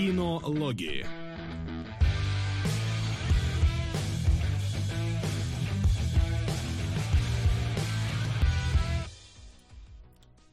Кинологии. 0.00 1.04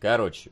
Короче, 0.01 0.51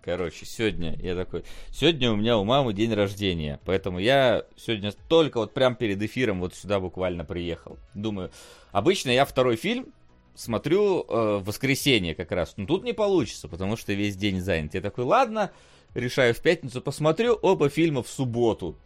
короче, 0.00 0.46
сегодня 0.46 0.94
я 1.00 1.16
такой, 1.16 1.42
сегодня 1.72 2.12
у 2.12 2.14
меня 2.14 2.38
у 2.38 2.44
мамы 2.44 2.72
день 2.72 2.94
рождения, 2.94 3.58
поэтому 3.64 3.98
я 3.98 4.44
сегодня 4.56 4.92
только 5.08 5.38
вот 5.38 5.52
прям 5.52 5.74
перед 5.74 6.00
эфиром 6.00 6.38
вот 6.38 6.54
сюда 6.54 6.78
буквально 6.78 7.24
приехал. 7.24 7.78
Думаю, 7.94 8.30
обычно 8.70 9.10
я 9.10 9.24
второй 9.24 9.56
фильм 9.56 9.92
смотрю 10.36 11.02
э, 11.02 11.38
в 11.38 11.46
воскресенье 11.46 12.14
как 12.14 12.30
раз, 12.30 12.54
но 12.56 12.66
тут 12.66 12.84
не 12.84 12.92
получится, 12.92 13.48
потому 13.48 13.76
что 13.76 13.92
весь 13.92 14.14
день 14.14 14.40
занят. 14.40 14.74
Я 14.74 14.82
такой, 14.82 15.02
ладно, 15.02 15.50
решаю 15.96 16.34
в 16.34 16.40
пятницу 16.40 16.80
посмотрю 16.80 17.34
оба 17.42 17.68
фильма 17.68 18.02
в 18.02 18.08
субботу. 18.08 18.76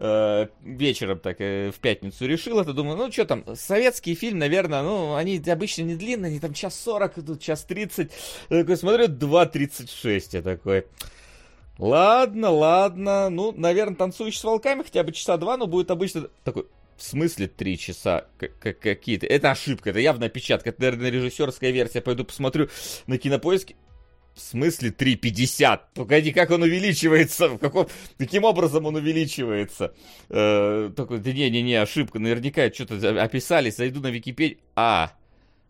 Э, 0.00 0.46
вечером 0.62 1.18
так 1.18 1.40
э, 1.40 1.72
в 1.72 1.80
пятницу 1.80 2.26
решил 2.26 2.60
это, 2.60 2.72
думаю, 2.72 2.96
ну 2.96 3.10
что 3.10 3.24
там, 3.24 3.44
советский 3.56 4.14
фильм, 4.14 4.38
наверное, 4.38 4.82
ну, 4.82 5.14
они 5.14 5.42
обычно 5.48 5.82
не 5.82 5.96
длинные, 5.96 6.30
они 6.30 6.38
там 6.38 6.54
час 6.54 6.78
40, 6.80 7.14
тут 7.14 7.40
час 7.40 7.64
30. 7.64 8.10
Я 8.50 8.60
такой 8.60 8.76
смотрю, 8.76 9.06
2.36, 9.06 10.28
я 10.32 10.42
такой... 10.42 10.86
Ладно, 11.78 12.50
ладно, 12.50 13.30
ну, 13.30 13.52
наверное, 13.52 13.96
танцующий 13.96 14.40
с 14.40 14.44
волками 14.44 14.82
хотя 14.82 15.04
бы 15.04 15.12
часа 15.12 15.36
два, 15.36 15.56
но 15.56 15.68
будет 15.68 15.92
обычно 15.92 16.28
такой, 16.42 16.66
в 16.96 17.02
смысле 17.02 17.46
три 17.46 17.78
часа 17.78 18.26
как 18.36 18.80
какие-то? 18.80 19.26
Это 19.26 19.52
ошибка, 19.52 19.90
это 19.90 20.00
явно 20.00 20.26
опечатка. 20.26 20.70
Это, 20.70 20.82
наверное, 20.82 21.10
режиссерская 21.10 21.70
версия. 21.70 22.00
Пойду 22.00 22.24
посмотрю 22.24 22.68
на 23.06 23.16
кинопоиске. 23.18 23.76
В 24.38 24.40
смысле 24.40 24.90
3,50? 24.90 25.80
Погоди, 25.94 26.30
как 26.30 26.52
он 26.52 26.62
увеличивается? 26.62 27.48
В 27.48 27.58
каком, 27.58 27.88
каким 28.18 28.44
образом 28.44 28.86
он 28.86 28.94
увеличивается? 28.94 29.92
Э, 30.28 30.92
такой, 30.94 31.18
да 31.18 31.32
не-не-не, 31.32 31.74
ошибка. 31.74 32.20
Наверняка 32.20 32.72
что-то 32.72 33.20
описали. 33.20 33.70
Зайду 33.70 34.00
на 34.00 34.12
Википедию. 34.12 34.60
А, 34.76 35.10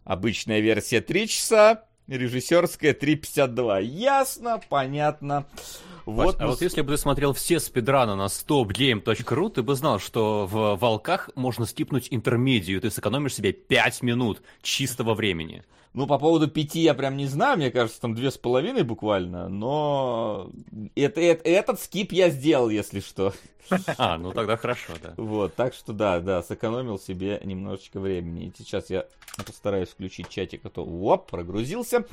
обычная 0.05 0.61
версия 0.61 1.01
3 1.01 1.29
часа, 1.29 1.85
режиссерская 2.09 2.93
3,52. 2.93 3.85
Ясно, 3.85 4.61
понятно. 4.69 5.47
Вот, 6.09 6.41
а 6.41 6.47
вот 6.47 6.63
если 6.63 6.81
бы 6.81 6.93
ты 6.93 6.97
смотрел 6.97 7.35
все 7.35 7.61
спидраны 7.61 8.15
на 8.15 8.27
stopgame.ru, 8.27 9.51
ты 9.51 9.63
бы 9.63 9.75
знал, 9.75 9.99
что 9.99 10.47
в 10.47 10.77
волках 10.77 11.29
можно 11.35 11.67
скипнуть 11.67 12.09
интермедию, 12.11 12.81
ты 12.81 12.91
сэкономишь 12.91 13.35
себе 13.35 13.53
5 13.53 14.03
минут 14.03 14.41
чистого 14.63 15.13
времени. 15.13 15.65
Ну, 15.93 16.07
по 16.07 16.19
поводу 16.19 16.49
пяти 16.49 16.81
я 16.81 16.95
прям 16.95 17.17
не 17.19 17.27
знаю, 17.27 17.59
мне 17.59 17.71
кажется, 17.71 18.01
там 18.01 18.15
две 18.15 18.31
с 18.31 18.39
половиной 18.39 18.85
буквально, 18.85 19.49
но 19.49 20.51
это, 20.95 21.21
это, 21.21 21.49
этот 21.49 21.81
скип 21.81 22.13
я 22.13 22.31
сделал, 22.31 22.71
если 22.71 23.01
что. 23.01 23.35
А, 23.99 24.17
ну 24.17 24.33
тогда 24.33 24.57
хорошо, 24.57 24.95
да. 25.03 25.15
Вот, 25.17 25.55
так 25.55 25.75
что 25.75 25.93
да, 25.93 26.21
да, 26.21 26.43
сэкономил 26.43 26.99
себе 26.99 27.41
немножечко 27.45 28.01
времени. 28.01 28.47
И 28.47 28.53
сейчас 28.57 28.91
я 28.91 29.07
постараюсь 29.45 29.89
включить 29.89 30.29
чатик, 30.29 30.65
а 30.65 30.71
то, 30.71 30.85
оп, 30.85 31.31
прогрузился. 31.31 32.05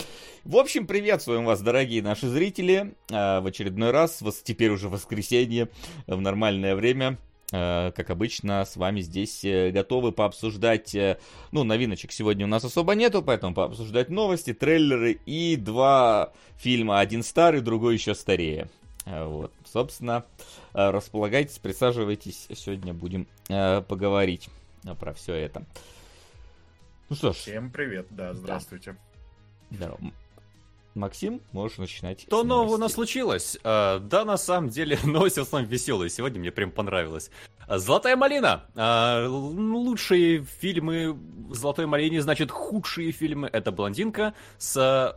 В 0.43 0.57
общем, 0.57 0.85
приветствуем 0.85 1.45
вас, 1.45 1.61
дорогие 1.61 2.01
наши 2.01 2.27
зрители, 2.27 2.93
а, 3.11 3.41
в 3.41 3.47
очередной 3.47 3.84
раз, 3.91 4.23
теперь 4.43 4.71
уже 4.71 4.89
воскресенье, 4.89 5.69
в 6.07 6.19
нормальное 6.19 6.75
время. 6.75 7.17
Э, 7.51 7.91
как 7.95 8.09
обычно, 8.09 8.65
с 8.65 8.75
вами 8.75 9.01
здесь 9.01 9.45
э, 9.45 9.69
готовы 9.69 10.11
пообсуждать, 10.11 10.95
э, 10.95 11.19
ну, 11.51 11.63
новиночек 11.63 12.11
сегодня 12.11 12.45
у 12.45 12.49
нас 12.49 12.65
особо 12.65 12.95
нету, 12.95 13.21
поэтому 13.21 13.53
пообсуждать 13.53 14.09
новости, 14.09 14.53
трейлеры 14.53 15.19
и 15.25 15.55
два 15.55 16.33
фильма, 16.57 16.99
один 16.99 17.21
старый, 17.23 17.61
другой 17.61 17.95
еще 17.95 18.15
старее. 18.15 18.67
Вот, 19.05 19.53
собственно, 19.71 20.25
располагайтесь, 20.73 21.59
присаживайтесь, 21.59 22.47
сегодня 22.55 22.91
будем 22.91 23.27
поговорить 23.47 24.49
про 24.99 25.13
все 25.13 25.35
это. 25.35 25.63
Ну 27.09 27.15
что 27.15 27.31
ж. 27.31 27.35
Всем 27.35 27.69
привет, 27.69 28.07
да, 28.09 28.33
здравствуйте. 28.33 28.97
Здорово. 29.69 29.99
Максим, 30.95 31.41
можешь 31.51 31.77
начинать. 31.77 32.21
Что 32.21 32.43
нового 32.43 32.75
у 32.75 32.77
нас 32.77 32.93
случилось? 32.93 33.57
А, 33.63 33.99
да, 33.99 34.25
на 34.25 34.37
самом 34.37 34.69
деле, 34.69 34.97
новость 35.03 35.37
в 35.37 35.41
основном 35.41 35.69
веселая. 35.69 36.09
Сегодня 36.09 36.39
мне 36.39 36.51
прям 36.51 36.71
понравилось. 36.71 37.29
Золотая 37.67 38.15
малина. 38.15 38.65
А, 38.75 39.27
лучшие 39.27 40.43
фильмы 40.43 41.17
Золотой 41.51 41.85
малине, 41.85 42.21
значит, 42.21 42.51
худшие 42.51 43.11
фильмы. 43.11 43.49
Это 43.51 43.71
блондинка 43.71 44.33
с... 44.57 45.15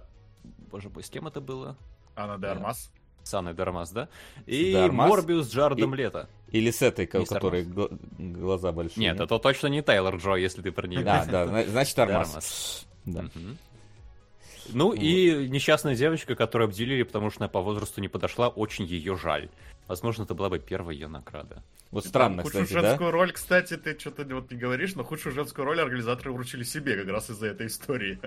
Боже 0.70 0.90
мой, 0.90 1.02
с 1.02 1.10
кем 1.10 1.26
это 1.26 1.40
было? 1.40 1.76
Анна 2.14 2.38
де 2.38 2.46
Армас. 2.48 2.90
С 3.22 3.34
Анной 3.34 3.54
де 3.54 3.62
Армас, 3.62 3.90
да? 3.90 4.08
И 4.46 4.72
Дармас. 4.72 5.08
Морбиус 5.08 5.50
Джардом 5.50 5.94
и... 5.94 5.96
Лето. 5.96 6.28
Или 6.50 6.70
с 6.70 6.82
этой, 6.82 7.06
у 7.06 7.24
которой 7.24 7.64
глаза 8.18 8.72
большие. 8.72 9.02
Нет, 9.02 9.20
это 9.20 9.38
точно 9.38 9.68
не 9.68 9.82
Тейлор 9.82 10.16
Джо, 10.16 10.34
если 10.34 10.62
ты 10.62 10.72
про 10.72 10.86
нее. 10.86 11.02
Да, 11.02 11.24
да, 11.30 11.64
значит 11.64 11.98
Армас. 11.98 12.86
Да. 13.04 13.24
Ну 14.72 14.88
вот. 14.88 14.98
и 14.98 15.48
несчастная 15.48 15.94
девочка, 15.94 16.34
которую 16.34 16.68
обделили, 16.68 17.02
потому 17.02 17.30
что 17.30 17.40
она 17.40 17.48
по 17.48 17.60
возрасту 17.60 18.00
не 18.00 18.08
подошла, 18.08 18.48
очень 18.48 18.84
ее 18.84 19.16
жаль. 19.16 19.48
Возможно, 19.86 20.24
это 20.24 20.34
была 20.34 20.50
бы 20.50 20.58
первая 20.58 20.94
ее 20.94 21.08
награда. 21.08 21.62
Вот 21.90 22.04
странно, 22.04 22.42
худшую 22.42 22.64
кстати, 22.64 22.82
женскую 22.82 23.10
да? 23.10 23.12
роль, 23.12 23.32
кстати, 23.32 23.76
ты 23.76 23.98
что-то 23.98 24.24
вот 24.34 24.50
не 24.50 24.58
говоришь, 24.58 24.94
но 24.94 25.04
худшую 25.04 25.34
женскую 25.34 25.64
роль 25.64 25.80
организаторы 25.80 26.32
вручили 26.32 26.62
себе 26.62 26.96
как 26.96 27.08
раз 27.08 27.30
из-за 27.30 27.46
этой 27.46 27.68
истории. 27.68 28.18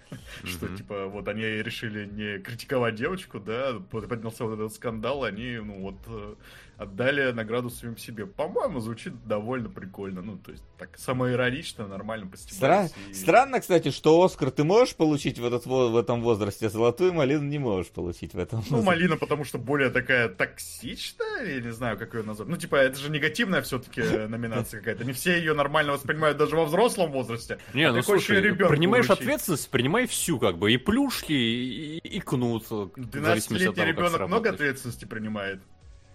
Что, 0.44 0.68
типа, 0.68 1.06
вот 1.06 1.26
они 1.26 1.42
решили 1.42 2.06
не 2.06 2.38
критиковать 2.38 2.94
девочку, 2.94 3.40
да, 3.40 3.74
поднялся 3.90 4.44
вот 4.44 4.54
этот 4.54 4.72
скандал, 4.72 5.24
они, 5.24 5.58
ну 5.58 5.80
вот, 5.80 5.96
э, 6.06 6.34
отдали 6.80 7.30
награду 7.32 7.68
своим 7.68 7.98
себе. 7.98 8.24
По-моему, 8.26 8.80
звучит 8.80 9.26
довольно 9.26 9.68
прикольно. 9.68 10.22
Ну, 10.22 10.38
то 10.38 10.50
есть, 10.50 10.64
так, 10.78 10.96
самоиронично, 10.96 11.86
нормально 11.86 12.26
постепенно. 12.26 12.88
Стра... 12.88 13.00
И... 13.10 13.14
Странно, 13.14 13.60
кстати, 13.60 13.90
что 13.90 14.22
Оскар 14.22 14.50
ты 14.50 14.64
можешь 14.64 14.94
получить 14.94 15.38
в, 15.38 15.44
этот, 15.44 15.66
в 15.66 15.96
этом 15.96 16.22
возрасте, 16.22 16.66
а 16.66 16.70
золотую 16.70 17.12
малину 17.12 17.44
не 17.44 17.58
можешь 17.58 17.92
получить 17.92 18.32
в 18.32 18.38
этом 18.38 18.60
возрасте. 18.60 18.76
Ну, 18.76 18.82
малина, 18.82 19.16
потому 19.18 19.44
что 19.44 19.58
более 19.58 19.90
такая 19.90 20.30
токсичная, 20.30 21.56
я 21.56 21.60
не 21.60 21.72
знаю, 21.72 21.98
как 21.98 22.14
ее 22.14 22.22
назвать. 22.22 22.48
Ну, 22.48 22.56
типа, 22.56 22.76
это 22.76 22.98
же 23.00 23.10
негативная 23.10 23.62
все-таки 23.62 24.02
номинация 24.02 24.80
какая-то. 24.80 25.04
Не 25.04 25.12
все 25.12 25.36
ее 25.38 25.54
нормально 25.54 25.92
воспринимают 25.92 26.38
даже 26.38 26.56
во 26.56 26.64
взрослом 26.64 27.10
возрасте. 27.12 27.58
Не, 27.74 27.84
а 27.84 27.92
ну 27.92 28.02
слушай, 28.02 28.40
принимаешь 28.54 29.10
ответственность, 29.10 29.70
принимай 29.70 30.06
всю, 30.06 30.38
как 30.38 30.58
бы, 30.58 30.72
и 30.72 30.76
плюшки, 30.76 31.32
и, 31.32 31.98
и 31.98 32.20
кнут. 32.20 32.64
12-летний 32.70 33.84
ребенок 33.84 34.26
много 34.26 34.50
ответственности 34.50 35.04
принимает? 35.04 35.60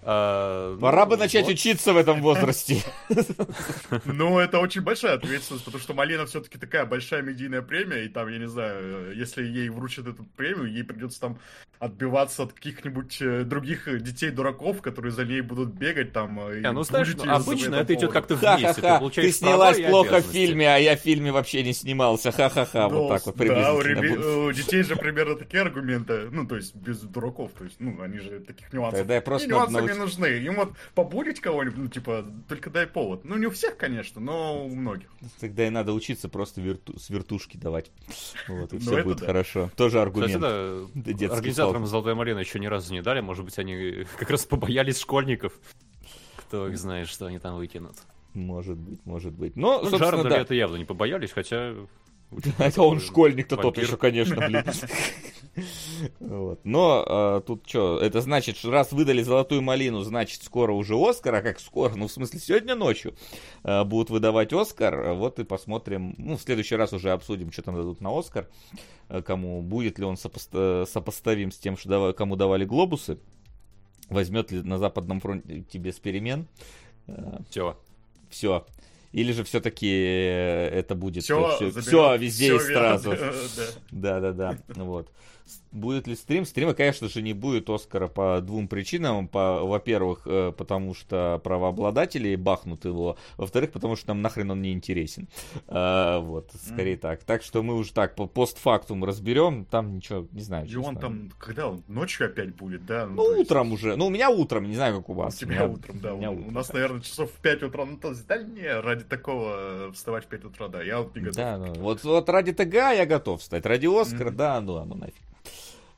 А, 0.07 0.77
Пора 0.77 1.05
ну, 1.05 1.11
бы 1.11 1.17
начать 1.17 1.45
вот. 1.45 1.53
учиться 1.53 1.91
в 1.91 1.97
этом 1.97 2.21
возрасте. 2.21 2.83
Ну, 4.05 4.39
это 4.39 4.59
очень 4.59 4.81
большая 4.81 5.13
ответственность, 5.13 5.65
потому 5.65 5.81
что 5.81 5.93
Малина 5.93 6.25
все-таки 6.25 6.57
такая 6.57 6.85
большая 6.85 7.21
медийная 7.21 7.61
премия, 7.61 8.05
и 8.05 8.09
там, 8.09 8.27
я 8.29 8.37
не 8.37 8.47
знаю, 8.47 9.15
если 9.15 9.43
ей 9.43 9.69
вручат 9.69 10.07
эту 10.07 10.23
премию, 10.35 10.71
ей 10.71 10.83
придется 10.83 11.19
там 11.19 11.39
отбиваться 11.79 12.43
от 12.43 12.53
каких-нибудь 12.53 13.17
э, 13.21 13.43
других 13.43 14.01
детей-дураков, 14.01 14.81
которые 14.81 15.11
за 15.11 15.25
ней 15.25 15.41
будут 15.41 15.69
бегать 15.69 16.13
там. 16.13 16.39
А, 16.39 16.71
ну, 16.71 16.83
знаешь, 16.83 17.13
ну, 17.15 17.31
обычно 17.31 17.75
это 17.75 17.93
идет 17.93 18.11
как-то 18.11 18.35
вместе. 18.35 18.81
Ты, 18.81 19.21
ты 19.21 19.31
снялась 19.31 19.79
плохо 19.81 20.21
в 20.21 20.25
фильме, 20.25 20.73
а 20.73 20.77
я 20.77 20.95
в 20.95 20.99
фильме 20.99 21.31
вообще 21.31 21.63
не 21.63 21.73
снимался. 21.73 22.31
Ха-ха-ха, 22.31 22.89
вот 22.89 23.09
так 23.09 23.25
вот 23.25 23.35
Да, 23.37 23.73
у, 23.73 24.51
детей 24.51 24.83
же 24.83 24.95
примерно 24.95 25.35
такие 25.35 25.61
аргументы, 25.61 26.29
ну, 26.31 26.47
то 26.47 26.55
есть 26.55 26.75
без 26.75 26.99
дураков, 27.01 27.51
то 27.57 27.63
есть, 27.63 27.77
ну, 27.79 28.01
они 28.01 28.19
же 28.19 28.39
таких 28.39 28.71
нюансов. 28.71 28.99
Тогда 28.99 29.15
я 29.15 29.21
просто 29.21 29.47
нужны. 29.95 30.25
Им 30.25 30.55
вот 30.55 30.73
побудить 30.93 31.39
кого-нибудь, 31.39 31.77
ну, 31.77 31.87
типа, 31.87 32.25
только 32.47 32.69
дай 32.69 32.87
повод. 32.87 33.25
Ну, 33.25 33.37
не 33.37 33.47
у 33.47 33.51
всех, 33.51 33.77
конечно, 33.77 34.21
но 34.21 34.65
у 34.65 34.75
многих. 34.75 35.09
Тогда 35.39 35.67
и 35.67 35.69
надо 35.69 35.93
учиться 35.93 36.29
просто 36.29 36.61
верту... 36.61 36.97
с 36.97 37.09
вертушки 37.09 37.57
давать. 37.57 37.91
Вот, 38.47 38.73
и 38.73 38.77
все 38.79 39.03
будет 39.03 39.19
да. 39.19 39.25
хорошо. 39.27 39.71
Тоже 39.75 40.01
аргумент. 40.01 40.35
Кстати, 40.35 41.27
да, 41.27 41.33
организаторам 41.33 41.85
«Золотой 41.85 42.15
Марины» 42.15 42.39
еще 42.39 42.59
ни 42.59 42.67
разу 42.67 42.93
не 42.93 43.01
дали. 43.01 43.21
Может 43.21 43.45
быть, 43.45 43.57
они 43.59 44.05
как 44.17 44.29
раз 44.29 44.45
побоялись 44.45 44.99
школьников. 44.99 45.53
Кто 46.37 46.67
их 46.67 46.77
знает, 46.77 47.07
что 47.07 47.25
они 47.25 47.39
там 47.39 47.57
выкинут. 47.57 47.95
Может 48.33 48.77
быть, 48.77 48.99
может 49.05 49.33
быть. 49.33 49.55
Но, 49.55 49.81
ну, 49.81 49.97
Джарда 49.97 50.29
да. 50.29 50.37
это 50.37 50.53
явно 50.53 50.75
не 50.75 50.85
побоялись, 50.85 51.31
хотя 51.31 51.73
это 52.57 52.81
он 52.81 52.99
школьник-то 52.99 53.57
тот 53.57 53.77
еще, 53.77 53.97
конечно, 53.97 54.47
блин. 54.47 54.63
Вот. 56.19 56.59
Но 56.65 57.05
а, 57.07 57.41
тут 57.41 57.67
что, 57.67 57.97
это 57.99 58.19
значит, 58.19 58.57
что 58.57 58.71
раз 58.71 58.91
выдали 58.91 59.21
золотую 59.21 59.61
малину, 59.61 60.01
значит 60.01 60.43
скоро 60.43 60.73
уже 60.73 60.95
Оскар, 60.97 61.35
а 61.35 61.41
как 61.41 61.59
скоро? 61.59 61.95
Ну, 61.95 62.07
в 62.07 62.11
смысле, 62.11 62.39
сегодня 62.39 62.75
ночью 62.75 63.15
а, 63.63 63.85
будут 63.85 64.09
выдавать 64.09 64.51
Оскар. 64.51 65.13
Вот 65.13 65.39
и 65.39 65.45
посмотрим, 65.45 66.13
ну, 66.17 66.35
в 66.35 66.41
следующий 66.41 66.75
раз 66.75 66.91
уже 66.91 67.11
обсудим, 67.11 67.51
что 67.53 67.61
там 67.61 67.75
дадут 67.75 68.01
на 68.01 68.17
Оскар, 68.17 68.49
а, 69.07 69.21
кому 69.21 69.61
будет 69.61 69.97
ли 69.97 70.03
он 70.03 70.15
сопоста- 70.15 70.85
сопоставим 70.85 71.51
с 71.51 71.57
тем, 71.57 71.77
что 71.77 71.89
дав- 71.89 72.15
кому 72.15 72.35
давали 72.35 72.65
глобусы. 72.65 73.17
Возьмет 74.09 74.51
ли 74.51 74.61
на 74.61 74.77
Западном 74.77 75.21
фронте 75.21 75.77
без 75.77 75.99
перемен? 75.99 76.47
Все. 77.49 77.77
Все. 78.29 78.65
Или 79.15 79.31
же 79.31 79.45
все-таки 79.45 79.87
э, 79.87 80.67
это 80.73 80.93
будет 80.93 81.23
все, 81.23 81.55
все, 81.55 81.71
все 81.81 82.17
везде 82.17 82.57
все 82.57 82.69
и 82.69 82.73
сразу. 82.73 83.15
Да, 83.91 84.19
да, 84.19 84.33
да. 84.33 84.57
Вот. 84.75 85.09
Будет 85.75 86.07
ли 86.07 86.15
стрим? 86.15 86.45
Стрима, 86.45 86.73
конечно 86.73 87.07
же, 87.07 87.21
не 87.21 87.33
будет 87.33 87.69
Оскара 87.69 88.07
по 88.07 88.41
двум 88.41 88.67
причинам. 88.67 89.27
По, 89.27 89.61
во-первых, 89.63 90.21
э, 90.25 90.53
потому 90.57 90.93
что 90.93 91.39
правообладатели 91.43 92.35
бахнут 92.35 92.85
его. 92.85 93.17
Во-вторых, 93.37 93.71
потому 93.71 93.95
что 93.95 94.09
нам 94.09 94.21
нахрен 94.21 94.51
он 94.51 94.61
не 94.61 94.71
интересен. 94.71 95.27
А, 95.67 96.19
вот, 96.19 96.51
скорее 96.65 96.95
mm. 96.95 96.99
так. 96.99 97.23
Так 97.23 97.43
что 97.43 97.61
мы 97.61 97.75
уже 97.75 97.93
так 97.93 98.15
по 98.15 98.25
постфактум 98.27 99.03
разберем. 99.03 99.65
Там 99.65 99.93
ничего, 99.95 100.27
не 100.31 100.41
знаю. 100.41 100.67
И 100.67 100.75
он 100.75 100.97
там, 100.97 101.31
когда 101.37 101.67
он? 101.67 101.83
Ночью 101.87 102.27
опять 102.27 102.55
будет, 102.55 102.85
да? 102.85 103.05
Ну, 103.05 103.15
ну 103.15 103.41
утром 103.41 103.71
есть... 103.71 103.83
уже. 103.83 103.95
Ну, 103.95 104.07
у 104.07 104.09
меня 104.09 104.29
утром, 104.29 104.67
не 104.67 104.75
знаю, 104.75 104.97
как 104.97 105.09
у 105.09 105.13
вас. 105.13 105.35
У 105.35 105.39
тебя 105.39 105.67
утром, 105.67 105.99
да. 105.99 106.13
У, 106.13 106.17
меня 106.17 106.31
у, 106.31 106.35
утром, 106.35 106.47
у 106.47 106.51
нас, 106.51 106.71
наверное, 106.73 107.01
часов 107.01 107.31
в 107.31 107.41
5 107.41 107.63
утра. 107.63 107.85
Ну, 107.85 107.97
то 107.97 108.09
есть, 108.09 108.25
да 108.27 108.37
не, 108.37 108.79
ради 108.79 109.03
такого 109.03 109.91
вставать 109.93 110.25
в 110.25 110.27
5 110.27 110.45
утра, 110.45 110.67
да. 110.67 110.81
Я 110.81 110.99
вот 110.99 111.15
не 111.15 111.21
готов. 111.21 111.35
Да, 111.35 111.57
ну, 111.57 111.73
вот, 111.75 112.03
вот 112.03 112.29
ради 112.29 112.53
ТГ 112.53 112.73
я 112.73 113.05
готов 113.05 113.41
встать. 113.41 113.65
Ради 113.65 113.87
Оскара, 113.87 114.29
mm-hmm. 114.29 114.35
да, 114.35 114.61
ну, 114.61 114.83
ну 114.85 114.95
нафиг. 114.95 115.15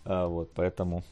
А, 0.07 0.27
вот, 0.27 0.51
поэтому... 0.54 1.04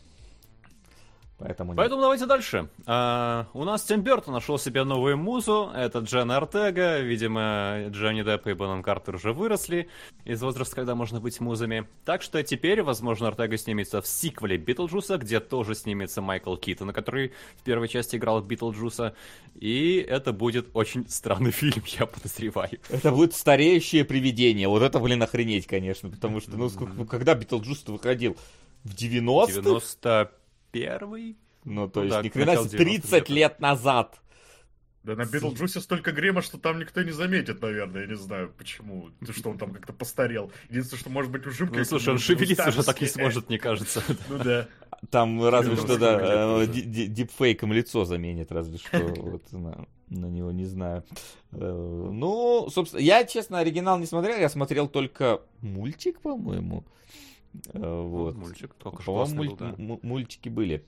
Поэтому, 1.38 1.76
Поэтому 1.76 2.02
давайте 2.02 2.28
дальше. 2.28 2.70
А, 2.86 3.48
у 3.54 3.66
нас 3.66 3.84
Тим 3.84 4.02
Бертон 4.02 4.34
нашел 4.34 4.58
себе 4.58 4.86
новую 4.86 5.18
музу. 5.18 5.70
Это 5.76 6.00
Дженна 6.00 6.32
Ортега. 6.32 7.02
Видимо, 7.02 7.88
Джонни 7.90 8.24
Депп 8.24 8.48
и 8.48 8.54
Бонэм 8.54 8.82
Картер 8.82 9.16
уже 9.16 9.34
выросли 9.34 9.90
из 10.24 10.42
возраста, 10.42 10.78
когда 10.78 10.96
можно 10.96 11.20
быть 11.20 11.42
музами. 11.42 11.88
Так 12.06 12.22
что 12.22 12.42
теперь, 12.42 12.84
возможно, 12.84 13.28
Ортега 13.28 13.58
снимется 13.58 14.02
в 14.02 14.08
сиквеле 14.08 14.56
Битлджуса, 14.56 15.18
где 15.18 15.42
тоже 15.42 15.76
снимется 15.76 16.22
Майкл 16.22 16.56
Китон, 16.56 16.94
который 16.94 17.34
в 17.58 17.64
первой 17.64 17.90
части 17.90 18.16
играл 18.16 18.42
Битлджуса. 18.42 19.14
И 19.56 19.98
это 19.98 20.32
будет 20.32 20.70
очень 20.74 21.06
странный 21.10 21.52
фильм, 21.52 21.84
я 22.00 22.06
подозреваю. 22.06 22.80
Это 22.90 23.12
будет 23.12 23.34
стареющее 23.34 24.06
привидение. 24.06 24.70
Вот 24.70 24.84
это, 24.84 25.00
блин, 25.00 25.22
охренеть, 25.22 25.68
конечно. 25.68 26.10
Потому 26.10 26.40
что, 26.40 26.56
ну, 26.56 26.70
сколько, 26.70 26.94
ну 26.94 27.06
когда 27.06 27.36
Битлджус 27.36 27.84
выходил? 27.88 28.38
В 28.86 28.94
90-х? 28.94 30.32
91 30.74 31.36
Ну, 31.66 31.90
то 31.90 32.00
ну, 32.00 32.06
есть, 32.06 32.16
да, 32.16 32.22
ни 32.22 32.30
хрена 32.30 32.64
себе, 32.64 32.78
30 32.78 33.30
лет 33.30 33.60
назад. 33.60 34.22
Да 35.04 35.16
на 35.16 35.26
Битлджусе 35.26 35.82
столько 35.82 36.12
грема, 36.12 36.42
что 36.42 36.58
там 36.58 36.80
никто 36.80 37.04
не 37.04 37.12
заметит, 37.12 37.62
наверное. 37.62 38.02
Я 38.02 38.08
не 38.08 38.16
знаю, 38.16 38.52
почему. 38.58 39.10
Что 39.30 39.52
он 39.52 39.58
там 39.60 39.72
как-то 39.72 39.94
постарел. 39.94 40.52
Единственное, 40.70 41.00
что 41.00 41.10
может 41.12 41.32
быть 41.32 41.46
ужимка. 41.46 41.78
Ну, 41.78 41.86
слушай, 41.86 42.10
он 42.10 42.18
шевелиться 42.18 42.70
уже 42.70 42.84
так 42.84 43.00
не 43.02 43.08
сможет, 43.08 43.50
мне 43.50 43.60
кажется. 43.60 44.02
Ну 44.30 44.40
да. 44.40 44.68
Там 45.12 45.48
разве 45.48 45.76
что, 45.76 46.00
да, 46.00 46.64
э, 46.64 46.68
дипфейком 46.68 47.72
лицо 47.72 48.06
заменит, 48.06 48.52
разве 48.52 48.80
что. 48.80 48.98
Вот 49.22 49.52
на, 49.52 49.86
на 50.10 50.26
него 50.26 50.52
не 50.52 50.66
знаю. 50.66 51.04
Э, 51.52 52.10
ну, 52.12 52.68
собственно, 52.72 53.02
я, 53.02 53.26
честно, 53.26 53.60
оригинал 53.60 54.00
не 54.00 54.08
смотрел. 54.08 54.38
Я 54.38 54.50
смотрел 54.50 54.88
только 54.88 55.42
мультик, 55.62 56.20
по-моему. 56.20 56.84
Э, 57.74 58.02
вот. 58.02 58.36
Мультик 58.36 58.74
только 58.76 59.02
что 59.02 59.26
муль... 59.28 59.56
да. 59.58 59.76
мультики 59.78 60.50
были. 60.50 60.86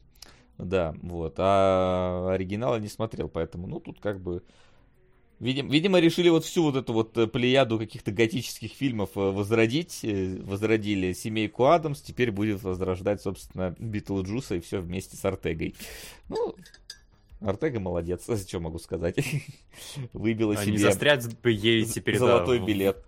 Да, 0.58 0.96
вот. 1.02 1.36
А 1.38 2.32
оригинала 2.34 2.78
не 2.78 2.88
смотрел, 2.88 3.30
поэтому, 3.30 3.68
ну, 3.68 3.80
тут 3.80 4.00
как 4.00 4.20
бы... 4.22 4.44
Видимо, 5.40 5.72
видимо, 5.72 6.00
решили 6.00 6.30
вот 6.30 6.46
всю 6.46 6.64
вот 6.64 6.76
эту 6.76 6.94
вот 6.94 7.16
э, 7.16 7.28
плеяду 7.28 7.78
каких-то 7.78 8.12
готических 8.12 8.72
фильмов 8.72 9.12
э, 9.16 9.20
возродить. 9.20 10.04
Возродили 10.04 11.14
семейку 11.14 11.66
Адамс, 11.66 12.02
теперь 12.02 12.32
будет 12.32 12.64
возрождать, 12.64 13.22
собственно, 13.22 13.76
Битлджуса 13.78 14.56
и 14.56 14.62
все 14.62 14.80
вместе 14.80 15.16
с 15.16 15.24
Ортегой. 15.24 15.76
Ну, 16.28 16.56
Артега 17.40 17.80
молодец, 17.80 18.28
что 18.48 18.60
могу 18.60 18.80
сказать. 18.80 19.18
Выбила 20.14 20.56
а 20.56 20.58
себе... 20.58 20.72
Не 20.72 20.78
застрять 20.80 21.40
бы 21.40 21.52
ей 21.52 21.86
теперь, 21.86 22.18
Золотой 22.18 22.58
да, 22.58 22.66
билет 22.66 23.06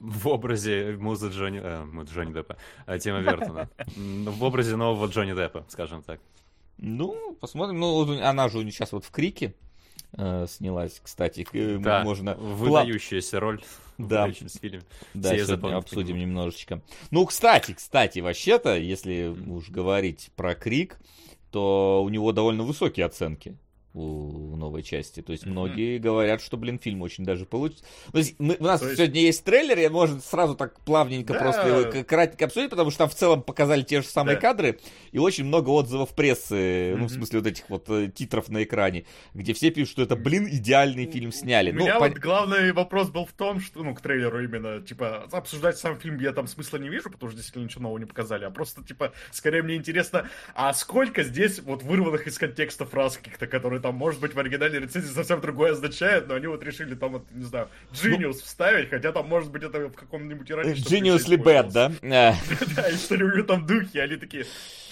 в 0.00 0.28
образе 0.28 0.96
музы 0.98 1.28
Джонни... 1.28 1.60
Э, 1.62 1.84
Джонни 2.04 2.32
Деппа, 2.32 2.56
э, 2.86 2.98
Тима 2.98 3.20
Бертона. 3.22 3.68
В 3.96 4.42
образе 4.42 4.76
нового 4.76 5.06
Джонни 5.06 5.34
Деппа, 5.34 5.64
скажем 5.68 6.02
так. 6.02 6.20
Ну, 6.78 7.36
посмотрим. 7.40 7.78
Ну, 7.78 8.22
она 8.22 8.48
же 8.48 8.58
сейчас 8.70 8.92
вот 8.92 9.04
в 9.04 9.10
Крике 9.10 9.54
э, 10.12 10.46
снялась, 10.48 11.00
кстати. 11.02 11.46
Э, 11.52 11.78
да, 11.78 12.02
можно... 12.02 12.34
выдающаяся 12.34 13.38
роль 13.38 13.62
да. 13.98 14.26
в 14.26 14.32
фильме. 14.32 14.82
Да, 15.12 15.34
Все 15.34 15.46
сегодня 15.46 15.76
обсудим 15.76 16.18
немножечко. 16.18 16.80
Ну, 17.10 17.26
кстати, 17.26 17.74
кстати, 17.74 18.20
вообще-то, 18.20 18.76
если 18.76 19.28
уж 19.28 19.68
говорить 19.68 20.30
про 20.36 20.54
Крик, 20.54 20.98
то 21.50 22.02
у 22.02 22.08
него 22.08 22.32
довольно 22.32 22.62
высокие 22.62 23.04
оценки 23.04 23.56
у 23.92 24.56
новой 24.56 24.82
части. 24.82 25.20
То 25.20 25.32
есть 25.32 25.44
mm-hmm. 25.44 25.50
многие 25.50 25.98
говорят, 25.98 26.40
что, 26.40 26.56
блин, 26.56 26.78
фильм 26.78 27.02
очень 27.02 27.24
даже 27.24 27.44
получится. 27.44 27.84
То 28.12 28.18
есть 28.18 28.36
мы, 28.38 28.56
у 28.58 28.62
нас 28.62 28.82
есть... 28.82 28.96
сегодня 28.96 29.20
есть 29.20 29.44
трейлер, 29.44 29.78
я 29.78 29.90
можно 29.90 30.20
сразу 30.20 30.54
так 30.54 30.78
плавненько 30.80 31.32
да. 31.32 31.38
просто 31.40 31.68
его 31.68 32.04
кратенько 32.04 32.44
обсудить, 32.44 32.70
потому 32.70 32.90
что 32.90 32.98
там 32.98 33.08
в 33.08 33.14
целом 33.14 33.42
показали 33.42 33.82
те 33.82 34.02
же 34.02 34.06
самые 34.06 34.36
да. 34.36 34.40
кадры 34.40 34.78
и 35.10 35.18
очень 35.18 35.44
много 35.44 35.70
отзывов 35.70 36.14
прессы, 36.14 36.54
mm-hmm. 36.54 36.96
ну, 36.96 37.06
в 37.06 37.10
смысле 37.10 37.38
вот 37.40 37.48
этих 37.48 37.70
вот 37.70 37.90
э, 37.90 38.10
титров 38.14 38.48
на 38.48 38.62
экране, 38.62 39.06
где 39.34 39.54
все 39.54 39.70
пишут, 39.70 39.92
что 39.92 40.02
это, 40.02 40.14
блин, 40.14 40.48
идеальный 40.48 41.06
фильм 41.06 41.32
сняли. 41.32 41.72
У 41.72 41.74
ну, 41.74 41.80
меня 41.80 41.98
пон... 41.98 42.10
вот 42.10 42.18
главный 42.18 42.72
вопрос 42.72 43.08
был 43.08 43.26
в 43.26 43.32
том, 43.32 43.60
что, 43.60 43.82
ну, 43.82 43.94
к 43.94 44.00
трейлеру 44.00 44.44
именно, 44.44 44.80
типа, 44.80 45.26
обсуждать 45.32 45.78
сам 45.78 45.98
фильм 45.98 46.20
я 46.20 46.32
там 46.32 46.46
смысла 46.46 46.76
не 46.76 46.88
вижу, 46.88 47.10
потому 47.10 47.30
что 47.30 47.38
действительно 47.38 47.64
ничего 47.64 47.82
нового 47.82 47.98
не 47.98 48.06
показали, 48.06 48.44
а 48.44 48.50
просто, 48.50 48.84
типа, 48.84 49.12
скорее 49.32 49.62
мне 49.62 49.74
интересно, 49.74 50.28
а 50.54 50.72
сколько 50.74 51.24
здесь 51.24 51.58
вот 51.60 51.82
вырванных 51.82 52.26
из 52.28 52.38
контекста 52.38 52.84
фраз 52.84 53.16
каких-то, 53.16 53.48
которые 53.48 53.79
там, 53.80 53.94
может 53.94 54.20
быть, 54.20 54.34
в 54.34 54.38
оригинальной 54.38 54.80
рецензии 54.80 55.12
совсем 55.12 55.40
другое 55.40 55.72
означает, 55.72 56.28
но 56.28 56.34
они 56.34 56.46
вот 56.46 56.62
решили 56.62 56.94
там, 56.94 57.12
вот, 57.12 57.24
не 57.32 57.44
знаю, 57.44 57.68
Genius 57.92 58.20
ну, 58.20 58.32
вставить, 58.32 58.90
хотя 58.90 59.12
там, 59.12 59.28
может 59.28 59.50
быть, 59.50 59.62
это 59.62 59.88
в 59.88 59.94
каком-нибудь 59.94 60.50
ироничном... 60.50 60.92
Geniusly 60.92 61.36
bad, 61.36 61.72
да? 61.72 61.92
Да, 62.76 62.88
и 62.88 62.94
что 62.94 63.16
ли 63.16 63.42
там 63.42 63.66
духи, 63.66 63.98
они 63.98 64.16
такие, 64.16 64.46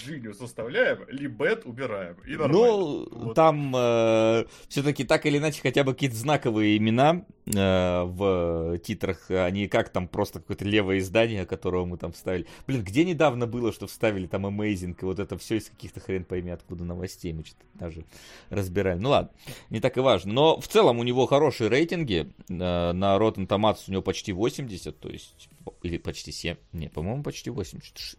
Genius 0.08 0.42
оставляем, 0.42 1.02
Libet 1.10 1.62
убираем. 1.64 2.16
И 2.26 2.36
нормально. 2.36 2.52
Ну, 2.52 3.08
вот. 3.10 3.34
там 3.34 3.72
э, 3.76 4.44
все-таки 4.68 5.04
так 5.04 5.26
или 5.26 5.38
иначе 5.38 5.60
хотя 5.60 5.84
бы 5.84 5.92
какие-то 5.92 6.16
знаковые 6.16 6.76
имена 6.76 7.24
э, 7.46 8.02
в 8.04 8.78
титрах, 8.78 9.26
а 9.30 9.50
не 9.50 9.68
как 9.68 9.90
там 9.90 10.08
просто 10.08 10.40
какое-то 10.40 10.64
левое 10.64 10.98
издание, 10.98 11.46
которого 11.46 11.84
мы 11.84 11.98
там 11.98 12.12
вставили. 12.12 12.46
Блин, 12.66 12.82
где 12.82 13.04
недавно 13.04 13.46
было, 13.46 13.72
что 13.72 13.86
вставили 13.86 14.26
там 14.26 14.46
Amazing, 14.46 14.96
и 15.00 15.04
вот 15.04 15.18
это 15.18 15.36
все 15.38 15.56
из 15.56 15.68
каких-то 15.68 16.00
хрен 16.00 16.24
пойми 16.24 16.50
откуда 16.50 16.84
новостей, 16.84 17.32
мы 17.32 17.44
что-то 17.44 17.64
даже 17.74 18.04
разбираем. 18.50 19.00
Ну 19.00 19.10
ладно, 19.10 19.30
не 19.70 19.80
так 19.80 19.96
и 19.96 20.00
важно. 20.00 20.32
Но 20.32 20.60
в 20.60 20.68
целом 20.68 20.98
у 20.98 21.02
него 21.04 21.26
хорошие 21.26 21.68
рейтинги. 21.68 22.32
Э, 22.48 22.92
на 22.92 23.16
Rotten 23.16 23.46
Tomatoes 23.46 23.84
у 23.88 23.92
него 23.92 24.02
почти 24.02 24.32
80, 24.32 24.98
то 24.98 25.08
есть, 25.08 25.48
или 25.82 25.98
почти 25.98 26.32
7, 26.32 26.56
не, 26.72 26.88
по-моему, 26.88 27.22
почти 27.22 27.50
80, 27.50 28.18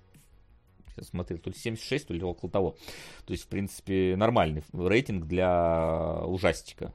смотрел, 1.04 1.40
то 1.40 1.50
ли 1.50 1.56
76, 1.56 2.08
то 2.08 2.14
ли 2.14 2.22
около 2.24 2.52
того. 2.52 2.78
То 3.26 3.34
есть, 3.34 3.46
в 3.46 3.48
принципе, 3.48 4.16
нормальный 4.18 4.64
рейтинг 4.74 5.26
для 5.26 6.22
ужастика. 6.26 6.94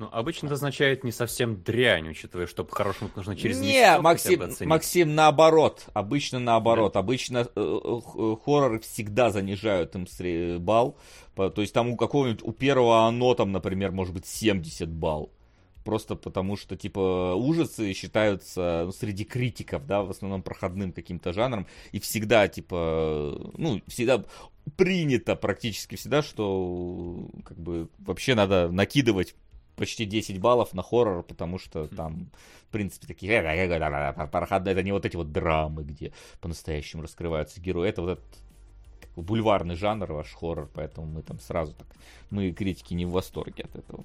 Ну, 0.00 0.08
обычно 0.10 0.46
это 0.46 0.54
означает 0.54 1.04
не 1.04 1.12
совсем 1.12 1.62
дрянь, 1.62 2.08
учитывая, 2.08 2.46
что 2.46 2.64
по-хорошему 2.64 3.10
нужно 3.14 3.36
через 3.36 3.60
Не, 3.60 3.98
Максим, 4.00 4.42
Максим, 4.60 5.14
наоборот. 5.14 5.88
Обычно 5.92 6.38
наоборот. 6.38 6.94
Да. 6.94 7.00
Обычно 7.00 7.38
э, 7.38 7.44
э, 7.54 8.36
хорроры 8.42 8.80
всегда 8.80 9.30
занижают 9.30 9.94
им 9.94 10.06
балл. 10.58 10.96
То 11.36 11.52
есть 11.60 11.74
там 11.74 11.90
у 11.90 11.98
какого-нибудь, 11.98 12.42
у 12.42 12.52
первого 12.52 13.06
оно 13.06 13.34
там, 13.34 13.52
например, 13.52 13.92
может 13.92 14.14
быть 14.14 14.24
70 14.24 14.88
балл 14.88 15.30
просто 15.84 16.14
потому 16.14 16.56
что, 16.56 16.76
типа, 16.76 17.34
ужасы 17.34 17.92
считаются 17.92 18.82
ну, 18.86 18.92
среди 18.92 19.24
критиков, 19.24 19.86
да, 19.86 20.02
в 20.02 20.10
основном 20.10 20.42
проходным 20.42 20.92
каким-то 20.92 21.32
жанром, 21.32 21.66
и 21.92 22.00
всегда, 22.00 22.48
типа, 22.48 23.52
ну, 23.56 23.80
всегда 23.86 24.24
принято 24.76 25.36
практически 25.36 25.96
всегда, 25.96 26.22
что, 26.22 27.28
как 27.44 27.58
бы, 27.58 27.88
вообще 27.98 28.34
надо 28.34 28.70
накидывать 28.70 29.34
почти 29.76 30.04
10 30.04 30.38
баллов 30.38 30.74
на 30.74 30.82
хоррор, 30.82 31.22
потому 31.22 31.58
что 31.58 31.84
хм. 31.84 31.96
там, 31.96 32.30
в 32.68 32.72
принципе, 32.72 33.06
такие 33.06 33.32
это 34.70 34.82
не 34.82 34.92
вот 34.92 35.06
эти 35.06 35.16
вот 35.16 35.32
драмы, 35.32 35.84
где 35.84 36.12
по-настоящему 36.40 37.02
раскрываются 37.02 37.60
герои, 37.60 37.88
это 37.88 38.02
вот 38.02 38.10
этот 38.18 38.42
бульварный 39.16 39.76
жанр 39.76 40.12
ваш 40.12 40.32
хоррор, 40.34 40.68
поэтому 40.74 41.06
мы 41.06 41.22
там 41.22 41.40
сразу 41.40 41.72
так, 41.72 41.86
мы 42.30 42.52
критики 42.52 42.94
не 42.94 43.06
в 43.06 43.10
восторге 43.10 43.64
от 43.64 43.76
этого. 43.76 44.04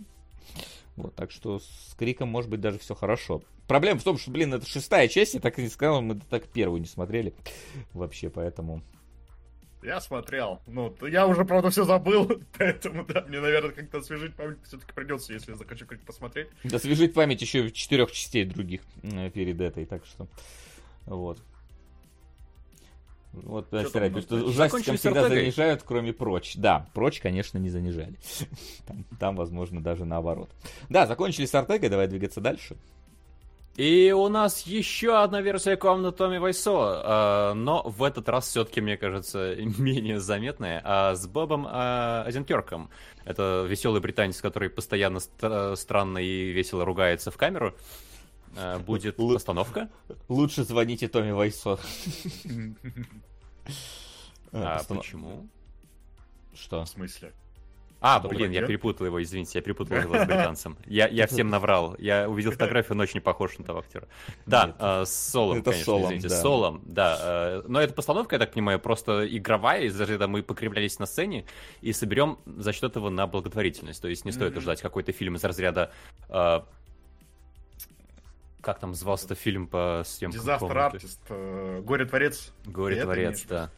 Вот, 0.96 1.14
так 1.16 1.32
что 1.32 1.60
с 1.60 1.96
Криком 1.98 2.30
может 2.30 2.50
быть 2.50 2.62
даже 2.62 2.80
все 2.80 2.96
хорошо. 2.96 3.42
Проблема 3.68 4.00
в 4.00 4.04
том, 4.04 4.18
что, 4.18 4.32
блин, 4.32 4.54
это 4.54 4.66
шестая 4.66 5.08
часть, 5.08 5.34
я 5.34 5.40
так 5.40 5.60
и 5.60 5.64
не 5.64 5.70
сказал, 5.70 6.02
мы 6.02 6.20
так 6.30 6.48
первую 6.48 6.80
не 6.80 6.88
смотрели 6.88 7.34
вообще, 7.94 8.30
поэтому... 8.30 8.82
Я 9.84 10.02
смотрел. 10.02 10.62
Ну, 10.66 10.96
я 11.06 11.28
уже, 11.28 11.46
правда, 11.46 11.70
все 11.70 11.84
забыл, 11.84 12.42
поэтому, 12.58 13.06
да, 13.06 13.24
мне, 13.28 13.40
наверное, 13.40 13.72
как-то 13.72 14.00
освежить 14.00 14.36
память 14.36 14.58
все-таки 14.64 14.94
придется, 14.94 15.34
если 15.34 15.52
я 15.52 15.58
захочу 15.58 15.86
как-то 15.86 16.06
посмотреть. 16.06 16.48
Освежить 16.72 17.14
память 17.14 17.42
еще 17.42 17.70
четырех 17.72 18.12
частей 18.12 18.46
других 18.46 18.82
перед 19.34 19.60
этой, 19.62 19.86
так 19.86 20.06
что, 20.06 20.28
вот. 21.06 21.40
Вот, 23.44 23.68
что, 23.68 24.22
что 24.22 24.36
ужастикам 24.38 24.98
всегда 24.98 25.28
занижают, 25.28 25.84
кроме 25.84 26.14
проч. 26.14 26.56
Да, 26.56 26.88
проч, 26.94 27.20
конечно, 27.20 27.58
не 27.58 27.70
занижали. 27.70 28.16
Там, 28.88 29.06
там, 29.20 29.36
возможно, 29.36 29.82
даже 29.82 30.06
наоборот. 30.06 30.50
Да, 30.90 31.08
закончили 31.08 31.46
с 31.46 31.56
Артегой, 31.56 31.90
давай 31.90 32.08
двигаться 32.08 32.42
дальше. 32.42 32.76
И 33.76 34.14
у 34.16 34.30
нас 34.30 34.62
еще 34.62 35.22
одна 35.22 35.42
версия 35.42 35.76
комнаты 35.76 36.18
Томми 36.18 36.38
Вайсо, 36.38 37.52
э, 37.52 37.54
но 37.56 37.84
в 37.84 38.04
этот 38.04 38.30
раз 38.30 38.48
все-таки, 38.48 38.80
мне 38.80 38.96
кажется, 38.96 39.56
менее 39.78 40.20
заметная, 40.22 40.82
а 40.84 41.16
с 41.16 41.28
Бобом 41.28 41.68
э. 41.70 42.32
Это 43.26 43.66
веселый 43.68 44.00
британец, 44.00 44.40
который 44.40 44.70
постоянно 44.70 45.20
ст- 45.20 45.78
странно 45.78 46.20
и 46.20 46.52
весело 46.52 46.86
ругается 46.86 47.32
в 47.32 47.38
камеру. 47.38 47.70
Э, 47.70 48.05
будет 48.86 49.20
Л- 49.20 49.34
постановка. 49.34 49.90
Лучше 50.30 50.64
звоните 50.64 51.08
Томми 51.08 51.32
Вайсо. 51.32 51.78
А 54.52 54.78
Постанов- 54.78 54.98
почему? 55.00 55.48
Что? 56.54 56.84
В 56.86 56.88
смысле? 56.90 57.34
А, 58.02 58.20
блин, 58.20 58.52
я 58.52 58.62
перепутал 58.68 59.08
его, 59.08 59.24
извините, 59.24 59.58
я 59.58 59.62
перепутал 59.64 59.98
его 59.98 60.16
с 60.16 60.26
британцем. 60.28 60.78
Я, 60.86 61.08
я 61.08 61.26
всем 61.28 61.50
наврал. 61.50 61.96
Я 61.98 62.30
увидел 62.30 62.52
фотографию, 62.52 62.94
он 62.94 63.02
очень 63.02 63.20
похож 63.20 63.58
на 63.58 63.66
того 63.66 63.80
актера. 63.80 64.08
Да, 64.46 64.76
э, 64.78 65.06
с 65.06 65.12
Солом, 65.32 65.58
Это 65.58 65.72
конечно, 65.72 65.86
Солом, 65.86 66.04
извините, 66.06 66.28
да. 66.30 66.36
с 66.36 66.42
Солом, 66.42 66.82
да. 66.86 67.18
э, 67.20 67.64
Но 67.68 67.82
эта 67.82 67.94
постановка, 67.94 68.36
я 68.36 68.40
так 68.40 68.52
понимаю, 68.54 68.80
просто 68.80 69.26
игровая, 69.36 69.86
из-за 69.86 70.04
этого 70.04 70.28
мы 70.28 70.44
покривлялись 70.44 71.00
на 71.00 71.08
сцене 71.08 71.46
и 71.82 71.94
соберем 71.94 72.38
за 72.46 72.74
счет 72.74 72.84
этого 72.84 73.10
на 73.10 73.26
благотворительность. 73.26 74.02
То 74.02 74.08
есть 74.08 74.24
не 74.24 74.32
стоит 74.32 74.56
ждать 74.62 74.82
какой-то 74.82 75.12
фильм 75.12 75.36
из 75.36 75.44
разряда... 75.44 75.92
Как 78.66 78.80
там 78.80 78.96
звался-то 78.96 79.36
фильм 79.36 79.68
по 79.68 80.02
съемкам 80.08 80.40
Дизастер 80.40 80.76
артист, 80.76 81.22
э, 81.30 81.82
горе-творец. 81.86 82.52
Горе-творец, 82.66 83.46
да. 83.48 83.70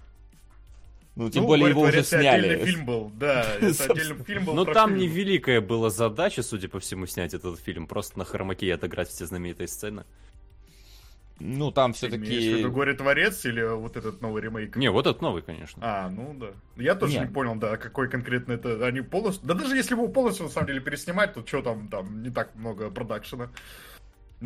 Ну, 1.17 1.29
тем 1.29 1.41
Ну, 1.43 1.47
более 1.49 1.67
его 1.71 1.81
уже 1.81 1.91
«Горе-творец» 1.91 2.13
отдельный 2.13 2.55
сняли. 2.55 2.65
фильм 2.71 2.85
был, 2.85 3.11
да, 3.15 3.41
это 3.55 3.73
Собственно. 3.73 3.93
отдельный 3.95 4.23
фильм 4.23 4.45
был 4.45 4.63
про 4.63 4.73
там 4.73 4.89
фильм. 4.91 5.01
невеликая 5.01 5.59
была 5.59 5.89
задача, 5.89 6.41
судя 6.41 6.69
по 6.69 6.79
всему, 6.79 7.05
снять 7.05 7.33
этот 7.33 7.59
фильм. 7.59 7.85
Просто 7.85 8.17
на 8.17 8.23
хромаке 8.23 8.73
отыграть 8.73 9.09
все 9.09 9.25
знаменитые 9.25 9.67
сцены. 9.67 10.05
Ну, 11.41 11.71
там 11.71 11.91
все-таки... 11.91 12.57
виду 12.57 12.71
«Горе-творец» 12.71 13.43
или 13.43 13.61
вот 13.63 13.97
этот 13.97 14.21
новый 14.21 14.41
ремейк? 14.41 14.77
Не, 14.77 14.89
вот 14.89 15.05
этот 15.05 15.21
новый, 15.21 15.41
конечно. 15.41 15.81
А, 15.83 16.09
ну 16.09 16.33
да. 16.33 16.51
Я 16.81 16.95
тоже 16.95 17.15
Не. 17.15 17.25
не 17.25 17.27
понял, 17.33 17.55
да, 17.55 17.75
какой 17.75 18.09
конкретно 18.09 18.53
это. 18.53 18.85
Они 18.85 19.01
полностью. 19.01 19.45
Да 19.49 19.53
даже 19.53 19.75
если 19.75 19.95
его 19.95 20.07
полностью 20.07 20.45
на 20.45 20.51
самом 20.51 20.67
деле 20.67 20.79
переснимать, 20.79 21.33
то 21.33 21.45
что 21.45 21.61
там, 21.61 21.89
там 21.89 22.23
не 22.23 22.29
так 22.29 22.55
много 22.55 22.89
продакшена. 22.89 23.49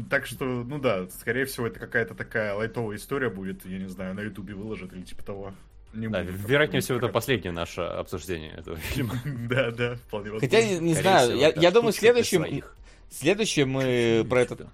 Так 0.10 0.26
что, 0.26 0.46
ну 0.46 0.80
да, 0.80 1.08
скорее 1.10 1.46
всего, 1.46 1.68
это 1.68 1.80
какая-то 1.80 2.16
такая 2.16 2.54
лайтовая 2.56 2.96
история 2.96 3.30
будет, 3.30 3.66
я 3.66 3.78
не 3.78 3.90
знаю, 3.90 4.16
на 4.16 4.22
Ютубе 4.22 4.54
выложат 4.54 4.94
или 4.94 5.02
типа 5.02 5.24
того. 5.24 5.54
Не 5.94 6.08
Да, 6.08 6.24
буду 6.24 6.38
вероятнее 6.48 6.82
всего, 6.82 6.98
это 6.98 7.10
последнее 7.10 7.52
наше 7.52 7.82
обсуждение 7.82 8.54
этого 8.54 8.78
фильма. 8.78 9.16
Да, 9.26 9.72
да, 9.72 9.96
вполне 9.96 10.32
возможно. 10.32 10.40
Хотя, 10.58 10.80
не, 10.80 10.94
знаю, 10.94 11.38
я, 11.38 11.72
думаю, 11.72 11.92
следующим, 11.92 12.44
своих. 12.46 12.78
следующим 13.10 13.70
мы 13.72 14.26
про 14.30 14.42
этот, 14.42 14.68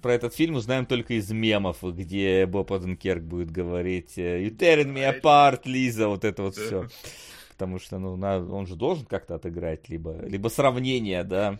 про 0.00 0.14
этот 0.14 0.34
фильм 0.34 0.54
узнаем 0.56 0.86
только 0.86 1.14
из 1.14 1.30
мемов, 1.30 1.82
где 1.82 2.46
Боб 2.46 2.72
Оденкерк 2.72 3.22
будет 3.22 3.50
говорить 3.50 4.16
э, 4.16 4.46
«You 4.46 4.56
tearing 4.56 4.94
me 4.94 5.20
apart, 5.20 5.60
Лиза», 5.66 6.08
вот 6.08 6.24
это 6.24 6.42
вот 6.44 6.56
все. 6.56 6.88
Потому 7.50 7.78
что, 7.78 7.98
ну, 7.98 8.16
на- 8.16 8.38
он 8.38 8.66
же 8.66 8.74
должен 8.74 9.04
как-то 9.04 9.34
отыграть, 9.34 9.90
либо, 9.90 10.16
либо 10.26 10.48
сравнение, 10.48 11.22
да. 11.24 11.58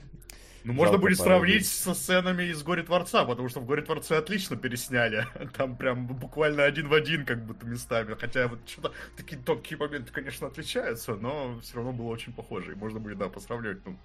Ну, 0.65 0.73
можно 0.73 0.93
Жалко 0.95 1.07
будет 1.07 1.19
сравнить 1.19 1.67
со 1.67 1.93
сценами 1.95 2.45
из 2.45 2.63
«Горе 2.63 2.83
Творца», 2.83 3.25
потому 3.25 3.49
что 3.49 3.61
в 3.61 3.67
«Горе 3.67 3.83
Творце» 3.83 4.17
отлично 4.17 4.57
пересняли. 4.57 5.27
Там 5.57 5.77
прям 5.77 6.07
буквально 6.07 6.65
один 6.65 6.89
в 6.89 6.95
один 6.95 7.25
как 7.25 7.45
будто 7.45 7.67
местами. 7.67 8.15
Хотя 8.15 8.49
вот 8.49 8.61
что-то 8.67 8.93
такие 9.17 9.41
тонкие 9.41 9.79
моменты, 9.79 10.13
конечно, 10.13 10.47
отличаются, 10.47 11.15
но 11.15 11.59
все 11.61 11.77
равно 11.77 11.93
было 11.93 12.09
очень 12.09 12.33
похоже. 12.33 12.73
И 12.73 12.75
можно 12.77 13.01
будет, 13.01 13.19
да, 13.19 13.29
посравнивать. 13.29 13.85
Ну, 13.85 13.97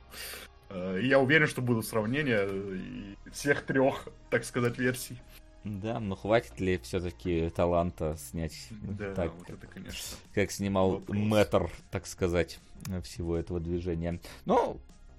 э, 0.69 0.99
я 1.03 1.19
уверен, 1.19 1.47
что 1.47 1.61
будут 1.61 1.85
сравнения 1.85 2.47
э, 2.49 3.15
всех 3.31 3.63
трех, 3.63 4.07
так 4.31 4.43
сказать, 4.43 4.79
версий. 4.79 5.17
Да, 5.63 5.99
но 5.99 6.15
хватит 6.15 6.59
ли 6.59 6.77
все-таки 6.77 7.49
таланта 7.49 8.15
снять 8.17 8.69
Да, 8.71 9.13
так, 9.13 9.33
вот 9.33 9.49
это, 9.49 9.67
конечно. 9.67 10.17
как 10.33 10.49
снимал 10.51 10.91
вопрос. 10.91 11.17
мэтр, 11.17 11.69
так 11.91 12.07
сказать, 12.07 12.59
всего 13.03 13.35
этого 13.35 13.59
движения. 13.59 14.19
Но 14.45 14.77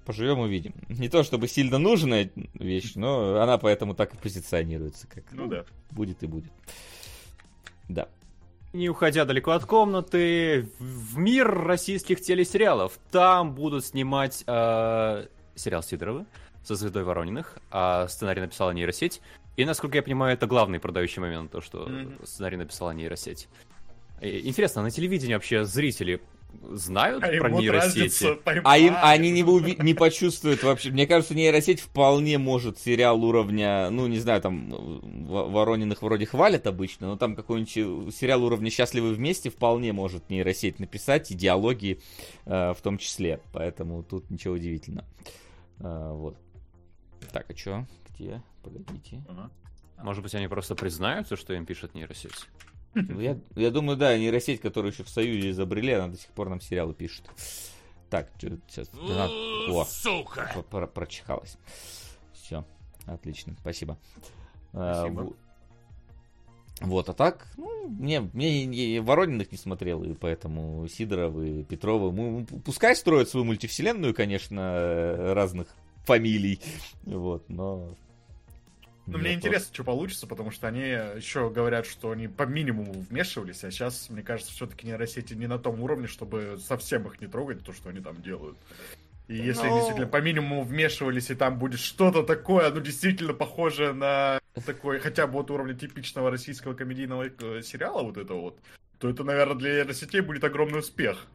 поживем 0.08 0.38
увидим. 0.38 0.72
Не 0.88 1.10
то 1.10 1.22
чтобы 1.22 1.48
сильно 1.48 1.76
нужная 1.76 2.30
вещь, 2.54 2.92
но 2.94 3.40
она 3.42 3.58
поэтому 3.58 3.94
так 3.94 4.14
и 4.14 4.16
позиционируется, 4.16 5.06
как 5.06 5.22
Ну 5.32 5.46
да. 5.46 5.66
будет 5.90 6.22
и 6.22 6.26
будет. 6.26 6.50
Да. 7.90 8.08
Не 8.72 8.88
уходя 8.88 9.26
далеко 9.26 9.50
от 9.50 9.66
комнаты, 9.66 10.70
в 10.78 11.18
мир 11.18 11.46
российских 11.50 12.22
телесериалов. 12.22 12.98
Там 13.10 13.54
будут 13.54 13.84
снимать 13.84 14.44
э, 14.46 15.26
сериал 15.54 15.82
Сидорова 15.82 16.24
со 16.64 16.74
звездой 16.74 17.04
Ворониных, 17.04 17.58
а 17.70 18.08
сценарий 18.08 18.40
написала 18.40 18.70
нейросеть. 18.70 19.20
И, 19.56 19.64
насколько 19.66 19.96
я 19.98 20.02
понимаю, 20.02 20.34
это 20.34 20.46
главный 20.46 20.80
продающий 20.80 21.20
момент, 21.20 21.50
то, 21.50 21.60
что 21.60 21.86
Мгм. 21.86 22.18
сценарий 22.24 22.56
написала 22.56 22.92
нейросеть. 22.92 23.48
И 24.22 24.48
Интересно, 24.48 24.82
на 24.82 24.90
телевидении 24.90 25.34
вообще 25.34 25.64
зрители 25.64 26.20
знают 26.72 27.22
А 27.24 27.28
про 27.28 27.50
нейросети? 27.50 27.98
разница, 28.00 28.38
А 28.44 28.78
им, 28.78 28.88
поймали. 28.94 29.16
они 29.16 29.30
не, 29.30 29.42
уви- 29.42 29.82
не 29.82 29.94
почувствуют 29.94 30.62
вообще. 30.62 30.90
Мне 30.90 31.06
кажется, 31.06 31.34
нейросеть 31.34 31.80
вполне 31.80 32.38
может 32.38 32.78
сериал 32.78 33.24
уровня, 33.24 33.90
ну, 33.90 34.06
не 34.06 34.18
знаю, 34.18 34.40
там 34.40 34.68
Ворониных 35.28 36.02
вроде 36.02 36.26
хвалят 36.26 36.66
обычно, 36.66 37.08
но 37.08 37.16
там 37.16 37.34
какой-нибудь 37.36 38.14
сериал 38.14 38.44
уровня 38.44 38.70
«Счастливы 38.70 39.14
вместе» 39.14 39.50
вполне 39.50 39.92
может 39.92 40.28
нейросеть 40.30 40.78
написать, 40.80 41.30
и 41.30 41.34
диалоги 41.34 42.00
э, 42.46 42.72
в 42.74 42.80
том 42.82 42.98
числе. 42.98 43.40
Поэтому 43.52 44.02
тут 44.02 44.28
ничего 44.30 44.54
удивительного. 44.54 45.06
А, 45.80 46.12
вот. 46.12 46.36
Так, 47.32 47.46
а 47.48 47.54
чё? 47.54 47.86
Где? 48.14 48.42
Погодите. 48.62 49.22
Ага. 49.28 49.50
Может 50.02 50.22
быть, 50.22 50.34
они 50.34 50.48
просто 50.48 50.74
признаются, 50.74 51.36
что 51.36 51.52
им 51.54 51.66
пишет 51.66 51.94
нейросеть? 51.94 52.46
Ну, 53.08 53.20
Я, 53.20 53.38
я 53.56 53.70
думаю, 53.70 53.96
да, 53.96 54.16
нейросеть, 54.18 54.60
которую 54.60 54.92
еще 54.92 55.04
в 55.04 55.08
Союзе 55.08 55.50
изобрели, 55.50 55.92
она 55.92 56.08
до 56.08 56.16
сих 56.18 56.30
пор 56.30 56.48
нам 56.48 56.60
сериалы 56.60 56.94
пишет. 56.94 57.24
Так, 58.10 58.30
сейчас. 58.40 58.90
она- 58.94 59.28
О, 59.28 59.84
Сука! 59.84 60.50
про- 60.54 60.62
про- 60.62 60.86
прочихалась. 60.86 61.56
Все, 62.32 62.64
отлично, 63.06 63.54
спасибо. 63.60 63.98
А, 64.72 65.02
Спасибо. 65.04 65.20
во- 66.80 66.86
Вот, 66.86 67.08
а 67.08 67.12
так, 67.12 67.48
ну, 67.56 67.88
мне, 67.88 68.20
мне 68.20 68.64
не- 68.66 69.00
Ворониных 69.00 69.50
не 69.52 69.58
смотрел, 69.58 70.02
и 70.04 70.14
поэтому 70.14 70.86
Сидоров 70.88 71.36
и 71.38 71.64
Петрова, 71.64 72.10
ну, 72.12 72.46
пускай 72.64 72.94
строят 72.96 73.28
свою 73.28 73.44
мультивселенную, 73.44 74.14
конечно, 74.14 74.60
э, 74.60 75.32
разных 75.32 75.68
фамилий, 76.04 76.60
вот, 77.04 77.48
но... 77.50 77.88
Ну, 79.08 79.18
мне 79.18 79.32
интересно, 79.32 79.72
что 79.72 79.84
получится, 79.84 80.26
потому 80.26 80.50
что 80.50 80.68
они 80.68 80.80
еще 80.80 81.48
говорят, 81.48 81.86
что 81.86 82.10
они 82.10 82.28
по 82.28 82.42
минимуму 82.42 82.92
вмешивались, 83.08 83.64
а 83.64 83.70
сейчас, 83.70 84.10
мне 84.10 84.22
кажется, 84.22 84.52
все-таки 84.52 84.86
нейросети 84.86 85.32
не 85.32 85.46
на 85.46 85.58
том 85.58 85.80
уровне, 85.80 86.06
чтобы 86.06 86.58
совсем 86.62 87.06
их 87.06 87.18
не 87.20 87.26
трогать, 87.26 87.64
то, 87.64 87.72
что 87.72 87.88
они 87.88 88.00
там 88.00 88.20
делают. 88.20 88.58
И 89.28 89.36
если 89.36 89.62
они 89.62 89.70
Ну- 89.70 89.76
действительно 89.76 90.06
по 90.06 90.20
минимуму 90.20 90.62
вмешивались, 90.62 91.30
и 91.30 91.34
там 91.34 91.58
будет 91.58 91.80
что-то 91.80 92.22
такое, 92.22 92.70
ну, 92.70 92.80
действительно 92.80 93.32
похожее 93.32 93.92
на 93.92 94.40
такой, 94.66 94.98
хотя 95.00 95.26
бы 95.26 95.34
вот 95.34 95.50
уровня 95.50 95.74
типичного 95.74 96.30
российского 96.30 96.74
комедийного 96.74 97.28
э, 97.28 97.62
сериала 97.62 98.02
вот 98.02 98.18
этого 98.18 98.40
вот, 98.40 98.58
то 98.98 99.08
это, 99.08 99.24
наверное, 99.24 99.56
для 99.56 99.70
нейросетей 99.76 100.20
будет 100.20 100.44
огромный 100.44 100.80
успех. 100.80 101.26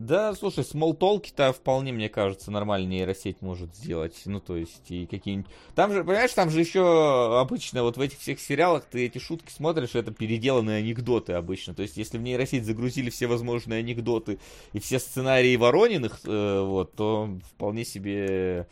Да, 0.00 0.34
слушай, 0.34 0.64
смолтолки-то 0.64 1.52
вполне, 1.52 1.92
мне 1.92 2.08
кажется, 2.08 2.50
нормально 2.50 2.88
нейросеть 2.88 3.40
может 3.42 3.76
сделать. 3.76 4.20
Ну, 4.24 4.40
то 4.40 4.56
есть, 4.56 4.90
и 4.90 5.06
какие-нибудь... 5.06 5.48
Там 5.76 5.92
же, 5.92 6.02
понимаешь, 6.02 6.32
там 6.32 6.50
же 6.50 6.58
еще 6.58 7.38
обычно 7.38 7.84
вот 7.84 7.96
в 7.96 8.00
этих 8.00 8.18
всех 8.18 8.40
сериалах 8.40 8.86
ты 8.86 9.06
эти 9.06 9.18
шутки 9.18 9.52
смотришь, 9.52 9.94
это 9.94 10.10
переделанные 10.10 10.78
анекдоты 10.78 11.34
обычно. 11.34 11.74
То 11.74 11.82
есть, 11.82 11.96
если 11.96 12.18
в 12.18 12.22
нейросеть 12.22 12.64
загрузили 12.64 13.08
все 13.10 13.28
возможные 13.28 13.78
анекдоты 13.78 14.40
и 14.72 14.80
все 14.80 14.98
сценарии 14.98 15.54
Ворониных, 15.54 16.20
э, 16.24 16.60
вот, 16.60 16.94
то 16.94 17.38
вполне 17.54 17.84
себе, 17.84 18.66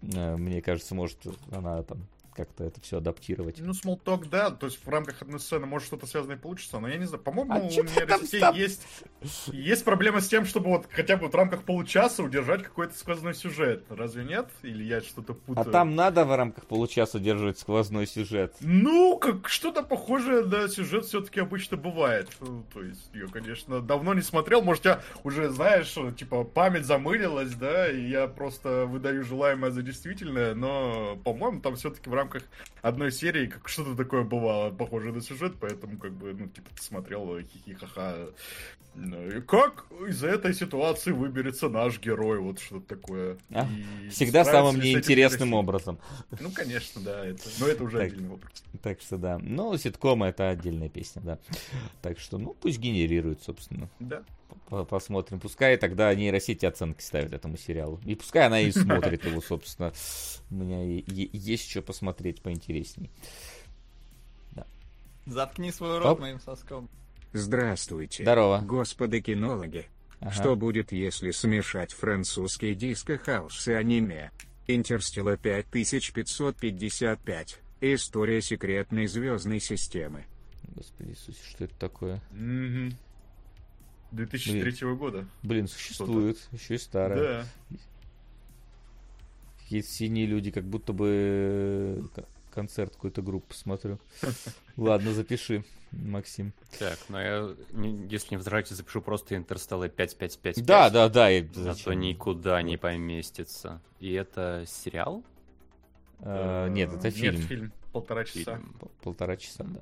э, 0.00 0.36
мне 0.36 0.62
кажется, 0.62 0.94
может 0.94 1.18
она 1.52 1.82
там 1.82 2.06
как-то 2.40 2.64
это 2.64 2.80
все 2.80 2.98
адаптировать. 2.98 3.60
Ну, 3.60 3.74
смолток, 3.74 4.30
да, 4.30 4.50
то 4.50 4.66
есть 4.66 4.82
в 4.82 4.88
рамках 4.88 5.20
одной 5.20 5.40
сцены 5.40 5.66
может 5.66 5.86
что-то 5.86 6.06
связанное 6.06 6.38
получится, 6.38 6.78
но 6.78 6.88
я 6.88 6.96
не 6.96 7.04
знаю, 7.04 7.22
по-моему, 7.22 7.52
А 7.52 7.58
у 7.58 7.68
ты 7.68 8.40
там 8.40 8.54
есть, 8.54 8.86
есть 9.48 9.84
проблема 9.84 10.20
с 10.22 10.28
тем, 10.28 10.46
чтобы 10.46 10.68
вот 10.68 10.86
хотя 10.90 11.16
бы 11.18 11.28
в 11.28 11.34
рамках 11.34 11.64
получаса 11.64 12.22
удержать 12.22 12.62
какой-то 12.62 12.96
сквозной 12.96 13.34
сюжет. 13.34 13.84
Разве 13.90 14.24
нет? 14.24 14.48
Или 14.62 14.84
я 14.84 15.02
что-то 15.02 15.32
А 15.32 15.34
путаю? 15.34 15.70
там 15.70 15.94
надо 15.94 16.24
в 16.24 16.34
рамках 16.34 16.64
получаса 16.66 17.18
держать 17.18 17.58
сквозной 17.58 18.06
сюжет. 18.06 18.54
Ну, 18.60 19.18
как 19.18 19.48
что-то 19.48 19.82
похожее, 19.82 20.44
да, 20.44 20.68
сюжет 20.68 21.04
все-таки 21.04 21.40
обычно 21.40 21.76
бывает. 21.76 22.30
Ну, 22.40 22.64
То 22.72 22.82
есть, 22.82 23.10
я, 23.12 23.26
конечно, 23.26 23.80
давно 23.80 24.14
не 24.14 24.22
смотрел. 24.22 24.62
Может, 24.62 24.86
я 24.86 25.02
уже, 25.24 25.50
знаешь, 25.50 25.94
типа, 26.16 26.44
память 26.44 26.86
замылилась, 26.86 27.52
да, 27.54 27.90
и 27.90 28.08
я 28.08 28.28
просто 28.28 28.86
выдаю 28.86 29.24
желаемое 29.24 29.70
за 29.70 29.82
действительное, 29.82 30.54
но, 30.54 31.18
по-моему, 31.24 31.60
там 31.60 31.76
все-таки 31.76 32.08
в 32.08 32.14
рамках 32.14 32.29
рамках 32.30 32.48
одной 32.82 33.12
серии 33.12 33.46
как 33.46 33.68
что-то 33.68 33.94
такое 33.94 34.22
бывало, 34.22 34.70
похоже 34.70 35.12
на 35.12 35.20
сюжет, 35.20 35.54
поэтому 35.60 35.98
как 35.98 36.12
бы, 36.12 36.32
ну, 36.32 36.48
типа, 36.48 36.70
ты 36.74 36.82
смотрел 36.82 37.38
хихи-ха-ха. 37.40 38.26
Ну, 38.94 39.28
и 39.28 39.40
как 39.40 39.86
из 40.08 40.24
этой 40.24 40.52
ситуации 40.52 41.12
выберется 41.12 41.68
наш 41.68 42.00
герой, 42.00 42.40
вот 42.40 42.58
что-то 42.58 42.96
такое. 42.96 43.38
А, 43.52 43.66
И 44.04 44.08
Всегда 44.08 44.44
самым 44.44 44.80
неинтересным 44.80 45.54
образом. 45.54 45.98
Ну, 46.40 46.50
конечно, 46.50 47.00
да, 47.00 47.24
это, 47.24 47.42
но 47.60 47.66
это 47.68 47.84
уже 47.84 47.98
Так. 47.98 48.06
отдельный 48.08 48.28
вопрос. 48.30 48.64
Так 48.82 49.00
что 49.00 49.16
да. 49.16 49.38
Ну, 49.38 49.76
ситком 49.76 50.24
это 50.24 50.50
отдельная 50.50 50.88
песня, 50.88 51.22
да. 51.22 51.38
Так 52.02 52.18
что, 52.18 52.38
ну, 52.38 52.56
пусть 52.60 52.78
генерирует, 52.80 53.42
собственно. 53.42 53.88
Да. 54.00 54.24
По- 54.68 54.84
Посмотрим. 54.84 55.40
Пускай 55.40 55.76
тогда 55.76 56.14
нейросети 56.14 56.66
оценки 56.66 57.02
ставят 57.02 57.32
этому 57.32 57.56
сериалу. 57.56 58.00
И 58.04 58.14
пускай 58.14 58.46
она 58.46 58.60
и 58.60 58.70
смотрит 58.70 59.24
его, 59.24 59.40
собственно. 59.40 59.92
У 60.50 60.54
меня 60.54 61.02
есть 61.06 61.70
что 61.70 61.82
посмотреть 61.82 62.42
поинтересней. 62.42 63.10
Заткни 65.26 65.70
свой 65.70 65.98
Оп. 65.98 66.04
рот 66.04 66.20
моим 66.20 66.40
соском. 66.40 66.88
Здравствуйте. 67.32 68.24
Здорово. 68.24 68.60
Господи 68.64 69.20
кинологи. 69.20 69.86
Ага. 70.20 70.32
Что 70.32 70.56
будет, 70.56 70.90
если 70.92 71.30
смешать 71.30 71.92
французский 71.92 72.74
диско-хаус 72.74 73.68
и 73.68 73.72
аниме? 73.72 74.30
Interstella 74.66 75.36
5555. 75.36 77.58
История 77.82 78.42
секретной 78.42 79.06
звездной 79.06 79.60
системы. 79.60 80.24
Господи 80.74 81.10
Иисусе, 81.10 81.38
что 81.48 81.64
это 81.64 81.74
такое? 81.78 82.20
Мгм. 82.32 82.94
2003 84.12 84.94
года. 84.94 85.26
Блин, 85.42 85.68
существует. 85.68 86.38
Еще 86.52 86.74
и 86.74 86.78
старая. 86.78 87.46
Да. 87.70 87.78
Какие-то 89.62 89.88
синие 89.88 90.26
люди, 90.26 90.50
как 90.50 90.64
будто 90.64 90.92
бы 90.92 92.02
э, 92.16 92.22
концерт 92.52 92.94
какой-то 92.94 93.22
группы 93.22 93.54
смотрю. 93.54 93.98
Ладно, 94.76 95.12
запиши, 95.12 95.64
Максим. 95.92 96.52
Так, 96.78 96.98
ну 97.08 97.18
я, 97.18 97.54
если 98.08 98.32
не 98.32 98.36
возражаете, 98.36 98.74
запишу 98.74 99.00
просто 99.00 99.36
Интерстелла 99.36 99.88
5555. 99.88 100.64
Да, 100.66 100.90
да, 100.90 101.08
да. 101.08 101.30
и 101.30 101.42
то 101.42 101.62
зачем? 101.62 102.00
никуда 102.00 102.60
не 102.62 102.76
поместится. 102.76 103.80
И 104.00 104.12
это 104.12 104.64
сериал? 104.66 105.22
А, 106.20 106.68
Нет, 106.68 106.92
это 106.92 107.10
фильм. 107.10 107.36
Нет, 107.36 107.44
фильм. 107.44 107.72
Полтора 107.92 108.24
часа. 108.24 108.56
Фильм. 108.56 108.74
Пол- 108.78 108.90
Полтора 109.02 109.36
часа, 109.36 109.64
да. 109.64 109.80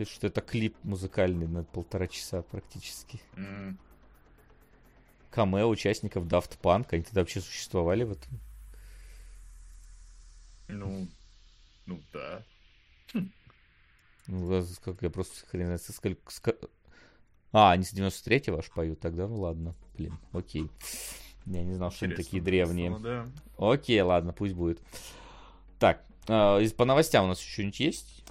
Пишут, 0.00 0.14
что 0.14 0.26
это 0.28 0.40
клип 0.40 0.74
музыкальный 0.82 1.46
на 1.46 1.62
полтора 1.62 2.06
часа 2.06 2.40
практически. 2.40 3.20
М. 3.36 3.78
Камео 5.30 5.68
участников 5.68 6.24
Daft 6.24 6.58
Punk, 6.62 6.86
они 6.92 7.02
тогда 7.02 7.20
вообще 7.20 7.42
существовали 7.42 8.04
в 8.04 8.12
этом? 8.12 8.40
Ну, 10.68 11.06
ну 11.84 12.00
да. 12.14 12.42
Ну, 14.26 14.58
а 14.58 14.64
как 14.82 15.02
я 15.02 15.10
просто 15.10 15.46
хрен 15.48 15.66
знает, 15.66 15.82
со 15.82 15.92
сколько... 15.92 16.32
А, 17.52 17.72
они 17.72 17.84
с 17.84 17.92
93-го 17.92 18.56
аж 18.56 18.70
поют, 18.70 19.00
тогда 19.00 19.28
ну 19.28 19.38
ладно. 19.40 19.74
Блин, 19.98 20.16
окей. 20.32 20.70
Я 21.44 21.62
не 21.62 21.74
знал, 21.74 21.90
что 21.90 22.06
они 22.06 22.14
такие 22.14 22.42
древние. 22.42 22.88
Ну, 22.88 23.00
да. 23.00 23.28
Окей, 23.58 24.00
ладно, 24.00 24.32
пусть 24.32 24.54
будет. 24.54 24.80
Так, 25.78 26.02
из- 26.26 26.72
по 26.72 26.86
новостям 26.86 27.26
у 27.26 27.28
нас 27.28 27.38
еще 27.38 27.52
что-нибудь 27.52 27.80
есть? 27.80 28.24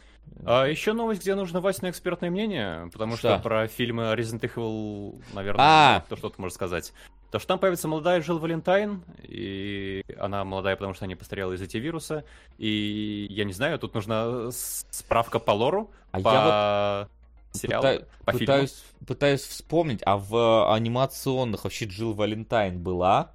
А 0.46 0.66
еще 0.66 0.94
новость, 0.94 1.22
где 1.22 1.36
нужно 1.36 1.62
Васина 1.62 1.90
экспертное 1.90 2.30
мнение, 2.30 2.90
потому 2.94 3.18
что, 3.18 3.36
Что? 3.36 3.40
про 3.44 3.68
фильмы 3.68 4.04
Resident 4.14 4.42
Evil, 4.42 5.22
наверное, 5.34 5.62
А! 5.64 6.06
то 6.10 6.16
что 6.16 6.30
ты 6.30 6.42
можешь 6.42 6.56
сказать. 6.56 6.94
То, 7.32 7.38
что 7.40 7.48
там 7.50 7.60
появится 7.60 7.88
молодая 7.88 8.22
Джилл 8.22 8.40
Валентайн, 8.40 9.04
и 9.22 10.04
она 10.18 10.44
молодая, 10.44 10.76
потому 10.76 10.94
что 10.96 11.06
она 11.06 11.10
не 11.10 11.16
постарела 11.16 11.54
из-за 11.54 11.66
вируса, 11.78 12.24
и 12.58 13.28
я 13.30 13.44
не 13.46 13.54
знаю, 13.54 13.78
тут 13.78 13.94
нужна 13.94 14.50
справка 14.52 15.38
по 15.40 15.52
лору, 15.52 15.92
А 16.12 16.20
по 16.20 16.30
я 16.30 17.08
сериалу, 17.52 17.84
Пыта- 17.86 18.06
по 18.26 18.32
фильму. 18.32 18.40
пытаюсь, 18.46 18.84
пытаюсь 19.06 19.42
вспомнить, 19.42 20.02
а 20.06 20.18
в 20.18 20.74
анимационных 20.74 21.66
вообще 21.66 21.86
Джилл 21.86 22.14
Валентайн 22.14 22.80
была 22.82 23.32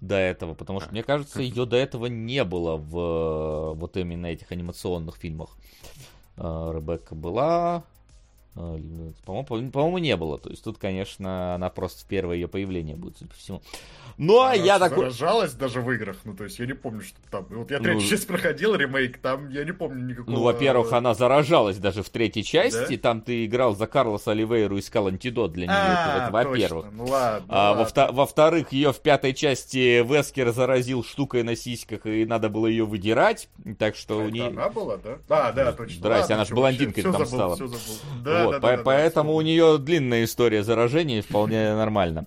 до 0.00 0.16
этого? 0.16 0.54
Потому 0.54 0.80
что, 0.80 0.88
А. 0.88 0.92
мне 0.92 1.02
кажется, 1.02 1.42
ее 1.42 1.66
до 1.66 1.76
этого 1.76 2.06
не 2.06 2.44
было 2.44 2.76
в 2.76 3.74
вот 3.74 3.96
именно 3.98 4.26
этих 4.26 4.52
анимационных 4.52 5.16
фильмах. 5.16 5.50
Ребекка 6.36 7.14
была, 7.14 7.84
по-моему, 8.54 9.14
по- 9.46 9.70
по-моему, 9.72 9.98
не 9.98 10.16
было. 10.16 10.38
То 10.38 10.50
есть 10.50 10.62
тут, 10.62 10.78
конечно, 10.78 11.54
она 11.54 11.70
просто 11.70 12.02
в 12.04 12.06
первое 12.06 12.36
ее 12.36 12.48
появление 12.48 12.96
будет, 12.96 13.18
судя 13.18 13.30
по 13.30 13.36
всему. 13.36 13.62
Ну, 14.16 14.38
а 14.40 14.52
Она 14.52 14.54
я 14.54 14.78
такой... 14.78 15.10
заражалась 15.10 15.54
даже 15.54 15.80
в 15.80 15.90
играх, 15.90 16.18
ну, 16.22 16.36
то 16.36 16.44
есть 16.44 16.58
я 16.60 16.66
не 16.66 16.72
помню, 16.74 17.02
что 17.02 17.16
там. 17.32 17.46
Вот 17.50 17.70
я 17.72 17.78
Ну, 17.78 17.84
третью 17.84 18.08
часть 18.08 18.28
проходил, 18.28 18.76
ремейк, 18.76 19.18
там 19.18 19.48
я 19.48 19.64
не 19.64 19.72
помню 19.72 20.04
никакого... 20.06 20.36
Ну, 20.36 20.42
во-первых, 20.44 20.92
она 20.92 21.14
заражалась 21.14 21.78
даже 21.78 22.04
в 22.04 22.10
третьей 22.10 22.44
части. 22.44 22.94
Да? 22.94 23.02
Там 23.02 23.20
ты 23.22 23.44
играл 23.44 23.74
за 23.74 23.88
Карлоса 23.88 24.30
Оливейру, 24.30 24.78
искал 24.78 25.08
антидот 25.08 25.52
для 25.52 25.66
нее. 25.66 25.74
А, 25.76 26.30
во-первых. 26.30 26.86
Ну 26.92 27.06
ладно. 27.06 27.46
А, 27.48 27.70
ладно. 27.70 27.82
во-вто- 27.82 28.12
во-вторых, 28.12 28.72
ее 28.72 28.92
в 28.92 29.00
пятой 29.00 29.34
части 29.34 30.02
Вескер 30.04 30.52
заразил 30.52 31.02
штукой 31.02 31.42
на 31.42 31.56
сиськах, 31.56 32.06
и 32.06 32.24
надо 32.24 32.48
было 32.48 32.68
ее 32.68 32.84
выдирать. 32.84 33.48
Так 33.80 33.96
что 33.96 34.18
у 34.18 34.28
нее... 34.28 34.46
она 34.46 34.68
была, 34.68 34.96
да? 34.98 35.18
А, 35.28 35.52
да, 35.52 35.72
точно. 35.72 35.96
Здрасте, 35.98 36.20
Ладно, 36.22 36.34
она 36.36 36.44
ж 36.44 36.48
чё, 36.48 36.54
блондинкой 36.54 37.02
там 37.02 37.26
стала. 37.26 37.56
забыл. 37.56 38.43
Да, 38.44 38.46
Вот, 38.46 38.52
да, 38.52 38.60
по- 38.60 38.68
да, 38.68 38.76
да, 38.76 38.82
поэтому 38.84 39.30
всё. 39.32 39.36
у 39.38 39.40
нее 39.42 39.78
длинная 39.78 40.24
история 40.24 40.62
заражения, 40.62 41.22
вполне 41.22 41.74
нормально. 41.74 42.26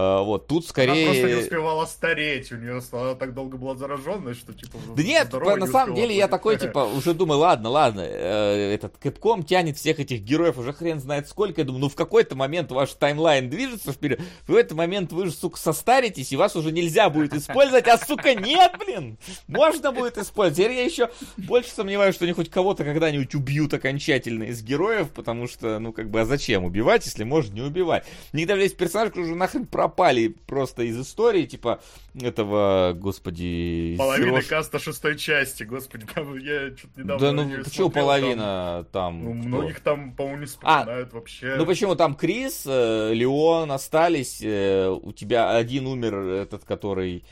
А, 0.00 0.22
Вот, 0.22 0.46
тут 0.46 0.62
Она 0.76 0.86
просто 0.86 0.94
не 0.94 1.18
скорее... 1.18 1.38
успевала 1.38 1.84
стареть, 1.84 2.52
у 2.52 2.56
нее 2.56 2.80
она 2.92 3.16
так 3.16 3.34
долго 3.34 3.56
была 3.56 3.74
зараженная, 3.74 4.34
что 4.34 4.52
типа... 4.52 4.78
Да 4.96 5.02
нет, 5.02 5.32
на 5.32 5.56
не 5.56 5.66
самом 5.66 5.96
деле 5.96 6.14
я 6.14 6.28
такой, 6.28 6.56
типа, 6.56 6.84
уже 6.84 7.14
думаю, 7.14 7.40
ладно, 7.40 7.68
ладно, 7.68 8.02
э, 8.02 8.74
этот 8.74 8.96
Кэпком 8.98 9.42
тянет 9.42 9.76
всех 9.76 9.98
этих 9.98 10.20
героев 10.20 10.56
уже 10.56 10.72
хрен 10.72 11.00
знает 11.00 11.28
сколько. 11.28 11.62
Я 11.62 11.64
думаю, 11.64 11.80
ну 11.80 11.88
в 11.88 11.96
какой-то 11.96 12.36
момент 12.36 12.70
ваш 12.70 12.92
таймлайн 12.92 13.50
движется 13.50 13.90
вперед, 13.90 14.20
в 14.44 14.46
какой-то 14.46 14.76
момент 14.76 15.10
вы 15.10 15.26
же, 15.26 15.32
сука, 15.32 15.58
состаритесь, 15.58 16.30
и 16.30 16.36
вас 16.36 16.54
уже 16.54 16.70
нельзя 16.70 17.10
будет 17.10 17.34
использовать, 17.34 17.88
а, 17.88 17.98
сука, 17.98 18.36
нет, 18.36 18.76
блин! 18.78 19.18
Можно 19.48 19.90
будет 19.90 20.16
использовать. 20.16 20.58
Теперь 20.58 20.76
я 20.76 20.84
еще 20.84 21.10
больше 21.36 21.70
сомневаюсь, 21.70 22.14
что 22.14 22.24
они 22.24 22.34
хоть 22.34 22.50
кого-то 22.50 22.84
когда-нибудь 22.84 23.34
убьют 23.34 23.74
окончательно 23.74 24.44
из 24.44 24.62
героев, 24.62 25.10
потому 25.10 25.48
что, 25.48 25.80
ну, 25.80 25.92
как 25.92 26.08
бы, 26.08 26.20
а 26.20 26.24
зачем 26.24 26.62
убивать, 26.64 27.04
если 27.04 27.24
можно 27.24 27.52
не 27.52 27.62
убивать? 27.62 28.06
Никогда 28.32 28.62
есть 28.62 28.76
персонажи, 28.76 29.10
которые 29.10 29.32
уже 29.32 29.36
нахрен 29.36 29.66
пропали 29.88 30.28
просто 30.46 30.82
из 30.82 30.98
истории, 31.00 31.46
типа, 31.46 31.80
этого, 32.20 32.92
господи... 32.94 33.94
Половина 33.98 34.38
Серёж- 34.38 34.48
каста 34.48 34.78
шестой 34.78 35.16
части, 35.16 35.62
господи, 35.64 36.06
там 36.14 36.36
я 36.38 36.76
что-то 36.76 37.00
недавно... 37.00 37.18
Да 37.26 37.32
ну 37.32 37.42
почему 37.64 37.86
смотрел, 37.86 37.90
половина 37.90 38.86
там? 38.92 39.22
там, 39.22 39.24
Ну, 39.24 39.40
кто? 39.40 39.48
многих 39.48 39.80
там, 39.80 40.12
по-моему, 40.12 40.40
не 40.40 40.46
вспоминают 40.46 41.12
вообще. 41.12 41.56
Ну 41.56 41.66
почему 41.66 41.94
там 41.96 42.14
Крис, 42.14 42.64
э, 42.66 43.12
Леон 43.14 43.70
остались, 43.72 44.40
э, 44.42 44.88
у 44.88 45.12
тебя 45.12 45.56
один 45.56 45.86
умер, 45.86 46.14
этот, 46.16 46.64
который 46.64 47.24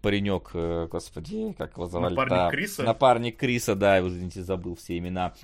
паренек, 0.00 0.50
э, 0.54 0.88
господи, 0.90 1.54
как 1.58 1.72
его 1.72 1.86
звали? 1.86 2.14
Напарник 2.14 2.30
Да, 2.30 2.50
Криса? 2.50 2.82
Напарник 2.82 3.36
Криса, 3.36 3.74
да, 3.74 3.96
я 3.96 4.02
уже, 4.02 4.14
извините, 4.16 4.42
забыл 4.42 4.76
все 4.76 4.96
имена. 4.98 5.34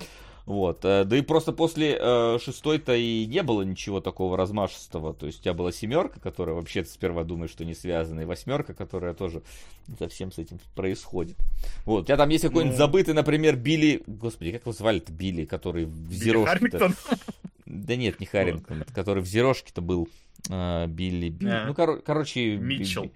Вот, 0.45 0.83
э, 0.85 1.03
да 1.05 1.17
и 1.17 1.21
просто 1.21 1.51
после 1.51 1.97
э, 1.99 2.39
шестой-то 2.43 2.95
и 2.95 3.25
не 3.27 3.43
было 3.43 3.61
ничего 3.61 4.01
такого 4.01 4.35
размашистого. 4.37 5.13
То 5.13 5.27
есть 5.27 5.39
у 5.39 5.43
тебя 5.43 5.53
была 5.53 5.71
семерка, 5.71 6.19
которая 6.19 6.55
вообще 6.55 6.83
сперва 6.83 7.23
думаешь, 7.23 7.51
что 7.51 7.63
не 7.63 7.73
связана, 7.75 8.21
и 8.21 8.25
восьмерка, 8.25 8.73
которая 8.73 9.13
тоже 9.13 9.43
совсем 9.99 10.31
с 10.31 10.39
этим 10.39 10.59
происходит. 10.75 11.37
Вот, 11.85 12.03
у 12.03 12.05
тебя 12.05 12.17
там 12.17 12.29
есть 12.29 12.43
какой-нибудь 12.43 12.77
Ну. 12.77 12.85
забытый, 12.85 13.13
например, 13.13 13.55
Билли, 13.55 14.01
господи, 14.07 14.51
как 14.51 14.61
его 14.61 14.71
звали-то 14.73 15.11
Билли, 15.11 15.45
который 15.45 15.85
в 15.85 16.11
Зерошке-то- 16.11 16.91
да 17.65 17.95
нет, 17.95 18.19
не 18.19 18.25
Харрингтон, 18.25 18.83
который 18.93 19.21
в 19.23 19.27
Зерошке-то 19.27 19.81
был. 19.81 20.09
а, 20.49 20.87
Билли. 20.87 21.33
Ну, 21.39 21.73
коро- 21.73 22.01
короче... 22.03 22.57
Митчелл. 22.57 23.11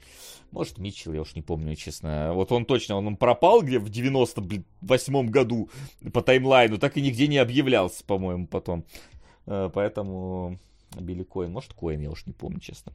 Может, 0.51 0.77
Митчелл, 0.77 1.13
я 1.13 1.21
уж 1.21 1.35
не 1.35 1.41
помню, 1.41 1.75
честно. 1.75 2.31
Вот 2.33 2.51
он 2.51 2.65
точно, 2.65 2.97
он 2.97 3.17
пропал 3.17 3.61
где 3.61 3.79
в 3.79 3.89
98 3.89 5.27
году 5.27 5.69
по 6.13 6.21
таймлайну, 6.21 6.77
так 6.77 6.97
и 6.97 7.01
нигде 7.01 7.27
не 7.27 7.37
объявлялся, 7.37 8.03
по-моему, 8.05 8.47
потом. 8.47 8.85
Э, 9.45 9.69
Поэтому 9.73 10.59
Билли 11.01 11.23
Коин, 11.23 11.51
может, 11.51 11.73
Коин, 11.73 11.99
я 12.01 12.09
уж 12.09 12.25
не 12.25 12.33
помню, 12.33 12.59
честно. 12.59 12.93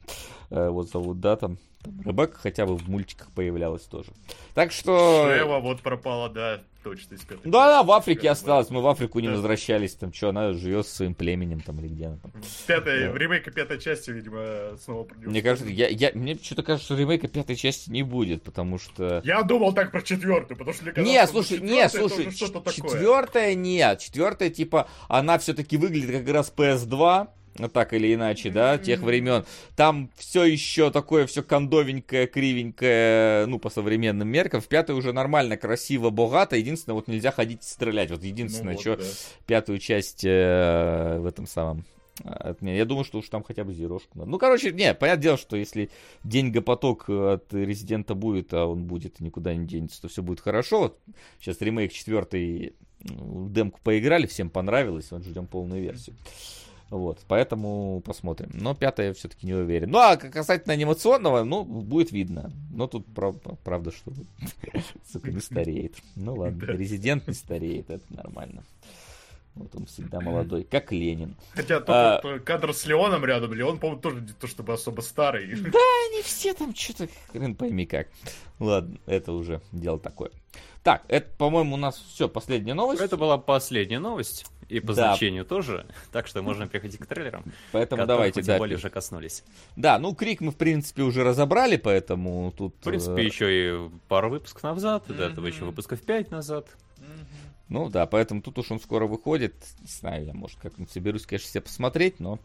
Э, 0.49 0.69
Вот 0.69 0.89
зовут, 0.89 1.19
да, 1.19 1.35
там. 1.35 1.57
там 1.83 2.01
Ребекка 2.01 2.37
хотя 2.39 2.65
бы 2.65 2.75
в 2.77 2.87
мультиках 2.89 3.31
появлялась 3.31 3.83
тоже. 3.83 4.11
Так 4.53 4.71
что... 4.71 5.25
Шева 5.27 5.59
вот 5.59 5.81
пропала, 5.81 6.29
да, 6.29 6.61
точно 6.83 7.15
из 7.15 7.21
пятой 7.21 7.49
Да, 7.49 7.67
да, 7.67 7.83
в 7.83 7.91
Африке 7.91 8.23
Да, 8.23 8.31
осталась, 8.31 8.69
мы 8.69 8.81
в 8.81 8.87
Африку 8.87 9.19
не 9.19 9.27
Да. 9.27 9.33
возвращались, 9.35 9.95
там 9.95 10.13
что, 10.13 10.29
она 10.29 10.53
живет 10.53 10.85
со 10.87 10.95
своим 10.97 11.13
племенем 11.15 11.61
там 11.61 11.79
или 11.79 11.87
где 11.87 12.07
она 12.07 12.17
там. 12.17 12.31
Пятая, 12.67 13.07
Да. 13.07 13.11
в 13.13 13.17
ремейке 13.17 13.51
пятой 13.51 13.79
части, 13.79 14.11
видимо, 14.11 14.77
снова 14.83 15.03
про 15.03 15.17
неё 15.17 15.29
Мне 15.29 15.41
кажется, 15.41 15.69
я, 15.69 15.87
я, 15.87 16.11
мне 16.13 16.35
что-то 16.35 16.63
кажется, 16.63 16.85
что 16.85 16.97
ремейка 17.01 17.27
пятой 17.27 17.55
части 17.55 17.89
не 17.89 18.03
будет, 18.03 18.43
потому 18.43 18.77
что... 18.77 19.21
Я 19.23 19.41
думал 19.43 19.73
так 19.73 19.91
про 19.91 20.01
четвертую, 20.01 20.57
потому 20.57 20.73
что 20.73 20.83
мне 20.83 20.91
казалось, 20.93 21.13
Не, 21.13 21.27
слушай, 21.27 21.59
не, 21.61 21.89
слушай, 21.89 22.31
четвертая 22.31 23.55
нет. 23.55 23.99
Четвертая, 23.99 24.49
типа, 24.49 24.87
она 25.07 25.37
все-таки 25.39 25.77
выглядит 25.77 26.11
как 26.25 26.33
раз 26.33 26.53
PS2, 26.55 27.29
так 27.73 27.93
или 27.93 28.13
иначе, 28.13 28.49
да, 28.49 28.77
тех 28.77 29.01
времен. 29.01 29.45
Там 29.75 30.09
все 30.15 30.43
еще 30.43 30.91
такое, 30.91 31.25
все 31.27 31.43
кондовенькое, 31.43 32.27
кривенькое, 32.27 33.45
ну, 33.45 33.59
по 33.59 33.69
современным 33.69 34.27
меркам. 34.27 34.61
В 34.61 34.67
пятой 34.67 34.95
уже 34.95 35.13
нормально, 35.13 35.57
красиво, 35.57 36.09
богато. 36.09 36.55
Единственное, 36.55 36.95
вот 36.95 37.07
нельзя 37.07 37.31
ходить 37.31 37.61
и 37.61 37.67
стрелять. 37.67 38.11
Вот 38.11 38.23
единственное, 38.23 38.73
Ну 38.73 38.77
вот, 38.77 38.81
что 38.81 38.95
да. 38.97 39.03
пятую 39.45 39.79
часть 39.79 40.23
э, 40.23 41.19
в 41.19 41.25
этом 41.25 41.47
самом 41.47 41.85
отменят. 42.23 42.77
Я 42.77 42.85
думаю, 42.85 43.03
что 43.03 43.19
уж 43.19 43.29
там 43.29 43.43
хотя 43.43 43.63
бы 43.63 43.73
зерошку 43.73 44.17
надо. 44.17 44.29
Ну, 44.29 44.37
короче, 44.37 44.71
не, 44.71 44.93
понятное 44.93 45.21
дело, 45.21 45.37
что 45.37 45.55
если 45.55 45.89
деньгопоток 46.23 47.09
от 47.09 47.53
Резидента 47.53 48.15
будет, 48.15 48.53
а 48.53 48.65
он 48.65 48.85
будет 48.85 49.19
никуда 49.19 49.53
не 49.53 49.65
денется, 49.65 50.01
то 50.01 50.07
все 50.07 50.21
будет 50.21 50.39
хорошо. 50.39 50.79
Вот 50.79 50.99
сейчас 51.39 51.61
ремейк 51.61 51.91
четвертый, 51.91 52.75
ну, 52.99 53.49
демку 53.49 53.79
поиграли, 53.83 54.25
всем 54.27 54.49
понравилось, 54.49 55.11
вот 55.11 55.23
ждем 55.23 55.47
полную 55.47 55.81
версию. 55.81 56.15
Вот, 56.91 57.19
поэтому 57.27 58.01
посмотрим. 58.05 58.51
Но 58.53 58.75
пятая 58.75 59.13
все-таки 59.13 59.47
не 59.47 59.53
уверен. 59.53 59.89
Ну, 59.89 59.97
а 59.97 60.17
касательно 60.17 60.73
анимационного, 60.73 61.43
ну, 61.45 61.63
будет 61.63 62.11
видно. 62.11 62.51
Но 62.69 62.85
тут 62.85 63.05
прав- 63.07 63.37
правда, 63.63 63.91
что 63.91 64.11
сука, 65.11 65.31
не 65.31 65.39
стареет. 65.39 65.95
Ну 66.15 66.35
ладно, 66.35 66.67
Да. 66.67 66.73
резидент 66.73 67.27
не 67.29 67.33
стареет, 67.33 67.89
это 67.89 68.03
нормально. 68.13 68.63
Вот 69.55 69.73
он 69.75 69.85
всегда 69.85 70.19
молодой, 70.21 70.63
как 70.65 70.91
Ленин. 70.91 71.35
Хотя 71.53 71.77
А. 71.87 72.19
только 72.21 72.43
кадр 72.43 72.73
с 72.73 72.85
Леоном 72.85 73.23
рядом, 73.25 73.53
Леон, 73.53 73.79
по-моему, 73.79 74.01
тоже 74.01 74.19
не 74.21 74.33
то 74.33 74.47
чтобы 74.47 74.73
особо 74.73 74.99
старый. 74.99 75.45
Они 75.53 76.21
все 76.23 76.53
там 76.53 76.75
что-то, 76.75 77.07
хрен 77.31 77.55
пойми 77.55 77.85
как. 77.85 78.09
Ладно, 78.59 78.97
это 79.05 79.31
уже 79.31 79.61
дело 79.71 79.97
такое. 79.97 80.31
Так, 80.83 81.03
это, 81.07 81.29
по-моему, 81.37 81.75
у 81.75 81.77
нас 81.77 81.95
все, 82.13 82.27
последняя 82.27 82.73
новость. 82.73 83.01
Это 83.01 83.15
была 83.15 83.37
последняя 83.37 83.99
новость. 83.99 84.45
И 84.71 84.79
по 84.79 84.93
Да. 84.93 85.09
значению 85.09 85.43
тоже. 85.43 85.85
Так 86.11 86.27
что 86.27 86.41
можно 86.41 86.65
переходить 86.65 86.97
к 86.97 87.05
трейлерам. 87.05 87.43
Поэтому 87.73 88.05
давайте, 88.05 88.41
да. 88.41 88.57
более 88.57 88.77
уже 88.77 88.89
коснулись. 88.89 89.43
Да, 89.75 89.99
ну, 89.99 90.15
Крик 90.15 90.39
мы, 90.39 90.51
в 90.51 90.55
принципе, 90.55 91.03
уже 91.03 91.23
разобрали, 91.23 91.75
поэтому 91.75 92.53
тут... 92.57 92.75
В 92.79 92.83
принципе, 92.85 93.21
э, 93.21 93.25
еще 93.25 93.47
и 93.51 93.89
пару 94.07 94.29
выпусков 94.29 94.63
назад, 94.63 95.09
и 95.09 95.13
до 95.13 95.23
этого 95.25 95.45
еще 95.47 95.65
выпусков 95.65 96.01
5 96.01 96.31
назад. 96.31 96.67
Ну 97.67 97.89
да, 97.89 98.05
поэтому 98.05 98.41
тут 98.41 98.59
уж 98.59 98.71
он 98.71 98.79
скоро 98.79 99.07
выходит. 99.07 99.55
Не 99.79 99.87
знаю, 99.87 100.25
я, 100.25 100.33
может, 100.33 100.59
как-нибудь 100.59 100.91
соберусь, 100.91 101.25
конечно, 101.25 101.49
себе 101.49 101.61
посмотреть, 101.61 102.19
но 102.19 102.39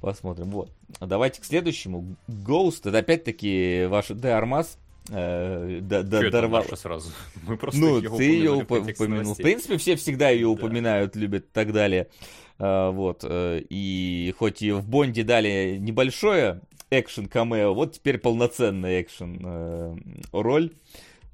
посмотрим. 0.00 0.50
Вот. 0.50 0.70
А 1.00 1.06
Давайте 1.06 1.40
к 1.40 1.44
следующему. 1.44 2.16
Ghost, 2.28 2.88
это 2.88 2.98
опять-таки 2.98 3.86
ваш 3.88 4.08
Де 4.08 4.28
Армаз. 4.28 4.78
Э, 5.10 5.78
д- 5.80 6.02
д- 6.02 6.20
Чё 6.20 6.26
это 6.28 6.30
дорвал- 6.42 6.64
сразу? 6.76 7.10
Мы 7.46 7.56
просто 7.56 7.80
Ну, 7.80 7.98
её 7.98 8.16
ты 8.16 8.24
ее 8.24 8.52
в 8.54 8.66
контексте 8.66 9.04
упомянул. 9.04 9.22
В 9.22 9.24
новостей. 9.24 9.42
принципе, 9.44 9.76
все 9.78 9.96
всегда 9.96 10.30
ее 10.30 10.46
Да. 10.46 10.48
упоминают, 10.50 11.16
любят 11.16 11.44
и 11.44 11.50
так 11.52 11.72
далее. 11.72 12.08
А, 12.58 12.90
вот. 12.90 13.24
э, 13.24 13.62
И 13.70 14.34
хоть 14.38 14.62
и 14.62 14.70
в 14.72 14.88
Бонде 14.88 15.24
дали 15.24 15.76
небольшое 15.80 16.60
экшен 16.90 17.26
камео, 17.26 17.72
вот 17.74 17.94
теперь 17.94 18.18
полноценный 18.18 19.00
экшен 19.02 19.40
э, 19.44 19.96
роль 20.32 20.70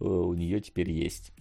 э, 0.01 0.05
у 0.05 0.33
нее 0.35 0.61
теперь 0.61 0.91
есть. 0.91 1.33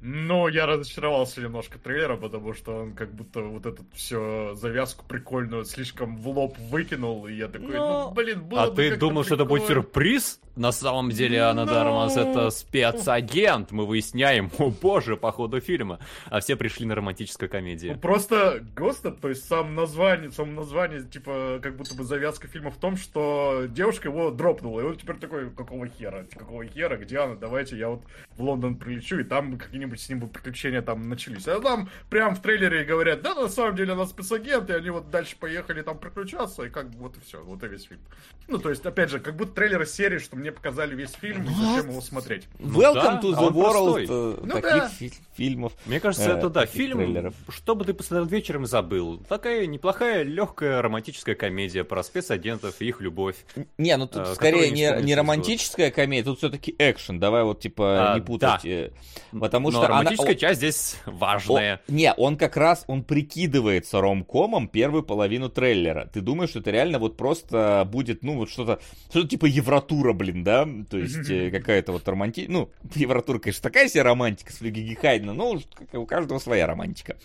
Но 0.00 0.48
я 0.48 0.66
разочаровался 0.66 1.40
немножко 1.40 1.76
трейлером, 1.80 2.20
потому 2.20 2.52
что 2.54 2.82
он 2.82 2.92
как 2.92 3.12
будто 3.12 3.40
вот 3.42 3.66
эту 3.66 3.84
все 3.94 4.54
завязку 4.54 5.04
прикольную 5.08 5.64
слишком 5.64 6.16
в 6.18 6.28
лоб 6.28 6.56
выкинул, 6.70 7.26
и 7.26 7.34
я 7.34 7.48
такой, 7.48 7.74
Ну, 7.76 8.04
ну, 8.04 8.10
блин, 8.12 8.44
было 8.44 8.62
А 8.64 8.70
бы 8.70 8.76
ты 8.76 8.96
думал, 8.96 9.24
что 9.24 9.34
это 9.34 9.44
будет 9.44 9.66
прикольно. 9.66 9.82
сюрприз? 9.82 10.40
На 10.58 10.72
самом 10.72 11.10
деле 11.10 11.38
Анна 11.38 11.64
Ну. 11.64 11.72
Дармас 11.72 12.16
это 12.16 12.50
спецагент. 12.50 13.70
Мы 13.70 13.86
выясняем, 13.86 14.50
о 14.58 14.70
боже, 14.70 15.16
по 15.16 15.30
ходу 15.30 15.60
фильма. 15.60 16.00
А 16.26 16.40
все 16.40 16.56
пришли 16.56 16.84
на 16.84 16.96
романтическую 16.96 17.48
Ну, 17.48 17.52
комедию. 17.52 17.98
Просто 17.98 18.64
Гостед, 18.74 19.20
то 19.20 19.28
есть 19.28 19.46
сам 19.46 19.76
название, 19.76 20.32
сам 20.32 20.56
название, 20.56 21.04
типа, 21.04 21.60
как 21.62 21.76
будто 21.76 21.94
бы 21.94 22.02
завязка 22.02 22.48
фильма 22.48 22.72
в 22.72 22.76
том, 22.76 22.96
что 22.96 23.66
девушка 23.68 24.08
его 24.08 24.32
дропнула, 24.32 24.80
и 24.80 24.84
он 24.84 24.96
теперь 24.96 25.16
такой, 25.16 25.48
какого 25.50 25.86
хера, 25.86 26.26
какого 26.36 26.66
хера, 26.66 26.96
где 26.96 27.18
она, 27.18 27.36
давайте 27.36 27.78
я 27.78 27.90
вот 27.90 28.02
в 28.36 28.42
Лондон 28.42 28.76
прилечу, 28.76 29.20
и 29.20 29.24
там 29.24 29.58
какие-нибудь 29.58 30.00
с 30.00 30.08
ним 30.08 30.18
бы 30.18 30.26
приключения 30.26 30.82
там 30.82 31.08
начались. 31.08 31.46
А 31.46 31.60
там 31.60 31.88
прям 32.10 32.34
в 32.34 32.42
трейлере 32.42 32.84
говорят, 32.84 33.22
да, 33.22 33.36
на 33.36 33.48
самом 33.48 33.76
деле 33.76 33.92
она 33.92 34.06
спецагент, 34.06 34.70
и 34.70 34.72
они 34.72 34.90
вот 34.90 35.10
дальше 35.10 35.36
поехали 35.38 35.82
там 35.82 35.98
приключаться, 35.98 36.64
и 36.64 36.68
как 36.68 36.90
бы 36.90 36.98
вот 36.98 37.16
и 37.16 37.20
все, 37.20 37.44
вот 37.44 37.62
и 37.62 37.68
весь 37.68 37.84
фильм. 37.84 38.00
Ну, 38.48 38.58
то 38.58 38.70
есть, 38.70 38.84
опять 38.84 39.10
же, 39.10 39.20
как 39.20 39.36
будто 39.36 39.52
трейлеры 39.52 39.86
серии, 39.86 40.18
что 40.18 40.36
мне 40.36 40.47
показали 40.52 40.94
весь 40.94 41.12
фильм, 41.12 41.44
и 41.44 41.48
зачем 41.48 41.90
его 41.90 42.00
смотреть. 42.00 42.44
Ну 42.58 42.80
Welcome 42.80 42.94
да, 42.94 43.20
to 43.22 43.34
а 43.36 43.40
the 43.42 43.50
world 43.52 43.70
простой. 43.70 44.06
э, 44.08 44.36
Ну 44.42 44.52
таких 44.54 44.70
да. 44.82 44.88
фи- 44.88 45.12
фильмов. 45.36 45.72
Мне 45.86 46.00
кажется, 46.00 46.30
э, 46.30 46.38
это 46.38 46.50
да, 46.50 46.66
фильм, 46.66 46.98
трейлеров. 46.98 47.34
что 47.48 47.74
бы 47.74 47.84
ты 47.84 47.94
посмотрел 47.94 48.26
вечером 48.26 48.66
забыл. 48.66 49.18
Такая 49.28 49.66
неплохая, 49.66 50.22
легкая 50.22 50.82
романтическая 50.82 51.34
комедия 51.34 51.84
про 51.84 52.02
спецагентов 52.02 52.74
и 52.80 52.86
их 52.88 53.00
любовь. 53.00 53.36
Не, 53.78 53.96
ну 53.96 54.06
тут 54.06 54.22
э, 54.28 54.34
скорее 54.34 54.70
не 54.70 55.02
не, 55.02 55.14
романтическая 55.14 55.90
комедия, 55.90 56.24
тут 56.24 56.38
все-таки 56.38 56.74
экшен. 56.78 57.18
Давай 57.20 57.44
вот 57.44 57.60
типа 57.60 58.12
А, 58.12 58.14
не 58.16 58.20
путать. 58.24 58.60
да. 58.62 58.68
э, 58.68 58.90
Потому 59.38 59.68
Но 59.70 59.78
что 59.78 59.86
она- 59.86 59.88
романтическая 60.00 60.34
о- 60.34 60.38
часть 60.38 60.58
здесь 60.58 60.96
о- 61.06 61.10
важная. 61.10 61.80
не, 61.88 62.12
он 62.14 62.36
как 62.36 62.56
раз, 62.56 62.84
он 62.86 63.02
прикидывается 63.04 64.00
ромкомом 64.00 64.68
первую 64.68 65.02
половину 65.02 65.48
трейлера. 65.48 66.08
Ты 66.12 66.20
думаешь, 66.20 66.50
что 66.50 66.60
это 66.60 66.70
реально 66.70 66.98
вот 66.98 67.16
просто 67.16 67.86
будет, 67.90 68.22
ну, 68.22 68.36
вот 68.36 68.50
что-то, 68.50 68.80
что-то 69.10 69.28
типа 69.28 69.46
Евротура, 69.46 70.12
блин, 70.12 70.37
да? 70.44 70.68
То 70.88 70.98
есть 70.98 71.28
э, 71.30 71.50
какая-то 71.50 71.92
вот 71.92 72.06
романтика. 72.08 72.50
Ну, 72.50 72.70
Евротура, 72.94 73.38
конечно, 73.38 73.62
такая 73.62 73.88
себе 73.88 74.02
романтика 74.02 74.52
с 74.52 74.56
Флюги 74.56 74.94
Хайдена, 74.94 75.34
но 75.34 75.50
уж 75.50 75.62
как 75.74 75.92
и 75.94 75.96
у 75.96 76.06
каждого 76.06 76.38
своя 76.38 76.66
романтика. 76.66 77.16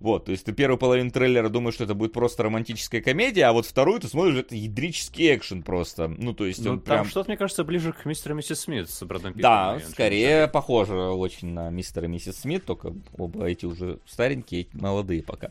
Вот, 0.00 0.26
то 0.26 0.32
есть 0.32 0.44
ты 0.44 0.52
первую 0.52 0.78
половину 0.78 1.10
трейлера 1.10 1.48
думаешь, 1.48 1.74
что 1.74 1.84
это 1.84 1.94
будет 1.94 2.12
просто 2.12 2.44
романтическая 2.44 3.00
комедия, 3.00 3.44
а 3.46 3.52
вот 3.52 3.66
вторую 3.66 4.00
ты 4.00 4.08
смотришь, 4.08 4.36
это 4.36 4.54
ядрический 4.54 5.34
экшен 5.34 5.62
просто. 5.62 6.08
Ну, 6.08 6.34
то 6.34 6.46
есть 6.46 6.64
Ну, 6.64 6.72
он 6.72 6.80
там 6.80 6.98
прям... 6.98 7.06
что-то, 7.06 7.30
мне 7.30 7.36
кажется, 7.36 7.64
ближе 7.64 7.92
к 7.92 8.04
мистеру 8.04 8.34
и 8.34 8.38
миссис 8.38 8.60
Смит 8.60 8.88
с 8.88 9.02
Брэдом 9.04 9.32
Питтом. 9.32 9.42
Да, 9.42 9.80
скорее 9.88 10.46
похоже 10.46 10.94
очень 10.94 11.48
на 11.48 11.70
мистера 11.70 12.06
и 12.06 12.08
миссис 12.08 12.40
Смит, 12.40 12.64
только 12.64 12.94
оба 13.16 13.46
эти 13.46 13.66
уже 13.66 13.98
старенькие, 14.06 14.62
эти 14.62 14.76
молодые 14.76 15.22
пока. 15.22 15.50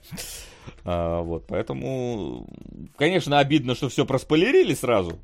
А, 0.84 1.22
вот, 1.22 1.46
поэтому, 1.48 2.48
конечно, 2.98 3.40
обидно, 3.40 3.76
что 3.76 3.90
все 3.90 4.06
проспойлерили 4.06 4.74
сразу. 4.74 5.20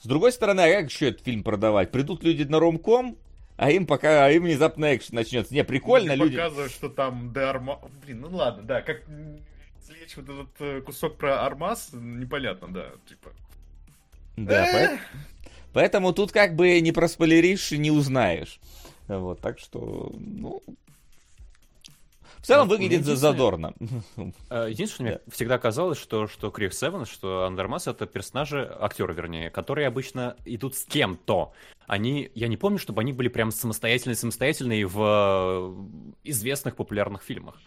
С 0.00 0.06
другой 0.06 0.32
стороны, 0.32 0.60
а 0.60 0.80
как 0.80 0.90
еще 0.90 1.08
этот 1.08 1.24
фильм 1.24 1.42
продавать? 1.42 1.90
Придут 1.90 2.22
люди 2.22 2.44
на 2.44 2.58
ромком, 2.60 3.18
а 3.56 3.70
им 3.70 3.86
пока, 3.86 4.26
а 4.26 4.30
им 4.30 4.44
внезапно 4.44 4.94
экшен 4.94 5.16
начнется. 5.16 5.52
Не, 5.52 5.64
прикольно, 5.64 6.12
Или 6.12 6.20
люди... 6.20 6.36
Показывают, 6.36 6.72
что 6.72 6.88
там 6.88 7.32
Де 7.32 7.40
Арма... 7.40 7.80
Блин, 8.04 8.20
ну 8.20 8.36
ладно, 8.36 8.62
да, 8.62 8.80
как 8.82 9.08
м, 9.08 9.40
извлечь 9.82 10.16
вот 10.16 10.28
этот 10.28 10.48
э, 10.60 10.80
кусок 10.82 11.18
про 11.18 11.44
Армаз, 11.44 11.90
непонятно, 11.92 12.68
да, 12.72 12.86
типа. 13.08 13.30
Да, 14.36 14.64
поэт- 14.72 15.00
поэтому 15.72 16.12
тут 16.12 16.30
как 16.30 16.54
бы 16.54 16.80
не 16.80 16.92
проспойлеришь 16.92 17.72
и 17.72 17.78
не 17.78 17.90
узнаешь. 17.90 18.60
Вот, 19.08 19.40
так 19.40 19.58
что, 19.58 20.12
ну... 20.16 20.62
В 22.40 22.46
целом 22.46 22.68
Ну, 22.68 22.74
выглядит 22.74 23.04
задорно. 23.04 23.74
Э, 24.50 24.66
Единственное, 24.70 25.10
мне 25.12 25.20
всегда 25.30 25.58
казалось, 25.58 25.98
что, 25.98 26.26
что 26.26 26.50
Крис 26.50 26.82
Эванс, 26.82 27.08
что 27.08 27.44
Андермас 27.46 27.86
это 27.86 28.06
персонажи, 28.06 28.68
актеры, 28.80 29.14
вернее, 29.14 29.50
которые 29.50 29.86
обычно 29.88 30.36
идут 30.44 30.74
с 30.76 30.84
кем-то. 30.84 31.52
Они, 31.86 32.30
я 32.34 32.48
не 32.48 32.56
помню, 32.56 32.78
чтобы 32.78 33.00
они 33.00 33.12
были 33.12 33.28
прям 33.28 33.50
самостоятельные-самостоятельные 33.50 34.86
в 34.86 34.98
э, 35.00 36.08
известных 36.24 36.76
популярных 36.76 37.22
фильмах. 37.22 37.60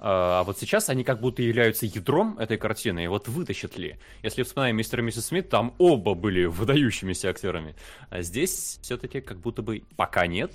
А 0.00 0.44
вот 0.44 0.58
сейчас 0.58 0.88
они 0.90 1.02
как 1.02 1.20
будто 1.20 1.42
являются 1.42 1.84
ядром 1.84 2.38
этой 2.38 2.56
картины, 2.56 3.04
и 3.04 3.08
вот 3.08 3.26
вытащат 3.26 3.76
ли. 3.76 3.96
Если 4.22 4.44
вспоминаем 4.44 4.76
мистера 4.76 5.02
и 5.02 5.04
миссис 5.04 5.26
Смит, 5.26 5.48
там 5.48 5.74
оба 5.78 6.14
были 6.14 6.44
выдающимися 6.44 7.30
актерами. 7.30 7.74
А 8.08 8.22
здесь 8.22 8.78
все-таки 8.80 9.20
как 9.20 9.38
будто 9.38 9.60
бы 9.62 9.82
пока 9.96 10.26
нет. 10.28 10.52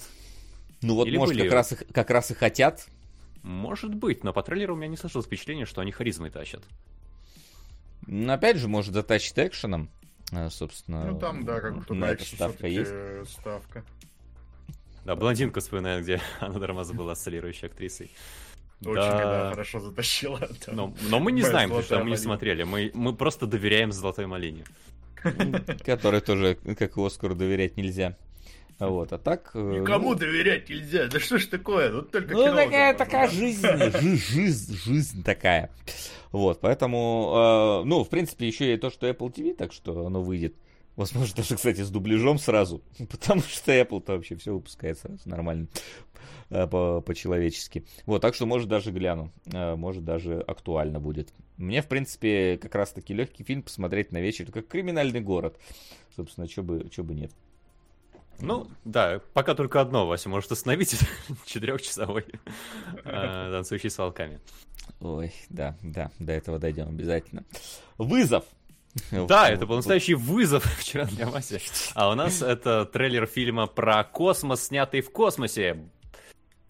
Ну 0.81 0.95
вот, 0.95 1.07
Или 1.07 1.17
может, 1.17 1.35
были- 1.35 1.43
как 1.43 1.53
раз, 1.53 1.73
как 1.91 2.09
раз 2.09 2.31
и 2.31 2.35
хотят. 2.35 2.87
Может 3.43 3.93
быть, 3.93 4.23
но 4.23 4.31
по 4.33 4.41
трейлеру 4.41 4.73
у 4.73 4.77
меня 4.77 4.87
не 4.87 4.97
сложилось 4.97 5.25
впечатление, 5.25 5.65
что 5.65 5.81
они 5.81 5.91
харизмой 5.91 6.29
тащат. 6.29 6.63
Но 8.07 8.33
опять 8.33 8.57
же, 8.57 8.67
может, 8.67 8.93
затащит 8.93 9.37
экшеном. 9.37 9.89
э, 10.31 10.49
Собственно, 10.49 11.11
Ну 11.11 11.19
там, 11.19 11.43
да, 11.45 11.59
как 11.59 11.75
будто 11.75 11.93
на 11.93 12.05
это 12.05 12.23
экшен 12.23 12.35
ставка 12.37 12.67
есть. 12.67 12.91
ставка. 13.29 13.83
Да, 15.05 15.15
блондинка 15.15 15.59
вспоминает, 15.59 16.03
где 16.03 16.21
Анна 16.39 16.59
Дармаза 16.59 16.93
была 16.93 17.15
солирующей 17.15 17.67
актрисой. 17.67 18.11
Очень, 18.81 18.95
да, 18.95 19.49
хорошо 19.51 19.79
затащила. 19.79 20.39
там. 20.65 20.75
Но, 20.75 20.93
но 21.09 21.19
мы 21.19 21.31
не 21.31 21.41
Моя 21.41 21.51
знаем, 21.51 21.69
потому 21.69 21.83
что 21.85 22.03
мы 22.03 22.09
не 22.11 22.17
смотрели. 22.17 22.63
Мы, 22.63 22.91
мы 22.93 23.13
просто 23.13 23.45
доверяем 23.45 23.91
Золотой 23.91 24.25
Малине. 24.25 24.65
Который 25.85 26.19
тоже, 26.21 26.55
как 26.77 26.97
и 26.97 27.05
Оскару, 27.05 27.35
доверять 27.35 27.77
нельзя. 27.77 28.17
Вот, 28.79 29.13
а 29.13 29.17
так... 29.17 29.51
э, 29.53 29.79
Никому 29.81 30.09
ну, 30.11 30.15
доверять 30.15 30.69
нельзя. 30.69 31.07
Да 31.07 31.19
что 31.19 31.37
ж 31.37 31.45
такое? 31.45 31.91
Вот 31.93 32.11
только 32.11 32.33
Ну, 32.33 32.43
такая, 32.55 32.93
такая 32.95 33.29
жизнь, 33.29 33.65
жи- 34.01 34.17
жизнь, 34.17 34.75
жизнь 34.75 35.23
такая. 35.23 35.69
Вот, 36.31 36.59
поэтому, 36.61 37.81
э, 37.83 37.87
ну, 37.87 38.03
в 38.03 38.09
принципе, 38.09 38.47
еще 38.47 38.73
и 38.73 38.77
то, 38.77 38.89
что 38.89 39.07
Apple 39.07 39.31
TV, 39.33 39.53
так 39.55 39.71
что 39.73 40.05
оно 40.05 40.21
выйдет 40.21 40.55
Возможно, 40.95 41.37
даже, 41.37 41.55
кстати, 41.55 41.81
с 41.81 41.89
дубляжом 41.89 42.37
сразу. 42.37 42.83
Потому 43.09 43.41
что 43.41 43.71
Apple-то 43.71 44.13
вообще 44.13 44.35
все 44.35 44.53
выпускает 44.53 44.99
сразу 44.99 45.27
нормально. 45.27 45.67
Э, 46.49 46.67
по- 46.67 47.01
по-человечески. 47.01 47.83
Вот, 48.05 48.21
так 48.21 48.35
что, 48.35 48.45
может, 48.45 48.67
даже 48.69 48.91
гляну. 48.91 49.31
Э, 49.51 49.75
Может, 49.75 50.03
даже 50.05 50.39
актуально 50.39 50.99
будет. 50.99 51.33
Мне, 51.57 51.81
в 51.81 51.87
принципе, 51.87 52.57
как 52.61 52.75
раз-таки 52.75 53.13
легкий 53.13 53.43
фильм 53.43 53.63
посмотреть 53.63 54.11
на 54.11 54.21
вечер, 54.21 54.51
как 54.51 54.67
«Криминальный 54.67 55.19
город». 55.21 55.57
Собственно, 56.15 56.47
что 56.47 56.61
бы, 56.61 56.87
чё 56.91 57.03
бы 57.03 57.15
нет. 57.15 57.31
Ну, 58.39 58.67
да, 58.83 59.21
пока 59.33 59.55
только 59.55 59.79
одно, 59.81 60.07
Вася, 60.07 60.29
может 60.29 60.51
остановить 60.51 60.99
четырехчасовой 61.45 62.25
э, 63.03 63.49
танцующий 63.51 63.89
с 63.89 63.97
волками. 63.97 64.39
Ой, 64.99 65.33
да, 65.49 65.77
да, 65.81 66.11
до 66.19 66.33
этого 66.33 66.59
дойдем 66.59 66.89
обязательно. 66.89 67.43
Вызов! 67.97 68.43
Да, 69.27 69.49
это 69.49 69.65
был 69.65 69.77
настоящий 69.77 70.13
вызов 70.13 70.63
вчера 70.79 71.05
для 71.05 71.27
Васи. 71.27 71.59
А 71.95 72.09
у 72.09 72.15
нас 72.15 72.41
это 72.41 72.85
трейлер 72.85 73.25
фильма 73.25 73.67
про 73.67 74.03
космос, 74.03 74.67
снятый 74.67 75.01
в 75.01 75.11
космосе. 75.11 75.89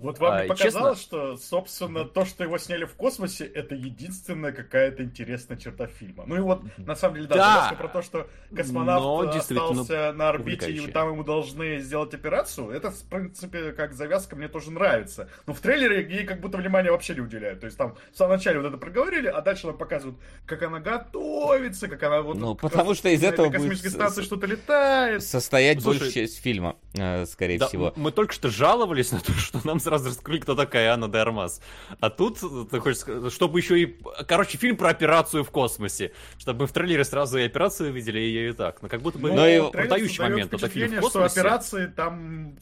Вот 0.03 0.19
вам 0.19 0.33
А, 0.33 0.41
не 0.43 0.47
показалось, 0.49 1.01
что, 1.01 1.37
собственно, 1.37 2.03
то, 2.03 2.25
что 2.25 2.43
его 2.43 2.57
сняли 2.57 2.83
в 2.85 2.93
космосе, 2.93 3.45
это 3.45 3.73
единственная 3.73 4.51
какая-то 4.51 5.03
интересная 5.03 5.57
черта 5.57 5.87
фильма. 5.87 6.25
Ну 6.27 6.35
и 6.35 6.39
вот, 6.41 6.61
на 6.77 6.95
самом 6.95 7.15
деле, 7.15 7.27
да, 7.27 7.69
Да. 7.71 7.75
про 7.77 7.87
то, 7.87 8.01
что 8.01 8.27
космонавт 8.55 9.35
остался 9.35 10.11
на 10.13 10.29
орбите, 10.29 10.71
и 10.71 10.87
там 10.87 11.09
ему 11.13 11.23
должны 11.23 11.79
сделать 11.79 12.13
операцию, 12.13 12.69
это, 12.69 12.91
в 12.91 13.01
принципе, 13.09 13.71
как 13.71 13.93
завязка 13.93 14.35
мне 14.35 14.47
тоже 14.49 14.71
нравится. 14.71 15.29
Но 15.47 15.53
в 15.53 15.59
трейлере 15.61 16.01
ей 16.07 16.25
как 16.25 16.41
будто 16.41 16.57
внимания 16.57 16.91
вообще 16.91 17.15
не 17.15 17.21
уделяют. 17.21 17.61
То 17.61 17.65
есть 17.67 17.77
там 17.77 17.95
в 18.11 18.17
самом 18.17 18.33
начале 18.35 18.59
вот 18.59 18.67
это 18.67 18.77
проговорили, 18.77 19.27
а 19.27 19.41
дальше 19.41 19.67
нам 19.67 19.77
показывают, 19.77 20.17
как 20.45 20.61
она 20.63 20.79
готовится, 20.81 21.87
как 21.87 22.03
она 22.03 22.21
вот... 22.21 22.37
Ну, 22.37 22.55
потому 22.55 22.93
что 22.93 23.09
из 23.09 23.23
этого 23.23 23.47
будет 23.47 23.55
космической 23.61 23.87
с- 23.87 23.93
станции 23.93 24.21
с- 24.21 24.25
что-то 24.25 24.47
летает. 24.47 25.23
Состоять 25.23 25.81
Слушай, 25.81 25.99
большая 25.99 26.13
часть 26.27 26.41
фильма, 26.41 26.75
э, 26.93 27.25
скорее 27.25 27.59
Да, 27.59 27.67
всего. 27.67 27.93
мы 27.95 28.11
только 28.11 28.33
что 28.33 28.49
жаловались 28.49 29.11
на 29.11 29.19
то, 29.19 29.31
что 29.33 29.59
нам 29.63 29.79
сразу 29.99 30.09
раскрыли, 30.09 30.39
кто 30.39 30.55
такая 30.55 30.91
Анна 30.93 31.07
де 31.07 31.17
Армас. 31.19 31.61
А 31.99 32.09
тут, 32.09 32.39
ты 32.71 32.79
хочешь 32.79 32.99
сказать, 32.99 33.31
чтобы 33.31 33.59
еще 33.59 33.79
и... 33.79 33.95
Короче, 34.27 34.57
фильм 34.57 34.75
про 34.77 34.89
операцию 34.89 35.43
в 35.43 35.51
космосе. 35.51 36.11
Чтобы 36.37 36.61
мы 36.61 36.67
в 36.67 36.71
трейлере 36.71 37.03
сразу 37.05 37.37
и 37.37 37.43
операцию 37.43 37.91
видели, 37.93 38.19
и 38.19 38.25
ее 38.27 38.49
и 38.49 38.53
так. 38.53 38.81
Но 38.81 38.89
как 38.89 39.01
будто 39.01 39.19
бы 39.19 39.31
Но 39.31 39.47
и- 39.47 39.51
трейлер 39.59 39.71
продающий 39.71 40.23
момент. 40.23 40.53
Это 40.53 40.67
фильм 40.67 40.69
в 40.69 40.71
впечатление, 40.71 41.01
что 41.01 41.19
космосе. 41.19 41.39
операции 41.41 41.85
там, 41.95 42.55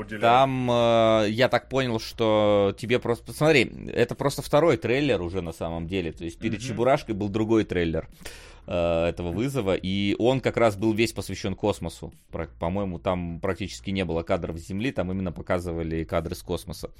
уделяют. 0.00 0.20
Там 0.22 0.70
э, 0.70 1.26
я 1.30 1.48
так 1.48 1.68
понял, 1.68 1.98
что 2.00 2.74
тебе 2.78 2.98
просто... 2.98 3.24
Посмотри, 3.24 3.70
это 3.92 4.14
просто 4.14 4.42
второй 4.42 4.76
трейлер 4.76 5.20
уже 5.22 5.40
на 5.42 5.52
самом 5.52 5.86
деле. 5.88 6.12
То 6.12 6.24
есть 6.24 6.38
перед 6.38 6.58
Мгм. 6.60 6.68
Чебурашкой 6.68 7.14
был 7.14 7.28
другой 7.28 7.64
трейлер 7.64 8.08
э, 8.12 8.26
этого 8.72 9.30
вызова, 9.30 9.74
и 9.74 10.16
он 10.18 10.40
как 10.40 10.56
раз 10.56 10.76
был 10.76 10.92
весь 10.92 11.12
посвящен 11.12 11.54
космосу. 11.54 12.12
По-моему, 12.58 12.98
там 12.98 13.40
практически 13.40 13.90
не 13.90 14.04
было 14.04 14.22
кадров 14.22 14.58
с 14.58 14.66
Земли, 14.66 14.90
там 14.92 15.12
именно 15.12 15.32
показывали 15.32 16.04
кадры 16.04 16.34
с 16.34 16.42
космоса. 16.42 16.90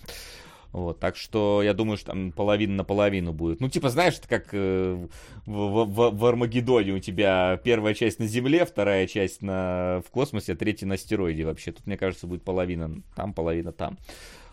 Вот, 0.73 0.99
так 1.01 1.17
что 1.17 1.63
я 1.63 1.73
думаю, 1.73 1.97
что 1.97 2.09
там 2.09 2.33
половина 2.33 2.75
на 2.75 2.85
половину 2.85 3.33
будет. 3.33 3.61
Ну, 3.61 3.69
типа, 3.69 3.89
знаешь, 3.89 4.19
это 4.19 4.29
как 4.29 4.49
э, 4.53 5.07
в, 5.47 5.85
в- 5.85 6.11
в- 6.11 6.25
Армагеддоне 6.27 6.93
у 6.93 6.99
тебя 6.99 7.59
первая 7.65 7.95
часть 7.95 8.19
на 8.19 8.27
Земле, 8.27 8.67
вторая 8.67 9.07
часть 9.07 9.43
на, 9.43 10.03
в 10.07 10.11
космосе, 10.11 10.53
а 10.53 10.57
третья 10.57 10.87
на 10.87 10.95
астероиде 10.95 11.47
вообще. 11.47 11.73
Тут, 11.73 11.87
мне 11.87 11.97
кажется, 11.97 12.27
будет 12.27 12.43
половина 12.43 13.01
там, 13.15 13.33
половина 13.33 13.73
там. 13.73 13.97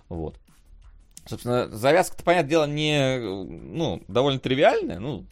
Вот. 0.07 0.39
Собственно, 1.25 1.67
завязка-то, 1.69 2.23
понятное 2.23 2.49
дело, 2.49 2.65
не, 2.67 3.19
ну, 3.19 4.01
довольно 4.07 4.39
тривиальная, 4.39 4.99
ну, 4.99 5.25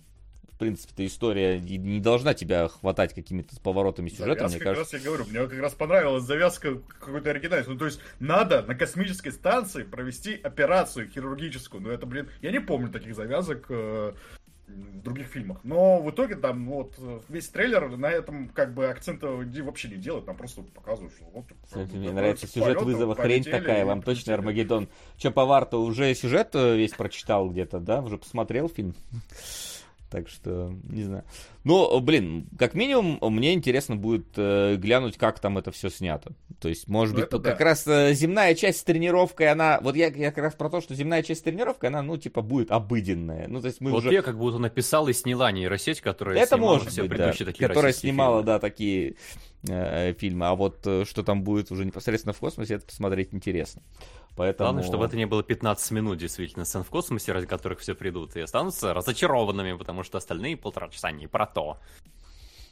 принципе-то 0.62 1.04
история 1.08 1.60
не 1.60 2.00
должна 2.00 2.36
тебя 2.36 2.67
хватать 2.67 3.15
какими-то 3.15 3.60
поворотами 3.62 4.10
сюжета, 4.10 4.43
мне 4.43 4.60
Завязка, 4.60 4.63
кажется. 4.63 4.91
как 4.91 4.93
раз 4.93 4.93
я 4.93 5.10
говорю, 5.10 5.26
мне 5.26 5.47
как 5.47 5.60
раз 5.60 5.74
понравилась 5.74 6.24
завязка 6.24 6.76
какой-то 7.00 7.32
оригинальной. 7.32 7.67
Ну, 7.67 7.80
то 7.80 7.86
есть, 7.86 8.00
надо 8.19 8.62
на 8.62 8.76
космической 8.76 9.32
станции 9.32 9.82
провести 9.82 10.36
операцию 10.36 11.10
хирургическую. 11.10 11.82
Ну, 11.82 11.89
это, 11.89 12.06
блин, 12.06 12.30
я 12.43 12.52
не 12.52 12.60
помню 12.60 12.91
таких 12.91 13.15
завязок 13.15 13.65
э, 13.69 14.13
в 14.67 15.02
других 15.02 15.28
фильмах. 15.30 15.62
Но 15.63 16.00
в 16.00 16.12
итоге 16.12 16.36
там 16.36 16.67
вот 16.67 16.93
э, 17.00 17.19
весь 17.28 17.50
трейлер 17.50 17.97
на 17.97 18.12
этом 18.12 18.50
как 18.50 18.76
бы 18.76 18.88
акцента 18.88 19.30
вообще 19.30 19.89
не 19.89 19.95
делает, 19.95 20.28
там 20.28 20.38
просто 20.38 20.62
показывают, 20.62 21.12
что 21.15 21.26
вот... 21.34 21.45
Кстати, 21.65 21.95
мне 21.95 22.12
нравится 22.12 22.45
сюжет 22.45 22.76
полету, 22.76 22.86
вызова 22.86 23.15
хрень 23.15 23.43
такая, 23.43 23.84
вам 23.84 24.04
точно 24.04 24.34
полетели. 24.34 24.34
Армагеддон. 24.36 24.89
Че, 25.17 25.32
повар-то 25.32 25.82
уже 25.82 26.13
сюжет 26.13 26.52
э, 26.54 26.78
весь 26.78 26.91
прочитал 26.91 27.50
где-то, 27.50 27.80
да? 27.80 28.02
Уже 28.02 28.19
посмотрел 28.19 28.69
фильм? 28.69 28.93
Так 30.12 30.28
что, 30.28 30.74
не 30.89 31.04
знаю. 31.04 31.24
Ну, 31.63 31.97
блин, 32.02 32.50
как 32.60 32.74
минимум, 32.74 33.17
мне 33.21 33.54
интересно 33.54 33.95
будет 33.95 34.28
э, 34.36 34.76
глянуть, 34.76 35.17
как 35.17 35.39
там 35.39 35.58
это 35.58 35.71
все 35.71 35.89
снято. 35.89 36.34
То 36.60 36.67
есть, 36.67 36.89
может 36.89 37.15
Ну, 37.15 37.21
быть, 37.21 37.30
тут 37.30 37.43
как 37.45 37.58
да. 37.60 37.63
раз 37.63 37.88
э, 37.88 38.13
земная 38.13 38.54
часть 38.54 38.80
с 38.80 38.84
тренировкой, 38.84 39.47
она... 39.47 39.80
Вот 39.82 39.95
я, 39.95 40.08
я 40.08 40.32
как 40.32 40.43
раз 40.43 40.54
про 40.54 40.69
то, 40.69 40.82
что 40.82 40.93
земная 40.95 41.24
часть 41.24 41.39
с 41.39 41.43
тренировкой, 41.43 41.89
она, 41.89 42.02
ну, 42.02 42.17
типа, 42.17 42.41
будет 42.41 42.71
обыденная. 42.71 43.47
Ну, 43.47 43.62
то 43.62 43.67
есть 43.67 43.80
мы 43.80 43.91
Вот 43.91 44.00
уже... 44.00 44.12
я 44.13 44.21
как 44.21 44.38
будто 44.38 44.58
написал 44.58 45.08
и 45.08 45.13
сняла 45.13 45.50
нейросеть, 45.54 46.02
которая 46.02 46.38
Это 46.39 46.56
снимала 46.58 46.74
может 46.74 46.89
все 46.89 47.04
быть, 47.04 47.12
да. 47.12 47.15
предыдущие 47.15 47.45
такие 47.45 47.67
Которая 47.69 47.93
снимала, 47.93 48.39
фильмы. 48.41 48.45
да, 48.47 48.60
такие 48.60 49.15
э, 49.67 50.13
фильмы. 50.13 50.47
А 50.47 50.56
вот 50.56 50.86
э, 50.86 51.06
что 51.06 51.24
там 51.24 51.43
будет 51.43 51.71
уже 51.71 51.86
непосредственно 51.86 52.34
в 52.34 52.39
космосе, 52.39 52.76
это 52.76 52.86
посмотреть 52.86 53.34
интересно. 53.34 53.82
Поэтому... 54.36 54.67
Главное, 54.67 54.84
чтобы 54.84 55.06
это 55.06 55.17
не 55.17 55.26
было 55.26 55.43
15 55.43 55.91
минут, 55.91 56.17
действительно, 56.17 56.65
сцен 56.65 56.84
в 56.84 56.89
космосе, 56.89 57.32
ради 57.34 57.47
которых 57.47 57.80
все 57.80 57.95
придут, 57.95 58.36
и 58.36 58.41
останутся 58.41 58.93
разочарованными, 58.93 59.78
потому 59.78 60.04
что 60.04 60.17
остальные 60.17 60.58
полтора 60.58 60.89
часа 60.89 61.12
не 61.12 61.28
про 61.28 61.45
то. 61.45 61.78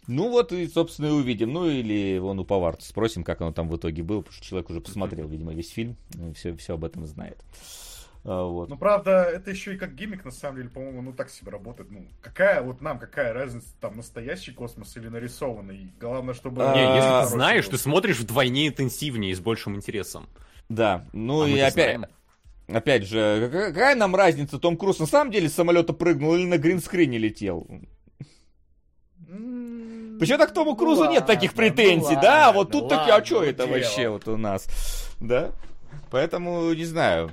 Ну 0.08 0.30
вот 0.30 0.52
и, 0.54 0.68
собственно, 0.68 1.08
и 1.08 1.12
увидим. 1.12 1.54
Ну 1.54 1.70
или 1.70 2.18
вон 2.18 2.40
у 2.40 2.46
Поварта 2.46 2.84
спросим, 2.84 3.24
как 3.24 3.42
оно 3.42 3.52
там 3.52 3.70
в 3.70 3.78
итоге 3.78 4.02
было, 4.02 4.22
потому 4.22 4.34
что 4.34 4.46
человек 4.46 4.70
уже 4.70 4.82
посмотрел, 4.82 5.28
видимо, 5.28 5.54
весь 5.54 5.70
фильм, 5.70 5.98
все, 6.36 6.56
все 6.56 6.74
об 6.74 6.84
этом 6.84 7.06
знает. 7.06 7.38
А, 8.26 8.44
вот. 8.44 8.70
Ну, 8.70 8.78
правда, 8.78 9.24
это 9.24 9.50
еще 9.50 9.76
и 9.76 9.78
как 9.78 9.96
гиммик, 9.96 10.26
на 10.26 10.32
самом 10.32 10.58
деле, 10.58 10.70
по-моему, 10.70 11.02
ну 11.02 11.14
так 11.14 11.30
себе 11.30 11.52
работает. 11.52 11.90
Ну, 11.90 12.06
какая 12.22 12.62
вот 12.62 12.82
нам, 12.82 13.00
какая 13.00 13.34
разница, 13.34 13.68
там, 13.80 13.98
настоящий 13.98 14.52
космос 14.52 14.96
или 14.98 15.08
нарисованный? 15.08 15.94
Главное, 16.00 16.34
чтобы... 16.34 16.64
А, 16.64 16.76
Не, 16.76 16.98
если 16.98 17.22
ты 17.24 17.36
знаешь, 17.36 17.68
ты 17.68 17.78
смотришь 17.78 18.20
вдвойне 18.20 18.68
интенсивнее 18.68 19.32
и 19.32 19.36
с 19.36 19.40
большим 19.40 19.76
интересом. 19.76 20.28
Да, 20.68 21.06
ну 21.14 21.44
А 21.44 21.48
и 21.50 21.60
опять, 21.60 22.00
опять 22.68 23.08
же, 23.08 23.50
какая, 23.52 23.96
нам 23.96 24.16
разница, 24.16 24.60
Том 24.60 24.78
Круз 24.78 25.00
на 25.00 25.08
самом 25.08 25.32
деле 25.32 25.50
с 25.50 25.54
самолета 25.54 25.94
прыгнул 25.94 26.36
или 26.36 26.46
на 26.46 26.58
гринскрине 26.58 27.18
летел? 27.18 27.66
М, 29.30 30.18
Почему 30.20 30.38
так 30.38 30.50
к 30.50 30.54
Тому 30.54 30.72
ну 30.72 30.76
Крузу 30.76 31.06
нет 31.06 31.26
таких 31.26 31.52
ну 31.54 31.58
претензий, 31.58 32.16
да? 32.16 32.48
ладно, 32.48 32.54
Вот 32.54 32.72
тут 32.72 32.90
таки, 32.90 33.10
а 33.10 33.24
что 33.24 33.40
ну 33.40 33.46
это 33.46 33.66
вообще 33.66 34.10
вот 34.10 34.28
у 34.28 34.38
нас? 34.38 34.68
Да? 35.20 35.52
Поэтому, 36.12 36.74
не 36.74 36.86
знаю, 36.86 37.32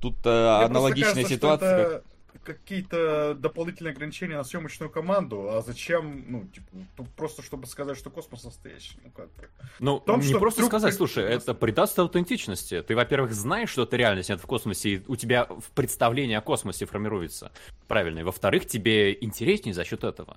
тут 0.00 0.24
Мне 0.24 0.64
аналогичная 0.64 1.14
кажется, 1.14 1.34
ситуация. 1.34 1.84
как- 1.84 2.04
это 2.32 2.54
какие-то 2.54 3.34
дополнительные 3.34 3.92
ограничения 3.92 4.36
на 4.36 4.44
съемочную 4.44 4.88
команду, 4.90 5.50
а 5.50 5.62
зачем, 5.62 6.24
ну, 6.28 6.46
типа, 6.46 6.68
тут 6.96 7.08
просто 7.10 7.42
чтобы 7.42 7.66
сказать, 7.66 7.98
что 7.98 8.08
космос 8.10 8.44
настоящий, 8.44 8.96
ну 9.04 9.10
как 9.10 9.26
бы. 9.34 9.48
Ну, 9.80 9.98
том, 9.98 10.20
не 10.20 10.34
просто 10.34 10.60
вдруг 10.60 10.70
сказать, 10.70 10.94
слушай, 10.94 11.24
это 11.24 11.54
придаст 11.54 11.98
аутентичности. 11.98 12.82
Ты, 12.82 12.94
во-первых, 12.94 13.32
знаешь, 13.32 13.70
что 13.70 13.82
это 13.82 13.96
реально 13.96 14.22
снято 14.22 14.42
в 14.42 14.46
космосе, 14.46 14.90
и 14.90 15.02
у 15.08 15.16
тебя 15.16 15.46
в 15.46 15.70
представление 15.74 16.38
о 16.38 16.40
космосе 16.40 16.86
формируется. 16.86 17.50
Правильно. 17.88 18.20
И 18.20 18.22
во-вторых, 18.22 18.66
тебе 18.66 19.12
интереснее 19.20 19.74
за 19.74 19.84
счет 19.84 20.04
этого. 20.04 20.36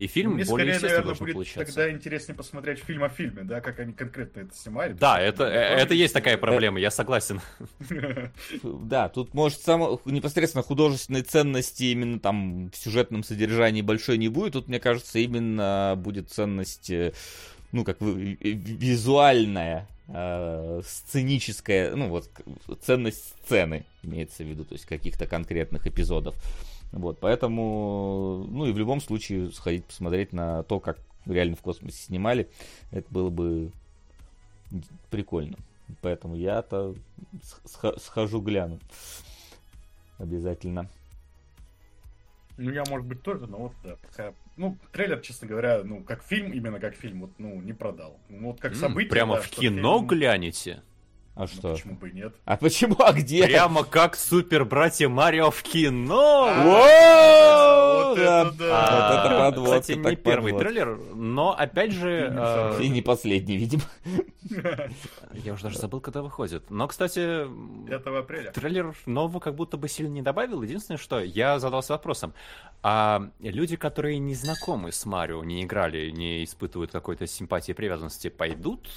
И 0.00 0.08
фильм 0.08 0.34
Мне 0.34 0.44
более 0.44 0.46
скорее, 0.46 0.70
естественно 0.70 1.04
наверное, 1.04 1.18
будет 1.20 1.32
получаться. 1.34 1.74
тогда 1.74 1.90
интереснее 1.92 2.36
посмотреть 2.36 2.80
фильм 2.80 3.04
о 3.04 3.08
фильме, 3.08 3.44
да, 3.44 3.60
как 3.60 3.78
они 3.78 3.92
конкретно 3.92 4.40
это 4.40 4.54
снимали. 4.54 4.92
Да, 4.92 5.20
это, 5.20 5.44
э, 5.44 5.50
это 5.50 5.94
есть 5.94 6.12
такая 6.12 6.36
проблема. 6.36 6.56
проблема, 6.56 6.80
я 6.80 6.90
согласен. 6.90 7.40
Да, 8.62 9.08
тут, 9.08 9.34
может, 9.34 9.60
само, 9.60 10.00
непосредственно 10.04 10.64
художественной 10.64 11.22
ценности 11.22 11.84
именно 11.84 12.18
там 12.18 12.70
в 12.70 12.76
сюжетном 12.76 13.22
содержании 13.22 13.82
большой 13.82 14.18
не 14.18 14.28
будет. 14.28 14.54
Тут, 14.54 14.68
мне 14.68 14.80
кажется, 14.80 15.18
именно 15.20 15.94
будет 15.96 16.28
ценность, 16.30 16.90
э, 16.90 17.12
ну, 17.70 17.84
как 17.84 18.00
вы, 18.00 18.36
э, 18.40 18.48
визуальная, 18.50 19.88
э, 20.08 20.80
сценическая, 20.84 21.94
ну, 21.94 22.08
вот, 22.08 22.28
ценность 22.82 23.34
сцены 23.44 23.84
имеется 24.02 24.42
в 24.42 24.46
виду, 24.48 24.64
то 24.64 24.74
есть 24.74 24.86
каких-то 24.86 25.26
конкретных 25.26 25.86
эпизодов. 25.86 26.34
Вот, 26.94 27.18
поэтому, 27.18 28.46
ну, 28.48 28.66
и 28.66 28.72
в 28.72 28.78
любом 28.78 29.00
случае 29.00 29.50
сходить 29.50 29.84
посмотреть 29.84 30.32
на 30.32 30.62
то, 30.62 30.78
как 30.78 30.96
реально 31.26 31.56
в 31.56 31.60
космосе 31.60 31.98
снимали, 31.98 32.48
это 32.92 33.06
было 33.10 33.30
бы 33.30 33.72
прикольно. 35.10 35.56
Поэтому 36.02 36.36
я-то 36.36 36.94
сх- 37.64 37.98
схожу 37.98 38.40
гляну. 38.40 38.78
Обязательно. 40.18 40.88
Ну, 42.56 42.70
я, 42.70 42.84
может 42.88 43.06
быть, 43.08 43.22
тоже, 43.22 43.48
но 43.48 43.56
вот, 43.58 43.72
да, 43.82 43.96
пока... 43.96 44.32
Ну, 44.56 44.78
трейлер, 44.92 45.20
честно 45.20 45.48
говоря, 45.48 45.82
ну, 45.82 46.04
как 46.04 46.22
фильм, 46.22 46.52
именно 46.52 46.78
как 46.78 46.94
фильм, 46.94 47.22
вот, 47.22 47.30
ну, 47.38 47.60
не 47.60 47.72
продал. 47.72 48.20
Ну, 48.28 48.52
вот 48.52 48.60
как 48.60 48.70
М, 48.72 48.78
событие, 48.78 49.10
Прямо 49.10 49.34
да, 49.34 49.40
в 49.42 49.50
кино 49.50 49.96
фильм- 49.98 50.06
глянете? 50.06 50.82
А 51.36 51.40
Ну, 51.40 51.46
что? 51.48 51.72
почему 51.72 51.94
бы 51.96 52.10
и 52.10 52.12
нет? 52.12 52.34
А 52.44 52.56
почему? 52.56 52.94
А 53.00 53.12
где? 53.12 53.44
Прямо 53.44 53.82
как 53.84 54.14
супер 54.16 54.64
братья 54.64 55.08
Марио 55.08 55.50
в 55.50 55.62
кино! 55.62 56.46
А, 56.48 58.14
да. 58.14 58.42
Это 58.42 58.52
да. 58.56 58.66
А, 58.70 59.10
Вот 59.10 59.18
это 59.26 59.38
подводка, 59.40 59.80
Кстати, 59.80 59.98
не 59.98 60.16
первый 60.16 60.52
трейлер, 60.56 60.96
но 61.14 61.50
опять 61.56 61.90
же... 61.92 62.32
э, 62.32 62.78
И 62.82 62.88
не 62.88 63.02
последний, 63.02 63.56
видимо. 63.56 63.82
Я 65.32 65.54
уже 65.54 65.64
даже 65.64 65.78
забыл, 65.78 66.00
когда 66.00 66.22
выходит. 66.22 66.70
Но, 66.70 66.86
кстати, 66.86 67.46
5 67.88 68.06
апреля. 68.06 68.52
трейлер 68.52 68.94
нового 69.06 69.40
как 69.40 69.54
будто 69.54 69.76
бы 69.76 69.88
сильно 69.88 70.12
не 70.12 70.22
добавил. 70.22 70.62
Единственное, 70.62 70.98
что 70.98 71.20
я 71.20 71.58
задался 71.58 71.94
вопросом. 71.94 72.32
А 72.82 73.30
люди, 73.40 73.76
которые 73.76 74.18
не 74.18 74.34
знакомы 74.34 74.92
с 74.92 75.04
Марио, 75.06 75.42
не 75.42 75.64
играли, 75.64 76.10
не 76.10 76.44
испытывают 76.44 76.92
какой-то 76.92 77.26
симпатии 77.26 77.72
и 77.72 77.74
привязанности, 77.74 78.28
пойдут? 78.28 78.88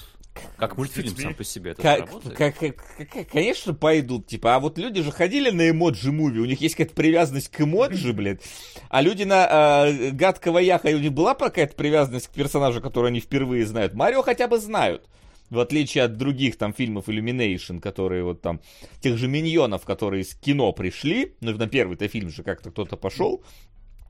Как 0.57 0.77
мультфильм 0.77 1.15
сам 1.15 1.33
по 1.35 1.43
себе 1.43 1.71
это 1.71 1.81
Как, 1.81 2.09
как- 2.35 2.57
как- 2.57 3.09
как- 3.09 3.29
конечно, 3.29 3.73
пойдут, 3.73 4.27
типа, 4.27 4.55
а 4.55 4.59
вот 4.59 4.77
люди 4.77 5.01
же 5.01 5.11
ходили 5.11 5.49
на 5.49 5.69
эмоджи 5.69 6.11
муви, 6.11 6.39
у 6.39 6.45
них 6.45 6.61
есть 6.61 6.75
какая-то 6.75 6.95
привязанность 6.95 7.49
к 7.49 7.61
эмоджи, 7.61 8.13
блин, 8.13 8.39
а 8.89 9.01
люди 9.01 9.23
на 9.23 9.87
э, 9.87 10.11
гадкого 10.11 10.59
яха, 10.59 10.87
у 10.87 10.97
них 10.99 11.13
была 11.13 11.33
какая-то 11.35 11.75
привязанность 11.75 12.27
к 12.27 12.31
персонажу, 12.31 12.81
который 12.81 13.07
они 13.09 13.19
впервые 13.19 13.65
знают. 13.65 13.93
Марио 13.93 14.21
хотя 14.23 14.47
бы 14.47 14.59
знают. 14.59 15.07
В 15.49 15.59
отличие 15.59 16.03
от 16.03 16.17
других 16.17 16.57
там 16.57 16.73
фильмов 16.73 17.07
Illumination, 17.07 17.79
которые 17.79 18.23
вот 18.23 18.41
там, 18.41 18.59
тех 18.99 19.17
же 19.17 19.29
миньонов, 19.29 19.85
которые 19.85 20.23
из 20.23 20.35
кино 20.35 20.73
пришли, 20.73 21.35
ну 21.39 21.53
на 21.55 21.67
первый-то 21.67 22.07
фильм 22.09 22.29
же 22.29 22.43
как-то 22.43 22.69
кто-то 22.69 22.97
пошел, 22.97 23.41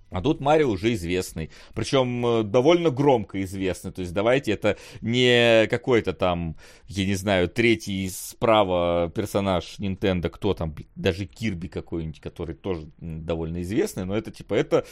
а 0.09 0.21
тут 0.21 0.39
Марио 0.39 0.69
уже 0.69 0.93
известный. 0.93 1.49
Причем 1.73 2.25
э, 2.25 2.43
довольно 2.43 2.89
громко 2.89 3.43
известный. 3.43 3.91
То 3.91 4.01
есть 4.01 4.13
давайте 4.13 4.51
это 4.51 4.77
не 5.01 5.67
какой-то 5.67 6.13
там, 6.13 6.55
я 6.87 7.05
не 7.05 7.15
знаю, 7.15 7.49
третий 7.49 8.09
справа 8.09 9.11
персонаж 9.13 9.79
Nintendo, 9.79 10.29
кто 10.29 10.53
там, 10.53 10.75
даже 10.95 11.25
Кирби 11.25 11.67
какой-нибудь, 11.67 12.21
который 12.21 12.55
тоже 12.55 12.89
довольно 12.99 13.61
известный, 13.61 14.05
но 14.05 14.15
это 14.17 14.31
типа, 14.31 14.53
это... 14.53 14.85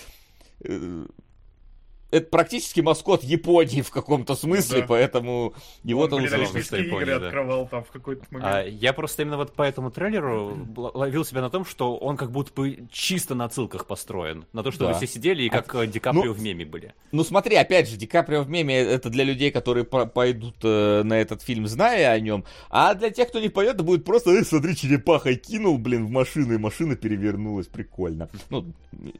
это 2.11 2.27
практически 2.29 2.81
маскот 2.81 3.23
Японии 3.23 3.81
в 3.81 3.89
каком-то 3.91 4.35
смысле, 4.35 4.81
Да. 4.81 4.87
поэтому 4.87 5.53
его 5.83 6.01
Он, 6.03 6.09
там 6.09 6.19
блин, 6.19 6.33
Олимпийские 6.33 6.85
игры 6.85 7.05
да. 7.19 7.25
открывал 7.27 7.67
там 7.67 7.83
в 7.83 7.91
какой-то 7.91 8.25
А, 8.31 8.33
момент. 8.61 8.81
я 8.81 8.93
просто 8.93 9.23
именно 9.23 9.37
вот 9.37 9.53
по 9.53 9.63
этому 9.63 9.91
трейлеру 9.91 10.57
ловил 10.75 11.25
себя 11.25 11.41
на 11.41 11.49
том, 11.49 11.65
что 11.65 11.97
он 11.97 12.15
как 12.17 12.31
будто 12.31 12.53
бы 12.53 12.87
чисто 12.91 13.35
на 13.35 13.45
отсылках 13.45 13.85
построен. 13.87 14.45
На 14.53 14.63
то, 14.63 14.71
что 14.71 14.85
Да. 14.85 14.91
вы 14.93 14.97
все 14.97 15.07
сидели 15.07 15.43
и 15.43 15.49
А- 15.49 15.61
как 15.61 15.75
э, 15.75 15.87
Ди 15.87 15.99
Каприо 15.99 16.25
ну, 16.25 16.33
в 16.33 16.41
меме 16.41 16.65
были. 16.65 16.93
Ну 17.11 17.23
смотри, 17.23 17.55
опять 17.55 17.89
же, 17.89 17.97
Ди 17.97 18.05
Каприо 18.07 18.43
в 18.43 18.49
меме 18.49 18.75
это 18.75 19.09
для 19.09 19.23
людей, 19.23 19.51
которые 19.51 19.83
по- 19.83 20.05
пойдут 20.05 20.55
э, 20.63 21.01
на 21.03 21.19
этот 21.19 21.41
фильм, 21.41 21.67
зная 21.67 22.11
о 22.11 22.19
нем. 22.19 22.45
А 22.69 22.93
для 22.93 23.09
тех, 23.09 23.27
кто 23.29 23.39
не 23.39 23.49
пойдет, 23.49 23.75
это 23.75 23.83
будет 23.83 24.05
просто, 24.05 24.31
э, 24.31 24.43
смотри, 24.43 24.75
черепахой 24.75 25.35
кинул, 25.35 25.77
блин, 25.77 26.05
в 26.05 26.09
машину, 26.11 26.53
и 26.53 26.57
машина 26.57 26.95
перевернулась. 26.95 27.67
Прикольно. 27.67 28.29
Ну, 28.49 28.65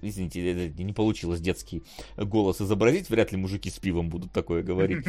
извините, 0.02 0.72
не 0.78 0.94
получилось 0.94 1.40
детский 1.42 1.84
голос 2.18 2.60
изобразить. 2.76 3.10
Вряд 3.10 3.32
ли 3.32 3.38
мужики 3.38 3.70
с 3.70 3.80
пивом 3.80 4.10
будут 4.10 4.32
такое 4.32 4.64
говорить. 4.64 5.06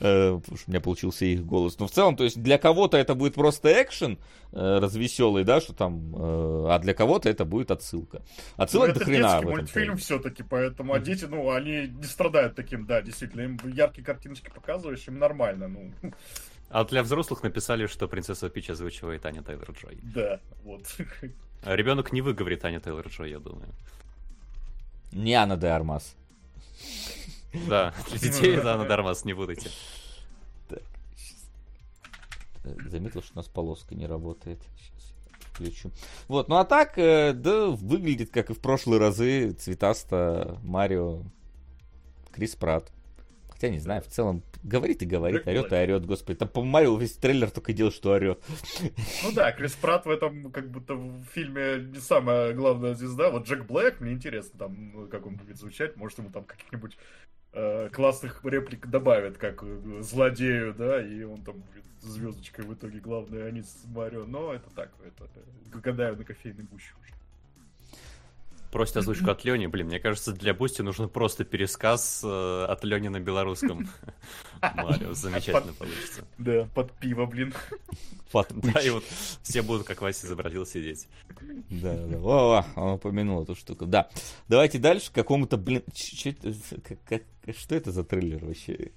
Э, 0.00 0.38
Потому 0.40 0.56
что 0.56 0.68
у 0.68 0.70
меня 0.70 0.80
получился 0.80 1.24
их 1.24 1.44
голос. 1.44 1.78
Но 1.78 1.86
в 1.86 1.90
целом, 1.90 2.16
то 2.16 2.24
есть 2.24 2.42
для 2.42 2.58
кого-то 2.58 2.96
это 2.96 3.14
будет 3.14 3.34
просто 3.34 3.70
экшен 3.82 4.18
э, 4.52 4.78
развеселый, 4.78 5.44
да, 5.44 5.60
что 5.60 5.72
там, 5.72 6.14
э, 6.14 6.66
а 6.70 6.78
для 6.78 6.94
кого-то 6.94 7.28
это 7.28 7.44
будет 7.44 7.70
отсылка. 7.70 8.22
Ну, 8.56 8.64
Отсылок 8.64 8.90
это 8.90 9.00
до 9.00 9.04
хрена 9.04 9.22
детский 9.22 9.36
в 9.36 9.40
этом 9.40 9.50
мультфильм 9.58 9.96
все-таки, 9.96 10.42
поэтому, 10.42 10.94
а 10.94 11.00
дети, 11.00 11.26
ну, 11.26 11.50
они 11.50 11.88
не 11.88 12.04
страдают 12.04 12.54
таким, 12.54 12.86
да, 12.86 13.02
действительно, 13.02 13.42
им 13.42 13.58
яркие 13.64 14.04
картиночки 14.04 14.50
показываешь, 14.54 15.06
им 15.08 15.18
нормально, 15.18 15.68
ну, 15.68 15.92
А 16.70 16.84
для 16.84 17.02
взрослых 17.02 17.42
написали, 17.42 17.86
что 17.86 18.08
принцесса 18.08 18.48
Пич 18.48 18.70
озвучивает 18.70 19.26
Аня 19.26 19.42
Тейлор-Джой. 19.42 19.98
да, 20.02 20.40
вот. 20.64 20.82
А 21.62 21.76
Ребенок 21.76 22.12
не 22.12 22.22
выговорит 22.22 22.64
Аня 22.64 22.78
Тейлор-Джой, 22.78 23.30
я 23.30 23.38
думаю. 23.38 23.68
Не 25.12 25.34
Анна 25.34 25.56
де 25.56 25.66
Армас. 25.66 26.16
Да, 27.68 27.94
для 28.08 28.18
детей, 28.18 28.56
да, 28.56 28.76
на 28.76 28.86
Дармас 28.86 29.24
не 29.24 29.32
будете. 29.32 29.70
Э, 32.64 32.76
Заметил, 32.88 33.22
что 33.22 33.32
у 33.34 33.36
нас 33.36 33.48
полоска 33.48 33.94
не 33.94 34.06
работает. 34.06 34.60
Сейчас 34.76 35.12
я 35.26 35.46
включу. 35.52 35.90
Вот, 36.28 36.48
ну 36.48 36.56
а 36.56 36.64
так, 36.64 36.98
э, 36.98 37.32
да, 37.32 37.68
выглядит, 37.68 38.30
как 38.30 38.50
и 38.50 38.54
в 38.54 38.60
прошлые 38.60 39.00
разы, 39.00 39.52
цветасто 39.52 40.58
Марио 40.62 41.22
Крис 42.32 42.54
Пратт. 42.56 42.92
Хотя, 43.50 43.68
не 43.68 43.78
знаю, 43.78 44.02
в 44.02 44.06
целом, 44.06 44.42
говорит 44.62 45.02
и 45.02 45.06
говорит, 45.06 45.46
орет 45.46 45.72
и 45.72 45.74
орет, 45.74 46.06
господи. 46.06 46.38
Там, 46.38 46.48
по 46.48 46.62
Марио 46.62 46.96
весь 46.96 47.14
трейлер 47.14 47.50
только 47.50 47.72
делает, 47.72 47.94
что 47.94 48.12
орет. 48.12 48.42
Ну 49.22 49.32
да, 49.32 49.52
Крис 49.52 49.72
Пратт 49.72 50.06
в 50.06 50.10
этом, 50.10 50.50
как 50.52 50.70
будто 50.70 50.94
в 50.94 51.24
фильме 51.32 51.88
не 51.92 52.00
самая 52.00 52.52
главная 52.52 52.94
звезда. 52.94 53.30
Вот 53.30 53.46
Джек 53.46 53.64
Блэк, 53.66 54.00
мне 54.00 54.12
интересно, 54.12 54.58
там, 54.58 54.92
ну, 54.92 55.06
как 55.08 55.26
он 55.26 55.36
будет 55.36 55.58
звучать, 55.58 55.96
может, 55.96 56.18
ему 56.18 56.30
там 56.30 56.44
каких-нибудь 56.44 56.96
э, 57.52 57.88
классных 57.92 58.44
реплик 58.44 58.86
добавят, 58.86 59.38
как 59.38 59.62
э, 59.62 60.00
злодею, 60.00 60.74
да, 60.74 61.04
и 61.04 61.22
он 61.22 61.42
там 61.42 61.60
будет 61.60 61.84
звездочкой 62.00 62.64
в 62.64 62.74
итоге 62.74 63.00
главный, 63.00 63.46
а 63.46 63.50
не 63.50 63.62
с 63.62 63.84
Марио. 63.86 64.24
Но 64.24 64.54
это 64.54 64.70
так, 64.70 64.92
это 65.06 65.28
э, 65.34 65.78
гадаю 65.78 66.16
на 66.16 66.24
кофейной 66.24 66.64
гуще 66.64 66.92
уже. 67.02 67.19
Просит 68.70 68.98
озвучку 68.98 69.30
от 69.30 69.44
Лени. 69.44 69.66
Блин, 69.66 69.88
мне 69.88 69.98
кажется, 69.98 70.32
для 70.32 70.54
Boosty 70.54 70.82
нужен 70.82 71.08
просто 71.08 71.44
пересказ 71.44 72.22
э, 72.22 72.66
от 72.68 72.84
Лени 72.84 73.08
на 73.08 73.18
белорусском. 73.18 73.88
Марио, 74.62 75.12
замечательно 75.12 75.72
получится. 75.72 76.24
Да, 76.38 76.68
под 76.74 76.92
пиво, 76.92 77.26
блин. 77.26 77.52
Да, 78.32 78.80
и 78.80 78.90
вот 78.90 79.02
все 79.42 79.62
будут, 79.62 79.86
как 79.88 80.02
Вася 80.02 80.26
изобразил, 80.26 80.64
сидеть. 80.64 81.08
Да, 81.68 81.94
да. 81.94 82.18
О, 82.18 82.64
о, 82.76 82.80
он 82.80 82.92
упомянул 82.92 83.42
эту 83.42 83.56
штуку. 83.56 83.86
Да. 83.86 84.08
Давайте 84.46 84.78
дальше 84.78 85.10
к 85.10 85.14
какому-то, 85.14 85.56
блин, 85.56 85.82
что 85.92 87.74
это 87.74 87.90
за 87.90 88.04
трейлер 88.04 88.44
вообще? 88.44 88.92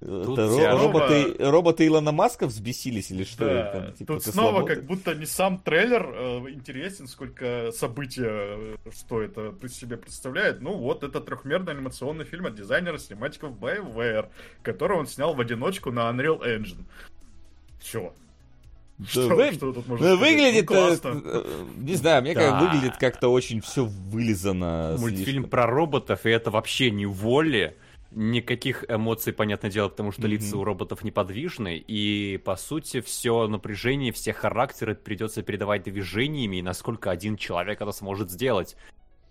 Тут 0.00 0.38
Это 0.38 0.48
ро- 0.48 0.78
роботы, 0.78 1.36
роботы 1.38 1.86
Илона 1.86 2.10
Маска 2.10 2.46
взбесились 2.46 3.10
или 3.10 3.24
что? 3.24 3.44
Да, 3.44 3.64
Там, 3.72 3.92
типа, 3.92 4.14
тут 4.14 4.24
снова 4.24 4.48
свободен? 4.56 4.74
как 4.76 4.84
будто 4.86 5.14
не 5.14 5.26
сам 5.26 5.58
трейлер 5.58 6.02
э, 6.14 6.38
интересен, 6.52 7.06
сколько 7.06 7.70
события, 7.72 8.24
э, 8.30 8.76
что 8.96 9.20
это 9.20 9.52
себе 9.68 9.98
представляет. 9.98 10.62
Ну 10.62 10.74
вот, 10.74 11.02
это 11.04 11.20
трехмерный 11.20 11.72
анимационный 11.74 12.24
фильм 12.24 12.46
от 12.46 12.54
дизайнера 12.54 12.96
синематиков 12.96 13.52
BioWare, 13.58 14.28
который 14.62 14.96
он 14.96 15.06
снял 15.06 15.34
в 15.34 15.40
одиночку 15.40 15.90
на 15.92 16.08
Unreal 16.10 16.40
Engine. 16.40 16.84
Все. 17.78 18.14
Да, 18.98 19.06
Что, 19.06 19.28
вы- 19.34 19.52
что 19.52 19.72
тут 19.72 19.86
можно 19.86 20.14
сказать? 20.16 20.18
выглядит, 20.20 20.68
Ну, 20.70 20.76
э, 20.76 20.96
классно. 20.96 21.22
э, 21.24 21.44
не 21.78 21.94
знаю, 21.94 22.22
мне 22.22 22.34
Да. 22.34 22.40
как 22.40 22.62
выглядит 22.72 22.96
как-то 22.98 23.28
очень 23.28 23.60
все 23.60 23.84
вылизано. 23.84 24.96
Мультфильм 24.98 25.24
слишком. 25.24 25.50
про 25.50 25.66
роботов, 25.66 26.24
и 26.26 26.30
это 26.30 26.50
вообще 26.50 26.90
не 26.90 27.06
воли. 27.06 27.76
Никаких 28.12 28.84
эмоций, 28.88 29.32
понятное 29.32 29.70
дело, 29.70 29.88
потому 29.88 30.10
что 30.10 30.22
Мгм. 30.22 30.30
лица 30.30 30.56
у 30.56 30.64
роботов 30.64 31.04
неподвижны, 31.04 31.76
и, 31.76 32.38
по 32.44 32.56
сути, 32.56 33.00
все 33.00 33.46
напряжение, 33.46 34.12
все 34.12 34.32
характеры 34.32 34.96
придется 34.96 35.42
передавать 35.42 35.84
движениями, 35.84 36.56
и 36.56 36.62
насколько 36.62 37.10
один 37.10 37.36
человек 37.36 37.80
это 37.80 37.92
сможет 37.92 38.30
сделать. 38.30 38.76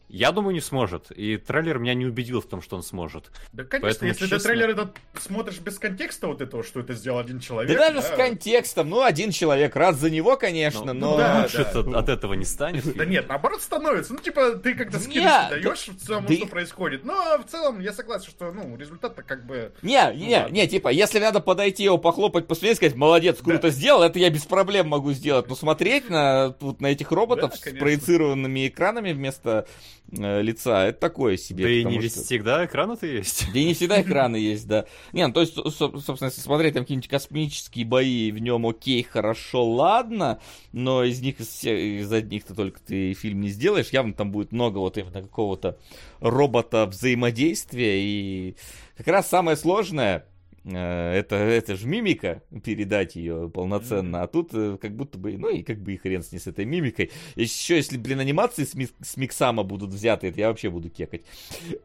Я 0.09 0.31
думаю, 0.31 0.53
не 0.55 0.59
сможет, 0.61 1.11
и 1.11 1.37
трейлер 1.37 1.77
меня 1.77 1.93
не 1.93 2.05
убедил 2.07 2.41
в 2.41 2.47
том, 2.47 2.63
что 2.63 2.75
он 2.75 2.81
сможет. 2.81 3.31
Да, 3.53 3.63
конечно, 3.63 3.79
поэтому, 3.87 4.07
если 4.09 4.23
ты 4.25 4.29
честно- 4.31 4.49
трейлер 4.49 4.69
этот 4.71 4.97
смотришь 5.19 5.59
без 5.59 5.77
контекста 5.77 6.27
вот 6.27 6.41
этого, 6.41 6.63
что 6.63 6.79
это 6.79 6.95
сделал 6.95 7.19
один 7.19 7.37
Да 7.37 7.43
человек. 7.43 7.77
даже 7.77 8.01
с 8.01 8.09
контекстом, 8.09 8.89
ну, 8.89 9.03
один 9.03 9.29
человек, 9.31 9.75
рад 9.75 9.95
за 9.97 10.09
него, 10.09 10.35
конечно, 10.35 10.93
Ну, 10.93 11.11
но... 11.11 11.17
да, 11.17 11.41
лучше 11.43 11.63
да. 11.73 11.79
от, 11.81 11.87
от 11.93 12.09
этого 12.09 12.33
не 12.33 12.45
станет. 12.45 12.91
Да 12.97 13.05
нет, 13.05 13.29
наоборот 13.29 13.61
становится. 13.61 14.13
Ну, 14.13 14.19
типа, 14.19 14.53
ты 14.55 14.73
Не, 14.73 14.83
скидочки 14.85 15.19
да- 15.19 15.49
даешь 15.51 15.87
в 15.87 15.99
целом, 16.03 16.25
да 16.25 16.33
что 16.33 16.45
и- 16.45 16.47
происходит. 16.49 17.05
Но 17.05 17.37
в 17.37 17.49
целом 17.49 17.79
я 17.79 17.93
согласен, 17.93 18.31
что, 18.31 18.51
ну, 18.51 18.75
результат-то 18.77 19.21
как 19.21 19.45
бы... 19.45 19.73
Не, 19.83 20.11
не, 20.15 20.35
ладно. 20.37 20.53
не, 20.53 20.67
типа, 20.67 20.89
если 20.89 21.19
надо 21.19 21.39
подойти 21.39 21.83
его 21.83 21.99
похлопать, 21.99 22.47
посмотреть, 22.47 22.77
сказать, 22.77 22.95
молодец, 22.95 23.37
круто 23.43 23.69
сделал, 23.69 24.01
это 24.01 24.17
я 24.17 24.31
без 24.31 24.45
проблем 24.45 24.87
могу 24.87 25.11
сделать. 25.13 25.47
Но 25.47 25.55
смотреть 25.55 26.09
на, 26.09 26.55
вот, 26.61 26.81
на 26.81 26.87
этих 26.87 27.11
роботов 27.11 27.51
Да, 27.51 27.57
с 27.57 27.59
конечно. 27.59 27.79
проецированными 27.85 28.67
экранами 28.67 29.11
вместо 29.11 29.67
лица, 30.11 30.87
это 30.87 30.99
такое 30.99 31.37
себе. 31.37 31.63
Да 31.65 31.69
и 31.69 31.83
не 31.83 32.07
что- 32.09 32.21
всегда 32.23 32.65
экраны-то 32.65 33.05
есть. 33.05 33.47
Да 33.53 33.59
и 33.59 33.65
не 33.65 33.73
всегда 33.73 34.01
экраны 34.01 34.37
есть, 34.37 34.67
да. 34.67 34.85
Не, 35.13 35.27
ну 35.27 35.33
то 35.33 35.41
есть, 35.41 35.53
со- 35.55 35.71
собственно, 35.99 36.27
если 36.29 36.41
смотреть 36.41 36.73
там 36.73 36.83
какие-нибудь 36.83 37.09
космические 37.09 37.85
бои, 37.85 38.31
в 38.31 38.39
нем 38.39 38.65
окей, 38.65 39.03
хорошо, 39.03 39.65
ладно, 39.69 40.39
но 40.71 41.03
из 41.03 41.21
них, 41.21 41.39
из, 41.39 41.47
все- 41.47 41.99
из 41.99 42.11
одних-то 42.11 42.55
только 42.55 42.79
ты 42.81 43.13
фильм 43.13 43.41
не 43.41 43.49
сделаешь, 43.49 43.89
явно 43.89 44.13
там 44.13 44.31
будет 44.31 44.51
много 44.51 44.77
вот 44.79 44.97
именно 44.97 45.21
какого-то 45.21 45.77
робота 46.19 46.85
взаимодействия, 46.85 48.01
и 48.01 48.55
как 48.97 49.07
раз 49.07 49.27
самое 49.29 49.55
сложное, 49.57 50.17
э, 50.17 50.28
это, 50.65 51.35
это 51.35 51.75
же 51.75 51.87
мимика, 51.87 52.41
передать 52.63 53.15
ее 53.15 53.49
полноценно, 53.49 54.23
а 54.23 54.27
тут 54.27 54.49
э, 54.53 54.77
как 54.81 54.95
будто 54.95 55.17
бы, 55.17 55.37
ну 55.37 55.49
и 55.49 55.63
как 55.63 55.79
бы 55.79 55.93
и 55.93 55.97
хрен 55.97 56.23
с 56.23 56.31
ней 56.31 56.39
с 56.39 56.47
этой 56.47 56.65
мимикой. 56.65 57.11
Еще 57.35 57.77
если, 57.77 57.97
блин, 57.97 58.19
анимации 58.19 58.63
с, 58.63 58.73
Ми- 58.75 58.89
с 59.01 59.17
Миксама 59.17 59.63
будут 59.63 59.91
взяты, 59.91 60.27
это 60.27 60.39
я 60.39 60.49
вообще 60.49 60.69
буду 60.69 60.89
кекать. 60.89 61.21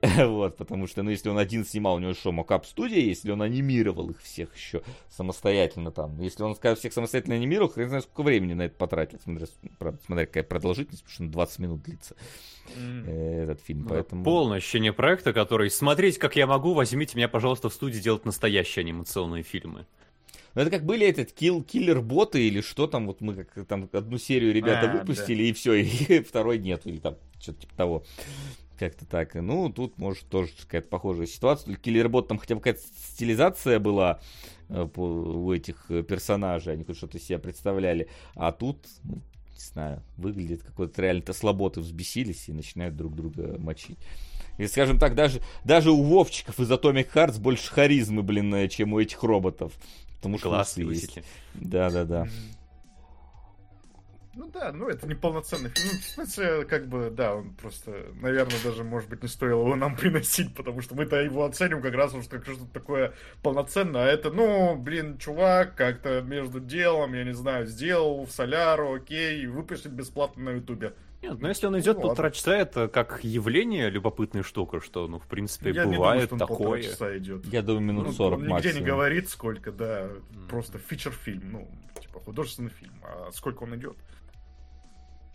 Вот, 0.25 0.57
потому 0.57 0.87
что, 0.87 1.03
ну, 1.03 1.11
если 1.11 1.29
он 1.29 1.39
один 1.39 1.65
снимал, 1.65 1.97
у 1.97 1.99
него 1.99 2.15
что, 2.15 2.33
мокап 2.33 2.67
студия, 2.67 3.01
если 3.01 3.31
он 3.31 3.43
анимировал 3.43 4.11
их 4.11 4.21
всех 4.23 4.55
еще 4.57 4.83
самостоятельно 5.09 5.91
там, 5.91 6.21
если 6.21 6.43
он, 6.43 6.57
скажем, 6.57 6.79
всех 6.79 6.93
самостоятельно 6.93 7.37
анимировал, 7.37 7.71
хрен 7.71 7.89
знает, 7.89 8.05
сколько 8.05 8.27
времени 8.27 8.55
на 8.55 8.63
это 8.63 8.77
потратил, 8.77 9.19
смотря, 9.23 9.47
правда, 9.79 10.01
смотря 10.05 10.27
какая 10.27 10.45
продолжительность, 10.45 11.03
потому 11.03 11.15
что 11.15 11.23
он 11.25 11.31
20 11.31 11.59
минут 11.61 11.83
длится. 11.83 12.17
Э, 12.77 13.43
этот 13.45 13.61
фильм, 13.61 13.83
Ну, 13.83 13.89
поэтому... 13.89 14.25
Полное 14.25 14.59
ощущение 14.59 14.93
проекта, 14.93 15.33
который 15.33 15.71
«Смотреть, 15.71 16.19
как 16.19 16.37
я 16.37 16.47
могу, 16.47 16.75
возьмите 16.75 17.17
меня, 17.17 17.29
пожалуйста, 17.29 17.69
в 17.69 17.75
студию 17.75 18.03
делать 18.03 18.25
настоящие 18.25 18.83
анимационные 18.83 19.43
фильмы». 19.43 19.87
Ну, 20.55 20.63
это 20.63 20.71
как 20.71 20.85
были 20.85 21.07
этот 21.07 21.33
килл, 21.33 21.63
киллер-боты 21.63 22.47
или 22.47 22.61
что 22.61 22.87
там, 22.87 23.07
вот 23.07 23.21
мы 23.21 23.45
как 23.45 23.67
там 23.67 23.89
одну 23.93 24.19
серию 24.19 24.53
ребята 24.53 24.91
А, 24.91 24.93
выпустили, 24.93 25.45
и 25.45 25.53
все, 25.53 25.75
и 25.83 26.23
второй 26.23 26.59
нету, 26.59 26.89
или 26.89 26.99
там 26.99 27.17
что-то 27.41 27.63
типа 27.63 27.75
того. 27.77 28.05
Как-то 28.79 29.07
так. 29.07 29.35
Ну, 29.35 29.73
тут, 29.73 29.99
может, 29.99 30.29
тоже 30.29 30.51
какая-то 30.63 30.89
похожая 30.89 31.27
ситуация. 31.27 31.67
Только 31.67 31.83
киллер-бот 31.83 32.29
там 32.29 32.39
хотя 32.39 32.55
бы 32.55 32.61
какая-то 32.61 32.83
стилизация 33.13 33.79
была 33.79 34.21
э, 34.69 34.87
у 34.97 35.53
этих 35.53 35.85
э, 35.91 36.03
персонажей, 36.03 36.73
они 36.73 36.85
хоть 36.85 36.97
что-то 36.97 37.19
из 37.19 37.25
себя 37.25 37.39
представляли. 37.39 38.09
А 38.35 38.51
тут, 38.51 38.79
ну, 39.05 39.23
не 39.55 39.61
знаю, 39.61 40.03
выглядит 40.17 40.63
какой-то 40.63 41.01
реально-то 41.03 41.33
слаботы 41.33 41.81
взбесились 41.81 42.49
и 42.49 42.53
начинают 42.53 42.97
друг 42.97 43.15
друга 43.15 43.57
мочить. 43.59 43.99
И, 44.59 44.67
скажем 44.67 44.99
так, 44.99 45.15
даже, 45.15 45.41
даже 45.65 45.91
у 45.91 46.03
Вовчиков 46.03 46.61
из 46.61 46.71
Atomic 46.71 47.13
Hearts 47.13 47.41
больше 47.41 47.73
харизмы, 47.73 48.23
блин, 48.23 48.55
э, 48.55 48.69
чем 48.69 48.93
у 48.93 49.01
этих 49.01 49.23
роботов. 49.23 49.73
Потому 50.17 50.39
что 50.39 50.61
усы 50.61 50.81
есть. 50.81 51.07
высеки. 51.07 51.25
Да-да-да. 51.55 52.29
Ну 54.37 54.51
да, 54.53 54.73
ну 54.73 54.89
это 54.89 55.07
не 55.07 55.15
полноценный 55.15 55.71
фильм. 55.71 55.89
Ну, 55.93 55.99
в 56.01 56.05
смысле, 56.05 56.65
как 56.65 56.87
бы, 56.89 57.11
да, 57.11 57.35
он 57.37 57.55
просто, 57.55 58.07
наверное, 58.21 58.57
даже, 58.65 58.83
может 58.83 59.09
быть, 59.09 59.23
не 59.23 59.29
стоило 59.29 59.61
его 59.61 59.77
нам 59.77 59.97
приносить, 59.97 60.55
потому 60.55 60.81
что 60.83 60.95
мы-то 60.95 61.17
его 61.23 61.45
оценим 61.45 61.81
как 61.81 61.95
раз 61.95 62.15
уж 62.15 62.27
как 62.27 62.45
что-то 62.45 62.67
такое 62.67 63.15
полноценное. 63.43 64.03
А 64.03 64.07
это, 64.07 64.31
ну, 64.31 64.77
блин, 64.77 65.19
чувак 65.19 65.75
как-то 65.77 66.21
между 66.23 66.59
делом, 66.61 67.15
я 67.15 67.25
не 67.25 67.35
знаю, 67.35 67.67
сделал 67.67 68.25
в 68.27 68.31
Соляру, 68.33 68.95
окей, 68.95 69.43
и 69.43 69.47
выпустит 69.47 69.93
бесплатно 69.93 70.45
на 70.45 70.51
Ютубе. 70.57 70.95
Нет, 71.23 71.41
но 71.41 71.49
если 71.49 71.67
он 71.67 71.79
идет 71.81 71.97
Ну, 71.97 72.03
полтора 72.03 72.27
ладно. 72.27 72.37
часа, 72.37 72.55
это 72.57 72.87
как 72.89 73.21
явление 73.25 73.89
любопытная 73.89 74.43
штука, 74.43 74.81
что, 74.81 75.07
ну, 75.09 75.19
в 75.19 75.27
принципе, 75.27 75.71
Я 75.71 75.85
не 75.87 75.93
думаю, 75.93 75.99
бывает 76.01 76.25
что 76.25 76.35
он 76.35 76.39
полтора 76.41 76.59
такое. 76.59 76.83
часа 76.83 77.17
идет. 77.17 77.47
Я 77.47 77.63
думаю, 77.63 77.83
минут 77.83 78.07
Ну, 78.09 78.13
40 78.13 78.33
он 78.35 78.41
нигде 78.43 78.53
максимум. 78.53 78.77
не 78.79 78.85
говорит, 78.85 79.29
сколько, 79.31 79.73
да, 79.73 80.11
просто 80.51 80.79
фичер-фильм, 80.79 81.53
ну, 81.53 81.69
типа 81.99 82.21
художественный 82.21 82.69
фильм. 82.71 82.93
А 83.03 83.31
сколько 83.33 83.63
он 83.63 83.75
идет? 83.77 83.97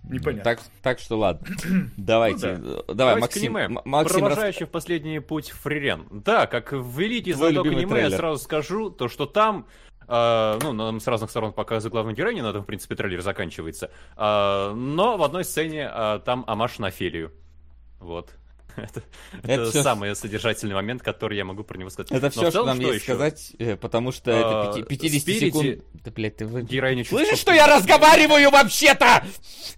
Непонятно. 0.03 0.43
Так, 0.43 0.59
так 0.81 0.99
что 0.99 1.17
ладно. 1.17 1.47
Давайте. 1.97 2.57
Ну 2.57 2.69
э, 2.79 2.83
Давай, 2.87 2.95
Давайте 2.95 3.17
к 3.19 3.21
Максим. 3.21 3.55
аниме. 3.57 3.65
М- 3.75 3.81
Максим, 3.85 4.15
рас- 4.23 4.33
Провожающий 4.33 4.65
в 4.65 4.69
последний 4.69 5.19
путь 5.19 5.49
Фрирен. 5.49 6.07
Да, 6.11 6.47
как 6.47 6.71
великий 6.71 7.33
Твой 7.33 7.51
знаток 7.53 7.67
аниме, 7.71 7.81
я 7.81 7.87
трейлер. 7.87 8.17
сразу 8.17 8.43
скажу, 8.43 8.89
то 8.89 9.07
что 9.07 9.25
там, 9.25 9.67
э, 10.07 10.59
ну, 10.63 10.73
нам 10.73 10.99
с 10.99 11.07
разных 11.07 11.29
сторон 11.29 11.53
показывают 11.53 11.91
главную 11.91 12.15
героиню, 12.15 12.43
на 12.43 12.49
этом, 12.49 12.63
в 12.63 12.65
принципе, 12.65 12.95
трейлер 12.95 13.21
заканчивается. 13.21 13.91
А, 14.15 14.73
но 14.73 15.17
в 15.17 15.23
одной 15.23 15.43
сцене 15.43 15.87
а, 15.91 16.19
там 16.19 16.43
амаш 16.47 16.79
на 16.79 16.87
Офелию. 16.87 17.31
Вот. 17.99 18.31
Это, 18.89 19.03
Это 19.43 19.51
это 19.61 19.69
всё- 19.71 19.83
самый 19.83 20.15
содержательный 20.15 20.75
момент, 20.75 21.01
который 21.03 21.37
я 21.37 21.45
могу 21.45 21.63
про 21.63 21.77
него 21.77 21.89
сказать. 21.89 22.11
Это 22.11 22.25
Но 22.25 22.29
все, 22.31 22.39
в 22.39 22.43
что 22.43 22.51
целом, 22.51 22.67
нам 22.67 22.77
что 22.81 22.87
есть 22.93 23.03
еще? 23.03 23.13
сказать, 23.13 23.51
э, 23.59 23.75
потому 23.75 24.11
что 24.11 24.31
А, 24.31 24.71
это 24.71 24.81
пяти- 24.85 25.09
50 25.09 25.21
спереди- 25.21 25.45
секунд... 25.45 25.83
Да, 26.05 26.11
блядь, 26.11 26.37
ты 26.37 26.45
вы... 26.45 26.61
Героиня 26.63 27.03
чуть 27.03 27.09
Слышишь, 27.11 27.39
что 27.39 27.51
я 27.53 27.67
разговариваю 27.67 28.49
вообще-то? 28.51 29.23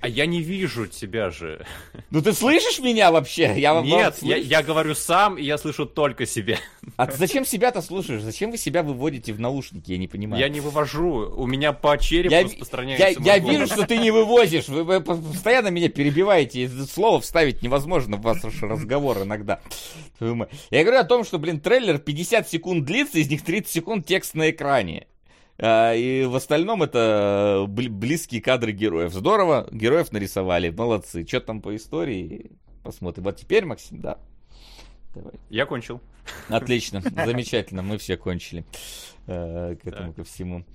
А 0.01 0.07
я 0.07 0.25
не 0.25 0.41
вижу 0.41 0.87
тебя 0.87 1.29
же. 1.29 1.65
Ну 2.09 2.21
ты 2.21 2.33
слышишь 2.33 2.79
меня 2.79 3.11
вообще? 3.11 3.53
Я 3.57 3.73
вам 3.73 3.85
Нет, 3.85 4.17
я, 4.21 4.35
я 4.37 4.63
говорю 4.63 4.95
сам, 4.95 5.37
и 5.37 5.43
я 5.43 5.57
слышу 5.57 5.85
только 5.85 6.25
себя. 6.25 6.57
А 6.97 7.07
ты 7.07 7.17
зачем 7.17 7.45
себя-то 7.45 7.81
слушаешь? 7.81 8.21
Зачем 8.21 8.51
вы 8.51 8.57
себя 8.57 8.83
выводите 8.83 9.33
в 9.33 9.39
наушники? 9.39 9.91
Я 9.91 9.97
не 9.97 10.07
понимаю. 10.07 10.41
Я 10.41 10.49
не 10.49 10.59
вывожу, 10.59 11.31
у 11.35 11.45
меня 11.47 11.73
по 11.73 11.97
черепу 11.97 12.31
Я, 12.33 12.43
распространяется 12.43 13.07
я, 13.21 13.35
я 13.35 13.39
голос. 13.39 13.55
вижу, 13.55 13.67
что 13.67 13.85
ты 13.87 13.97
не 13.97 14.11
вывозишь. 14.11 14.67
Вы, 14.67 14.83
вы 14.83 15.01
постоянно 15.01 15.67
меня 15.69 15.89
перебиваете. 15.89 16.69
Слово 16.91 17.19
вставить 17.21 17.61
невозможно 17.61 18.17
в 18.17 18.21
ваш 18.21 18.41
разговор 18.43 18.81
иногда. 18.99 19.59
Твою 20.17 20.35
мать. 20.35 20.49
Я 20.69 20.83
говорю 20.83 20.99
о 20.99 21.03
том, 21.05 21.23
что, 21.23 21.39
блин, 21.39 21.59
трейлер 21.59 21.97
50 21.99 22.47
секунд 22.49 22.85
длится, 22.85 23.19
из 23.19 23.29
них 23.29 23.43
30 23.43 23.71
секунд 23.71 24.05
текст 24.05 24.33
на 24.35 24.49
экране. 24.49 25.07
А, 25.57 25.93
И 25.93 26.25
в 26.25 26.35
остальном 26.35 26.81
это 26.83 27.65
бли- 27.67 27.89
близкие 27.89 28.41
кадры 28.41 28.71
героев. 28.71 29.13
Здорово, 29.13 29.67
героев 29.71 30.11
нарисовали, 30.11 30.69
молодцы. 30.69 31.25
Что 31.27 31.39
там 31.41 31.61
по 31.61 31.75
истории? 31.75 32.51
Посмотрим. 32.83 33.25
Вот 33.25 33.37
теперь, 33.37 33.65
Максим, 33.65 33.99
да. 34.01 34.17
Давай. 35.13 35.33
Я 35.49 35.65
кончил. 35.65 36.01
Отлично, 36.49 37.01
замечательно, 37.01 37.81
мы 37.81 37.97
все 37.97 38.17
кончили 38.17 38.65
э, 39.27 39.75
к 39.81 39.87
этому, 39.87 40.13
ко 40.13 40.23
всему. 40.23 40.65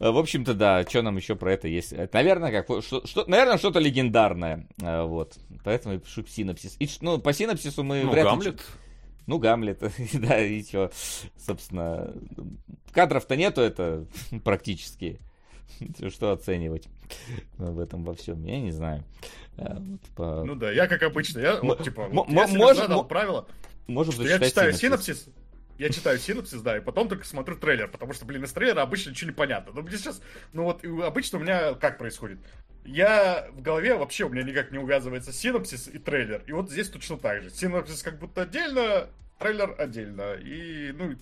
Э, 0.00 0.10
В 0.10 0.18
общем-то, 0.18 0.54
да, 0.54 0.82
что 0.88 1.02
нам 1.02 1.16
еще 1.16 1.34
про 1.36 1.52
это 1.52 1.68
есть? 1.68 1.92
Это, 1.92 2.14
наверное, 2.16 2.50
как, 2.50 2.82
что, 2.82 3.06
что- 3.06 3.24
наверное, 3.26 3.58
что-то 3.58 3.78
легендарное, 3.78 4.66
э, 4.82 5.02
вот. 5.02 5.36
Поэтому 5.64 5.94
я 5.94 6.00
пишу 6.00 6.24
синопсис. 6.26 6.76
И, 6.78 6.88
ну, 7.00 7.18
по 7.18 7.32
синопсису 7.32 7.82
мы 7.84 8.02
Ну, 8.02 8.10
вряд 8.10 8.24
ли 8.26 8.30
Гамлет. 8.30 8.62
ну, 9.26 9.38
Гамлет, 9.38 9.82
да, 10.14 10.40
и 10.40 10.62
что, 10.62 10.90
собственно, 11.38 12.12
кадров-то 12.92 13.36
нету, 13.36 13.60
это 13.60 14.06
практически. 14.44 15.20
Что 16.10 16.32
оценивать 16.32 16.88
в 17.58 17.80
этом 17.80 18.04
во 18.04 18.14
всем, 18.14 18.42
я 18.44 18.60
не 18.60 18.70
знаю. 18.70 19.04
Вот 19.56 20.00
по- 20.14 20.44
Ну 20.44 20.54
да, 20.54 20.70
я 20.70 20.86
как 20.86 21.02
обычно, 21.02 21.40
я 21.40 21.60
вот 21.60 21.82
типа, 21.82 22.08
вот 22.08 22.28
я 22.30 22.46
себе 22.46 22.74
задал 22.74 23.04
правило, 23.06 23.46
Можем 23.86 24.12
что 24.12 24.22
я 24.24 24.38
читаю 24.38 24.72
синопсис, 24.72 25.28
я 25.78 25.90
читаю 25.90 26.18
синопсис, 26.18 26.60
да, 26.62 26.78
и 26.78 26.80
потом 26.80 27.08
только 27.08 27.26
смотрю 27.26 27.56
трейлер, 27.56 27.88
потому 27.88 28.12
что, 28.12 28.24
блин, 28.24 28.44
из 28.44 28.52
трейлера 28.52 28.82
обычно 28.82 29.10
ничего 29.10 29.30
не 29.30 29.36
понятно. 29.36 29.72
Но 29.74 29.82
мне 29.82 29.96
сейчас, 29.96 30.22
ну 30.52 30.64
вот 30.64 30.84
обычно 31.04 31.38
у 31.38 31.42
меня 31.42 31.74
как 31.74 31.98
происходит? 31.98 32.38
Я 32.84 33.48
в 33.52 33.62
голове 33.62 33.94
вообще 33.96 34.24
у 34.24 34.28
меня 34.28 34.42
никак 34.42 34.70
не 34.70 34.78
увязывается 34.78 35.32
синопсис 35.32 35.88
и 35.88 35.98
трейлер. 35.98 36.42
И 36.46 36.52
вот 36.52 36.70
здесь 36.70 36.88
точно 36.88 37.18
так 37.18 37.42
же. 37.42 37.50
Синопсис 37.50 38.02
как 38.02 38.18
будто 38.18 38.42
отдельно, 38.42 39.08
трейлер 39.38 39.74
отдельно. 39.76 40.34
И, 40.34 40.92
ну, 40.92 41.16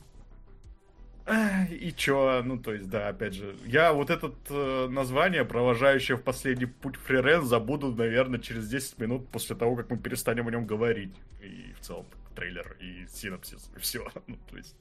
И 1.71 1.93
чё, 1.97 2.43
ну 2.45 2.59
то 2.59 2.75
есть, 2.75 2.89
да, 2.91 3.09
опять 3.09 3.33
же, 3.35 3.57
я 3.65 3.95
вот 3.95 4.11
это 4.11 4.31
э, 4.51 4.89
название, 4.89 5.45
провожающее 5.47 6.19
в 6.19 6.23
последний 6.23 6.67
путь 6.67 6.97
Фрирен, 6.97 7.43
забуду, 7.43 7.93
наверное, 7.95 8.39
через 8.39 8.69
10 8.69 8.99
минут 8.99 9.29
после 9.31 9.57
того, 9.57 9.75
как 9.75 9.89
мы 9.91 9.97
перестанем 9.97 10.47
о 10.49 10.51
нем 10.51 10.67
говорить. 10.67 11.15
И 11.43 11.73
в 11.81 11.81
целом 11.81 12.05
трейлер 12.35 12.77
и 12.81 13.07
синопсис, 13.07 13.71
и 13.77 13.81
все. 13.81 14.07
Ну, 14.27 14.37
то 14.51 14.57
есть... 14.57 14.77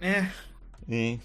Эх. 0.00 0.26
И 0.86 1.20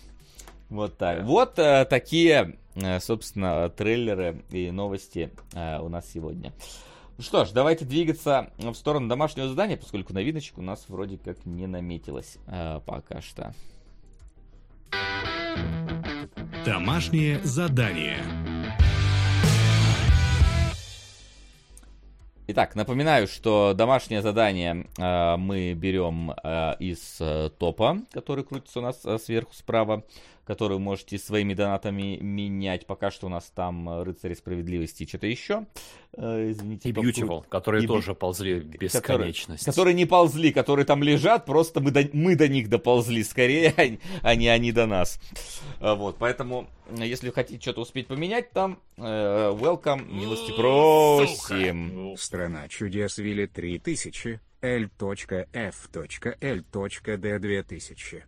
вот 0.70 0.98
так. 0.98 1.24
Вот 1.24 1.60
э, 1.60 1.86
такие, 1.86 2.58
э, 2.76 3.00
собственно, 3.00 3.70
трейлеры 3.70 4.44
и 4.50 4.72
новости 4.72 5.32
э, 5.54 5.80
у 5.80 5.90
нас 5.90 6.10
сегодня. 6.12 6.54
Ну 7.18 7.24
Что 7.24 7.46
ж, 7.46 7.52
давайте 7.52 7.86
двигаться 7.86 8.52
в 8.58 8.74
сторону 8.74 9.08
домашнего 9.08 9.48
задания, 9.48 9.78
поскольку 9.78 10.14
новиночек 10.14 10.58
у 10.58 10.64
нас 10.64 10.86
вроде 10.88 11.18
как 11.18 11.46
не 11.46 11.68
наметилось 11.68 12.38
э, 12.48 12.80
пока 12.86 13.22
что. 13.22 13.54
Домашнее 16.66 17.40
задание. 17.44 18.43
Итак, 22.46 22.76
напоминаю, 22.76 23.28
что 23.28 23.74
домашнее 23.74 24.22
задание 24.22 24.86
э, 24.98 25.38
мы 25.38 25.74
берем 25.74 26.32
э, 26.44 26.74
из 26.78 27.16
э, 27.22 27.50
топа, 27.58 28.00
который 28.12 28.44
крутится 28.44 28.80
у 28.80 28.82
нас 28.82 29.00
э, 29.06 29.18
сверху 29.18 29.54
справа, 29.54 30.04
которую 30.46 30.80
можете 30.80 31.18
своими 31.18 31.54
донатами 31.54 32.18
менять. 32.18 32.86
Пока 32.86 33.12
что 33.12 33.28
у 33.28 33.30
нас 33.30 33.52
там 33.56 33.90
э, 33.90 34.04
рыцари 34.04 34.34
справедливости 34.34 35.04
и 35.04 35.08
что-то 35.08 35.28
еще. 35.28 35.66
Э, 36.14 36.52
извините. 36.52 36.90
И 36.90 36.92
Beautiful, 36.92 37.46
которые 37.48 37.84
и... 37.86 37.88
тоже 37.88 38.14
ползли 38.14 38.60
бесконечность. 38.60 39.64
Которые, 39.66 39.66
которые 39.66 39.94
не 39.94 40.06
ползли, 40.06 40.52
которые 40.52 40.86
там 40.86 41.02
лежат, 41.04 41.46
просто 41.46 41.80
мы 41.80 41.92
до, 41.92 42.10
мы 42.14 42.36
до 42.36 42.48
них 42.48 42.70
доползли 42.70 43.24
скорее, 43.24 43.74
а, 44.22 44.30
а 44.30 44.36
не 44.36 44.48
они 44.50 44.72
до 44.72 44.86
нас. 44.86 45.20
Э, 45.80 45.96
вот, 45.96 46.18
поэтому, 46.20 46.68
если 46.92 47.30
хотите 47.30 47.62
что-то 47.62 47.82
успеть 47.82 48.08
поменять, 48.08 48.52
там 48.52 48.80
э, 48.98 49.02
welcome, 49.02 50.12
милости 50.12 50.52
просим. 50.52 51.36
Сука. 51.38 51.74
Ну. 51.74 52.18
Страна 52.18 52.68
чудес 52.68 53.18
Вилли 53.18 53.46
3000, 53.46 54.40
L.F.L.D. 54.62 55.40
2000. 57.40 58.24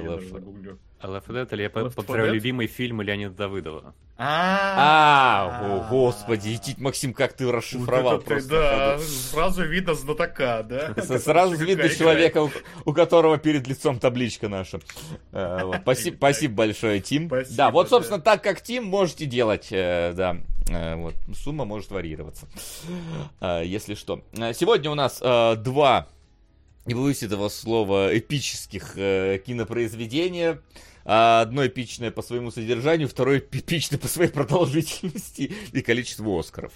ЛФ... 0.00 0.78
ЛФД, 1.02 1.52
или 1.52 1.62
я 1.62 1.70
повторяю 1.70 2.32
любимый 2.32 2.66
фильм 2.66 3.02
Леонида 3.02 3.34
Давыдова. 3.34 3.94
А, 4.18 4.76
а 4.76 5.66
о 5.66 5.88
господи, 5.88 6.54
идти, 6.54 6.76
Максим, 6.78 7.12
как 7.12 7.32
ты 7.32 7.50
расшифровал 7.50 8.20
просто. 8.20 8.50
Да, 8.50 8.98
сразу 8.98 9.64
видно 9.64 9.94
знатока, 9.94 10.62
да? 10.62 10.94
Сразу 11.18 11.56
видно 11.56 11.88
человека, 11.88 12.48
у 12.84 12.92
которого 12.92 13.38
перед 13.38 13.66
лицом 13.66 13.98
табличка 13.98 14.48
наша. 14.48 14.80
Э, 15.32 15.72
спасибо 15.82 16.54
большое, 16.54 17.00
Тим. 17.00 17.30
Да, 17.50 17.70
вот, 17.70 17.88
собственно, 17.88 18.20
так 18.20 18.42
как 18.42 18.60
Тим, 18.62 18.84
можете 18.84 19.26
делать, 19.26 19.68
э, 19.72 20.12
да, 20.14 20.36
э, 20.70 20.94
вот, 20.94 21.14
сумма 21.34 21.64
может 21.64 21.90
варьироваться, 21.90 22.46
если 23.64 23.94
что. 23.94 24.22
Сегодня 24.32 24.90
у 24.90 24.94
нас 24.94 25.18
два 25.18 26.06
не 26.86 26.94
боюсь 26.94 27.22
этого 27.22 27.48
слова, 27.48 28.16
эпических 28.16 28.92
э, 28.96 29.38
кинопроизведения. 29.44 30.60
А 31.04 31.40
одно 31.40 31.66
эпичное 31.66 32.12
по 32.12 32.22
своему 32.22 32.52
содержанию, 32.52 33.08
второе 33.08 33.40
эпичное 33.40 33.98
по 33.98 34.06
своей 34.06 34.30
продолжительности 34.30 35.52
и 35.72 35.82
количеству 35.82 36.38
Оскаров. 36.38 36.72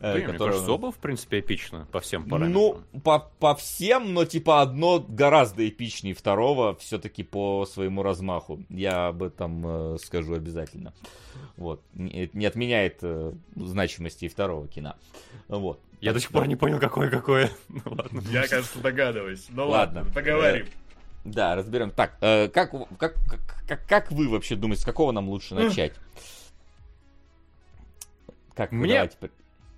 э, 0.00 0.14
Блин, 0.14 0.30
мне 0.30 0.38
кажется, 0.38 0.72
оба, 0.72 0.90
в 0.90 0.96
принципе, 0.96 1.38
эпично 1.40 1.86
по 1.92 2.00
всем 2.00 2.28
параметрам. 2.28 2.52
Ну, 2.92 3.00
по, 3.00 3.20
по 3.38 3.54
всем, 3.54 4.14
но 4.14 4.24
типа 4.24 4.62
одно 4.62 4.98
гораздо 5.08 5.68
эпичнее 5.68 6.14
второго, 6.14 6.74
все-таки 6.76 7.22
по 7.22 7.66
своему 7.66 8.02
размаху. 8.02 8.64
Я 8.68 9.08
об 9.08 9.22
этом 9.22 9.94
э, 9.94 9.98
скажу 9.98 10.34
обязательно. 10.34 10.92
Вот. 11.56 11.80
Не, 11.94 12.30
не 12.32 12.46
отменяет 12.46 12.98
э, 13.02 13.32
значимости 13.54 14.26
второго 14.26 14.66
кино. 14.66 14.96
Вот. 15.46 15.80
Я 16.00 16.12
до 16.12 16.20
сих 16.20 16.30
пор 16.30 16.46
не 16.46 16.56
понял, 16.56 16.78
какое 16.78 17.10
какое. 17.10 17.50
ну, 17.68 17.82
ладно. 17.86 18.20
Я, 18.30 18.46
кажется, 18.46 18.78
догадываюсь. 18.78 19.46
Ну 19.50 19.68
Ладно. 19.68 20.04
поговорим. 20.14 20.66
Да, 21.24 21.56
разберем. 21.56 21.90
Так, 21.90 22.16
э, 22.20 22.48
как, 22.48 22.72
как, 22.98 23.16
как, 23.66 23.86
как 23.86 24.10
вы 24.12 24.28
вообще 24.28 24.54
думаете, 24.56 24.82
с 24.82 24.84
какого 24.84 25.12
нам 25.12 25.28
лучше 25.28 25.54
начать? 25.54 25.92
Как 28.54 28.72
Мне- 28.72 28.94
давайте 28.94 29.16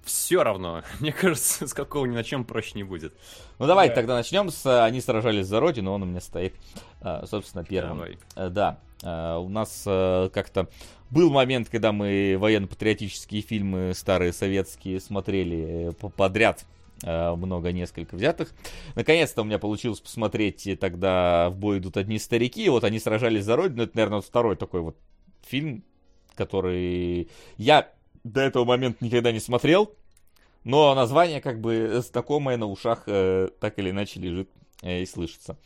Все 0.04 0.42
равно. 0.42 0.82
Мне 1.00 1.12
кажется, 1.12 1.66
с 1.66 1.74
какого 1.74 2.06
ни 2.06 2.14
на 2.14 2.24
чем 2.24 2.44
проще 2.44 2.72
не 2.74 2.82
будет. 2.84 3.14
Ну 3.58 3.66
давайте 3.66 3.94
Да. 3.94 4.00
тогда 4.00 4.14
начнем 4.16 4.50
с 4.50 4.64
э, 4.66 4.82
«Они 4.84 5.00
сражались 5.00 5.46
за 5.46 5.60
Родину», 5.60 5.92
он 5.92 6.02
у 6.02 6.06
меня 6.06 6.20
стоит, 6.20 6.54
э, 7.00 7.24
собственно, 7.26 7.64
первым. 7.64 7.98
Давай. 7.98 8.18
Э, 8.36 8.48
Да, 8.48 8.78
э, 9.02 9.36
у 9.36 9.48
нас 9.48 9.82
э, 9.86 10.30
как-то 10.32 10.68
был 11.10 11.30
момент, 11.30 11.68
когда 11.68 11.92
мы 11.92 12.36
военно-патриотические 12.38 13.42
фильмы 13.42 13.92
старые 13.94 14.32
советские 14.32 15.00
смотрели 15.00 15.90
э, 15.90 15.92
по- 15.92 16.08
подряд, 16.08 16.64
э, 17.02 17.34
много, 17.34 17.72
несколько 17.72 18.16
взятых. 18.16 18.52
Наконец-то 18.94 19.42
у 19.42 19.44
меня 19.44 19.58
получилось 19.58 20.00
посмотреть 20.00 20.66
и 20.66 20.76
тогда 20.76 21.50
«В 21.50 21.56
бой 21.56 21.78
идут 21.78 21.96
одни 21.96 22.18
старики», 22.18 22.68
вот 22.68 22.84
они 22.84 22.98
сражались 22.98 23.44
за 23.44 23.56
Родину, 23.56 23.82
это, 23.82 23.96
наверное, 23.96 24.20
второй 24.20 24.56
такой 24.56 24.80
вот 24.80 24.96
фильм, 25.42 25.82
который 26.34 27.28
я 27.56 27.90
до 28.24 28.40
этого 28.40 28.64
момента 28.64 29.04
никогда 29.04 29.32
не 29.32 29.40
смотрел, 29.40 29.94
но 30.64 30.94
название 30.94 31.40
как 31.40 31.60
бы 31.60 32.02
знакомое 32.06 32.56
на 32.56 32.66
ушах 32.66 33.04
э, 33.06 33.48
так 33.60 33.78
или 33.78 33.90
иначе 33.90 34.20
лежит 34.20 34.50
э, 34.82 35.02
и 35.02 35.06
слышится. 35.06 35.56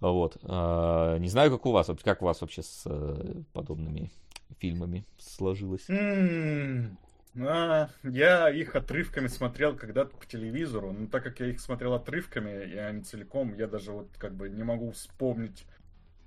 Вот. 0.00 0.36
Э, 0.42 1.16
не 1.18 1.28
знаю, 1.28 1.50
как 1.50 1.66
у 1.66 1.72
вас, 1.72 1.90
как 2.02 2.22
у 2.22 2.26
вас 2.26 2.40
вообще 2.40 2.62
с 2.62 2.82
э, 2.86 3.42
подобными 3.52 4.10
фильмами 4.58 5.04
сложилось. 5.18 5.88
М, 5.88 6.96
а, 7.40 7.88
Я 8.02 8.50
их 8.50 8.74
отрывками 8.74 9.26
смотрел 9.28 9.76
когда-то 9.76 10.16
по 10.16 10.26
телевизору, 10.26 10.92
но 10.92 11.06
так 11.06 11.22
как 11.24 11.40
я 11.40 11.46
их 11.46 11.60
смотрел 11.60 11.94
отрывками, 11.94 12.64
и 12.64 12.76
они 12.76 13.02
целиком, 13.02 13.54
я 13.54 13.66
даже 13.66 13.92
вот 13.92 14.08
как 14.18 14.34
бы 14.34 14.48
не 14.48 14.64
могу 14.64 14.90
вспомнить, 14.92 15.64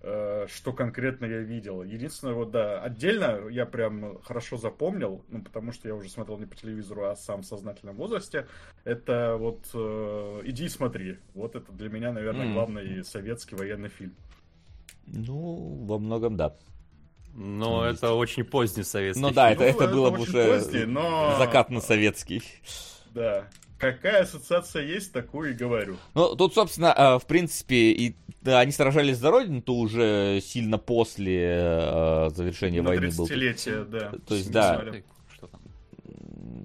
э, 0.03 0.47
что 0.47 0.73
конкретно 0.73 1.25
я 1.25 1.39
видел. 1.39 1.83
Единственное, 1.83 2.33
вот 2.33 2.51
да, 2.51 2.81
отдельно 2.81 3.47
я 3.49 3.65
прям 3.65 4.19
хорошо 4.21 4.57
запомнил, 4.57 5.23
ну 5.29 5.43
потому 5.43 5.71
что 5.71 5.87
я 5.87 5.95
уже 5.95 6.09
смотрел 6.09 6.37
не 6.39 6.45
по 6.45 6.55
телевизору, 6.55 7.05
а 7.05 7.15
сам 7.15 7.41
в 7.41 7.45
сознательном 7.45 7.95
возрасте, 7.97 8.47
это 8.83 9.35
вот 9.37 9.69
э, 9.73 10.41
«Иди 10.45 10.65
и 10.65 10.69
смотри». 10.69 11.19
Вот 11.33 11.55
это 11.55 11.71
для 11.71 11.89
меня, 11.89 12.11
наверное, 12.13 12.47
М. 12.47 12.53
главный 12.53 13.03
советский 13.03 13.55
военный 13.55 13.89
фильм. 13.89 14.15
Ну, 15.05 15.85
во 15.85 15.99
многом 15.99 16.37
да. 16.37 16.55
Но 17.33 17.87
Есть. 17.87 17.99
это 17.99 18.13
очень 18.13 18.43
поздний 18.43 18.83
советский 18.83 19.21
Ну 19.21 19.31
да, 19.31 19.51
это, 19.51 19.63
это 19.63 19.85
это 19.85 19.93
было 19.93 20.09
бы 20.09 20.21
уже 20.21 20.47
поздний, 20.59 20.85
но- 20.85 21.35
закатно-советский. 21.37 22.43
Да. 23.13 23.47
Какая 23.77 24.21
ассоциация 24.23 24.83
есть, 24.83 25.11
такую 25.11 25.51
и 25.51 25.53
говорю. 25.53 25.97
Ну, 26.13 26.35
тут, 26.35 26.53
собственно, 26.53 26.93
э, 26.95 27.19
в 27.19 27.25
принципе, 27.25 27.91
и 27.91 28.15
да, 28.41 28.59
они 28.59 28.71
сражались 28.71 29.17
за 29.17 29.31
Родину, 29.31 29.61
то 29.61 29.75
уже 29.75 30.39
сильно 30.43 30.77
после 30.77 31.55
э, 31.57 32.29
завершения 32.35 32.81
На 32.83 32.89
войны 32.89 33.09
был. 33.09 33.25
30-летие, 33.25 33.85
да. 33.85 34.11
То 34.27 34.35
есть, 34.35 34.51
да. 34.51 34.85
Что 35.33 35.47
там? 35.47 35.61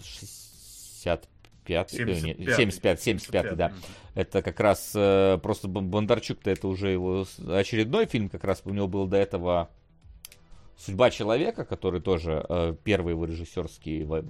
65 0.03 1.95
э, 1.95 2.03
нет, 2.05 2.17
75, 2.55 2.57
75, 2.57 3.03
75, 3.03 3.57
да. 3.57 3.73
Это 4.15 4.43
как 4.43 4.61
раз 4.61 4.93
э, 4.95 5.39
просто 5.43 5.69
Бон- 5.69 5.89
Бондарчук-то 5.89 6.51
это 6.51 6.69
уже 6.69 6.91
его 6.91 7.27
очередной 7.49 8.07
фильм, 8.07 8.29
как 8.29 8.45
раз 8.45 8.63
у 8.65 8.71
него 8.71 8.89
был 8.89 9.07
до 9.07 9.17
этого 9.17 9.71
Судьба 10.79 11.11
человека, 11.11 11.65
который 11.65 12.01
тоже 12.01 12.45
э, 12.49 12.75
первый 12.85 13.13
его 13.13 13.25
режиссерский 13.25 14.05
во- 14.05 14.23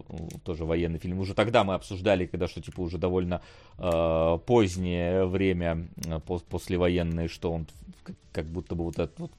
тоже 0.44 0.64
военный 0.64 0.98
фильм. 1.00 1.18
Уже 1.18 1.34
тогда 1.34 1.64
мы 1.64 1.74
обсуждали, 1.74 2.26
когда 2.26 2.46
что 2.46 2.62
типа 2.62 2.80
уже 2.80 2.98
довольно 2.98 3.42
э, 3.78 4.38
позднее 4.46 5.26
время 5.26 5.88
э, 6.06 6.18
пос- 6.26 6.44
послевоенное, 6.48 7.26
что 7.28 7.50
он 7.52 7.66
как, 8.04 8.16
как 8.32 8.46
будто 8.46 8.76
бы 8.76 8.84
вот 8.84 8.98
этот 8.98 9.18
вот 9.18 9.32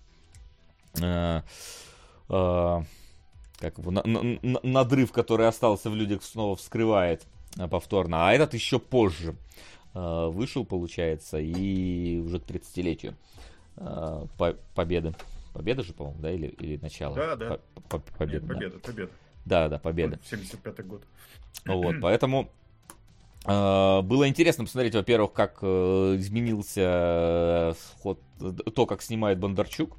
э, 1.01 1.41
э, 2.29 2.83
как 3.59 3.77
его, 3.77 3.91
на- 3.91 4.03
на- 4.03 4.37
на- 4.41 4.59
надрыв, 4.63 5.11
который 5.13 5.47
остался 5.47 5.89
в 5.89 5.95
людях, 5.95 6.23
снова 6.23 6.57
вскрывает 6.57 7.25
э, 7.57 7.67
повторно. 7.69 8.27
А 8.27 8.33
этот 8.33 8.53
еще 8.53 8.79
позже 8.79 9.35
э, 9.93 10.27
вышел, 10.27 10.65
получается, 10.65 11.39
и 11.39 12.17
уже 12.19 12.39
к 12.39 12.43
30-летию 12.43 13.15
э, 13.77 14.25
по- 14.37 14.57
победы. 14.75 15.13
Победа 15.57 15.81
же, 15.81 15.91
по-моему, 15.91 16.19
да, 16.21 16.31
или, 16.31 16.45
или 16.59 16.77
начало? 16.77 17.15
Да, 17.15 17.35
да. 17.35 17.59
По- 17.89 17.97
по- 17.97 18.17
победа, 18.19 18.45
Нет, 18.45 18.47
да. 18.47 18.53
победа, 18.53 18.79
победа. 18.79 19.11
Да, 19.43 19.69
да, 19.69 19.79
победа. 19.79 20.19
75-й 20.31 20.83
год. 20.83 21.01
Вот, 21.65 21.95
поэтому 21.99 22.51
э, 23.43 24.01
было 24.03 24.27
интересно 24.27 24.65
посмотреть, 24.65 24.93
во-первых, 24.93 25.33
как 25.33 25.57
э, 25.63 26.15
изменился 26.19 26.81
э, 26.83 27.73
ход, 28.03 28.21
то, 28.75 28.85
как 28.85 29.01
снимает 29.01 29.39
Бондарчук. 29.39 29.97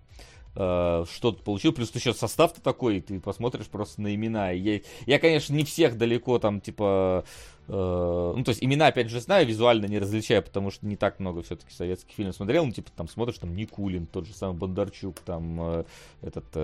Э, 0.59 1.05
Что 1.11 1.33
тут 1.33 1.43
получил, 1.43 1.73
плюс 1.73 1.95
еще 1.95 2.13
состав-то 2.13 2.61
такой, 2.61 3.01
ты 3.01 3.21
посмотришь 3.21 3.67
просто 3.67 4.03
на 4.03 4.15
имена. 4.15 4.51
Я, 4.51 4.81
я, 5.07 5.19
конечно, 5.19 5.55
не 5.55 5.65
всех 5.65 5.97
далеко 5.97 6.39
там, 6.39 6.61
типа, 6.61 7.25
э, 7.69 8.33
ну, 8.37 8.43
то 8.43 8.49
есть 8.51 8.63
имена, 8.63 8.89
опять 8.89 9.09
же, 9.09 9.21
знаю, 9.21 9.47
визуально 9.47 9.87
не 9.87 9.99
различаю, 9.99 10.43
потому 10.43 10.71
что 10.71 10.87
не 10.87 10.97
так 10.97 11.21
много 11.21 11.43
все-таки 11.43 11.73
советских 11.73 12.15
фильмов 12.15 12.35
смотрел, 12.35 12.67
ну, 12.67 12.73
типа, 12.73 12.91
там 12.97 13.09
смотришь, 13.09 13.39
там, 13.39 13.55
Никулин, 13.55 14.07
тот 14.07 14.27
же 14.27 14.35
самый 14.35 14.57
Бондарчук, 14.57 15.21
там, 15.21 15.61
э, 15.61 15.85
этот, 16.23 16.55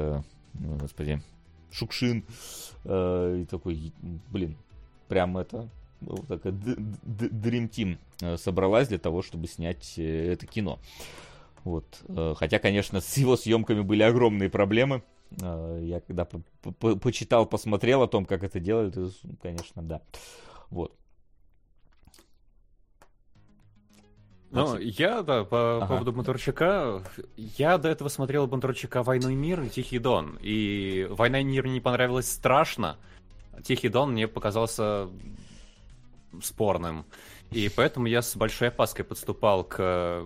ну, 0.55 0.77
господи, 0.77 1.23
Шукшин, 1.71 2.25
и 2.85 3.47
такой, 3.51 3.93
блин, 4.31 4.57
прям 5.09 5.37
это, 5.37 5.69
ну, 6.01 6.17
такая 6.29 6.53
Dream 6.53 7.69
Team 7.69 8.37
собралась 8.37 8.87
для 8.89 8.99
того, 8.99 9.23
чтобы 9.23 9.49
снять 9.49 9.99
это 9.99 10.47
кино. 10.47 10.79
Вот. 11.65 12.03
э, 12.09 12.35
Хотя, 12.37 12.59
конечно, 12.59 13.01
с 13.01 13.17
его 13.17 13.37
съемками 13.37 13.81
были 13.81 14.03
огромные 14.03 14.51
проблемы. 14.51 15.03
Э, 15.43 15.81
Я 15.83 16.01
когда 16.01 16.25
по- 16.27 16.43
по- 16.73 16.97
почитал, 16.97 17.47
посмотрел 17.47 18.03
о 18.03 18.07
том, 18.09 18.27
как 18.27 18.45
это 18.45 18.61
делали, 18.61 18.91
то, 18.91 19.11
конечно, 19.43 19.83
да. 19.83 20.01
Вот. 20.71 20.95
Ну, 24.51 24.79
я, 24.79 25.23
да, 25.23 25.43
по 25.43 25.79
Ага. 25.79 25.87
поводу 25.87 26.13
Бондарчука, 26.13 27.03
я 27.37 27.77
до 27.77 27.89
этого 27.89 28.09
смотрел 28.09 28.47
Бондарчука 28.47 29.03
«Войну 29.03 29.31
и 29.31 29.35
мир» 29.35 29.61
и 29.63 29.69
«Тихий 29.69 29.99
дон», 29.99 30.39
и 30.41 31.09
«Война 31.11 31.41
и 31.41 31.45
мир» 31.45 31.65
мне 31.65 31.73
не 31.75 31.81
понравилась 31.81 32.31
страшно, 32.31 32.97
«Тихий 33.65 33.89
дон» 33.89 34.13
мне 34.13 34.29
показался 34.29 35.09
спорным, 36.41 37.05
и 37.51 37.69
поэтому 37.75 38.07
я 38.07 38.23
с 38.23 38.37
большой 38.37 38.69
опаской 38.69 39.05
подступал 39.05 39.65
к 39.65 40.25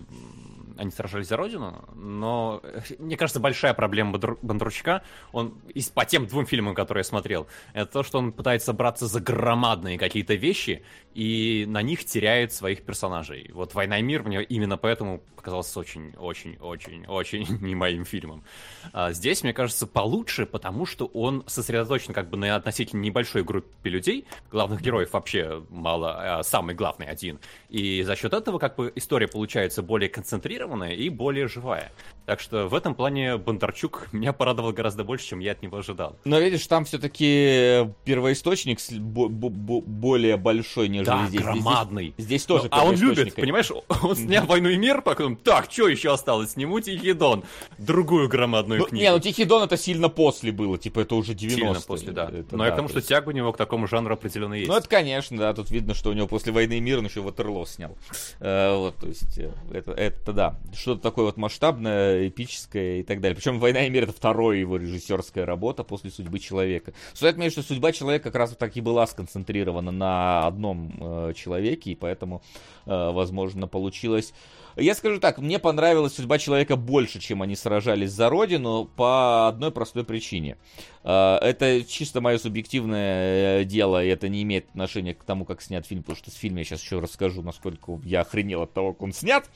«Они 0.79 0.91
сражались 0.91 1.29
за 1.29 1.37
Родину», 1.37 1.85
но 1.95 2.62
мне 2.99 3.16
кажется, 3.16 3.41
большая 3.41 3.74
проблема 3.74 4.16
Бондар- 4.16 4.39
Бондарчука, 4.43 5.03
он 5.33 5.59
из, 5.74 5.89
по 5.89 6.05
тем 6.05 6.26
двум 6.26 6.47
фильмам, 6.47 6.74
которые 6.74 7.01
я 7.01 7.05
смотрел, 7.05 7.47
это 7.74 7.93
то, 7.93 8.03
что 8.03 8.18
он 8.18 8.33
пытается 8.33 8.72
браться 8.72 9.07
за 9.07 9.20
громадные 9.20 9.99
какие-то 9.99 10.35
вещи, 10.35 10.83
и 11.14 11.64
на 11.68 11.83
них 11.83 12.05
теряет 12.05 12.53
своих 12.53 12.83
персонажей. 12.83 13.51
Вот 13.53 13.74
«Война 13.74 13.99
и 13.99 14.03
мир» 14.03 14.22
мне 14.22 14.43
именно 14.43 14.76
поэтому 14.76 15.20
показался 15.35 15.81
очень-очень-очень-очень 15.81 17.59
не 17.61 17.74
моим 17.74 18.05
фильмом. 18.05 18.45
А 18.93 19.12
здесь, 19.12 19.43
мне 19.43 19.53
кажется, 19.53 19.87
получше, 19.87 20.47
потому 20.47 20.87
что 20.87 21.07
он 21.07 21.45
сосредоточен 21.47 22.12
как 22.12 22.29
бы 22.31 22.37
на 22.37 22.55
относительно 22.55 23.01
небольшой 23.01 23.43
группе 23.45 23.91
людей, 23.91 24.26
главных 24.51 24.81
героев 24.81 25.12
вообще 25.12 25.64
мало, 25.70 26.39
а 26.39 26.43
самый 26.43 26.74
главный 26.74 27.07
один. 27.07 27.41
И 27.68 28.03
за 28.03 28.14
счет 28.14 28.33
этого 28.33 28.59
как 28.59 28.76
бы 28.76 28.93
история 28.95 29.29
получается 29.29 29.83
более 29.83 30.09
концентрированной, 30.09 30.68
сбалансированная 30.69 30.95
и 30.95 31.09
более 31.09 31.49
живая. 31.49 31.91
Так 32.29 32.41
что 32.41 32.68
в 32.68 32.74
этом 32.74 32.95
плане 32.95 33.39
Бондарчук 33.39 34.09
меня 34.12 34.35
порадовал 34.35 34.74
гораздо 34.74 35.03
больше, 35.03 35.29
чем 35.29 35.39
я 35.39 35.53
от 35.53 35.62
него 35.62 35.79
ожидал. 35.79 36.16
Но 36.26 36.39
видишь, 36.39 36.66
там 36.66 36.85
все-таки 36.85 37.91
первоисточник 38.05 38.81
более 39.01 40.37
большой, 40.37 40.89
нежели 40.89 41.07
да, 41.07 41.26
здесь. 41.26 41.41
громадный. 41.41 42.12
Здесь, 42.18 42.26
здесь 42.26 42.45
тоже 42.45 42.64
Но, 42.64 42.68
А 42.72 42.85
он 42.85 42.97
любит, 42.97 43.35
понимаешь, 43.35 43.72
он 44.03 44.14
снял 44.14 44.45
«Войну 44.45 44.68
и 44.68 44.76
мир», 44.76 45.01
потом, 45.01 45.37
так, 45.37 45.72
что 45.72 45.89
еще 45.89 46.12
осталось? 46.12 46.51
Сниму 46.51 46.81
«Тихий 46.81 47.14
Дон», 47.14 47.45
другую 47.79 48.29
громадную 48.29 48.81
ну, 48.81 48.87
книгу. 48.89 49.03
Не, 49.03 49.11
ну 49.11 49.20
«Тихий 49.20 49.47
Дон» 49.47 49.62
это 49.62 49.79
сильно 49.79 50.11
после 50.11 50.53
было, 50.53 50.76
типа 50.76 51.01
это 51.01 51.14
уже 51.14 51.33
90 51.33 51.64
Сильно 51.64 51.81
после, 51.81 52.12
да. 52.12 52.24
Это, 52.26 52.49
Но 52.51 52.59
да, 52.59 52.66
я 52.66 52.72
к 52.72 52.76
тому, 52.76 52.89
что 52.89 52.99
есть... 52.99 53.09
тяга 53.09 53.31
у 53.31 53.33
него 53.33 53.55
к 53.55 53.57
такому 53.57 53.89
жанру 53.89 54.12
определенно 54.12 54.53
есть. 54.53 54.68
Ну 54.68 54.76
это, 54.76 54.87
конечно, 54.87 55.39
да, 55.39 55.55
тут 55.55 55.70
видно, 55.70 55.95
что 55.95 56.11
у 56.11 56.12
него 56.12 56.26
после 56.29 56.53
«Войны 56.53 56.74
и 56.74 56.81
мира» 56.81 56.99
он 56.99 57.07
еще 57.07 57.22
Ватерло 57.22 57.66
снял. 57.66 57.97
Э, 58.41 58.76
вот, 58.76 58.97
то 58.97 59.07
есть, 59.07 59.39
э, 59.39 59.51
это, 59.72 59.93
это 59.93 60.33
да, 60.35 60.59
что-то 60.74 61.01
такое 61.01 61.24
вот 61.24 61.39
масштабное, 61.39 62.18
эпическое 62.27 63.01
и 63.01 63.03
так 63.03 63.21
далее. 63.21 63.37
Причем 63.37 63.61
«Война 63.61 63.87
и 63.87 63.91
мир»— 63.91 64.03
это 64.05 64.12
вторая 64.12 64.57
его 64.59 64.77
режиссерская 64.77 65.47
работа 65.47 65.85
после 65.85 66.11
«Судьбы 66.11 66.39
человека». 66.39 66.93
Стоит 67.12 67.35
отметить, 67.35 67.53
что 67.53 67.62
«Судьба 67.62 67.93
человека» 67.93 68.25
как 68.25 68.35
раз 68.35 68.57
так 68.57 68.77
и 68.77 68.81
была 68.81 69.07
сконцентрирована 69.07 69.91
на 69.91 70.47
одном 70.47 70.93
э, 70.99 71.33
человеке, 71.35 71.93
и 71.93 71.95
поэтому, 71.95 72.43
э, 72.87 73.11
возможно, 73.11 73.69
получилось... 73.69 74.33
Я 74.79 74.95
скажу 74.95 75.18
так, 75.18 75.39
мне 75.39 75.59
понравилась 75.59 76.14
«Судьба 76.14 76.39
человека» 76.39 76.76
больше, 76.76 77.20
чем 77.20 77.43
они 77.43 77.57
сражались 77.57 78.12
за 78.12 78.29
родину, 78.29 78.89
по 78.97 79.49
одной 79.49 79.72
простой 79.72 80.05
причине. 80.05 80.57
Э, 81.03 81.37
это 81.41 81.85
чисто 81.85 82.20
мое 82.20 82.39
субъективное 82.39 83.62
э, 83.62 83.64
дело, 83.64 84.05
и 84.05 84.09
это 84.09 84.29
не 84.29 84.43
имеет 84.43 84.68
отношения 84.68 85.14
к 85.14 85.24
тому, 85.24 85.45
как 85.45 85.62
снят 85.62 85.85
фильм, 85.85 86.03
потому 86.03 86.16
что 86.16 86.31
с 86.31 86.35
фильма 86.35 86.59
я 86.59 86.64
сейчас 86.64 86.83
еще 86.83 87.01
расскажу, 87.01 87.43
насколько 87.43 87.99
я 88.05 88.20
охренел 88.20 88.62
от 88.62 88.72
того, 88.72 88.93
как 88.93 89.03
он 89.03 89.12
снят. 89.12 89.49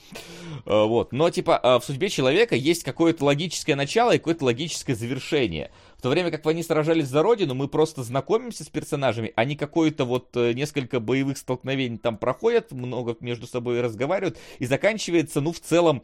Э, 0.66 0.86
вот. 0.86 1.12
Но, 1.12 1.30
типа, 1.30 1.78
в 1.80 1.84
«Судьбе 1.84 2.08
человека» 2.08 2.56
есть 2.56 2.82
какое-то 2.82 3.24
логическое 3.24 3.76
начало 3.76 4.12
и 4.12 4.18
какое-то 4.18 4.44
логическое 4.46 4.94
завершение. 4.94 5.70
В 6.02 6.10
то 6.10 6.10
время 6.10 6.32
как 6.32 6.44
они 6.48 6.64
сражались 6.64 7.06
за 7.06 7.22
родину, 7.22 7.54
мы 7.54 7.68
просто 7.68 8.02
знакомимся 8.02 8.64
с 8.64 8.68
персонажами, 8.68 9.32
они 9.36 9.54
какое-то 9.54 10.04
вот 10.04 10.34
несколько 10.34 10.98
боевых 10.98 11.38
столкновений 11.38 11.96
там 11.96 12.18
проходят, 12.18 12.72
много 12.72 13.16
между 13.20 13.46
собой 13.46 13.80
разговаривают, 13.80 14.36
и 14.58 14.66
заканчивается, 14.66 15.40
ну, 15.40 15.52
в 15.52 15.60
целом, 15.60 16.02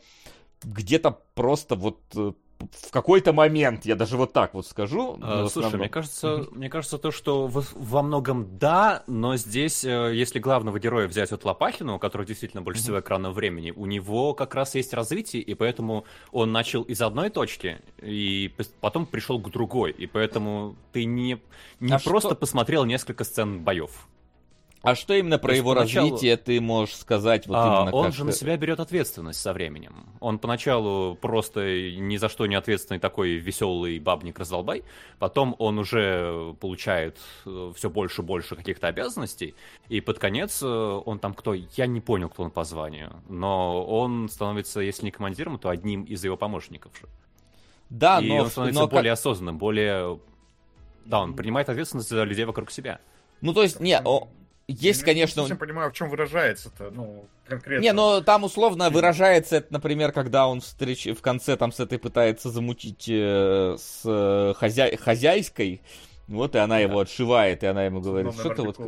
где-то 0.63 1.19
просто 1.35 1.75
вот 1.75 1.99
в 2.59 2.91
какой-то 2.91 3.33
момент, 3.33 3.85
я 3.85 3.95
даже 3.95 4.17
вот 4.17 4.33
так 4.33 4.55
вот 4.55 4.67
скажу. 4.67 5.19
А, 5.23 5.47
слушай, 5.49 5.77
мне 5.77 5.89
кажется, 5.89 6.47
мне 6.51 6.69
кажется 6.69 6.99
то, 6.99 7.11
что 7.11 7.47
во 7.49 8.03
многом 8.03 8.59
да, 8.59 9.05
но 9.07 9.37
здесь, 9.37 9.85
э, 9.85 10.13
если 10.15 10.39
главного 10.39 10.81
героя 10.81 11.07
взять 11.07 11.31
от 11.31 11.45
Лопахина, 11.45 11.95
у 11.95 11.99
которого 11.99 12.27
действительно 12.27 12.63
больше 12.63 12.83
всего 12.83 12.99
экранного 12.99 13.33
времени, 13.33 13.71
у 13.71 13.87
него 13.87 14.35
как 14.35 14.55
раз 14.55 14.75
есть 14.75 14.93
развитие, 14.93 15.43
и 15.43 15.55
поэтому 15.55 16.05
он 16.33 16.51
начал 16.51 16.83
из 16.83 17.01
одной 17.01 17.31
точки, 17.31 17.79
и 17.99 18.53
потом 18.81 19.07
пришел 19.07 19.39
к 19.41 19.51
другой, 19.51 19.93
и 19.93 20.07
поэтому 20.07 20.77
ты 20.93 21.05
не, 21.05 21.41
не 21.79 21.93
а 21.93 21.99
просто 22.01 22.31
что... 22.31 22.37
посмотрел 22.37 22.85
несколько 22.85 23.23
сцен 23.23 23.63
боев. 23.63 24.09
А 24.83 24.95
что 24.95 25.15
именно 25.15 25.39
про 25.39 25.55
его 25.55 25.75
поначалу... 25.75 26.11
развитие 26.11 26.37
ты 26.37 26.61
можешь 26.61 26.97
сказать? 26.97 27.47
Вот 27.47 27.57
а, 27.57 27.83
именно 27.83 27.97
он 27.97 28.07
как... 28.07 28.15
же 28.15 28.25
на 28.25 28.33
себя 28.33 28.57
берет 28.57 28.79
ответственность 28.79 29.41
со 29.41 29.53
временем. 29.53 30.07
Он 30.21 30.39
поначалу 30.39 31.17
просто 31.17 31.91
ни 31.97 32.17
за 32.17 32.29
что 32.29 32.47
не 32.47 32.55
ответственный 32.55 33.01
такой 33.01 33.37
веселый 33.37 33.99
бабник-раздолбай. 33.99 34.85
Потом 35.19 35.57
он 35.59 35.79
уже 35.79 36.55
получает 36.61 37.19
э, 37.45 37.73
все 37.75 37.91
больше 37.91 38.23
и 38.23 38.25
больше 38.25 38.55
каких-то 38.55 38.87
обязанностей. 38.87 39.55
И 39.89 40.01
под 40.01 40.19
конец 40.19 40.63
э, 40.63 40.67
он 40.67 41.19
там 41.19 41.35
кто? 41.35 41.55
Я 41.55 41.87
не 41.87 42.01
понял, 42.01 42.29
кто 42.29 42.45
он 42.45 42.51
по 42.51 42.63
званию. 42.65 43.21
Но 43.29 43.85
он 43.85 44.29
становится, 44.29 44.81
если 44.81 45.07
не 45.07 45.11
командиром, 45.11 45.59
то 45.59 45.71
одним 45.71 46.05
из 46.05 46.25
его 46.25 46.37
помощников 46.37 46.93
же. 46.97 47.09
Да, 47.91 48.21
и 48.21 48.29
но... 48.29 48.45
он 48.45 48.51
становится 48.51 48.83
но... 48.83 48.89
более 48.89 49.13
осознанным, 49.13 49.59
более... 49.59 50.21
Да, 51.05 51.21
он 51.21 51.35
принимает 51.35 51.69
ответственность 51.69 52.11
за 52.11 52.23
людей 52.23 52.45
вокруг 52.45 52.71
себя. 52.71 53.01
Ну, 53.41 53.55
то 53.55 53.63
есть, 53.63 53.81
не, 53.81 54.01
есть, 54.69 55.01
я 55.01 55.07
конечно... 55.07 55.41
Я 55.41 55.49
не 55.49 55.55
понимаю, 55.55 55.91
в 55.91 55.95
чем 55.95 56.11
выражается-то, 56.11 56.91
ну, 56.91 57.27
конкретно. 57.47 57.83
Не, 57.83 57.93
но 57.93 58.21
там 58.21 58.45
условно 58.45 58.91
выражается 58.91 59.57
это, 59.57 59.73
например, 59.73 60.13
когда 60.13 60.47
он 60.47 60.61
встреч... 60.61 61.07
в 61.07 61.23
конце 61.23 61.57
там 61.57 61.73
с 61.73 61.81
этой 61.81 61.99
пытается 61.99 62.51
замутить 62.51 63.09
э, 63.09 63.77
с 63.79 64.03
э, 64.05 64.53
хозя... 64.57 64.95
хозяйской, 64.97 65.81
вот, 66.27 66.55
и 66.55 66.59
она 66.59 66.77
да. 66.77 66.81
его 66.81 67.01
отшивает, 67.01 67.63
и 67.63 67.67
она 67.67 67.85
ему 67.85 68.01
говорит, 68.01 68.35
что 68.35 68.51
ты 68.51 68.63
вот... 68.63 68.79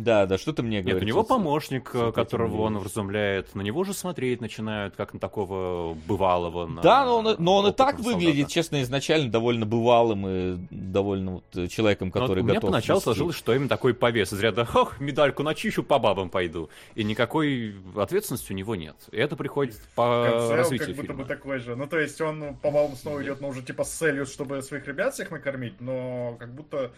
Да, 0.00 0.24
да, 0.24 0.38
что 0.38 0.54
ты 0.54 0.62
мне 0.62 0.80
говоришь? 0.80 1.02
Нет, 1.02 1.02
у 1.02 1.06
него 1.06 1.24
помощник, 1.24 1.90
э, 1.92 2.10
которого 2.12 2.62
он 2.62 2.78
вразумляет, 2.78 3.54
на 3.54 3.60
него 3.60 3.84
же 3.84 3.92
смотреть 3.92 4.40
начинают, 4.40 4.96
как 4.96 5.12
на 5.12 5.20
такого 5.20 5.94
бывалого. 6.06 6.66
На... 6.66 6.80
Да, 6.80 7.04
но 7.04 7.18
он, 7.18 7.36
но 7.38 7.56
он 7.56 7.66
и 7.66 7.72
так 7.72 7.96
солдата. 7.96 8.16
выглядит, 8.16 8.48
честно, 8.48 8.80
изначально 8.80 9.30
довольно 9.30 9.66
бывалым 9.66 10.26
и 10.26 10.56
довольно 10.70 11.32
вот 11.32 11.44
э, 11.54 11.66
человеком, 11.66 12.10
который 12.10 12.42
но 12.42 12.48
готов... 12.48 12.48
У 12.48 12.48
меня 12.48 12.60
поначалу 12.60 12.98
вести. 12.98 13.04
сложилось, 13.04 13.36
что 13.36 13.54
им 13.54 13.68
такой 13.68 13.92
повес 13.92 14.32
из 14.32 14.40
ряда, 14.40 14.66
ох, 14.74 14.98
медальку 15.00 15.42
начищу, 15.42 15.82
по 15.82 15.98
бабам 15.98 16.30
пойду. 16.30 16.70
И 16.94 17.04
никакой 17.04 17.74
ответственности 17.94 18.52
у 18.52 18.56
него 18.56 18.76
нет. 18.76 18.96
И 19.12 19.18
это 19.18 19.36
приходит 19.36 19.76
по 19.94 20.30
конце 20.30 20.56
развитию 20.56 20.88
как 20.88 20.96
фильма. 20.96 21.14
будто 21.14 21.22
бы 21.22 21.28
такой 21.28 21.58
же. 21.58 21.76
Ну, 21.76 21.86
то 21.86 21.98
есть 21.98 22.18
он, 22.22 22.56
по-моему, 22.56 22.96
снова 22.96 23.22
идет, 23.22 23.42
ну, 23.42 23.48
уже 23.48 23.60
типа 23.60 23.84
с 23.84 23.90
целью, 23.90 24.24
чтобы 24.24 24.62
своих 24.62 24.86
ребят 24.86 25.12
всех 25.12 25.30
накормить, 25.30 25.78
но 25.78 26.36
как 26.38 26.54
будто 26.54 26.92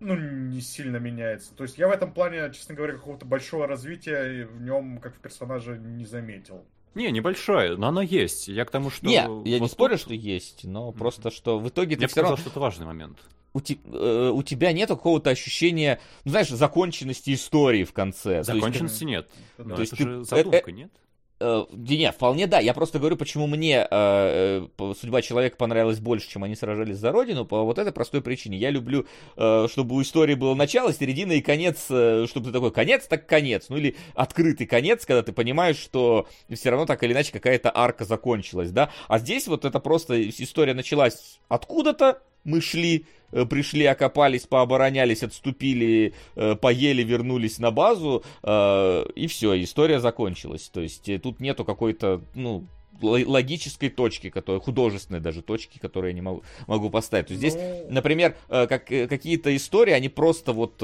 ну, 0.00 0.14
не 0.14 0.60
сильно 0.60 0.98
меняется. 0.98 1.54
То 1.54 1.64
есть 1.64 1.78
я 1.78 1.88
в 1.88 1.90
этом 1.90 2.12
плане, 2.12 2.50
честно 2.52 2.74
говоря, 2.74 2.94
какого-то 2.94 3.24
большого 3.24 3.66
развития 3.66 4.46
в 4.46 4.60
нем, 4.60 4.98
как 4.98 5.14
в 5.14 5.18
персонаже, 5.18 5.78
не 5.78 6.04
заметил. 6.04 6.64
Не, 6.94 7.10
небольшое, 7.10 7.76
но 7.76 7.88
оно 7.88 8.00
есть. 8.00 8.48
Я 8.48 8.64
к 8.64 8.70
тому, 8.70 8.90
что... 8.90 9.06
Не, 9.06 9.28
я 9.48 9.58
не 9.58 9.68
спорю, 9.68 9.98
что 9.98 10.14
есть, 10.14 10.64
но 10.64 10.88
mm-hmm. 10.88 10.98
просто, 10.98 11.30
что 11.30 11.58
в 11.58 11.68
итоге 11.68 11.96
ты 11.96 12.06
все 12.06 12.22
равно... 12.22 12.36
что 12.36 12.48
это 12.48 12.58
важный 12.58 12.86
момент. 12.86 13.18
У, 13.52 13.58
te, 13.58 13.78
э, 13.84 14.30
у 14.30 14.42
тебя 14.42 14.72
нет 14.72 14.88
какого-то 14.88 15.30
ощущения, 15.30 16.00
ну, 16.24 16.30
знаешь, 16.30 16.48
законченности 16.48 17.32
истории 17.32 17.84
в 17.84 17.92
конце. 17.92 18.42
Законченности 18.42 19.04
есть, 19.04 19.04
нет. 19.04 19.28
То 19.56 19.64
но 19.64 19.80
есть 19.80 19.92
это 19.92 20.04
ты, 20.04 20.10
же 20.10 20.24
задумка, 20.24 20.70
э, 20.70 20.72
нет? 20.72 20.90
Э, 21.38 21.64
нет, 21.70 22.14
вполне 22.14 22.46
да. 22.46 22.60
Я 22.60 22.72
просто 22.72 22.98
говорю, 22.98 23.16
почему 23.16 23.46
мне 23.46 23.86
э, 23.90 24.66
э, 24.78 24.94
судьба 24.98 25.20
человека 25.20 25.56
понравилась 25.56 26.00
больше, 26.00 26.28
чем 26.28 26.44
они 26.44 26.56
сражались 26.56 26.96
за 26.96 27.12
родину, 27.12 27.44
по 27.44 27.62
вот 27.62 27.78
этой 27.78 27.92
простой 27.92 28.22
причине. 28.22 28.56
Я 28.56 28.70
люблю, 28.70 29.06
э, 29.36 29.66
чтобы 29.70 29.96
у 29.96 30.02
истории 30.02 30.34
было 30.34 30.54
начало, 30.54 30.92
середина 30.92 31.32
и 31.32 31.42
конец, 31.42 31.86
э, 31.90 32.26
чтобы 32.28 32.46
ты 32.46 32.52
такой 32.52 32.72
конец, 32.72 33.06
так 33.06 33.26
конец. 33.26 33.66
Ну 33.68 33.76
или 33.76 33.96
открытый 34.14 34.66
конец, 34.66 35.04
когда 35.04 35.22
ты 35.22 35.32
понимаешь, 35.32 35.76
что 35.76 36.26
все 36.50 36.70
равно 36.70 36.86
так 36.86 37.02
или 37.02 37.12
иначе 37.12 37.32
какая-то 37.32 37.70
арка 37.74 38.04
закончилась, 38.04 38.70
да. 38.70 38.90
А 39.08 39.18
здесь 39.18 39.46
вот 39.46 39.64
это 39.64 39.78
просто 39.78 40.28
история 40.28 40.72
началась 40.72 41.38
откуда-то, 41.48 42.22
мы 42.46 42.60
шли, 42.60 43.04
э, 43.32 43.44
пришли, 43.44 43.84
окопались, 43.84 44.46
пооборонялись, 44.46 45.22
отступили, 45.22 46.14
э, 46.36 46.54
поели, 46.54 47.02
вернулись 47.02 47.58
на 47.58 47.70
базу, 47.70 48.24
э, 48.42 49.04
и 49.14 49.26
все, 49.26 49.62
история 49.62 50.00
закончилась. 50.00 50.70
То 50.72 50.80
есть 50.80 51.10
тут 51.22 51.40
нету 51.40 51.64
какой-то, 51.64 52.22
ну, 52.34 52.66
логической 53.02 53.90
точки, 53.90 54.30
которая, 54.30 54.60
художественной 54.60 55.20
даже 55.20 55.42
точки, 55.42 55.78
которые 55.78 56.12
я 56.12 56.14
не 56.14 56.22
могу, 56.22 56.42
могу 56.66 56.88
поставить. 56.88 57.26
То 57.26 57.34
есть 57.34 57.40
здесь, 57.40 57.54
ну. 57.54 57.94
например, 57.94 58.36
как, 58.48 58.86
какие-то 58.86 59.54
истории, 59.54 59.92
они 59.92 60.08
просто 60.08 60.54
вот 60.54 60.78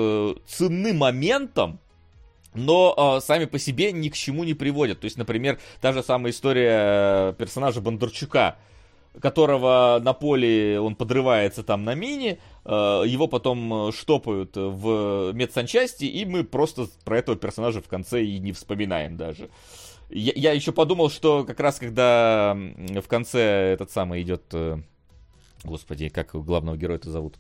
ценны 0.46 0.92
моментом, 0.92 1.80
но 2.54 3.16
э, 3.16 3.24
сами 3.24 3.46
по 3.46 3.58
себе 3.58 3.92
ни 3.92 4.08
к 4.08 4.14
чему 4.14 4.44
не 4.44 4.54
приводят. 4.54 5.00
То 5.00 5.06
есть, 5.06 5.16
например, 5.16 5.58
та 5.80 5.92
же 5.92 6.02
самая 6.02 6.32
история 6.32 7.32
персонажа 7.34 7.80
Бондарчука, 7.80 8.56
которого 9.20 10.00
на 10.02 10.12
поле 10.12 10.80
он 10.80 10.94
подрывается 10.94 11.62
там 11.62 11.84
на 11.84 11.94
мине, 11.94 12.38
э, 12.64 12.70
его 13.06 13.28
потом 13.28 13.88
э, 13.88 13.92
штопают 13.92 14.56
в 14.56 15.32
медсанчасти, 15.32 16.04
и 16.04 16.24
мы 16.24 16.44
просто 16.44 16.86
про 17.04 17.18
этого 17.18 17.36
персонажа 17.36 17.80
в 17.80 17.88
конце 17.88 18.24
и 18.24 18.38
не 18.38 18.52
вспоминаем 18.52 19.16
даже. 19.16 19.50
Я, 20.08 20.32
я 20.36 20.52
еще 20.52 20.72
подумал, 20.72 21.10
что 21.10 21.44
как 21.44 21.58
раз 21.60 21.78
когда 21.78 22.54
в 22.54 23.08
конце 23.08 23.72
этот 23.72 23.90
самый 23.90 24.22
идет 24.22 24.42
э, 24.52 24.78
Господи, 25.64 26.08
как 26.08 26.32
главного 26.32 26.76
героя-то 26.76 27.10
зовут? 27.10 27.36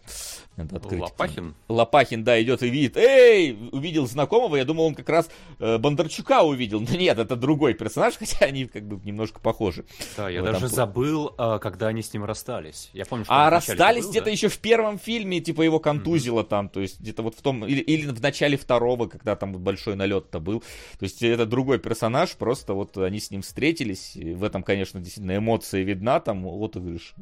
Надо 0.56 0.76
открыть. 0.76 1.00
Лопахин? 1.00 1.54
Лопахин, 1.68 2.24
да, 2.24 2.40
идет 2.40 2.62
и 2.62 2.68
видит. 2.68 2.96
Эй! 2.96 3.56
Увидел 3.72 4.06
знакомого, 4.06 4.56
я 4.56 4.64
думал, 4.64 4.84
он 4.84 4.94
как 4.94 5.08
раз 5.08 5.28
э, 5.58 5.78
Бондарчука 5.78 6.42
увидел. 6.42 6.80
Но 6.80 6.94
нет, 6.96 7.18
это 7.18 7.34
другой 7.36 7.74
персонаж, 7.74 8.14
хотя 8.18 8.46
они 8.46 8.66
как 8.66 8.84
бы 8.84 9.00
немножко 9.04 9.40
похожи. 9.40 9.84
Да, 10.16 10.28
я 10.28 10.42
даже 10.42 10.68
забыл, 10.68 11.34
а, 11.36 11.58
когда 11.58 11.88
они 11.88 12.02
с 12.02 12.12
ним 12.12 12.24
расстались. 12.24 12.90
Я 12.92 13.06
помню, 13.06 13.24
что 13.24 13.34
А 13.34 13.50
расстались 13.50 14.06
где-то 14.06 14.26
да? 14.26 14.30
еще 14.30 14.48
в 14.48 14.58
первом 14.58 14.98
фильме, 14.98 15.40
типа 15.40 15.62
его 15.62 15.80
контузило 15.80 16.42
mm-hmm. 16.42 16.48
там, 16.48 16.68
то 16.68 16.80
есть 16.80 17.00
где-то 17.00 17.22
вот 17.22 17.34
в 17.34 17.42
том, 17.42 17.64
или, 17.66 17.80
или 17.80 18.06
в 18.06 18.22
начале 18.22 18.56
второго, 18.56 19.08
когда 19.08 19.34
там 19.34 19.52
большой 19.52 19.96
налет-то 19.96 20.38
был. 20.38 20.60
То 20.98 21.04
есть 21.04 21.22
это 21.22 21.44
другой 21.46 21.78
персонаж, 21.78 22.32
просто 22.32 22.74
вот 22.74 22.96
они 22.98 23.18
с 23.18 23.30
ним 23.30 23.42
встретились. 23.42 24.16
И 24.16 24.34
в 24.34 24.44
этом, 24.44 24.62
конечно, 24.62 25.00
действительно 25.00 25.36
эмоция 25.36 25.82
видна, 25.82 26.20
там, 26.20 26.44
вот, 26.44 26.72
ты 26.72 26.80
говоришь, 26.80 27.14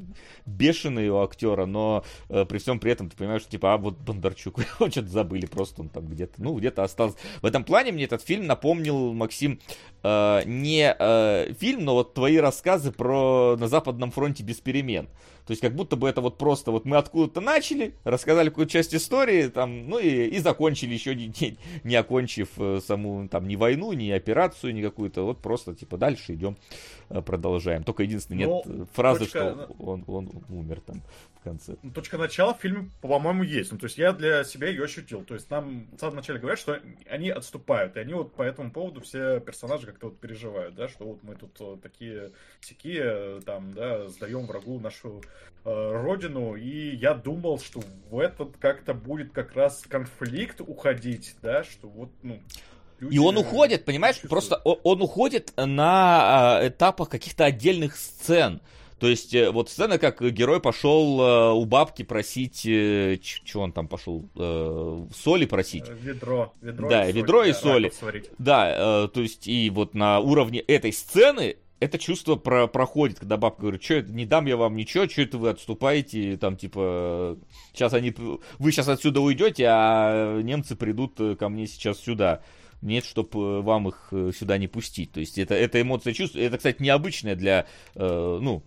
бешеный 0.46 0.89
бешеный 0.90 1.08
у 1.10 1.22
актера, 1.22 1.66
но 1.66 2.04
э, 2.28 2.44
при 2.44 2.58
всем 2.58 2.78
при 2.78 2.92
этом 2.92 3.08
ты 3.08 3.16
понимаешь, 3.16 3.42
что 3.42 3.50
типа, 3.50 3.74
а 3.74 3.76
вот 3.78 3.96
Бондарчук, 3.98 4.58
его 4.80 4.90
что-то 4.90 5.08
забыли, 5.08 5.46
просто 5.46 5.82
он 5.82 5.88
там 5.88 6.06
где-то, 6.06 6.42
ну, 6.42 6.56
где-то 6.56 6.82
остался. 6.82 7.16
В 7.42 7.46
этом 7.46 7.64
плане 7.64 7.92
мне 7.92 8.04
этот 8.04 8.22
фильм 8.22 8.46
напомнил, 8.46 9.12
Максим, 9.12 9.60
э, 10.02 10.42
не 10.44 10.94
э, 10.98 11.52
фильм, 11.58 11.84
но 11.84 11.94
вот 11.94 12.14
твои 12.14 12.38
рассказы 12.38 12.92
про 12.92 13.56
на 13.56 13.68
Западном 13.68 14.10
фронте 14.10 14.42
без 14.42 14.56
перемен. 14.56 15.08
То 15.50 15.52
есть 15.52 15.62
как 15.62 15.74
будто 15.74 15.96
бы 15.96 16.08
это 16.08 16.20
вот 16.20 16.38
просто 16.38 16.70
вот 16.70 16.84
мы 16.84 16.96
откуда-то 16.96 17.40
начали, 17.40 17.94
рассказали 18.04 18.50
какую-то 18.50 18.70
часть 18.70 18.94
истории, 18.94 19.48
там, 19.48 19.88
ну 19.88 19.98
и, 19.98 20.26
и 20.26 20.38
закончили 20.38 20.94
еще 20.94 21.12
не, 21.16 21.26
не, 21.40 21.58
не 21.82 21.96
окончив 21.96 22.50
э, 22.56 22.78
саму 22.86 23.26
там 23.26 23.48
ни 23.48 23.56
войну, 23.56 23.92
ни 23.92 24.10
операцию, 24.10 24.72
ни 24.72 24.80
какую-то. 24.80 25.22
Вот 25.24 25.38
просто 25.38 25.74
типа 25.74 25.96
дальше 25.96 26.34
идем, 26.34 26.56
э, 27.08 27.20
продолжаем. 27.20 27.82
Только 27.82 28.04
единственное, 28.04 28.46
нет 28.46 28.64
Ну, 28.64 28.86
фразы, 28.92 29.24
точка- 29.24 29.66
что 29.66 29.74
он, 29.80 30.04
он 30.06 30.30
умер 30.50 30.82
там 30.86 31.02
в 31.40 31.44
конце. 31.44 31.76
Ну, 31.82 31.90
точка 31.90 32.18
начала 32.18 32.54
в 32.54 32.60
фильме, 32.60 32.90
по-моему, 33.00 33.42
есть. 33.42 33.72
Ну, 33.72 33.78
то 33.78 33.86
есть 33.86 33.98
я 33.98 34.12
для 34.12 34.44
себя 34.44 34.68
ее 34.68 34.84
ощутил. 34.84 35.24
То 35.24 35.34
есть 35.34 35.50
нам 35.50 35.86
в 35.92 35.98
самом 35.98 36.16
начале 36.16 36.38
говорят, 36.38 36.58
что 36.58 36.78
они 37.08 37.30
отступают. 37.30 37.96
И 37.96 38.00
они 38.00 38.14
вот 38.14 38.34
по 38.34 38.42
этому 38.42 38.70
поводу 38.70 39.00
все 39.00 39.40
персонажи 39.40 39.86
как-то 39.86 40.08
вот 40.08 40.18
переживают, 40.18 40.74
да, 40.74 40.88
что 40.88 41.04
вот 41.06 41.22
мы 41.22 41.34
тут 41.34 41.56
э, 41.60 41.76
такие 41.82 42.30
такие 42.66 43.40
там, 43.46 43.72
да, 43.72 44.08
сдаем 44.08 44.46
врагу 44.46 44.78
нашу 44.80 45.22
э, 45.64 45.92
родину. 46.02 46.56
И 46.56 46.94
я 46.96 47.14
думал, 47.14 47.58
что 47.58 47.80
в 48.10 48.18
этот 48.18 48.56
как-то 48.58 48.92
будет 48.92 49.32
как 49.32 49.54
раз 49.54 49.82
конфликт 49.88 50.60
уходить, 50.60 51.36
да, 51.42 51.64
что 51.64 51.88
вот, 51.88 52.10
ну... 52.22 52.40
люди 52.98 53.14
И 53.14 53.18
он 53.18 53.38
уходит, 53.38 53.86
понимаешь, 53.86 54.16
чувствуют. 54.16 54.30
просто 54.30 54.56
он 54.56 55.00
уходит 55.00 55.52
на 55.56 56.60
этапах 56.62 57.08
каких-то 57.08 57.46
отдельных 57.46 57.96
сцен. 57.96 58.60
То 59.00 59.08
есть, 59.08 59.34
э, 59.34 59.50
вот 59.50 59.70
сцена, 59.70 59.98
как 59.98 60.20
герой 60.20 60.60
пошел 60.60 61.20
э, 61.20 61.52
у 61.54 61.64
бабки 61.64 62.02
просить, 62.02 62.60
что 62.60 63.60
он 63.60 63.72
там 63.72 63.88
пошел, 63.88 64.28
э, 64.36 65.06
соли 65.16 65.46
просить. 65.46 65.88
Э, 65.88 65.96
Ведро, 66.02 66.52
ведро 66.60 66.88
Да, 66.90 67.08
и 67.08 67.12
ведро 67.12 67.44
и 67.44 67.52
соли. 67.54 67.84
раков 67.84 67.98
сварить. 67.98 68.30
Да, 68.38 69.04
э, 69.04 69.08
то 69.08 69.20
есть, 69.22 69.48
и 69.48 69.70
вот 69.70 69.94
на 69.94 70.20
уровне 70.20 70.60
этой 70.60 70.92
сцены 70.92 71.56
это 71.80 71.98
чувство 71.98 72.36
про 72.36 72.66
проходит, 72.66 73.18
когда 73.20 73.38
бабка 73.38 73.62
говорит, 73.62 73.82
что 73.82 73.94
это, 73.94 74.12
не 74.12 74.26
дам 74.26 74.44
я 74.44 74.58
вам 74.58 74.76
ничего, 74.76 75.08
что 75.08 75.22
это 75.22 75.38
вы 75.38 75.48
отступаете, 75.48 76.36
там, 76.36 76.58
типа, 76.58 77.38
сейчас 77.72 77.94
они, 77.94 78.14
вы 78.58 78.70
сейчас 78.70 78.88
отсюда 78.88 79.22
уйдете, 79.22 79.64
а 79.66 80.40
немцы 80.42 80.76
придут 80.76 81.18
э, 81.20 81.36
ко 81.36 81.48
мне 81.48 81.66
сейчас 81.66 81.98
сюда. 82.00 82.42
Нет, 82.82 83.04
чтобы 83.04 83.60
вам 83.62 83.88
их 83.88 84.08
э, 84.10 84.30
сюда 84.38 84.56
не 84.58 84.66
пустить. 84.66 85.12
То 85.12 85.20
есть 85.20 85.38
это, 85.38 85.54
эта 85.54 85.80
эмоция 85.80 86.12
чувства, 86.14 86.38
это, 86.38 86.56
кстати, 86.58 86.82
необычная 86.82 87.34
для, 87.36 87.66
э, 87.94 88.38
ну, 88.40 88.62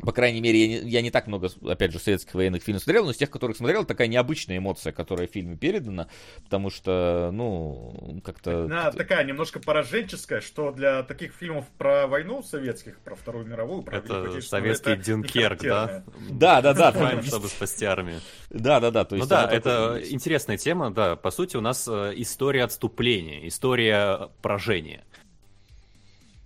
по 0.00 0.12
крайней 0.12 0.40
мере, 0.40 0.60
я 0.60 0.66
не, 0.66 0.90
я 0.90 1.02
не 1.02 1.10
так 1.10 1.26
много, 1.26 1.48
опять 1.68 1.92
же, 1.92 1.98
советских 1.98 2.34
военных 2.34 2.62
фильмов 2.62 2.82
смотрел, 2.82 3.04
но 3.04 3.12
из 3.12 3.16
тех, 3.16 3.30
которых 3.30 3.56
смотрел, 3.56 3.84
такая 3.84 4.08
необычная 4.08 4.58
эмоция, 4.58 4.92
которая 4.92 5.28
в 5.28 5.30
фильме 5.30 5.56
передана, 5.56 6.08
потому 6.44 6.70
что, 6.70 7.30
ну, 7.32 8.20
как-то... 8.24 8.64
Она 8.64 8.90
такая 8.90 9.24
немножко 9.24 9.60
пораженческая, 9.60 10.40
что 10.40 10.72
для 10.72 11.02
таких 11.04 11.34
фильмов 11.34 11.66
про 11.78 12.06
войну 12.06 12.42
советских, 12.42 12.98
про 13.00 13.14
Вторую 13.14 13.46
мировую, 13.46 13.82
про 13.82 13.98
Великую 13.98 14.20
Это 14.20 14.30
Отечественную, 14.30 14.64
советский 14.64 14.90
это 14.90 14.98
не 14.98 15.04
Дюнкерк, 15.04 15.62
да? 15.62 16.04
Да, 16.30 16.60
да, 16.60 16.74
да. 16.74 17.22
Чтобы 17.22 17.48
спасти 17.48 17.84
армию. 17.84 18.20
Да, 18.50 18.80
да, 18.80 18.90
да. 18.90 19.04
То 19.04 19.16
Ну 19.16 19.26
да, 19.26 19.48
это 19.50 20.00
интересная 20.10 20.56
тема, 20.56 20.90
да. 20.90 21.16
По 21.16 21.30
сути, 21.30 21.56
у 21.56 21.60
нас 21.60 21.86
э, 21.88 22.12
история 22.16 22.64
отступления, 22.64 23.46
история 23.46 24.30
поражения. 24.40 25.04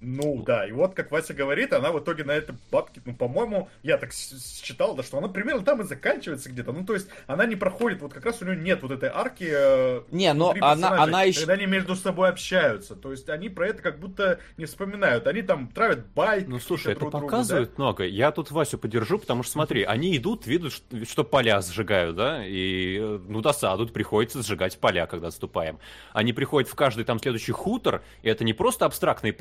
Ну 0.00 0.42
да, 0.42 0.66
и 0.66 0.72
вот, 0.72 0.94
как 0.94 1.10
Вася 1.10 1.32
говорит, 1.32 1.72
она 1.72 1.90
в 1.90 1.98
итоге 2.00 2.24
на 2.24 2.32
этой 2.32 2.54
бабке, 2.70 3.00
ну, 3.04 3.14
по-моему, 3.14 3.68
я 3.82 3.96
так 3.96 4.12
считал, 4.12 4.94
да, 4.94 5.02
что 5.02 5.18
она 5.18 5.28
примерно 5.28 5.64
там 5.64 5.80
и 5.80 5.84
заканчивается 5.84 6.50
где-то. 6.50 6.72
Ну, 6.72 6.84
то 6.84 6.92
есть, 6.92 7.08
она 7.26 7.46
не 7.46 7.56
проходит, 7.56 8.02
вот 8.02 8.12
как 8.12 8.24
раз 8.26 8.42
у 8.42 8.44
нее 8.44 8.56
нет 8.56 8.82
вот 8.82 8.90
этой 8.90 9.08
арки. 9.08 9.48
э, 9.48 10.02
Не, 10.10 10.32
но 10.34 10.54
она, 10.60 11.02
она 11.02 11.22
еще... 11.22 11.40
Когда 11.40 11.54
они 11.54 11.66
между 11.66 11.96
собой 11.96 12.28
общаются. 12.28 12.94
То 12.94 13.10
есть, 13.10 13.28
они 13.30 13.48
про 13.48 13.68
это 13.68 13.82
как 13.82 13.98
будто 13.98 14.38
не 14.58 14.66
вспоминают. 14.66 15.26
Они 15.26 15.42
там 15.42 15.68
травят 15.68 16.06
байки. 16.14 16.46
Ну 16.46 16.58
слушай, 16.58 16.92
это 16.92 17.00
друг 17.00 17.12
другу, 17.12 17.26
показывает 17.26 17.78
много. 17.78 18.04
Я 18.04 18.32
тут 18.32 18.50
Васю 18.50 18.78
поддержу, 18.78 19.18
потому 19.18 19.42
что 19.42 19.52
смотри, 19.52 19.82
они 19.82 20.16
идут, 20.16 20.46
видят, 20.46 20.72
что, 20.72 21.04
что 21.04 21.24
поля 21.24 21.60
сжигают, 21.62 22.16
да, 22.16 22.46
и 22.46 22.98
э, 22.98 23.20
ну 23.28 23.40
досадуют, 23.40 23.92
приходится 23.92 24.42
сжигать 24.42 24.78
поля, 24.78 25.06
когда 25.06 25.28
отступаем. 25.28 25.78
Они 26.12 26.32
приходят 26.32 26.68
в 26.70 26.74
каждый 26.74 27.04
там 27.04 27.18
следующий 27.18 27.52
хутор, 27.52 28.02
и 28.22 28.28
это 28.28 28.44
не 28.44 28.52
просто 28.52 28.84
абстрактное 28.84 29.32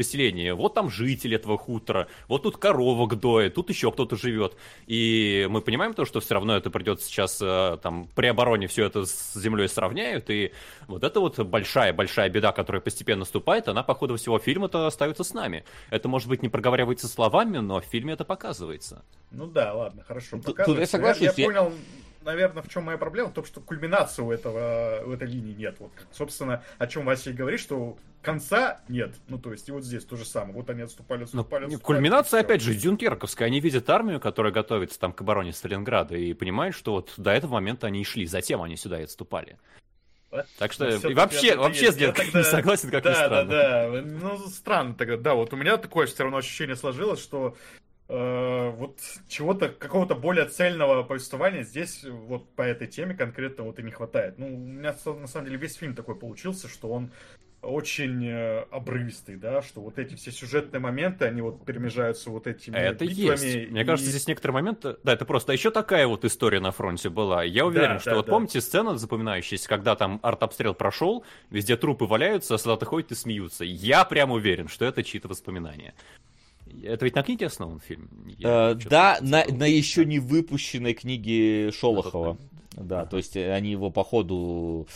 поселение, 0.46 0.54
вот 0.54 0.74
там 0.74 0.90
жители 0.90 1.36
этого 1.36 1.58
хутора, 1.58 2.08
вот 2.28 2.44
тут 2.44 2.58
коровок 2.58 3.16
доят, 3.20 3.56
тут 3.56 3.70
еще 3.70 3.92
кто-то 3.92 4.16
живет. 4.16 4.56
И 4.88 5.48
мы 5.50 5.62
понимаем 5.62 5.94
то, 5.94 6.06
что 6.06 6.20
все 6.20 6.36
равно 6.36 6.56
это 6.56 6.70
придется 6.70 7.06
сейчас 7.08 7.40
э, 7.42 7.78
там 7.82 8.08
при 8.16 8.28
обороне 8.28 8.68
все 8.68 8.86
это 8.86 9.06
с 9.06 9.34
землей 9.36 9.68
сравняют, 9.68 10.30
и 10.30 10.52
вот 10.88 11.04
это 11.04 11.20
вот 11.20 11.40
большая-большая 11.40 12.30
беда, 12.30 12.52
которая 12.52 12.82
постепенно 12.82 13.20
наступает, 13.20 13.68
она 13.68 13.84
по 13.84 13.96
ходу 13.96 14.16
всего 14.18 14.40
фильма-то 14.40 14.88
остается 14.88 15.24
с 15.24 15.34
нами. 15.34 15.64
Это, 15.90 16.08
может 16.08 16.30
быть, 16.30 16.44
не 16.44 16.50
проговаривается 16.50 17.08
словами, 17.08 17.58
но 17.60 17.80
в 17.80 17.86
фильме 17.86 18.14
это 18.14 18.26
показывается. 18.26 19.04
Ну 19.32 19.48
да, 19.48 19.74
ладно, 19.74 20.04
хорошо. 20.04 20.38
Тут- 20.38 20.46
тут 20.46 20.56
показывается. 20.58 20.82
я 20.82 20.88
соглашусь, 20.88 21.38
Я, 21.38 21.44
я- 21.44 21.46
понял, 21.48 21.72
наверное, 22.26 22.64
в 22.64 22.70
чем 22.70 22.84
моя 22.84 22.98
проблема, 22.98 23.30
в 23.30 23.34
том, 23.34 23.46
что 23.46 23.62
кульминации 23.62 24.22
у 24.22 24.32
этого, 24.32 25.02
у 25.06 25.12
этой 25.12 25.28
линии 25.28 25.54
нет. 25.54 25.76
Вот, 25.80 25.92
собственно, 26.12 26.64
о 26.78 26.88
чем 26.88 27.06
Вася 27.06 27.30
и 27.30 27.34
говорит, 27.34 27.60
что 27.60 27.98
конца 28.22 28.82
нет. 28.90 29.14
Ну, 29.28 29.38
то 29.38 29.52
есть, 29.52 29.70
и 29.70 29.72
вот 29.72 29.84
здесь 29.84 30.04
то 30.04 30.18
же 30.18 30.26
самое. 30.26 30.54
Вот 30.56 30.70
они 30.70 30.82
отступали, 30.82 31.20
Но 31.20 31.24
отступали, 31.26 31.66
отступали. 31.66 31.84
кульминация, 31.86 32.42
опять 32.42 32.62
же, 32.62 32.74
дюнкерковская. 32.74 33.48
Они 33.48 33.60
видят 33.60 33.90
армию, 33.90 34.20
которая 34.20 34.52
готовится 34.52 35.00
там 35.00 35.14
к 35.14 35.22
обороне 35.22 35.54
Сталинграда, 35.54 36.16
и 36.18 36.34
понимают, 36.34 36.76
что 36.76 36.94
вот 36.94 37.14
до 37.18 37.32
этого 37.32 37.54
момента 37.54 37.88
они 37.88 38.02
и 38.02 38.04
шли, 38.04 38.26
затем 38.26 38.62
они 38.64 38.76
сюда 38.76 39.00
и 39.00 39.04
отступали. 39.04 39.58
Да? 40.32 40.46
Так 40.58 40.74
что 40.74 40.86
Ну, 41.04 41.10
и 41.10 41.14
вообще, 41.14 41.56
вообще 41.56 41.92
с 41.92 41.96
Генкой 41.96 42.26
тогда- 42.26 42.40
не 42.40 42.46
согласен, 42.46 42.90
как 42.90 43.04
да, 43.04 43.10
ни 43.12 43.14
странно. 43.14 43.46
Да, 43.52 43.90
да, 43.92 44.02
Ну, 44.02 44.38
странно 44.48 44.94
тогда. 44.96 45.18
Да, 45.18 45.34
вот 45.36 45.54
у 45.54 45.56
меня 45.56 45.78
такое 45.78 46.08
все 46.08 46.24
равно 46.24 46.38
ощущение 46.38 46.76
сложилось, 46.76 47.22
что 47.22 47.56
э, 48.08 48.70
вот 48.70 49.00
чего-то, 49.28 49.70
какого-то 49.70 50.16
более 50.16 50.46
цельного 50.46 51.04
повествования 51.04 51.64
здесь 51.64 52.04
вот 52.04 52.54
по 52.56 52.62
этой 52.62 52.88
теме 52.88 53.16
конкретно 53.16 53.64
вот 53.64 53.80
и 53.80 53.84
не 53.84 53.92
хватает. 53.92 54.38
Ну, 54.38 54.48
у 54.54 54.58
меня 54.58 54.96
на 55.06 55.28
самом 55.28 55.46
деле 55.46 55.58
весь 55.58 55.76
фильм 55.76 55.96
такой 55.96 56.16
получился, 56.16 56.68
что 56.68 56.90
он 56.90 57.12
очень 57.62 58.24
э, 58.28 58.60
обрывистый, 58.70 59.38
да, 59.38 59.64
что 59.64 59.82
вот 59.82 59.98
эти 59.98 60.14
все 60.14 60.32
сюжетные 60.32 60.80
моменты, 60.80 61.26
они 61.26 61.42
вот 61.42 61.66
перемежаются 61.66 62.30
вот 62.30 62.46
этими 62.46 62.76
Это 62.78 63.04
битвами. 63.06 63.30
есть. 63.32 63.72
Мне 63.72 63.82
и- 63.82 63.86
кажется, 63.86 64.12
здесь 64.12 64.28
некоторые 64.28 64.54
моменты... 64.54 64.98
Да, 65.04 65.14
это 65.14 65.26
просто 65.26 65.52
еще 65.52 65.72
такая 65.72 66.06
вот 66.06 66.26
история 66.26 66.60
на 66.60 66.72
фронте 66.72 67.10
была. 67.10 67.44
Я 67.44 67.66
уверен, 67.66 67.94
Да, 67.96 68.00
что 68.00 68.10
да, 68.12 68.16
вот 68.18 68.26
да. 68.28 68.32
помните 68.34 68.62
сцену 68.62 68.96
запоминающаяся, 68.98 69.68
когда 69.68 69.96
там 69.96 70.20
артобстрел 70.22 70.76
прошел, 70.76 71.26
везде 71.50 71.76
трупы 71.76 72.06
валяются, 72.06 72.54
а 72.54 72.58
солдаты 72.60 72.86
ходят 72.86 73.12
и 73.12 73.16
смеются. 73.16 73.64
Я 73.64 74.06
прям 74.06 74.30
уверен, 74.32 74.68
что 74.68 74.86
это 74.86 75.02
чьи-то 75.04 75.28
воспоминания. 75.28 75.96
Это 76.84 77.06
ведь 77.06 77.16
на 77.16 77.24
книге 77.24 77.48
основан 77.48 77.80
фильм? 77.80 78.10
Я 78.38 78.72
Э, 78.72 78.76
да, 78.76 79.18
на, 79.22 79.46
на 79.46 79.66
еще 79.66 80.06
не 80.06 80.20
выпущенной 80.20 80.94
книге 80.94 81.72
Шолохова. 81.72 82.38
Да, 82.76 83.06
то 83.06 83.18
есть 83.18 83.36
э, 83.36 83.52
они 83.54 83.72
его 83.72 83.90
по 83.90 84.04
ходу, 84.04 84.88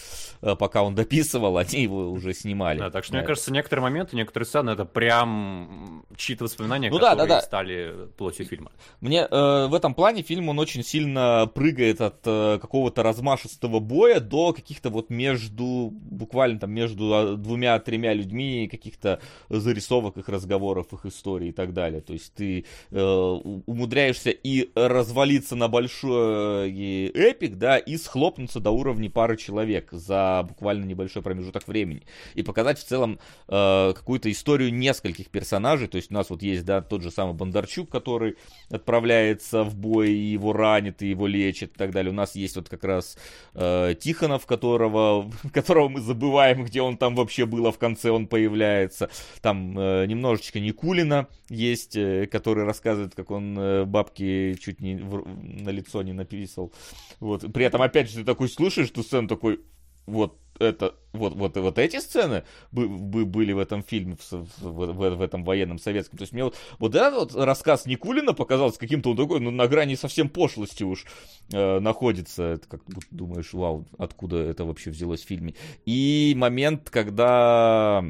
э, 0.41 0.55
пока 0.55 0.83
он 0.83 0.95
дописывал, 0.95 1.57
они 1.57 1.83
его 1.83 2.09
уже 2.11 2.33
снимали. 2.33 2.79
Да, 2.79 2.89
так 2.89 3.03
что, 3.03 3.13
Да. 3.13 3.19
мне 3.19 3.27
кажется, 3.27 3.51
некоторые 3.53 3.83
моменты, 3.83 4.15
некоторые 4.15 4.45
сцены, 4.47 4.71
это 4.71 4.85
прям 4.85 6.03
чьи-то 6.17 6.43
воспоминания, 6.45 6.89
Ну 6.89 6.99
да, 6.99 7.11
которые 7.11 7.29
да, 7.29 7.35
да. 7.35 7.41
стали 7.41 7.93
плотью 8.17 8.45
фильма. 8.45 8.71
Мне 9.01 9.21
э, 9.29 9.67
в 9.67 9.73
этом 9.73 9.93
плане 9.93 10.21
фильм, 10.23 10.49
он 10.49 10.59
очень 10.59 10.83
сильно 10.83 11.49
прыгает 11.53 12.01
от 12.01 12.19
э, 12.25 12.59
какого-то 12.61 13.03
размашистого 13.03 13.79
боя 13.79 14.19
до 14.19 14.53
каких-то 14.53 14.89
вот 14.89 15.09
между, 15.09 15.89
буквально 15.91 16.59
там 16.59 16.71
между 16.71 17.13
а, 17.13 17.35
двумя-тремя 17.35 18.13
людьми, 18.13 18.67
каких-то 18.69 19.19
зарисовок 19.49 20.17
их 20.17 20.27
разговоров, 20.29 20.87
их 20.93 21.05
историй 21.05 21.49
и 21.49 21.51
так 21.53 21.73
далее. 21.73 22.01
То 22.01 22.13
есть 22.13 22.33
ты 22.33 22.65
э, 22.91 23.01
умудряешься 23.01 24.29
и 24.31 24.69
развалиться 24.75 25.55
на 25.55 25.67
большой 25.67 26.69
э, 26.71 27.11
эпик, 27.13 27.57
да, 27.57 27.68
и 27.77 27.97
схлопнуться 27.97 28.59
до 28.59 28.71
уровня 28.71 29.09
пары 29.09 29.37
человек 29.37 29.89
за 29.91 30.45
буквально 30.47 30.85
небольшой 30.85 31.21
промежуток 31.21 31.67
времени. 31.67 32.03
И 32.35 32.43
показать 32.43 32.79
в 32.79 32.83
целом 32.85 33.19
э, 33.47 33.93
какую-то 33.95 34.31
историю 34.31 34.73
нескольких 34.73 35.29
персонажей. 35.29 35.87
То 35.87 35.97
есть 35.97 36.11
у 36.11 36.13
нас 36.13 36.29
вот 36.29 36.41
есть, 36.41 36.65
да, 36.65 36.81
тот 36.81 37.01
же 37.01 37.11
самый 37.11 37.33
Бондарчук, 37.33 37.89
который 37.89 38.35
отправляется 38.69 39.63
в 39.63 39.75
бой, 39.75 40.11
и 40.11 40.31
его 40.31 40.53
ранит, 40.53 41.01
и 41.01 41.09
его 41.09 41.27
лечит 41.27 41.75
и 41.75 41.77
так 41.77 41.91
далее. 41.91 42.11
У 42.11 42.15
нас 42.15 42.35
есть 42.35 42.55
вот 42.55 42.69
как 42.69 42.83
раз 42.83 43.17
э, 43.53 43.95
Тихонов, 43.99 44.45
которого, 44.45 45.31
которого 45.53 45.89
мы 45.89 46.01
забываем, 46.01 46.63
где 46.65 46.81
он 46.81 46.97
там 46.97 47.15
вообще 47.15 47.45
был, 47.45 47.67
а 47.67 47.71
в 47.71 47.77
конце 47.77 48.11
он 48.11 48.27
появляется. 48.27 49.09
Там 49.41 49.77
э, 49.77 50.05
немножечко 50.07 50.59
Никулина 50.59 51.27
есть, 51.49 51.95
э, 51.95 52.27
который 52.27 52.63
рассказывает, 52.63 53.15
как 53.15 53.31
он 53.31 53.57
э, 53.57 53.85
бабки 53.85 54.57
чуть 54.59 54.81
не 54.81 54.95
в- 54.95 55.25
на 55.43 55.69
лицо 55.69 56.01
не 56.01 56.13
написал. 56.13 56.71
Вот. 57.19 57.43
При 57.59 57.65
этом, 57.65 57.81
опять 57.81 58.09
же, 58.09 58.19
ты 58.19 58.23
такой 58.23 58.47
слушаешь 58.47 58.89
эту 58.89 59.03
сцену, 59.03 59.27
такой, 59.27 59.59
вот 60.05 60.37
это, 60.59 60.95
вот, 61.11 61.33
вот, 61.33 61.57
вот 61.57 61.77
эти 61.77 61.99
сцены 61.99 62.45
бы, 62.71 62.87
бы 62.87 63.25
были 63.25 63.51
в 63.51 63.59
этом 63.59 63.83
фильме, 63.83 64.15
в, 64.15 64.31
в, 64.31 65.15
в 65.17 65.21
этом 65.21 65.43
военном 65.43 65.77
советском. 65.77 66.17
То 66.17 66.21
есть 66.21 66.31
мне 66.31 66.45
вот, 66.45 66.55
вот 66.77 66.95
этот 66.95 67.33
вот 67.33 67.43
рассказ 67.43 67.85
Никулина 67.85 68.31
показался 68.31 68.79
каким-то 68.79 69.09
он 69.09 69.17
такой, 69.17 69.41
ну, 69.41 69.51
на 69.51 69.67
грани 69.67 69.95
совсем 69.95 70.29
пошлости 70.29 70.83
уж 70.83 71.03
э, 71.51 71.79
находится. 71.79 72.43
Это 72.43 72.69
как 72.69 72.79
думаешь, 73.11 73.51
вау, 73.51 73.85
откуда 73.97 74.37
это 74.37 74.63
вообще 74.63 74.91
взялось 74.91 75.21
в 75.21 75.27
фильме. 75.27 75.55
И 75.85 76.33
момент, 76.37 76.89
когда 76.89 78.05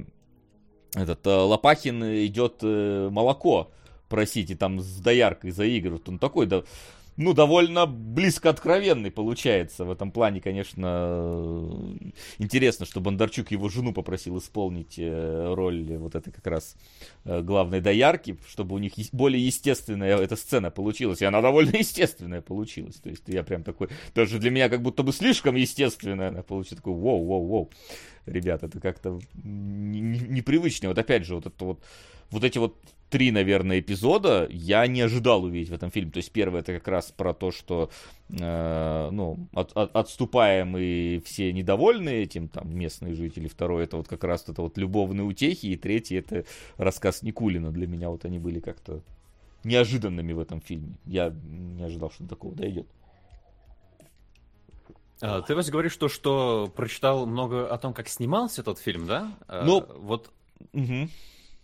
этот 0.94 1.26
э, 1.26 1.32
Лопахин 1.32 2.04
идет 2.04 2.60
э, 2.62 3.10
молоко 3.12 3.72
просить, 4.10 4.52
и 4.52 4.56
там 4.56 4.80
с 4.80 5.00
дояркой 5.00 5.50
заигрывают. 5.50 6.08
Он 6.08 6.20
такой, 6.20 6.46
да, 6.46 6.62
ну, 7.20 7.34
довольно 7.34 7.86
близко 7.86 8.50
откровенный 8.50 9.12
получается. 9.12 9.84
В 9.84 9.92
этом 9.92 10.10
плане, 10.10 10.40
конечно, 10.40 11.70
интересно, 12.38 12.86
что 12.86 13.02
Бондарчук 13.02 13.52
его 13.52 13.68
жену 13.68 13.92
попросил 13.92 14.38
исполнить 14.38 14.96
э, 14.98 15.54
роль 15.54 15.98
вот 15.98 16.16
этой 16.16 16.32
как 16.32 16.48
раз 16.48 16.78
э, 17.26 17.42
главной 17.42 17.82
доярки, 17.82 18.38
чтобы 18.48 18.76
у 18.76 18.80
них 18.80 18.94
более 19.12 19.46
естественная 19.46 20.18
эта 20.18 20.38
сцена 20.38 20.72
получилась. 20.72 21.22
И 21.22 21.26
она 21.26 21.42
довольно 21.42 21.76
естественная 21.78 22.42
получилась. 22.42 22.96
То 22.96 23.10
есть 23.10 23.24
я 23.28 23.44
прям 23.44 23.64
такой, 23.64 23.90
даже 24.16 24.40
для 24.40 24.50
меня 24.50 24.70
как 24.70 24.82
будто 24.82 25.04
бы 25.04 25.12
слишком 25.12 25.56
естественная 25.56 26.30
она 26.30 26.42
получилась. 26.42 26.78
Такой, 26.78 26.94
воу, 26.94 27.26
воу, 27.26 27.46
воу. 27.46 27.70
Ребята, 28.28 28.68
это 28.68 28.80
как-то 28.80 29.20
непривычно. 29.44 30.88
Вот 30.88 30.98
опять 30.98 31.26
же, 31.26 31.36
вот 31.36 31.48
это 31.48 31.66
вот 31.66 31.84
вот 32.32 32.44
эти 32.44 32.58
вот 32.58 32.76
три, 33.10 33.32
наверное, 33.32 33.80
эпизода 33.80 34.48
я 34.50 34.86
не 34.88 35.02
ожидал 35.02 35.44
увидеть 35.44 35.70
в 35.70 35.74
этом 35.74 35.92
фильме. 35.92 36.12
То 36.12 36.18
есть 36.18 36.32
первый 36.32 36.62
это 36.62 36.74
как 36.74 36.88
раз 36.88 37.12
про 37.12 37.34
то, 37.34 37.52
что 37.52 37.90
э, 38.30 39.10
ну, 39.12 39.48
от, 39.54 39.76
от, 39.76 39.96
отступаем 39.96 40.78
и 40.78 41.20
все 41.20 41.52
недовольны 41.52 42.10
этим, 42.10 42.48
там, 42.48 42.76
местные 42.76 43.16
жители. 43.16 43.48
Второй 43.48 43.84
это 43.84 43.98
вот 43.98 44.08
как 44.08 44.24
раз 44.24 44.48
это 44.48 44.62
вот 44.62 44.78
любовные 44.78 45.26
утехи. 45.26 45.68
И 45.68 45.76
третий 45.76 46.16
это 46.16 46.46
рассказ 46.78 47.24
Никулина. 47.24 47.72
Для 47.72 47.88
меня 47.88 48.10
вот 48.10 48.26
они 48.26 48.40
были 48.40 48.60
как-то 48.60 49.02
неожиданными 49.64 50.34
в 50.34 50.40
этом 50.40 50.62
фильме. 50.62 50.96
Я 51.06 51.34
не 51.44 51.84
ожидал, 51.84 52.12
что 52.12 52.24
до 52.24 52.30
такого 52.30 52.56
дойдет. 52.56 52.88
А, 55.22 55.42
ты, 55.42 55.54
Вася, 55.54 55.72
говоришь, 55.72 55.92
что, 55.92 56.08
что 56.08 56.72
прочитал 56.74 57.26
много 57.26 57.68
о 57.68 57.78
том, 57.78 57.94
как 57.94 58.08
снимался 58.08 58.64
тот 58.64 58.80
фильм, 58.80 59.06
да? 59.06 59.34
А, 59.48 59.66
ну, 59.66 59.80
а, 59.80 59.94
вот... 59.98 60.32
Угу 60.74 61.10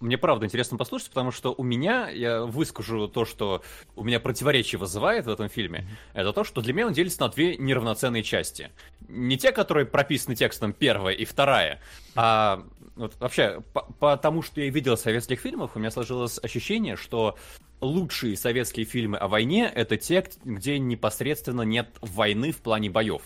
мне 0.06 0.18
правда 0.18 0.46
интересно 0.46 0.78
послушать, 0.78 1.10
потому 1.10 1.32
что 1.32 1.54
у 1.58 1.64
меня, 1.64 2.10
я 2.10 2.44
выскажу 2.44 3.08
то, 3.08 3.26
что 3.26 3.62
у 3.96 4.04
меня 4.04 4.20
противоречие 4.20 4.80
вызывает 4.80 5.26
в 5.26 5.30
этом 5.30 5.50
фильме, 5.50 5.80
mm-hmm. 5.80 6.22
это 6.22 6.34
то, 6.34 6.44
что 6.44 6.62
для 6.62 6.74
меня 6.74 6.88
он 6.88 6.94
делится 6.94 7.22
на 7.22 7.30
две 7.30 7.58
неравноценные 7.58 8.24
части. 8.24 8.72
Не 9.08 9.38
те, 9.38 9.52
которые 9.52 9.86
прописаны 9.86 10.36
текстом 10.36 10.74
первая 10.74 11.14
и 11.14 11.26
вторая, 11.26 11.82
а 12.16 12.64
вот 12.96 13.16
вообще, 13.20 13.62
по, 13.74 13.82
по 13.82 14.18
тому, 14.18 14.42
что 14.42 14.62
я 14.62 14.70
видел 14.70 14.98
советских 14.98 15.40
фильмах, 15.40 15.76
у 15.76 15.80
меня 15.80 15.92
сложилось 15.92 16.40
ощущение, 16.42 16.96
что 16.96 17.38
лучшие 17.82 18.38
советские 18.38 18.86
фильмы 18.86 19.18
о 19.18 19.28
войне 19.28 19.70
это 19.74 19.98
те, 19.98 20.26
где 20.44 20.80
непосредственно 20.80 21.64
нет 21.64 21.90
войны 22.02 22.52
в 22.52 22.62
плане 22.62 22.90
боев. 22.90 23.22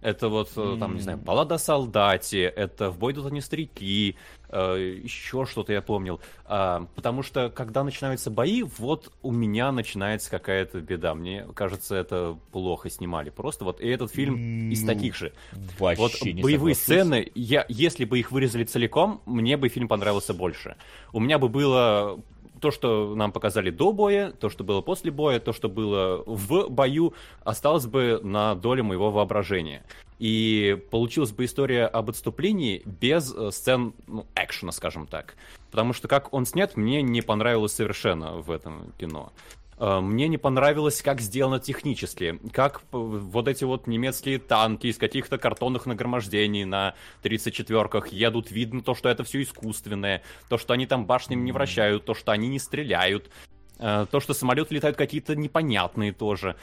Это 0.00 0.28
вот, 0.28 0.50
mm. 0.56 0.78
там, 0.78 0.94
не 0.94 1.02
знаю, 1.02 1.18
баллада 1.18 1.56
о 1.56 1.58
солдате, 1.58 2.44
это 2.44 2.90
в 2.90 2.98
бой 2.98 3.12
идут 3.12 3.26
они 3.26 3.42
старики, 3.42 4.16
э, 4.16 4.39
еще 4.56 5.46
что-то 5.46 5.72
я 5.72 5.82
помнил. 5.82 6.20
А, 6.44 6.86
потому 6.94 7.22
что, 7.22 7.50
когда 7.50 7.84
начинаются 7.84 8.30
бои, 8.30 8.62
вот 8.62 9.12
у 9.22 9.30
меня 9.30 9.70
начинается 9.72 10.30
какая-то 10.30 10.80
беда. 10.80 11.14
Мне 11.14 11.46
кажется, 11.54 11.96
это 11.96 12.38
плохо 12.52 12.90
снимали. 12.90 13.30
Просто 13.30 13.64
вот 13.64 13.80
и 13.80 13.88
этот 13.88 14.12
фильм 14.12 14.36
mm, 14.36 14.72
из 14.72 14.84
таких 14.84 15.14
же. 15.14 15.32
Вообще 15.78 16.02
вот 16.02 16.12
не 16.22 16.42
боевые 16.42 16.74
соглашусь. 16.74 16.82
сцены, 16.82 17.32
я, 17.34 17.64
если 17.68 18.04
бы 18.04 18.18
их 18.18 18.32
вырезали 18.32 18.64
целиком, 18.64 19.22
мне 19.26 19.56
бы 19.56 19.68
фильм 19.68 19.88
понравился 19.88 20.34
больше. 20.34 20.76
У 21.12 21.20
меня 21.20 21.38
бы 21.38 21.48
было 21.48 22.20
то, 22.60 22.70
что 22.70 23.14
нам 23.14 23.32
показали 23.32 23.70
до 23.70 23.92
боя, 23.92 24.32
то, 24.32 24.48
что 24.48 24.64
было 24.64 24.80
после 24.80 25.10
боя, 25.10 25.40
то, 25.40 25.52
что 25.52 25.68
было 25.68 26.22
в 26.26 26.68
бою, 26.68 27.14
осталось 27.42 27.86
бы 27.86 28.20
на 28.22 28.54
долю 28.54 28.84
моего 28.84 29.10
воображения. 29.10 29.84
И 30.18 30.78
получилась 30.90 31.32
бы 31.32 31.46
история 31.46 31.86
об 31.86 32.10
отступлении 32.10 32.82
без 32.84 33.34
э, 33.34 33.50
сцен 33.50 33.94
ну, 34.06 34.26
экшена, 34.34 34.70
скажем 34.70 35.06
так. 35.06 35.34
Потому 35.70 35.94
что 35.94 36.08
как 36.08 36.34
он 36.34 36.44
снят, 36.44 36.76
мне 36.76 37.00
не 37.00 37.22
понравилось 37.22 37.72
совершенно 37.72 38.32
в 38.32 38.50
этом 38.50 38.92
кино. 38.98 39.32
Э, 39.80 40.00
мне 40.00 40.28
не 40.28 40.36
понравилось, 40.36 41.00
как 41.00 41.20
сделано 41.20 41.58
технически, 41.58 42.38
как 42.52 42.82
вот 42.92 43.48
эти 43.48 43.64
вот 43.64 43.86
немецкие 43.86 44.38
танки 44.38 44.88
из 44.88 44.98
каких-то 44.98 45.38
картонных 45.38 45.86
нагромождений 45.86 46.64
на 46.64 46.94
34-ках 47.22 48.08
едут, 48.08 48.50
видно 48.50 48.82
то, 48.82 48.94
что 48.94 49.08
это 49.08 49.24
все 49.24 49.42
искусственное, 49.42 50.22
то, 50.50 50.58
что 50.58 50.74
они 50.74 50.86
там 50.86 51.06
башнями 51.06 51.40
не 51.40 51.52
вращают, 51.52 52.04
то, 52.04 52.14
что 52.14 52.30
они 52.30 52.48
не 52.48 52.58
стреляют, 52.58 53.30
э, 53.78 54.06
то, 54.10 54.20
что 54.20 54.34
самолеты 54.34 54.74
летают 54.74 54.98
какие-то 54.98 55.34
непонятные 55.34 56.12
тоже, 56.12 56.56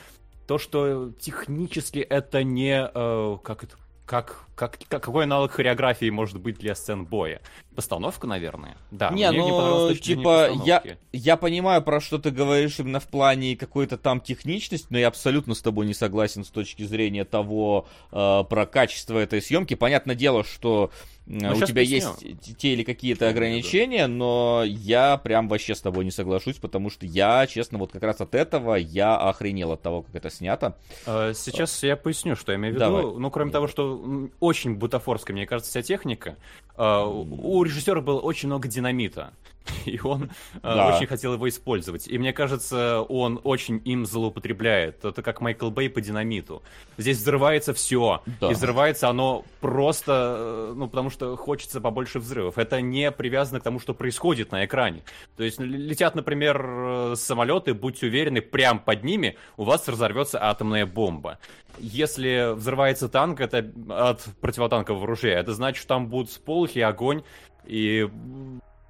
то, 0.45 0.59
что 0.59 1.11
технически 1.19 1.99
это 1.99 2.43
не... 2.43 2.87
Э, 2.93 3.37
как 3.43 3.63
это 3.63 3.77
как, 4.05 4.46
как, 4.57 4.79
как, 4.89 5.03
какой 5.03 5.25
аналог 5.25 5.51
хореографии 5.51 6.09
может 6.09 6.39
быть 6.39 6.57
для 6.57 6.73
сцен 6.73 7.05
боя? 7.05 7.41
Постановка, 7.75 8.25
наверное. 8.25 8.75
Да, 8.89 9.11
не, 9.11 9.29
мне 9.29 9.39
ну, 9.39 9.89
не 9.91 9.95
типа, 9.95 10.49
я, 10.65 10.83
я 11.13 11.37
понимаю, 11.37 11.83
про 11.83 12.01
что 12.01 12.17
ты 12.17 12.31
говоришь 12.31 12.79
именно 12.79 12.99
в 12.99 13.07
плане 13.07 13.55
какой-то 13.55 13.97
там 13.99 14.19
техничности, 14.19 14.87
но 14.89 14.97
я 14.97 15.09
абсолютно 15.09 15.53
с 15.53 15.61
тобой 15.61 15.85
не 15.85 15.93
согласен 15.93 16.43
с 16.43 16.49
точки 16.49 16.81
зрения 16.83 17.23
того, 17.23 17.87
э, 18.11 18.43
про 18.49 18.65
качество 18.65 19.19
этой 19.19 19.43
съемки. 19.43 19.75
Понятное 19.75 20.15
дело, 20.15 20.43
что 20.43 20.91
ну, 21.27 21.51
у 21.51 21.55
тебя 21.55 21.81
поясню. 21.81 22.15
есть 22.21 22.57
те 22.57 22.73
или 22.73 22.83
какие-то 22.83 23.27
ограничения, 23.27 24.07
но 24.07 24.63
я 24.65 25.17
прям 25.17 25.49
вообще 25.49 25.75
с 25.75 25.81
тобой 25.81 26.05
не 26.05 26.11
соглашусь, 26.11 26.55
потому 26.55 26.89
что 26.89 27.05
я, 27.05 27.45
честно, 27.47 27.77
вот 27.77 27.91
как 27.91 28.01
раз 28.03 28.21
от 28.21 28.33
этого 28.33 28.75
я 28.75 29.17
охренел 29.17 29.73
от 29.73 29.81
того, 29.81 30.03
как 30.03 30.15
это 30.15 30.29
снято. 30.29 30.77
А, 31.05 31.33
сейчас 31.33 31.83
я 31.83 31.97
поясню, 31.97 32.37
что 32.37 32.53
я 32.53 32.57
имею 32.57 32.73
в 32.73 32.75
виду. 32.77 32.85
Давай. 32.85 33.03
Ну, 33.03 33.29
кроме 33.29 33.51
того, 33.51 33.67
что 33.67 34.29
очень 34.47 34.75
бутафорская, 34.75 35.35
мне 35.35 35.45
кажется, 35.45 35.69
вся 35.69 35.81
техника, 35.81 36.35
а, 36.75 37.05
у 37.05 37.63
режиссера 37.63 38.01
было 38.01 38.19
очень 38.19 38.47
много 38.47 38.67
динамита. 38.67 39.33
и 39.85 39.99
он 40.03 40.23
э, 40.23 40.29
да. 40.61 40.95
очень 40.95 41.07
хотел 41.07 41.33
его 41.33 41.47
использовать. 41.49 42.07
И 42.07 42.17
мне 42.17 42.33
кажется, 42.33 43.01
он 43.01 43.39
очень 43.43 43.81
им 43.85 44.05
злоупотребляет. 44.05 45.03
Это 45.05 45.21
как 45.21 45.41
Майкл 45.41 45.69
Бэй 45.69 45.89
по 45.89 46.01
динамиту. 46.01 46.63
Здесь 46.97 47.17
взрывается 47.17 47.73
все. 47.73 48.21
Да. 48.39 48.51
И 48.51 48.53
взрывается 48.53 49.09
оно 49.09 49.45
просто, 49.61 50.35
э, 50.37 50.73
ну, 50.75 50.87
потому 50.87 51.09
что 51.09 51.35
хочется 51.35 51.81
побольше 51.81 52.19
взрывов. 52.19 52.57
Это 52.57 52.81
не 52.81 53.11
привязано 53.11 53.59
к 53.59 53.63
тому, 53.63 53.79
что 53.79 53.93
происходит 53.93 54.51
на 54.51 54.65
экране. 54.65 55.03
То 55.35 55.43
есть 55.43 55.59
летят, 55.59 56.15
например, 56.15 56.65
э, 56.67 57.13
самолеты, 57.15 57.73
будьте 57.73 58.07
уверены, 58.07 58.41
прямо 58.41 58.79
под 58.79 59.03
ними 59.03 59.37
у 59.57 59.63
вас 59.63 59.87
разорвется 59.87 60.41
атомная 60.41 60.85
бомба. 60.85 61.39
Если 61.79 62.53
взрывается 62.55 63.07
танк, 63.07 63.39
это 63.39 63.69
от 63.89 64.23
противотанкового 64.41 65.03
оружия, 65.03 65.37
это 65.37 65.53
значит, 65.53 65.79
что 65.79 65.89
там 65.89 66.07
будут 66.07 66.31
сполохи, 66.31 66.79
огонь, 66.79 67.23
и 67.65 68.09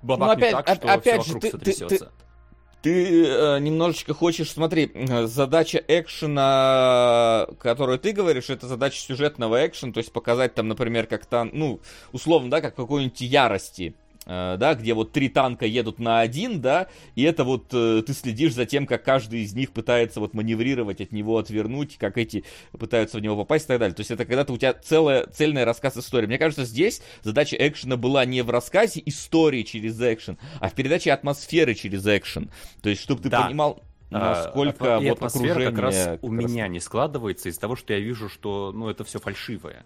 бабах 0.02 0.28
ну, 0.28 0.34
опять, 0.34 0.52
так, 0.52 0.76
что 0.76 0.94
опять 0.94 1.22
все 1.24 1.34
же, 1.34 1.40
ты, 1.40 1.58
ты, 1.58 1.74
ты, 1.74 2.00
ты 2.82 3.26
э, 3.26 3.60
немножечко 3.60 4.14
хочешь, 4.14 4.52
смотри, 4.52 4.92
задача 5.26 5.84
экшена, 5.88 7.48
которую 7.60 8.00
ты 8.00 8.12
говоришь, 8.12 8.50
это 8.50 8.68
задача 8.68 9.00
сюжетного 9.00 9.66
экшена, 9.66 9.94
то 9.94 9.98
есть 10.00 10.12
показать 10.14 10.54
там, 10.54 10.68
например, 10.68 11.08
как 11.08 11.26
там, 11.26 11.50
ну, 11.54 11.82
условно, 12.12 12.50
да, 12.50 12.62
как 12.62 12.76
какой-нибудь 12.76 13.22
ярости. 13.22 13.96
Э, 13.98 14.07
да, 14.28 14.76
где 14.76 14.94
вот 14.94 15.14
три 15.14 15.30
танка 15.30 15.66
едут 15.66 16.00
на 16.00 16.20
один, 16.20 16.60
да, 16.60 16.88
и 17.16 17.24
это 17.24 17.46
вот 17.46 17.74
э, 17.74 18.04
ты 18.06 18.14
следишь 18.14 18.54
за 18.54 18.66
тем, 18.66 18.86
как 18.86 19.04
каждый 19.04 19.42
из 19.42 19.54
них 19.54 19.72
пытается 19.72 20.20
вот 20.20 20.34
маневрировать, 20.34 21.00
от 21.00 21.14
него 21.14 21.38
отвернуть, 21.38 21.98
как 21.98 22.18
эти 22.18 22.44
пытаются 22.78 23.18
в 23.18 23.22
него 23.22 23.38
попасть 23.38 23.66
и 23.66 23.68
так 23.70 23.80
далее. 23.80 23.96
То 23.96 24.02
есть 24.02 24.12
это 24.12 24.26
когда-то 24.26 24.52
у 24.52 24.58
тебя 24.58 24.74
целая, 24.74 25.28
цельная 25.28 25.64
рассказ 25.64 25.98
истории. 25.98 26.28
Мне 26.28 26.38
кажется, 26.38 26.66
здесь 26.66 27.02
задача 27.24 27.56
экшена 27.58 27.96
была 27.96 28.26
не 28.26 28.42
в 28.42 28.50
рассказе 28.50 29.02
истории 29.06 29.64
через 29.64 30.00
экшен, 30.02 30.38
а 30.60 30.70
в 30.70 30.74
передаче 30.74 31.14
атмосферы 31.14 31.74
через 31.74 32.06
экшен. 32.06 32.50
То 32.82 32.90
есть, 32.90 33.02
чтобы 33.02 33.22
ты 33.22 33.30
да. 33.30 33.46
понимал, 33.46 33.82
насколько 34.10 34.98
а, 34.98 35.00
вот 35.00 35.22
окружение... 35.22 35.70
как 35.70 35.80
раз 35.80 36.10
у 36.22 36.32
меня 36.32 36.68
не 36.68 36.80
складывается 36.80 37.50
из 37.50 37.58
того, 37.58 37.76
что 37.76 37.94
я 37.94 38.00
вижу, 38.00 38.30
что, 38.30 38.72
ну, 38.74 38.90
это 38.90 39.04
все 39.04 39.20
фальшивое. 39.20 39.86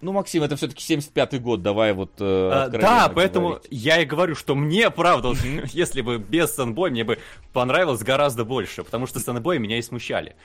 Ну, 0.00 0.12
Максим, 0.12 0.44
это 0.44 0.54
все-таки 0.54 0.94
75-й 0.94 1.40
год, 1.40 1.62
давай 1.62 1.92
вот 1.92 2.12
э, 2.20 2.50
а, 2.52 2.68
Да, 2.68 3.10
поэтому 3.12 3.48
говорить. 3.48 3.66
я 3.70 4.00
и 4.00 4.04
говорю, 4.04 4.36
что 4.36 4.54
мне, 4.54 4.90
правда, 4.90 5.32
если 5.72 6.02
бы 6.02 6.18
без 6.18 6.54
Сэнбой, 6.54 6.90
мне 6.90 7.02
бы 7.02 7.18
понравилось 7.52 8.02
гораздо 8.02 8.44
больше, 8.44 8.84
потому 8.84 9.06
что 9.06 9.18
Сэнбой 9.18 9.58
меня 9.58 9.78
и 9.78 9.82
смущали. 9.82 10.36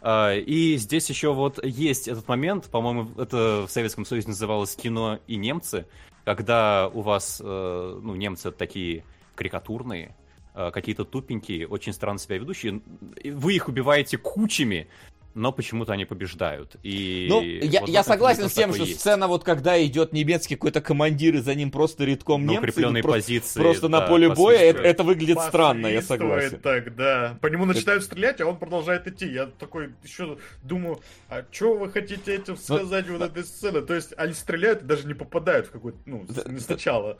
А, 0.00 0.34
и 0.34 0.76
здесь 0.76 1.08
еще 1.08 1.32
вот 1.32 1.64
есть 1.64 2.08
этот 2.08 2.26
момент, 2.26 2.68
по-моему, 2.68 3.08
это 3.16 3.66
в 3.66 3.70
Советском 3.70 4.04
Союзе 4.04 4.28
называлось 4.28 4.74
кино 4.74 5.20
и 5.28 5.36
немцы, 5.36 5.86
когда 6.24 6.88
у 6.92 7.02
вас, 7.02 7.40
э, 7.44 8.00
ну, 8.02 8.16
немцы 8.16 8.50
такие 8.50 9.04
карикатурные, 9.36 10.16
э, 10.54 10.72
какие-то 10.72 11.04
тупенькие, 11.04 11.68
очень 11.68 11.92
странно 11.92 12.18
себя 12.18 12.38
ведущие, 12.38 12.80
вы 13.24 13.54
их 13.54 13.68
убиваете 13.68 14.18
кучами, 14.18 14.88
но 15.36 15.52
почему-то 15.52 15.92
они 15.92 16.04
побеждают. 16.06 16.76
И 16.82 17.26
Ну, 17.28 17.42
я, 17.42 17.80
вот 17.80 17.90
я 17.90 18.02
согласен 18.02 18.48
с 18.48 18.54
тем, 18.54 18.72
что 18.72 18.84
есть. 18.84 19.00
сцена, 19.00 19.28
вот 19.28 19.44
когда 19.44 19.82
идет 19.84 20.12
немецкий 20.12 20.56
какой-то 20.56 20.80
командир, 20.80 21.36
и 21.36 21.38
за 21.38 21.54
ним 21.54 21.70
просто 21.70 22.04
редком 22.04 22.46
На 22.46 22.52
немцы, 22.52 22.62
укрепленные 22.62 23.02
просто, 23.02 23.20
позиции. 23.20 23.60
просто 23.60 23.88
на 23.88 24.00
да, 24.00 24.06
поле 24.06 24.34
боя, 24.34 24.58
это, 24.58 24.80
это 24.80 25.02
выглядит 25.04 25.38
странно, 25.40 25.86
я 25.86 26.02
согласен. 26.02 26.58
так, 26.60 26.96
да. 26.96 27.38
По 27.40 27.48
нему 27.48 27.66
начинают 27.66 28.02
стрелять, 28.02 28.40
а 28.40 28.46
он 28.46 28.56
продолжает 28.58 29.06
идти. 29.06 29.30
Я 29.30 29.46
такой 29.46 29.90
еще 30.02 30.38
думаю, 30.62 31.00
а 31.28 31.44
что 31.50 31.74
вы 31.74 31.90
хотите 31.90 32.34
этим 32.34 32.56
сказать 32.56 33.08
вот 33.08 33.20
этой 33.20 33.44
сцены? 33.44 33.82
То 33.82 33.94
есть 33.94 34.14
они 34.16 34.32
стреляют 34.32 34.82
и 34.82 34.84
даже 34.86 35.06
не 35.06 35.14
попадают 35.14 35.66
в 35.66 35.70
какой-то, 35.70 35.98
ну, 36.06 36.22
не 36.22 36.34
да. 36.34 36.60
сначала. 36.60 37.18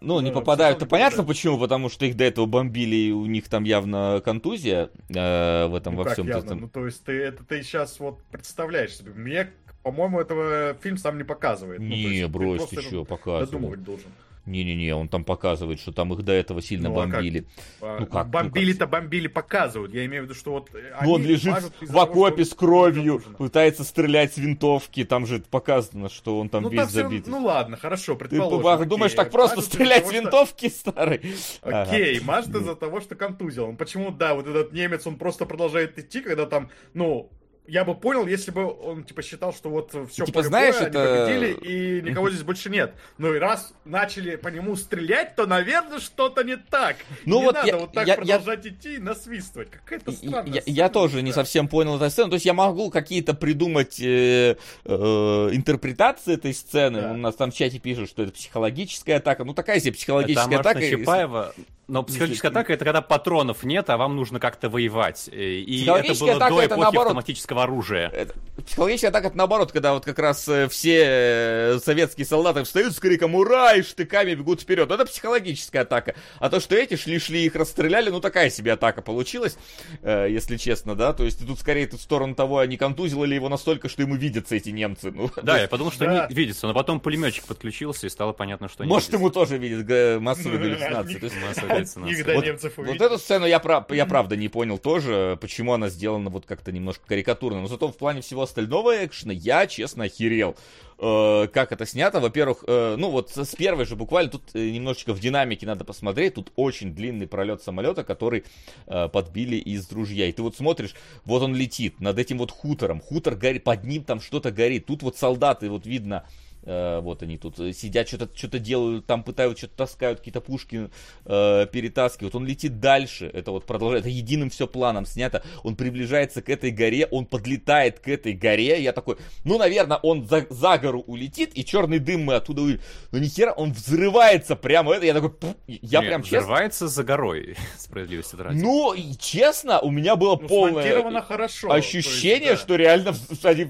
Ну, 0.00 0.20
не 0.20 0.30
Да, 0.30 0.34
попадают, 0.40 0.78
всё 0.78 0.86
то 0.86 0.90
понятно 0.90 1.24
почему, 1.24 1.58
потому 1.58 1.88
что 1.88 2.06
их 2.06 2.16
до 2.16 2.24
этого 2.24 2.46
бомбили, 2.46 2.96
и 2.96 3.10
у 3.12 3.26
них 3.26 3.48
там 3.48 3.64
явно 3.64 4.22
контузия 4.24 4.90
э, 5.08 5.66
в 5.66 5.74
этом 5.74 5.94
Ну 5.94 5.98
во 5.98 6.04
как 6.04 6.12
всем. 6.14 6.26
явно? 6.28 6.54
Ну 6.54 6.68
то 6.68 6.86
есть 6.86 7.04
ты 7.04 7.12
это 7.12 7.44
ты 7.44 7.62
сейчас 7.62 7.98
вот 7.98 8.22
представляешь 8.30 8.96
себе. 8.96 9.12
Мне, 9.12 9.50
по-моему, 9.82 10.20
этого 10.20 10.74
фильм 10.82 10.98
сам 10.98 11.18
не 11.18 11.24
показывает. 11.24 11.80
Ну, 11.80 11.86
Не, 11.86 12.22
ты 12.22 12.28
брось, 12.28 12.58
просто 12.58 12.76
ты 12.76 12.80
это 12.82 12.88
что, 12.88 13.04
показывает. 13.04 13.50
Додумывать 13.50 13.82
должен. 13.84 14.10
Не-не-не, 14.48 14.94
он 14.94 15.08
там 15.08 15.24
показывает, 15.24 15.78
что 15.80 15.92
там 15.92 16.12
их 16.14 16.22
до 16.22 16.32
этого 16.32 16.62
сильно 16.62 16.88
Ну, 16.88 16.98
а 16.98 17.02
как? 17.04 17.12
бомбили. 17.14 17.44
А, 17.80 17.98
Ну 18.00 18.06
как, 18.06 18.24
ну 18.26 18.30
Бомбили-то 18.32 18.86
бомбили, 18.86 19.28
показывают. 19.28 19.92
Я 19.94 20.06
имею 20.06 20.22
в 20.22 20.24
виду, 20.26 20.34
что 20.34 20.52
вот... 20.52 20.70
э, 20.74 20.94
Ну, 21.02 21.12
он 21.12 21.22
лежит 21.22 21.54
в 21.54 21.70
того, 21.70 21.86
что 21.86 22.00
окопе 22.00 22.42
он 22.42 22.46
с 22.48 22.54
кровью, 22.54 23.20
пытается 23.36 23.84
стрелять 23.84 24.32
с 24.34 24.38
винтовки, 24.38 25.04
там 25.04 25.26
же 25.26 25.40
показано, 25.40 26.08
что 26.08 26.38
он 26.40 26.48
там 26.48 26.62
Ну, 26.62 26.70
весь 26.70 26.80
там 26.80 26.88
всё- 26.88 27.02
забит. 27.02 27.26
ну 27.26 27.44
ладно, 27.44 27.76
хорошо, 27.76 28.14
Ты 28.14 28.20
предположим. 28.28 28.62
бах, 28.62 28.80
окей. 28.80 28.88
думаешь, 28.88 29.12
так 29.12 29.30
просто 29.30 29.60
из-за 29.60 29.70
стрелять 29.70 29.98
того, 30.04 30.10
с 30.10 30.14
что- 30.14 30.22
винтовки, 30.24 30.68
старый? 30.68 31.16
Окей, 31.62 32.16
Ага. 32.16 32.24
мажет 32.26 32.54
из-за 32.56 32.74
того, 32.74 33.00
что 33.00 33.14
контузил. 33.16 33.64
Он 33.66 33.76
почему, 33.76 34.10
да, 34.10 34.34
вот 34.34 34.46
этот 34.46 34.72
немец, 34.72 35.06
он 35.06 35.16
просто 35.16 35.44
продолжает 35.44 35.98
идти, 35.98 36.20
когда 36.20 36.46
там, 36.46 36.70
ну, 36.94 37.30
я 37.68 37.84
бы 37.84 37.94
понял, 37.94 38.26
если 38.26 38.50
бы 38.50 38.64
он, 38.66 39.04
типа, 39.04 39.22
считал, 39.22 39.52
что 39.52 39.68
вот 39.68 39.92
все 40.10 40.24
Типа, 40.24 40.42
знаешь, 40.42 40.74
это- 40.76 41.26
победили, 41.26 41.52
и 41.52 42.02
никого 42.02 42.30
здесь 42.30 42.42
больше 42.42 42.70
нет. 42.70 42.94
Ну 43.18 43.34
и 43.34 43.38
раз 43.38 43.72
начали 43.84 44.36
по 44.36 44.48
нему 44.48 44.74
стрелять, 44.74 45.36
то, 45.36 45.46
наверное, 45.46 46.00
что-то 46.00 46.42
не 46.42 46.56
так. 46.56 46.96
Ну 47.26 47.38
не 47.40 47.44
вот 47.44 47.54
надо 47.54 47.66
я- 47.68 47.76
вот 47.76 47.92
так 47.92 48.06
я- 48.06 48.14
я- 48.14 48.16
продолжать 48.16 48.66
идти 48.66 48.94
и 48.94 48.98
насвистывать. 48.98 49.70
Какая-то 49.70 50.12
странная 50.12 50.52
Я, 50.54 50.60
сцена, 50.62 50.74
я 50.74 50.88
тоже 50.88 51.22
не 51.22 51.30
знаю. 51.32 51.46
совсем 51.46 51.68
понял 51.68 51.96
эту 51.96 52.10
сцену. 52.10 52.30
То 52.30 52.34
есть 52.34 52.46
я 52.46 52.54
могу 52.54 52.90
какие-то 52.90 53.34
придумать 53.34 54.00
э, 54.00 54.56
э, 54.84 55.48
интерпретации 55.52 56.34
этой 56.34 56.54
сцены. 56.54 57.00
Да. 57.02 57.12
У 57.12 57.16
нас 57.16 57.34
там 57.34 57.50
в 57.50 57.54
чате 57.54 57.78
пишут, 57.78 58.08
что 58.08 58.22
это 58.22 58.32
психологическая 58.32 59.18
атака. 59.18 59.44
Ну 59.44 59.54
такая 59.54 59.78
себе 59.80 59.90
Это 59.90 59.98
психологическая 59.98 60.46
Маршна 60.46 60.70
атака. 60.70 60.84
если- 60.84 60.96
Чапаева. 61.00 61.54
Но 61.86 62.02
психологическая 62.02 62.50
атака 62.50 62.74
это 62.74 62.84
когда 62.84 63.00
патронов 63.00 63.64
нет, 63.64 63.88
а 63.88 63.96
вам 63.96 64.14
нужно 64.14 64.38
как-то 64.40 64.68
воевать. 64.68 65.30
Э, 65.32 65.34
И 65.42 65.84
это 65.86 66.14
было 66.20 66.36
атака 66.36 66.54
до 66.54 66.60
это 66.60 66.66
эпохи 66.74 66.80
наоборот. 66.80 67.06
автоматического 67.06 67.57
оружия. 67.62 68.08
Это- 68.10 68.34
Психологическая 68.66 69.10
атака 69.10 69.28
это 69.28 69.36
наоборот, 69.36 69.70
когда 69.70 69.94
вот 69.94 70.04
как 70.04 70.18
раз 70.18 70.48
э, 70.48 70.68
все 70.68 71.02
э, 71.06 71.78
советские 71.82 72.26
солдаты 72.26 72.64
встают 72.64 72.92
с 72.92 72.98
криком 72.98 73.36
«Ура!» 73.36 73.74
и 73.74 73.82
штыками 73.82 74.34
бегут 74.34 74.62
вперед. 74.62 74.90
Это 74.90 75.06
психологическая 75.06 75.82
атака. 75.82 76.16
А 76.40 76.50
то, 76.50 76.58
что 76.58 76.74
эти 76.74 76.94
шли-шли 76.94 77.44
их 77.46 77.54
расстреляли, 77.54 78.10
ну 78.10 78.20
такая 78.20 78.50
себе 78.50 78.72
атака 78.72 79.00
получилась, 79.00 79.56
э, 80.02 80.26
если 80.28 80.56
честно, 80.56 80.96
да. 80.96 81.12
То 81.12 81.22
есть 81.24 81.46
тут 81.46 81.60
скорее 81.60 81.86
тут 81.86 82.00
в 82.00 82.02
сторону 82.02 82.34
того, 82.34 82.58
а 82.58 82.66
не 82.66 82.76
контузило 82.76 83.24
ли 83.24 83.36
его 83.36 83.48
настолько, 83.48 83.88
что 83.88 84.02
ему 84.02 84.16
видятся 84.16 84.56
эти 84.56 84.70
немцы. 84.70 85.12
Ну, 85.12 85.30
Да, 85.40 85.60
я 85.60 85.68
подумал, 85.68 85.92
что 85.92 86.04
Да. 86.06 86.24
они 86.24 86.34
видятся, 86.34 86.66
но 86.66 86.74
потом 86.74 86.98
пулеметчик 86.98 87.44
подключился 87.44 88.08
и 88.08 88.10
стало 88.10 88.32
понятно, 88.32 88.68
что 88.68 88.82
они 88.82 88.90
Может, 88.90 89.08
видятся. 89.10 89.22
ему 89.24 89.30
тоже 89.30 89.56
видят 89.58 89.86
г- 89.86 90.18
массовые 90.18 90.58
галлюцинации. 90.58 91.14
То 91.18 91.24
есть, 91.26 91.36
Массовая 91.46 91.68
галлюцинация. 91.76 92.12
Никогда 92.18 92.34
Вот- 92.34 92.86
Вот 92.88 93.00
эту 93.00 93.18
сцену 93.18 93.46
я 93.46 93.60
правда 93.60 94.34
не 94.36 94.48
понял 94.48 94.78
тоже, 94.78 95.38
почему 95.40 95.74
она 95.74 95.88
сделана 95.90 96.28
вот 96.28 96.44
как-то 96.44 96.72
немножко 96.72 97.06
карикатурно. 97.06 97.47
Но 97.56 97.66
зато 97.66 97.88
в 97.88 97.96
плане 97.96 98.20
всего 98.20 98.42
остального 98.42 99.04
экшена 99.04 99.32
я, 99.32 99.66
честно, 99.66 100.04
охерел. 100.04 100.56
Э, 101.00 101.46
как 101.52 101.70
это 101.72 101.86
снято, 101.86 102.18
во-первых, 102.18 102.64
э, 102.66 102.96
ну 102.98 103.10
вот 103.10 103.30
с 103.30 103.54
первой 103.54 103.84
же 103.84 103.94
буквально, 103.94 104.32
тут 104.32 104.42
э, 104.54 104.70
немножечко 104.70 105.12
в 105.12 105.20
динамике 105.20 105.64
надо 105.64 105.84
посмотреть, 105.84 106.34
тут 106.34 106.50
очень 106.56 106.92
длинный 106.92 107.28
пролет 107.28 107.62
самолета, 107.62 108.02
который 108.02 108.44
э, 108.86 109.08
подбили 109.08 109.56
из 109.56 109.90
ружья. 109.92 110.26
И 110.26 110.32
ты 110.32 110.42
вот 110.42 110.56
смотришь, 110.56 110.94
вот 111.24 111.42
он 111.42 111.54
летит 111.54 112.00
над 112.00 112.18
этим 112.18 112.38
вот 112.38 112.50
хутором, 112.50 113.00
хутор 113.00 113.36
горит, 113.36 113.62
под 113.62 113.84
ним 113.84 114.02
там 114.02 114.20
что-то 114.20 114.50
горит, 114.50 114.86
тут 114.86 115.02
вот 115.02 115.16
солдаты, 115.16 115.70
вот 115.70 115.86
видно, 115.86 116.24
Э, 116.68 117.00
вот 117.00 117.22
они 117.22 117.38
тут 117.38 117.58
э, 117.60 117.72
сидят, 117.72 118.08
что-то 118.08 118.28
что 118.36 118.58
делают, 118.58 119.06
там 119.06 119.22
пытаются, 119.22 119.64
что-то 119.64 119.86
таскают, 119.86 120.18
какие-то 120.18 120.42
пушки 120.42 120.90
э, 121.24 121.66
перетаскивают. 121.72 122.34
Он 122.34 122.44
летит 122.44 122.78
дальше, 122.78 123.30
это 123.32 123.52
вот 123.52 123.64
продолжает, 123.64 124.02
это 124.04 124.10
единым 124.10 124.50
все 124.50 124.66
планом 124.66 125.06
снято. 125.06 125.42
Он 125.62 125.76
приближается 125.76 126.42
к 126.42 126.50
этой 126.50 126.70
горе, 126.70 127.06
он 127.10 127.24
подлетает 127.24 128.00
к 128.00 128.08
этой 128.08 128.34
горе. 128.34 128.82
Я 128.82 128.92
такой, 128.92 129.16
ну, 129.44 129.56
наверное, 129.56 129.96
он 129.96 130.28
за, 130.28 130.46
за 130.50 130.76
гору 130.76 131.00
улетит, 131.06 131.52
и 131.54 131.64
черный 131.64 132.00
дым 132.00 132.24
мы 132.24 132.34
оттуда 132.34 132.60
увидим. 132.60 132.82
Но 133.12 133.18
ни 133.18 133.28
хера, 133.28 133.52
он 133.52 133.72
взрывается 133.72 134.54
прямо 134.54 134.92
это. 134.92 135.06
Я 135.06 135.14
такой, 135.14 135.32
я 135.66 136.00
Нет, 136.00 136.08
прям 136.08 136.22
честно. 136.22 136.40
взрывается 136.40 136.88
за 136.88 137.02
горой, 137.02 137.56
справедливости 137.78 138.36
ради. 138.36 138.58
Ну, 138.58 138.92
и 138.92 139.14
честно, 139.18 139.80
у 139.80 139.90
меня 139.90 140.16
было 140.16 140.36
Ну, 140.38 140.46
полное 140.46 141.22
хорошо. 141.22 141.72
ощущение, 141.72 142.50
есть, 142.50 142.60
да. 142.60 142.64
что 142.64 142.76
реально 142.76 143.14
они 143.44 143.68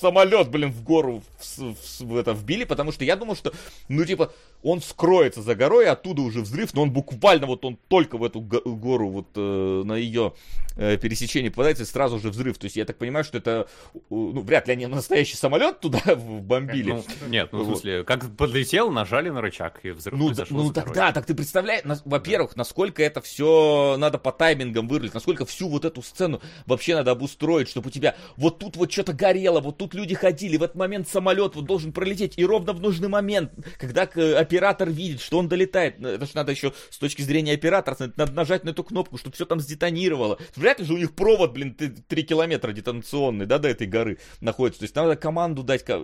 самолет, 0.00 0.48
блин, 0.50 0.70
в 0.72 0.82
гору 0.82 1.22
в, 1.38 1.58
в- 1.58 2.00
в 2.00 2.16
это 2.16 2.32
вбили, 2.32 2.64
потому 2.64 2.92
что 2.92 3.04
я 3.04 3.16
думал, 3.16 3.36
что, 3.36 3.52
ну, 3.88 4.04
типа, 4.04 4.32
он 4.62 4.80
скроется 4.80 5.42
за 5.42 5.54
горой, 5.54 5.86
оттуда 5.88 6.22
уже 6.22 6.40
взрыв, 6.40 6.72
но 6.74 6.82
он 6.82 6.90
буквально 6.90 7.46
вот 7.46 7.64
он 7.64 7.76
только 7.88 8.16
в 8.18 8.24
эту 8.24 8.40
го- 8.40 8.62
гору, 8.64 9.08
вот 9.10 9.26
э, 9.36 9.82
на 9.84 9.94
ее 9.96 10.32
э, 10.76 10.96
пересечении 10.96 11.50
попадается, 11.50 11.82
и 11.82 11.86
сразу 11.86 12.18
же 12.18 12.30
взрыв. 12.30 12.56
То 12.58 12.64
есть 12.64 12.76
я 12.76 12.84
так 12.84 12.96
понимаю, 12.96 13.24
что 13.24 13.38
это, 13.38 13.68
ну, 14.10 14.40
вряд 14.40 14.66
ли 14.66 14.72
они 14.72 14.86
настоящий 14.86 15.36
самолет 15.36 15.80
туда 15.80 16.00
бомбили. 16.16 16.92
Ну, 16.92 17.04
нет, 17.28 17.50
ну, 17.52 17.62
в 17.62 17.66
смысле, 17.66 18.04
как 18.04 18.34
подлетел, 18.36 18.90
нажали 18.90 19.28
на 19.28 19.40
рычаг, 19.42 19.80
и 19.84 19.90
взрыв 19.90 20.18
Ну, 20.18 20.30
да- 20.30 20.44
ну 20.50 20.72
тогда, 20.72 21.12
так 21.12 21.26
ты 21.26 21.34
представляешь, 21.34 21.84
нас- 21.84 22.02
во-первых, 22.04 22.56
насколько 22.56 23.02
это 23.02 23.20
все 23.20 23.96
надо 23.98 24.16
по 24.18 24.32
таймингам 24.32 24.88
вырулить, 24.88 25.12
насколько 25.14 25.44
всю 25.44 25.68
вот 25.68 25.84
эту 25.84 26.02
сцену 26.02 26.40
вообще 26.66 26.94
надо 26.94 27.10
обустроить, 27.10 27.68
чтобы 27.68 27.88
у 27.88 27.90
тебя 27.90 28.16
вот 28.36 28.58
тут 28.58 28.76
вот 28.76 28.90
что-то 28.90 29.12
горело, 29.12 29.60
вот 29.60 29.76
тут 29.76 29.83
люди 29.92 30.14
ходили, 30.14 30.56
в 30.56 30.62
этот 30.62 30.76
момент 30.76 31.08
самолет 31.08 31.56
вот 31.56 31.66
должен 31.66 31.92
пролететь, 31.92 32.34
и 32.38 32.46
ровно 32.46 32.72
в 32.72 32.80
нужный 32.80 33.08
момент, 33.08 33.52
когда 33.76 34.06
к- 34.06 34.38
оператор 34.38 34.88
видит, 34.88 35.20
что 35.20 35.38
он 35.38 35.48
долетает, 35.48 35.98
ну, 35.98 36.08
это 36.08 36.24
же 36.24 36.32
надо 36.34 36.52
еще 36.52 36.72
с 36.88 36.96
точки 36.96 37.20
зрения 37.22 37.52
оператора, 37.52 38.12
надо 38.16 38.32
нажать 38.32 38.64
на 38.64 38.70
эту 38.70 38.84
кнопку, 38.84 39.18
чтобы 39.18 39.34
все 39.34 39.44
там 39.44 39.60
сдетонировало. 39.60 40.38
Вряд 40.56 40.78
ли 40.78 40.86
же 40.86 40.94
у 40.94 40.96
них 40.96 41.14
провод, 41.14 41.52
блин, 41.52 41.74
3 41.74 42.22
километра 42.22 42.72
детонационный, 42.72 43.46
да, 43.46 43.58
до 43.58 43.68
этой 43.68 43.86
горы 43.86 44.18
находится. 44.40 44.80
То 44.80 44.84
есть 44.84 44.96
надо 44.96 45.16
команду 45.16 45.62
дать, 45.62 45.84
как, 45.84 46.02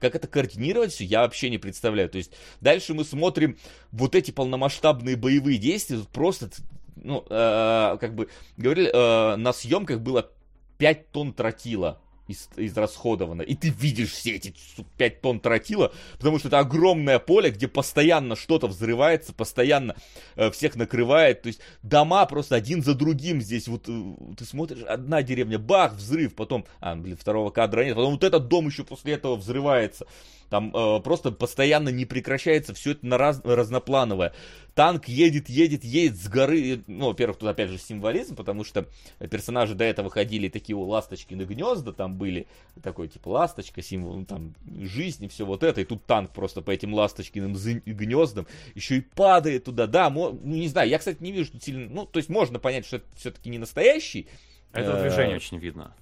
это 0.00 0.28
координировать 0.28 0.92
все, 0.92 1.04
я 1.04 1.22
вообще 1.22 1.50
не 1.50 1.58
представляю. 1.58 2.08
То 2.08 2.18
есть 2.18 2.32
дальше 2.60 2.94
мы 2.94 3.04
смотрим 3.04 3.58
вот 3.90 4.14
эти 4.14 4.30
полномасштабные 4.30 5.16
боевые 5.16 5.58
действия, 5.58 5.96
тут 5.96 6.08
просто, 6.08 6.50
ну, 6.96 7.24
э, 7.28 7.96
как 8.00 8.14
бы 8.14 8.28
говорили, 8.56 8.90
э, 8.92 9.36
на 9.36 9.52
съемках 9.52 10.00
было 10.00 10.30
5 10.78 11.10
тонн 11.12 11.32
тротила 11.32 12.00
из- 12.30 12.48
израсходовано. 12.56 13.42
И 13.42 13.54
ты 13.54 13.68
видишь 13.68 14.12
все 14.12 14.36
эти 14.36 14.54
5 14.96 15.20
тонн 15.20 15.40
тротила, 15.40 15.92
потому 16.18 16.38
что 16.38 16.48
это 16.48 16.58
огромное 16.58 17.18
поле, 17.18 17.50
где 17.50 17.68
постоянно 17.68 18.36
что-то 18.36 18.66
взрывается, 18.66 19.32
постоянно 19.32 19.96
э, 20.36 20.50
всех 20.50 20.76
накрывает. 20.76 21.42
То 21.42 21.48
есть 21.48 21.60
дома 21.82 22.24
просто 22.26 22.54
один 22.54 22.82
за 22.82 22.94
другим 22.94 23.40
здесь. 23.40 23.68
Вот 23.68 23.88
э, 23.88 24.14
ты 24.36 24.44
смотришь, 24.44 24.82
одна 24.84 25.22
деревня, 25.22 25.58
бах, 25.58 25.94
взрыв, 25.94 26.34
потом, 26.34 26.64
а, 26.80 26.94
блин, 26.96 27.16
второго 27.16 27.50
кадра 27.50 27.84
нет, 27.84 27.94
потом 27.94 28.12
вот 28.12 28.24
этот 28.24 28.48
дом 28.48 28.66
еще 28.66 28.84
после 28.84 29.14
этого 29.14 29.36
взрывается. 29.36 30.06
Там 30.50 30.74
э, 30.74 31.00
просто 31.00 31.30
постоянно 31.30 31.88
не 31.88 32.04
прекращается 32.04 32.74
все 32.74 32.90
это 32.92 33.06
на 33.06 33.16
раз, 33.16 33.40
разноплановое. 33.44 34.34
Танк 34.74 35.08
едет, 35.08 35.48
едет, 35.48 35.84
едет 35.84 36.16
с 36.16 36.28
горы. 36.28 36.82
Ну, 36.86 37.06
во-первых, 37.06 37.38
тут 37.38 37.48
опять 37.48 37.70
же 37.70 37.78
символизм, 37.78 38.36
потому 38.36 38.64
что 38.64 38.86
персонажи 39.30 39.74
до 39.74 39.84
этого 39.84 40.10
ходили 40.10 40.48
такие 40.48 40.76
у 40.76 40.82
ласточкины 40.82 41.42
гнезда, 41.42 41.92
там 41.92 42.16
были 42.16 42.46
такой 42.82 43.08
типа 43.08 43.28
ласточка, 43.28 43.80
символ 43.80 44.16
ну, 44.16 44.24
там 44.24 44.54
жизни, 44.80 45.28
все 45.28 45.46
вот 45.46 45.62
это. 45.62 45.80
И 45.80 45.84
тут 45.84 46.04
танк 46.04 46.32
просто 46.32 46.62
по 46.62 46.70
этим 46.70 46.94
ласточкиным 46.94 47.54
гнездам 47.54 48.46
еще 48.74 48.98
и 48.98 49.00
падает 49.00 49.64
туда. 49.64 49.86
Да, 49.86 50.10
ну, 50.10 50.38
не 50.42 50.68
знаю, 50.68 50.88
я, 50.88 50.98
кстати, 50.98 51.22
не 51.22 51.32
вижу 51.32 51.52
тут 51.52 51.62
сильно. 51.62 51.88
Ну, 51.88 52.06
то 52.06 52.18
есть 52.18 52.28
можно 52.28 52.58
понять, 52.58 52.86
что 52.86 52.96
это 52.96 53.06
все-таки 53.16 53.50
не 53.50 53.58
настоящий. 53.58 54.28
Это 54.72 54.92
Э, 54.92 55.02
движение 55.02 55.36
очень 55.36 55.58
видно. 55.58 55.94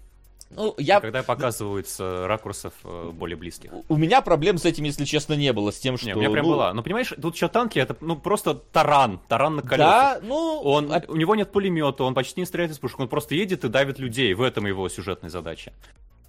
Ну, 0.50 0.74
я, 0.78 1.00
Когда 1.00 1.22
показывают 1.22 1.88
с 1.88 2.00
э, 2.00 2.26
ракурсов 2.26 2.72
э, 2.82 3.10
более 3.12 3.36
близких. 3.36 3.70
у 3.88 3.96
меня 3.96 4.22
проблем 4.22 4.56
с 4.56 4.64
этим, 4.64 4.84
если 4.84 5.04
честно, 5.04 5.34
не 5.34 5.52
было. 5.52 5.70
С 5.70 5.78
тем, 5.78 5.98
что... 5.98 6.06
Не, 6.06 6.14
у 6.14 6.18
меня 6.18 6.30
прям 6.30 6.46
ну, 6.46 6.52
была. 6.52 6.72
Ну, 6.72 6.82
понимаешь, 6.82 7.12
тут 7.20 7.34
еще 7.34 7.48
танки, 7.48 7.78
это 7.78 7.96
ну 8.00 8.16
просто 8.16 8.54
таран, 8.54 9.20
таран 9.28 9.56
на 9.56 9.62
колесах. 9.62 10.20
Да, 10.20 10.20
ну... 10.22 10.60
Он, 10.62 10.90
а- 10.92 11.02
у 11.08 11.16
него 11.16 11.34
нет 11.34 11.52
пулемета, 11.52 12.04
он 12.04 12.14
почти 12.14 12.40
не 12.40 12.46
стреляет 12.46 12.72
из 12.72 12.78
пушек, 12.78 12.98
он 13.00 13.08
просто 13.08 13.34
едет 13.34 13.64
и 13.64 13.68
давит 13.68 13.98
людей. 13.98 14.32
В 14.32 14.40
этом 14.40 14.66
его 14.66 14.88
сюжетная 14.88 15.30
задача. 15.30 15.72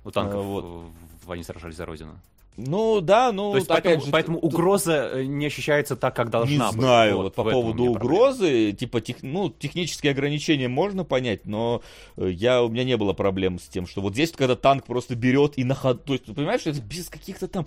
У 0.04 0.12
танков 0.12 0.36
А, 0.36 0.42
вот. 0.42 0.92
они 1.30 1.44
сражались 1.44 1.76
за 1.76 1.86
родину. 1.86 2.20
Ну 2.68 3.00
да, 3.00 3.32
ну 3.32 3.52
То 3.52 3.58
есть, 3.58 3.70
опять 3.70 3.84
поэтому, 3.84 4.06
же, 4.06 4.12
поэтому 4.12 4.40
угроза 4.40 5.12
э, 5.14 5.24
не 5.24 5.46
ощущается 5.46 5.96
так, 5.96 6.16
как 6.16 6.30
должна 6.30 6.52
Не 6.52 6.72
быть. 6.72 6.82
знаю, 6.82 7.18
вот, 7.18 7.36
по 7.36 7.44
в 7.44 7.48
этом 7.48 7.62
поводу 7.62 7.84
угрозы, 7.86 8.74
типа, 8.74 9.00
тех, 9.00 9.18
ну, 9.22 9.50
технические 9.50 10.12
ограничения 10.12 10.68
можно 10.68 11.06
понять, 11.06 11.46
но 11.46 11.82
э, 12.18 12.30
я, 12.30 12.62
у 12.62 12.70
меня 12.70 12.84
не 12.84 12.98
было 12.98 13.14
проблем 13.14 13.60
с 13.60 13.68
тем, 13.68 13.88
что 13.88 14.02
вот 14.02 14.14
здесь, 14.14 14.32
когда 14.32 14.56
танк 14.56 14.86
просто 14.86 15.16
берет 15.16 15.58
и 15.58 15.64
на 15.64 15.74
ходу, 15.74 16.00
то 16.00 16.14
есть, 16.14 16.26
ты 16.26 16.34
понимаешь, 16.34 16.62
что 16.62 16.72
это 16.72 16.82
без 16.82 17.08
каких-то 17.10 17.48
там, 17.48 17.66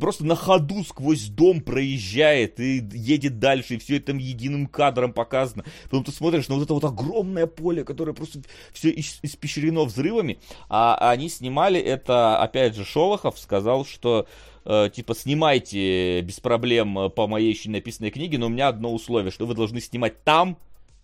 просто 0.00 0.24
на 0.24 0.36
ходу 0.36 0.84
сквозь 0.84 1.26
дом 1.26 1.60
проезжает 1.60 2.60
и 2.60 2.86
едет 2.92 3.40
дальше, 3.40 3.74
и 3.74 3.78
все 3.78 3.96
это 3.96 4.12
единым 4.12 4.66
кадром 4.66 5.12
показано. 5.12 5.64
Потом 5.84 6.04
ты 6.04 6.12
смотришь 6.12 6.48
на 6.48 6.54
вот 6.54 6.64
это 6.64 6.74
вот 6.74 6.84
огромное 6.84 7.46
поле, 7.46 7.84
которое 7.84 8.12
просто 8.12 8.40
все 8.72 8.90
испещрено 8.90 9.84
взрывами, 9.84 10.38
а 10.68 11.10
они 11.10 11.28
снимали 11.28 11.80
это, 11.80 12.40
опять 12.40 12.76
же, 12.76 12.84
Шолохов 12.84 13.38
сказал, 13.38 13.84
что 13.84 14.27
э, 14.64 14.90
типа, 14.92 15.14
снимайте 15.14 16.20
без 16.20 16.40
проблем 16.40 16.98
э, 16.98 17.08
по 17.10 17.26
моей 17.26 17.50
еще 17.50 17.70
написанной 17.70 18.10
книге, 18.10 18.38
но 18.38 18.46
у 18.46 18.50
меня 18.50 18.68
одно 18.68 18.92
условие, 18.92 19.30
что 19.30 19.46
вы 19.46 19.54
должны 19.54 19.80
снимать 19.80 20.22
там, 20.24 20.58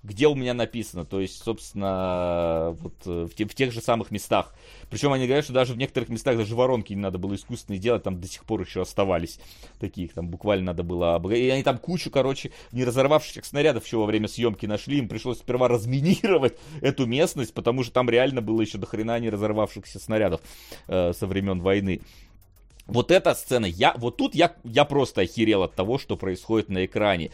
где 0.05 0.29
у 0.29 0.35
меня 0.35 0.53
написано, 0.53 1.07
то 1.07 1.19
есть, 1.19 1.43
собственно, 1.43 2.77
вот 2.79 2.93
э, 3.07 3.27
в, 3.27 3.35
те- 3.35 3.47
в 3.47 3.55
тех 3.55 3.73
же 3.73 3.81
самых 3.81 4.11
местах. 4.11 4.55
Причем 4.91 5.13
они 5.13 5.25
говорят, 5.25 5.45
что 5.45 5.55
даже 5.55 5.73
в 5.73 5.79
некоторых 5.79 6.11
местах 6.11 6.37
даже 6.37 6.55
воронки 6.55 6.93
не 6.93 7.01
надо 7.01 7.17
было 7.17 7.35
искусственные 7.35 7.81
делать, 7.81 8.03
там 8.03 8.21
до 8.21 8.29
сих 8.29 8.45
пор 8.45 8.61
еще 8.61 8.83
оставались 8.83 9.41
такие, 9.81 10.07
их 10.07 10.13
там 10.13 10.29
буквально 10.29 10.67
надо 10.67 10.83
было... 10.83 11.19
И 11.33 11.49
они 11.49 11.63
там 11.63 11.79
кучу, 11.79 12.11
короче, 12.11 12.53
не 12.71 12.85
разорвавшихся 12.85 13.49
снарядов 13.49 13.87
еще 13.87 13.97
во 13.97 14.05
время 14.05 14.29
съемки 14.29 14.67
нашли, 14.67 14.99
им 14.99 15.09
пришлось 15.09 15.39
сперва 15.39 15.69
разминировать 15.69 16.59
эту 16.83 17.07
местность, 17.07 17.55
потому 17.55 17.83
что 17.83 17.95
там 17.95 18.11
реально 18.11 18.43
было 18.43 18.61
еще 18.61 18.77
до 18.77 18.87
хрена 18.87 19.19
не 19.19 19.31
разорвавшихся 19.31 19.99
снарядов 19.99 20.43
э, 20.87 21.15
со 21.15 21.27
времен 21.27 21.61
войны. 21.61 22.03
Вот 22.87 23.11
эта 23.11 23.35
сцена, 23.35 23.67
я, 23.67 23.95
вот 23.97 24.17
тут 24.17 24.35
я, 24.35 24.55
я 24.65 24.85
просто 24.85 25.23
охерел 25.23 25.63
от 25.63 25.75
того, 25.75 25.99
что 25.99 26.17
происходит 26.17 26.69
на 26.69 26.85
экране. 26.85 27.31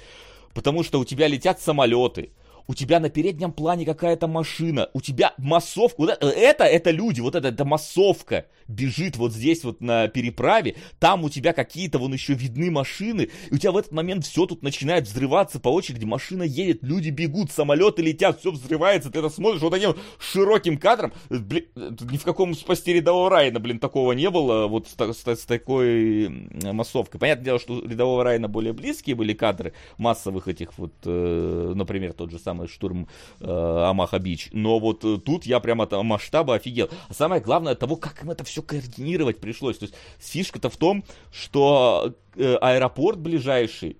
Потому 0.54 0.82
что 0.82 0.98
у 1.00 1.04
тебя 1.04 1.28
летят 1.28 1.60
самолеты, 1.60 2.30
у 2.66 2.74
тебя 2.74 3.00
на 3.00 3.10
переднем 3.10 3.52
плане 3.52 3.84
какая-то 3.84 4.26
машина, 4.28 4.88
у 4.92 5.00
тебя 5.00 5.34
массовка, 5.38 5.96
вот 5.98 6.10
это, 6.10 6.28
это, 6.28 6.64
это 6.64 6.90
люди, 6.90 7.20
вот 7.20 7.34
это, 7.34 7.48
это 7.48 7.64
массовка 7.64 8.46
бежит 8.68 9.16
вот 9.16 9.32
здесь 9.32 9.64
вот 9.64 9.80
на 9.80 10.08
переправе, 10.08 10.76
там 10.98 11.24
у 11.24 11.30
тебя 11.30 11.52
какие-то 11.52 11.98
вон 11.98 12.12
еще 12.12 12.34
видны 12.34 12.70
машины, 12.70 13.30
и 13.50 13.54
у 13.54 13.58
тебя 13.58 13.72
в 13.72 13.76
этот 13.76 13.92
момент 13.92 14.24
все 14.24 14.46
тут 14.46 14.62
начинает 14.62 15.08
взрываться 15.08 15.58
по 15.58 15.68
очереди, 15.68 16.04
машина 16.04 16.44
едет, 16.44 16.82
люди 16.82 17.10
бегут, 17.10 17.50
самолеты 17.50 18.02
летят, 18.02 18.38
все 18.40 18.52
взрывается, 18.52 19.10
ты 19.10 19.18
это 19.18 19.28
смотришь 19.28 19.60
вот 19.60 19.70
таким 19.70 19.96
широким 20.18 20.78
кадром, 20.78 21.12
блин, 21.28 21.64
ни 21.74 22.16
в 22.16 22.22
каком 22.22 22.54
спасти 22.54 22.92
рядового 22.92 23.30
Райана, 23.30 23.58
блин, 23.58 23.78
такого 23.78 24.12
не 24.12 24.30
было, 24.30 24.66
вот 24.66 24.86
с, 24.86 24.94
с 24.94 25.40
с 25.40 25.44
такой 25.44 26.28
массовкой. 26.62 27.18
Понятное 27.20 27.44
дело, 27.44 27.58
что 27.58 27.80
рядового 27.80 28.24
Райана 28.24 28.48
более 28.48 28.72
близкие 28.72 29.16
были 29.16 29.32
кадры 29.32 29.72
массовых 29.98 30.48
этих 30.48 30.78
вот, 30.78 30.92
э, 31.04 31.72
например, 31.74 32.12
тот 32.12 32.30
же 32.30 32.38
самый 32.38 32.59
штурм 32.68 33.08
э, 33.40 33.46
Амаха 33.46 34.18
Бич, 34.18 34.48
но 34.52 34.78
вот 34.78 35.04
э, 35.04 35.18
тут 35.18 35.46
я 35.46 35.60
прямо 35.60 35.84
от 35.84 35.92
масштаба 36.02 36.54
офигел. 36.54 36.88
А 37.08 37.14
самое 37.14 37.40
главное 37.40 37.72
от 37.72 37.78
того, 37.78 37.96
как 37.96 38.22
им 38.22 38.30
это 38.30 38.44
все 38.44 38.62
координировать 38.62 39.40
пришлось. 39.40 39.78
То 39.78 39.84
есть 39.84 39.94
фишка-то 40.18 40.70
в 40.70 40.76
том, 40.76 41.04
что 41.32 42.14
э, 42.36 42.54
аэропорт 42.56 43.18
ближайший, 43.18 43.96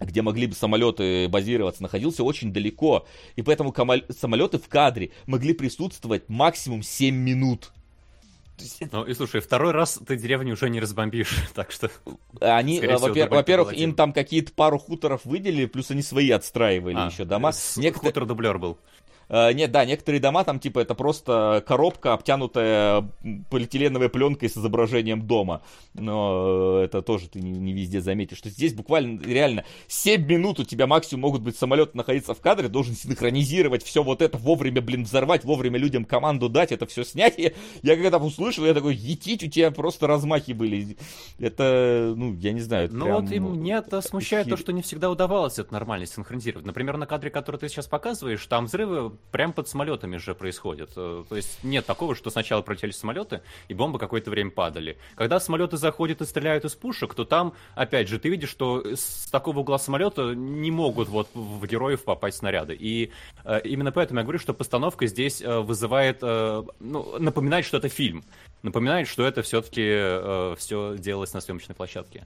где 0.00 0.22
могли 0.22 0.46
бы 0.46 0.54
самолеты 0.54 1.28
базироваться, 1.28 1.82
находился 1.82 2.22
очень 2.22 2.52
далеко. 2.52 3.06
И 3.36 3.42
поэтому 3.42 3.74
самолеты 4.10 4.58
в 4.58 4.68
кадре 4.68 5.10
могли 5.26 5.54
присутствовать 5.54 6.28
максимум 6.28 6.82
7 6.82 7.14
минут. 7.14 7.72
Ну 8.92 9.04
и 9.04 9.14
слушай, 9.14 9.40
второй 9.40 9.72
раз 9.72 9.98
ты 10.06 10.16
деревню 10.16 10.54
уже 10.54 10.70
не 10.70 10.80
разбомбишь, 10.80 11.36
так 11.54 11.70
что... 11.70 11.90
Они, 12.40 12.80
во-первых, 13.36 13.72
им 13.74 13.94
там 13.94 14.12
какие-то 14.12 14.52
пару 14.52 14.78
хуторов 14.78 15.24
выделили, 15.24 15.66
плюс 15.66 15.90
они 15.90 16.02
свои 16.02 16.30
отстраивали 16.30 16.96
А, 16.96 17.06
еще 17.10 17.24
дома. 17.24 17.52
с- 17.52 17.76
Некотор- 17.76 18.12
Хутор-дублер 18.12 18.58
был. 18.58 18.78
Э, 19.28 19.52
нет, 19.52 19.72
да, 19.72 19.84
некоторые 19.84 20.20
дома 20.20 20.44
там, 20.44 20.58
типа, 20.58 20.80
это 20.80 20.94
просто 20.94 21.64
коробка, 21.66 22.12
обтянутая 22.12 23.08
полиэтиленовой 23.50 24.08
пленкой 24.08 24.48
с 24.48 24.56
изображением 24.56 25.26
дома. 25.26 25.62
Но 25.94 26.80
э, 26.80 26.84
это 26.84 27.02
тоже 27.02 27.28
ты 27.28 27.40
не, 27.40 27.50
не 27.50 27.72
везде 27.72 28.00
заметишь. 28.00 28.38
Что 28.38 28.50
здесь 28.50 28.74
буквально, 28.74 29.20
реально, 29.22 29.64
7 29.88 30.26
минут 30.26 30.60
у 30.60 30.64
тебя 30.64 30.86
максимум 30.86 31.22
могут 31.22 31.42
быть 31.42 31.56
самолеты 31.56 31.96
находиться 31.96 32.34
в 32.34 32.40
кадре, 32.40 32.68
должен 32.68 32.94
синхронизировать 32.94 33.82
все 33.82 34.02
вот 34.02 34.22
это, 34.22 34.38
вовремя, 34.38 34.80
блин, 34.80 35.04
взорвать, 35.04 35.44
вовремя 35.44 35.78
людям 35.78 36.04
команду 36.04 36.48
дать, 36.48 36.72
это 36.72 36.86
все 36.86 37.04
снять. 37.04 37.38
И 37.38 37.52
я 37.82 37.96
когда 37.96 38.18
услышал, 38.18 38.64
я 38.64 38.74
такой, 38.74 38.94
етить, 38.94 39.42
у 39.42 39.48
тебя 39.48 39.70
просто 39.70 40.06
размахи 40.06 40.52
были. 40.52 40.96
Это, 41.38 42.14
ну, 42.16 42.34
я 42.34 42.52
не 42.52 42.60
знаю. 42.60 42.86
это 42.86 42.94
Ну 42.94 43.04
прям, 43.04 43.22
вот 43.22 43.32
и 43.32 43.40
ну, 43.40 43.50
мне-то 43.50 44.00
смущает 44.00 44.48
то, 44.48 44.56
хи- 44.56 44.62
что 44.62 44.72
не 44.72 44.82
всегда 44.82 45.10
удавалось 45.10 45.58
это 45.58 45.72
нормально 45.72 46.06
синхронизировать. 46.06 46.66
Например, 46.66 46.96
на 46.96 47.06
кадре, 47.06 47.30
который 47.30 47.56
ты 47.56 47.68
сейчас 47.68 47.86
показываешь, 47.86 48.44
там 48.46 48.66
взрывы 48.66 49.15
прям 49.30 49.52
под 49.52 49.68
самолетами 49.68 50.16
же 50.16 50.34
происходят. 50.34 50.90
Э, 50.96 51.24
То 51.28 51.36
есть 51.36 51.62
нет 51.62 51.86
такого, 51.86 52.14
что 52.14 52.30
сначала 52.30 52.62
пролетели 52.62 52.90
самолеты, 52.90 53.42
и 53.68 53.74
бомбы 53.74 53.98
какое-то 53.98 54.30
время 54.30 54.50
падали. 54.50 54.96
Когда 55.14 55.40
самолеты 55.40 55.76
заходят 55.76 56.20
и 56.20 56.24
стреляют 56.24 56.64
из 56.64 56.74
пушек, 56.74 57.14
то 57.14 57.24
там, 57.24 57.54
опять 57.74 58.08
же, 58.08 58.18
ты 58.18 58.28
видишь, 58.28 58.50
что 58.50 58.82
с 58.84 59.28
такого 59.30 59.60
угла 59.60 59.78
самолета 59.78 60.34
не 60.34 60.70
могут 60.70 61.08
вот 61.08 61.28
в 61.34 61.66
героев 61.66 62.04
попасть 62.04 62.38
снаряды. 62.38 62.74
И 62.74 63.10
э, 63.44 63.60
именно 63.64 63.92
поэтому 63.92 64.20
я 64.20 64.24
говорю, 64.24 64.38
что 64.38 64.54
постановка 64.54 65.06
здесь 65.06 65.40
э, 65.42 65.60
вызывает, 65.60 66.18
э, 66.22 66.62
ну, 66.80 67.18
напоминает, 67.18 67.64
что 67.64 67.76
это 67.76 67.88
фильм. 67.88 68.24
Напоминает, 68.62 69.08
что 69.08 69.24
это 69.24 69.42
все-таки 69.42 70.56
все 70.56 70.96
делалось 70.98 71.32
на 71.34 71.40
съемочной 71.40 71.74
площадке. 71.74 72.24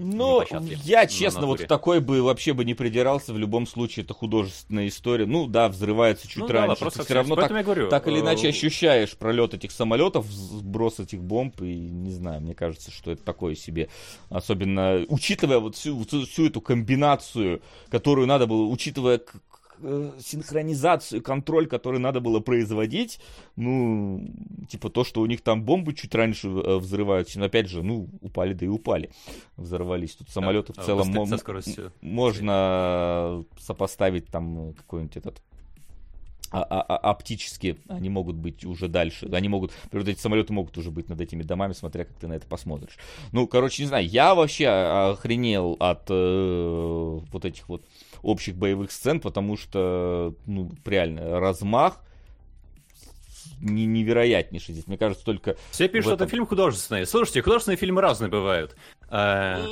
Ну, 0.00 0.42
я 0.84 1.02
на 1.02 1.06
честно 1.06 1.42
вот 1.42 1.52
натуре. 1.52 1.66
в 1.66 1.68
такой 1.68 2.00
бы 2.00 2.22
вообще 2.22 2.54
бы 2.54 2.64
не 2.64 2.74
придирался. 2.74 3.32
В 3.32 3.38
любом 3.38 3.66
случае, 3.66 4.04
это 4.04 4.14
художественная 4.14 4.88
история. 4.88 5.26
Ну 5.26 5.46
да, 5.46 5.68
взрывается 5.68 6.26
чуть 6.26 6.38
Ну 6.38 6.48
да, 6.48 6.54
раньше. 6.54 6.68
вопрос 6.68 6.94
Ты 6.94 7.04
все 7.04 7.14
равно 7.14 7.36
так, 7.36 7.50
говорю, 7.50 7.88
так 7.88 8.08
или 8.08 8.18
э, 8.18 8.20
иначе 8.20 8.48
ощущаешь 8.48 9.16
пролет 9.16 9.54
этих 9.54 9.72
самолетов, 9.72 10.26
сброс 10.26 11.00
этих 11.00 11.22
бомб. 11.22 11.60
И 11.60 11.74
не 11.74 12.12
знаю, 12.12 12.40
мне 12.40 12.54
кажется, 12.54 12.90
что 12.90 13.10
это 13.10 13.22
такое 13.22 13.54
себе. 13.54 13.88
Особенно 14.30 15.04
учитывая 15.08 15.58
вот 15.58 15.76
всю, 15.76 16.02
всю, 16.04 16.26
всю 16.26 16.46
эту 16.46 16.60
комбинацию, 16.60 17.60
которую 17.90 18.26
надо 18.26 18.46
было, 18.46 18.66
учитывая 18.66 19.18
э, 19.18 19.20
синхронизацию, 20.20 21.22
контроль, 21.22 21.66
который 21.66 21.98
надо 21.98 22.20
было 22.20 22.40
производить, 22.40 23.20
ну, 23.56 24.28
типа 24.68 24.90
то, 24.90 25.04
что 25.04 25.20
у 25.20 25.26
них 25.26 25.40
там 25.40 25.64
бомбы 25.64 25.94
чуть 25.94 26.14
раньше 26.14 26.48
э, 26.48 26.76
взрываются, 26.78 27.38
но 27.38 27.46
опять 27.46 27.68
же, 27.68 27.82
ну, 27.82 28.08
упали, 28.20 28.52
да 28.52 28.66
и 28.66 28.68
упали, 28.68 29.10
взорвались. 29.56 30.14
Тут 30.16 30.30
самолеты 30.30 30.72
а, 30.76 30.80
в 30.80 30.84
целом 30.84 31.08
мо- 31.08 31.26
со 31.26 31.38
скоростью. 31.38 31.92
можно 32.00 33.44
сопоставить 33.58 34.26
там 34.26 34.74
какой-нибудь 34.74 35.16
этот 35.16 35.42
а- 36.52 36.64
а- 36.68 36.82
а- 36.82 37.10
оптически 37.10 37.78
они 37.88 38.10
могут 38.10 38.34
быть 38.34 38.64
уже 38.64 38.88
дальше. 38.88 39.28
Они 39.32 39.48
могут, 39.48 39.72
например, 39.84 40.08
эти 40.08 40.18
самолеты 40.18 40.52
могут 40.52 40.76
уже 40.78 40.90
быть 40.90 41.08
над 41.08 41.20
этими 41.20 41.42
домами, 41.42 41.72
смотря 41.74 42.04
как 42.04 42.16
ты 42.16 42.26
на 42.26 42.32
это 42.32 42.46
посмотришь. 42.48 42.98
Ну, 43.30 43.46
короче, 43.46 43.82
не 43.82 43.86
знаю, 43.88 44.06
я 44.06 44.34
вообще 44.34 44.66
охренел 44.66 45.76
от 45.78 46.06
э, 46.08 47.18
вот 47.32 47.44
этих 47.44 47.68
вот 47.68 47.84
общих 48.22 48.56
боевых 48.56 48.90
сцен, 48.92 49.20
потому 49.20 49.56
что, 49.56 50.34
ну, 50.46 50.70
реально, 50.84 51.40
размах 51.40 52.00
не- 53.60 53.86
невероятнейший 53.86 54.72
здесь. 54.74 54.86
Мне 54.86 54.98
кажется, 54.98 55.24
только... 55.24 55.56
Все 55.70 55.88
пишут, 55.88 56.14
этом- 56.14 56.24
это 56.24 56.30
фильм 56.30 56.46
художественный. 56.46 57.06
Слушайте, 57.06 57.42
художественные 57.42 57.76
фильмы 57.76 58.00
разные 58.00 58.30
бывают. 58.30 58.76
Э, 59.10 59.64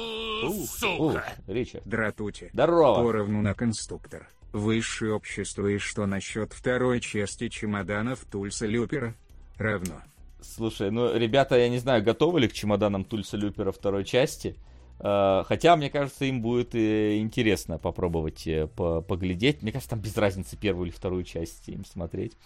Ух, 0.44 1.16
Ричард. 1.46 1.86
Дратути. 1.86 2.50
Здорово. 2.52 3.02
Поровну 3.02 3.42
на 3.42 3.54
конструктор. 3.54 4.28
Высшее 4.52 5.12
общество 5.14 5.66
и 5.66 5.78
что 5.78 6.06
насчет 6.06 6.52
второй 6.52 7.00
части 7.00 7.48
чемоданов 7.48 8.20
Тульса 8.30 8.66
Люпера? 8.66 9.14
Равно. 9.56 10.00
Слушай, 10.40 10.90
ну, 10.90 11.14
ребята, 11.16 11.58
я 11.58 11.68
не 11.68 11.78
знаю, 11.78 12.02
готовы 12.02 12.40
ли 12.40 12.48
к 12.48 12.52
чемоданам 12.52 13.04
Тульса 13.04 13.36
Люпера 13.36 13.72
второй 13.72 14.04
части. 14.04 14.56
Э, 15.00 15.44
Хотя, 15.46 15.76
мне 15.76 15.90
кажется, 15.90 16.24
им 16.24 16.42
будет 16.42 16.74
э, 16.74 17.18
интересно 17.18 17.78
попробовать 17.78 18.46
э, 18.46 18.66
по- 18.66 19.00
поглядеть. 19.00 19.62
Мне 19.62 19.72
кажется, 19.72 19.90
там 19.90 20.00
без 20.00 20.16
разницы 20.16 20.56
первую 20.56 20.86
или 20.88 20.94
вторую 20.94 21.24
часть 21.24 21.68
им 21.68 21.84
смотреть. 21.84 22.36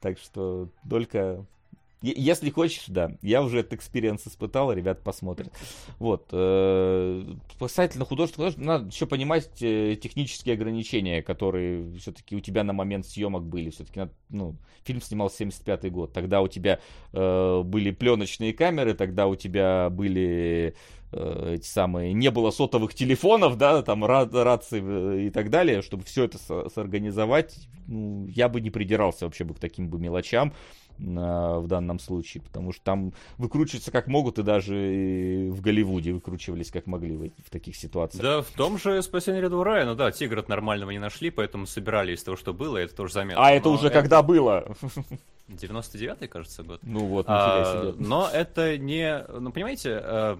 Так 0.00 0.18
что 0.18 0.68
только... 0.88 1.44
Если 2.00 2.50
хочешь, 2.50 2.84
да. 2.88 3.12
Я 3.22 3.42
уже 3.42 3.60
этот 3.60 3.74
experience 3.74 4.26
испытал, 4.26 4.72
ребят 4.72 5.02
посмотрят. 5.02 5.52
Вот. 5.98 6.28
э, 6.30 7.24
Касательно 7.58 8.04
художественного, 8.04 8.52
надо 8.56 8.86
еще 8.86 9.06
понимать 9.06 9.50
э, 9.62 9.96
технические 10.00 10.54
ограничения, 10.54 11.22
которые 11.22 11.92
все-таки 11.98 12.36
у 12.36 12.40
тебя 12.40 12.62
на 12.62 12.72
момент 12.72 13.04
съемок 13.04 13.44
были. 13.44 13.70
Все-таки, 13.70 14.08
ну, 14.28 14.54
фильм 14.84 15.00
снимал 15.00 15.28
75 15.28 15.90
год. 15.90 16.12
Тогда 16.12 16.40
у 16.40 16.46
тебя 16.46 16.78
э, 17.12 17.62
были 17.64 17.90
пленочные 17.90 18.52
камеры, 18.52 18.94
тогда 18.94 19.26
у 19.26 19.34
тебя 19.34 19.90
были 19.90 20.74
эти 21.10 21.66
самые, 21.66 22.12
не 22.12 22.30
было 22.30 22.50
сотовых 22.50 22.92
телефонов, 22.92 23.56
да, 23.56 23.80
там 23.82 24.04
ра- 24.04 24.28
рации 24.42 25.28
и 25.28 25.30
так 25.30 25.48
далее, 25.48 25.80
чтобы 25.80 26.04
все 26.04 26.24
это 26.24 26.36
со- 26.36 26.68
сорганизовать, 26.68 27.66
ну, 27.86 28.26
я 28.26 28.50
бы 28.50 28.60
не 28.60 28.68
придирался 28.68 29.24
вообще 29.24 29.44
бы 29.44 29.54
к 29.54 29.58
таким 29.58 29.88
бы 29.88 29.98
мелочам 29.98 30.52
в 30.98 31.66
данном 31.66 31.98
случае, 31.98 32.42
потому 32.42 32.72
что 32.72 32.82
там 32.82 33.12
выкручиваются 33.36 33.90
как 33.90 34.06
могут, 34.06 34.38
и 34.38 34.42
даже 34.42 34.74
в 35.50 35.60
Голливуде 35.60 36.12
выкручивались 36.12 36.70
как 36.70 36.86
могли 36.86 37.16
в, 37.16 37.50
таких 37.50 37.76
ситуациях. 37.76 38.22
Да, 38.22 38.42
в 38.42 38.50
том 38.50 38.78
же 38.78 39.02
«Спасение 39.02 39.46
рая», 39.48 39.86
ну 39.86 39.94
да, 39.94 40.10
тигра 40.10 40.44
нормального 40.48 40.90
не 40.90 40.98
нашли, 40.98 41.30
поэтому 41.30 41.66
собирали 41.66 42.14
из 42.14 42.22
того, 42.22 42.36
что 42.36 42.52
было, 42.52 42.78
это 42.78 42.94
тоже 42.94 43.12
заметно. 43.12 43.44
А 43.44 43.50
это 43.50 43.68
уже 43.68 43.88
это... 43.88 44.00
когда 44.00 44.22
было? 44.22 44.74
99-й, 45.48 46.28
кажется, 46.28 46.62
год. 46.62 46.80
Ну 46.82 47.06
вот, 47.06 47.26
а, 47.28 47.94
Но 47.98 48.28
это 48.32 48.76
не... 48.76 49.24
Ну, 49.28 49.50
понимаете, 49.50 50.00
э, 50.02 50.36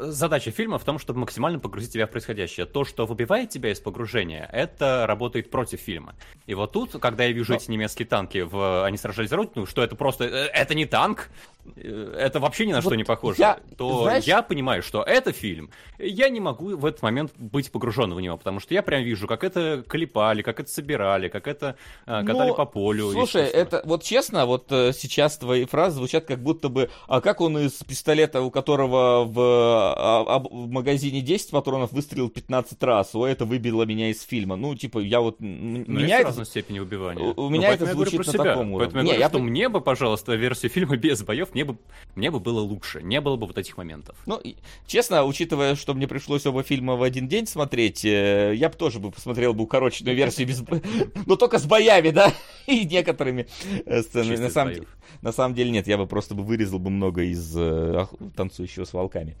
Задача 0.00 0.50
фильма 0.50 0.78
в 0.78 0.84
том, 0.84 0.98
чтобы 0.98 1.20
максимально 1.20 1.58
погрузить 1.58 1.92
тебя 1.92 2.06
в 2.06 2.10
происходящее. 2.10 2.66
То, 2.66 2.84
что 2.84 3.06
выбивает 3.06 3.50
тебя 3.50 3.70
из 3.70 3.80
погружения, 3.80 4.48
это 4.52 5.06
работает 5.06 5.50
против 5.50 5.80
фильма. 5.80 6.14
И 6.46 6.54
вот 6.54 6.72
тут, 6.72 6.92
когда 7.00 7.24
я 7.24 7.32
вижу 7.32 7.52
Но... 7.52 7.58
эти 7.58 7.70
немецкие 7.70 8.06
танки, 8.06 8.38
в... 8.38 8.84
они 8.84 8.96
сражались 8.96 9.30
за 9.30 9.36
родину, 9.36 9.66
что 9.66 9.82
это 9.82 9.94
просто... 9.94 10.24
Э, 10.24 10.46
это 10.46 10.74
не 10.74 10.86
танк, 10.86 11.30
это 11.76 12.40
вообще 12.40 12.66
ни 12.66 12.72
на 12.72 12.80
вот 12.80 12.90
что 12.90 12.94
не 12.94 13.04
похоже, 13.04 13.40
я, 13.40 13.58
то 13.76 14.02
знаешь... 14.02 14.24
я 14.24 14.42
понимаю, 14.42 14.82
что 14.82 15.02
это 15.02 15.32
фильм. 15.32 15.70
Я 15.98 16.28
не 16.28 16.40
могу 16.40 16.76
в 16.76 16.86
этот 16.86 17.02
момент 17.02 17.32
быть 17.36 17.70
погружен 17.70 18.12
в 18.14 18.20
него, 18.20 18.36
потому 18.36 18.60
что 18.60 18.74
я 18.74 18.82
прям 18.82 19.02
вижу, 19.02 19.26
как 19.26 19.44
это 19.44 19.84
клепали, 19.86 20.42
как 20.42 20.60
это 20.60 20.70
собирали, 20.70 21.28
как 21.28 21.46
это 21.46 21.76
э, 22.06 22.24
катали 22.24 22.48
Но, 22.48 22.54
по 22.54 22.64
полю. 22.64 23.12
Слушай, 23.12 23.46
это 23.46 23.82
вот 23.84 24.02
честно, 24.02 24.46
вот 24.46 24.66
сейчас 24.68 25.38
твои 25.38 25.64
фразы 25.64 25.96
звучат 25.96 26.24
как 26.24 26.42
будто 26.42 26.68
бы, 26.68 26.90
а 27.06 27.20
как 27.20 27.40
он 27.40 27.58
из 27.58 27.72
пистолета, 27.84 28.42
у 28.42 28.50
которого 28.50 29.24
в 29.24 29.58
а, 29.98 30.38
в 30.38 30.70
магазине 30.70 31.20
10 31.20 31.50
патронов 31.50 31.92
выстрелил 31.92 32.28
15 32.28 32.82
раз, 32.82 33.14
о, 33.14 33.26
это 33.26 33.44
выбило 33.44 33.84
меня 33.84 34.10
из 34.10 34.22
фильма. 34.22 34.56
Ну, 34.56 34.74
типа, 34.74 34.98
я 34.98 35.20
вот... 35.20 35.36
Ну, 35.40 35.46
меня 35.86 36.18
это... 36.18 36.28
разной 36.28 36.46
степени 36.46 36.78
убивания. 36.78 37.24
У, 37.24 37.46
у 37.46 37.48
меня 37.48 37.72
это 37.72 37.86
звучит 37.86 38.18
на 38.18 38.32
себя. 38.32 38.44
таком 38.44 38.72
уровне. 38.72 38.78
Поэтому 38.78 38.98
я 39.00 39.04
говорю, 39.04 39.20
я... 39.20 39.28
что 39.28 39.38
мне 39.38 39.68
бы, 39.68 39.80
пожалуйста, 39.80 40.34
версию 40.34 40.70
фильма 40.70 40.96
без 40.98 41.22
боев, 41.22 41.54
мне 41.58 41.64
бы, 41.64 41.78
мне 42.14 42.30
бы 42.30 42.38
было 42.38 42.60
лучше. 42.60 43.02
Не 43.02 43.20
было 43.20 43.34
бы 43.34 43.48
вот 43.48 43.58
этих 43.58 43.76
моментов. 43.76 44.16
Ну, 44.26 44.40
честно, 44.86 45.24
учитывая, 45.24 45.74
что 45.74 45.92
мне 45.92 46.06
пришлось 46.06 46.46
оба 46.46 46.62
фильма 46.62 46.94
в 46.94 47.02
один 47.02 47.26
день 47.26 47.48
смотреть, 47.48 48.04
э, 48.04 48.52
я 48.54 48.68
бы 48.68 48.76
тоже 48.76 49.00
бы 49.00 49.10
посмотрел 49.10 49.54
бы 49.54 49.64
укороченную 49.64 50.16
версию 50.16 50.46
без... 50.46 50.62
Но 51.26 51.34
только 51.34 51.58
с 51.58 51.66
боями, 51.66 52.10
да? 52.10 52.32
И 52.68 52.84
некоторыми 52.84 53.48
э, 53.86 54.02
сценами. 54.02 54.36
На 54.36 54.50
самом, 54.50 54.74
деле, 54.74 54.86
на 55.20 55.32
самом 55.32 55.54
деле 55.56 55.70
нет, 55.72 55.88
я 55.88 55.98
бы 55.98 56.06
просто 56.06 56.36
бы 56.36 56.44
вырезал 56.44 56.78
бы 56.78 56.90
много 56.90 57.22
из 57.22 57.52
э, 57.56 58.06
танцующего 58.36 58.84
с 58.84 58.92
волками. 58.92 59.36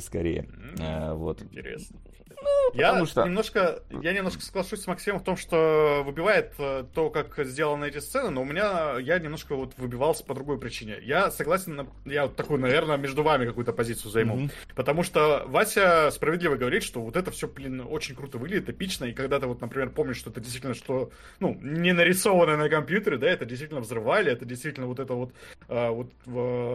Скорее. 0.00 0.48
Вот. 1.14 1.42
Интересно. 1.42 1.98
Ну, 2.42 2.70
я 2.74 3.04
что... 3.06 3.24
немножко, 3.24 3.82
я 3.90 4.12
немножко 4.12 4.42
соглашусь 4.42 4.82
с 4.82 4.86
Максимом 4.86 5.20
в 5.20 5.24
том, 5.24 5.36
что 5.36 6.02
выбивает 6.04 6.52
э, 6.58 6.84
то, 6.94 7.10
как 7.10 7.38
сделаны 7.46 7.86
эти 7.86 7.98
сцены, 7.98 8.30
но 8.30 8.42
у 8.42 8.44
меня 8.44 8.98
я 8.98 9.18
немножко 9.18 9.54
вот 9.54 9.74
выбивался 9.76 10.24
по 10.24 10.34
другой 10.34 10.58
причине. 10.58 10.98
Я 11.02 11.30
согласен, 11.30 11.76
на, 11.76 11.86
я 12.04 12.26
вот 12.26 12.36
такую, 12.36 12.60
наверное, 12.60 12.96
между 12.96 13.22
вами 13.22 13.46
какую-то 13.46 13.72
позицию 13.72 14.10
займу, 14.10 14.38
mm-hmm. 14.38 14.52
потому 14.74 15.02
что 15.02 15.44
Вася 15.46 16.10
справедливо 16.12 16.56
говорит, 16.56 16.82
что 16.82 17.00
вот 17.00 17.16
это 17.16 17.30
все, 17.30 17.48
блин, 17.48 17.84
очень 17.88 18.14
круто 18.14 18.38
выглядит, 18.38 18.68
эпично, 18.68 19.04
и 19.06 19.12
когда 19.12 19.40
ты 19.40 19.46
вот, 19.46 19.60
например, 19.60 19.90
помнишь, 19.90 20.16
что 20.16 20.30
это 20.30 20.40
действительно, 20.40 20.74
что, 20.74 21.10
ну, 21.40 21.58
не 21.60 21.92
нарисованное 21.92 22.56
на 22.56 22.68
компьютере, 22.68 23.18
да, 23.18 23.28
это 23.28 23.44
действительно 23.44 23.80
взрывали, 23.80 24.32
это 24.32 24.44
действительно 24.44 24.86
вот 24.86 25.00
это 25.00 25.14
вот, 25.14 25.32
а, 25.68 25.90
вот 25.90 26.10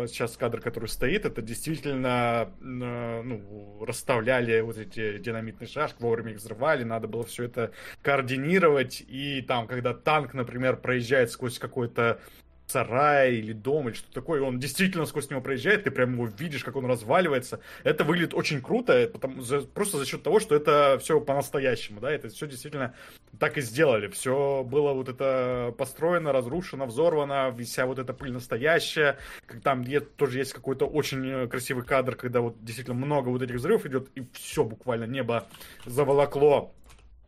сейчас 0.10 0.38
кадр, 0.38 0.62
который 0.62 0.90
стоит, 0.90 1.26
это 1.26 1.42
действительно, 1.42 2.52
ну, 2.60 3.84
расставляли 3.86 4.62
вот 4.62 4.78
эти 4.78 5.18
динамитные 5.56 5.68
шашки, 5.68 6.02
вовремя 6.02 6.32
их 6.32 6.38
взрывали, 6.38 6.84
надо 6.84 7.08
было 7.08 7.24
все 7.24 7.46
это 7.46 7.72
координировать, 8.02 9.04
и 9.08 9.42
там, 9.42 9.68
когда 9.68 9.94
танк, 9.94 10.34
например, 10.34 10.78
проезжает 10.78 11.32
сквозь 11.32 11.60
какой-то 11.60 12.20
сарай 12.68 13.36
или 13.36 13.54
дом 13.54 13.90
или 13.90 13.96
что-то 13.96 14.14
такое, 14.14 14.42
он 14.42 14.60
действительно 14.60 15.06
сквозь 15.06 15.30
него 15.30 15.42
проезжает, 15.42 15.84
ты 15.84 15.92
прям 15.92 16.14
его 16.14 16.26
видишь, 16.26 16.64
как 16.64 16.76
он 16.76 16.86
разваливается. 16.86 17.60
Это 17.84 18.04
выглядит 18.04 18.34
очень 18.34 18.62
круто, 18.62 19.10
потому, 19.12 19.42
за, 19.42 19.62
просто 19.62 19.98
за 19.98 20.06
счет 20.06 20.24
того, 20.24 20.40
что 20.40 20.56
это 20.56 20.98
все 21.00 21.20
по-настоящему, 21.20 22.00
да, 22.00 22.12
это 22.12 22.30
все 22.30 22.48
действительно 22.48 22.96
так 23.40 23.58
и 23.58 23.62
сделали. 23.62 24.08
Все 24.08 24.64
было 24.64 24.94
вот 24.94 25.10
это 25.10 25.74
построено, 25.78 26.32
разрушено, 26.32 26.86
взорвано, 26.86 27.56
вся 27.58 27.86
вот 27.86 28.00
эта 28.00 28.14
пыль 28.14 28.32
настоящая. 28.32 29.18
Там 29.64 29.84
где 29.84 30.00
тоже 30.00 30.40
есть 30.40 30.54
какой-то 30.54 30.86
очень 30.86 31.48
красивый 31.50 31.84
кадр, 31.84 32.16
когда 32.16 32.42
вот 32.42 32.64
действительно 32.64 32.96
много 32.96 33.30
вот 33.30 33.42
этих 33.42 33.56
взрывов 33.56 33.86
идет, 33.86 34.10
и 34.16 34.24
все 34.34 34.64
буквально 34.64 35.06
небо 35.06 35.48
заволокло 35.86 36.74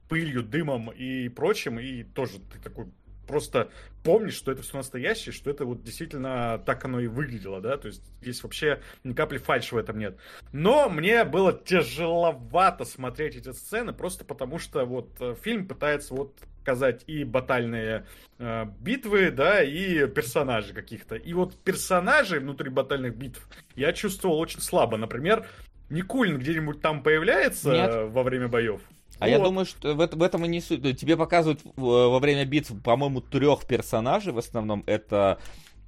пылью, 0.09 0.43
дымом 0.43 0.89
и 0.91 1.29
прочим, 1.29 1.79
и 1.79 2.03
тоже 2.03 2.39
ты 2.39 2.59
такой 2.59 2.87
просто 3.27 3.69
помнишь, 4.03 4.35
что 4.35 4.51
это 4.51 4.63
все 4.63 4.77
настоящее, 4.77 5.33
что 5.33 5.49
это 5.49 5.65
вот 5.65 5.83
действительно 5.83 6.61
так 6.65 6.83
оно 6.85 6.99
и 6.99 7.07
выглядело, 7.07 7.61
да, 7.61 7.77
то 7.77 7.87
есть 7.87 8.03
здесь 8.21 8.41
вообще 8.43 8.81
ни 9.03 9.13
капли 9.13 9.37
фальши 9.37 9.75
в 9.75 9.77
этом 9.77 9.99
нет. 9.99 10.17
Но 10.51 10.89
мне 10.89 11.23
было 11.23 11.53
тяжеловато 11.53 12.85
смотреть 12.85 13.35
эти 13.35 13.51
сцены, 13.51 13.93
просто 13.93 14.25
потому 14.25 14.59
что 14.59 14.85
вот 14.85 15.09
э, 15.19 15.35
фильм 15.41 15.67
пытается 15.67 16.13
вот 16.13 16.33
показать 16.67 17.05
и 17.07 17.23
батальные 17.23 18.05
э, 18.39 18.65
битвы, 18.81 19.31
да, 19.31 19.63
и 19.63 20.05
персонажи 20.07 20.73
каких-то. 20.73 21.15
И 21.15 21.33
вот 21.33 21.55
персонажи 21.63 22.41
внутри 22.41 22.69
батальных 22.69 23.15
битв 23.15 23.47
я 23.75 23.93
чувствовал 23.93 24.37
очень 24.37 24.59
слабо. 24.59 24.97
Например, 24.97 25.47
Никулин 25.89 26.37
где-нибудь 26.37 26.81
там 26.81 27.03
появляется 27.03 27.71
Нет. 27.71 28.11
во 28.11 28.21
время 28.23 28.49
боев? 28.49 28.81
А 29.19 29.25
вот. 29.25 29.31
я 29.31 29.39
думаю, 29.39 29.65
что 29.65 29.93
в, 29.93 29.97
в 29.97 30.23
этом 30.23 30.45
и 30.45 30.47
не 30.47 30.61
суть. 30.61 30.99
Тебе 30.99 31.17
показывают 31.17 31.61
во 31.75 32.19
время 32.19 32.45
битв, 32.45 32.71
по-моему, 32.83 33.21
трех 33.21 33.65
персонажей 33.65 34.33
в 34.33 34.37
основном. 34.37 34.83
Это 34.85 35.39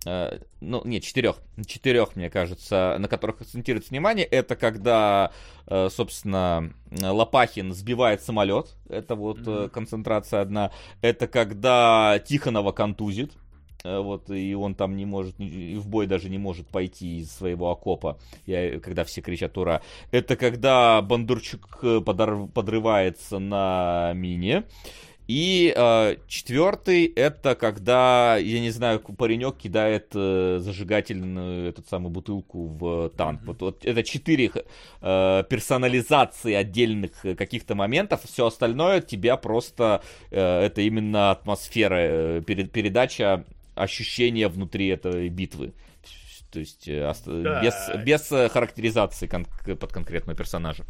Uh, 0.06 0.42
ну, 0.62 0.82
нет, 0.86 1.04
четырех, 1.04 1.36
четырех, 1.66 2.16
мне 2.16 2.30
кажется, 2.30 2.96
на 3.00 3.10
которых 3.10 3.42
акцентируется 3.42 3.90
внимание, 3.90 4.26
это 4.26 4.56
когда, 4.56 5.34
uh, 5.66 5.90
собственно, 5.90 6.72
Лопахин 6.90 7.74
сбивает 7.74 8.22
самолет, 8.22 8.78
это 8.88 9.16
вот 9.16 9.40
mm-hmm. 9.40 9.68
концентрация 9.68 10.40
одна, 10.40 10.72
это 11.02 11.28
когда 11.28 12.18
Тихонова 12.26 12.72
контузит, 12.72 13.34
Э, 13.34 13.49
вот, 13.84 14.30
и 14.30 14.54
он 14.56 14.76
там 14.76 14.96
не 14.96 15.06
может, 15.06 15.40
и 15.40 15.76
в 15.76 15.88
бой 15.88 16.08
даже 16.08 16.30
не 16.30 16.38
может 16.38 16.68
пойти 16.68 17.20
из 17.20 17.32
своего 17.32 17.72
окопа, 17.72 18.20
я, 18.46 18.80
когда 18.80 19.04
все 19.04 19.22
кричат 19.22 19.58
«Ура!». 19.58 19.82
Это 20.12 20.36
когда 20.36 21.02
Бондарчук 21.02 21.80
э, 21.84 22.02
подрывается 22.02 23.40
на 23.40 24.12
мине, 24.16 24.66
и 25.30 25.72
э, 25.76 26.16
четвертый 26.28 27.06
это 27.06 27.54
когда, 27.54 28.38
я 28.38 28.60
не 28.62 28.72
знаю, 28.72 29.00
паренек 29.00 29.58
кидает 29.58 30.08
э, 30.16 30.58
зажигательную 30.60 31.70
эту 31.70 31.84
самую 31.84 32.10
бутылку 32.10 32.66
в 32.66 33.10
танк. 33.10 33.42
Mm-hmm. 33.42 33.46
Вот, 33.46 33.62
вот 33.62 33.86
это 33.86 34.02
четыре 34.02 34.52
э, 35.02 35.44
персонализации 35.48 36.56
отдельных 36.56 37.12
каких-то 37.22 37.76
моментов. 37.76 38.22
Все 38.24 38.48
остальное 38.48 39.02
тебя 39.02 39.38
просто 39.38 40.02
э, 40.32 40.62
это 40.66 40.82
именно 40.82 41.30
атмосфера, 41.30 41.98
э, 42.00 42.42
перед, 42.42 42.72
передача 42.72 43.46
ощущения 43.80 44.48
внутри 44.48 44.88
этой 44.88 45.30
битвы. 45.30 45.74
То 46.52 46.60
есть 46.60 46.88
э, 46.88 47.14
да. 47.26 47.62
без, 47.62 47.76
без 48.04 48.32
э, 48.32 48.50
характеризации 48.50 49.28
кон- 49.28 49.46
под 49.46 49.94
конкретного 49.94 50.38
персонажа. 50.38 50.86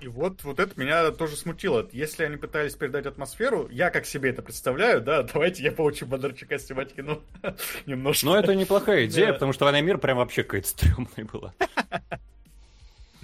И 0.00 0.08
вот, 0.08 0.42
вот 0.42 0.58
это 0.58 0.78
меня 0.78 1.12
тоже 1.12 1.36
смутило. 1.36 1.88
Если 1.92 2.24
они 2.24 2.36
пытались 2.36 2.74
передать 2.74 3.06
атмосферу, 3.06 3.68
я 3.70 3.90
как 3.90 4.06
себе 4.06 4.30
это 4.30 4.42
представляю, 4.42 5.00
да, 5.00 5.22
давайте 5.32 5.62
я 5.62 5.72
получу 5.72 6.06
Бондарчука 6.06 6.58
снимать 6.58 6.94
кино 6.94 7.22
немножко. 7.86 8.26
Но 8.26 8.36
это 8.36 8.54
неплохая 8.54 9.06
идея, 9.06 9.32
потому 9.32 9.52
что 9.52 9.64
«Война 9.64 9.80
мир» 9.80 9.98
прям 9.98 10.18
вообще 10.18 10.42
какая-то 10.42 10.68
стрёмная 10.68 11.24
была. 11.32 11.54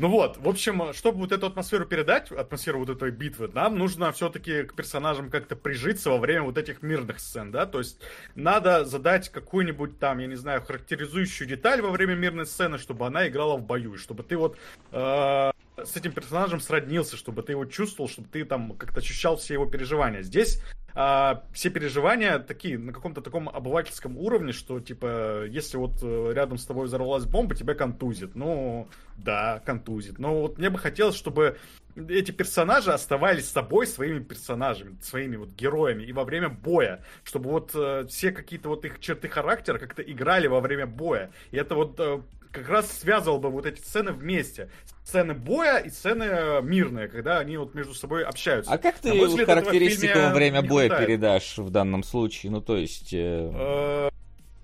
Ну 0.01 0.09
вот, 0.09 0.39
в 0.39 0.49
общем, 0.49 0.95
чтобы 0.95 1.19
вот 1.19 1.31
эту 1.31 1.45
атмосферу 1.45 1.85
передать, 1.85 2.33
атмосферу 2.33 2.79
вот 2.79 2.89
этой 2.89 3.11
битвы, 3.11 3.51
нам 3.53 3.77
нужно 3.77 4.11
все-таки 4.13 4.63
к 4.63 4.75
персонажам 4.75 5.29
как-то 5.29 5.57
прижиться 5.57 6.09
во 6.09 6.17
время 6.17 6.45
вот 6.45 6.57
этих 6.57 6.81
мирных 6.81 7.21
сцен, 7.21 7.53
да, 7.53 7.67
то 7.67 7.81
есть 7.81 8.01
надо 8.35 8.87
задать 8.87 9.29
какую-нибудь 9.29 9.99
там, 9.99 10.19
я 10.21 10.27
не 10.27 10.37
знаю, 10.37 10.63
характеризующую 10.63 11.47
деталь 11.47 11.83
во 11.83 11.91
время 11.91 12.15
мирной 12.15 12.47
сцены, 12.47 12.79
чтобы 12.79 13.07
она 13.07 13.29
играла 13.29 13.59
в 13.59 13.63
бою, 13.63 13.93
и 13.93 13.99
чтобы 13.99 14.23
ты 14.23 14.39
вот 14.39 14.57
э, 14.91 15.51
с 15.77 15.97
этим 15.97 16.13
персонажем 16.13 16.61
сроднился, 16.61 17.19
чтобы 17.19 17.43
ты 17.43 17.53
его 17.53 17.67
чувствовал, 17.67 18.09
чтобы 18.09 18.29
ты 18.29 18.47
там 18.47 18.73
как-то 18.79 19.01
ощущал 19.01 19.37
все 19.37 19.53
его 19.53 19.67
переживания. 19.67 20.23
Здесь 20.23 20.63
а, 20.95 21.45
все 21.53 21.71
переживания 21.71 22.39
такие 22.39 22.79
на 22.79 22.93
каком-то 22.93 23.21
таком 23.21 23.49
обывательском 23.49 24.17
уровне, 24.17 24.53
что 24.53 24.81
типа, 24.81 25.45
если 25.47 25.77
вот 25.77 26.03
э, 26.03 26.33
рядом 26.35 26.59
с 26.59 26.67
тобой 26.67 26.87
взорвалась 26.87 27.25
бомба, 27.25 27.55
тебя 27.55 27.75
контузит. 27.75 28.35
Ну, 28.35 28.89
да, 29.17 29.61
контузит. 29.65 30.19
Но 30.19 30.43
вот 30.43 30.59
мне 30.59 30.71
бы 30.71 30.79
хотелось, 30.79 31.17
чтобы 31.17 31.59
эти 31.97 32.31
персонажи 32.31 32.93
оставались 32.93 33.47
с 33.47 33.53
собой 33.53 33.87
своими 33.87 34.21
персонажами, 34.21 34.97
своими 35.03 35.37
вот 35.37 35.51
героями 35.51 36.05
и 36.05 36.13
во 36.13 36.25
время 36.25 36.49
боя, 36.49 37.05
чтобы 37.25 37.51
вот 37.51 37.73
э, 37.75 38.07
все 38.09 38.33
какие-то 38.33 38.69
вот 38.69 38.85
их 38.85 39.01
черты 39.01 39.29
характера 39.29 39.79
как-то 39.79 40.03
играли 40.03 40.47
во 40.47 40.61
время 40.61 40.87
боя. 40.87 41.31
И 41.51 41.57
это 41.57 41.75
вот 41.75 41.99
э, 41.99 42.21
как 42.51 42.69
раз 42.69 42.91
связывал 42.91 43.39
бы 43.39 43.51
вот 43.51 43.67
эти 43.67 43.81
сцены 43.81 44.13
вместе. 44.13 44.71
Сцены 45.05 45.35
боя 45.35 45.79
и 45.79 45.91
сцены 45.91 46.61
мирные, 46.63 47.09
когда 47.09 47.39
они 47.39 47.57
вот 47.57 47.75
между 47.75 47.95
собой 47.95 48.25
общаются. 48.25 48.73
А 48.73 48.79
как 48.79 48.99
ты 48.99 49.13
взгляд, 49.13 49.49
в 49.49 49.51
характеристику 49.51 50.19
во 50.19 50.31
время 50.31 50.63
боя 50.63 50.89
хватает. 50.89 51.09
передашь 51.09 51.59
в 51.59 51.71
данном 51.71 52.03
случае? 52.05 52.53
Ну, 52.53 52.61
то 52.61 52.77
есть... 52.77 53.13
э, 53.13 53.51
Э, 53.53 54.11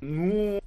Ну, 0.01 0.61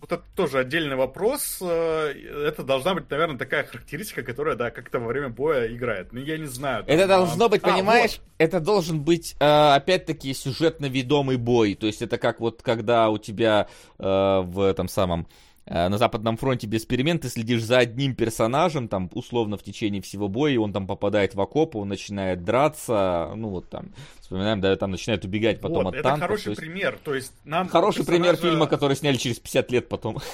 вот 0.00 0.10
это 0.12 0.22
тоже 0.34 0.58
отдельный 0.58 0.96
вопрос. 0.96 1.58
Э, 1.62 2.12
Это 2.48 2.64
должна 2.64 2.94
быть, 2.94 3.08
наверное, 3.08 3.38
такая 3.38 3.64
характеристика, 3.64 4.22
которая, 4.22 4.56
да, 4.56 4.70
как-то 4.70 4.98
во 4.98 5.06
время 5.06 5.28
боя 5.28 5.72
играет. 5.72 6.12
Ну, 6.12 6.20
я 6.20 6.36
не 6.36 6.46
знаю. 6.46 6.84
там, 6.84 6.94
Это 6.94 7.04
а, 7.04 7.06
должно 7.06 7.48
быть, 7.48 7.62
а, 7.62 7.70
понимаешь, 7.72 8.20
это 8.36 8.58
должен 8.60 9.00
быть, 9.00 9.36
э, 9.38 9.44
опять-таки, 9.44 10.34
сюжетно 10.34 10.86
ведомый 10.86 11.36
бой. 11.36 11.74
То 11.76 11.86
есть 11.86 12.02
это 12.02 12.18
как 12.18 12.40
вот 12.40 12.60
когда 12.62 13.08
у 13.10 13.18
тебя 13.18 13.68
э, 13.98 14.40
в 14.44 14.60
этом 14.68 14.88
самом 14.88 15.22
э, 15.22 15.51
на 15.72 15.96
Западном 15.96 16.36
фронте 16.36 16.66
без 16.66 16.84
перемен 16.84 17.18
ты 17.18 17.28
следишь 17.28 17.64
за 17.64 17.78
одним 17.78 18.14
персонажем, 18.14 18.88
там, 18.88 19.10
условно, 19.14 19.56
в 19.56 19.62
течение 19.62 20.02
всего 20.02 20.28
боя, 20.28 20.52
и 20.52 20.58
он 20.58 20.72
там 20.72 20.86
попадает 20.86 21.34
в 21.34 21.40
окоп, 21.40 21.76
он 21.76 21.88
начинает 21.88 22.44
драться, 22.44 23.32
ну, 23.34 23.48
вот 23.48 23.70
там, 23.70 23.92
вспоминаем, 24.32 24.60
да, 24.60 24.74
там 24.76 24.90
начинает 24.90 25.24
убегать 25.24 25.60
потом 25.60 25.84
вот, 25.84 25.88
от 25.88 25.94
это 25.94 26.02
танков. 26.04 26.20
то 26.20 26.26
хороший 26.26 26.48
есть 26.48 26.60
пример. 26.60 26.98
То 27.04 27.14
есть 27.14 27.32
нам 27.44 27.68
Хороший 27.68 28.06
пример 28.06 28.34
персонажа- 28.34 28.42
фильма, 28.50 28.66
который 28.66 28.96
сняли 28.96 29.16
через 29.16 29.38
50 29.38 29.70
лет 29.70 29.88
потом. 29.88 30.18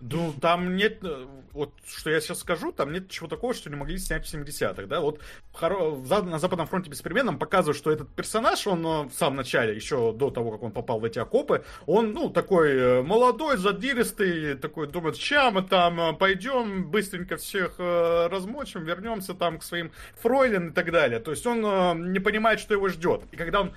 Ну, 0.00 0.32
там 0.40 0.76
нет, 0.76 0.98
э, 1.02 1.26
вот 1.52 1.72
что 1.84 2.10
я 2.10 2.20
сейчас 2.20 2.38
скажу, 2.38 2.70
там 2.70 2.92
нет 2.92 3.10
чего 3.10 3.26
такого, 3.26 3.52
что 3.52 3.68
не 3.68 3.74
могли 3.74 3.98
снять 3.98 4.24
в 4.24 4.32
70-х, 4.32 4.86
да, 4.86 5.00
вот 5.00 5.18
хоро- 5.52 6.22
на 6.22 6.38
Западном 6.38 6.68
фронте 6.68 6.88
без 6.88 7.02
перемен 7.02 7.26
нам 7.26 7.36
показывают, 7.36 7.76
что 7.76 7.90
этот 7.90 8.08
персонаж, 8.14 8.64
он 8.68 8.86
э, 8.86 9.02
в 9.08 9.12
самом 9.12 9.38
начале, 9.38 9.74
еще 9.74 10.12
до 10.12 10.30
того, 10.30 10.52
как 10.52 10.62
он 10.62 10.70
попал 10.70 11.00
в 11.00 11.04
эти 11.04 11.18
окопы, 11.18 11.64
он, 11.86 12.12
ну, 12.12 12.30
такой 12.30 12.70
э, 12.70 13.02
молодой, 13.02 13.56
задиристый, 13.56 14.54
такой 14.54 14.86
думает, 14.86 15.16
ща 15.16 15.50
мы 15.50 15.62
там 15.62 16.16
пойдем, 16.16 16.88
быстренько 16.88 17.36
всех 17.36 17.74
размочим, 17.78 18.84
вернемся 18.84 19.34
там 19.34 19.58
к 19.58 19.64
своим 19.64 19.90
фройлен 20.22 20.68
и 20.68 20.72
так 20.72 20.92
далее, 20.92 21.18
то 21.18 21.32
есть 21.32 21.44
он 21.44 22.12
не 22.12 22.20
понимает, 22.20 22.60
что 22.60 22.72
его 22.74 22.88
ждет, 22.88 23.22
и 23.32 23.36
когда 23.36 23.60
он 23.62 23.72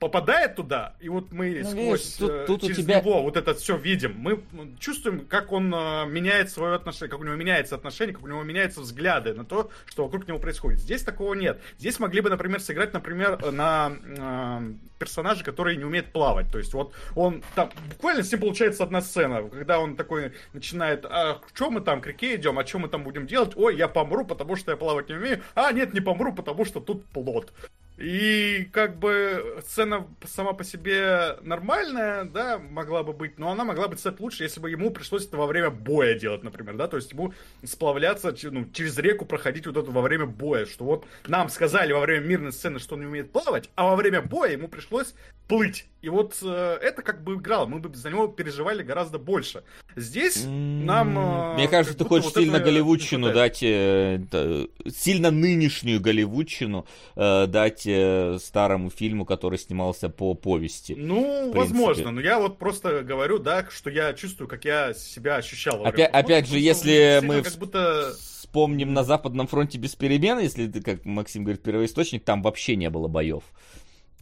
попадает 0.00 0.56
туда, 0.56 0.96
и 1.00 1.08
вот 1.08 1.32
мы 1.32 1.60
Ну, 1.62 1.70
сквозь 1.70 2.00
видишь, 2.04 2.16
тут- 2.18 2.30
э, 2.30 2.44
тут 2.46 2.62
через 2.62 2.76
тебя- 2.78 3.00
него 3.00 3.22
вот 3.22 3.36
это 3.36 3.54
все 3.54 3.76
видим, 3.76 4.16
мы 4.18 4.42
чувствуем, 4.78 5.24
как 5.24 5.52
он 5.52 5.72
э, 5.74 6.06
меняет 6.06 6.50
свое 6.50 6.74
отношение, 6.74 7.08
как 7.10 7.20
у 7.20 7.24
него 7.24 7.36
меняется 7.36 7.74
отношение, 7.76 8.12
как 8.14 8.22
у 8.24 8.26
него 8.28 8.42
меняются 8.42 8.80
взгляды 8.80 9.32
на 9.34 9.44
то, 9.44 9.70
что 9.86 10.04
вокруг 10.04 10.26
него 10.28 10.38
происходит. 10.38 10.80
Здесь 10.80 11.02
такого 11.04 11.32
нет. 11.34 11.60
Здесь 11.78 12.00
могли 12.00 12.20
бы, 12.20 12.28
например, 12.28 12.60
сыграть, 12.60 12.92
например, 12.92 13.50
на 13.52 13.92
э, 14.04 14.72
персонажа, 14.98 15.44
который 15.44 15.76
не 15.76 15.84
умеет 15.84 16.12
плавать. 16.12 16.50
То 16.50 16.58
есть 16.58 16.74
вот 16.74 16.92
он 17.14 17.42
там 17.54 17.70
буквально 17.90 18.24
с 18.24 18.32
ним 18.32 18.40
получается 18.40 18.82
одна 18.82 19.00
сцена, 19.00 19.48
когда 19.48 19.78
он 19.78 19.96
такой 19.96 20.32
начинает, 20.52 21.06
а 21.06 21.40
что 21.54 21.70
мы 21.70 21.80
там 21.80 22.00
к 22.02 22.08
реке 22.08 22.34
идем, 22.34 22.58
а 22.58 22.66
что 22.66 22.80
мы 22.80 22.88
там 22.88 23.04
будем 23.04 23.26
делать? 23.26 23.52
Ой, 23.56 23.76
я 23.76 23.88
помру, 23.88 24.26
потому 24.26 24.56
что 24.56 24.72
я 24.72 24.76
плавать 24.76 25.08
не 25.08 25.14
умею. 25.14 25.40
А 25.54 25.72
нет, 25.72 25.94
не 25.94 26.00
помру, 26.00 26.34
потому 26.34 26.64
что 26.64 26.80
тут 26.80 27.06
плод. 27.06 27.52
И 27.96 28.68
как 28.72 28.98
бы 28.98 29.62
сцена 29.66 30.08
сама 30.26 30.52
по 30.52 30.64
себе 30.64 31.36
нормальная, 31.42 32.24
да, 32.24 32.58
могла 32.58 33.04
бы 33.04 33.12
быть, 33.12 33.38
но 33.38 33.52
она 33.52 33.64
могла 33.64 33.86
бы 33.86 33.96
стать 33.96 34.18
лучше, 34.18 34.42
если 34.42 34.58
бы 34.58 34.68
ему 34.68 34.90
пришлось 34.90 35.26
это 35.26 35.36
во 35.36 35.46
время 35.46 35.70
боя 35.70 36.18
делать, 36.18 36.42
например, 36.42 36.74
да, 36.74 36.88
то 36.88 36.96
есть 36.96 37.12
ему 37.12 37.32
сплавляться, 37.62 38.34
ну, 38.50 38.68
через 38.72 38.98
реку 38.98 39.26
проходить 39.26 39.66
вот 39.68 39.76
это 39.76 39.90
во 39.92 40.02
время 40.02 40.26
боя, 40.26 40.66
что 40.66 40.84
вот 40.84 41.06
нам 41.28 41.48
сказали 41.48 41.92
во 41.92 42.00
время 42.00 42.26
мирной 42.26 42.52
сцены, 42.52 42.80
что 42.80 42.94
он 42.94 43.02
не 43.02 43.06
умеет 43.06 43.30
плавать, 43.30 43.70
а 43.76 43.84
во 43.84 43.94
время 43.94 44.22
боя 44.22 44.50
ему 44.50 44.66
пришлось 44.66 45.14
плыть. 45.46 45.86
И 46.04 46.08
вот 46.10 46.36
э, 46.42 46.78
это 46.82 47.00
как 47.00 47.24
бы 47.24 47.36
играло, 47.36 47.64
мы 47.64 47.78
бы 47.78 47.96
за 47.96 48.10
него 48.10 48.26
переживали 48.28 48.82
гораздо 48.82 49.18
больше. 49.18 49.62
Здесь 49.96 50.44
нам... 50.44 51.18
э, 51.18 51.54
Мне 51.54 51.66
кажется, 51.66 51.96
ты 51.96 52.04
хочешь 52.04 52.26
вот 52.26 52.34
сильно 52.34 52.58
не 52.58 52.62
голливудщину 52.62 53.32
дать, 53.32 53.62
э, 53.62 54.20
т- 54.30 54.68
сильно 54.90 55.30
нынешнюю 55.30 56.00
голливудщину 56.02 56.84
э, 57.16 57.46
дать 57.46 57.84
э, 57.86 58.38
старому 58.38 58.90
фильму, 58.90 59.24
который 59.24 59.58
снимался 59.58 60.10
по 60.10 60.34
повести. 60.34 60.94
Ну, 60.94 61.52
возможно, 61.54 62.10
но 62.10 62.20
я 62.20 62.38
вот 62.38 62.58
просто 62.58 63.02
говорю, 63.02 63.38
да, 63.38 63.66
что 63.70 63.88
я 63.88 64.12
чувствую, 64.12 64.46
как 64.46 64.66
я 64.66 64.92
себя 64.92 65.36
ощущал. 65.36 65.86
Опять, 65.86 66.10
опять 66.12 66.48
же, 66.48 66.58
если 66.58 67.20
мы 67.24 67.40
Как 67.40 67.54
будто... 67.54 68.12
вспомним 68.18 68.92
на 68.92 69.04
Западном 69.04 69.46
фронте 69.46 69.78
без 69.78 69.94
перемен, 69.94 70.38
если 70.38 70.66
ты, 70.66 70.82
как 70.82 71.06
Максим 71.06 71.44
говорит, 71.44 71.62
первоисточник, 71.62 72.24
там 72.24 72.42
вообще 72.42 72.76
не 72.76 72.90
было 72.90 73.08
боев. 73.08 73.42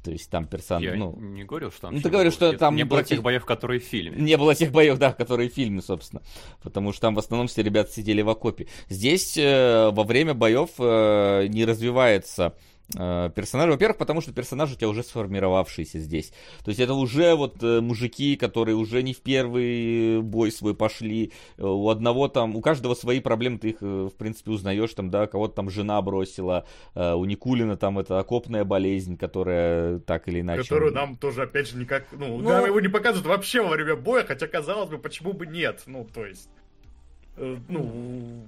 То 0.03 0.11
есть 0.11 0.29
там 0.31 0.47
персон... 0.47 0.83
Я 0.83 0.95
ну, 0.95 1.17
не 1.19 1.45
говорил, 1.45 1.71
что 1.71 1.83
там 1.83 1.95
ну, 1.95 2.01
ты 2.01 2.11
говоришь, 2.11 2.33
что 2.33 2.53
там 2.55 2.75
Не 2.75 2.85
было 2.85 2.99
против- 2.99 3.09
тех 3.11 3.23
боев, 3.23 3.45
которые 3.45 3.81
в 3.81 3.85
фильме. 3.85 4.17
Не 4.21 4.37
было 4.37 4.55
тех 4.55 4.73
боев, 4.73 4.99
да, 4.99 5.13
которые 5.13 5.49
в 5.49 5.55
фильме, 5.55 5.81
собственно. 5.81 6.23
Потому 6.63 6.93
что 6.93 7.03
там 7.03 7.15
в 7.15 7.19
основном 7.21 7.47
все 7.47 7.63
ребята 7.63 7.93
сидели 7.93 8.21
в 8.23 8.29
окопе. 8.29 8.67
Здесь 8.89 9.37
э, 9.37 9.91
во 9.93 10.03
время 10.03 10.35
боев 10.35 10.71
э, 10.79 11.47
не 11.49 11.65
развивается 11.65 12.55
э, 12.97 13.31
персонаж. 13.35 13.71
Во-первых, 13.71 13.99
потому 13.99 14.21
что 14.21 14.33
персонаж 14.33 14.73
у 14.73 14.77
тебя 14.77 14.89
уже 14.89 15.03
сформировавшийся 15.03 15.99
здесь. 16.01 16.33
То 16.65 16.71
есть 16.71 16.81
это 16.81 16.95
уже 16.95 17.35
вот 17.35 17.63
э, 17.63 17.81
мужики, 17.81 18.37
которые 18.37 18.75
уже 18.77 19.03
не 19.03 19.13
в 19.15 19.21
первый 19.21 20.21
бой 20.23 20.51
свой 20.53 20.75
пошли. 20.75 21.33
Э, 21.59 21.65
У 21.65 21.89
одного 21.89 22.29
там, 22.29 22.57
у 22.57 22.61
каждого 22.61 22.95
свои 22.95 23.21
проблемы, 23.21 23.59
ты 23.59 23.71
их, 23.71 23.81
в 23.81 24.11
принципе, 24.17 24.51
узнаешь. 24.51 24.93
Там, 24.95 25.11
да, 25.11 25.27
кого-то 25.27 25.55
там 25.55 25.71
жена 25.71 26.01
бросила. 26.03 26.67
У 26.95 27.25
Никулина 27.25 27.77
там 27.77 27.99
это 27.99 28.19
окопная 28.19 28.65
болезнь, 28.65 29.17
которая 29.17 29.99
так 30.01 30.29
или 30.29 30.41
иначе... 30.41 30.63
Которую 30.63 30.93
нам 30.93 31.17
тоже, 31.17 31.43
опять 31.43 31.69
же, 31.69 31.77
никак... 31.77 32.07
Ну, 32.13 32.39
Ну- 32.39 32.49
нам 32.49 32.67
его 32.67 32.81
не 32.81 32.89
показывают 32.89 33.27
вообще 33.27 33.63
во 33.63 33.71
время 33.71 33.97
боя, 33.97 34.25
хотя, 34.25 34.47
казалось 34.47 34.91
бы, 34.91 34.99
почему 34.99 35.33
бы 35.33 35.47
нет? 35.47 35.83
Ну, 35.87 36.07
то 36.13 36.27
есть... 36.27 36.49
ну... 37.37 38.45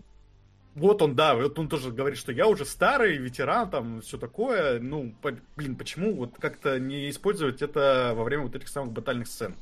Вот 0.75 1.03
он, 1.03 1.15
да, 1.15 1.37
вот 1.37 1.57
он 1.59 1.69
тоже 1.69 1.93
говорит, 1.93 2.19
что 2.19 2.33
я 2.33 2.49
уже 2.49 2.65
старый, 2.65 3.17
ветеран, 3.17 3.71
там, 3.71 4.01
все 4.01 4.19
такое. 4.19 4.81
Ну, 4.81 5.15
блин, 5.57 5.77
почему 5.77 6.15
вот 6.15 6.35
как-то 6.41 6.81
не 6.81 7.11
использовать 7.11 7.63
это 7.63 8.13
во 8.17 8.25
время 8.25 8.45
вот 8.45 8.57
этих 8.57 8.69
самых 8.69 8.93
батальных 8.93 9.29
сцен? 9.29 9.55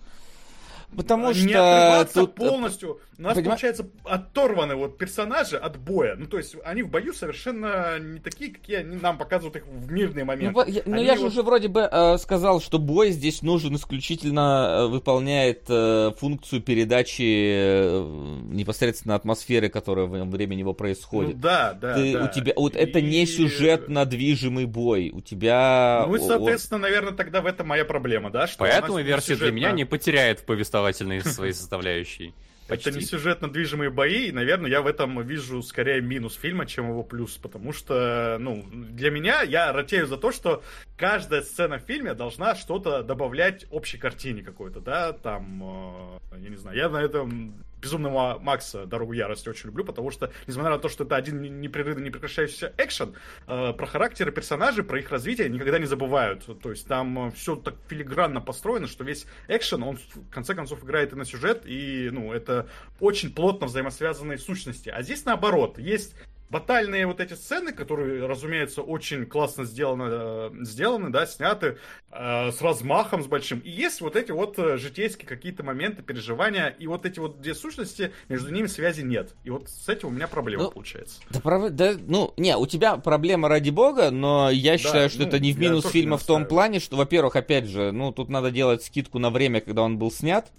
Потому 0.97 1.29
не 1.29 1.35
что 1.35 1.77
отрываться 1.77 2.21
тут... 2.21 2.31
э, 2.31 2.49
полностью. 2.49 3.01
У 3.19 3.23
нас, 3.23 3.37
понима- 3.39 3.45
получается, 3.45 3.87
оторваны 4.05 4.75
вот 4.75 4.99
персонажи 4.99 5.57
от 5.57 5.79
боя. 5.79 6.17
Ну, 6.19 6.27
то 6.27 6.39
есть, 6.39 6.57
они 6.65 6.83
в 6.83 6.89
бою 6.91 7.13
совершенно 7.15 7.99
не 7.99 8.19
такие, 8.19 8.53
какие 8.53 8.77
они 8.79 8.97
нам 8.97 9.17
показывают 9.17 9.57
их 9.57 9.67
в 9.67 9.91
мирные 9.93 10.25
Ну, 10.25 10.29
моменты. 10.29 10.55
во- 10.55 10.65
я, 10.67 10.83
ну, 10.87 11.01
я 11.01 11.15
же 11.15 11.23
вот- 11.23 11.33
уже 11.33 11.43
вроде 11.43 11.69
бы 11.69 11.89
э, 11.91 12.19
сказал, 12.19 12.61
что 12.61 12.79
бой 12.79 13.11
здесь 13.13 13.43
нужен 13.43 13.77
исключительно 13.77 14.67
э, 14.83 14.87
выполняет 14.89 15.65
э, 15.69 16.11
функцию 16.19 16.61
передачи 16.63 17.23
э, 17.23 18.07
непосредственно 18.51 19.15
атмосферы, 19.15 19.69
которая 19.69 20.07
во 20.07 20.25
время 20.25 20.55
него 20.55 20.71
Ну, 20.71 20.75
происходит. 20.75 21.41
да, 21.41 21.75
да, 21.75 21.95
Ты- 21.95 22.13
да. 22.15 22.25
У 22.25 22.29
тебя 22.35 22.53
вот 22.57 22.77
это 22.77 23.01
не 23.01 23.23
И- 23.23 23.27
сюжетно 23.27 24.05
движимый 24.05 24.67
бой. 24.67 25.11
У 25.15 25.21
тебя 25.21 26.05
Ну 26.09 26.17
и, 26.17 26.19
соответственно, 26.19 26.81
наверное, 26.81 27.13
тогда 27.13 27.41
в 27.41 27.47
этом 27.47 27.67
моя 27.69 27.85
проблема, 27.85 28.31
да? 28.31 28.47
Что 28.47 28.59
Поэтому 28.59 28.99
версия 28.99 29.37
для 29.37 29.47
сюжетно- 29.49 29.55
меня 29.55 29.71
не 29.73 29.85
потеряет 29.85 30.41
в 30.41 30.45
повествовательной 30.83 31.21
своей 31.21 31.53
составляющей. 31.53 32.35
Это 32.69 32.91
не 32.91 32.99
Почти. 32.99 33.11
сюжетно 33.11 33.51
движимые 33.51 33.91
бои, 33.91 34.29
и, 34.29 34.33
наверное, 34.33 34.71
я 34.71 34.81
в 34.81 34.87
этом 34.87 35.21
вижу 35.23 35.63
скорее 35.63 36.01
минус 36.01 36.35
фильма, 36.35 36.65
чем 36.65 36.89
его 36.89 37.03
плюс, 37.03 37.37
потому 37.37 37.73
что, 37.73 38.39
ну, 38.41 38.65
для 38.73 39.11
меня, 39.11 39.43
я 39.43 39.73
ратею 39.73 40.07
за 40.07 40.17
то, 40.17 40.33
что 40.33 40.63
каждая 40.97 41.43
сцена 41.43 41.79
в 41.79 41.83
фильме 41.83 42.15
должна 42.15 42.55
что-то 42.55 43.03
добавлять 43.03 43.67
общей 43.71 43.99
картине 43.99 44.43
какой-то, 44.43 44.81
да, 44.81 45.13
там, 45.13 46.19
э, 46.33 46.39
я 46.45 46.49
не 46.49 46.57
знаю, 46.57 46.77
я 46.77 46.89
на 46.89 47.03
этом 47.03 47.63
Безумного 47.83 48.39
Макса 48.39 48.87
Дорогу 48.87 49.13
Ярости 49.13 49.49
очень 49.49 49.67
люблю, 49.67 49.85
потому 49.85 50.13
что, 50.13 50.33
несмотря 50.47 50.71
на 50.71 50.79
то, 50.79 50.89
что 50.89 51.03
это 51.03 51.17
один 51.17 51.61
непрерывно 51.61 52.03
не 52.03 52.11
прекращающийся 52.11 52.73
экшен, 52.79 53.15
э, 53.49 53.73
про 53.73 53.87
характеры 53.87 54.31
персонажей, 54.31 54.85
про 54.85 55.01
их 55.01 55.11
развитие 55.11 55.49
никогда 55.49 55.79
не 55.81 55.87
забывают. 55.87 56.47
То 56.63 56.71
есть 56.71 56.87
там 56.87 57.33
все 57.33 57.57
так 57.57 57.75
филигранно 57.89 58.41
построено, 58.41 58.87
что 58.87 59.03
весь 59.03 59.27
экшен, 59.49 59.83
он 59.83 59.97
в 59.97 60.31
конце 60.31 60.55
концов 60.55 60.85
играет 60.85 61.13
и 61.13 61.17
на 61.17 61.25
сюжет, 61.25 61.63
и, 61.65 62.09
ну, 62.13 62.33
это 62.33 62.69
очень 63.01 63.35
плотно 63.35 63.67
взаимосвязанные 63.67 64.39
сущности. 64.39 64.89
А 64.89 65.03
здесь 65.03 65.25
наоборот, 65.25 65.79
есть 65.79 66.15
батальные 66.53 67.07
вот 67.07 67.19
эти 67.19 67.33
сцены, 67.33 67.73
которые, 67.73 68.27
разумеется, 68.27 68.83
очень 68.83 69.25
классно 69.25 69.65
сделаны, 69.65 70.05
э, 70.11 70.51
сделаны 70.61 71.09
да, 71.09 71.27
сняты 71.27 71.79
э, 72.11 72.53
с 72.53 72.61
размахом, 72.61 73.23
с 73.23 73.27
большим. 73.27 73.61
И 73.61 73.71
есть 73.71 74.03
вот 74.03 74.17
эти 74.17 74.33
вот 74.33 74.59
э, 74.59 74.77
житейские 74.77 75.27
какие-то 75.27 75.65
моменты, 75.65 76.03
переживания, 76.03 76.67
и 76.67 76.87
вот 76.87 77.07
эти 77.07 77.19
вот 77.19 77.41
две 77.41 77.55
сущности, 77.55 78.13
между 78.29 78.53
ними 78.53 78.67
связи 78.67 79.01
нет. 79.01 79.35
И 79.45 79.51
вот 79.51 79.71
с 79.71 79.89
этим 79.89 80.09
у 80.09 80.11
меня 80.11 80.29
проблема 80.29 80.65
Ну, 80.65 80.71
получается. 80.71 81.21
Да, 81.31 81.41
прав- 81.41 81.71
да, 81.71 81.95
ну, 82.07 82.35
не, 82.37 82.55
у 82.57 82.67
тебя 82.67 82.99
проблема 82.99 83.49
ради 83.49 83.71
бога, 83.71 84.11
но 84.11 84.51
я 84.51 84.77
считаю, 84.77 85.09
что 85.09 85.23
ну, 85.23 85.29
это 85.29 85.41
не 85.41 85.55
в 85.55 85.59
минус 85.59 85.87
фильма 85.87 86.17
не 86.17 86.23
в 86.23 86.27
том 86.27 86.45
плане, 86.45 86.81
что, 86.81 86.97
во-первых, 86.97 87.35
опять 87.35 87.65
же, 87.65 87.93
ну, 87.93 88.13
тут 88.13 88.29
надо 88.29 88.51
делать 88.51 88.85
скидку 88.85 89.19
на 89.19 89.31
время, 89.31 89.63
когда 89.63 89.83
он 89.83 89.97
был 89.97 90.11
снят. 90.11 90.53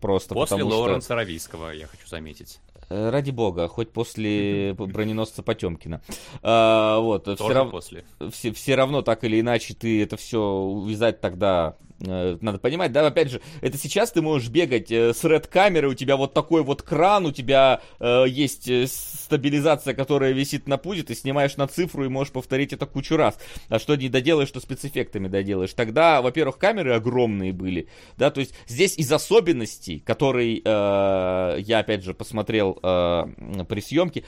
Просто 0.00 0.34
После 0.34 0.56
потому 0.56 0.70
что... 0.70 0.80
Лоуренса 0.80 1.14
Равийского, 1.14 1.70
я 1.70 1.86
хочу 1.86 2.06
заметить. 2.08 2.60
Э, 2.90 3.10
Ради 3.10 3.30
бога, 3.30 3.68
хоть 3.68 3.92
после 3.92 4.74
броненосца 4.74 5.42
Потемкина. 5.42 6.00
А, 6.42 6.98
вот, 7.00 7.24
все, 7.24 7.36
Тоже 7.36 7.54
рав- 7.54 7.70
после. 7.70 8.04
все, 8.30 8.52
все 8.52 8.74
равно 8.74 9.02
так 9.02 9.24
или 9.24 9.40
иначе 9.40 9.74
ты 9.74 10.02
это 10.02 10.16
все 10.16 10.40
увязать 10.42 11.20
тогда 11.20 11.76
надо 12.00 12.58
понимать, 12.58 12.92
да, 12.92 13.06
опять 13.06 13.30
же, 13.30 13.40
это 13.60 13.76
сейчас 13.76 14.12
ты 14.12 14.22
можешь 14.22 14.48
бегать 14.48 14.90
э, 14.90 15.12
с 15.12 15.24
red 15.24 15.48
камерой, 15.48 15.92
у 15.92 15.94
тебя 15.94 16.16
вот 16.16 16.32
такой 16.32 16.62
вот 16.62 16.82
кран, 16.82 17.26
у 17.26 17.32
тебя 17.32 17.80
э, 17.98 18.24
есть 18.28 18.68
э, 18.68 18.86
стабилизация, 18.86 19.94
которая 19.94 20.32
висит 20.32 20.68
на 20.68 20.78
пузе, 20.78 21.02
ты 21.02 21.14
снимаешь 21.14 21.56
на 21.56 21.66
цифру 21.66 22.04
и 22.04 22.08
можешь 22.08 22.32
повторить 22.32 22.72
это 22.72 22.86
кучу 22.86 23.16
раз. 23.16 23.38
А 23.68 23.78
что 23.78 23.96
не 23.96 24.08
доделаешь, 24.08 24.48
что 24.48 24.60
спецэффектами 24.60 25.28
доделаешь. 25.28 25.72
Тогда, 25.74 26.22
во-первых, 26.22 26.58
камеры 26.58 26.94
огромные 26.94 27.52
были, 27.52 27.88
да, 28.16 28.30
то 28.30 28.40
есть 28.40 28.54
здесь 28.66 28.96
из 28.96 29.10
особенностей, 29.12 29.98
которые 29.98 30.60
э, 30.64 31.56
я, 31.60 31.80
опять 31.80 32.04
же, 32.04 32.14
посмотрел 32.14 32.78
э, 32.82 33.64
при 33.68 33.80
съемке, 33.80 34.24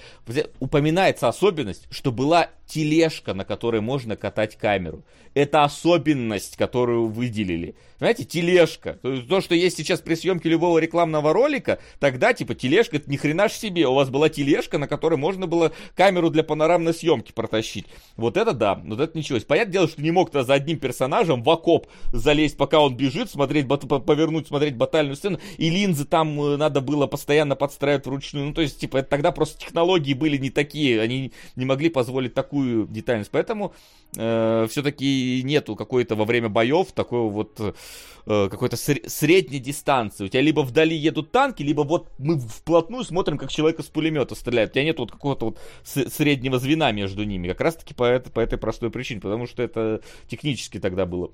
упоминается 0.58 1.28
особенность, 1.28 1.86
что 1.90 2.10
была 2.10 2.48
тележка, 2.70 3.34
на 3.34 3.44
которой 3.44 3.80
можно 3.80 4.16
катать 4.16 4.56
камеру. 4.56 5.04
Это 5.34 5.64
особенность, 5.64 6.56
которую 6.56 7.08
выделили. 7.08 7.59
Знаете, 7.98 8.24
тележка. 8.24 8.98
То, 9.28 9.40
что 9.40 9.54
есть 9.54 9.76
сейчас 9.76 10.00
при 10.00 10.14
съемке 10.14 10.48
любого 10.48 10.78
рекламного 10.78 11.32
ролика, 11.32 11.78
тогда, 11.98 12.32
типа, 12.32 12.54
тележка, 12.54 12.96
это 12.96 13.10
ни 13.10 13.16
хрена 13.16 13.48
ж 13.48 13.52
себе. 13.52 13.86
У 13.86 13.94
вас 13.94 14.10
была 14.10 14.28
тележка, 14.28 14.78
на 14.78 14.88
которой 14.88 15.16
можно 15.16 15.46
было 15.46 15.72
камеру 15.94 16.30
для 16.30 16.42
панорамной 16.42 16.94
съемки 16.94 17.32
протащить. 17.32 17.86
Вот 18.16 18.36
это 18.36 18.52
да, 18.52 18.74
вот 18.74 19.00
это 19.00 19.16
ничего. 19.16 19.38
Понятное 19.46 19.72
дело, 19.72 19.88
что 19.88 20.02
не 20.02 20.10
мог 20.10 20.30
то 20.30 20.42
за 20.42 20.54
одним 20.54 20.78
персонажем 20.78 21.42
в 21.42 21.50
окоп 21.50 21.86
залезть, 22.12 22.56
пока 22.56 22.80
он 22.80 22.96
бежит, 22.96 23.30
смотреть, 23.30 23.68
повернуть, 23.68 24.48
смотреть 24.48 24.76
батальную 24.76 25.16
сцену. 25.16 25.38
И 25.58 25.70
линзы 25.70 26.04
там 26.04 26.40
э, 26.40 26.56
надо 26.56 26.80
было 26.80 27.06
постоянно 27.06 27.56
подстраивать 27.56 28.06
вручную. 28.06 28.46
Ну, 28.46 28.54
то 28.54 28.62
есть, 28.62 28.78
типа, 28.78 29.02
тогда 29.02 29.32
просто 29.32 29.58
технологии 29.58 30.14
были 30.14 30.36
не 30.36 30.50
такие. 30.50 31.00
Они 31.00 31.32
не 31.56 31.64
могли 31.64 31.88
позволить 31.88 32.34
такую 32.34 32.86
детальность. 32.86 33.30
Поэтому 33.30 33.74
э, 34.16 34.66
все-таки 34.70 35.42
нету 35.44 35.76
какой-то 35.76 36.16
во 36.16 36.24
время 36.24 36.48
боев 36.48 36.92
такого 36.92 37.30
вот 37.30 37.60
э, 37.60 38.48
какой-то 38.48 38.76
ср- 38.76 39.08
средней 39.08 39.58
дистанции. 39.58 40.24
У 40.24 40.28
тебя 40.28 40.42
либо 40.42 40.60
вдали 40.60 40.96
едут 40.96 41.30
танки, 41.32 41.62
либо 41.62 41.82
вот 41.82 42.08
мы 42.18 42.38
вплотную 42.38 43.04
смотрим, 43.04 43.38
как 43.38 43.50
человека 43.50 43.82
с 43.82 43.86
пулемета 43.86 44.34
стреляет. 44.34 44.70
У 44.70 44.72
тебя 44.74 44.84
нет 44.84 44.98
вот 44.98 45.12
какого-то 45.12 45.46
вот 45.46 45.58
среднего 45.84 46.58
звена 46.58 46.92
между 46.92 47.24
ними. 47.24 47.48
Как 47.48 47.60
раз 47.60 47.76
таки 47.76 47.94
по, 47.94 48.04
это, 48.04 48.30
по 48.30 48.40
этой 48.40 48.58
простой 48.58 48.90
причине, 48.90 49.20
потому 49.20 49.46
что 49.46 49.62
это 49.62 50.00
технически 50.28 50.78
тогда 50.78 51.06
было 51.06 51.30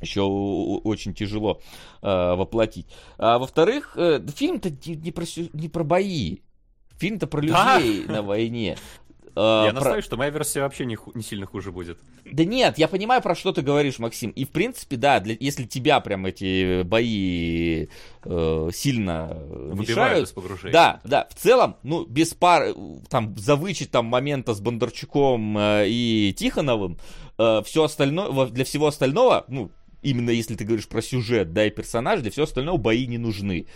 еще 0.00 0.22
очень 0.22 1.14
тяжело 1.14 1.60
э, 2.02 2.34
воплотить. 2.34 2.86
А 3.18 3.38
во-вторых, 3.38 3.94
э, 3.96 4.20
фильм-то 4.34 4.70
не, 4.70 5.10
про, 5.10 5.24
не 5.52 5.68
про 5.68 5.84
бои. 5.84 6.38
Фильм-то 6.98 7.26
про 7.26 7.40
людей 7.40 8.04
на 8.06 8.22
войне. 8.22 8.76
Э, 9.36 9.64
я 9.66 9.72
настаиваю, 9.72 10.00
про... 10.00 10.06
что 10.06 10.16
моя 10.16 10.30
версия 10.30 10.62
вообще 10.62 10.86
не, 10.86 10.96
ху... 10.96 11.12
не 11.14 11.22
сильно 11.22 11.46
хуже 11.46 11.70
будет. 11.70 11.98
Да 12.24 12.44
нет, 12.44 12.78
я 12.78 12.88
понимаю, 12.88 13.20
про 13.20 13.34
что 13.34 13.52
ты 13.52 13.60
говоришь, 13.60 13.98
Максим. 13.98 14.30
И 14.30 14.44
в 14.44 14.50
принципе, 14.50 14.96
да, 14.96 15.20
для... 15.20 15.36
если 15.38 15.64
тебя 15.64 16.00
прям 16.00 16.24
эти 16.24 16.82
бои 16.82 17.88
э, 18.24 18.70
сильно 18.72 19.26
Выбивают 19.28 20.34
мешают. 20.34 20.72
Да, 20.72 21.00
да. 21.04 21.28
В 21.30 21.34
целом, 21.34 21.76
ну, 21.82 22.06
без 22.06 22.32
пар, 22.32 22.74
там, 23.10 23.36
за 23.36 23.56
вычетом 23.56 24.06
момента 24.06 24.54
с 24.54 24.60
Бондарчуком 24.60 25.58
э, 25.58 25.84
и 25.88 26.34
Тихоновым, 26.36 26.98
э, 27.36 27.62
все 27.64 27.84
остальное, 27.84 28.46
для 28.46 28.64
всего 28.64 28.86
остального, 28.86 29.44
ну, 29.48 29.70
именно 30.00 30.30
если 30.30 30.54
ты 30.54 30.64
говоришь 30.64 30.88
про 30.88 31.02
сюжет, 31.02 31.52
да, 31.52 31.66
и 31.66 31.70
персонаж, 31.70 32.20
для 32.22 32.30
всего 32.30 32.44
остального 32.44 32.78
бои 32.78 33.06
не 33.06 33.18
нужны 33.18 33.66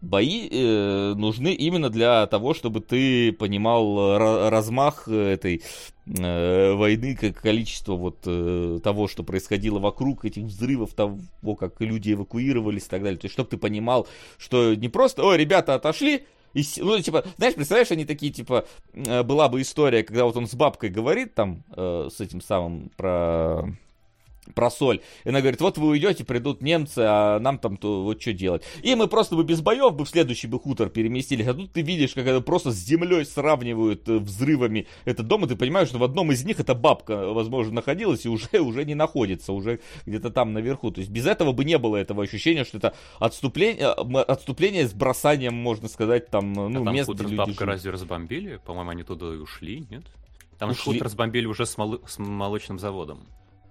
бои 0.00 0.48
э, 0.50 1.14
нужны 1.14 1.52
именно 1.52 1.90
для 1.90 2.26
того, 2.26 2.54
чтобы 2.54 2.80
ты 2.80 3.32
понимал 3.32 4.18
размах 4.50 5.08
этой 5.08 5.62
э, 6.06 6.72
войны, 6.72 7.16
как 7.16 7.40
количество 7.40 7.94
вот 7.94 8.18
э, 8.26 8.80
того, 8.82 9.08
что 9.08 9.22
происходило 9.22 9.78
вокруг 9.78 10.24
этих 10.24 10.44
взрывов, 10.44 10.94
того, 10.94 11.18
как 11.58 11.80
люди 11.80 12.12
эвакуировались 12.12 12.86
и 12.86 12.88
так 12.88 13.02
далее. 13.02 13.18
То 13.18 13.26
есть, 13.26 13.34
чтобы 13.34 13.50
ты 13.50 13.56
понимал, 13.56 14.06
что 14.38 14.74
не 14.74 14.88
просто, 14.88 15.24
ой, 15.24 15.36
ребята 15.36 15.74
отошли, 15.74 16.24
и, 16.52 16.64
ну, 16.78 17.00
типа, 17.00 17.24
знаешь, 17.36 17.54
представляешь, 17.54 17.90
они 17.92 18.04
такие, 18.04 18.32
типа, 18.32 18.66
э, 18.92 19.22
была 19.22 19.48
бы 19.48 19.60
история, 19.60 20.02
когда 20.02 20.24
вот 20.24 20.36
он 20.36 20.46
с 20.46 20.54
бабкой 20.54 20.90
говорит 20.90 21.34
там, 21.34 21.62
э, 21.76 22.08
с 22.12 22.20
этим 22.20 22.40
самым, 22.40 22.90
про 22.96 23.64
про 24.54 24.70
соль. 24.70 25.00
И 25.24 25.28
она 25.28 25.40
говорит, 25.40 25.60
вот 25.60 25.78
вы 25.78 25.88
уйдете, 25.88 26.24
придут 26.24 26.62
немцы, 26.62 27.00
а 27.00 27.38
нам 27.38 27.58
там 27.58 27.76
то 27.76 28.02
вот 28.02 28.20
что 28.20 28.32
делать. 28.32 28.62
И 28.82 28.94
мы 28.94 29.06
просто 29.08 29.36
бы 29.36 29.44
без 29.44 29.60
боев 29.60 29.94
бы 29.94 30.04
в 30.04 30.08
следующий 30.08 30.46
бы 30.46 30.58
хутор 30.58 30.88
переместились. 30.88 31.46
А 31.46 31.54
тут 31.54 31.72
ты 31.72 31.82
видишь, 31.82 32.14
как 32.14 32.26
это 32.26 32.40
просто 32.40 32.70
с 32.70 32.76
землей 32.76 33.24
сравнивают 33.24 34.08
э, 34.08 34.18
взрывами 34.18 34.86
этот 35.04 35.26
дом, 35.26 35.44
и 35.44 35.48
ты 35.48 35.56
понимаешь, 35.56 35.88
что 35.88 35.98
в 35.98 36.04
одном 36.04 36.32
из 36.32 36.44
них 36.44 36.60
эта 36.60 36.74
бабка, 36.74 37.32
возможно, 37.32 37.74
находилась 37.74 38.26
и 38.26 38.28
уже, 38.28 38.48
уже 38.60 38.84
не 38.84 38.94
находится, 38.94 39.52
уже 39.52 39.80
где-то 40.06 40.30
там 40.30 40.52
наверху. 40.52 40.90
То 40.90 41.00
есть 41.00 41.10
без 41.10 41.26
этого 41.26 41.52
бы 41.52 41.64
не 41.64 41.78
было 41.78 41.96
этого 41.96 42.22
ощущения, 42.22 42.64
что 42.64 42.78
это 42.78 42.94
отступление, 43.18 43.94
э, 43.96 44.18
отступление 44.20 44.88
с 44.88 44.92
бросанием, 44.92 45.54
можно 45.54 45.88
сказать, 45.88 46.28
там, 46.28 46.52
э, 46.52 46.68
ну, 46.68 46.82
а 46.82 46.84
там 46.84 46.94
мест, 46.94 47.06
хутор 47.06 47.26
где 47.26 47.34
с 47.34 47.38
бабкой 47.38 47.66
разве 47.66 47.90
разбомбили? 47.90 48.60
По-моему, 48.64 48.90
они 48.90 49.02
туда 49.02 49.26
и 49.26 49.38
ушли, 49.38 49.86
нет? 49.90 50.04
Там 50.58 50.70
ушли. 50.70 50.82
хутор 50.84 51.04
разбомбили 51.04 51.46
уже 51.46 51.66
с, 51.66 51.76
мол... 51.78 52.00
с 52.06 52.18
молочным 52.18 52.78
заводом 52.78 53.26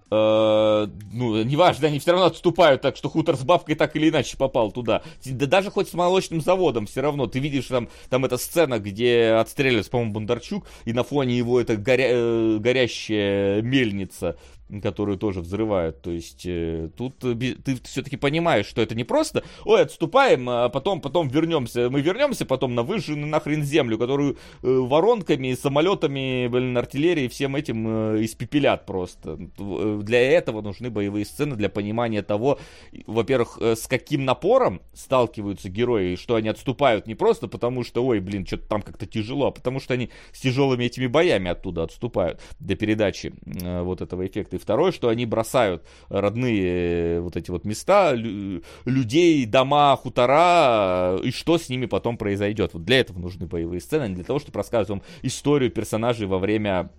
ну, 0.10 1.44
неважно, 1.44 1.88
они 1.88 2.00
все 2.00 2.12
равно 2.12 2.28
отступают, 2.28 2.82
так 2.82 2.96
что 2.96 3.10
хутор 3.10 3.36
с 3.36 3.44
бабкой 3.44 3.76
так 3.76 3.96
или 3.96 4.10
иначе 4.10 4.38
попал 4.38 4.72
туда. 4.72 5.04
Да 5.24 5.46
даже 5.46 5.70
хоть 5.70 5.90
с 5.90 5.94
молочным 5.94 6.42
заводом, 6.42 6.88
все 6.88 7.02
равно, 7.02 7.28
ты 7.28 7.40
видишь 7.40 7.66
там, 7.66 7.90
там 8.10 8.26
эта 8.26 8.38
сцена, 8.38 8.80
где 8.80 9.38
отстреливается, 9.40 9.92
по-моему, 9.92 10.14
Бондарчук, 10.14 10.66
и 10.86 10.94
на 10.94 11.04
фоне 11.04 11.38
его 11.38 11.62
это 11.62 11.76
горя... 11.78 12.08
э, 12.10 12.58
горящая 12.60 13.62
мельница 13.62 14.38
которую 14.82 15.18
тоже 15.18 15.42
взрывают. 15.42 16.02
То 16.02 16.12
есть 16.12 16.46
э, 16.46 16.90
тут 16.96 17.20
ты 17.20 17.78
все-таки 17.84 18.18
понимаешь, 18.18 18.66
что 18.66 18.82
это 18.82 18.96
не 18.96 19.04
просто, 19.04 19.44
ой, 19.66 19.82
отступаем, 19.82 20.50
а 20.50 20.70
потом, 20.70 21.02
потом 21.02 21.28
вернемся. 21.28 21.90
Мы 21.90 22.02
вернемся 22.02 22.46
потом 22.46 22.76
на 22.76 22.84
выжженную 22.84 23.28
нахрен 23.28 23.64
землю, 23.64 23.98
которую 23.98 24.34
э, 24.34 24.38
воронками, 24.62 25.54
самолетами, 25.54 26.48
блин, 26.48 26.78
артиллерией, 26.78 27.28
всем 27.30 27.56
этим 27.56 27.88
э, 27.88 28.26
испепелят 28.26 28.86
просто. 28.86 29.40
Э, 29.58 30.02
для 30.04 30.22
этого 30.32 30.62
нужны 30.62 30.90
боевые 30.90 31.26
сцены, 31.26 31.56
для 31.56 31.70
понимания 31.70 32.22
того, 32.22 32.60
во-первых, 33.08 33.58
э, 33.60 33.76
с 33.76 33.88
каким 33.88 34.26
напором 34.26 34.82
сталкиваются 34.94 35.70
герои, 35.70 36.16
что 36.16 36.36
они 36.36 36.50
отступают 36.50 37.08
не 37.08 37.16
просто 37.16 37.48
потому, 37.48 37.84
что, 37.84 38.06
ой, 38.06 38.20
блин, 38.20 38.46
что-то 38.46 38.68
там 38.68 38.82
как-то 38.82 39.06
тяжело, 39.06 39.48
а 39.48 39.52
потому 39.52 39.80
что 39.80 39.94
они 39.96 40.10
с 40.32 40.42
тяжелыми 40.42 40.86
этими 40.86 41.08
боями 41.08 41.50
оттуда 41.50 41.84
отступают 41.84 42.40
для 42.60 42.76
передачи 42.76 43.34
э, 43.46 43.82
вот 43.82 44.02
этого 44.02 44.26
эффекта 44.28 44.59
второе, 44.60 44.92
что 44.92 45.10
они 45.10 45.26
бросают 45.26 45.84
родные 46.10 47.18
э, 47.18 47.20
вот 47.20 47.38
эти 47.38 47.50
вот 47.52 47.66
места, 47.66 48.14
людей, 48.14 49.46
дома, 49.46 49.96
хутора, 49.96 51.18
и 51.24 51.32
что 51.32 51.58
с 51.58 51.70
ними 51.70 51.86
потом 51.86 52.18
произойдет. 52.18 52.74
Вот 52.74 52.84
для 52.84 53.00
этого 53.00 53.20
нужны 53.20 53.48
боевые 53.48 53.82
сцены, 53.82 54.04
а 54.04 54.08
не 54.08 54.16
для 54.16 54.24
того, 54.24 54.40
чтобы 54.40 54.58
рассказывать 54.58 54.90
вам 54.90 55.02
историю 55.24 55.72
персонажей 55.72 56.28
во 56.28 56.40
время 56.40 56.92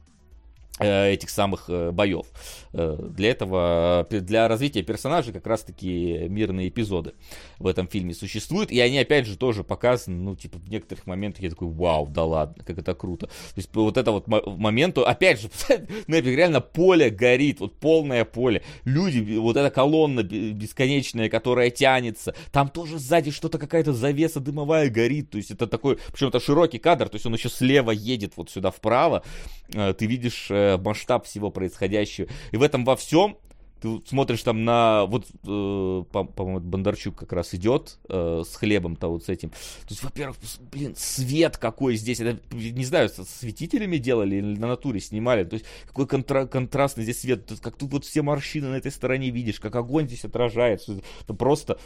Э, 0.80 1.12
этих 1.12 1.28
самых 1.28 1.64
э, 1.68 1.90
боев. 1.90 2.26
Э, 2.72 2.96
для 3.10 3.30
этого, 3.30 4.06
для 4.10 4.46
развития 4.46 4.82
персонажей 4.82 5.32
как 5.32 5.46
раз-таки 5.46 6.26
мирные 6.28 6.68
эпизоды 6.68 7.14
в 7.58 7.66
этом 7.66 7.88
фильме 7.88 8.14
существуют, 8.14 8.70
и 8.70 8.78
они 8.78 8.98
опять 8.98 9.26
же 9.26 9.36
тоже 9.36 9.64
показаны, 9.64 10.16
ну, 10.22 10.36
типа, 10.36 10.58
в 10.58 10.70
некоторых 10.70 11.06
моментах 11.06 11.42
я 11.42 11.50
такой, 11.50 11.68
вау, 11.68 12.06
да 12.06 12.24
ладно, 12.24 12.62
как 12.64 12.78
это 12.78 12.94
круто. 12.94 13.26
То 13.26 13.32
есть 13.56 13.74
вот 13.74 13.96
это 13.96 14.12
вот 14.12 14.28
момент, 14.28 14.98
опять 14.98 15.40
же, 15.40 15.50
ну, 16.06 16.20
реально 16.20 16.60
поле 16.60 17.10
горит, 17.10 17.58
вот 17.60 17.76
полное 17.78 18.24
поле. 18.24 18.62
Люди, 18.84 19.36
вот 19.36 19.56
эта 19.56 19.70
колонна 19.70 20.22
бесконечная, 20.22 21.28
которая 21.28 21.70
тянется, 21.70 22.34
там 22.52 22.68
тоже 22.68 22.98
сзади 22.98 23.32
что-то, 23.32 23.58
какая-то 23.58 23.92
завеса 23.92 24.38
дымовая 24.38 24.90
горит, 24.90 25.30
то 25.30 25.38
есть 25.38 25.50
это 25.50 25.66
такой, 25.66 25.98
причем 26.12 26.28
это 26.28 26.38
широкий 26.38 26.78
кадр, 26.78 27.08
то 27.08 27.16
есть 27.16 27.26
он 27.26 27.34
еще 27.34 27.48
слева 27.48 27.90
едет 27.90 28.34
вот 28.36 28.50
сюда 28.50 28.70
вправо, 28.70 29.24
ты 29.68 30.06
видишь 30.06 30.48
масштаб 30.50 31.26
всего 31.26 31.50
происходящего. 31.50 32.28
И 32.52 32.59
в 32.60 32.62
этом 32.62 32.84
во 32.84 32.94
всем 32.94 33.38
ты 33.80 33.98
смотришь 34.06 34.42
там 34.42 34.64
на, 34.64 35.06
вот, 35.06 35.26
э, 35.26 36.04
по-моему, 36.12 36.60
Бондарчук 36.60 37.16
как 37.16 37.32
раз 37.32 37.54
идет 37.54 37.98
э, 38.10 38.42
с 38.46 38.54
хлебом-то 38.56 39.08
вот 39.08 39.24
с 39.24 39.30
этим. 39.30 39.48
То 39.48 39.88
есть, 39.88 40.02
во-первых, 40.02 40.36
блин, 40.70 40.94
свет 40.96 41.56
какой 41.56 41.96
здесь. 41.96 42.20
Это, 42.20 42.38
не 42.54 42.84
знаю, 42.84 43.08
с 43.08 43.24
светителями 43.24 43.96
делали 43.96 44.36
или 44.36 44.58
на 44.58 44.68
натуре 44.68 45.00
снимали. 45.00 45.44
То 45.44 45.54
есть, 45.54 45.64
какой 45.86 46.04
контра- 46.04 46.46
контрастный 46.46 47.04
здесь 47.04 47.20
свет. 47.20 47.50
Как 47.62 47.76
тут 47.76 47.92
вот 47.92 48.04
все 48.04 48.20
морщины 48.20 48.68
на 48.68 48.74
этой 48.74 48.92
стороне 48.92 49.30
видишь, 49.30 49.60
как 49.60 49.74
огонь 49.76 50.06
здесь 50.06 50.26
отражается. 50.26 51.00
Это 51.22 51.32
просто 51.32 51.78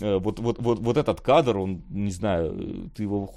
вот, 0.00 0.38
вот, 0.38 0.58
вот, 0.58 0.78
вот 0.78 0.96
этот 0.96 1.20
кадр, 1.20 1.58
он, 1.58 1.82
не 1.90 2.10
знаю, 2.10 2.90
ты 2.94 3.02
его 3.02 3.32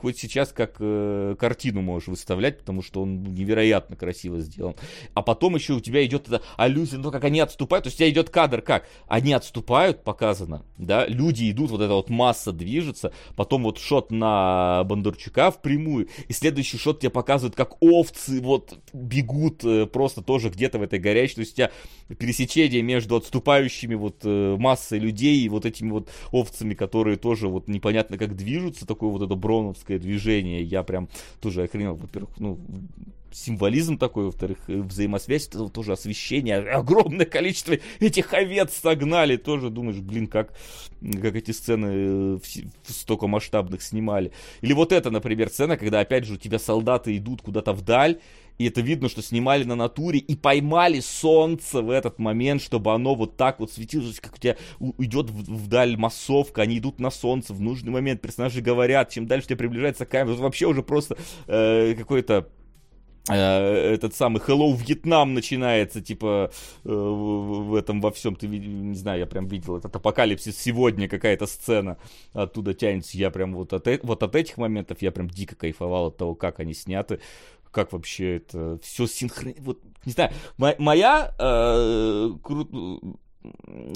хоть 0.00 0.18
сейчас 0.18 0.52
как 0.52 0.76
э, 0.80 1.36
картину 1.38 1.82
можешь 1.82 2.08
выставлять, 2.08 2.58
потому 2.58 2.82
что 2.82 3.02
он 3.02 3.22
невероятно 3.22 3.96
красиво 3.96 4.40
сделан. 4.40 4.74
А 5.14 5.22
потом 5.22 5.54
еще 5.54 5.74
у 5.74 5.80
тебя 5.80 6.04
идет 6.04 6.28
эта 6.28 6.42
аллюзия, 6.56 6.98
ну 6.98 7.10
как 7.10 7.24
они 7.24 7.40
отступают, 7.40 7.84
то 7.84 7.88
есть 7.88 7.96
у 7.96 7.98
тебя 7.98 8.10
идет 8.10 8.30
кадр 8.30 8.60
как? 8.60 8.86
Они 9.06 9.32
отступают, 9.32 10.02
показано, 10.02 10.64
да, 10.76 11.06
люди 11.06 11.50
идут, 11.50 11.70
вот 11.70 11.80
эта 11.80 11.94
вот 11.94 12.10
масса 12.10 12.52
движется, 12.52 13.12
потом 13.36 13.62
вот 13.62 13.78
шот 13.78 14.10
на 14.10 14.82
Бондарчука 14.84 15.50
впрямую, 15.50 16.08
и 16.26 16.32
следующий 16.32 16.78
шот 16.78 17.00
тебе 17.00 17.10
показывает, 17.10 17.54
как 17.54 17.80
овцы 17.80 18.40
вот 18.40 18.78
бегут 18.92 19.64
э, 19.64 19.86
просто 19.86 20.22
тоже 20.22 20.50
где-то 20.50 20.78
в 20.78 20.82
этой 20.82 20.98
горячей, 20.98 21.36
то 21.36 21.40
есть 21.40 21.52
у 21.52 21.56
тебя 21.56 21.70
пересечение 22.18 22.82
между 22.82 23.16
отступающими 23.16 23.94
вот 23.94 24.20
э, 24.24 24.56
массой 24.58 24.98
людей 24.98 25.40
и 25.40 25.48
вот 25.48 25.66
этими 25.68 25.90
вот 25.90 26.08
овцами, 26.32 26.74
которые 26.74 27.16
тоже 27.16 27.48
вот 27.48 27.68
непонятно 27.68 28.18
как 28.18 28.36
движутся, 28.36 28.86
такое 28.86 29.10
вот 29.10 29.22
это 29.22 29.34
броновское 29.34 29.98
движение, 29.98 30.62
я 30.62 30.82
прям 30.82 31.08
тоже 31.40 31.62
охренел, 31.62 31.94
во-первых, 31.94 32.30
ну, 32.38 32.58
символизм 33.32 33.98
такой, 33.98 34.26
во-вторых, 34.26 34.58
э, 34.68 34.80
взаимосвязь, 34.80 35.48
это 35.48 35.68
тоже 35.68 35.92
освещение, 35.92 36.56
огромное 36.56 37.26
количество 37.26 37.76
этих 38.00 38.34
овец 38.34 38.72
согнали, 38.72 39.36
тоже 39.36 39.70
думаешь, 39.70 39.98
блин, 39.98 40.26
как, 40.26 40.52
как 41.00 41.36
эти 41.36 41.50
сцены 41.50 42.40
столько 42.86 43.26
масштабных 43.26 43.82
снимали. 43.82 44.32
Или 44.60 44.72
вот 44.72 44.92
это, 44.92 45.10
например, 45.10 45.48
сцена, 45.48 45.76
когда 45.76 46.00
опять 46.00 46.24
же 46.24 46.34
у 46.34 46.36
тебя 46.36 46.58
солдаты 46.58 47.16
идут 47.16 47.42
куда-то 47.42 47.72
вдаль, 47.72 48.20
и 48.58 48.66
это 48.66 48.80
видно, 48.80 49.08
что 49.08 49.22
снимали 49.22 49.64
на 49.64 49.76
натуре 49.76 50.18
и 50.18 50.34
поймали 50.36 51.00
солнце 51.00 51.80
в 51.80 51.90
этот 51.90 52.18
момент, 52.18 52.60
чтобы 52.60 52.92
оно 52.92 53.14
вот 53.14 53.36
так 53.36 53.60
вот 53.60 53.72
светилось, 53.72 54.20
как 54.20 54.34
у 54.34 54.38
тебя 54.38 54.56
идет 54.98 55.30
вдаль 55.30 55.96
массовка, 55.96 56.62
они 56.62 56.78
идут 56.78 57.00
на 57.00 57.10
солнце 57.10 57.54
в 57.54 57.60
нужный 57.60 57.92
момент, 57.92 58.20
персонажи 58.20 58.60
говорят, 58.60 59.10
чем 59.10 59.26
дальше 59.26 59.48
тебе 59.48 59.56
приближается 59.56 60.06
камера, 60.06 60.34
вообще 60.34 60.66
уже 60.66 60.82
просто 60.82 61.16
э, 61.46 61.94
какой-то 61.96 62.48
Э, 63.28 63.94
этот 63.94 64.14
самый 64.14 64.40
Hello 64.40 64.74
Вьетнам 64.74 65.34
начинается, 65.34 66.00
типа, 66.00 66.50
э, 66.84 66.88
в 66.88 67.74
этом 67.74 68.00
во 68.00 68.10
всем, 68.10 68.34
ты, 68.36 68.48
не 68.48 68.94
знаю, 68.94 69.20
я 69.20 69.26
прям 69.26 69.46
видел 69.46 69.76
этот 69.76 69.94
апокалипсис 69.94 70.56
сегодня, 70.56 71.08
какая-то 71.08 71.46
сцена 71.46 71.98
оттуда 72.32 72.74
тянется, 72.74 73.18
я 73.18 73.30
прям 73.30 73.54
вот 73.54 73.72
от, 73.72 73.86
вот 74.02 74.22
от 74.22 74.34
этих 74.34 74.56
моментов, 74.56 75.02
я 75.02 75.12
прям 75.12 75.28
дико 75.28 75.56
кайфовал 75.56 76.06
от 76.06 76.16
того, 76.16 76.34
как 76.34 76.60
они 76.60 76.74
сняты, 76.74 77.20
как 77.70 77.92
вообще 77.92 78.36
это 78.36 78.78
все 78.82 79.06
синхрон... 79.06 79.54
Вот, 79.60 79.80
не 80.04 80.12
знаю, 80.12 80.32
моя 80.78 81.34
э, 81.38 82.30
кру 82.42 83.18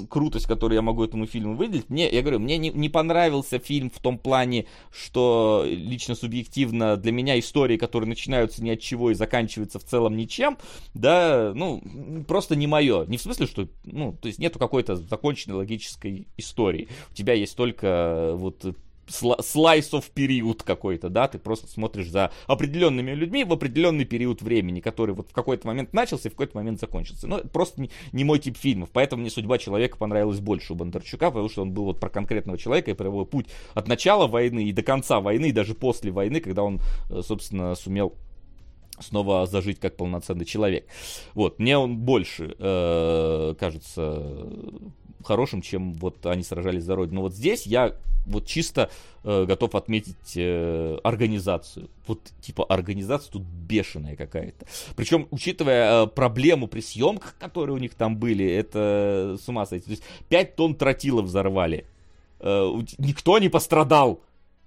крутость, 0.09 0.47
которую 0.47 0.77
я 0.77 0.83
могу 0.83 1.05
этому 1.05 1.27
фильму 1.27 1.55
выделить. 1.55 1.91
Мне, 1.91 2.09
я 2.09 2.21
говорю, 2.23 2.39
мне 2.39 2.59
не, 2.59 2.71
не 2.71 2.89
понравился 2.89 3.59
фильм 3.59 3.91
в 3.91 3.99
том 3.99 4.19
плане, 4.19 4.67
что 4.91 5.65
лично 5.67 6.15
субъективно 6.15 6.97
для 6.97 7.13
меня 7.13 7.39
истории, 7.39 7.77
которые 7.77 8.09
начинаются 8.09 8.63
ни 8.63 8.71
от 8.71 8.81
чего 8.81 9.11
и 9.11 9.15
заканчиваются 9.15 9.79
в 9.79 9.85
целом 9.85 10.17
ничем, 10.17 10.59
да, 10.95 11.53
ну, 11.55 11.83
просто 12.27 12.57
не 12.57 12.67
мое. 12.67 13.05
Не 13.07 13.17
в 13.17 13.23
смысле, 13.23 13.47
что, 13.47 13.69
ну, 13.85 14.13
то 14.13 14.29
есть 14.29 14.39
нету 14.39 14.59
какой-то 14.59 14.97
законченной 14.97 15.57
логической 15.57 16.29
истории. 16.37 16.89
У 17.11 17.15
тебя 17.15 17.35
есть 17.35 17.57
только 17.57 18.33
вот 18.35 18.65
слайс 19.13 19.93
of 19.93 20.05
период 20.13 20.63
какой-то, 20.63 21.09
да, 21.09 21.29
ты 21.29 21.39
просто 21.39 21.69
смотришь 21.69 22.09
за 22.09 22.33
определенными 22.47 23.13
людьми 23.13 23.45
в 23.45 23.53
определенный 23.53 24.05
период 24.05 24.43
времени, 24.43 24.81
который 24.81 25.15
вот 25.15 25.29
в 25.29 25.33
какой-то 25.33 25.67
момент 25.67 25.93
начался 25.93 26.29
и 26.29 26.33
в 26.33 26.35
какой-то 26.35 26.57
момент 26.57 26.81
закончился. 26.81 27.27
Ну, 27.27 27.41
просто 27.41 27.81
не, 27.83 27.91
не 28.13 28.25
мой 28.25 28.39
тип 28.39 28.57
фильмов, 28.57 28.91
поэтому 28.93 29.23
мне 29.23 29.31
судьба 29.31 29.59
человека 29.59 29.97
понравилась 29.97 30.41
больше 30.41 30.73
у 30.73 30.77
Бондарчука, 30.77 31.31
потому 31.31 31.49
что 31.49 31.63
он 31.63 31.73
был 31.73 31.85
вот 31.85 32.01
про 32.01 32.09
конкретного 32.09 32.59
человека 32.59 32.91
и 32.91 32.95
про 32.95 33.07
его 33.07 33.25
путь 33.25 33.47
от 33.75 33.89
начала 33.89 34.27
войны 34.27 34.65
и 34.65 34.73
до 34.73 34.83
конца 34.83 35.21
войны, 35.21 35.51
и 35.51 35.53
даже 35.53 35.75
после 35.75 36.11
войны, 36.11 36.41
когда 36.41 36.63
он, 36.63 36.81
э, 37.11 37.23
собственно, 37.23 37.75
сумел 37.75 38.15
снова 39.01 39.47
зажить 39.47 39.81
как 39.81 39.97
полноценный 39.97 40.45
человек. 40.45 40.87
Вот, 41.35 41.59
мне 41.59 41.77
он 41.77 41.99
больше 41.99 42.55
э, 42.59 43.55
кажется 43.59 44.47
хорошим, 45.23 45.63
чем 45.63 45.95
вот 45.95 46.25
они 46.27 46.43
сражались 46.43 46.85
за 46.85 46.95
родину. 46.95 47.17
Но 47.17 47.23
вот 47.23 47.35
здесь 47.35 47.67
я 47.67 47.95
вот 48.27 48.47
чисто 48.47 48.91
э, 49.25 49.45
готов 49.47 49.75
отметить 49.75 50.37
э, 50.37 50.99
организацию. 51.03 51.91
Вот 52.07 52.21
типа 52.41 52.65
организация 52.65 53.33
тут 53.33 53.43
бешеная 53.43 54.17
какая-то. 54.17 54.67
Причем, 54.95 55.27
учитывая 55.31 56.05
э, 56.05 56.07
проблему 56.07 56.69
при 56.69 56.81
съемках, 56.81 57.37
которые 57.39 57.75
у 57.77 57.79
них 57.79 57.95
там 57.95 58.17
были, 58.17 58.47
это 58.47 59.37
с 59.43 59.49
ума 59.49 59.67
сойти. 59.67 59.87
То 59.87 59.91
есть 59.93 60.03
5 60.29 60.57
тонн 60.57 60.75
тротила 60.75 61.23
взорвали. 61.23 61.87
Э, 62.41 62.71
никто 62.99 63.39
не 63.39 63.49
пострадал 63.49 64.21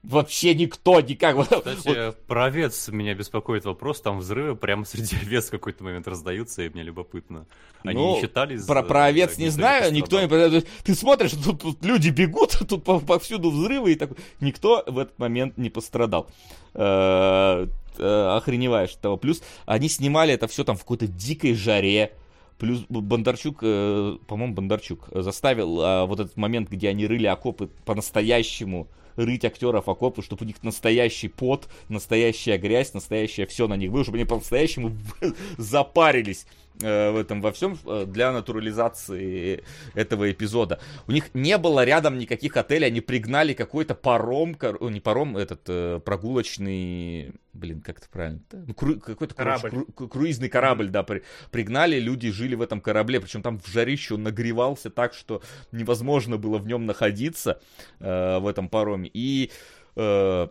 вообще 0.06 0.56
никто 0.56 1.02
никак. 1.02 1.38
Кстати, 1.40 2.08
вот. 2.08 2.18
про 2.28 2.46
овец 2.46 2.88
меня 2.90 3.14
беспокоит 3.14 3.66
вопрос. 3.66 4.02
Там 4.02 4.20
взрывы 4.20 4.56
прямо 4.56 4.86
среди 4.86 5.16
овец 5.22 5.48
в 5.48 5.52
какой-то 5.52 5.84
момент 5.84 6.08
раздаются, 6.08 6.64
и 6.64 6.70
мне 6.70 6.84
любопытно. 6.84 7.46
Они 7.84 8.02
ну, 8.02 8.16
не 8.16 8.22
считались... 8.22 8.66
Про, 8.66 8.84
про 8.84 9.06
овец 9.06 9.38
не 9.38 9.50
знаю, 9.50 9.94
никто 9.94 10.22
не... 10.22 10.62
Ты 10.84 10.96
смотришь, 10.96 11.32
тут, 11.32 11.62
тут 11.62 11.84
люди 11.84 12.10
бегут, 12.10 12.58
тут 12.68 12.84
повсюду 12.84 13.52
взрывы, 13.52 13.94
и 13.94 13.96
так... 13.96 14.12
никто 14.40 14.84
в 14.88 14.98
этот 14.98 15.18
момент 15.20 15.58
не 15.58 15.70
пострадал 15.70 16.28
э, 16.74 17.68
э, 17.98 18.36
охреневаешь 18.38 18.96
того. 18.96 19.18
Плюс 19.18 19.42
они 19.66 19.90
снимали 19.90 20.34
это 20.34 20.48
все 20.48 20.64
там 20.64 20.76
в 20.76 20.80
какой-то 20.80 21.08
дикой 21.08 21.54
жаре. 21.54 22.14
Плюс 22.58 22.86
Бондарчук, 22.88 23.60
э, 23.62 24.18
по-моему, 24.28 24.54
Бондарчук 24.54 25.10
заставил 25.12 25.82
э, 25.82 26.06
вот 26.06 26.20
этот 26.20 26.38
момент, 26.38 26.70
где 26.70 26.90
они 26.90 27.06
рыли 27.06 27.28
окопы 27.28 27.70
по-настоящему 27.86 28.88
рыть 29.16 29.46
актеров 29.46 29.88
окопы, 29.90 30.22
чтобы 30.22 30.44
у 30.44 30.48
них 30.48 30.64
настоящий 30.64 31.28
пот, 31.28 31.68
настоящая 31.90 32.58
грязь, 32.58 32.94
настоящее 32.94 33.46
все 33.48 33.68
на 33.68 33.76
них. 33.76 33.92
Было, 33.92 34.04
чтобы 34.04 34.18
они 34.18 34.26
по-настоящему 34.26 34.96
запарились 35.58 36.46
в 36.80 37.18
этом 37.18 37.42
во 37.42 37.52
всем 37.52 37.78
э, 37.86 38.06
для 38.06 38.32
натурализации 38.32 39.64
этого 39.94 40.32
эпизода. 40.32 40.80
У 41.08 41.12
них 41.12 41.34
не 41.34 41.58
было 41.58 41.84
рядом 41.86 42.18
никаких 42.18 42.58
отелей, 42.58 42.88
они 42.88 43.02
пригнали 43.02 43.54
какой-то 43.54 43.96
паром, 43.96 44.58
не 44.82 45.00
паром, 45.00 45.38
этот 45.38 45.62
э, 45.68 46.00
прогулочный, 46.04 47.34
блин, 47.54 47.82
как 47.82 48.00
это 48.00 48.10
правильно? 48.10 48.40
Ну, 48.52 48.74
кру, 48.74 49.00
какой-то 49.00 49.36
корабль. 49.36 49.70
Кру, 49.70 50.08
круизный 50.08 50.50
корабль, 50.50 50.90
да, 50.90 51.04
при, 51.04 51.24
пригнали, 51.52 52.00
люди 52.00 52.32
жили 52.32 52.56
в 52.56 52.62
этом 52.62 52.82
корабле, 52.82 53.22
причем 53.22 53.42
там 53.42 53.60
в 53.60 53.68
жарище 53.68 54.16
он 54.16 54.24
нагревался 54.24 54.90
так, 54.90 55.14
что 55.14 55.42
невозможно 55.72 56.38
было 56.38 56.58
в 56.58 56.68
нем 56.68 56.86
находиться 56.86 57.62
э, 58.00 58.40
в 58.40 58.48
этом 58.48 58.70
пароме. 58.70 59.10
И 59.14 59.52
э, 59.96 60.48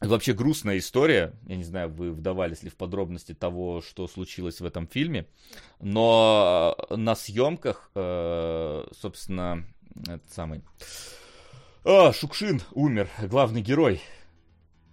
Вообще 0.00 0.34
грустная 0.34 0.76
история. 0.78 1.32
Я 1.46 1.56
не 1.56 1.64
знаю, 1.64 1.88
вы 1.88 2.12
вдавались 2.12 2.62
ли 2.62 2.68
в 2.68 2.76
подробности 2.76 3.32
того, 3.32 3.80
что 3.80 4.06
случилось 4.08 4.60
в 4.60 4.66
этом 4.66 4.86
фильме. 4.86 5.26
Но 5.80 6.76
э, 6.90 6.96
на 6.96 7.14
съемках, 7.14 7.90
э, 7.94 8.86
собственно, 8.92 9.64
этот 10.02 10.30
самый... 10.30 10.62
А, 11.84 12.12
Шукшин 12.12 12.60
умер, 12.72 13.08
главный 13.22 13.62
герой 13.62 14.02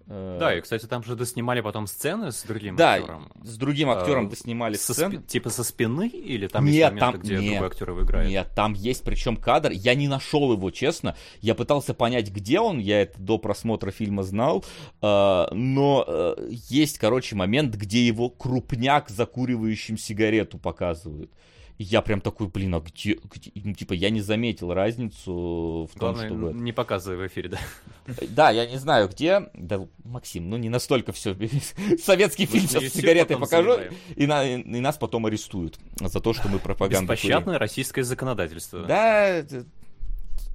да, 0.06 0.56
и, 0.58 0.62
кстати, 0.62 0.86
там 0.86 1.04
же 1.04 1.16
доснимали 1.16 1.62
потом 1.62 1.88
сцены 1.88 2.32
с 2.32 2.44
другим 2.44 2.76
да, 2.76 2.94
актером. 2.94 3.32
с 3.42 3.58
другим 3.58 3.90
актером 3.90 4.28
а, 4.28 4.30
доснимали 4.30 4.76
со 4.76 4.94
сцены. 4.94 5.16
Спи- 5.16 5.28
типа 5.28 5.50
со 5.50 5.64
спины? 5.64 6.08
Или 6.08 6.48
там 6.48 6.66
нет, 6.66 6.74
есть 6.74 6.86
моменты, 6.86 7.12
там, 7.12 7.22
где 7.22 7.38
нет, 7.38 7.52
другой 7.52 7.68
актер 7.68 7.90
его 7.90 8.04
играет? 8.04 8.30
Нет, 8.30 8.50
там 8.56 8.74
есть 8.74 9.04
причем 9.04 9.38
кадр. 9.38 9.72
Я 9.72 9.96
не 9.96 10.08
нашел 10.08 10.52
его, 10.52 10.72
честно. 10.72 11.16
Я 11.40 11.56
пытался 11.56 11.94
понять, 11.94 12.30
где 12.32 12.60
он. 12.60 12.80
Я 12.80 13.02
это 13.02 13.20
до 13.20 13.38
просмотра 13.38 13.92
фильма 13.92 14.24
знал. 14.24 14.66
Э, 15.02 15.46
но 15.52 16.04
э, 16.06 16.50
есть, 16.50 16.98
короче, 16.98 17.36
момент, 17.36 17.76
где 17.76 18.06
его 18.06 18.30
крупняк 18.30 19.10
закуривающим 19.10 19.98
сигарету 19.98 20.58
показывают. 20.58 21.32
Я 21.78 22.02
прям 22.02 22.22
такой, 22.22 22.48
блин, 22.48 22.76
а 22.76 22.80
где, 22.80 23.18
где? 23.24 23.52
Ну, 23.56 23.74
типа, 23.74 23.94
я 23.94 24.10
не 24.10 24.22
заметил 24.22 24.74
разницу 24.74 25.90
в 25.92 25.98
Главное, 25.98 26.30
том, 26.30 26.40
чтобы... 26.40 26.60
не 26.60 26.72
показывай 26.72 27.18
в 27.18 27.28
эфире, 27.28 27.50
да? 27.50 27.60
Да, 28.30 28.52
я 28.52 28.66
не 28.66 28.78
знаю, 28.78 29.10
где... 29.10 29.50
Да, 29.54 29.86
Максим, 30.04 30.50
ну 30.50 30.58
не 30.58 30.70
настолько 30.70 31.12
все. 31.12 31.36
Советский 32.02 32.46
фильм 32.46 32.68
сейчас 32.68 32.84
с 32.84 32.94
сигаретой 32.94 33.38
покажу, 33.38 33.78
и, 34.16 34.28
на, 34.28 34.46
и 34.46 34.80
нас 34.80 34.98
потом 34.98 35.26
арестуют 35.26 35.80
за 36.00 36.20
то, 36.20 36.34
что 36.34 36.48
мы 36.48 36.60
пропаганду 36.60 37.12
Беспощадное 37.12 37.58
российское 37.58 38.04
законодательство. 38.04 38.84
Да, 38.84 39.44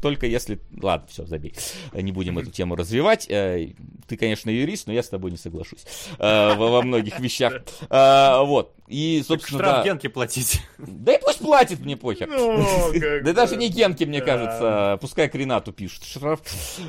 только 0.01 0.27
если... 0.27 0.61
Ладно, 0.81 1.07
все, 1.09 1.27
забей. 1.27 1.55
Не 1.93 2.13
будем 2.13 2.39
эту 2.39 2.51
тему 2.51 2.77
развивать. 2.77 3.27
Э, 3.29 3.73
ты, 4.07 4.17
конечно, 4.17 4.51
юрист, 4.51 4.87
но 4.87 4.93
я 4.93 5.03
с 5.03 5.09
тобой 5.09 5.31
не 5.31 5.37
соглашусь 5.37 5.85
э, 6.19 6.55
во 6.55 6.83
многих 6.83 7.19
вещах. 7.21 7.63
Э, 7.91 8.45
вот. 8.45 8.75
И, 8.87 9.23
собственно, 9.27 9.59
штраф 9.59 9.77
да. 9.77 9.85
Генке 9.85 10.09
платить. 10.09 10.63
Да 10.79 11.15
и 11.15 11.21
пусть 11.21 11.41
платит, 11.41 11.81
мне 11.81 11.97
похер. 11.97 12.29
Ну, 12.29 12.65
да 13.25 13.33
даже 13.33 13.57
не 13.57 13.69
Генке, 13.69 14.07
мне 14.07 14.21
кажется. 14.21 14.99
Пускай 15.01 15.29
Кринату 15.29 15.73
пишет 15.73 16.05
штраф. 16.05 16.41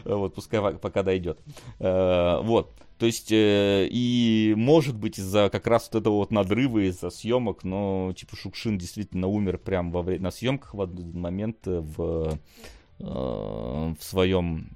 Вот, 0.05 0.35
пускай 0.35 0.61
пока 0.73 1.03
дойдет. 1.03 1.39
Вот. 1.79 2.73
То 2.99 3.05
есть, 3.05 3.31
э, 3.31 3.87
и 3.89 4.53
может 4.57 4.97
быть 4.97 5.19
из-за 5.19 5.49
как 5.49 5.67
раз 5.67 5.89
вот 5.89 6.01
этого 6.01 6.15
вот 6.15 6.31
надрыва, 6.31 6.79
из-за 6.89 7.09
съемок, 7.09 7.63
но 7.63 8.13
типа 8.13 8.35
Шукшин 8.35 8.77
действительно 8.77 9.27
умер 9.27 9.57
прямо 9.59 9.89
во 9.89 10.01
время, 10.01 10.23
на 10.23 10.31
съемках 10.31 10.73
в 10.73 10.81
один 10.81 11.17
момент 11.17 11.59
в 11.63 12.37
в 12.99 13.97
своем 13.99 14.69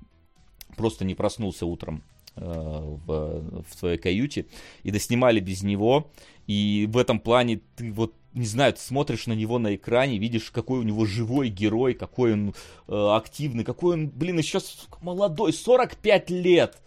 просто 0.76 1.06
не 1.06 1.14
проснулся 1.14 1.66
утром 1.66 2.04
в, 2.36 3.06
в 3.06 3.78
своей 3.78 3.98
каюте 3.98 4.48
и 4.82 4.91
доснимали 4.91 5.40
без 5.40 5.62
него. 5.62 6.10
И 6.48 6.90
в 6.91 6.98
этом 6.98 7.20
плане 7.20 7.62
ты 7.76 7.91
вот 7.91 8.14
не 8.34 8.45
знаю, 8.45 8.74
ты 8.74 8.80
смотришь 8.80 9.28
на 9.28 9.34
него 9.34 9.60
на 9.60 9.76
экране, 9.76 10.18
видишь, 10.18 10.52
какой 10.52 10.80
у 10.80 10.84
него 10.84 11.06
живой 11.06 11.50
герой, 11.50 11.94
какой 11.94 12.34
он 12.34 12.56
э, 12.88 13.08
активный, 13.12 13.64
какой 13.64 13.94
он, 13.94 14.10
блин, 14.10 14.40
еще 14.40 14.60
молодой, 15.02 15.54
45 15.54 16.30
лет. 16.32 16.82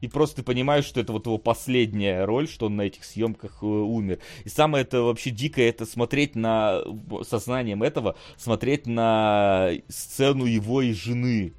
И 0.00 0.08
просто 0.08 0.36
ты 0.36 0.42
понимаешь, 0.42 0.84
что 0.84 1.00
это 1.00 1.12
вот 1.12 1.26
его 1.26 1.38
последняя 1.38 2.24
роль, 2.24 2.46
что 2.46 2.66
он 2.66 2.76
на 2.76 2.82
этих 2.82 3.04
съемках 3.04 3.62
э, 3.62 3.66
умер. 3.66 4.18
И 4.44 4.48
самое 4.48 4.82
это 4.82 5.02
вообще 5.02 5.30
дикое, 5.30 5.68
это 5.68 5.86
смотреть 5.86 6.34
на, 6.34 6.82
сознанием 7.22 7.82
этого, 7.82 8.16
смотреть 8.36 8.86
на 8.86 9.70
сцену 9.88 10.44
его 10.44 10.82
и 10.82 10.92
жены. 10.92 11.54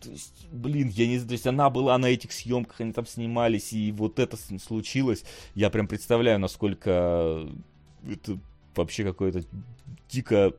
То 0.00 0.10
есть, 0.10 0.46
блин, 0.50 0.88
я 0.88 1.06
не 1.06 1.18
знаю, 1.18 1.28
то 1.28 1.32
есть 1.32 1.46
она 1.46 1.70
была 1.70 1.96
на 1.98 2.06
этих 2.06 2.32
съемках, 2.32 2.80
они 2.80 2.92
там 2.92 3.06
снимались, 3.06 3.72
и 3.72 3.92
вот 3.92 4.18
это 4.18 4.36
случилось. 4.36 5.24
Я 5.54 5.70
прям 5.70 5.86
представляю, 5.86 6.40
насколько 6.40 7.48
это 8.10 8.38
вообще 8.74 9.04
какое-то 9.04 9.44
дико 10.10 10.52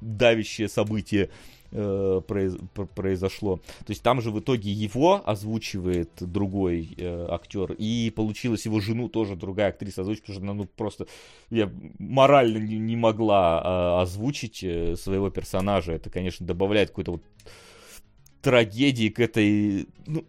давящее 0.00 0.68
событие 0.68 1.30
э, 1.76 2.20
произ, 2.26 2.54
произошло. 2.94 3.56
То 3.56 3.90
есть 3.90 4.02
там 4.02 4.20
же 4.20 4.30
в 4.30 4.40
итоге 4.40 4.70
его 4.70 5.22
озвучивает 5.24 6.10
другой 6.20 6.94
э, 6.96 7.26
актер, 7.30 7.72
и 7.72 8.10
получилось 8.14 8.64
его 8.64 8.80
жену 8.80 9.08
тоже 9.08 9.36
другая 9.36 9.68
актриса 9.68 10.02
озвучить, 10.02 10.22
потому 10.22 10.38
что 10.38 10.44
она 10.44 10.54
ну, 10.54 10.64
просто 10.64 11.06
я 11.50 11.70
морально 11.98 12.58
не, 12.58 12.78
не 12.78 12.96
могла 12.96 13.62
э, 13.62 14.02
озвучить 14.02 14.58
своего 14.98 15.30
персонажа. 15.30 15.92
Это, 15.92 16.10
конечно, 16.10 16.46
добавляет 16.46 16.90
какой-то 16.90 17.12
вот 17.12 17.22
трагедии 18.40 19.08
к 19.08 19.20
этой, 19.20 19.88
ну, 20.06 20.24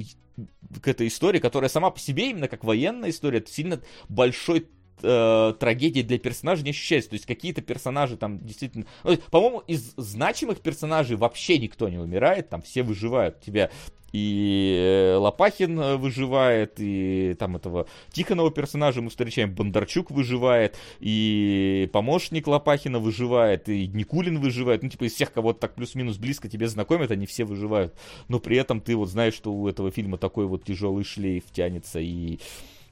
к 0.82 0.88
этой 0.88 1.07
истории, 1.07 1.40
которая 1.40 1.69
сама 1.69 1.91
по 1.91 1.99
себе, 1.99 2.32
именно 2.32 2.48
как 2.48 2.64
военная 2.64 3.10
история, 3.10 3.40
это 3.40 3.52
сильно 3.52 3.82
большой 4.10 4.68
э, 5.02 5.53
трагедии 5.60 6.02
для 6.02 6.18
персонажей 6.18 6.64
не 6.64 6.72
ощущается. 6.72 7.11
То 7.11 7.15
есть 7.15 7.26
какие-то 7.26 7.61
персонажи 7.61 8.18
там 8.18 8.40
действительно... 8.45 8.86
Ну, 9.03 9.18
по-моему, 9.32 9.60
из 9.68 9.94
значимых 9.98 10.60
персонажей 10.60 11.18
вообще 11.18 11.57
никто 11.57 11.90
не 11.90 11.98
умирает, 11.98 12.49
там 12.49 12.61
все 12.61 12.84
выживают. 12.84 13.41
Тебя 13.41 13.69
и 14.14 14.78
э, 14.80 15.15
Лопахин 15.18 15.80
э, 15.80 15.98
выживает, 15.98 16.76
и 16.78 17.36
там 17.38 17.56
этого 17.57 17.88
Тихонова 18.11 18.52
персонажа 18.52 19.02
мы 19.02 19.10
встречаем, 19.10 19.53
Бондарчук 19.53 20.11
выживает, 20.11 20.78
и 20.99 21.90
помощник 21.91 22.48
Лопахина 22.48 22.99
выживает, 22.99 23.68
и 23.69 23.88
Никулин 23.88 24.40
выживает, 24.40 24.84
ну, 24.84 24.90
типа, 24.90 25.06
из 25.06 25.14
всех, 25.14 25.34
кого 25.34 25.53
так 25.53 25.76
плюс-минус 25.76 26.18
близко 26.18 26.48
тебе 26.48 26.68
знакомят, 26.68 27.11
они 27.11 27.26
все 27.26 27.44
выживают, 27.44 27.95
но 28.28 28.40
при 28.40 28.57
этом 28.57 28.80
ты 28.80 28.95
вот 28.95 29.10
знаешь, 29.10 29.34
что 29.34 29.52
у 29.52 29.68
этого 29.68 29.91
фильма 29.91 30.18
такой 30.18 30.48
вот 30.48 30.64
тяжелый 30.64 31.03
шлейф 31.03 31.44
тянется, 31.52 31.99
и 31.99 32.40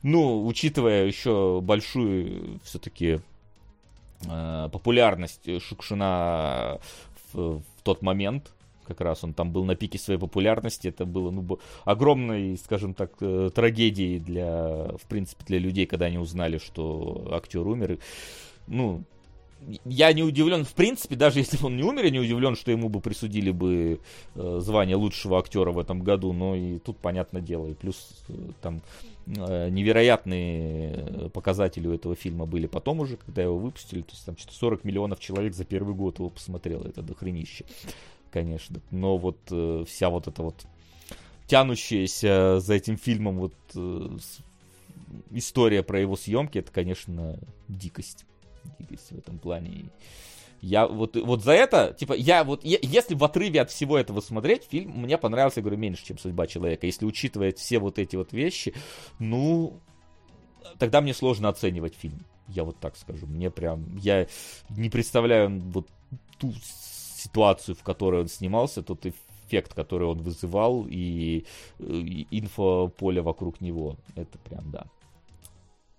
ну, 0.05 0.45
учитывая 0.45 1.07
еще 1.07 1.61
большую 1.63 2.59
все-таки 2.63 3.19
э, 4.29 4.69
популярность 4.71 5.49
Шукшина 5.63 6.79
в, 7.33 7.57
в 7.57 7.81
тот 7.83 8.03
момент, 8.03 8.51
как 8.87 9.01
раз 9.01 9.23
он 9.23 9.33
там 9.33 9.51
был 9.51 9.65
на 9.65 9.75
пике 9.75 9.97
своей 9.97 10.19
популярности, 10.19 10.89
это 10.89 11.05
было 11.05 11.31
ну, 11.31 11.59
огромной, 11.85 12.55
скажем 12.57 12.93
так, 12.93 13.13
э, 13.19 13.49
трагедией 13.53 14.19
для, 14.19 14.89
в 14.95 15.07
принципе, 15.09 15.43
для 15.47 15.57
людей, 15.57 15.87
когда 15.87 16.05
они 16.05 16.19
узнали, 16.19 16.59
что 16.59 17.27
актер 17.31 17.65
умер. 17.65 17.97
Ну, 18.67 19.03
я 19.85 20.13
не 20.13 20.23
удивлен, 20.23 20.63
в 20.63 20.73
принципе, 20.73 21.15
даже 21.15 21.39
если 21.39 21.57
бы 21.57 21.67
он 21.67 21.77
не 21.77 21.83
умер, 21.83 22.05
я 22.05 22.09
не 22.11 22.19
удивлен, 22.19 22.55
что 22.55 22.71
ему 22.71 22.89
бы 22.89 22.99
присудили 22.99 23.51
бы 23.51 23.99
э, 24.35 24.59
звание 24.61 24.95
лучшего 24.95 25.39
актера 25.39 25.71
в 25.71 25.79
этом 25.79 26.01
году, 26.01 26.33
но 26.33 26.55
и 26.55 26.79
тут 26.79 26.97
понятное 26.97 27.41
дело, 27.41 27.67
и 27.67 27.73
плюс 27.73 28.23
э, 28.29 28.33
там 28.61 28.81
э, 29.27 29.69
невероятные 29.69 31.29
показатели 31.33 31.87
у 31.87 31.93
этого 31.93 32.15
фильма 32.15 32.45
были 32.45 32.67
потом 32.67 32.99
уже, 32.99 33.17
когда 33.17 33.41
его 33.41 33.57
выпустили, 33.57 34.01
то 34.01 34.11
есть 34.11 34.25
там 34.25 34.37
что-то 34.37 34.55
40 34.55 34.83
миллионов 34.83 35.19
человек 35.19 35.53
за 35.53 35.65
первый 35.65 35.95
год 35.95 36.19
его 36.19 36.29
посмотрело, 36.29 36.85
это 36.87 37.01
дохренище, 37.01 37.65
конечно, 38.31 38.79
но 38.91 39.17
вот 39.17 39.37
вся 39.87 40.09
вот 40.09 40.27
эта 40.27 40.43
вот 40.43 40.65
тянущаяся 41.47 42.59
за 42.59 42.73
этим 42.73 42.97
фильмом 42.97 43.37
вот 43.39 43.53
история 45.31 45.83
про 45.83 45.99
его 45.99 46.15
съемки, 46.15 46.57
это, 46.57 46.71
конечно, 46.71 47.39
дикость 47.67 48.25
двигаться 48.77 49.15
в 49.15 49.17
этом 49.17 49.39
плане. 49.39 49.89
Я 50.61 50.87
вот, 50.87 51.15
вот 51.15 51.43
за 51.43 51.51
это, 51.51 51.95
типа, 51.97 52.13
я 52.13 52.43
вот, 52.43 52.63
я, 52.63 52.79
если 52.81 53.13
в 53.13 53.23
отрыве 53.23 53.61
от 53.61 53.69
всего 53.69 53.97
этого 53.97 54.21
смотреть, 54.21 54.63
фильм 54.63 54.91
мне 54.91 55.17
понравился, 55.17 55.59
я 55.59 55.63
говорю, 55.63 55.77
меньше, 55.77 56.05
чем 56.05 56.17
«Судьба 56.17 56.47
человека». 56.47 56.87
Если 56.87 57.05
учитывать 57.05 57.59
все 57.59 57.77
вот 57.77 57.99
эти 57.99 58.15
вот 58.15 58.33
вещи, 58.33 58.73
ну, 59.19 59.79
тогда 60.79 61.01
мне 61.01 61.13
сложно 61.13 61.49
оценивать 61.49 61.95
фильм. 61.95 62.25
Я 62.47 62.63
вот 62.63 62.79
так 62.79 62.95
скажу. 62.97 63.27
Мне 63.27 63.51
прям, 63.51 63.95
я 63.97 64.27
не 64.69 64.89
представляю 64.89 65.59
вот 65.59 65.87
ту 66.37 66.53
ситуацию, 67.17 67.75
в 67.75 67.83
которой 67.83 68.21
он 68.21 68.27
снимался, 68.27 68.81
тот 68.81 69.05
эффект, 69.05 69.73
который 69.73 70.07
он 70.07 70.21
вызывал, 70.21 70.85
и, 70.87 71.45
и 71.79 72.27
инфополе 72.31 73.21
вокруг 73.21 73.61
него. 73.61 73.97
Это 74.15 74.37
прям, 74.39 74.71
да. 74.71 74.85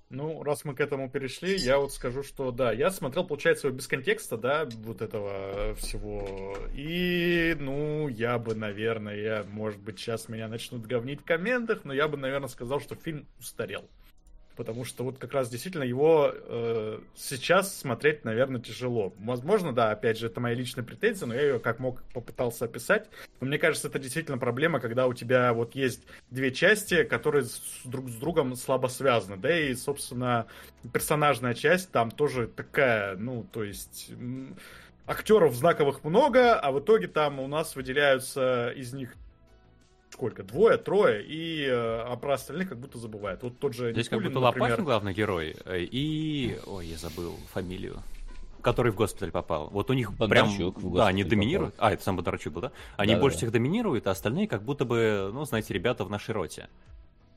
Ну, 0.09 0.45
раз 0.45 0.65
мы 0.65 0.75
к 0.75 0.81
этому 0.81 1.11
перешли, 1.11 1.57
я 1.57 1.79
вот 1.79 1.93
скажу, 1.93 2.23
что 2.23 2.53
да, 2.53 2.71
я 2.73 2.91
смотрел, 2.91 3.27
получается, 3.27 3.71
без 3.71 3.89
контекста, 3.89 4.37
да, 4.37 4.65
вот 4.65 5.03
этого 5.03 5.75
всего. 5.75 6.57
И, 6.75 7.57
ну, 7.59 8.07
я 8.07 8.39
бы, 8.39 8.55
наверное, 8.55 9.43
может 9.45 9.81
быть, 9.81 9.99
сейчас 9.99 10.29
меня 10.29 10.47
начнут 10.47 10.87
говнить 10.87 11.23
в 11.23 11.25
комментах, 11.25 11.81
но 11.85 11.93
я 11.93 12.07
бы, 12.07 12.17
наверное, 12.17 12.49
сказал, 12.49 12.81
что 12.81 12.95
фильм 12.95 13.27
устарел 13.41 13.89
потому 14.57 14.85
что 14.85 15.05
вот 15.05 15.19
как 15.19 15.33
раз 15.33 15.49
действительно 15.49 15.85
его 15.85 16.33
э, 16.33 17.01
сейчас 17.15 17.77
смотреть, 17.77 18.25
наверное, 18.25 18.61
тяжело. 18.61 19.13
Возможно, 19.19 19.73
да, 19.73 19.91
опять 19.91 20.19
же, 20.19 20.27
это 20.27 20.41
моя 20.41 20.55
личная 20.55 20.85
претензия, 20.85 21.27
но 21.27 21.35
я 21.35 21.43
ее 21.43 21.59
как 21.59 21.79
мог 21.79 22.03
попытался 22.15 22.65
описать. 22.65 23.09
Но 23.41 23.47
мне 23.47 23.59
кажется, 23.59 23.89
это 23.89 23.99
действительно 23.99 24.39
проблема, 24.39 24.81
когда 24.81 25.07
у 25.07 25.15
тебя 25.15 25.53
вот 25.53 25.75
есть 25.75 26.03
две 26.31 26.51
части, 26.51 27.05
которые 27.05 27.45
с, 27.45 27.61
друг 27.85 28.09
с 28.09 28.17
другом 28.17 28.57
слабо 28.57 28.89
связаны, 28.89 29.37
да, 29.37 29.59
и, 29.59 29.75
собственно, 29.75 30.47
персонажная 30.93 31.55
часть 31.55 31.91
там 31.91 32.11
тоже 32.11 32.47
такая, 32.49 33.17
ну, 33.17 33.45
то 33.45 33.63
есть 33.63 34.11
актеров 35.07 35.55
знаковых 35.55 36.03
много, 36.05 36.59
а 36.59 36.73
в 36.73 36.81
итоге 36.81 37.09
там 37.09 37.39
у 37.39 37.47
нас 37.47 37.77
выделяются 37.77 38.73
из 38.75 38.93
них 38.93 39.15
сколько? 40.11 40.43
Двое, 40.43 40.79
трое, 40.79 41.25
и 41.25 41.67
э, 41.67 41.73
а 41.73 42.17
про 42.17 42.35
остальных 42.35 42.69
как 42.69 42.79
будто 42.79 42.99
забывает. 42.99 43.43
Вот 43.43 43.59
тот 43.59 43.75
же 43.75 43.93
Здесь 43.93 44.07
Никулин, 44.07 44.25
как 44.25 44.33
будто 44.33 44.47
например... 44.47 44.71
Лопахин 44.71 44.85
главный 44.85 45.15
герой, 45.15 45.57
э, 45.65 45.81
и... 45.81 46.59
Ой, 46.67 46.87
я 46.87 46.97
забыл 46.97 47.37
фамилию 47.53 48.03
который 48.67 48.91
в 48.91 48.97
госпиталь 48.97 49.31
попал. 49.31 49.69
Вот 49.71 49.91
у 49.91 49.93
них 49.93 50.13
Бондарчук 50.13 50.81
прям, 50.81 50.95
да, 50.95 51.07
они 51.07 51.23
доминируют. 51.23 51.75
Попал. 51.75 51.89
А, 51.89 51.93
это 51.93 52.03
сам 52.03 52.17
Бондарчук 52.17 52.53
был, 52.53 52.63
да? 52.63 52.73
Они 52.97 53.15
да, 53.15 53.21
больше 53.21 53.37
да. 53.37 53.39
всех 53.39 53.53
доминируют, 53.53 54.09
а 54.09 54.11
остальные 54.11 54.49
как 54.49 54.65
будто 54.65 54.85
бы, 54.85 55.31
ну, 55.33 55.45
знаете, 55.45 55.73
ребята 55.73 56.05
в 56.05 56.11
нашей 56.11 56.35
роте. 56.35 56.69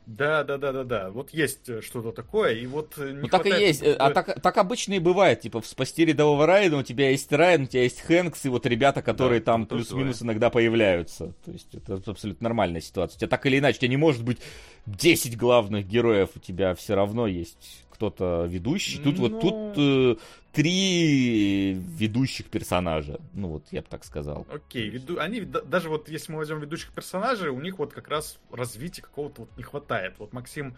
Да, 0.09 0.43
да, 0.43 0.57
да, 0.57 0.71
да, 0.71 0.83
да. 0.83 1.11
Вот 1.11 1.29
есть 1.35 1.69
э, 1.69 1.81
что-то 1.81 2.11
такое, 2.11 2.55
и 2.55 2.65
вот 2.65 2.95
э, 2.97 3.11
не 3.11 3.21
Ну 3.21 3.27
так 3.27 3.45
и 3.45 3.49
есть. 3.49 3.83
Э, 3.83 3.93
а 3.93 4.09
так, 4.09 4.41
так 4.41 4.57
обычно 4.57 4.93
и 4.93 4.99
бывает. 4.99 5.41
Типа 5.41 5.61
в 5.61 5.67
спасти 5.67 6.03
рядового 6.03 6.47
Райана 6.47 6.77
у 6.77 6.83
тебя 6.83 7.11
есть 7.11 7.31
Райан, 7.31 7.63
у 7.63 7.65
тебя 7.67 7.83
есть 7.83 8.01
Хэнкс, 8.01 8.43
и 8.45 8.49
вот 8.49 8.65
ребята, 8.65 9.03
которые 9.03 9.39
да, 9.39 9.45
там 9.45 9.67
плюс-минус 9.67 10.23
иногда 10.23 10.49
появляются. 10.49 11.35
То 11.45 11.51
есть 11.51 11.75
это 11.75 12.01
абсолютно 12.07 12.43
нормальная 12.45 12.81
ситуация. 12.81 13.17
У 13.17 13.19
тебя 13.19 13.27
так 13.27 13.45
или 13.45 13.59
иначе, 13.59 13.77
у 13.77 13.81
тебя 13.81 13.89
не 13.89 13.97
может 13.97 14.23
быть 14.23 14.39
10 14.87 15.37
главных 15.37 15.85
героев, 15.85 16.29
у 16.35 16.39
тебя 16.39 16.73
все 16.73 16.95
равно 16.95 17.27
есть 17.27 17.85
кто-то 17.99 18.45
ведущий. 18.47 18.97
Тут 18.99 19.17
Но... 19.17 19.21
вот 19.23 19.41
тут 19.41 19.75
ну. 19.75 20.13
э, 20.13 20.15
три 20.53 21.73
ведущих 21.73 22.45
персонажа. 22.45 23.19
Ну 23.33 23.49
вот, 23.49 23.65
я 23.71 23.81
бы 23.81 23.87
так 23.89 24.05
сказал. 24.05 24.47
Окей, 24.49 24.87
веду... 24.89 25.19
они 25.19 25.41
даже 25.41 25.89
вот 25.89 26.07
если 26.07 26.31
мы 26.31 26.37
возьмем 26.37 26.61
ведущих 26.61 26.93
персонажей, 26.93 27.49
у 27.49 27.59
них 27.59 27.77
вот 27.77 27.91
как 27.91 28.07
раз 28.07 28.39
развития 28.51 29.01
какого-то 29.01 29.41
вот 29.41 29.57
не 29.57 29.63
хватает. 29.63 30.13
Вот 30.17 30.31
Максим 30.31 30.77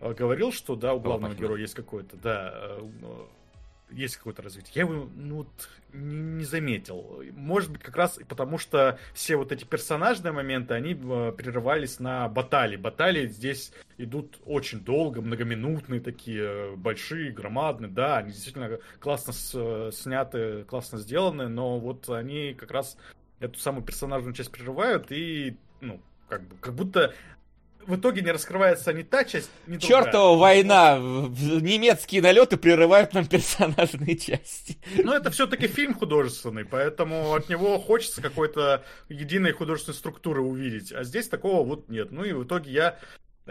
э, 0.00 0.12
говорил, 0.14 0.50
что 0.50 0.74
да, 0.74 0.94
у 0.94 1.00
главного 1.00 1.32
героя 1.32 1.60
есть 1.60 1.74
какое-то, 1.74 2.16
да, 2.16 2.52
э, 2.52 2.80
есть 3.90 4.16
какое-то 4.16 4.42
развитие. 4.42 4.72
Я 4.74 4.82
его 4.82 5.08
ну, 5.14 5.46
не 5.92 6.44
заметил. 6.44 7.22
Может 7.32 7.70
быть, 7.70 7.82
как 7.82 7.96
раз 7.96 8.18
потому, 8.28 8.58
что 8.58 8.98
все 9.14 9.36
вот 9.36 9.52
эти 9.52 9.64
персонажные 9.64 10.32
моменты, 10.32 10.74
они 10.74 10.92
э, 10.92 11.32
прерывались 11.32 11.98
на 11.98 12.28
баталии. 12.28 12.76
Баталии 12.76 13.26
здесь 13.26 13.72
идут 13.96 14.38
очень 14.44 14.80
долго, 14.80 15.20
многоминутные 15.20 16.00
такие, 16.00 16.42
э, 16.42 16.76
большие, 16.76 17.32
громадные. 17.32 17.90
Да, 17.90 18.18
они 18.18 18.32
действительно 18.32 18.78
классно 19.00 19.32
с, 19.32 19.90
сняты, 19.92 20.64
классно 20.64 20.98
сделаны, 20.98 21.48
но 21.48 21.78
вот 21.78 22.08
они 22.10 22.54
как 22.54 22.70
раз 22.70 22.96
эту 23.40 23.58
самую 23.58 23.84
персонажную 23.84 24.34
часть 24.34 24.50
прерывают 24.50 25.10
и, 25.10 25.56
ну, 25.80 26.00
как, 26.28 26.42
бы, 26.42 26.56
как 26.60 26.74
будто 26.74 27.14
в 27.88 27.96
итоге 27.96 28.20
не 28.20 28.30
раскрывается 28.30 28.92
ни 28.92 29.02
та 29.02 29.24
часть, 29.24 29.50
ни 29.66 29.78
другая. 29.78 30.04
Чертова 30.04 30.38
война! 30.38 30.98
Немецкие 30.98 32.20
налеты 32.20 32.58
прерывают 32.58 33.14
нам 33.14 33.26
персонажные 33.26 34.16
части. 34.16 34.76
Но 35.02 35.14
это 35.14 35.30
все-таки 35.30 35.66
фильм 35.66 35.94
художественный, 35.94 36.66
поэтому 36.66 37.34
от 37.34 37.48
него 37.48 37.78
хочется 37.78 38.20
какой-то 38.20 38.84
единой 39.08 39.52
художественной 39.52 39.96
структуры 39.96 40.42
увидеть. 40.42 40.92
А 40.92 41.02
здесь 41.02 41.28
такого 41.28 41.66
вот 41.66 41.88
нет. 41.88 42.12
Ну 42.12 42.24
и 42.24 42.32
в 42.32 42.44
итоге 42.44 42.70
я 42.70 42.98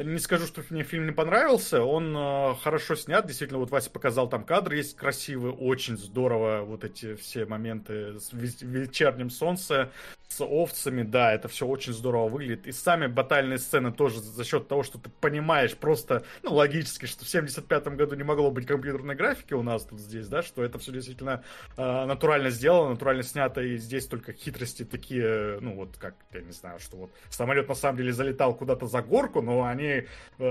не 0.04 0.20
скажу, 0.20 0.46
что 0.46 0.64
мне 0.70 0.84
фильм 0.84 1.06
не 1.06 1.12
понравился. 1.12 1.84
Он 1.84 2.16
э, 2.16 2.56
хорошо 2.62 2.96
снят. 2.96 3.26
Действительно, 3.26 3.60
вот 3.60 3.72
Вася 3.72 3.90
показал 3.90 4.30
там 4.30 4.44
кадр, 4.44 4.74
есть 4.74 4.96
красивые, 4.96 5.54
очень 5.54 5.98
здорово 5.98 6.62
вот 6.64 6.84
эти 6.84 7.16
все 7.16 7.46
моменты 7.46 8.20
с 8.20 8.32
ве- 8.32 8.66
вечерним 8.66 9.30
солнце, 9.30 9.92
с 10.28 10.42
овцами. 10.42 11.02
Да, 11.02 11.34
это 11.34 11.48
все 11.48 11.66
очень 11.66 11.94
здорово 11.94 12.30
выглядит. 12.30 12.68
И 12.68 12.72
сами 12.72 13.08
батальные 13.08 13.58
сцены 13.58 13.92
тоже 13.92 14.20
за 14.20 14.44
счет 14.44 14.68
того, 14.68 14.84
что 14.84 15.00
ты 15.00 15.10
понимаешь 15.10 15.76
просто, 15.76 16.24
ну, 16.44 16.54
логически, 16.54 17.06
что 17.08 17.26
в 17.26 17.30
75 17.30 17.88
году 17.90 18.16
не 18.16 18.24
могло 18.24 18.52
быть 18.52 18.68
компьютерной 18.68 19.16
графики 19.16 19.54
у 19.54 19.64
нас 19.64 19.84
тут 19.84 20.00
здесь, 20.00 20.28
да, 20.28 20.44
что 20.44 20.64
это 20.64 20.78
все 20.78 20.92
действительно 20.92 21.44
э, 21.76 22.06
натурально 22.06 22.52
сделано, 22.52 22.92
натурально 22.92 23.24
снято, 23.24 23.62
и 23.62 23.78
здесь 23.78 24.06
только 24.06 24.34
хитрости 24.34 24.86
такие, 24.86 25.60
ну, 25.62 25.76
вот 25.76 25.98
как, 25.98 26.16
я 26.34 26.42
не 26.42 26.52
знаю, 26.52 26.80
что 26.80 26.98
вот 26.98 27.12
самолет 27.30 27.68
на 27.68 27.76
самом 27.76 27.98
деле 27.98 28.14
залетал 28.14 28.54
куда-то 28.56 28.86
за 28.86 29.02
горку, 29.02 29.42
но 29.42 29.64
они 29.64 29.87
э, 29.88 30.06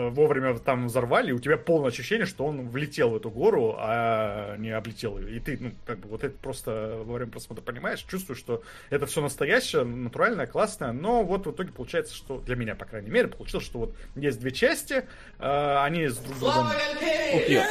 вовремя 0.08 0.58
там 0.58 0.86
взорвали, 0.86 1.32
у 1.32 1.38
тебя 1.38 1.56
полное 1.56 1.90
ощущение, 1.90 2.26
что 2.26 2.44
он 2.44 2.68
влетел 2.68 3.10
в 3.10 3.16
эту 3.16 3.30
гору, 3.30 3.76
а 3.78 4.56
не 4.56 4.70
облетел 4.70 5.18
ее. 5.18 5.36
И 5.36 5.40
ты, 5.40 5.58
ну, 5.60 5.72
как 5.86 5.98
бы 5.98 6.08
вот 6.08 6.24
это 6.24 6.36
просто 6.38 7.00
во 7.04 7.14
время 7.14 7.30
просмотра 7.30 7.62
понимаешь, 7.62 8.02
чувствуешь, 8.02 8.38
что 8.38 8.62
это 8.90 9.06
все 9.06 9.20
настоящее, 9.20 9.84
натуральное, 9.84 10.46
классное, 10.46 10.92
но 10.92 11.22
вот 11.22 11.46
в 11.46 11.52
итоге 11.52 11.72
получается, 11.72 12.14
что 12.14 12.38
для 12.38 12.56
меня, 12.56 12.74
по 12.74 12.84
крайней 12.84 13.10
мере, 13.10 13.28
получилось, 13.28 13.66
что 13.66 13.78
вот 13.78 13.94
есть 14.14 14.40
две 14.40 14.50
части, 14.50 15.04
э, 15.38 15.76
они 15.82 16.08
с 16.08 16.16
друг 16.18 16.38
другом... 16.38 16.66
Ух, 16.66 17.48
ё. 17.48 17.62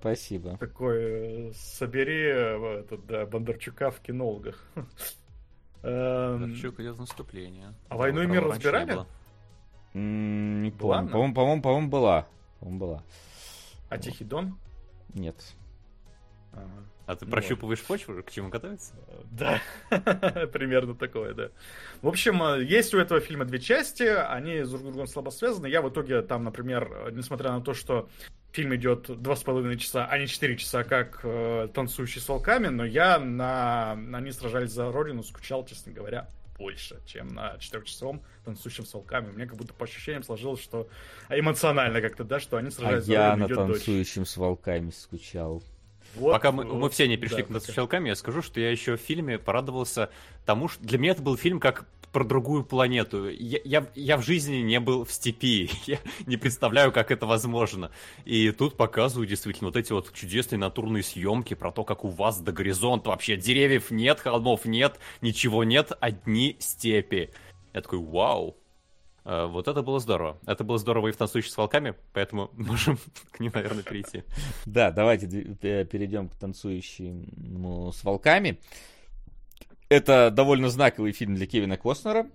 Спасибо. 0.00 0.56
Такой, 0.58 1.50
э, 1.50 1.52
собери 1.54 2.24
э, 2.24 2.80
этот, 2.80 3.06
да, 3.06 3.26
Бондарчука 3.26 3.90
в 3.90 4.00
кинологах. 4.00 4.64
Эм, 5.82 6.40
Бондарчук 6.40 6.80
идет 6.80 6.98
наступление. 6.98 7.74
А 7.88 7.96
«Войну 7.96 8.22
и 8.22 8.26
мир» 8.26 8.44
разбирали? 8.44 9.06
Не 9.94 10.70
помню. 10.70 11.08
По-моему, 11.08 11.34
по-моему, 11.34 11.62
по-моему, 11.62 11.88
была. 11.88 12.26
По-моему, 12.60 12.80
была. 12.80 13.04
А 13.88 13.98
Тихий 13.98 14.24
Дон? 14.24 14.58
Нет. 15.14 15.36
Ага. 16.52 16.89
А 17.10 17.16
ты 17.16 17.24
Ну 17.24 17.32
прощупываешь 17.32 17.82
почву, 17.82 18.22
к 18.22 18.30
чему 18.30 18.50
готовиться? 18.50 18.94
Да, 19.32 19.60
примерно 20.52 20.94
такое, 20.94 21.34
да. 21.34 21.48
В 22.02 22.06
общем, 22.06 22.40
э, 22.40 22.62
есть 22.62 22.94
у 22.94 22.98
этого 22.98 23.20
фильма 23.20 23.44
две 23.44 23.58
части, 23.58 24.04
они 24.04 24.62
с 24.62 24.70
друг 24.70 24.84
другом 24.84 25.08
слабо 25.08 25.30
связаны. 25.30 25.66
Я 25.66 25.82
в 25.82 25.90
итоге 25.90 26.22
там, 26.22 26.44
например, 26.44 26.88
э, 27.08 27.10
несмотря 27.10 27.50
на 27.50 27.62
то, 27.62 27.74
что 27.74 28.08
фильм 28.52 28.76
идет 28.76 29.10
два 29.20 29.34
с 29.34 29.42
половиной 29.42 29.76
часа, 29.76 30.06
а 30.06 30.18
не 30.18 30.28
четыре 30.28 30.56
часа, 30.56 30.84
как 30.84 31.18
э, 31.24 31.66
«Танцующий 31.74 32.20
с 32.20 32.28
волками», 32.28 32.68
но 32.68 32.84
я 32.84 33.18
на 33.18 33.94
«Они 34.12 34.30
сражались 34.30 34.70
за 34.70 34.92
Родину» 34.92 35.24
скучал, 35.24 35.66
честно 35.66 35.90
говоря, 35.90 36.28
больше, 36.56 37.00
чем 37.06 37.26
на 37.26 37.58
четырехчасовом 37.58 38.22
«Танцующем 38.44 38.86
с 38.86 38.94
волками». 38.94 39.32
Мне 39.32 39.46
как 39.46 39.56
будто 39.56 39.74
по 39.74 39.82
ощущениям 39.84 40.22
сложилось, 40.22 40.62
что 40.62 40.88
эмоционально 41.28 42.00
как-то, 42.00 42.22
да, 42.22 42.38
что 42.38 42.56
они 42.56 42.68
А 42.68 42.70
сражаются 42.70 43.06
за 43.08 43.12
я 43.14 43.30
Родину, 43.30 43.42
на 43.42 43.46
идет 43.48 43.56
дождь. 43.66 43.84
танцующем 43.84 44.24
с 44.26 44.36
волками 44.36 44.90
скучал. 44.90 45.64
Вот, 46.14 46.32
Пока 46.32 46.52
мы, 46.52 46.64
вот, 46.64 46.74
мы 46.74 46.90
все 46.90 47.06
не 47.06 47.16
перешли 47.16 47.42
да, 47.42 47.44
к 47.44 47.50
«Над 47.50 47.62
пока. 47.62 47.72
щелками», 47.72 48.08
я 48.08 48.16
скажу, 48.16 48.42
что 48.42 48.60
я 48.60 48.70
еще 48.70 48.96
в 48.96 49.00
фильме 49.00 49.38
порадовался 49.38 50.10
тому, 50.44 50.68
что 50.68 50.82
для 50.82 50.98
меня 50.98 51.12
это 51.12 51.22
был 51.22 51.36
фильм 51.36 51.60
как 51.60 51.86
про 52.12 52.24
другую 52.24 52.64
планету. 52.64 53.28
Я, 53.28 53.60
я, 53.64 53.86
я 53.94 54.16
в 54.16 54.22
жизни 54.22 54.56
не 54.56 54.80
был 54.80 55.04
в 55.04 55.12
степи. 55.12 55.70
Я 55.86 55.98
не 56.26 56.36
представляю, 56.36 56.92
как 56.92 57.10
это 57.10 57.26
возможно. 57.26 57.90
И 58.24 58.50
тут 58.50 58.76
показывают 58.76 59.30
действительно 59.30 59.68
вот 59.68 59.76
эти 59.76 59.92
вот 59.92 60.12
чудесные 60.12 60.58
натурные 60.58 61.02
съемки 61.02 61.54
про 61.54 61.70
то, 61.70 61.84
как 61.84 62.04
у 62.04 62.08
вас 62.08 62.40
до 62.40 62.52
горизонта 62.52 63.10
вообще 63.10 63.36
деревьев 63.36 63.90
нет, 63.90 64.20
холмов 64.20 64.64
нет, 64.64 64.98
ничего 65.20 65.64
нет, 65.64 65.92
одни 66.00 66.56
степи. 66.58 67.30
Я 67.72 67.80
такой, 67.80 68.00
вау. 68.00 68.56
А, 69.24 69.46
Вот 69.46 69.68
это 69.68 69.82
было 69.82 70.00
здорово. 70.00 70.38
Это 70.46 70.64
было 70.64 70.78
здорово 70.78 71.08
и 71.08 71.12
в 71.12 71.16
«Танцующих 71.16 71.52
с 71.52 71.56
волками», 71.56 71.94
поэтому 72.12 72.50
можем 72.56 72.98
к 73.30 73.40
ним, 73.40 73.52
наверное, 73.54 73.82
перейти. 73.82 74.24
Да, 74.66 74.90
давайте 74.90 75.26
перейдем 75.28 76.28
к 76.28 76.34
танцующему 76.34 77.92
с 77.92 78.04
волками. 78.04 78.58
Это 79.88 80.30
довольно 80.30 80.68
знаковый 80.68 81.12
фильм 81.12 81.34
для 81.34 81.46
Кевина 81.46 81.76
Костнера, 81.76 82.26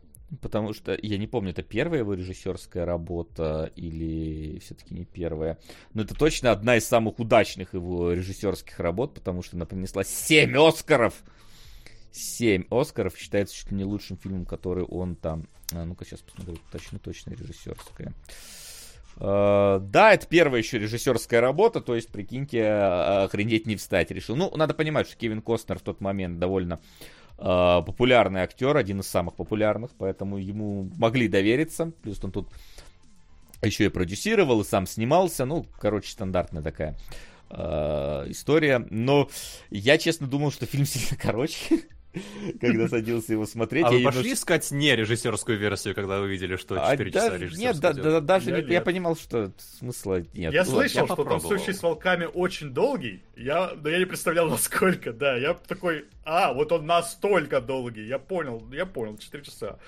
потому 0.41 0.73
что, 0.73 0.97
я 1.01 1.17
не 1.17 1.27
помню, 1.27 1.51
это 1.51 1.63
первая 1.63 2.01
его 2.01 2.13
режиссерская 2.13 2.85
работа 2.85 3.71
или 3.75 4.59
все-таки 4.59 4.93
не 4.93 5.05
первая. 5.05 5.57
Но 5.93 6.01
это 6.01 6.15
точно 6.15 6.51
одна 6.51 6.75
из 6.75 6.85
самых 6.85 7.19
удачных 7.19 7.73
его 7.73 8.11
режиссерских 8.11 8.79
работ, 8.79 9.13
потому 9.13 9.41
что 9.41 9.55
она 9.55 9.65
принесла 9.65 10.03
7 10.03 10.53
Оскаров! 10.57 11.13
7 12.15 12.65
Оскаров 12.69 13.17
считается 13.17 13.55
чуть 13.55 13.71
ли 13.71 13.77
не 13.77 13.83
лучшим 13.83 14.17
фильмом, 14.17 14.45
который 14.45 14.83
он 14.83 15.15
там... 15.15 15.47
А, 15.73 15.83
ну-ка, 15.85 16.05
сейчас 16.05 16.21
посмотрю, 16.21 16.57
точно-точно 16.71 17.31
режиссерская. 17.31 18.13
Э, 19.17 19.79
Да, 19.81 20.13
это 20.13 20.25
первая 20.27 20.61
еще 20.61 20.79
режиссерская 20.79 21.41
работа, 21.41 21.81
то 21.81 21.95
есть, 21.95 22.09
прикиньте, 22.09 22.59
э, 22.59 23.23
охренеть 23.23 23.67
не 23.67 23.75
встать 23.75 24.11
решил. 24.11 24.35
Ну, 24.35 24.51
надо 24.55 24.73
понимать, 24.73 25.07
что 25.07 25.17
Кевин 25.17 25.41
Костнер 25.41 25.79
в 25.79 25.81
тот 25.81 26.01
момент 26.01 26.39
довольно 26.39 26.79
э, 27.37 27.43
популярный 27.85 28.41
актер, 28.41 28.77
один 28.77 29.01
из 29.01 29.07
самых 29.07 29.35
популярных, 29.35 29.91
поэтому 29.97 30.37
ему 30.37 30.89
могли 30.97 31.27
довериться. 31.27 31.91
Плюс 32.01 32.23
он 32.23 32.31
тут 32.31 32.49
еще 33.61 33.85
и 33.85 33.89
продюсировал, 33.89 34.61
и 34.61 34.65
сам 34.65 34.85
снимался. 34.85 35.45
Ну, 35.45 35.65
короче, 35.79 36.11
стандартная 36.11 36.61
такая 36.61 36.97
э, 37.49 38.25
история. 38.29 38.85
Но 38.89 39.29
я, 39.69 39.97
честно, 39.97 40.27
думал, 40.27 40.51
что 40.51 40.65
фильм 40.65 40.85
сильно 40.85 41.17
короче. 41.21 41.81
Когда 42.61 42.87
садился 42.87 43.33
его 43.33 43.45
смотреть. 43.45 43.85
А 43.85 43.89
вы 43.91 44.01
пошли 44.03 44.33
искать 44.33 44.69
не 44.71 44.95
режиссерскую 44.95 45.57
версию, 45.57 45.95
когда 45.95 46.19
вы 46.19 46.27
видели, 46.27 46.55
что 46.55 46.75
А 46.85 46.91
4 46.91 47.11
часа 47.11 47.29
даже- 47.29 47.43
режиссерского 47.45 47.93
Нет, 48.13 48.25
даже 48.25 48.65
Я 48.69 48.81
понимал, 48.81 49.15
что 49.15 49.51
смысла 49.57 50.23
нет. 50.33 50.53
Я 50.53 50.63
Ну, 50.63 50.71
слышал, 50.71 51.05
что 51.05 51.15
попробовал. 51.15 51.39
танцующий 51.41 51.73
с 51.73 51.83
волками 51.83 52.25
очень 52.25 52.69
долгий, 52.71 53.23
я, 53.35 53.71
но 53.81 53.89
я 53.89 53.99
не 53.99 54.05
представлял, 54.05 54.49
насколько, 54.49 55.13
да. 55.13 55.35
Я 55.37 55.53
такой, 55.53 56.05
а, 56.23 56.53
вот 56.53 56.71
он 56.71 56.85
настолько 56.85 57.61
долгий, 57.61 58.05
я 58.07 58.19
понял, 58.19 58.65
я 58.71 58.85
понял, 58.85 59.17
4 59.17 59.43
часа. 59.43 59.79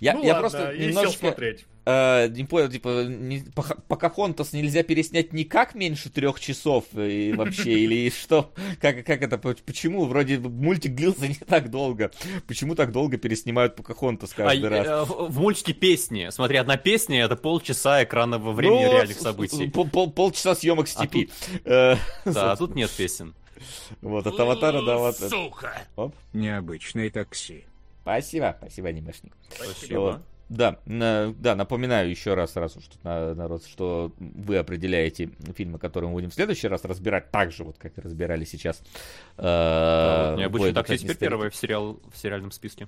Я, 0.00 0.14
ну 0.14 0.24
я 0.24 0.34
ладно, 0.34 0.40
просто 0.50 0.70
и 0.72 0.78
сел 0.80 0.88
немножечко 0.88 1.18
смотреть. 1.28 1.66
Э, 1.86 2.28
не 2.28 2.44
понял, 2.44 2.68
типа, 2.68 3.04
не, 3.04 3.44
Покахонтас 3.88 4.52
нельзя 4.52 4.82
переснять 4.82 5.32
никак 5.32 5.74
меньше 5.74 6.10
трех 6.10 6.38
часов 6.40 6.84
и 6.94 7.32
вообще, 7.32 7.70
или 7.84 8.10
что? 8.10 8.52
Как, 8.80 9.04
как 9.06 9.22
это, 9.22 9.38
по- 9.38 9.54
почему? 9.54 10.04
Вроде 10.04 10.38
мультик 10.38 10.94
длился 10.94 11.26
не 11.28 11.34
так 11.34 11.70
долго. 11.70 12.10
Почему 12.46 12.74
так 12.74 12.92
долго 12.92 13.16
переснимают 13.16 13.76
Покахонтас 13.76 14.32
А, 14.32 14.36
каждый 14.36 14.68
раз? 14.68 14.86
э, 14.86 15.04
в, 15.04 15.28
в 15.30 15.38
мультике 15.38 15.72
песни. 15.72 16.28
Смотри, 16.30 16.58
одна 16.58 16.76
песня 16.76 17.22
это 17.24 17.36
полчаса 17.36 18.02
экранного 18.04 18.52
времени 18.52 18.84
Ну, 18.84 18.92
реальных 18.92 19.18
событий. 19.18 19.68
пол- 19.70 19.88
пол- 19.88 20.10
полчаса 20.12 20.54
съемок 20.54 20.88
степи. 20.88 21.30
Э, 21.64 21.96
Да, 22.24 22.52
а 22.52 22.56
тут 22.56 22.74
нет 22.74 22.90
песен. 22.90 23.34
Вот, 24.02 24.26
от 24.26 24.38
аватара 24.38 24.82
до 24.82 24.96
аватара. 24.96 25.30
Оп. 25.96 26.14
Необычное 26.34 27.08
такси. 27.10 27.64
Спасибо, 28.02 28.54
спасибо, 28.58 28.88
анимешник. 28.88 29.32
Спасибо. 29.48 29.98
Вот. 29.98 30.22
Да, 30.48 30.78
да, 30.86 31.54
напоминаю 31.56 32.08
еще 32.08 32.34
раз, 32.34 32.54
раз 32.54 32.76
уж 32.76 32.84
тут 32.84 33.02
на- 33.02 33.34
народ, 33.34 33.64
что 33.66 34.12
вы 34.18 34.58
определяете 34.58 35.30
фильмы, 35.56 35.78
которые 35.78 36.08
мы 36.08 36.14
будем 36.14 36.30
в 36.30 36.34
следующий 36.34 36.68
раз 36.68 36.84
разбирать, 36.84 37.30
так 37.32 37.50
же, 37.50 37.64
вот 37.64 37.78
как 37.78 37.98
и 37.98 38.00
разбирали 38.00 38.44
сейчас. 38.44 38.80
Да, 39.36 40.28
э, 40.28 40.30
вот 40.30 40.38
Необычно 40.38 40.66
«Бой 40.66 40.72
такси 40.72 40.92
однократный 40.94 40.98
теперь 40.98 41.14
старик». 41.16 41.30
первое 41.30 41.50
в, 41.50 41.56
сериал, 41.56 42.00
в 42.12 42.16
сериальном 42.16 42.52
списке. 42.52 42.86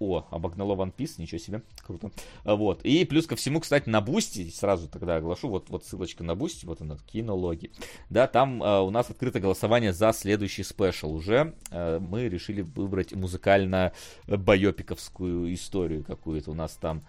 О, 0.00 0.26
обогнало 0.30 0.74
One 0.74 0.92
Piece, 0.96 1.16
ничего 1.18 1.38
себе, 1.38 1.62
круто. 1.86 2.10
Вот, 2.44 2.80
и 2.84 3.04
плюс 3.04 3.26
ко 3.26 3.36
всему, 3.36 3.60
кстати, 3.60 3.86
на 3.88 4.00
Бусти, 4.00 4.50
сразу 4.50 4.88
тогда 4.88 5.16
оглашу, 5.16 5.48
вот, 5.48 5.68
вот 5.68 5.84
ссылочка 5.84 6.24
на 6.24 6.34
Бусти, 6.34 6.64
вот 6.64 6.80
она, 6.80 6.96
кинологи. 7.06 7.70
Да, 8.08 8.26
там 8.26 8.62
э, 8.62 8.80
у 8.80 8.88
нас 8.90 9.10
открыто 9.10 9.40
голосование 9.40 9.92
за 9.92 10.14
следующий 10.14 10.62
спешл 10.62 11.12
уже. 11.12 11.54
Э, 11.70 11.98
мы 12.00 12.30
решили 12.30 12.62
выбрать 12.62 13.12
музыкально-байопиковскую 13.12 15.52
историю 15.52 16.02
какую-то. 16.02 16.50
У 16.50 16.54
нас 16.54 16.78
там, 16.80 17.02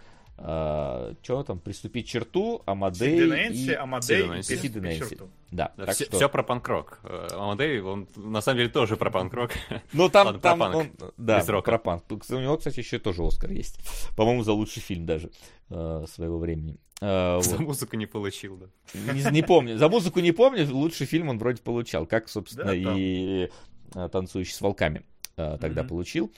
что 0.44 1.44
там, 1.46 1.60
приступить 1.60 2.08
к 2.08 2.10
черту, 2.10 2.62
Амадей 2.66 3.18
Сиди 3.20 3.30
Нэнси, 3.30 3.72
и... 3.72 3.74
Амадей 3.74 4.18
Сиди 4.18 4.26
и 4.26 4.30
Нэнси. 4.30 4.50
Переступи 4.50 4.68
Сиди 4.68 4.80
Нэнси. 4.80 5.00
черту. 5.10 5.30
Да, 5.52 5.74
Да, 5.78 5.86
так 5.86 5.96
все, 5.96 6.06
что... 6.06 6.30
про 6.30 6.44
панк-рок. 6.44 7.00
Э, 7.04 7.28
Амадей, 7.34 7.82
он 7.82 8.08
на 8.16 8.42
самом 8.42 8.58
деле 8.58 8.70
тоже 8.70 8.96
про 8.98 9.12
панк-рок. 9.12 9.52
Ну, 9.94 10.10
там, 10.10 10.28
Ладно, 10.28 10.40
про 10.40 10.50
там 10.50 10.60
панк. 10.60 10.76
он, 10.76 10.88
да, 11.18 11.44
про 11.44 11.78
панк. 11.78 12.04
У 12.10 12.34
него, 12.36 12.58
кстати, 12.58 12.80
еще 12.80 12.98
тоже 13.00 13.22
Оскар 13.24 13.52
есть. 13.52 13.80
По-моему, 14.16 14.44
за 14.44 14.54
лучший 14.54 14.82
фильм 14.82 15.06
даже 15.06 15.30
э, 15.70 16.06
своего 16.08 16.40
времени. 16.40 16.78
Э, 17.02 17.40
За 17.42 17.58
вот. 17.58 17.60
музыку 17.60 17.96
не 17.96 18.06
получил, 18.06 18.58
да. 18.58 18.68
не, 18.94 19.32
не 19.32 19.42
помню. 19.44 19.78
За 19.78 19.90
музыку 19.90 20.20
не 20.22 20.32
помню, 20.32 20.68
лучший 20.74 21.06
фильм 21.08 21.30
он 21.30 21.38
вроде 21.38 21.62
получал, 21.62 22.06
как, 22.06 22.30
собственно, 22.30 22.66
Да, 22.66 22.72
там. 22.84 22.96
и 22.98 23.50
э, 23.96 24.10
«Танцующий 24.12 24.54
с 24.54 24.62
волками». 24.62 25.04
э, 25.38 25.58
тогда 25.60 25.82
Мгм. 25.82 25.90
получил. 25.90 26.32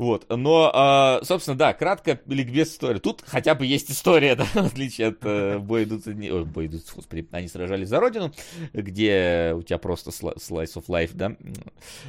Вот, 0.00 0.24
но, 0.30 0.70
а, 0.72 1.20
собственно, 1.24 1.58
да, 1.58 1.74
кратко 1.74 2.20
ликбез 2.26 2.70
истории. 2.72 3.00
Тут 3.00 3.22
хотя 3.26 3.54
бы 3.54 3.66
есть 3.66 3.90
история, 3.90 4.34
да, 4.36 4.44
в 4.44 4.56
отличие 4.56 5.08
от 5.08 5.18
э, 5.24 5.58
боя 5.60 5.84
идут, 5.84 6.06
одни- 6.06 6.30
ой, 6.32 6.46
боя 6.46 6.68
идут, 6.68 6.84
господи, 6.96 7.28
они 7.32 7.48
сражались 7.48 7.88
за 7.88 8.00
родину, 8.00 8.32
где 8.72 9.52
у 9.54 9.60
тебя 9.62 9.76
просто 9.76 10.08
slice 10.08 10.74
of 10.76 10.86
life, 10.86 11.10
да. 11.12 11.36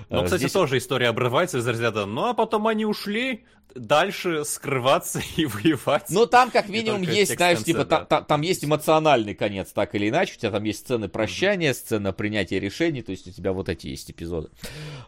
Ну, 0.10 0.22
Э, 0.22 0.24
кстати, 0.24 0.40
здесь- 0.44 0.54
тоже 0.54 0.78
история 0.78 1.10
обрывается 1.10 1.58
из 1.58 1.68
разряда. 1.68 2.06
Ну, 2.06 2.30
а 2.30 2.34
потом 2.34 2.68
они 2.68 2.86
ушли 2.86 3.44
дальше 3.76 4.46
скрываться 4.46 5.20
и 5.36 5.46
воевать. 5.46 6.06
Ну, 6.12 6.26
там 6.28 6.50
как 6.50 6.70
Не 6.70 6.80
минимум 6.80 7.02
есть, 7.02 7.36
знаешь, 7.36 7.62
типа, 7.62 7.80
конце, 7.80 7.90
там, 7.90 8.00
да. 8.00 8.06
там- 8.06 8.26
там 8.26 8.42
есть 8.42 8.64
эмоциональный 8.64 9.36
конец, 9.36 9.74
так 9.74 9.96
или 9.96 10.08
иначе. 10.08 10.36
У 10.38 10.40
тебя 10.40 10.52
там 10.52 10.64
есть 10.64 10.80
сцены 10.80 11.10
прощания, 11.10 11.74
сцена 11.74 12.14
принятия 12.14 12.58
решений, 12.62 13.02
то 13.02 13.12
есть 13.12 13.28
у 13.28 13.32
тебя 13.32 13.52
вот 13.52 13.68
эти 13.68 13.88
есть 13.88 14.10
эпизоды. 14.12 14.48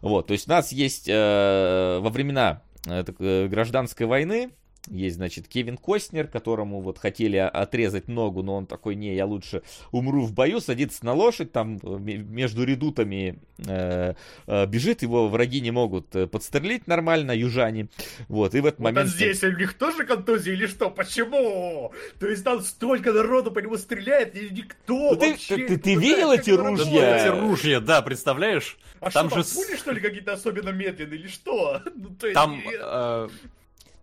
Вот, 0.01 0.27
то 0.27 0.33
есть 0.33 0.47
у 0.47 0.51
нас 0.51 0.73
есть 0.73 1.05
э, 1.07 1.99
во 2.01 2.09
времена 2.09 2.61
э, 2.61 2.65
э, 2.65 2.72
гражданской 2.85 4.05
войны, 4.05 4.51
есть, 4.89 5.15
значит, 5.15 5.47
Кевин 5.47 5.77
Костнер, 5.77 6.27
которому 6.27 6.81
вот 6.81 6.97
хотели 6.97 7.37
отрезать 7.37 8.09
ногу, 8.09 8.43
но 8.43 8.55
он 8.57 8.65
такой, 8.65 8.95
не, 8.95 9.15
я 9.15 9.25
лучше 9.25 9.63
умру 9.91 10.23
в 10.25 10.33
бою, 10.33 10.59
садится 10.59 11.05
на 11.05 11.13
лошадь, 11.13 11.53
там 11.53 11.79
э, 11.81 11.97
ме- 11.99 12.17
между 12.17 12.65
редутами 12.65 13.39
э, 13.65 14.13
э, 14.45 14.65
бежит, 14.65 15.01
его 15.01 15.29
враги 15.29 15.61
не 15.61 15.71
могут 15.71 16.13
э, 16.15 16.27
подстрелить 16.27 16.85
нормально, 16.87 17.31
южане. 17.31 17.87
Вот, 18.27 18.55
и 18.55 18.59
в 18.59 18.65
этот 18.65 18.81
Вот 18.81 18.89
а 18.89 18.91
момент... 18.91 19.09
здесь 19.09 19.41
у 19.43 19.51
них 19.51 19.73
тоже 19.75 20.05
контузия 20.05 20.53
или 20.53 20.67
что? 20.67 20.89
Почему? 20.89 21.93
То 22.19 22.27
есть 22.27 22.43
там 22.43 22.59
столько 22.61 23.13
народу 23.13 23.51
по 23.51 23.59
нему 23.59 23.77
стреляет, 23.77 24.35
и 24.35 24.49
никто 24.49 25.11
Ну 25.11 25.15
ты- 25.15 25.31
вообще 25.31 25.55
ты- 25.65 25.77
ты 25.77 25.95
не 25.95 26.01
видел 26.01 26.31
эти 26.33 26.51
ружья? 26.51 27.17
Эти 27.25 27.27
ружья, 27.39 27.79
да, 27.79 28.01
представляешь? 28.01 28.77
А 28.99 29.09
там 29.11 29.29
что, 29.29 29.43
же 29.43 29.45
пули, 29.55 29.77
что 29.77 29.91
ли, 29.91 30.01
какие-то 30.01 30.33
особенно 30.33 30.69
медленные, 30.69 31.19
или 31.19 31.27
что? 31.27 31.81
Ну, 31.95 32.09
то 32.19 32.27
есть, 32.27 32.35
Там, 32.35 32.61
э, 32.65 33.29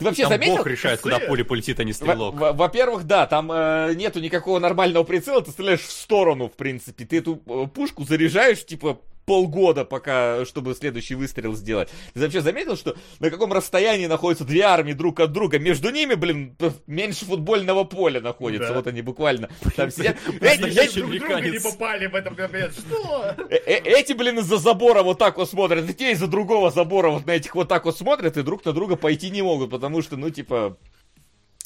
Ты 0.01 0.05
вообще 0.07 0.23
там 0.23 0.31
заметил? 0.33 0.57
бог 0.57 0.67
решает, 0.67 1.01
куда 1.01 1.19
пуля 1.21 1.45
полетит, 1.45 1.79
а 1.79 1.85
не 1.85 1.93
стрелок. 1.93 2.35
во- 2.35 2.53
Во-первых, 2.53 3.05
да, 3.05 3.27
там 3.27 3.51
э, 3.53 3.95
нету 3.95 4.19
никакого 4.21 4.59
нормального 4.59 5.05
прицела, 5.05 5.41
ты 5.43 5.53
стреляешь 5.53 5.81
в 5.83 5.91
сторону, 5.93 6.49
в 6.49 6.53
принципе. 6.57 7.05
Ты 7.05 7.19
эту 7.19 7.41
э, 7.47 7.67
пушку 7.73 8.05
заряжаешь, 8.05 8.65
типа, 8.67 8.99
полгода, 9.31 9.85
пока, 9.85 10.45
чтобы 10.45 10.75
следующий 10.75 11.15
выстрел 11.15 11.55
сделать. 11.55 11.89
Ты 12.15 12.21
вообще 12.21 12.41
заметил, 12.41 12.77
что 12.77 12.97
на 13.21 13.31
каком 13.31 13.53
расстоянии 13.53 14.07
находятся 14.07 14.45
две 14.45 14.63
армии 14.63 14.93
друг 14.93 15.21
от 15.21 15.31
друга? 15.31 15.61
Между 15.61 15.91
ними, 15.91 16.15
блин, 16.15 16.57
меньше 16.89 17.27
футбольного 17.27 17.85
поля 17.85 18.21
находится. 18.21 18.71
Да. 18.71 18.75
Вот 18.75 18.89
они 18.89 19.03
буквально 19.03 19.49
там 19.77 19.93
сидят. 19.93 20.17
Эти, 20.41 20.99
друг 20.99 21.13
друга 21.13 21.41
не 21.43 21.61
попали 21.61 22.09
в 22.09 22.15
этом. 22.17 22.35
Что? 22.35 23.37
э- 23.49 23.55
э- 23.67 23.83
эти, 23.85 24.15
блин, 24.15 24.41
из-за 24.41 24.57
забора 24.57 25.05
вот 25.05 25.21
так 25.21 25.37
вот 25.37 25.49
смотрят, 25.49 25.89
и 25.89 25.95
те 25.95 26.11
из-за 26.11 26.27
другого 26.27 26.73
забора 26.73 27.11
вот 27.11 27.25
на 27.25 27.31
этих 27.31 27.55
вот 27.55 27.69
так 27.69 27.85
вот 27.85 27.97
смотрят, 27.97 28.37
и 28.37 28.43
друг 28.43 28.65
на 28.65 28.73
друга 28.73 28.97
пойти 28.97 29.31
не 29.31 29.43
могут, 29.43 29.71
потому 29.71 30.03
что, 30.03 30.17
ну, 30.17 30.31
типа, 30.31 30.77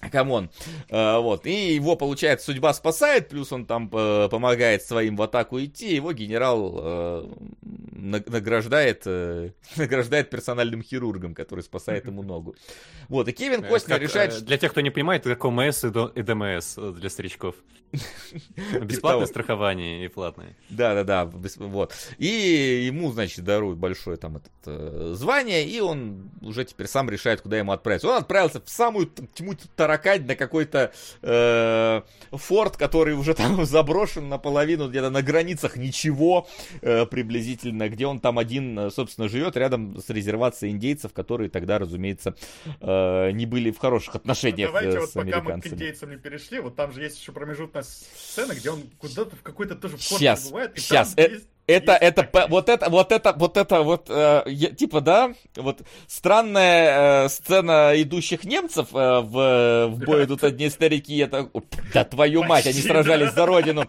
come 0.13 0.35
on. 0.35 0.51
Э, 0.89 1.19
вот. 1.19 1.47
И 1.47 1.75
его, 1.75 1.97
получается, 1.97 2.47
судьба 2.47 2.75
спасает, 2.75 3.29
плюс 3.29 3.53
он 3.53 3.67
там 3.67 3.91
э, 3.93 4.29
помогает 4.31 4.83
своим 4.83 5.17
в 5.17 5.23
атаку 5.23 5.61
идти, 5.61 5.95
его 5.95 6.13
генерал 6.13 6.75
э, 6.77 7.27
на- 7.63 8.25
награждает, 8.27 9.03
э, 9.07 9.51
награждает 9.77 10.31
персональным 10.31 10.83
хирургом, 10.83 11.35
который 11.35 11.63
спасает 11.63 12.07
ему 12.07 12.23
ногу. 12.23 12.57
Вот, 13.09 13.29
и 13.29 13.33
Кевин 13.33 13.63
Костнер 13.63 13.97
как, 13.97 14.03
решает. 14.03 14.45
Для 14.45 14.59
тех, 14.59 14.73
кто 14.73 14.81
не 14.81 14.91
понимает, 14.91 15.23
это 15.23 15.35
как 15.35 15.45
ОМС 15.45 15.85
и 15.85 15.91
ДМС 16.23 16.77
для 16.77 17.11
старичков. 17.11 17.57
того. 18.73 18.85
Бесплатное 18.85 19.27
страхование 19.27 20.05
и 20.05 20.09
платное. 20.09 20.57
Да-да-да, 20.71 21.27
вот. 21.27 21.95
И 22.19 22.85
ему, 22.87 23.13
значит, 23.13 23.45
даруют 23.45 23.79
большое 23.79 24.17
там 24.17 24.39
это, 24.39 25.15
звание, 25.15 25.67
и 25.67 25.81
он 25.81 26.31
уже 26.41 26.65
теперь 26.65 26.87
сам 26.87 27.09
решает, 27.11 27.41
куда 27.41 27.59
ему 27.59 27.73
отправиться. 27.73 28.09
Он 28.09 28.17
отправился 28.17 28.61
в 28.61 28.69
самую 28.69 29.07
тьму 29.07 29.55
таракать 29.95 30.27
на 30.27 30.35
какой-то 30.35 30.93
э, 31.23 32.03
форт, 32.33 32.77
который 32.77 33.15
уже 33.15 33.35
там 33.35 33.65
заброшен 33.65 34.29
наполовину, 34.29 34.89
где-то 34.89 35.11
на 35.11 35.23
границах 35.23 35.77
ничего 35.77 36.47
э, 36.83 37.07
приблизительно, 37.07 37.89
где 37.89 38.07
он 38.07 38.21
там 38.21 38.39
один, 38.39 38.79
э, 38.79 38.91
собственно, 38.91 39.29
живет, 39.29 39.57
рядом 39.57 39.99
с 40.01 40.11
резервацией 40.11 40.73
индейцев, 40.73 41.13
которые 41.13 41.51
тогда, 41.51 41.79
разумеется, 41.79 42.35
э, 42.81 43.31
не 43.33 43.47
были 43.47 43.71
в 43.71 43.79
хороших 43.79 44.17
отношениях 44.17 44.71
Давайте 44.71 44.97
э, 44.97 45.01
вот 45.01 45.11
с 45.11 45.13
пока 45.13 45.41
мы 45.41 45.61
к 45.61 45.67
индейцам 45.67 46.11
не 46.11 46.17
перешли, 46.17 46.61
вот 46.61 46.77
там 46.77 46.93
же 46.93 47.03
есть 47.03 47.19
еще 47.21 47.33
промежутная 47.33 47.83
сцена, 47.83 48.55
где 48.55 48.71
он 48.71 48.83
куда-то 48.99 49.37
в 49.37 49.43
какой-то 49.43 49.75
тоже 49.75 49.97
вход 49.97 50.21
Щас, 50.21 50.43
прибывает, 50.45 50.77
и 50.77 50.81
щас, 50.81 51.15
там 51.15 51.25
э, 51.25 51.31
есть- 51.31 51.49
Это, 51.67 51.93
есть 51.93 52.03
это, 52.03 52.23
такая- 52.25 52.47
вот 52.49 52.69
это, 52.69 52.91
вот 52.91 53.11
это, 53.13 53.33
вот 53.37 53.57
это, 53.57 53.83
вот, 53.83 54.07
э, 54.11 54.43
я- 54.47 54.71
типа, 54.71 55.01
да, 55.01 55.33
вот 55.57 55.79
странная 56.07 57.25
э, 57.25 57.29
сцена 57.31 57.93
идущих 57.97 58.45
немцев 58.45 58.89
э, 58.93 59.21
в, 59.21 59.87
в 59.89 59.99
бой 60.05 60.25
идут 60.25 60.45
одни 60.45 60.69
старики, 60.69 61.17
это, 61.19 61.49
да 61.95 62.05
твою 62.05 62.43
мать, 62.45 62.67
они 62.67 62.81
сражались 62.81 63.33
за 63.33 63.47
родину. 63.47 63.85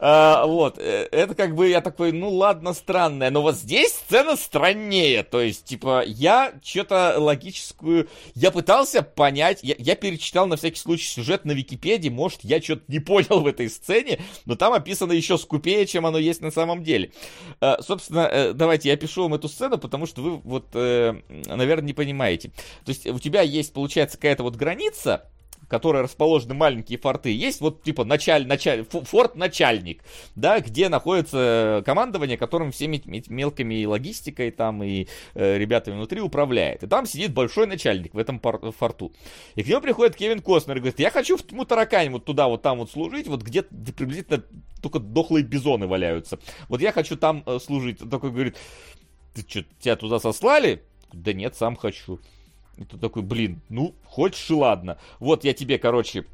А, 0.00 0.44
вот, 0.46 0.78
э, 0.78 1.08
это 1.12 1.34
как 1.34 1.54
бы, 1.54 1.68
я 1.68 1.80
такой, 1.80 2.10
ну 2.12 2.30
ладно, 2.30 2.72
странная, 2.74 3.30
но 3.30 3.42
вот 3.42 3.56
здесь 3.56 3.92
сцена 3.92 4.36
страннее, 4.36 5.22
то 5.22 5.40
есть, 5.40 5.64
типа, 5.64 6.02
я 6.06 6.52
что-то 6.64 7.14
логическую, 7.18 8.08
я 8.34 8.50
пытался 8.50 9.02
понять, 9.02 9.60
я, 9.62 9.74
я 9.78 9.94
перечитал 9.94 10.46
на 10.46 10.56
всякий 10.56 10.80
случай 10.80 11.06
сюжет 11.06 11.44
на 11.44 11.52
Википедии, 11.52 12.08
может, 12.08 12.40
я 12.42 12.60
что-то 12.60 12.82
не 12.88 12.98
понял 12.98 13.40
в 13.40 13.46
этой 13.46 13.68
сцене, 13.70 14.18
но 14.46 14.56
там 14.56 14.72
описано 14.72 15.12
еще 15.12 15.38
скупее, 15.38 15.86
чем 15.86 16.06
оно 16.06 16.18
есть 16.18 16.40
на 16.40 16.50
самом 16.50 16.82
деле. 16.82 17.12
Э, 17.60 17.76
Собственно, 17.80 18.28
э, 18.30 18.52
давайте 18.52 18.88
я 18.88 18.96
пишу 18.96 19.22
вам 19.22 19.34
эту 19.34 19.48
сцену, 19.48 19.78
потому 19.78 20.06
что 20.06 20.22
вы 20.22 20.36
вот, 20.38 20.66
э, 20.74 21.14
наверное, 21.28 21.86
не 21.86 21.92
понимаете. 21.92 22.50
То 22.84 22.90
есть 22.90 23.06
у 23.06 23.18
тебя 23.18 23.42
есть, 23.42 23.72
получается, 23.72 24.16
какая-то 24.16 24.42
вот 24.42 24.56
граница, 24.56 25.28
которой 25.70 26.02
расположены 26.02 26.52
маленькие 26.54 26.98
форты, 26.98 27.30
есть 27.30 27.60
вот 27.60 27.82
типа 27.82 28.04
началь, 28.04 28.46
началь, 28.46 28.80
фо- 28.80 29.04
форт 29.04 29.36
начальник, 29.36 30.02
да, 30.34 30.58
где 30.60 30.88
находится 30.88 31.82
командование, 31.86 32.36
которым 32.36 32.72
всеми 32.72 33.00
мелкими 33.28 33.84
логистикой 33.84 34.50
там 34.50 34.82
и 34.82 35.06
э, 35.34 35.56
ребятами 35.56 35.94
внутри 35.94 36.20
управляет. 36.20 36.82
И 36.82 36.88
там 36.88 37.06
сидит 37.06 37.32
большой 37.32 37.68
начальник 37.68 38.14
в 38.14 38.18
этом 38.18 38.40
форту. 38.40 39.12
И 39.54 39.62
к 39.62 39.68
нему 39.68 39.80
приходит 39.80 40.16
Кевин 40.16 40.40
Костнер 40.40 40.76
и 40.76 40.80
говорит, 40.80 40.98
я 40.98 41.10
хочу 41.10 41.36
в 41.36 41.42
тьму 41.44 41.64
таракань 41.64 42.10
вот 42.10 42.24
туда 42.24 42.48
вот 42.48 42.62
там 42.62 42.78
вот 42.78 42.90
служить, 42.90 43.28
вот 43.28 43.42
где 43.42 43.62
приблизительно 43.62 44.42
только 44.82 44.98
дохлые 44.98 45.44
бизоны 45.44 45.86
валяются. 45.86 46.40
Вот 46.68 46.80
я 46.80 46.90
хочу 46.90 47.16
там 47.16 47.44
э, 47.46 47.60
служить. 47.64 48.02
Он 48.02 48.10
такой 48.10 48.32
говорит, 48.32 48.56
ты 49.34 49.42
что, 49.48 49.64
тебя 49.78 49.94
туда 49.94 50.18
сослали? 50.18 50.82
Да 51.12 51.32
нет, 51.32 51.54
сам 51.54 51.76
хочу. 51.76 52.18
И 52.80 52.84
такой, 52.84 53.22
блин, 53.22 53.60
ну, 53.68 53.94
хочешь 54.04 54.48
ладно. 54.50 54.98
Вот 55.18 55.44
я 55.44 55.52
тебе, 55.52 55.78
короче, 55.78 56.24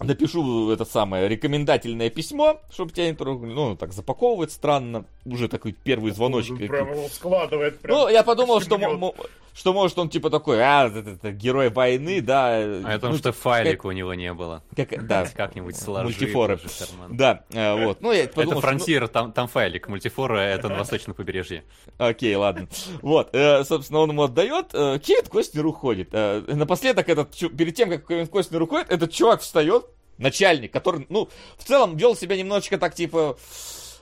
напишу 0.00 0.70
это 0.70 0.84
самое 0.84 1.28
рекомендательное 1.28 2.10
письмо, 2.10 2.60
чтобы 2.70 2.92
тебя 2.92 3.08
не 3.08 3.14
трогали. 3.14 3.52
Ну, 3.52 3.76
так 3.76 3.92
запаковывает 3.92 4.50
странно. 4.50 5.04
Уже 5.24 5.48
такой 5.48 5.72
первый 5.72 6.10
звоночек. 6.10 6.52
Он 6.60 6.68
Прям 6.68 6.90
его 6.90 7.08
складывает. 7.08 7.78
прям 7.78 7.96
Ну, 7.96 8.08
я 8.08 8.24
подумал, 8.24 8.60
что, 8.60 8.78
что 9.54 9.72
может 9.72 9.98
он 9.98 10.08
типа 10.10 10.30
такой, 10.30 10.60
а, 10.60 10.88
это, 10.88 11.10
это 11.10 11.32
герой 11.32 11.70
войны, 11.70 12.20
да. 12.20 12.48
А 12.56 12.94
это 12.94 13.08
ну, 13.08 13.16
что 13.16 13.32
файлика 13.32 13.86
у 13.86 13.92
него 13.92 14.12
не 14.14 14.32
было. 14.34 14.62
как- 14.76 15.06
да, 15.06 15.26
Как-нибудь 15.36 15.76
сложи. 15.76 16.04
мультифоры. 16.04 16.58
Да, 17.10 17.44
э, 17.50 17.84
вот. 17.84 18.00
Ну, 18.00 18.12
я 18.12 18.26
подумал, 18.26 18.42
Это 18.42 18.42
что, 18.46 18.54
ну, 18.54 18.60
фронтир, 18.60 19.08
там, 19.08 19.32
там 19.32 19.48
файлик. 19.48 19.88
Мультифора 19.88 20.38
это 20.38 20.68
на 20.68 20.76
восточном 20.78 21.14
побережье. 21.14 21.62
Окей, 21.98 22.34
ладно. 22.34 22.68
Вот, 23.00 23.30
э, 23.34 23.64
собственно, 23.64 24.00
он 24.00 24.10
ему 24.10 24.24
отдает. 24.24 24.66
э, 24.72 24.98
Кевин 24.98 25.24
Костнер 25.26 25.64
уходит. 25.66 26.08
Э, 26.12 26.42
напоследок, 26.48 27.08
этот, 27.08 27.36
перед 27.56 27.74
тем, 27.74 27.90
как 27.90 28.06
Кевин 28.08 28.26
Костнер 28.26 28.60
уходит, 28.62 28.90
этот 28.90 29.12
чувак 29.12 29.40
встает, 29.40 29.86
начальник, 30.18 30.72
который, 30.72 31.06
ну, 31.08 31.28
в 31.56 31.64
целом 31.64 31.96
вел 31.96 32.16
себя 32.16 32.36
немножечко 32.36 32.78
так, 32.78 32.94
типа, 32.94 33.36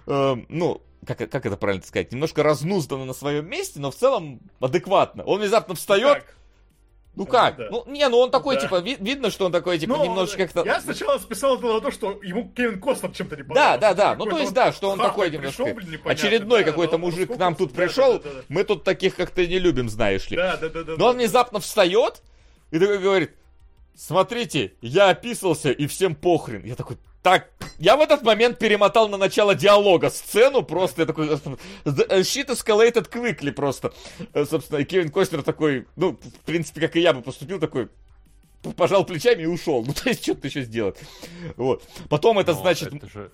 э, 0.07 0.37
ну, 0.49 0.81
как, 1.07 1.19
как 1.31 1.47
это 1.47 1.57
правильно 1.57 1.85
сказать, 1.85 2.13
немножко 2.13 2.43
разнузданно 2.43 3.05
на 3.05 3.13
своем 3.15 3.47
месте, 3.49 3.81
но 3.81 3.91
в 3.91 3.95
целом 3.97 4.41
адекватно. 4.61 5.25
Он 5.25 5.41
внезапно 5.41 5.75
встает, 5.75 6.19
Так. 6.19 6.37
ну 7.15 7.25
Ну 7.25 7.27
как? 7.27 7.57
да. 7.57 7.69
Ну, 7.71 7.85
не, 7.89 8.09
ну 8.09 8.19
он 8.19 8.31
такой, 8.31 8.55
Да. 8.55 8.61
типа, 8.63 8.81
ви- 8.81 8.97
видно, 9.01 9.31
что 9.31 9.47
он 9.47 9.53
такой, 9.53 9.79
типа, 9.79 9.97
Ну, 9.97 10.05
немножечко 10.05 10.39
как-то... 10.47 10.65
Я 10.65 10.81
сначала 10.81 11.19
списал 11.19 11.57
это 11.59 11.67
на 11.67 11.81
то, 11.81 11.91
что 11.91 12.21
ему 12.23 12.49
Кевин 12.55 12.81
Костнер 12.81 13.11
чем-то 13.11 13.37
не 13.37 13.43
Да, 13.43 13.49
понравился. 13.49 13.81
да, 13.81 13.95
да. 13.95 14.11
Ну, 14.15 14.25
Какой-то 14.25 14.37
то 14.37 14.43
есть, 14.43 14.55
да, 14.55 14.73
что 14.73 14.91
он 14.91 14.99
такой 14.99 15.31
пришел, 15.31 15.67
немножко 15.67 15.75
блин, 15.75 15.91
непонятный, 15.93 16.13
очередной 16.29 16.65
да, 16.65 16.71
какой-то 16.71 16.93
но 16.93 16.99
мужик 16.99 17.35
к 17.35 17.37
нам 17.37 17.55
тут 17.57 17.73
да, 17.73 17.83
пришел. 17.83 18.13
да, 18.15 18.19
да, 18.23 18.31
да. 18.31 18.43
Мы 18.49 18.65
тут 18.65 18.85
таких 18.85 19.17
как-то 19.17 19.47
не 19.47 19.59
любим, 19.59 19.89
знаешь 19.89 20.31
ли. 20.31 20.37
Да, 20.37 20.57
да, 20.57 20.69
да, 20.69 20.85
да. 20.85 20.95
Но 20.97 21.07
он 21.07 21.13
да. 21.15 21.19
внезапно 21.19 21.59
встает 21.61 22.23
и 22.71 22.79
такой 22.79 22.99
говорит, 22.99 23.33
смотрите, 23.95 24.75
я 24.81 25.11
описался 25.11 25.71
и 25.71 25.87
всем 25.87 26.15
похрен. 26.15 26.65
Я 26.65 26.77
такой, 26.77 26.97
так, 27.23 27.51
я 27.79 27.97
в 27.97 28.01
этот 28.01 28.23
момент 28.23 28.59
перемотал 28.59 29.09
на 29.09 29.17
начало 29.17 29.55
диалога 29.55 30.11
сцену, 30.11 30.63
просто 30.63 31.03
я 31.03 31.07
такой, 31.07 31.29
the 31.85 32.21
shit 32.21 32.49
escalated 32.49 33.09
quickly 33.09 33.53
просто. 33.53 33.93
Э, 34.35 34.45
Собственно, 34.45 34.79
и 34.79 34.85
Кевин 34.85 35.11
Костнер 35.11 35.43
такой, 35.43 35.87
ну, 35.95 36.19
в 36.21 36.41
принципе, 36.45 36.81
как 36.81 36.97
и 36.97 37.01
я 37.01 37.13
бы 37.13 37.23
поступил, 37.23 37.61
такой, 37.61 37.89
пожал 38.77 39.05
плечами 39.05 39.43
и 39.43 39.47
ушел. 39.47 39.85
Ну, 39.87 39.93
то 39.95 40.09
есть, 40.09 40.23
что-то 40.23 40.49
еще 40.49 40.63
сделать. 40.63 40.97
Вот. 41.57 41.85
Потом 42.09 42.39
это 42.39 42.53
Но 42.55 42.61
значит... 42.61 42.93
Это 42.93 43.09
же 43.09 43.31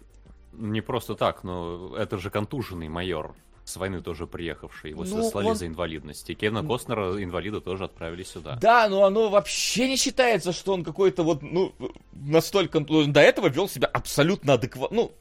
не 0.53 0.81
просто 0.81 1.15
так, 1.15 1.45
но 1.45 1.95
это 1.97 2.19
же 2.19 2.31
контуженный 2.31 2.89
майор. 2.89 3.35
С 3.69 3.77
войны 3.77 4.01
тоже 4.01 4.27
приехавший. 4.27 4.91
Его 4.91 5.05
Ну, 5.05 5.23
сослали 5.23 5.47
он- 5.49 5.57
за 5.57 5.67
инвалидность. 5.67 6.29
И 6.31 6.35
Кевина 6.35 6.65
Костнера 6.65 7.23
инвалида 7.23 7.61
тоже 7.61 7.85
отправили 7.85 8.23
сюда. 8.23 8.57
Да, 8.61 8.89
но 8.89 9.05
оно 9.05 9.29
вообще 9.29 9.89
не 9.89 9.97
считается, 9.97 10.53
что 10.53 10.73
он 10.73 10.85
какой-то 10.85 11.23
вот, 11.23 11.43
ну, 11.43 11.73
настолько... 12.13 12.81
ну, 12.81 13.05
До 13.07 13.21
этого 13.21 13.49
вел 13.49 13.69
себя 13.69 13.87
абсолютно 13.89 14.55
адекватно. 14.55 14.97
Ну, 14.97 15.13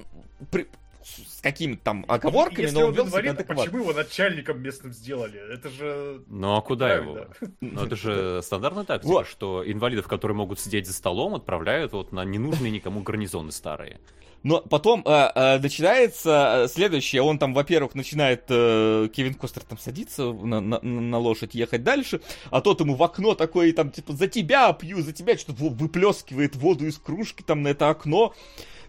при- 0.51 0.67
с 1.03 1.39
какими-то 1.41 1.81
там 1.83 2.05
оговорками, 2.07 2.63
Если 2.63 2.75
но 2.75 2.81
он 2.81 2.87
он 2.89 2.93
вел 2.95 3.05
себя 3.05 3.19
инвалид, 3.19 3.31
адекватно. 3.35 3.63
почему 3.63 3.79
его 3.83 3.93
начальником 3.93 4.61
местным 4.61 4.91
сделали? 4.93 5.39
Это 5.53 5.69
же... 5.69 6.21
Ну 6.27 6.55
а 6.57 6.61
куда 6.61 6.93
его? 6.95 7.27
Ну 7.61 7.85
это 7.85 7.95
же 7.95 8.41
стандартная 8.43 8.83
тактика, 8.83 9.11
Вот. 9.13 9.27
что 9.27 9.63
инвалидов, 9.65 10.07
которые 10.07 10.35
могут 10.35 10.59
сидеть 10.59 10.85
за 10.85 10.93
столом, 10.93 11.35
отправляют 11.35 11.93
вот 11.93 12.11
на 12.11 12.25
ненужные 12.25 12.71
никому 12.71 13.01
гарнизоны 13.01 13.51
старые. 13.51 13.99
Но 14.43 14.61
потом 14.61 15.01
э, 15.05 15.31
э, 15.35 15.59
начинается 15.59 16.63
э, 16.65 16.67
следующее. 16.67 17.21
Он 17.21 17.37
там, 17.39 17.53
во-первых, 17.53 17.95
начинает 17.95 18.43
э, 18.49 19.09
Кевин 19.13 19.33
Костер 19.33 19.63
там 19.63 19.77
садиться 19.77 20.31
на, 20.31 20.61
на- 20.61 20.79
на 20.81 21.17
лошадь, 21.17 21.55
ехать 21.55 21.83
дальше, 21.83 22.21
а 22.51 22.61
тот 22.61 22.79
ему 22.79 22.95
в 22.95 23.03
окно 23.03 23.35
такой, 23.35 23.71
там, 23.71 23.91
типа, 23.91 24.13
за 24.13 24.27
тебя 24.27 24.71
пью, 24.73 25.01
за 25.01 25.11
тебя, 25.11 25.37
что-то 25.37 25.63
выплескивает 25.65 26.55
воду 26.55 26.85
из 26.85 26.97
кружки 26.97 27.41
там 27.41 27.63
на 27.63 27.69
это 27.69 27.89
окно. 27.89 28.33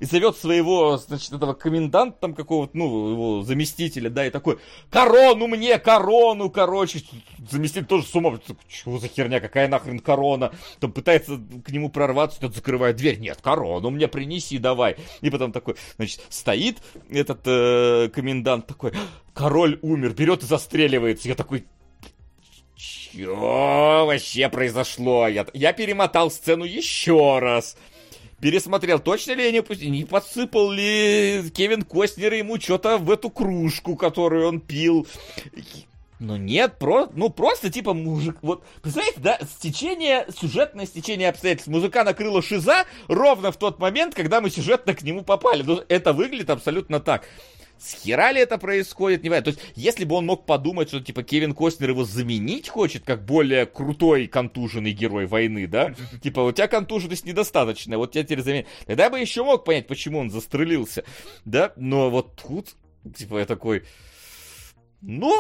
И 0.01 0.05
зовет 0.05 0.37
своего, 0.37 0.97
значит, 0.97 1.33
этого 1.33 1.55
коменданта 1.55 2.19
там 2.21 2.33
какого-то, 2.33 2.77
ну, 2.79 3.11
его 3.11 3.43
заместителя, 3.43 4.09
да, 4.09 4.25
и 4.27 4.31
такой, 4.31 4.61
корону 4.91 5.49
мне, 5.49 5.77
корону, 5.81 6.51
короче. 6.51 7.03
Заместитель 7.51 7.85
тоже 7.85 8.07
с 8.07 8.15
ума, 8.15 8.39
чего 8.69 8.99
за 9.01 9.09
херня, 9.09 9.41
какая 9.41 9.67
нахрен 9.67 9.99
корона? 9.99 10.53
Там 10.79 10.93
пытается 10.93 11.41
к 11.65 11.71
нему 11.71 11.89
прорваться, 11.89 12.39
тот 12.41 12.55
закрывает 12.55 12.95
дверь, 12.95 13.19
нет, 13.19 13.41
корону 13.43 13.91
мне 13.91 14.07
принеси 14.07 14.59
давай. 14.59 14.95
И 15.21 15.31
потом 15.39 15.53
такой, 15.53 15.77
значит, 15.97 16.21
стоит 16.29 16.79
этот 17.09 17.41
э, 17.47 18.11
комендант 18.13 18.67
такой, 18.67 18.93
король 19.33 19.79
умер, 19.83 20.15
берет 20.15 20.43
и 20.43 20.47
застреливается. 20.47 21.29
Я 21.29 21.35
такой, 21.35 21.65
что 22.77 24.05
вообще 24.07 24.49
произошло? 24.49 25.29
Я, 25.29 25.47
я 25.53 25.73
перемотал 25.73 26.31
сцену 26.31 26.65
еще 26.65 27.39
раз. 27.39 27.77
Пересмотрел, 28.41 29.01
точно 29.01 29.33
ли 29.33 29.45
я 29.45 29.51
не, 29.51 29.89
не 29.89 30.05
подсыпал 30.05 30.71
ли 30.71 31.51
Кевин 31.53 31.83
Костнер 31.83 32.35
ему 32.35 32.61
что-то 32.61 32.99
в 32.99 33.11
эту 33.11 33.31
кружку, 33.31 33.97
которую 33.97 34.47
он 34.47 34.61
пил. 34.61 35.09
Ну 36.21 36.37
нет, 36.37 36.79
про, 36.79 37.09
ну 37.15 37.31
просто 37.31 37.71
типа 37.71 37.95
мужик, 37.95 38.39
вот, 38.43 38.65
представляете, 38.83 39.21
да, 39.21 39.39
стечение, 39.59 40.27
сюжетное 40.37 40.85
стечение 40.85 41.29
обстоятельств. 41.29 41.69
Мужика 41.69 42.03
накрыла 42.03 42.43
шиза 42.43 42.87
ровно 43.07 43.53
в 43.53 43.57
тот 43.57 43.79
момент, 43.79 44.15
когда 44.15 44.41
мы 44.41 44.51
сюжетно 44.51 44.95
к 44.95 45.03
нему 45.03 45.23
попали. 45.23 45.63
Ну, 45.63 45.81
это 45.89 46.13
выглядит 46.13 46.51
абсолютно 46.51 46.99
так. 46.99 47.25
С 47.79 48.03
хера 48.03 48.33
ли 48.33 48.41
это 48.41 48.59
происходит, 48.59 49.23
не 49.23 49.29
знаю. 49.29 49.45
То 49.45 49.51
есть, 49.51 49.61
если 49.77 50.05
бы 50.05 50.17
он 50.17 50.27
мог 50.27 50.47
подумать, 50.47 50.89
что, 50.89 51.01
типа, 51.01 51.23
Кевин 51.23 51.55
Костнер 51.55 51.91
его 51.91 52.05
заменить 52.05 52.69
хочет, 52.69 53.05
как 53.05 53.25
более 53.25 53.67
крутой 53.67 54.27
контуженный 54.27 54.91
герой 54.91 55.27
войны, 55.27 55.69
да? 55.69 55.95
Типа, 56.23 56.41
у 56.41 56.51
тебя 56.51 56.67
контуженность 56.67 57.25
недостаточная, 57.25 57.97
вот 57.97 58.11
тебя 58.11 58.25
теперь 58.25 58.43
заменить. 58.43 58.67
Тогда 58.87 59.05
я 59.05 59.11
бы 59.11 59.21
еще 59.21 59.45
мог 59.45 59.65
понять, 59.65 59.87
почему 59.87 60.19
он 60.19 60.31
застрелился, 60.31 61.05
да? 61.45 61.73
Но 61.77 62.11
вот 62.11 62.43
тут, 62.43 62.75
типа, 63.17 63.39
я 63.39 63.47
такой... 63.47 63.85
Ну, 65.01 65.33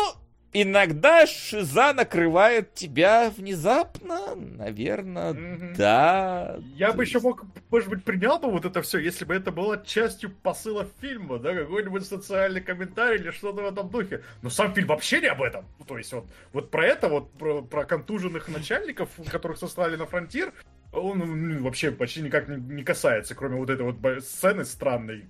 иногда 0.53 1.27
шиза 1.27 1.93
накрывает 1.93 2.75
тебя 2.75 3.31
внезапно, 3.37 4.35
наверное, 4.35 5.33
Мгм. 5.33 5.75
да. 5.75 6.59
Я 6.75 6.93
бы 6.93 7.05
еще 7.05 7.21
мог, 7.21 7.45
может 7.71 7.89
быть, 7.89 8.05
принял 8.05 8.39
бы 8.39 8.51
вот 8.51 8.65
это 8.65 8.83
все, 8.83 8.99
если 8.99 9.25
бы 9.25 9.35
это 9.35 9.53
было 9.53 9.83
частью 9.85 10.31
посыла 10.31 10.89
фильма, 11.01 11.39
да, 11.39 11.55
какой-нибудь 11.55 12.07
социальный 12.07 12.61
комментарий 12.61 13.21
или 13.21 13.31
что-то 13.31 13.63
в 13.63 13.67
этом 13.67 13.89
духе. 13.91 14.23
Но 14.43 14.51
сам 14.51 14.75
фильм 14.75 14.89
вообще 14.89 15.21
не 15.21 15.27
об 15.27 15.43
этом. 15.43 15.67
Ну, 15.79 15.85
То 15.85 15.99
есть 15.99 16.13
вот, 16.13 16.27
вот 16.53 16.71
про 16.71 16.87
это, 16.87 17.09
вот 17.09 17.33
про, 17.33 17.63
про 17.63 17.85
контуженных 17.85 18.49
начальников, 18.49 19.11
которых 19.31 19.59
сослали 19.59 19.97
на 19.97 20.07
фронтир, 20.07 20.53
он 20.93 21.19
ну, 21.19 21.63
вообще 21.63 21.91
почти 21.91 22.23
никак 22.23 22.49
не, 22.49 22.57
не 22.57 22.83
касается, 22.83 23.35
кроме 23.35 23.57
вот 23.57 23.71
этой 23.71 23.83
вот 23.83 23.97
сцены 24.25 24.65
странной. 24.65 25.29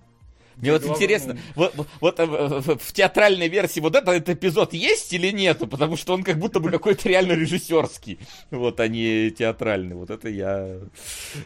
Мне 0.59 0.73
вот 0.73 0.85
интересно, 0.85 1.37
вот, 1.55 1.73
вот- 2.01 2.19
э, 2.19 2.25
в, 2.25 2.93
театральной 2.93 3.47
версии 3.47 3.79
вот 3.79 3.95
этот 3.95 4.27
эпизод 4.29 4.73
есть 4.73 5.13
или 5.13 5.31
нету? 5.31 5.67
Потому 5.67 5.95
что 5.97 6.13
он 6.13 6.23
как 6.23 6.37
будто 6.37 6.59
бы 6.59 6.69
какой-то 6.69 7.07
реально 7.07 7.33
режиссерский. 7.33 8.19
Вот, 8.51 8.79
а 8.79 8.87
не 8.87 9.31
театральный. 9.31 9.95
Вот 9.95 10.09
это 10.09 10.29
я 10.29 10.77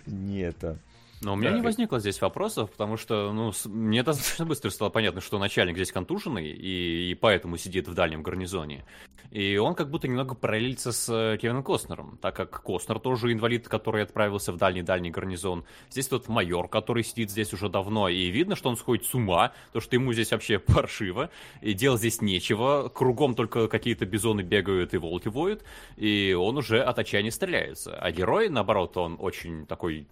не 0.06 0.40
это. 0.40 0.78
Но 1.24 1.34
у 1.34 1.36
меня 1.36 1.52
Да. 1.52 1.56
не 1.58 1.62
возникло 1.62 2.00
здесь 2.00 2.22
вопросов, 2.22 2.70
потому 2.72 2.98
что, 2.98 3.32
ну, 3.32 3.52
с- 3.52 3.66
мне 3.66 4.04
достаточно 4.04 4.46
быстро 4.46 4.70
стало 4.70 4.90
понятно, 4.90 5.22
что 5.22 5.40
начальник 5.40 5.76
здесь 5.76 5.92
контуженный, 5.92 6.50
и, 6.52 7.12
и 7.12 7.16
поэтому 7.16 7.58
сидит 7.58 7.88
в 7.88 7.94
дальнем 7.94 8.24
гарнизоне. 8.24 8.86
И 9.32 9.58
он 9.58 9.74
как 9.74 9.90
будто 9.90 10.08
немного 10.08 10.36
параллелится 10.36 10.92
с 10.92 11.10
э, 11.10 11.38
Кевином 11.42 11.64
Костнером, 11.64 12.18
так 12.22 12.36
как 12.36 12.62
Костнер 12.62 13.00
тоже 13.00 13.32
инвалид, 13.32 13.68
который 13.68 14.04
отправился 14.04 14.52
в 14.52 14.58
дальний-дальний 14.58 15.10
гарнизон. 15.12 15.64
Здесь 15.90 16.08
тот 16.08 16.28
майор, 16.28 16.68
который 16.68 17.04
сидит 17.04 17.32
здесь 17.32 17.54
уже 17.54 17.70
давно, 17.70 18.10
и 18.10 18.28
видно, 18.28 18.56
что 18.56 18.70
он 18.70 18.76
сходит 18.76 19.06
с 19.06 19.16
ума, 19.16 19.54
то, 19.72 19.80
что 19.80 19.96
ему 19.96 20.14
здесь 20.14 20.32
вообще 20.32 20.60
паршиво, 20.60 21.30
и 21.62 21.74
делать 21.74 22.00
здесь 22.00 22.22
нечего, 22.22 22.90
кругом 22.94 23.34
только 23.34 23.68
какие-то 23.68 24.06
бизоны 24.06 24.42
бегают 24.42 24.94
и 24.94 24.98
волки 24.98 25.30
воют, 25.30 25.64
и 25.96 26.36
он 26.38 26.58
уже 26.58 26.82
от 26.84 27.00
отчаяния 27.00 27.32
стреляется. 27.32 27.96
А 27.96 28.12
герой, 28.12 28.50
наоборот, 28.50 28.98
он 28.98 29.18
очень 29.20 29.66
такой 29.66 30.06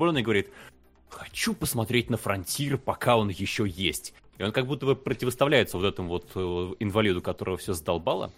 романтично 0.00 0.10
устремленный, 0.10 0.22
говорит, 0.22 0.48
хочу 1.08 1.54
посмотреть 1.54 2.10
на 2.10 2.16
фронтир, 2.16 2.78
пока 2.78 3.16
он 3.16 3.28
еще 3.28 3.66
есть. 3.66 4.14
И 4.38 4.42
он 4.42 4.52
как 4.52 4.66
будто 4.66 4.86
бы 4.86 4.96
противоставляется 4.96 5.76
вот 5.76 5.86
этому 5.86 6.08
вот 6.08 6.30
э, 6.34 6.74
инвалиду, 6.80 7.20
которого 7.20 7.56
все 7.56 7.74
задолбало. 7.74 8.32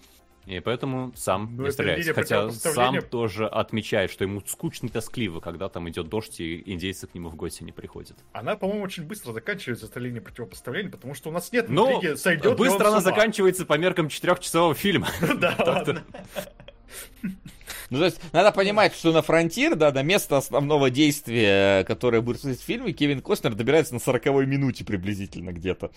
И 0.47 0.59
поэтому 0.59 1.13
сам 1.15 1.55
Ну, 1.57 1.69
не 1.69 1.85
линия 1.85 2.13
Хотя 2.13 2.51
сам 2.51 3.01
тоже 3.03 3.47
отмечает, 3.47 4.11
что 4.11 4.25
ему 4.25 4.43
скучно 4.45 4.87
и 4.87 4.89
тоскливо, 4.89 5.39
когда 5.39 5.69
там 5.69 5.89
идет 5.89 6.09
дождь, 6.09 6.41
и 6.41 6.65
индейцы 6.67 7.07
к 7.07 7.15
нему 7.15 7.29
в 7.29 7.37
гости 7.37 7.63
не 7.63 7.71
приходят. 7.71 8.17
Она, 8.33 8.57
по-моему, 8.57 8.83
очень 8.83 9.05
быстро 9.05 9.33
заканчивается, 9.33 9.87
эта 9.87 10.01
линия 10.01 10.21
противопоставления, 10.21 10.91
потому 10.91 11.15
что 11.15 11.29
у 11.29 11.33
нас 11.33 11.53
нет 11.53 11.69
Ну, 11.69 11.99
интриги, 11.99 12.17
сойдет 12.17 12.59
быстро 12.59 12.89
она 12.89 13.01
заканчивается 13.01 13.65
по 13.65 13.79
меркам 13.79 14.09
четырехчасового 14.09 14.75
фильма. 14.75 15.07
Да, 15.39 15.55
ладно. 15.61 16.03
Ну, 17.91 17.99
то 17.99 18.07
есть, 18.07 18.21
надо 18.33 18.53
понимать, 18.53 18.95
что 18.95 19.13
на 19.13 19.21
фронтир, 19.21 19.77
да, 19.77 19.93
на 19.93 20.03
место 20.03 20.39
основного 20.39 20.91
действия, 20.91 21.85
которое 21.85 22.23
будет 22.23 22.43
в 22.43 22.55
фильме, 22.63 22.93
Кевин 22.93 23.21
Костнер 23.21 23.55
добирается 23.55 23.93
на 23.93 24.01
40 24.01 24.27
минуте 24.47 24.85
приблизительно 24.85 25.53
где-то. 25.53 25.91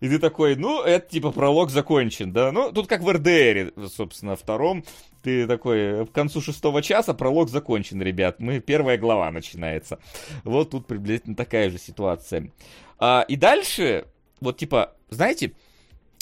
И 0.00 0.08
ты 0.08 0.18
такой, 0.18 0.56
ну, 0.56 0.82
это 0.82 1.08
типа 1.08 1.30
пролог 1.30 1.70
закончен, 1.70 2.32
да. 2.32 2.50
Ну, 2.52 2.72
тут 2.72 2.86
как 2.86 3.02
в 3.02 3.10
РДР, 3.10 3.72
собственно, 3.88 4.36
втором. 4.36 4.84
Ты 5.22 5.46
такой, 5.46 6.06
к 6.06 6.12
концу 6.12 6.40
шестого 6.40 6.82
часа 6.82 7.14
пролог 7.14 7.48
закончен, 7.48 8.02
ребят. 8.02 8.40
Мы, 8.40 8.60
первая 8.60 8.98
глава 8.98 9.30
начинается. 9.30 9.98
Вот 10.44 10.70
тут 10.70 10.86
приблизительно 10.86 11.36
такая 11.36 11.70
же 11.70 11.78
ситуация. 11.78 12.50
А, 12.98 13.24
и 13.28 13.36
дальше, 13.36 14.06
вот 14.40 14.58
типа, 14.58 14.94
знаете, 15.10 15.52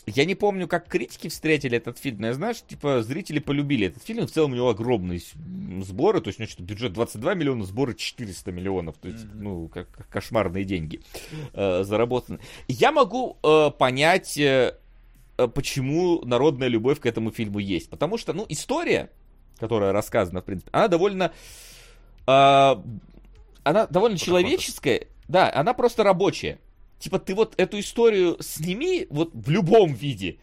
я 0.06 0.24
не 0.24 0.34
помню, 0.34 0.66
как 0.66 0.88
критики 0.88 1.28
встретили 1.28 1.76
этот 1.76 1.98
фильм, 1.98 2.20
но 2.20 2.26
я 2.28 2.34
знаю, 2.34 2.54
что, 2.54 2.68
типа, 2.68 3.02
зрители 3.02 3.38
полюбили 3.38 3.86
этот 3.86 4.02
фильм. 4.02 4.26
В 4.26 4.30
целом 4.32 4.52
у 4.52 4.54
него 4.56 4.68
огромные 4.68 5.20
сборы, 5.82 6.20
то 6.20 6.28
есть, 6.28 6.38
значит, 6.38 6.60
бюджет 6.60 6.92
22 6.92 7.34
миллиона, 7.34 7.64
сборы 7.64 7.94
400 7.94 8.50
миллионов. 8.50 8.96
То 8.98 9.08
есть, 9.08 9.24
ну, 9.34 9.68
как, 9.68 9.88
как 9.90 10.08
кошмарные 10.08 10.64
деньги 10.64 11.02
э, 11.52 11.84
заработаны. 11.84 12.40
Я 12.66 12.90
могу 12.90 13.36
э, 13.44 13.70
понять, 13.78 14.36
э, 14.38 14.76
э, 15.38 15.48
почему 15.48 16.24
народная 16.24 16.68
любовь 16.68 16.98
к 16.98 17.06
этому 17.06 17.30
фильму 17.30 17.60
есть. 17.60 17.88
Потому 17.88 18.18
что, 18.18 18.32
ну, 18.32 18.44
история, 18.48 19.08
которая 19.58 19.92
рассказана, 19.92 20.40
в 20.40 20.44
принципе, 20.44 20.70
она 20.72 20.88
довольно... 20.88 21.32
э, 22.26 22.76
она 23.64 23.86
довольно 23.86 24.18
человеческая. 24.18 25.06
Да, 25.28 25.52
она 25.54 25.74
просто 25.74 26.02
рабочая. 26.02 26.58
Типа, 27.02 27.18
ты 27.18 27.34
вот 27.34 27.54
эту 27.56 27.80
историю 27.80 28.36
сними 28.38 29.08
вот 29.10 29.30
в 29.32 29.50
любом 29.50 29.92
виде. 29.92 30.38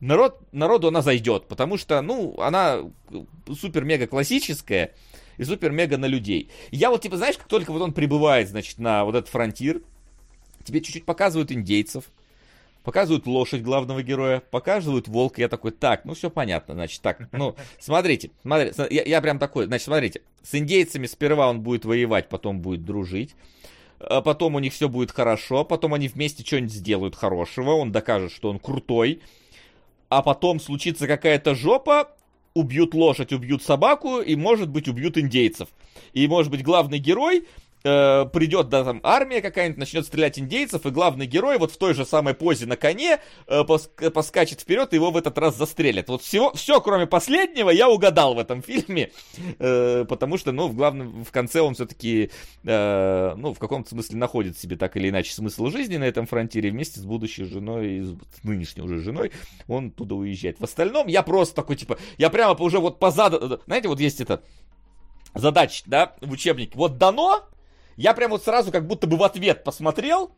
Народ, 0.00 0.38
народу 0.52 0.88
она 0.88 1.00
зайдет, 1.00 1.48
потому 1.48 1.78
что, 1.78 2.02
ну, 2.02 2.38
она 2.38 2.80
супер-мега 3.48 4.06
классическая 4.06 4.92
и 5.38 5.44
супер-мега 5.44 5.96
на 5.96 6.04
людей. 6.04 6.50
И 6.70 6.76
я 6.76 6.90
вот, 6.90 7.00
типа, 7.00 7.16
знаешь, 7.16 7.38
как 7.38 7.48
только 7.48 7.72
вот 7.72 7.80
он 7.80 7.94
прибывает, 7.94 8.50
значит, 8.50 8.78
на 8.78 9.06
вот 9.06 9.14
этот 9.14 9.30
фронтир, 9.30 9.80
тебе 10.62 10.82
чуть-чуть 10.82 11.06
показывают 11.06 11.50
индейцев, 11.50 12.04
показывают 12.82 13.26
лошадь 13.26 13.62
главного 13.62 14.02
героя, 14.02 14.40
показывают 14.40 15.08
волка. 15.08 15.40
Я 15.40 15.48
такой, 15.48 15.70
так, 15.70 16.04
ну 16.04 16.12
все 16.12 16.28
понятно, 16.28 16.74
значит, 16.74 17.00
так, 17.00 17.32
ну, 17.32 17.56
смотрите, 17.80 18.30
смотрите, 18.42 18.86
я, 18.90 19.04
я 19.04 19.22
прям 19.22 19.38
такой, 19.38 19.64
значит, 19.64 19.86
смотрите, 19.86 20.20
с 20.42 20.54
индейцами 20.54 21.06
сперва 21.06 21.48
он 21.48 21.62
будет 21.62 21.86
воевать, 21.86 22.28
потом 22.28 22.60
будет 22.60 22.84
дружить, 22.84 23.34
а 23.98 24.20
потом 24.20 24.54
у 24.54 24.58
них 24.58 24.72
все 24.72 24.88
будет 24.88 25.10
хорошо, 25.10 25.64
потом 25.64 25.94
они 25.94 26.08
вместе 26.08 26.44
что-нибудь 26.44 26.72
сделают 26.72 27.16
хорошего, 27.16 27.72
он 27.72 27.92
докажет, 27.92 28.32
что 28.32 28.50
он 28.50 28.58
крутой, 28.58 29.20
а 30.08 30.22
потом 30.22 30.60
случится 30.60 31.06
какая-то 31.06 31.54
жопа, 31.54 32.10
убьют 32.54 32.94
лошадь, 32.94 33.32
убьют 33.32 33.62
собаку, 33.62 34.20
и, 34.20 34.36
может 34.36 34.68
быть, 34.68 34.88
убьют 34.88 35.18
индейцев. 35.18 35.68
И, 36.12 36.26
может 36.28 36.50
быть, 36.50 36.62
главный 36.62 36.98
герой 36.98 37.46
э, 37.84 38.24
придет, 38.32 38.68
да, 38.68 38.84
там, 38.84 39.00
армия 39.02 39.40
какая-нибудь, 39.40 39.78
начнет 39.78 40.06
стрелять 40.06 40.38
индейцев, 40.38 40.86
и 40.86 40.90
главный 40.90 41.26
герой 41.26 41.58
вот 41.58 41.70
в 41.70 41.76
той 41.76 41.94
же 41.94 42.04
самой 42.04 42.34
позе 42.34 42.66
на 42.66 42.76
коне 42.76 43.20
э, 43.46 43.60
пос- 43.60 44.10
поскачет 44.10 44.60
вперед, 44.60 44.92
и 44.92 44.96
его 44.96 45.10
в 45.10 45.16
этот 45.16 45.36
раз 45.38 45.56
застрелят. 45.56 46.08
Вот 46.08 46.22
все, 46.22 46.52
все, 46.54 46.80
кроме 46.80 47.06
последнего, 47.06 47.70
я 47.70 47.88
угадал 47.88 48.34
в 48.34 48.38
этом 48.38 48.62
фильме, 48.66 49.12
э, 49.58 50.04
потому 50.08 50.38
что, 50.38 50.52
ну, 50.52 50.68
в 50.68 50.74
главном, 50.74 51.24
в 51.24 51.30
конце 51.30 51.60
он 51.60 51.74
все-таки, 51.74 52.30
э, 52.64 53.34
ну, 53.36 53.52
в 53.52 53.58
каком-то 53.58 53.90
смысле 53.90 54.16
находит 54.16 54.58
себе 54.58 54.76
так 54.76 54.96
или 54.96 55.10
иначе 55.10 55.32
смысл 55.32 55.66
жизни 55.66 55.96
на 55.96 56.04
этом 56.04 56.26
фронтире 56.26 56.70
вместе 56.70 57.00
с 57.00 57.04
будущей 57.04 57.44
женой, 57.44 58.16
с 58.40 58.44
нынешней 58.44 58.82
уже 58.82 59.00
женой, 59.00 59.32
он 59.68 59.90
туда 59.90 60.14
уезжает. 60.14 60.58
В 60.58 60.64
остальном 60.64 61.06
я 61.06 61.22
просто 61.22 61.54
такой, 61.54 61.76
типа, 61.76 61.98
я 62.18 62.30
прямо 62.30 62.54
уже 62.54 62.78
вот 62.78 62.98
по 62.98 63.10
заду... 63.10 63.60
Знаете, 63.66 63.88
вот 63.88 64.00
есть 64.00 64.20
это 64.20 64.42
задач, 65.34 65.82
да, 65.86 66.14
в 66.20 66.30
учебнике. 66.30 66.72
Вот 66.74 66.98
дано, 66.98 67.44
я 67.96 68.14
прям 68.14 68.30
вот 68.30 68.44
сразу 68.44 68.70
как 68.72 68.86
будто 68.86 69.06
бы 69.06 69.16
в 69.16 69.22
ответ 69.22 69.64
посмотрел, 69.64 70.32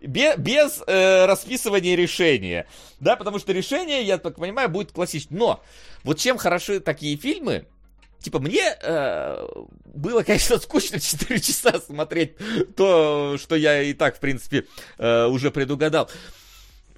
без, 0.00 0.36
без 0.36 0.82
э, 0.86 1.26
расписывания 1.26 1.96
решения. 1.96 2.66
Да, 3.00 3.16
потому 3.16 3.38
что 3.38 3.52
решение, 3.52 4.02
я 4.02 4.18
так 4.18 4.36
понимаю, 4.36 4.68
будет 4.68 4.92
классическим. 4.92 5.38
Но 5.38 5.62
вот 6.04 6.18
чем 6.18 6.38
хороши 6.38 6.80
такие 6.80 7.16
фильмы, 7.16 7.66
Типа, 8.18 8.40
мне 8.40 8.76
э, 8.82 9.46
было, 9.84 10.22
конечно, 10.22 10.58
скучно 10.60 10.98
4 10.98 11.38
часа 11.38 11.78
смотреть 11.78 12.32
то, 12.74 13.36
что 13.38 13.54
я 13.54 13.82
и 13.82 13.92
так, 13.92 14.16
в 14.16 14.20
принципе, 14.20 14.64
э, 14.98 15.26
уже 15.26 15.50
предугадал. 15.50 16.10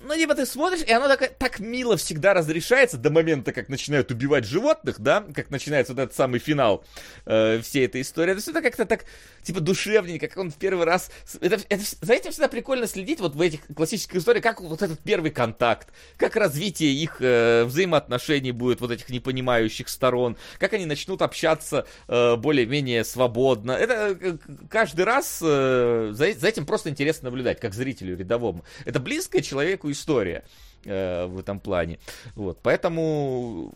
Ну, 0.01 0.15
либо 0.15 0.35
ты 0.35 0.47
смотришь, 0.47 0.83
и 0.87 0.93
оно 0.93 1.09
так, 1.09 1.35
так 1.39 1.59
мило 1.59 1.97
всегда 1.97 2.33
разрешается 2.33 2.97
до 2.97 3.11
момента, 3.11 3.53
как 3.53 3.69
начинают 3.69 4.13
убивать 4.13 4.45
животных, 4.45 5.01
да, 5.01 5.25
как 5.35 5.51
начинается 5.51 5.93
вот 5.93 6.01
этот 6.01 6.17
самый 6.17 6.39
финал 6.39 6.85
э, 7.27 7.61
всей 7.63 7.87
этой 7.87 8.03
истории. 8.03 8.33
Это 8.39 8.63
как-то 8.63 8.87
так, 8.87 9.05
типа, 9.49 9.61
душевненько, 9.61 10.29
как 10.29 10.37
он 10.37 10.51
в 10.51 10.57
первый 10.57 10.85
раз... 10.85 11.11
Это, 11.41 11.59
это, 11.71 11.83
за 12.03 12.13
этим 12.13 12.33
всегда 12.33 12.49
прикольно 12.49 12.87
следить 12.87 13.19
вот 13.19 13.35
в 13.35 13.41
этих 13.41 13.61
классических 13.75 14.17
историях, 14.17 14.45
как 14.45 14.61
вот 14.61 14.83
этот 14.83 15.01
первый 15.01 15.31
контакт, 15.31 15.89
как 16.19 16.37
развитие 16.37 16.93
их 16.93 17.17
э, 17.21 17.65
взаимоотношений 17.65 18.53
будет, 18.53 18.83
вот 18.83 18.91
этих 18.91 19.09
непонимающих 19.09 19.89
сторон, 19.89 20.37
как 20.59 20.75
они 20.75 20.85
начнут 20.85 21.23
общаться 21.23 21.87
э, 22.09 22.37
более-менее 22.37 23.05
свободно. 23.05 23.73
Это 23.73 24.19
э, 24.21 24.37
каждый 24.69 25.07
раз 25.07 25.41
э, 25.43 26.11
за, 26.13 26.35
за 26.35 26.47
этим 26.47 26.67
просто 26.67 26.91
интересно 26.91 27.31
наблюдать, 27.31 27.59
как 27.59 27.73
зрителю 27.73 28.19
рядовому. 28.19 28.67
Это 28.85 29.01
близкое 29.01 29.41
человеку 29.41 29.91
история 29.91 30.45
э, 30.85 31.25
в 31.25 31.39
этом 31.39 31.59
плане. 31.59 32.01
Вот, 32.35 32.59
поэтому 32.63 33.73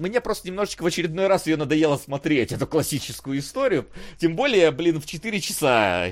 мне 0.00 0.20
просто 0.20 0.48
немножечко 0.48 0.82
в 0.82 0.86
очередной 0.86 1.26
раз 1.26 1.46
ее 1.46 1.56
надоело 1.56 1.96
смотреть, 1.96 2.52
эту 2.52 2.66
классическую 2.66 3.38
историю. 3.38 3.86
Тем 4.18 4.36
более, 4.36 4.70
блин, 4.70 5.00
в 5.00 5.06
4 5.06 5.40
часа 5.40 6.06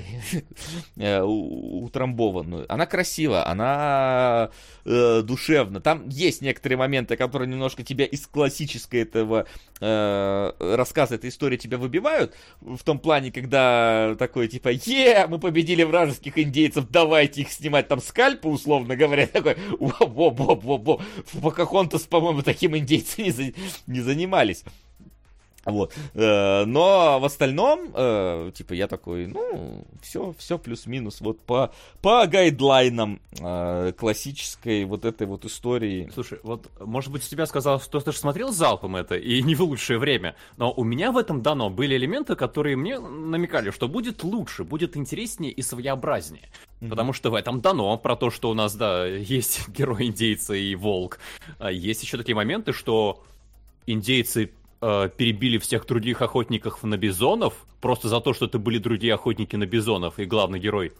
э, 0.95 1.21
утрамбованную. 1.21 2.65
Она 2.71 2.85
красива, 2.85 3.47
она 3.47 4.49
э, 4.85 5.21
душевна. 5.23 5.79
Там 5.79 6.07
есть 6.09 6.41
некоторые 6.41 6.77
моменты, 6.77 7.15
которые 7.15 7.47
немножко 7.47 7.83
тебя 7.83 8.05
из 8.05 8.25
классической 8.27 9.01
этого 9.01 9.45
э, 9.79 10.51
рассказа 10.59 11.15
этой 11.15 11.29
истории 11.29 11.57
тебя 11.57 11.77
выбивают. 11.77 12.33
В 12.61 12.83
том 12.83 12.99
плане, 12.99 13.31
когда 13.31 14.15
такой 14.17 14.47
типа, 14.47 14.69
е, 14.69 15.27
мы 15.27 15.39
победили 15.39 15.83
вражеских 15.83 16.37
индейцев, 16.37 16.85
давайте 16.89 17.41
их 17.41 17.51
снимать 17.51 17.87
там 17.87 18.01
скальпы, 18.01 18.47
условно 18.47 18.95
говоря. 18.95 19.27
Такой, 19.33 19.57
во-во-во-во-во. 19.79 21.01
В 21.25 21.41
Покахонтас, 21.41 22.03
по-моему, 22.03 22.41
таким 22.41 22.77
индейцы 22.77 23.23
не. 23.23 23.53
Не 23.87 24.01
занимались. 24.01 24.63
Вот. 25.65 25.93
Э, 26.13 26.65
но 26.65 27.19
в 27.19 27.25
остальном, 27.25 27.91
э, 27.93 28.51
типа, 28.53 28.73
я 28.73 28.87
такой, 28.87 29.27
ну, 29.27 29.85
все, 30.01 30.35
все 30.37 30.57
плюс-минус 30.59 31.21
вот 31.21 31.39
по, 31.39 31.73
по 32.01 32.27
гайдлайнам 32.27 33.21
э, 33.39 33.93
классической 33.97 34.83
вот 34.83 35.05
этой 35.05 35.25
вот 35.25 35.45
истории. 35.45 36.09
Слушай, 36.13 36.39
вот, 36.43 36.69
может 36.81 37.11
быть, 37.11 37.27
тебя 37.27 37.45
сказал, 37.45 37.79
что 37.79 38.01
ты 38.01 38.11
же 38.11 38.17
смотрел 38.17 38.51
залпом 38.51 38.97
это, 38.97 39.15
и 39.15 39.41
не 39.41 39.55
в 39.55 39.61
лучшее 39.61 39.99
время, 39.99 40.35
но 40.57 40.71
у 40.71 40.83
меня 40.83 41.11
в 41.11 41.17
этом 41.17 41.41
дано 41.41 41.69
были 41.69 41.95
элементы, 41.95 42.35
которые 42.35 42.75
мне 42.75 42.99
намекали, 42.99 43.71
что 43.71 43.87
будет 43.87 44.23
лучше, 44.23 44.65
будет 44.65 44.97
интереснее 44.97 45.51
и 45.51 45.61
своеобразнее. 45.61 46.49
Mm-hmm. 46.81 46.89
Потому 46.89 47.13
что 47.13 47.29
в 47.29 47.35
этом 47.35 47.61
дано 47.61 47.97
про 47.97 48.17
то, 48.17 48.29
что 48.31 48.49
у 48.49 48.53
нас, 48.53 48.75
да, 48.75 49.05
есть 49.05 49.67
герой 49.69 50.07
индейца 50.07 50.53
и 50.53 50.75
волк. 50.75 51.19
А 51.57 51.71
есть 51.71 52.03
еще 52.03 52.17
такие 52.17 52.35
моменты, 52.35 52.73
что 52.73 53.23
индейцы 53.85 54.51
э, 54.81 55.09
перебили 55.15 55.57
всех 55.57 55.85
других 55.85 56.21
охотников 56.21 56.83
на 56.83 56.97
бизонов, 56.97 57.65
просто 57.81 58.07
за 58.07 58.19
то, 58.21 58.33
что 58.33 58.45
это 58.45 58.59
были 58.59 58.77
другие 58.77 59.13
охотники 59.13 59.55
на 59.55 59.65
бизонов 59.65 60.19
и 60.19 60.25
главный 60.25 60.59
герой. 60.59 60.93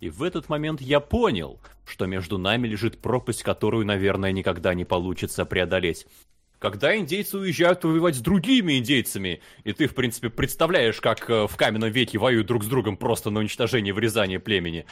И 0.00 0.08
в 0.08 0.22
этот 0.22 0.48
момент 0.48 0.80
я 0.80 0.98
понял, 0.98 1.60
что 1.84 2.06
между 2.06 2.38
нами 2.38 2.66
лежит 2.66 2.98
пропасть, 2.98 3.42
которую, 3.42 3.84
наверное, 3.84 4.32
никогда 4.32 4.72
не 4.72 4.84
получится 4.84 5.44
преодолеть. 5.44 6.06
Когда 6.58 6.94
индейцы 6.94 7.38
уезжают 7.38 7.84
воевать 7.84 8.16
с 8.16 8.20
другими 8.20 8.78
индейцами, 8.78 9.40
и 9.64 9.72
ты, 9.72 9.86
в 9.86 9.94
принципе, 9.94 10.28
представляешь, 10.28 11.00
как 11.00 11.28
э, 11.30 11.46
в 11.46 11.56
каменном 11.56 11.90
веке 11.90 12.18
воюют 12.18 12.46
друг 12.46 12.64
с 12.64 12.66
другом 12.66 12.98
просто 12.98 13.30
на 13.30 13.40
уничтожение, 13.40 13.94
вырезание 13.94 14.38
племени, 14.38 14.84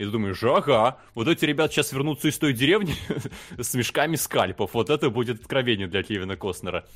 и 0.00 0.04
ты 0.04 0.10
думаешь, 0.10 0.42
ага, 0.42 0.96
вот 1.14 1.28
эти 1.28 1.44
ребята 1.44 1.74
сейчас 1.74 1.92
вернутся 1.92 2.28
из 2.28 2.38
той 2.38 2.54
деревни 2.54 2.94
с 3.58 3.74
мешками 3.74 4.16
скальпов. 4.16 4.72
Вот 4.72 4.88
это 4.88 5.10
будет 5.10 5.42
откровение 5.42 5.88
для 5.88 6.02
Кевина 6.02 6.38
Костнера. 6.38 6.86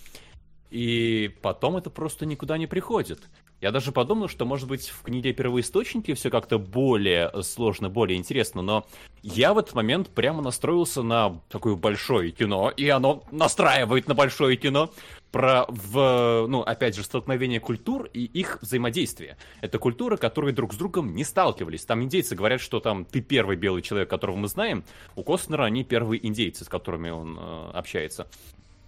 И 0.71 1.31
потом 1.43 1.77
это 1.77 1.91
просто 1.91 2.25
никуда 2.25 2.57
не 2.57 2.67
приходит. 2.67 3.21
Я 3.61 3.73
даже 3.73 3.93
подумал, 3.93 4.29
что, 4.29 4.47
может 4.47 4.69
быть, 4.69 4.89
в 4.89 5.03
книге 5.03 5.35
«Первоисточники» 5.35 6.15
все 6.15 6.31
как-то 6.31 6.59
более 6.59 7.31
сложно, 7.43 7.91
более 7.91 8.17
интересно, 8.19 8.63
но 8.63 8.87
я 9.23 9.53
в 9.53 9.59
этот 9.59 9.75
момент 9.75 10.09
прямо 10.09 10.41
настроился 10.43 11.03
на 11.03 11.43
такое 11.51 11.77
большое 11.77 12.31
кино, 12.31 12.71
и 12.75 12.89
оно 12.89 13.23
настраивает 13.31 14.09
на 14.09 14.15
большое 14.15 14.57
кино 14.57 14.91
про, 15.35 15.67
в, 15.67 16.47
ну, 16.47 16.61
опять 16.61 16.95
же, 16.95 17.03
столкновение 17.03 17.59
культур 17.59 18.09
и 18.13 18.23
их 18.23 18.59
взаимодействие. 18.63 19.37
Это 19.63 19.81
культуры, 19.81 20.17
которые 20.17 20.55
друг 20.55 20.75
с 20.75 20.77
другом 20.77 21.13
не 21.13 21.25
сталкивались. 21.25 21.85
Там 21.85 22.05
индейцы 22.05 22.37
говорят, 22.37 22.61
что 22.61 22.79
там 22.79 23.05
ты 23.05 23.21
первый 23.21 23.57
белый 23.57 23.83
человек, 23.83 24.09
которого 24.09 24.37
мы 24.37 24.47
знаем. 24.47 24.85
У 25.17 25.25
Костнера 25.25 25.65
они 25.65 25.83
первые 25.83 26.25
индейцы, 26.25 26.65
с 26.65 26.69
которыми 26.69 27.11
он 27.11 27.37
э, 27.37 27.71
общается. 27.73 28.29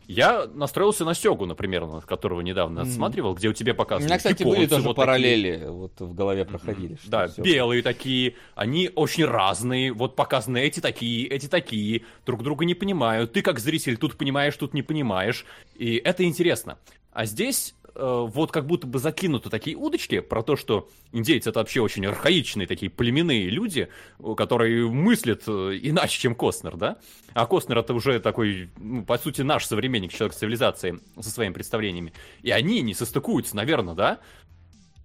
Я 0.09 0.47
настроился 0.47 1.05
на 1.05 1.15
Сёгу, 1.15 1.47
например, 1.47 1.87
которого 2.07 2.41
недавно 2.41 2.81
mm. 2.81 2.83
отсматривал, 2.83 3.35
где 3.35 3.49
у 3.49 3.53
тебя 3.53 3.75
показывают. 3.75 4.05
У 4.05 4.09
меня, 4.09 4.19
кстати, 4.19 4.43
были 4.45 4.67
тоже 4.67 4.83
вот 4.83 4.97
параллели, 4.97 5.53
такие... 5.53 5.71
вот 5.71 6.01
в 6.01 6.15
голове 6.15 6.45
проходили. 6.45 6.95
Mm-hmm. 6.95 7.09
Да, 7.09 7.29
Сёга. 7.29 7.43
белые 7.43 7.83
такие, 7.83 8.35
они 8.55 8.91
очень 8.95 9.25
разные, 9.25 9.93
вот 9.93 10.17
показаны 10.17 10.59
эти 10.59 10.81
такие, 10.81 11.27
эти 11.27 11.47
такие, 11.47 12.03
друг 12.25 12.43
друга 12.43 12.65
не 12.65 12.75
понимают. 12.75 13.33
Ты 13.33 13.43
как 13.43 13.59
зритель 13.59 13.97
тут 13.97 14.17
понимаешь, 14.17 14.57
тут 14.57 14.75
не 14.75 14.83
понимаешь, 14.83 15.45
и 15.75 15.97
это 15.97 16.25
интересно. 16.25 16.79
А 17.13 17.25
здесь 17.25 17.75
вот 17.99 18.53
как 18.53 18.67
будто 18.67 18.87
бы 18.87 18.99
закинуты 18.99 19.49
такие 19.49 19.77
удочки 19.77 20.21
про 20.21 20.43
то, 20.43 20.57
что 20.57 20.89
индейцы 21.13 21.49
это 21.49 21.61
вообще 21.61 21.81
очень 21.81 22.05
архаичные 22.07 22.67
такие 22.67 22.91
племенные 22.91 23.49
люди, 23.49 23.89
которые 24.37 24.89
мыслят 24.91 25.45
э, 25.47 25.79
иначе, 25.83 26.21
чем 26.21 26.35
Костнер, 26.35 26.77
да? 26.77 26.99
А 27.33 27.47
Костнер 27.47 27.79
это 27.79 27.95
уже 27.95 28.21
такой, 28.21 28.71
ну, 28.77 29.05
по 29.05 29.17
сути, 29.17 29.43
наш 29.43 29.65
современник, 29.65 30.13
человек 30.13 30.37
цивилизации 30.37 31.01
со 31.19 31.31
своими 31.31 31.55
представлениями. 31.55 32.13
И 32.43 32.51
они 32.51 32.83
не 32.83 32.93
состыкуются, 32.93 33.57
наверное, 33.57 33.95
да? 33.95 34.21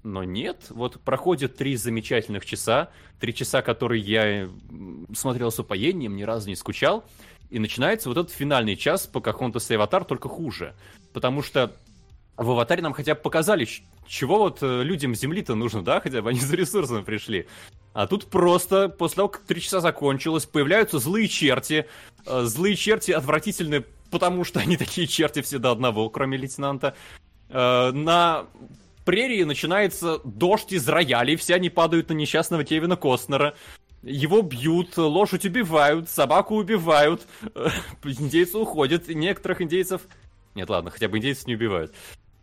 Но 0.04 0.24
нет, 0.24 0.66
вот 0.70 1.00
проходит 1.02 1.58
три 1.58 1.76
замечательных 1.76 2.46
часа, 2.46 2.90
три 3.20 3.34
часа, 3.34 3.62
которые 3.62 4.02
я 4.02 4.50
смотрел 5.14 5.52
с 5.52 5.60
упоением, 5.60 6.16
ни 6.16 6.24
разу 6.24 6.50
не 6.50 6.56
скучал, 6.56 7.06
и 7.50 7.60
начинается 7.60 8.10
вот 8.10 8.18
этот 8.18 8.32
финальный 8.32 8.76
час 8.76 9.06
по 9.06 9.20
Покахонтас 9.20 9.70
и 9.70 9.76
Аватар, 9.76 10.04
только 10.06 10.28
хуже. 10.28 10.76
Потому 11.14 11.44
что 11.44 11.76
в 12.38 12.50
аватаре 12.52 12.82
нам 12.82 12.94
хотя 12.94 13.16
бы 13.16 13.22
показали, 13.22 13.68
чего 14.08 14.40
вот 14.40 14.60
э, 14.62 14.84
людям 14.84 15.16
Земли-то 15.16 15.56
нужно, 15.56 15.84
да, 15.84 16.00
хотя 16.00 16.22
бы 16.22 16.30
они 16.30 16.40
за 16.40 16.56
ресурсами 16.56 17.04
пришли. 17.04 17.48
А 17.94 18.08
тут 18.08 18.28
просто, 18.28 18.90
после 18.90 19.18
того, 19.18 19.30
как 19.30 19.44
три 19.44 19.62
часа 19.62 19.82
закончилось, 19.82 20.46
появляются 20.46 21.00
злые 21.00 21.28
черти. 21.28 21.86
Э, 22.26 22.44
злые 22.44 22.76
черти 22.76 23.12
отвратительные, 23.12 23.86
потому 24.10 24.44
что 24.44 24.60
они 24.62 24.78
такие 24.78 25.08
черти 25.08 25.42
все 25.42 25.60
до 25.60 25.72
одного, 25.72 26.10
кроме 26.10 26.38
лейтенанта. 26.38 26.96
Э, 27.50 27.92
на 27.92 28.46
прерии 29.06 29.44
начинается 29.44 30.20
дождь 30.24 30.72
из 30.72 30.88
роялей, 30.88 31.36
все 31.36 31.56
они 31.56 31.70
падают 31.70 32.10
на 32.10 32.14
несчастного 32.14 32.64
Кевина 32.64 32.96
Костнера. 32.96 33.56
Его 34.04 34.42
бьют, 34.42 34.98
лошадь 34.98 35.46
убивают, 35.46 36.10
собаку 36.10 36.56
убивают, 36.56 37.28
индейцы 38.04 38.58
уходят, 38.58 39.08
некоторых 39.10 39.62
индейцев... 39.62 40.02
Нет, 40.56 40.70
ладно, 40.70 40.92
хотя 40.92 41.08
бы 41.08 41.18
индейцев 41.18 41.48
не 41.48 41.56
убивают. 41.56 41.94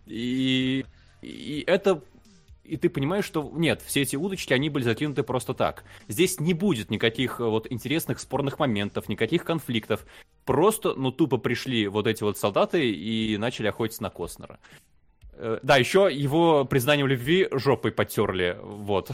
И, 0.06 0.84
и 1.22 1.64
это 1.66 2.02
и 2.68 2.76
ты 2.76 2.90
понимаешь, 2.90 3.24
что 3.24 3.50
нет, 3.54 3.82
все 3.82 4.02
эти 4.02 4.14
удочки, 4.14 4.52
они 4.52 4.68
были 4.68 4.84
закинуты 4.84 5.22
просто 5.22 5.54
так. 5.54 5.84
Здесь 6.06 6.38
не 6.38 6.52
будет 6.52 6.90
никаких 6.90 7.40
э, 7.40 7.44
вот 7.44 7.66
интересных 7.70 8.20
спорных 8.20 8.58
моментов, 8.58 9.08
никаких 9.08 9.44
конфликтов. 9.44 10.04
Просто, 10.44 10.94
ну, 10.94 11.10
тупо 11.10 11.38
пришли 11.38 11.88
вот 11.88 12.06
эти 12.06 12.22
вот 12.22 12.36
солдаты 12.36 12.90
и 12.90 13.36
начали 13.38 13.68
охотиться 13.68 14.02
на 14.02 14.10
Костнера. 14.10 14.58
Э, 15.40 15.58
Да, 15.62 15.76
еще 15.76 16.08
его 16.10 16.64
признанием 16.64 17.06
любви 17.06 17.48
жопой 17.52 17.92
потерли. 17.92 18.58
Вот. 18.62 19.10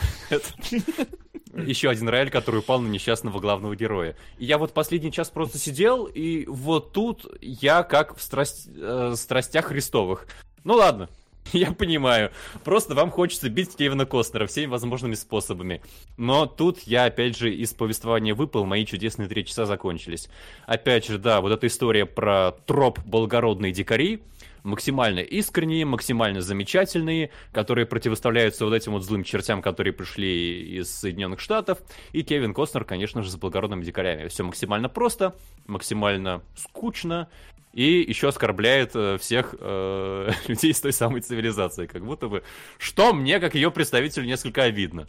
Еще 1.54 1.88
один 1.88 2.08
рояль, 2.08 2.30
который 2.30 2.58
упал 2.60 2.80
на 2.80 2.88
несчастного 2.88 3.38
главного 3.38 3.76
героя. 3.76 4.16
И 4.38 4.44
я 4.44 4.58
вот 4.58 4.72
последний 4.72 5.12
час 5.12 5.30
просто 5.30 5.56
сидел, 5.58 6.06
и 6.06 6.46
вот 6.46 6.92
тут 6.92 7.26
я 7.40 7.84
как 7.84 8.16
в 8.16 8.20
страсть- 8.20 8.68
э, 8.76 9.14
страстях 9.16 9.66
Христовых. 9.66 10.26
Ну 10.64 10.74
ладно, 10.74 11.08
я 11.52 11.70
понимаю. 11.70 12.32
Просто 12.64 12.96
вам 12.96 13.10
хочется 13.12 13.48
бить 13.50 13.76
Кевина 13.76 14.04
Костнера 14.04 14.46
всеми 14.48 14.66
возможными 14.66 15.14
способами. 15.14 15.80
Но 16.16 16.46
тут 16.46 16.80
я, 16.80 17.04
опять 17.04 17.36
же, 17.38 17.54
из 17.54 17.72
повествования 17.72 18.34
выпал, 18.34 18.64
мои 18.64 18.84
чудесные 18.84 19.28
три 19.28 19.44
часа 19.44 19.64
закончились. 19.64 20.28
Опять 20.66 21.06
же, 21.06 21.18
да, 21.18 21.40
вот 21.40 21.52
эта 21.52 21.68
история 21.68 22.04
про 22.04 22.50
троп 22.66 22.98
благородные 23.04 23.70
дикари, 23.70 24.22
максимально 24.64 25.20
искренние, 25.20 25.84
максимально 25.84 26.40
замечательные, 26.40 27.30
которые 27.52 27.86
противоставляются 27.86 28.64
вот 28.64 28.74
этим 28.74 28.92
вот 28.92 29.04
злым 29.04 29.22
чертям, 29.22 29.62
которые 29.62 29.92
пришли 29.92 30.78
из 30.78 30.90
Соединенных 30.90 31.38
Штатов. 31.38 31.78
И 32.12 32.22
Кевин 32.22 32.54
Костнер, 32.54 32.84
конечно 32.84 33.22
же, 33.22 33.30
с 33.30 33.36
благородными 33.36 33.84
дикарями. 33.84 34.26
Все 34.28 34.42
максимально 34.42 34.88
просто, 34.88 35.36
максимально 35.66 36.42
скучно. 36.56 37.28
И 37.72 38.04
еще 38.08 38.28
оскорбляет 38.28 38.92
э, 38.94 39.18
всех 39.18 39.54
э, 39.58 40.30
людей 40.48 40.70
из 40.70 40.80
той 40.80 40.92
самой 40.92 41.20
цивилизации. 41.20 41.86
Как 41.86 42.04
будто 42.04 42.28
бы... 42.28 42.42
Что 42.78 43.12
мне, 43.12 43.40
как 43.40 43.54
ее 43.54 43.70
представителю, 43.70 44.26
несколько 44.26 44.62
обидно. 44.62 45.06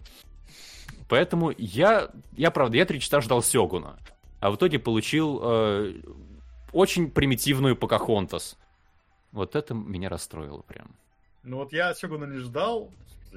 Поэтому 1.08 1.54
я, 1.58 2.10
я 2.36 2.52
правда, 2.52 2.78
я 2.78 2.86
три 2.86 3.00
часа 3.00 3.22
ждал 3.22 3.42
Сёгуна. 3.42 3.98
А 4.40 4.52
в 4.52 4.56
итоге 4.56 4.80
получил 4.80 5.40
э, 5.44 5.94
очень 6.74 7.10
примитивную 7.10 7.76
Покахонтас. 7.76 8.58
Вот 9.36 9.58
это 9.58 9.74
меня 9.74 10.08
расстроило 10.08 10.62
прям. 10.62 10.96
Ну 11.44 11.58
вот 11.58 11.74
я 11.74 11.94
Сёгуна 11.94 12.24
не 12.24 12.40
ждал, 12.40 12.90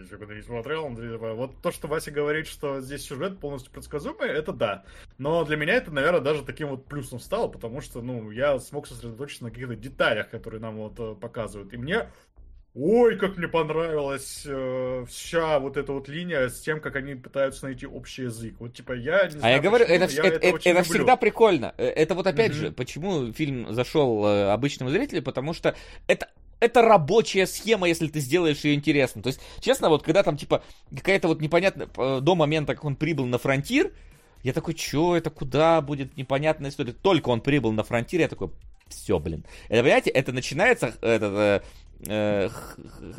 Сёгуна 0.09 0.33
не 0.33 0.43
смотрел. 0.43 0.89
Вот 0.89 1.61
то, 1.61 1.73
что 1.73 1.89
Вася 1.89 2.13
говорит, 2.13 2.47
что 2.47 2.81
здесь 2.81 3.03
сюжет 3.03 3.41
полностью 3.41 3.73
предсказуемый, 3.73 4.29
это 4.29 4.53
да. 4.53 4.85
Но 5.19 5.45
для 5.45 5.57
меня 5.57 5.75
это, 5.75 5.91
наверное, 5.91 6.21
даже 6.21 6.45
таким 6.45 6.69
вот 6.69 6.85
плюсом 6.85 7.19
стало, 7.19 7.49
потому 7.49 7.81
что, 7.81 8.01
ну, 8.01 8.31
я 8.31 8.61
смог 8.61 8.87
сосредоточиться 8.87 9.43
на 9.43 9.51
каких-то 9.51 9.75
деталях, 9.75 10.31
которые 10.31 10.61
нам 10.61 10.77
вот 10.77 11.01
э, 11.01 11.17
показывают. 11.21 11.75
И 11.75 11.77
мне 11.77 12.09
Ой, 12.81 13.17
как 13.17 13.37
мне 13.37 13.49
понравилась 13.49 14.43
э, 14.47 15.05
вся 15.09 15.59
вот 15.59 15.77
эта 15.77 15.93
вот 15.93 16.09
линия 16.09 16.49
с 16.49 16.61
тем, 16.61 16.81
как 16.81 16.95
они 16.95 17.17
пытаются 17.17 17.65
найти 17.65 17.87
общий 17.87 18.23
язык. 18.23 18.55
Вот 18.61 18.75
типа 18.75 18.93
я 18.93 19.23
не 19.23 19.27
А 19.27 19.31
знаю, 19.31 19.57
я 19.57 19.61
говорю, 19.61 19.85
это, 19.85 20.05
я 20.05 20.23
это, 20.23 20.37
это- 20.37 20.47
это 20.47 20.69
люблю. 20.71 20.85
всегда 20.85 21.17
прикольно. 21.17 21.75
Э, 21.77 21.87
Это 21.89 22.15
вот 22.15 22.27
опять 22.29 22.53
Мгм. 22.53 22.61
же, 22.61 22.71
почему 22.71 23.33
фильм 23.33 23.73
зашел 23.73 24.25
э, 24.27 24.51
обычному 24.53 24.91
зрителю, 24.93 25.23
потому 25.23 25.55
что 25.55 25.75
это 26.07 26.29
это 26.61 26.83
рабочая 26.83 27.47
схема, 27.47 27.89
если 27.89 28.09
ты 28.09 28.19
сделаешь 28.21 28.61
ее 28.65 28.75
интересно. 28.75 29.23
То 29.23 29.29
есть, 29.29 29.41
честно, 29.61 29.89
вот 29.89 30.03
когда 30.03 30.23
там, 30.25 30.37
типа, 30.37 30.63
какая-то 30.95 31.29
вот 31.29 31.41
непонятная, 31.41 31.89
э, 31.97 32.19
до 32.21 32.35
момента, 32.37 32.75
как 32.75 32.85
он 32.85 32.95
прибыл 32.97 33.27
на 33.27 33.39
фронтир, 33.39 33.93
я 34.45 34.53
такой, 34.53 34.77
что 34.77 35.17
это, 35.17 35.31
куда 35.31 35.81
будет 35.81 36.17
непонятная 36.17 36.71
история. 36.71 36.93
Только 36.93 37.29
он 37.31 37.41
прибыл 37.41 37.73
на 37.73 37.83
фронтир, 37.85 38.21
я 38.21 38.29
такой, 38.29 38.51
все, 38.89 39.19
блин. 39.21 39.45
Это, 39.69 39.83
понимаете, 39.83 40.11
это 40.11 40.33
начинается, 40.33 40.95
э, 41.01 41.13
этот, 41.17 41.65
э, 42.07 42.49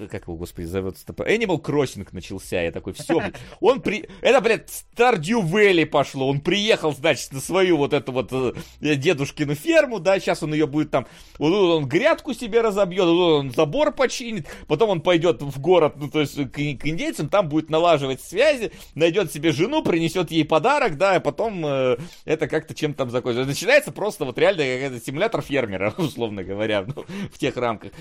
как 0.10 0.24
его, 0.24 0.36
господи, 0.36 0.66
зовут? 0.66 0.96
Animal 1.08 1.62
Crossing 1.62 2.08
начался. 2.12 2.62
Я 2.62 2.72
такой, 2.72 2.94
все, 2.94 3.22
он 3.60 3.82
при... 3.82 4.08
Это, 4.22 4.42
блядь, 4.42 4.70
Stardew 4.96 5.42
Valley 5.42 5.86
пошло. 5.86 6.28
Он 6.28 6.42
приехал, 6.42 6.94
значит, 6.94 7.32
на 7.32 7.42
свою 7.42 7.78
вот 7.78 7.94
эту 7.94 8.12
вот 8.12 8.32
э, 8.32 8.96
дедушкину 8.96 9.56
ферму, 9.56 10.00
да, 10.00 10.20
сейчас 10.20 10.44
он 10.44 10.54
ее 10.54 10.68
будет 10.68 10.92
там, 10.92 11.08
вот 11.38 11.54
он 11.54 11.88
грядку 11.88 12.34
себе 12.34 12.62
разобьет, 12.62 13.06
вот 13.06 13.40
он 13.40 13.52
забор 13.52 13.94
починит, 13.94 14.48
потом 14.68 14.90
он 14.90 15.02
пойдет 15.02 15.42
в 15.42 15.60
город, 15.60 15.96
ну, 15.98 16.10
то 16.10 16.22
есть 16.22 16.36
к, 16.36 16.54
к 16.54 16.88
индейцам, 16.88 17.30
там 17.30 17.50
будет 17.50 17.70
налаживать 17.70 18.22
связи, 18.22 18.72
найдет 18.96 19.32
себе 19.32 19.52
жену, 19.52 19.84
принесет 19.84 20.32
ей 20.32 20.46
подарок, 20.46 20.98
да, 20.98 21.18
и 21.18 21.20
потом 21.20 21.66
э, 21.66 21.98
это 22.26 22.48
как-то 22.48 22.74
чем-то 22.74 23.00
там 23.00 23.10
закончится. 23.10 23.48
Начинается 23.48 23.92
просто 23.92 24.26
вот 24.26 24.38
реально 24.38 24.64
какой-то 24.64 25.06
симулятор 25.06 25.42
фермера, 25.42 25.94
условно 25.98 26.44
говоря, 26.44 26.86
ну, 26.86 27.06
в 27.32 27.38
тех 27.38 27.56
рамках. 27.58 27.92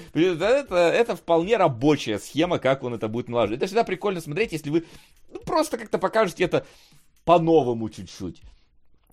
Это, 0.69 0.77
это 0.91 1.17
вполне 1.17 1.57
рабочая 1.57 2.19
схема, 2.19 2.59
как 2.59 2.83
он 2.83 2.95
это 2.95 3.09
будет 3.09 3.29
налаживать. 3.29 3.59
Это 3.59 3.67
всегда 3.67 3.85
прикольно 3.85 4.21
смотреть, 4.21 4.53
если 4.53 4.71
вы 4.71 4.85
ну, 5.33 5.41
просто 5.41 5.79
как-то 5.79 5.99
покажете 5.99 6.45
это 6.45 6.67
по-новому 7.25 7.89
чуть-чуть. 7.89 8.41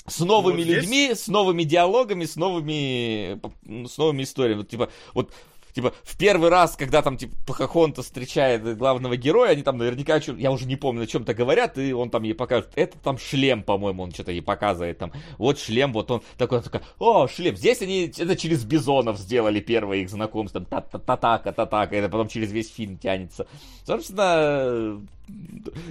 С 0.07 0.19
новыми 0.19 0.57
Ну, 0.57 0.63
здесь- 0.63 0.75
людьми, 0.83 1.11
с 1.15 1.27
новыми 1.27 1.63
диалогами, 1.63 2.25
с 2.25 2.35
новыми, 2.35 3.39
с 3.87 3.97
новыми 3.97 4.23
историями. 4.23 4.59
Вот, 4.59 4.69
типа, 4.69 4.89
вот 5.13 5.33
Типа, 5.75 5.93
в 6.05 6.17
первый 6.17 6.49
раз, 6.49 6.77
когда 6.77 7.01
там, 7.01 7.17
типа, 7.17 7.35
Пахахонта 7.45 8.01
встречает 8.01 8.77
главного 8.77 9.17
героя, 9.17 9.49
они 9.51 9.61
там 9.61 9.77
наверняка, 9.77 10.21
я 10.37 10.49
уже 10.51 10.65
не 10.67 10.77
помню, 10.77 11.03
о 11.03 11.05
чем-то 11.05 11.33
говорят, 11.33 11.77
и 11.77 11.91
он 11.91 12.09
там 12.09 12.23
ей 12.23 12.33
покажет, 12.33 12.69
это 12.75 12.97
там 12.97 13.17
шлем, 13.17 13.61
по-моему, 13.61 14.03
он 14.03 14.13
что-то 14.13 14.31
ей 14.31 14.41
показывает 14.41 14.97
там, 14.99 15.11
вот 15.37 15.59
шлем, 15.59 15.91
вот 15.91 16.09
он 16.11 16.21
такой, 16.37 16.61
такой, 16.61 16.79
о, 16.97 17.27
шлем, 17.27 17.57
здесь 17.57 17.81
они 17.81 18.05
это 18.17 18.37
через 18.37 18.63
Бизонов 18.63 19.17
сделали 19.17 19.59
первое 19.59 19.97
их 19.97 20.09
знакомство, 20.09 20.61
та-та-та-така, 20.61 21.51
та-така, 21.51 21.93
это 21.93 22.07
потом 22.07 22.29
через 22.29 22.53
весь 22.53 22.73
фильм 22.73 22.97
тянется. 22.97 23.45
Собственно, 23.85 25.01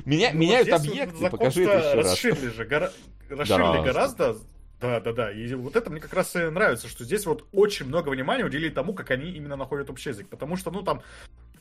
меня, 0.07 0.31
Ну, 0.33 0.39
меняют 0.39 0.71
вот 0.71 0.81
объекты, 0.81 1.17
вот 1.19 1.31
покажи 1.31 1.65
это 1.65 1.89
еще 1.89 1.97
раз. 1.99 2.07
расширили 2.13 2.49
же, 2.49 2.65
гора- 2.65 2.91
расширили 3.29 3.83
Гораздо. 3.83 3.83
гораздо. 3.83 4.37
Да, 4.85 5.01
да, 5.01 5.13
да. 5.15 5.33
И 5.33 5.55
вот 5.55 5.77
это 5.77 5.89
мне 5.89 5.99
как 5.99 6.13
раз 6.13 6.37
и 6.37 6.41
нравится, 6.41 6.89
что 6.89 7.05
здесь 7.05 7.25
вот 7.25 7.47
очень 7.53 7.87
много 7.87 8.11
внимания 8.11 8.45
уделили 8.45 8.69
тому, 8.69 8.93
как 8.93 9.11
они 9.11 9.31
именно 9.31 9.57
находят 9.57 9.89
общий 9.89 10.11
язык. 10.11 10.29
Потому 10.29 10.57
что, 10.57 10.71
ну, 10.71 10.83
там, 10.83 11.01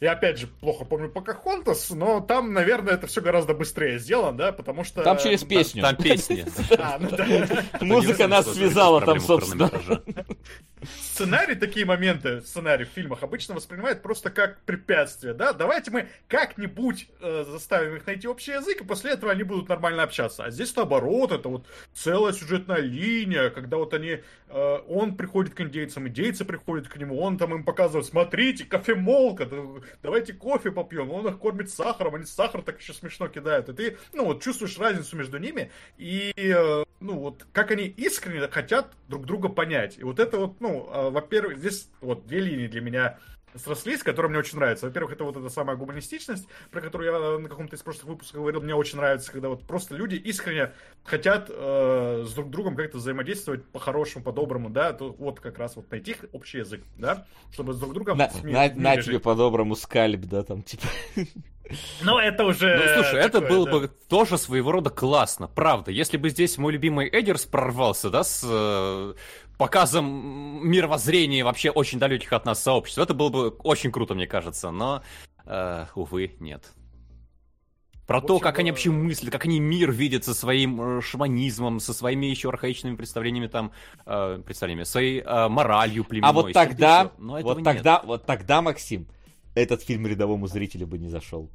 я 0.04 0.12
опять 0.12 0.38
же 0.38 0.48
плохо 0.48 0.84
помню 0.84 1.10
Покахонтас, 1.10 1.90
но 1.92 2.20
там, 2.20 2.52
наверное, 2.52 2.96
это 2.96 3.08
все 3.08 3.22
гораздо 3.22 3.54
быстрее 3.54 4.00
сделано, 4.00 4.38
да, 4.38 4.52
потому 4.52 4.84
что... 4.84 5.02
Там 5.02 5.18
через 5.18 5.46
песню. 5.46 5.82
Там 5.82 5.96
песни. 5.96 6.46
Ну. 7.80 7.86
Музыка 7.86 8.28
нас 8.28 8.52
связала 8.54 9.02
там, 9.02 9.20
собственно. 9.20 9.72
Сценарий, 11.00 11.56
такие 11.56 11.86
моменты, 11.86 12.42
сценарий 12.42 12.86
в 12.86 12.90
фильмах 12.90 13.24
обычно 13.24 13.56
воспринимает 13.56 14.02
просто 14.02 14.30
как 14.30 14.62
препятствие, 14.64 15.34
да? 15.34 15.54
Давайте 15.54 15.92
мы 15.92 16.08
как-нибудь 16.28 17.08
э, 17.22 17.46
заставим 17.48 17.96
их 17.96 18.06
найти 18.06 18.28
общий 18.28 18.52
язык, 18.52 18.82
и 18.82 18.84
после 18.84 19.12
этого 19.12 19.32
они 19.32 19.44
будут 19.44 19.70
нормально 19.70 20.04
общаться. 20.04 20.44
А 20.44 20.52
здесь 20.52 20.76
наоборот, 20.76 21.32
это 21.32 21.50
вот 21.50 21.68
целая 21.94 22.34
сюжетная 22.34 22.80
линия, 22.80 23.50
когда 23.50 23.78
вот 23.78 23.94
они, 23.94 24.20
э, 24.50 24.78
он 24.88 25.16
приходит 25.16 25.54
к 25.54 25.62
индейцам, 25.62 26.08
индейцы 26.08 26.46
приходят 26.46 26.88
к 26.88 26.98
нему, 26.98 27.22
он 27.22 27.38
там 27.38 27.54
им 27.54 27.64
показывает, 27.64 28.06
смотрите, 28.06 28.66
кофемолка, 28.66 29.46
да- 29.46 29.58
давайте 30.02 30.34
кофе 30.34 30.72
попьем, 30.72 31.12
он 31.12 31.28
их 31.28 31.40
кормит 31.40 31.70
сахаром, 31.70 32.16
они 32.16 32.26
сахар 32.26 32.62
так 32.62 32.80
еще 32.80 32.94
смешно 32.94 33.28
кидают, 33.28 33.70
и 33.70 33.74
ты, 33.74 33.98
ну 34.14 34.26
вот, 34.26 34.42
чувствуешь 34.42 34.78
разницу 34.78 35.16
между 35.16 35.38
ними, 35.38 35.72
и, 35.98 36.34
э, 36.36 36.84
ну 37.00 37.20
вот, 37.20 37.46
как 37.52 37.72
они 37.72 37.86
искренне 37.86 38.48
хотят 38.48 38.94
друг 39.08 39.26
друга 39.26 39.50
понять. 39.50 39.98
И 39.98 40.04
вот 40.04 40.20
это 40.20 40.38
вот, 40.38 40.60
ну, 40.62 40.90
э, 40.92 41.10
во-первых, 41.10 41.58
здесь 41.58 41.90
вот 42.02 42.26
две 42.26 42.40
линии 42.40 42.68
для 42.68 42.82
меня 42.82 43.20
срослись, 43.56 44.04
которые 44.04 44.30
мне 44.30 44.40
очень 44.40 44.58
нравятся. 44.58 44.86
Во-первых, 44.88 45.14
это 45.14 45.24
вот 45.24 45.38
эта 45.38 45.50
самая 45.50 45.76
гуманистичность, 45.76 46.48
про 46.72 46.82
которую 46.82 47.12
я 47.12 47.38
на 47.40 47.50
каком-то 47.50 47.76
из 47.76 47.82
прошлых 47.82 48.06
выпусков 48.06 48.42
говорил, 48.42 48.62
мне 48.62 48.76
очень 48.76 48.98
нравится, 48.98 49.32
когда 49.32 49.50
вот 49.50 49.66
просто 49.66 49.96
люди 49.96 50.16
искренне 50.16 50.72
хотят 51.04 51.50
э, 51.50 52.26
с 52.28 52.34
друг 52.34 52.50
другом 52.50 52.76
как-то 52.76 52.98
взаимодействовать 52.98 53.66
по-хорошему, 53.66 54.24
по-доброму, 54.24 54.70
да, 54.70 54.94
то 54.94 55.12
вот 55.12 55.40
как 55.40 55.58
раз 55.60 55.76
вот 55.76 55.90
найти 55.92 56.16
общий 56.32 56.60
язык, 56.60 56.82
да, 56.98 57.26
чтобы 57.52 57.74
с 57.74 57.80
друг 57.80 57.94
другом 57.94 58.18
На, 58.18 58.30
на- 58.44 58.74
на 58.76 59.02
тебе 59.02 59.20
по-доброму 59.20 59.76
скальп, 59.76 60.22
да, 60.26 60.44
там, 60.44 60.64
типа. 60.64 60.84
Ну, 62.02 62.18
это 62.18 62.46
уже... 62.46 62.76
Ну, 62.76 63.02
слушай, 63.02 63.20
это 63.20 63.40
такое, 63.40 63.50
было 63.50 63.66
да. 63.66 63.72
бы 63.72 63.88
тоже 64.10 64.38
своего 64.38 64.72
рода 64.72 64.90
классно, 64.90 65.48
правда. 65.48 65.92
Если 65.92 66.18
бы 66.18 66.30
здесь 66.30 66.58
мой 66.58 66.74
любимый 66.74 67.10
Эдерс 67.10 67.46
прорвался, 67.46 68.10
да, 68.10 68.24
с 68.24 68.42
э, 68.44 69.14
показом 69.58 70.68
мировоззрения 70.68 71.44
вообще 71.44 71.70
очень 71.70 72.00
далеких 72.00 72.34
от 72.34 72.46
нас 72.46 72.62
сообществ, 72.62 73.00
это 73.00 73.14
было 73.14 73.30
бы 73.30 73.50
очень 73.50 73.92
круто, 73.92 74.14
мне 74.14 74.28
кажется, 74.28 74.72
но, 74.72 75.04
э, 75.46 75.86
увы, 75.96 76.36
нет. 76.40 76.74
Про 78.06 78.20
В 78.20 78.26
то, 78.26 78.34
общем, 78.36 78.44
как 78.44 78.60
они 78.60 78.70
э, 78.70 78.74
вообще 78.74 78.92
мыслят, 78.92 79.32
как 79.32 79.46
они 79.46 79.62
мир 79.62 79.92
видят 79.92 80.26
со 80.26 80.34
своим 80.34 80.98
э, 80.98 81.02
шаманизмом, 81.02 81.80
со 81.80 81.94
своими 81.94 82.26
еще 82.26 82.50
архаичными 82.50 82.98
представлениями 82.98 83.48
там, 83.48 83.72
э, 84.06 84.42
представлениями, 84.46 84.84
своей 84.84 85.22
э, 85.22 85.48
моралью 85.48 86.04
племенной. 86.04 86.30
А 86.30 86.34
вот 86.34 86.52
тогда. 86.52 87.12
Но 87.18 87.40
вот 87.40 87.58
нет. 87.58 87.66
тогда, 87.66 88.02
вот 88.04 88.26
тогда, 88.26 88.62
Максим, 88.62 89.08
этот 89.56 89.82
фильм 89.84 90.08
рядовому 90.08 90.48
зрителю 90.48 90.88
бы 90.88 90.98
не 90.98 91.10
зашел. 91.10 91.50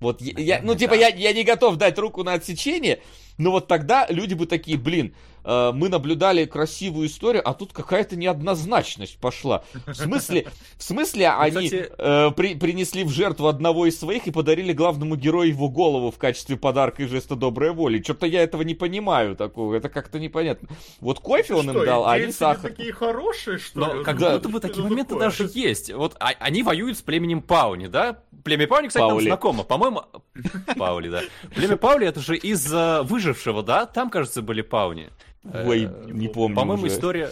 Вот 0.00 0.20
я, 0.22 0.32
я- 0.38 0.62
ну 0.62 0.72
Наверное, 0.74 0.76
типа 0.76 0.90
да. 0.90 0.96
я, 0.96 1.08
я 1.08 1.32
не 1.32 1.44
готов 1.44 1.76
дать 1.76 1.98
руку 1.98 2.24
на 2.24 2.34
отсечение, 2.34 2.98
Но 3.38 3.50
вот 3.50 3.68
тогда 3.68 4.06
люди 4.10 4.34
бы 4.34 4.46
такие, 4.46 4.76
блин, 4.76 5.14
э, 5.44 5.72
мы 5.74 5.88
наблюдали 5.88 6.44
красивую 6.46 7.06
историю, 7.08 7.42
а 7.48 7.54
тут 7.54 7.72
какая-то 7.72 8.16
неоднозначность 8.16 9.18
пошла. 9.18 9.62
В 9.86 9.94
смысле, 9.94 10.46
в 10.76 10.82
смысле 10.82 11.28
они 11.30 11.66
Кстати- 11.68 11.90
э, 11.98 12.30
при- 12.32 12.54
принесли 12.54 13.04
в 13.04 13.10
жертву 13.10 13.46
одного 13.48 13.86
из 13.86 13.98
своих 13.98 14.26
и 14.26 14.30
подарили 14.30 14.72
главному 14.72 15.16
герою 15.16 15.50
его 15.50 15.68
голову 15.68 16.10
в 16.10 16.18
качестве 16.18 16.56
подарка 16.56 17.02
и 17.02 17.06
жеста 17.06 17.36
доброй 17.36 17.72
воли. 17.72 18.02
Что-то 18.02 18.26
я 18.26 18.42
этого 18.42 18.62
не 18.62 18.74
понимаю 18.74 19.36
такого, 19.36 19.74
это 19.74 19.88
как-то 19.88 20.18
непонятно. 20.18 20.68
Вот 21.00 21.20
кофе 21.20 21.54
он 21.54 21.66
им 21.70 21.76
Что, 21.76 21.84
дал, 21.84 22.06
а 22.06 22.12
они 22.14 22.32
сахар. 22.32 22.70
такие 22.70 22.92
хорошие, 22.92 23.58
что 23.58 23.80
Но 23.80 23.94
ли? 23.94 24.04
как 24.04 24.18
Да. 24.18 24.32
будто 24.34 24.48
бы 24.48 24.58
Что 24.58 24.68
такие 24.68 24.80
это 24.84 24.88
моменты 24.90 25.14
такое? 25.14 25.28
даже 25.30 25.50
есть. 25.54 25.92
Вот 25.92 26.16
а- 26.20 26.32
они 26.40 26.62
воюют 26.62 26.98
с 26.98 27.02
племенем 27.02 27.42
Пауни, 27.42 27.86
да? 27.86 28.18
Племя 28.44 28.66
Пауни, 28.66 28.88
кстати, 28.88 29.02
Паули. 29.02 29.14
нам 29.24 29.28
знакомо. 29.30 29.62
По-моему... 29.64 30.02
Паули, 30.76 31.08
да. 31.08 31.20
Племя 31.54 31.76
Паули 31.76 32.06
это 32.06 32.20
же 32.20 32.36
из 32.36 32.72
э, 32.72 33.02
выжившего, 33.02 33.62
да? 33.62 33.86
Там, 33.86 34.10
кажется, 34.10 34.42
были 34.42 34.60
Пауни. 34.62 35.08
Ой, 35.52 35.84
Э, 35.84 36.10
не 36.10 36.28
помню 36.28 36.56
По-моему, 36.56 36.84
уже. 36.84 36.94
история... 36.94 37.30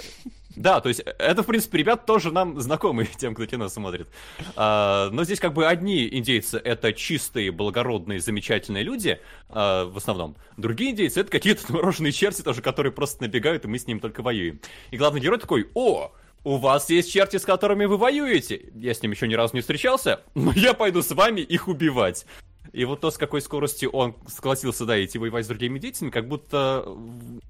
Да, 0.54 0.82
то 0.82 0.90
есть 0.90 1.00
это, 1.00 1.42
в 1.42 1.46
принципе, 1.46 1.78
ребят 1.78 2.04
тоже 2.04 2.30
нам 2.30 2.60
знакомы, 2.60 3.06
тем, 3.16 3.34
кто 3.34 3.46
кино 3.46 3.68
смотрит. 3.68 4.08
А, 4.54 5.08
но 5.10 5.24
здесь 5.24 5.40
как 5.40 5.54
бы 5.54 5.66
одни 5.66 6.06
индейцы— 6.06 6.58
это 6.64 6.92
чистые, 6.92 7.50
благородные, 7.50 8.20
замечательные 8.20 8.84
люди, 8.84 9.18
а, 9.48 9.86
в 9.86 9.96
основном. 9.96 10.36
Другие 10.58 10.90
индейцы— 10.90 11.20
это 11.22 11.30
какие-то 11.30 11.64
отмороженные 11.64 12.12
черти 12.12 12.42
тоже, 12.42 12.60
которые 12.60 12.92
просто 12.92 13.22
набегают, 13.22 13.64
и 13.64 13.68
мы 13.68 13.78
с 13.78 13.86
ним 13.86 13.98
только 13.98 14.22
воюем. 14.22 14.60
И 14.90 14.98
главный 14.98 15.20
герой 15.22 15.38
такой, 15.38 15.70
о, 15.74 16.12
у 16.44 16.56
вас 16.56 16.90
есть 16.90 17.10
черти, 17.10 17.36
с 17.38 17.44
которыми 17.44 17.86
вы 17.86 17.96
воюете. 17.96 18.60
Я 18.74 18.92
с 18.94 19.02
ним 19.02 19.12
еще 19.12 19.28
ни 19.28 19.34
разу 19.34 19.54
не 19.54 19.60
встречался, 19.60 20.20
но 20.34 20.52
я 20.52 20.74
пойду 20.74 21.02
с 21.02 21.10
вами 21.12 21.40
их 21.40 21.68
убивать. 21.68 22.26
И 22.72 22.84
вот 22.84 23.00
то, 23.00 23.10
с 23.10 23.18
какой 23.18 23.40
скоростью 23.40 23.90
он 23.90 24.16
согласился, 24.26 24.86
да, 24.86 25.02
идти 25.02 25.18
воевать 25.18 25.44
с 25.44 25.48
другими 25.48 25.78
деятелями, 25.78 26.10
как 26.10 26.28
будто 26.28 26.84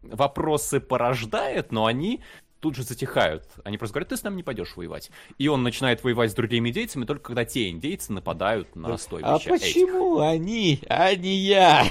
вопросы 0.02 0.80
порождает, 0.80 1.72
но 1.72 1.86
они 1.86 2.20
тут 2.62 2.76
же 2.76 2.84
затихают. 2.84 3.44
Они 3.64 3.76
просто 3.76 3.94
говорят, 3.94 4.10
ты 4.10 4.16
с 4.16 4.22
нами 4.22 4.36
не 4.36 4.42
пойдешь 4.44 4.76
воевать. 4.76 5.10
И 5.36 5.48
он 5.48 5.64
начинает 5.64 6.04
воевать 6.04 6.30
с 6.30 6.34
другими 6.34 6.68
индейцами 6.70 7.04
только 7.04 7.24
когда 7.24 7.44
те 7.44 7.68
индейцы 7.68 8.12
нападают 8.12 8.76
на 8.76 8.94
А 8.94 8.98
стойбище 8.98 9.50
этих. 9.50 9.50
почему 9.50 10.20
они, 10.20 10.80
а 10.88 11.14
не 11.16 11.34
я? 11.34 11.84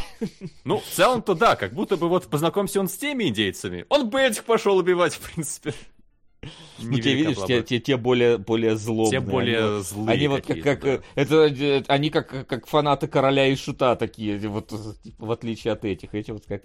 Ну, 0.63 0.77
в 0.79 0.85
целом-то 0.85 1.35
да, 1.35 1.57
как 1.57 1.73
будто 1.73 1.97
бы 1.97 2.07
вот 2.07 2.27
познакомься 2.27 2.79
он 2.79 2.87
с 2.87 2.97
теми 2.97 3.25
индейцами, 3.25 3.85
он 3.89 4.09
бы 4.09 4.21
этих 4.21 4.45
пошел 4.45 4.77
убивать, 4.77 5.13
в 5.13 5.33
принципе. 5.33 5.73
Ну, 6.80 6.99
те, 6.99 7.13
видишь, 7.13 7.38
те, 7.45 7.61
те, 7.61 7.80
те 7.80 7.97
более, 7.97 8.39
более 8.39 8.76
злобные. 8.76 9.11
Те 9.11 9.18
они 9.18 9.27
более 9.27 9.76
вот- 9.76 9.85
злые 9.85 10.09
Они 10.09 10.27
вот 10.27 10.45
как, 10.45 10.61
как, 10.61 10.85
э, 10.85 11.01
это, 11.13 11.84
они 11.88 12.09
как, 12.09 12.47
как 12.47 12.65
фанаты 12.65 13.07
короля 13.07 13.45
и 13.45 13.55
шута 13.55 13.95
такие, 13.95 14.39
вот, 14.49 14.73
типа, 15.03 15.26
в 15.26 15.31
отличие 15.31 15.73
от 15.73 15.85
этих, 15.85 16.15
эти 16.15 16.31
вот 16.31 16.45
как 16.45 16.63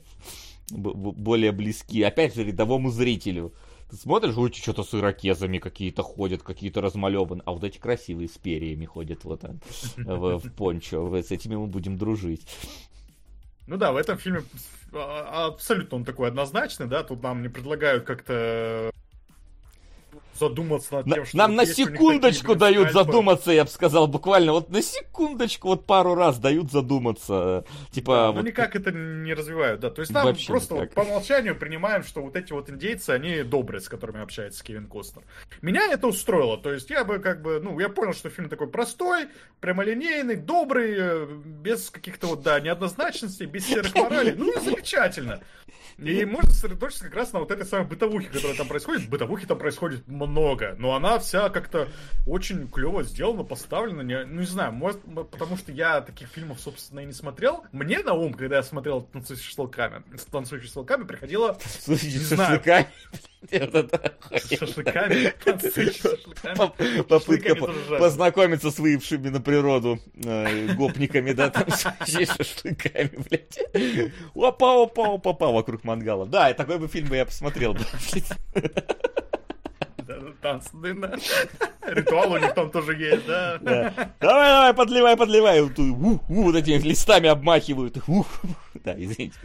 более 0.71 1.53
близки, 1.53 2.03
опять 2.03 2.35
же, 2.35 2.43
рядовому 2.45 2.91
зрителю. 2.91 3.53
Ты 3.91 3.97
смотришь, 3.97 4.37
ой, 4.37 4.53
что-то 4.53 4.83
с 4.83 4.95
ирокезами 4.95 5.59
какие-то 5.59 6.03
ходят, 6.03 6.43
какие-то 6.43 6.81
размалеваны, 6.81 7.43
а 7.45 7.53
вот 7.53 7.63
эти 7.63 7.79
красивые 7.79 8.29
с 8.29 8.37
перьями 8.39 8.85
ходят 8.85 9.25
вот 9.25 9.45
а, 9.45 9.55
в, 9.97 10.39
в 10.39 10.53
пончо, 10.55 11.15
с 11.15 11.31
этими 11.31 11.55
мы 11.55 11.67
будем 11.67 11.97
дружить. 11.97 12.49
Ну 13.69 13.77
да, 13.77 13.93
в 13.93 13.97
этом 13.97 14.17
фильме 14.19 14.43
абсолютно 14.93 15.99
он 15.99 16.05
такой 16.05 16.29
однозначный, 16.29 16.87
да, 16.87 17.05
тут 17.05 17.23
нам 17.23 17.43
не 17.43 17.49
предлагают 17.49 18.05
как-то 18.05 18.91
задуматься 20.39 20.95
над 20.95 21.07
На- 21.07 21.15
тем, 21.17 21.25
что 21.27 21.37
нам 21.37 21.55
на 21.55 21.67
секундочку 21.67 22.55
дают 22.55 22.91
скальпы. 22.91 23.05
задуматься, 23.05 23.53
я 23.53 23.65
бы 23.65 23.71
сказал, 23.71 24.07
буквально, 24.07 24.53
вот 24.53 24.71
на 24.71 24.83
секундочку, 24.83 25.69
вот 25.69 25.87
пару 25.87 26.15
раз 26.15 26.39
дают 26.39 26.71
задуматься, 26.71 27.65
типа... 27.91 28.15
Да, 28.15 28.33
вот 28.33 28.43
ну 28.43 28.47
никак 28.49 28.77
это 28.77 28.93
не 28.93 29.35
развивают, 29.35 29.81
да. 29.81 29.91
То 29.91 30.01
есть 30.01 30.13
нам 30.13 30.27
Вообще 30.27 30.47
просто 30.47 30.75
вот 30.75 30.93
по 30.93 31.01
умолчанию 31.01 31.57
принимаем, 31.57 32.03
что 32.03 32.23
вот 32.23 32.37
эти 32.37 32.53
вот 32.53 32.71
индейцы, 32.71 33.11
они 33.11 33.43
добрые, 33.43 33.81
с 33.81 33.89
которыми 33.89 34.23
общается 34.23 34.65
Кевин 34.65 34.87
Костнер. 34.87 35.23
Меня 35.63 35.91
это 35.91 36.07
устроило. 36.07 36.59
То 36.59 36.73
есть 36.73 36.91
я 36.91 37.05
бы 37.05 37.19
как 37.19 37.43
бы, 37.43 37.61
ну, 37.63 37.79
я 37.81 37.89
понял, 37.89 38.13
что 38.13 38.31
фильм 38.31 38.49
такой 38.49 38.69
простой, 38.69 39.29
прямолинейный, 39.61 40.37
добрый, 40.37 40.95
э, 40.97 41.27
без 41.45 41.91
каких-то 41.91 42.29
вот, 42.29 42.43
да, 42.43 42.61
неоднозначностей, 42.61 43.47
без 43.47 43.67
серых 43.67 43.95
моралей. 43.95 44.35
Ну 44.37 44.53
и 44.53 44.61
замечательно. 44.61 45.41
И 45.99 46.27
можно 46.27 46.51
сосредоточиться 46.51 47.05
как 47.05 47.15
раз 47.15 47.33
на 47.33 47.39
вот 47.41 47.51
этой 47.51 47.65
самой 47.65 47.87
бытовухе, 47.87 48.29
которая 48.29 48.55
там 48.55 48.69
происходит. 48.69 49.09
Бытовухи 49.09 49.47
там 49.47 49.59
происходит 49.59 50.07
много, 50.07 50.26
но 50.27 50.95
она 50.95 51.19
вся 51.19 51.49
как-то 51.51 51.89
очень 52.27 52.69
клево 52.69 53.03
сделана, 53.05 53.45
поставлена. 53.45 54.01
Не, 54.03 54.25
ну, 54.25 54.41
не 54.41 54.47
знаю, 54.47 54.73
может, 54.73 55.01
потому 55.31 55.57
что 55.57 55.73
я 55.73 56.01
таких 56.01 56.29
фильмов, 56.29 56.61
собственно, 56.61 57.01
и 57.01 57.07
не 57.07 57.13
смотрел. 57.13 57.65
Мне 57.73 58.01
на 58.01 58.15
ум, 58.15 58.35
когда 58.35 58.57
я 58.57 58.63
смотрел 58.63 59.03
«Танцующий 59.03 59.53
с 59.53 59.57
волками», 59.59 60.03
«Танцующий 60.31 60.69
с 60.69 60.75
волками», 60.77 61.05
приходило 61.05 61.57
Не 61.87 61.95
с 61.97 62.29
знаю. 62.29 62.61
шашлыками. 62.65 62.87
Шашлыками, 64.59 65.33
«Танцующий 65.45 65.93
с 65.93 65.97
шашлыками». 66.03 66.55
Поп- 66.57 66.77
Попытка 67.09 67.55
познакомиться 67.99 68.71
с 68.71 68.79
выявшими 68.79 69.29
на 69.29 69.41
природу 69.41 69.99
э, 70.25 70.73
гопниками, 70.75 71.33
да, 71.33 71.51
там 71.51 71.69
шашлыками, 72.07 73.11
блядь. 73.31 73.59
Опа, 74.35 74.83
опа, 74.83 75.15
опа, 75.15 75.31
опа, 75.31 75.47
вокруг 75.53 75.85
мангала. 75.85 76.27
Да, 76.27 76.53
такой 76.55 76.79
бы 76.79 76.89
фильм 76.89 77.09
бы 77.09 77.17
я 77.17 77.25
посмотрел. 77.25 77.75
блядь. 77.75 78.33
Танцы, 80.47 80.71
да. 80.95 81.17
Ритуал 81.93 82.33
у 82.33 82.39
них 82.39 82.55
там 82.55 82.71
тоже 82.71 82.97
есть, 82.97 83.27
да. 83.27 83.59
Да. 83.61 83.93
Давай, 84.21 84.51
давай, 84.51 84.75
подливай, 84.75 85.17
подливай. 85.17 85.61
Вот, 85.61 86.55
этими 86.55 86.79
листами 86.79 87.29
обмахивают. 87.29 87.97
Да, 88.85 88.95
извините. 88.97 89.37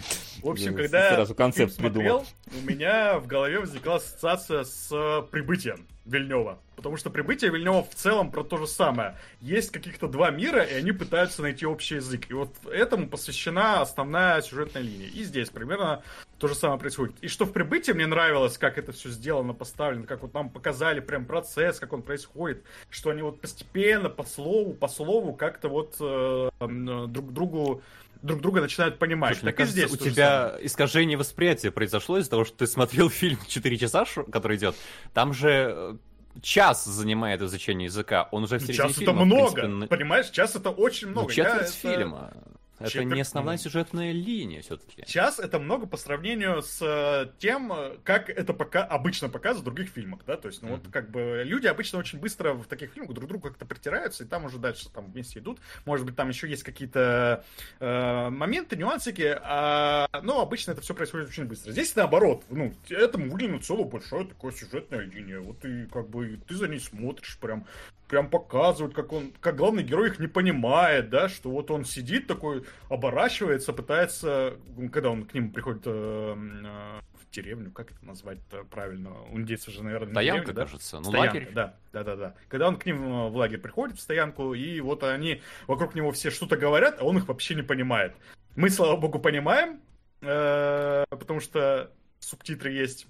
В 0.44 0.50
общем, 0.50 0.76
когда 0.76 1.16
сразу 1.16 1.34
концепт 1.34 1.76
придумал. 1.78 2.24
у 2.62 2.70
меня 2.70 3.18
в 3.18 3.26
голове 3.26 3.60
возникла 3.60 3.96
ассоциация 3.96 4.64
с 4.64 5.26
прибытием 5.32 5.88
Вильнева. 6.06 6.60
Потому 6.82 6.98
что 6.98 7.12
прибытие 7.12 7.52
Вильнева 7.52 7.84
в 7.84 7.94
целом 7.94 8.32
про 8.32 8.44
то 8.44 8.58
же 8.58 8.66
самое. 8.66 9.16
Есть 9.40 9.72
каких-то 9.72 10.08
два 10.08 10.32
мира, 10.32 10.64
и 10.64 10.74
они 10.74 10.92
пытаются 10.92 11.44
найти 11.44 11.66
общий 11.66 11.96
язык. 11.96 12.30
И 12.30 12.34
вот 12.34 12.50
этому 12.66 13.08
посвящена 13.08 13.82
основная 13.82 14.42
сюжетная 14.42 14.82
линия. 14.82 15.08
И 15.08 15.24
здесь 15.24 15.50
примерно 15.50 16.02
то 16.40 16.48
же 16.48 16.56
самое 16.56 16.80
происходит. 16.80 17.16
И 17.22 17.28
что 17.28 17.46
в 17.46 17.54
прибытии 17.54 17.92
мне 17.92 18.08
нравилось, 18.08 18.58
как 18.58 18.80
это 18.80 18.92
все 18.92 19.10
сделано, 19.10 19.54
поставлено, 19.54 20.08
как 20.08 20.24
вот 20.24 20.34
нам 20.34 20.50
показали 20.50 21.00
прям 21.00 21.26
процесс, 21.26 21.80
как 21.80 21.94
он 21.94 22.02
происходит, 22.02 22.64
что 22.90 23.12
они 23.12 23.22
вот 23.22 23.40
постепенно, 23.40 24.10
по 24.10 24.24
слову, 24.24 24.74
по 24.74 24.88
слову, 24.88 25.34
как-то 25.34 25.70
вот 25.70 25.98
э, 26.00 26.50
друг 26.60 27.32
другу 27.32 27.84
друг 28.22 28.42
друга 28.42 28.62
начинают 28.62 29.00
понимать. 29.00 29.38
Слушай, 29.38 29.46
мне 29.46 29.52
так 29.52 29.56
и 29.56 29.64
кажется, 29.64 29.88
здесь 29.88 29.92
у 29.92 29.98
тебя 29.98 30.50
самое. 30.50 30.68
искажение 30.68 31.18
восприятия 31.18 31.72
произошло 31.72 32.18
из-за 32.18 32.30
того, 32.30 32.46
что 32.46 32.58
ты 32.58 32.68
смотрел 32.68 33.10
фильм 33.12 33.40
4 33.48 33.78
часа, 33.78 34.06
который 34.32 34.58
идет. 34.58 34.76
Там 35.14 35.34
же 35.34 35.50
э, 35.50 35.98
час 36.42 36.86
занимает 36.86 37.42
изучение 37.42 37.86
языка. 37.86 38.28
Он 38.32 38.44
уже 38.44 38.58
в 38.58 38.62
середине 38.62 38.78
Час 38.78 38.92
это 38.92 39.00
фильма, 39.00 39.22
в 39.22 39.26
много, 39.26 39.52
принципе, 39.54 39.68
на- 39.68 39.88
понимаешь? 39.88 40.30
Час 40.30 40.56
это 40.56 40.70
очень 40.70 41.08
ну, 41.08 41.14
много. 41.14 41.34
Я 41.34 41.44
четверть 41.46 41.62
это- 41.70 41.78
фильма. 41.78 42.32
Это 42.32 42.61
Четверть- 42.90 43.14
не 43.16 43.22
основная 43.22 43.58
сюжетная 43.58 44.12
линия 44.12 44.62
все-таки. 44.62 45.04
Час 45.06 45.40
это 45.40 45.60
много 45.60 45.86
по 45.88 45.98
сравнению 45.98 46.62
с 46.62 46.80
э, 46.82 47.32
тем, 47.40 47.72
э, 47.74 47.98
как 48.04 48.30
это 48.30 48.54
пока 48.54 48.84
обычно 48.84 49.30
показывают 49.30 49.62
в 49.62 49.66
других 49.74 49.90
фильмах, 49.94 50.22
да, 50.26 50.38
то 50.38 50.48
есть, 50.48 50.62
ну 50.62 50.70
вот 50.70 50.84
Мгм. 50.84 50.92
как 50.92 51.10
бы 51.12 51.44
люди 51.46 51.68
обычно 51.68 52.00
очень 52.00 52.20
быстро 52.20 52.54
в 52.54 52.66
таких 52.66 52.92
фильмах 52.92 53.14
друг 53.14 53.28
другу 53.30 53.50
как-то 53.50 53.66
притираются, 53.66 54.24
и 54.24 54.28
там 54.28 54.46
уже 54.46 54.58
дальше 54.58 54.90
там 54.90 55.12
вместе 55.12 55.40
идут, 55.40 55.60
может 55.86 56.06
быть 56.06 56.16
там 56.16 56.30
еще 56.30 56.50
есть 56.50 56.64
какие-то 56.64 57.44
э, 57.80 58.30
моменты, 58.30 58.76
нюансики, 58.76 59.38
а, 59.42 60.08
но 60.24 60.42
обычно 60.42 60.72
это 60.72 60.82
все 60.82 60.94
происходит 60.94 61.30
очень 61.30 61.46
быстро. 61.46 61.72
Здесь 61.72 61.96
наоборот, 61.96 62.44
ну 62.50 62.74
этому 62.90 63.30
выделено 63.32 63.60
целое 63.60 63.86
большое 63.86 64.26
такое 64.26 64.52
сюжетная 64.52 65.02
линия, 65.02 65.40
вот 65.40 65.64
и 65.66 65.86
как 65.86 66.10
бы 66.10 66.40
ты 66.48 66.56
за 66.56 66.68
ней 66.68 66.80
смотришь 66.80 67.38
прям 67.40 67.66
прям 68.12 68.30
показывают, 68.30 68.94
как 68.94 69.14
он, 69.14 69.32
как 69.40 69.56
главный 69.56 69.84
герой 69.84 70.10
их 70.10 70.20
не 70.20 70.28
понимает, 70.28 71.10
да, 71.10 71.30
что 71.30 71.50
вот 71.50 71.72
он 71.72 71.86
сидит 71.86 72.28
такой, 72.28 72.66
оборачивается, 72.90 73.72
пытается, 73.72 74.58
когда 74.92 75.12
он 75.12 75.24
к 75.24 75.34
ним 75.34 75.50
приходит 75.54 75.84
э, 75.86 76.36
э, 76.36 77.00
в 77.14 77.34
деревню, 77.34 77.72
как 77.72 77.92
это 77.92 78.06
назвать-то 78.06 78.66
правильно, 78.66 79.14
у 79.32 79.40
индейцев 79.40 79.74
же, 79.74 79.82
наверное, 79.82 80.12
Стоянка, 80.12 80.42
деревня, 80.42 80.54
да? 80.54 80.62
кажется. 80.66 80.98
Ну, 80.98 81.06
Стоянка, 81.06 81.36
лагерь. 81.36 81.52
да, 81.54 81.78
да, 81.94 82.04
да, 82.04 82.16
да. 82.18 82.36
Когда 82.50 82.68
он 82.68 82.76
к 82.76 82.86
ним 82.86 83.02
э, 83.02 83.30
в 83.30 83.36
лагерь 83.38 83.60
приходит, 83.60 83.98
в 83.98 84.02
стоянку, 84.02 84.54
и 84.54 84.82
вот 84.82 85.04
они 85.06 85.42
вокруг 85.68 85.96
него 85.96 86.12
все 86.12 86.32
что-то 86.32 86.58
говорят, 86.58 86.98
а 87.00 87.06
он 87.06 87.18
их 87.18 87.30
вообще 87.30 87.56
не 87.56 87.64
понимает. 87.64 88.14
Мы, 88.58 88.70
слава 88.70 88.98
богу, 88.98 89.20
понимаем, 89.20 89.80
э, 90.20 91.06
потому 91.10 91.40
что 91.40 91.94
субтитры 92.20 92.74
есть. 92.74 93.08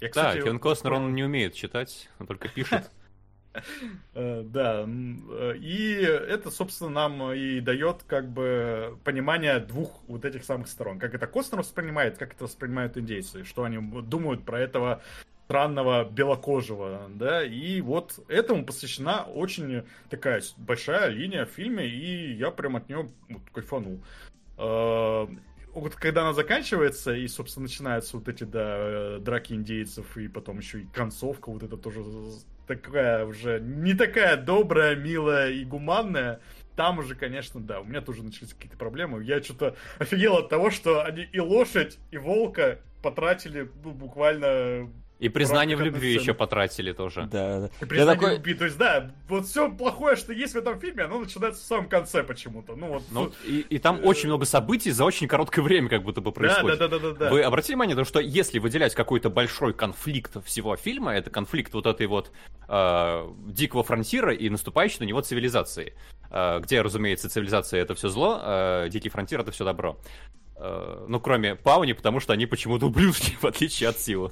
Я, 0.00 0.08
Да, 0.08 0.12
кстати, 0.12 0.38
Кевин 0.38 0.58
Костнер, 0.58 0.94
он 0.94 1.14
не 1.14 1.24
умеет 1.24 1.52
читать, 1.52 2.08
он 2.18 2.26
только 2.26 2.48
пишет. 2.48 2.90
Э, 4.14 4.42
Да, 4.44 4.84
э, 4.86 5.56
и 5.56 5.92
это, 6.02 6.50
собственно, 6.50 6.90
нам 6.90 7.32
и 7.32 7.60
дает 7.60 8.02
как 8.06 8.28
бы 8.30 8.98
понимание 9.04 9.58
двух 9.58 10.02
вот 10.08 10.24
этих 10.24 10.44
самых 10.44 10.68
сторон. 10.68 10.98
Как 10.98 11.14
это 11.14 11.26
Костнер 11.26 11.60
воспринимает, 11.60 12.18
как 12.18 12.34
это 12.34 12.44
воспринимают 12.44 12.96
индейцы, 12.96 13.44
что 13.44 13.64
они 13.64 13.78
думают 14.02 14.44
про 14.44 14.60
этого 14.60 15.02
странного 15.46 16.04
белокожего, 16.04 17.10
да, 17.12 17.44
и 17.44 17.80
вот 17.80 18.20
этому 18.28 18.64
посвящена 18.64 19.24
очень 19.24 19.82
такая 20.08 20.42
большая 20.58 21.08
линия 21.08 21.44
в 21.44 21.50
фильме, 21.50 21.88
и 21.88 22.34
я 22.34 22.52
прям 22.52 22.76
от 22.76 22.88
нее 22.88 23.08
вот, 23.28 23.42
кайфанул. 23.52 24.00
Э, 24.58 25.26
вот 25.72 25.94
когда 25.96 26.22
она 26.22 26.34
заканчивается, 26.34 27.14
и, 27.14 27.26
собственно, 27.26 27.64
начинаются 27.64 28.16
вот 28.16 28.28
эти, 28.28 28.44
да, 28.44 29.18
драки 29.18 29.52
индейцев, 29.52 30.16
и 30.16 30.28
потом 30.28 30.58
еще 30.58 30.82
и 30.82 30.86
концовка 30.86 31.50
вот 31.50 31.62
это 31.62 31.76
тоже 31.76 32.02
такая 32.76 33.24
уже 33.24 33.60
не 33.60 33.94
такая 33.94 34.36
добрая, 34.36 34.94
милая 34.94 35.50
и 35.50 35.64
гуманная, 35.64 36.40
там 36.76 36.98
уже, 36.98 37.16
конечно, 37.16 37.60
да, 37.60 37.80
у 37.80 37.84
меня 37.84 38.00
тоже 38.00 38.22
начались 38.22 38.54
какие-то 38.54 38.76
проблемы. 38.76 39.24
Я 39.24 39.42
что-то 39.42 39.76
офигел 39.98 40.36
от 40.36 40.48
того, 40.48 40.70
что 40.70 41.04
они 41.04 41.24
и 41.24 41.40
лошадь, 41.40 41.98
и 42.12 42.16
волка 42.16 42.78
потратили 43.02 43.70
ну, 43.82 43.90
буквально 43.90 44.88
и 45.20 45.28
признание 45.28 45.76
в 45.76 45.82
любви 45.82 46.14
еще 46.14 46.32
потратили 46.32 46.92
тоже. 46.92 47.28
Да, 47.30 47.60
да. 47.60 47.70
И 47.80 47.84
признание 47.84 48.14
такой, 48.14 48.36
любви. 48.36 48.54
То 48.54 48.64
есть, 48.64 48.78
да, 48.78 49.10
вот 49.28 49.46
все 49.46 49.70
плохое, 49.70 50.16
что 50.16 50.32
есть 50.32 50.54
в 50.54 50.56
этом 50.56 50.80
фильме, 50.80 51.04
оно 51.04 51.20
начинается 51.20 51.62
в 51.62 51.66
самом 51.66 51.88
конце 51.90 52.22
почему-то. 52.22 52.74
Ну 52.74 52.86
вот. 52.86 53.02
Ну, 53.10 53.30
и, 53.46 53.60
и 53.68 53.78
там 53.78 54.00
очень 54.02 54.28
много 54.28 54.46
событий 54.46 54.90
за 54.90 55.04
очень 55.04 55.28
короткое 55.28 55.60
время 55.60 55.90
как 55.90 56.04
будто 56.04 56.22
бы 56.22 56.32
происходит. 56.32 56.78
да, 56.78 56.88
да, 56.88 56.98
да, 56.98 57.10
да, 57.10 57.18
да. 57.18 57.30
Вы 57.30 57.42
обратили 57.42 57.74
внимание, 57.74 57.94
на 57.94 58.02
то, 58.02 58.08
что 58.08 58.20
если 58.20 58.58
выделять 58.58 58.94
какой-то 58.94 59.28
большой 59.28 59.74
конфликт 59.74 60.42
всего 60.46 60.74
фильма, 60.76 61.12
это 61.12 61.28
конфликт 61.28 61.74
вот 61.74 61.84
этой 61.84 62.06
вот 62.06 62.32
э, 62.68 63.28
дикого 63.46 63.82
фронтира 63.82 64.32
и 64.34 64.48
наступающей 64.48 65.00
на 65.00 65.04
него 65.04 65.20
цивилизации, 65.20 65.92
э, 66.30 66.60
где, 66.62 66.80
разумеется, 66.80 67.28
цивилизация 67.28 67.82
это 67.82 67.94
все 67.94 68.08
зло, 68.08 68.40
э, 68.42 68.88
дикий 68.90 69.10
фронтир 69.10 69.40
это 69.40 69.50
все 69.50 69.66
добро. 69.66 69.98
Э, 70.62 71.06
ну, 71.08 71.18
кроме 71.20 71.54
Пауни, 71.54 71.94
потому 71.94 72.20
что 72.20 72.34
они 72.34 72.44
почему-то 72.44 72.86
ублюдки, 72.86 73.36
в 73.40 73.44
отличие 73.46 73.88
от 73.88 73.98
Силы. 73.98 74.30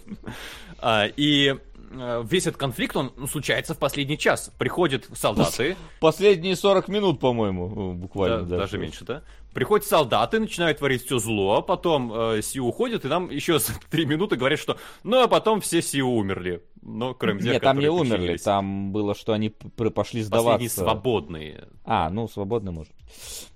А, 0.78 1.06
И 1.16 1.56
э, 1.90 2.24
весь 2.28 2.46
этот 2.46 2.60
конфликт, 2.60 2.96
он 2.96 3.12
ну, 3.16 3.26
случается 3.26 3.74
в 3.74 3.78
последний 3.78 4.18
час. 4.18 4.52
Приходят 4.58 5.08
солдаты, 5.14 5.76
Последние 6.00 6.54
40 6.54 6.88
минут, 6.88 7.18
по-моему, 7.18 7.94
буквально. 7.94 8.42
да, 8.42 8.44
да. 8.44 8.56
даже 8.58 8.76
меньше, 8.76 9.04
да? 9.04 9.22
Приходят 9.54 9.86
солдаты, 9.86 10.38
начинают 10.38 10.78
творить 10.78 11.06
все 11.06 11.18
зло, 11.18 11.62
потом 11.62 12.12
э, 12.12 12.42
Сиу 12.42 12.66
уходит, 12.66 13.06
и 13.06 13.08
нам 13.08 13.30
еще 13.30 13.58
за 13.58 13.72
три 13.90 14.04
минуты 14.04 14.36
говорят, 14.36 14.60
что 14.60 14.76
ну 15.02 15.22
а 15.22 15.28
потом 15.28 15.62
все 15.62 15.80
Сиу 15.80 16.10
умерли. 16.10 16.62
Но 16.88 17.12
кроме 17.14 17.42
тех, 17.42 17.52
Нет, 17.52 17.62
там 17.62 17.78
не 17.78 17.88
умерли, 17.88 18.10
подчинились. 18.10 18.42
там 18.42 18.92
было, 18.92 19.14
что 19.14 19.34
они 19.34 19.50
пошли 19.50 19.90
Последние 19.90 20.24
сдаваться. 20.24 20.68
свободные. 20.68 21.68
А, 21.84 22.08
ну, 22.08 22.26
свободно 22.28 22.72
может. 22.72 22.92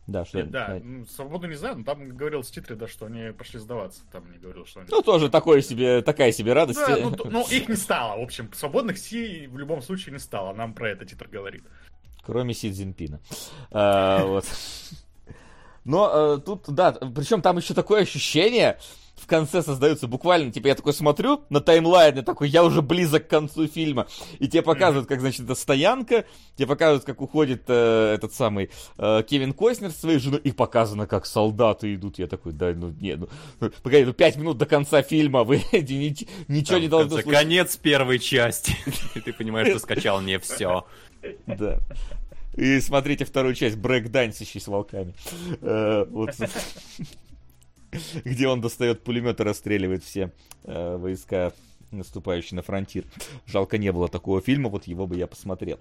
Да, 0.06 0.24
что... 0.26 0.38
Нет, 0.38 0.50
да, 0.50 0.80
ну, 0.82 1.06
свободу 1.06 1.46
не 1.46 1.54
знаю, 1.54 1.78
но 1.78 1.84
там 1.84 2.08
говорил 2.14 2.42
в 2.42 2.46
титре, 2.46 2.76
да, 2.76 2.86
что 2.86 3.06
они 3.06 3.32
пошли 3.32 3.58
сдаваться. 3.58 4.02
Там 4.12 4.30
не 4.30 4.38
говорил, 4.38 4.66
что 4.66 4.80
они... 4.80 4.88
Ну, 4.90 5.00
тоже 5.00 5.30
такое 5.30 5.62
себе, 5.62 6.02
такая 6.02 6.30
себе 6.32 6.52
радость. 6.52 6.80
Да, 6.86 6.96
ну, 6.98 7.16
ну, 7.24 7.46
их 7.48 7.68
не 7.68 7.76
стало, 7.76 8.20
в 8.20 8.22
общем, 8.22 8.52
свободных 8.52 8.98
Си 8.98 9.46
в 9.46 9.56
любом 9.56 9.80
случае 9.80 10.12
не 10.12 10.18
стало, 10.18 10.52
нам 10.52 10.74
про 10.74 10.90
это 10.90 11.06
титр 11.06 11.28
говорит. 11.28 11.64
Кроме 12.22 12.52
Си 12.52 12.70
Цзиньпина. 12.70 13.20
А, 13.70 14.26
вот. 14.26 14.44
Но 15.84 16.36
э, 16.36 16.38
тут, 16.44 16.64
да, 16.68 16.92
причем 16.92 17.40
там 17.40 17.56
еще 17.56 17.74
такое 17.74 18.02
ощущение 18.02 18.78
в 19.22 19.26
конце 19.26 19.62
создается 19.62 20.08
буквально, 20.08 20.50
типа, 20.50 20.66
я 20.66 20.74
такой 20.74 20.92
смотрю 20.92 21.44
на 21.48 21.60
таймлайн, 21.60 22.18
и 22.18 22.22
такой, 22.22 22.48
я 22.48 22.64
уже 22.64 22.82
близок 22.82 23.28
к 23.28 23.30
концу 23.30 23.68
фильма, 23.68 24.08
и 24.40 24.48
тебе 24.48 24.62
показывают, 24.62 25.08
как, 25.08 25.20
значит, 25.20 25.42
это 25.42 25.54
стоянка, 25.54 26.24
тебе 26.56 26.66
показывают, 26.66 27.04
как 27.04 27.20
уходит 27.20 27.62
э, 27.68 28.14
этот 28.14 28.34
самый 28.34 28.70
э, 28.98 29.22
Кевин 29.28 29.52
Костнер 29.52 29.90
со 29.92 30.00
своей 30.00 30.18
женой, 30.18 30.40
и 30.42 30.50
показано, 30.50 31.06
как 31.06 31.24
солдаты 31.26 31.94
идут, 31.94 32.18
я 32.18 32.26
такой, 32.26 32.52
да, 32.52 32.72
ну, 32.74 32.90
не, 32.90 33.14
ну, 33.14 33.28
погоди, 33.82 34.04
ну, 34.04 34.12
пять 34.12 34.36
минут 34.36 34.58
до 34.58 34.66
конца 34.66 35.02
фильма, 35.02 35.44
вы 35.44 35.56
ни- 35.72 36.16
ничего 36.48 36.74
Там, 36.74 36.80
не 36.80 36.86
в 36.88 36.90
должно 36.90 37.16
конце 37.16 37.30
конец 37.30 37.76
первой 37.76 38.18
части. 38.18 38.76
И 39.14 39.20
ты 39.20 39.32
понимаешь, 39.32 39.68
что 39.68 39.78
скачал 39.78 40.20
не 40.20 40.38
все. 40.40 40.84
Да. 41.46 41.78
И 42.56 42.80
смотрите 42.80 43.24
вторую 43.24 43.54
часть 43.54 43.76
брейк-дансящий 43.76 44.60
с 44.60 44.66
волками. 44.66 45.14
Э, 45.60 46.04
вот. 46.10 46.34
Где 48.24 48.48
он 48.48 48.60
достает 48.60 49.02
пулемет 49.04 49.40
и 49.40 49.42
расстреливает 49.42 50.02
все 50.04 50.32
э, 50.64 50.96
войска, 50.96 51.52
наступающие 51.90 52.56
на 52.56 52.62
фронтир. 52.62 53.04
Жалко, 53.46 53.78
не 53.78 53.92
было 53.92 54.08
такого 54.08 54.40
фильма, 54.40 54.68
вот 54.70 54.86
его 54.86 55.06
бы 55.06 55.16
я 55.16 55.26
посмотрел. 55.26 55.78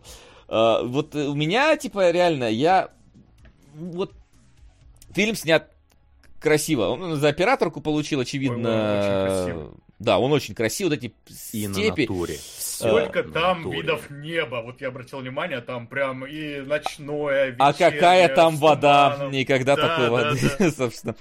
Э, 0.48 0.82
Вот 0.84 1.16
у 1.16 1.34
меня, 1.34 1.76
типа, 1.78 2.12
реально, 2.12 2.46
я... 2.50 2.90
Вот 3.76 4.14
фильм 5.14 5.36
снят 5.36 5.72
красиво. 6.40 6.88
Он 6.88 7.16
за 7.16 7.30
операторку 7.30 7.80
получил, 7.82 8.20
очевидно. 8.20 8.58
Ой, 8.58 8.76
он 8.76 8.98
очень 8.98 9.28
красивый. 9.28 9.70
Да, 10.00 10.20
он 10.20 10.32
очень 10.34 10.56
красивый. 10.56 10.90
Вот 10.98 10.98
эти 11.04 11.14
И 11.56 11.68
на 11.68 11.74
степи. 11.76 12.02
натуре. 12.02 12.38
Сколько 12.90 13.24
на 13.24 13.32
там 13.32 13.58
натуре. 13.60 13.82
видов 13.82 14.10
неба, 14.10 14.62
вот 14.64 14.82
я 14.82 14.88
обратил 14.90 15.20
внимание, 15.20 15.62
там 15.62 15.88
прям 15.88 16.26
и 16.26 16.62
ночное, 16.62 17.56
А 17.60 17.72
вечернее, 17.72 17.92
какая 18.00 18.36
там 18.36 18.56
вода? 18.58 19.30
Никогда 19.32 19.76
Да, 19.76 19.88
такой 19.88 20.06
да, 20.06 20.12
воды, 20.12 20.40
да. 20.60 20.72
собственно. 20.78 21.16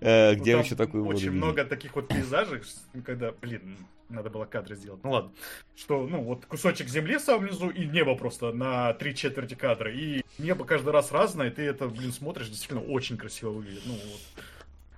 Э, 0.00 0.34
Ну, 0.34 0.40
Где 0.40 0.58
еще 0.58 0.74
такую 0.74 1.04
воду 1.04 1.16
Очень 1.16 1.26
видели? 1.28 1.38
много 1.38 1.64
таких 1.64 1.94
вот 1.94 2.08
пейзажей, 2.08 2.62
когда, 3.04 3.32
блин, 3.32 3.76
надо 4.08 4.28
было 4.28 4.44
кадры 4.44 4.76
сделать. 4.76 5.02
Ну 5.04 5.10
ладно. 5.12 5.32
Что, 5.74 6.06
ну, 6.06 6.22
вот 6.22 6.44
кусочек 6.46 6.88
земли 6.88 7.16
в 7.16 7.20
самом 7.22 7.46
низу 7.46 7.70
и 7.70 7.86
небо 7.86 8.14
просто 8.14 8.52
на 8.52 8.92
три 8.94 9.14
четверти 9.14 9.54
кадра. 9.54 9.90
И 9.90 10.22
небо 10.38 10.64
каждый 10.64 10.92
раз 10.92 11.12
разное, 11.12 11.48
и 11.48 11.50
ты 11.50 11.62
это, 11.62 11.88
блин, 11.88 12.12
смотришь, 12.12 12.48
действительно 12.48 12.82
очень 12.82 13.16
красиво 13.16 13.50
выглядит. 13.50 13.82
Ну, 13.86 13.92
вот. 13.94 14.44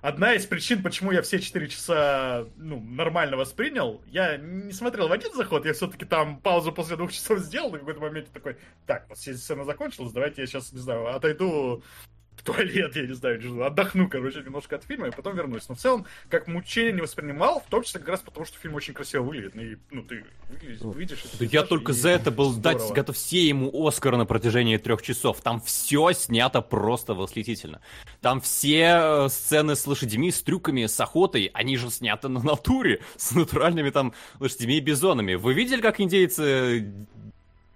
Одна 0.05 0.35
из 0.35 0.45
причин, 0.45 0.83
почему 0.83 1.09
я 1.09 1.23
все 1.23 1.39
4 1.39 1.67
часа 1.67 2.45
ну, 2.57 2.79
нормально 2.79 3.37
воспринял, 3.37 4.03
я 4.05 4.37
не 4.37 4.71
смотрел 4.71 5.07
в 5.07 5.11
один 5.11 5.33
заход, 5.33 5.65
я 5.65 5.73
все-таки 5.73 6.05
там 6.05 6.39
паузу 6.41 6.71
после 6.71 6.95
двух 6.95 7.11
часов 7.11 7.39
сделал, 7.39 7.73
и 7.73 7.77
в 7.77 7.79
какой-то 7.79 8.01
момент 8.01 8.31
такой, 8.31 8.57
так, 8.85 9.09
вот 9.09 9.17
сцена 9.17 9.63
закончилась, 9.63 10.13
давайте 10.13 10.41
я 10.41 10.47
сейчас, 10.47 10.71
не 10.73 10.79
знаю, 10.79 11.07
отойду 11.07 11.81
в 12.35 12.43
туалет, 12.43 12.95
я 12.95 13.07
не 13.07 13.13
знаю, 13.13 13.65
отдохну, 13.65 14.09
короче, 14.09 14.39
немножко 14.39 14.75
от 14.75 14.83
фильма, 14.83 15.07
и 15.07 15.11
потом 15.11 15.35
вернусь. 15.35 15.67
Но 15.69 15.75
в 15.75 15.79
целом, 15.79 16.05
как 16.29 16.47
мучение 16.47 16.91
не 16.91 17.01
воспринимал, 17.01 17.61
в 17.61 17.69
том 17.69 17.83
числе 17.83 17.99
как 17.99 18.09
раз 18.09 18.21
потому, 18.21 18.45
что 18.45 18.57
фильм 18.59 18.75
очень 18.75 18.93
красиво 18.93 19.23
выглядит. 19.23 19.55
Ну, 19.55 19.61
и, 19.61 19.77
ну 19.91 20.03
ты 20.03 20.25
выглядишь, 20.49 20.81
видишь 20.95 21.25
это 21.33 21.45
я 21.45 21.63
только 21.63 21.91
и 21.91 21.95
за 21.95 22.09
это 22.09 22.31
был 22.31 22.53
дать, 22.53 22.77
здорово. 22.77 22.95
готов 22.95 23.15
все 23.15 23.47
ему 23.47 23.71
Оскар 23.87 24.17
на 24.17 24.25
протяжении 24.25 24.77
трех 24.77 25.01
часов. 25.01 25.41
Там 25.41 25.61
все 25.61 26.11
снято 26.13 26.61
просто 26.61 27.13
восхитительно. 27.13 27.81
Там 28.21 28.41
все 28.41 29.25
э, 29.25 29.29
сцены 29.29 29.75
с 29.75 29.87
лошадьми, 29.87 30.31
с 30.31 30.41
трюками, 30.41 30.85
с 30.85 30.99
охотой, 30.99 31.51
они 31.53 31.77
же 31.77 31.89
сняты 31.89 32.27
на 32.27 32.41
натуре, 32.41 33.01
с 33.17 33.31
натуральными 33.31 33.89
там 33.89 34.13
лошадьми 34.39 34.77
и 34.77 34.81
бизонами. 34.81 35.35
Вы 35.35 35.53
видели, 35.53 35.81
как 35.81 35.99
индейцы 35.99 36.93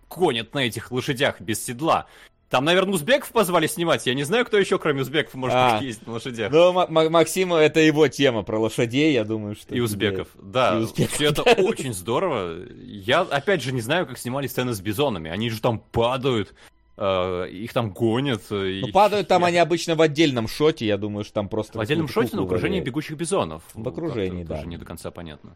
гонят 0.10 0.54
на 0.54 0.60
этих 0.60 0.92
лошадях 0.92 1.40
без 1.40 1.64
седла? 1.64 2.08
Там, 2.50 2.66
наверное, 2.66 2.96
узбеков 2.96 3.32
позвали 3.32 3.68
снимать. 3.68 4.08
Я 4.08 4.16
не 4.16 4.24
знаю, 4.24 4.44
кто 4.44 4.58
еще, 4.58 4.80
кроме 4.80 5.02
узбеков, 5.02 5.36
может 5.36 5.56
А. 5.56 5.80
ездить 5.84 6.08
на 6.08 6.14
лошадях. 6.14 6.52
Ну, 6.52 6.74
Ма- 6.74 6.88
Ма- 6.90 7.10
Максиму, 7.10 7.56
это 7.56 7.80
его 7.80 8.08
тема 8.08 8.42
про 8.42 8.58
лошадей, 8.60 9.14
я 9.14 9.24
думаю, 9.24 9.56
что... 9.56 9.76
И 9.76 9.80
узбеков, 9.80 10.30
да. 10.42 10.76
И 10.78 10.82
узбеков, 10.82 11.14
Все 11.14 11.26
это 11.28 11.44
очень 11.44 11.94
здорово. 11.94 12.56
Я, 12.84 13.22
опять 13.22 13.62
же, 13.62 13.72
не 13.72 13.82
знаю, 13.82 14.08
как 14.08 14.18
снимали 14.18 14.48
сцены 14.48 14.74
с 14.74 14.82
бизонами. 14.82 15.30
Они 15.30 15.52
же 15.52 15.62
там 15.62 15.78
падают, 15.92 16.56
э, 16.98 17.50
их 17.52 17.72
там 17.72 17.92
гонят. 17.92 18.42
Ну, 18.50 18.66
и- 18.66 18.92
падают 18.92 19.28
там 19.28 19.44
они 19.46 19.58
обычно 19.58 19.94
в 19.94 20.02
отдельном 20.02 20.48
шоте, 20.48 20.88
я 20.88 20.98
думаю, 20.98 21.26
что 21.26 21.36
там 21.36 21.50
просто... 21.50 21.78
В 21.78 21.82
отдельном 21.82 22.08
шоте 22.08 22.36
на 22.36 22.42
окружении 22.44 22.80
бегущих 22.82 23.16
бизонов. 23.16 23.62
В 23.76 23.88
окружении, 23.88 24.40
Как-то 24.40 24.50
да. 24.50 24.56
Тоже 24.56 24.68
не 24.70 24.78
до 24.78 24.86
конца 24.86 25.12
понятно. 25.12 25.56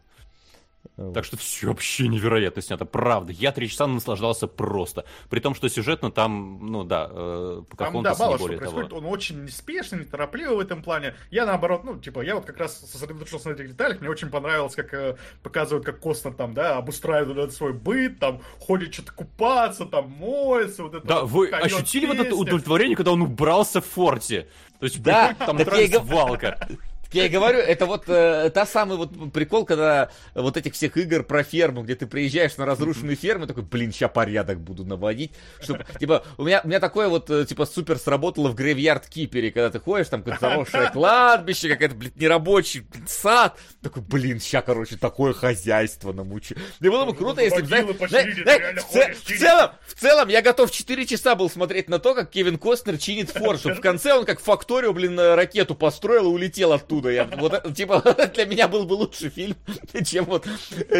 Вот. 0.96 1.14
Так 1.14 1.24
что 1.24 1.36
все 1.36 1.68
вообще 1.68 2.08
невероятно 2.08 2.62
снято, 2.62 2.84
правда. 2.84 3.32
Я 3.32 3.52
три 3.52 3.68
часа 3.68 3.86
наслаждался 3.86 4.46
просто. 4.46 5.04
При 5.28 5.40
том, 5.40 5.54
что 5.54 5.68
сюжетно 5.68 6.10
там, 6.10 6.58
ну 6.70 6.84
да, 6.84 7.08
э, 7.10 7.56
Там, 7.56 7.64
Покахонтас 7.66 8.18
да, 8.18 8.24
мало 8.24 8.38
что 8.38 8.46
происходит, 8.48 8.90
того. 8.90 9.00
он 9.00 9.06
очень 9.06 9.44
неспешный, 9.44 10.00
неторопливый 10.00 10.56
в 10.56 10.60
этом 10.60 10.82
плане. 10.82 11.14
Я 11.30 11.46
наоборот, 11.46 11.84
ну, 11.84 11.98
типа, 11.98 12.20
я 12.20 12.34
вот 12.36 12.44
как 12.44 12.58
раз 12.58 12.78
сосредоточился 12.78 13.48
на 13.48 13.54
этих 13.54 13.68
деталях, 13.68 14.00
мне 14.00 14.10
очень 14.10 14.28
понравилось, 14.28 14.74
как 14.74 14.92
э, 14.94 15.16
показывают, 15.42 15.84
как 15.84 16.00
Костнер 16.00 16.34
там, 16.34 16.54
да, 16.54 16.76
обустраивает 16.76 17.52
свой 17.52 17.72
быт, 17.72 18.18
там, 18.18 18.40
ходит 18.60 18.94
что-то 18.94 19.12
купаться, 19.12 19.86
там, 19.86 20.10
моется, 20.10 20.84
вот 20.84 20.94
это 20.94 21.06
Да, 21.06 21.20
вот, 21.22 21.28
вы 21.28 21.50
ощутили 21.50 22.06
вот 22.06 22.18
это 22.18 22.34
удовлетворение, 22.36 22.96
когда 22.96 23.12
он 23.12 23.22
убрался 23.22 23.80
в 23.80 23.86
форте? 23.86 24.48
То 24.78 24.86
есть 24.86 25.02
Да, 25.02 25.34
там 25.34 25.56
так 25.56 25.72
я 25.74 25.80
и 25.82 25.88
гов- 25.88 26.06
свалка. 26.06 26.68
Я 27.12 27.26
и 27.26 27.28
говорю, 27.28 27.58
это 27.58 27.86
вот 27.86 28.04
э, 28.08 28.50
та 28.50 28.66
самый 28.66 28.96
вот 28.96 29.32
прикол, 29.32 29.64
когда 29.64 30.10
вот 30.34 30.56
этих 30.56 30.74
всех 30.74 30.96
игр 30.96 31.22
про 31.22 31.42
ферму, 31.42 31.82
где 31.82 31.94
ты 31.94 32.06
приезжаешь 32.06 32.56
на 32.56 32.66
разрушенную 32.66 33.16
ферму, 33.16 33.46
такой, 33.46 33.62
блин, 33.62 33.92
ща 33.92 34.08
порядок 34.08 34.60
буду 34.60 34.84
наводить. 34.84 35.32
Чтоб, 35.60 35.78
типа, 35.98 36.24
у 36.38 36.44
меня, 36.44 36.60
у 36.64 36.68
меня 36.68 36.80
такое 36.80 37.08
вот, 37.08 37.30
э, 37.30 37.44
типа, 37.44 37.66
супер 37.66 37.98
сработало 37.98 38.48
в 38.48 38.54
Грейвьярд 38.54 39.06
Кипере, 39.06 39.50
когда 39.50 39.70
ты 39.70 39.78
ходишь, 39.78 40.08
там 40.08 40.22
какое-то 40.22 40.48
заросшее 40.48 40.90
кладбище, 40.92 41.68
какая-то, 41.68 41.94
блин, 41.94 42.12
нерабочий 42.16 42.80
блин, 42.80 43.06
сад. 43.06 43.58
Такой, 43.82 44.02
блин, 44.02 44.40
ща, 44.40 44.62
короче, 44.62 44.96
такое 44.96 45.32
хозяйство 45.32 46.12
намучу. 46.12 46.54
И 46.80 46.88
было 46.88 47.04
бы 47.04 47.14
круто, 47.14 47.42
если 47.42 47.60
бы, 47.60 47.92
в, 47.94 49.38
целом, 49.38 49.70
в 49.86 49.94
целом, 50.00 50.28
я 50.28 50.42
готов 50.42 50.70
4 50.70 51.06
часа 51.06 51.34
был 51.34 51.50
смотреть 51.50 51.88
на 51.88 51.98
то, 51.98 52.14
как 52.14 52.30
Кевин 52.30 52.58
Костнер 52.58 52.98
чинит 52.98 53.30
чтобы 53.34 53.74
в 53.74 53.80
конце 53.80 54.14
он 54.14 54.24
как 54.24 54.40
факторию, 54.40 54.92
блин, 54.92 55.18
э, 55.18 55.34
ракету 55.34 55.74
построил 55.74 56.24
и 56.26 56.28
улетел 56.28 56.72
оттуда. 56.72 57.03
Оттуда. 57.04 57.10
Я, 57.10 57.24
вот, 57.24 57.74
типа, 57.74 58.02
для 58.34 58.46
меня 58.46 58.68
был 58.68 58.84
бы 58.84 58.94
лучший 58.94 59.30
фильм, 59.30 59.56
чем 60.04 60.24
вот 60.24 60.46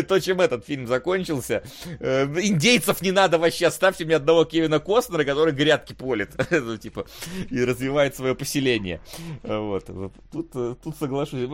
то, 0.09 0.21
чем 0.21 0.41
этот 0.41 0.65
фильм 0.65 0.87
закончился. 0.87 1.63
Э, 2.01 2.25
индейцев 2.25 3.03
не 3.03 3.13
надо 3.13 3.39
вообще, 3.39 3.67
оставьте 3.67 4.05
мне 4.05 4.17
одного 4.17 4.45
Кевина 4.45 4.81
Костнера, 4.81 5.25
который 5.25 5.53
грядки 5.53 5.93
полит, 5.93 6.31
ну, 6.51 6.77
типа, 6.77 7.07
и 7.51 7.65
развивает 7.65 8.15
свое 8.17 8.35
поселение. 8.35 9.01
Вот, 9.43 9.87
тут, 10.33 10.53
тут 10.53 10.97
соглашусь. 10.99 11.49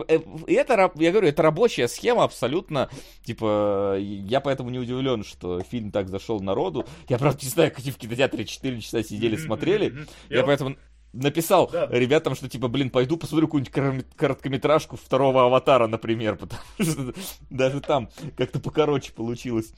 И 0.47 0.53
это, 0.53 0.91
я 0.95 1.11
говорю, 1.11 1.27
это 1.27 1.41
рабочая 1.41 1.87
схема 1.87 2.23
абсолютно, 2.23 2.89
типа, 3.23 3.97
я 3.99 4.39
поэтому 4.39 4.69
не 4.69 4.79
удивлен, 4.79 5.23
что 5.23 5.61
фильм 5.61 5.91
так 5.91 6.09
зашел 6.09 6.39
народу. 6.39 6.85
Я, 7.09 7.17
правда, 7.17 7.39
не 7.43 7.49
знаю, 7.49 7.71
как 7.71 7.79
в 7.79 7.97
кинотеатре 7.97 8.45
4 8.45 8.81
часа 8.81 9.03
сидели, 9.03 9.35
смотрели. 9.35 9.93
Я 10.29 10.43
поэтому 10.43 10.75
написал 11.13 11.69
да. 11.71 11.87
ребятам, 11.87 12.35
что 12.35 12.47
типа, 12.47 12.67
блин, 12.67 12.89
пойду 12.89 13.17
посмотрю 13.17 13.47
какую-нибудь 13.47 14.05
короткометражку 14.15 14.97
второго 14.97 15.45
аватара, 15.45 15.87
например, 15.87 16.37
потому 16.37 16.61
что 16.79 17.13
даже 17.49 17.81
там 17.81 18.09
как-то 18.37 18.59
покороче 18.59 19.11
получилось. 19.11 19.73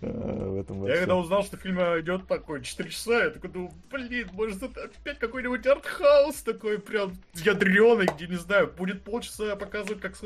Э, 0.00 0.48
в 0.48 0.60
этом 0.60 0.86
я 0.86 0.96
когда 0.98 1.16
узнал, 1.16 1.44
что 1.44 1.56
фильм 1.56 1.78
идет 1.78 2.26
такой 2.26 2.62
4 2.62 2.90
часа, 2.90 3.24
я 3.24 3.30
такой 3.30 3.50
думаю, 3.50 3.72
блин, 3.90 4.28
может 4.32 4.62
это 4.62 4.84
опять 4.84 5.18
какой-нибудь 5.18 5.66
артхаус 5.66 6.42
такой 6.42 6.78
прям 6.78 7.12
ядреный, 7.34 8.06
где, 8.14 8.26
не 8.26 8.36
знаю, 8.36 8.72
будет 8.76 9.02
полчаса 9.02 9.56
показывать, 9.56 10.00
как 10.00 10.16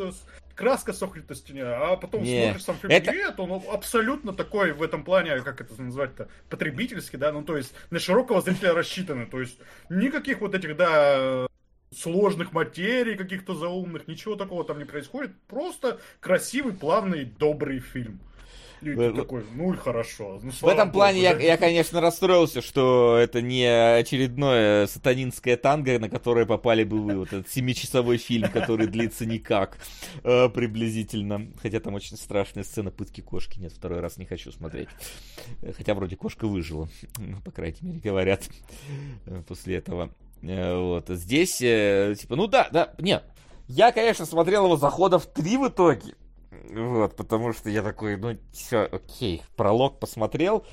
краска 0.55 0.93
сохнет 0.93 1.28
на 1.28 1.35
стене, 1.35 1.62
а 1.64 1.97
потом 1.97 2.22
не. 2.22 2.44
смотришь 2.44 2.64
сам 2.64 2.76
фильм, 2.76 2.93
это... 2.93 3.12
нет, 3.12 3.39
он 3.39 3.62
абсолютно 3.72 4.32
такой 4.32 4.72
в 4.72 4.82
этом 4.82 5.05
плане, 5.05 5.40
как 5.40 5.60
это 5.60 5.81
назвать-то, 5.81 6.28
потребительский, 6.48 7.16
да, 7.16 7.32
ну 7.32 7.43
то 7.43 7.56
есть 7.56 7.74
на 7.90 7.98
широкого 7.98 8.40
зрителя 8.40 8.72
рассчитаны, 8.74 9.26
то 9.26 9.40
есть 9.40 9.59
никаких 9.89 10.40
вот 10.40 10.55
этих, 10.55 10.76
да, 10.76 11.47
сложных 11.97 12.52
материй, 12.52 13.16
каких-то 13.16 13.55
заумных, 13.55 14.09
ничего 14.09 14.36
такого 14.36 14.64
там 14.64 14.78
не 14.78 14.85
происходит, 14.85 15.32
просто 15.47 16.01
красивый, 16.20 16.72
плавный, 16.72 17.24
добрый 17.24 17.81
фильм. 17.81 18.20
И 18.93 18.97
ты 18.97 19.12
такой, 19.12 19.44
ну 19.55 19.73
и 19.73 19.77
хорошо. 19.77 20.40
Ну, 20.43 20.51
в 20.51 20.69
этом 20.69 20.89
Богу, 20.89 20.98
плане 20.98 21.20
я, 21.23 21.39
я, 21.39 21.56
конечно, 21.56 22.01
расстроился, 22.01 22.62
что 22.62 23.16
это 23.16 23.40
не 23.40 23.65
очередное 23.65 24.86
сатанинское 24.86 25.56
танго, 25.56 25.98
на 25.98 26.09
которое 26.09 26.47
попали 26.47 26.85
бы 26.85 27.01
вы. 27.01 27.19
Вот 27.19 27.28
этот 27.28 27.48
семичасовой 27.48 28.19
фильм, 28.19 28.51
который 28.51 28.86
длится 28.86 29.27
никак 29.27 29.78
э, 30.23 30.48
приблизительно. 30.48 31.48
Хотя 31.61 31.81
там 31.81 31.94
очень 31.94 32.16
страшная 32.16 32.65
сцена 32.65 32.90
пытки 32.90 33.20
кошки. 33.20 33.59
Нет, 33.59 33.73
второй 33.73 34.01
раз 34.01 34.16
не 34.16 34.27
хочу 34.27 34.52
смотреть. 34.52 34.89
Хотя 35.77 35.94
вроде 35.94 36.16
кошка 36.16 36.47
выжила. 36.47 36.89
Ну, 37.19 37.40
по 37.40 37.51
крайней 37.51 37.78
мере, 37.81 38.01
говорят 38.01 38.43
э, 39.27 39.43
после 39.47 39.77
этого. 39.77 40.11
Э, 40.43 40.77
вот. 40.78 41.09
Здесь, 41.09 41.56
типа, 41.56 42.36
ну 42.36 42.47
да, 42.47 42.69
да, 42.70 42.94
нет. 42.98 43.24
Я, 43.66 43.93
конечно, 43.93 44.27
смотрел 44.27 44.66
его 44.66 44.77
захода 44.77 45.19
в 45.19 45.27
три 45.27 45.56
в 45.56 45.69
итоге. 45.69 46.15
Вот, 46.70 47.16
потому 47.16 47.53
что 47.53 47.70
я 47.70 47.82
такой, 47.82 48.16
ну, 48.16 48.36
все, 48.53 48.85
окей, 48.85 49.43
пролог 49.57 49.99
посмотрел, 49.99 50.65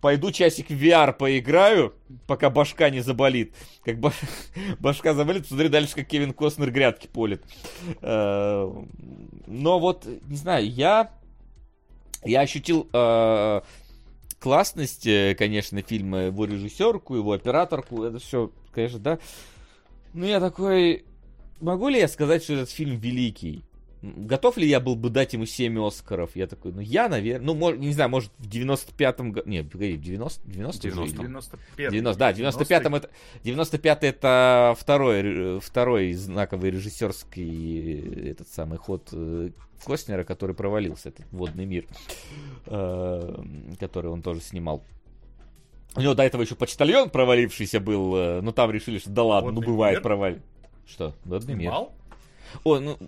пойду 0.00 0.30
часик 0.30 0.68
в 0.68 0.72
VR 0.72 1.12
поиграю, 1.12 1.94
пока 2.26 2.50
башка 2.50 2.90
не 2.90 3.00
заболит. 3.00 3.54
Как 3.84 3.98
баш... 3.98 4.14
башка 4.80 5.14
заболит, 5.14 5.42
посмотри 5.42 5.68
дальше, 5.68 5.94
как 5.94 6.06
Кевин 6.06 6.32
Костнер 6.32 6.70
грядки 6.70 7.06
полит. 7.06 7.42
Э, 8.00 8.70
но 9.46 9.78
вот, 9.78 10.06
не 10.26 10.36
знаю, 10.36 10.68
я, 10.70 11.12
я 12.24 12.40
ощутил 12.40 12.88
э, 12.92 13.60
классность, 14.38 15.06
э, 15.06 15.34
конечно, 15.38 15.82
фильма, 15.82 16.24
его 16.24 16.44
режиссерку, 16.44 17.16
его 17.16 17.32
операторку, 17.32 18.04
это 18.04 18.18
все, 18.18 18.50
конечно, 18.72 18.98
да. 18.98 19.18
Но 20.14 20.26
я 20.26 20.40
такой, 20.40 21.04
могу 21.60 21.88
ли 21.88 21.98
я 21.98 22.08
сказать, 22.08 22.42
что 22.42 22.54
этот 22.54 22.70
фильм 22.70 22.96
великий? 22.96 23.64
Готов 24.02 24.56
ли 24.56 24.66
я 24.66 24.80
был 24.80 24.96
бы 24.96 25.10
дать 25.10 25.32
ему 25.32 25.46
7 25.46 25.86
Оскаров? 25.86 26.34
Я 26.34 26.46
такой, 26.46 26.72
ну 26.72 26.80
я, 26.80 27.08
наверное, 27.08 27.46
ну, 27.46 27.54
мож, 27.54 27.76
не 27.76 27.92
знаю, 27.92 28.10
может, 28.10 28.30
в 28.38 28.48
95-м 28.48 29.32
году, 29.32 29.48
не, 29.48 29.62
погоди, 29.62 29.96
в 29.96 30.00
90, 30.00 30.50
90 30.50 30.82
90 30.82 31.16
95 31.16 31.92
90, 31.92 32.18
да, 32.18 32.32
в 32.32 32.36
95-м 32.36 32.94
это, 32.94 33.10
95 33.44 34.04
это 34.04 34.76
второй, 34.78 35.60
второй 35.60 36.12
знаковый 36.14 36.70
режиссерский 36.70 38.30
этот 38.30 38.48
самый 38.48 38.78
ход 38.78 39.08
э, 39.12 39.50
Костнера, 39.84 40.24
который 40.24 40.54
провалился, 40.54 41.10
этот 41.10 41.26
водный 41.32 41.66
мир, 41.66 41.86
э, 42.66 43.42
который 43.78 44.10
он 44.10 44.22
тоже 44.22 44.40
снимал. 44.40 44.82
У 45.96 46.00
него 46.00 46.14
до 46.14 46.22
этого 46.22 46.42
еще 46.42 46.54
почтальон 46.54 47.10
провалившийся 47.10 47.80
был, 47.80 48.16
э, 48.16 48.40
но 48.40 48.52
там 48.52 48.70
решили, 48.70 48.98
что 48.98 49.10
да 49.10 49.24
ладно, 49.24 49.50
ну 49.50 49.60
бывает 49.60 50.02
провал. 50.02 50.34
Что? 50.86 51.14
Водный 51.24 51.54
мир. 51.54 51.72
О, 52.64 52.78
ну, 52.78 52.98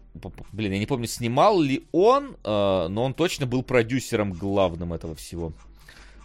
блин, 0.52 0.72
я 0.72 0.78
не 0.78 0.86
помню, 0.86 1.06
снимал 1.06 1.60
ли 1.60 1.86
он, 1.92 2.36
э, 2.44 2.86
но 2.88 3.04
он 3.04 3.14
точно 3.14 3.46
был 3.46 3.62
продюсером 3.62 4.32
главным 4.32 4.92
этого 4.92 5.14
всего. 5.14 5.52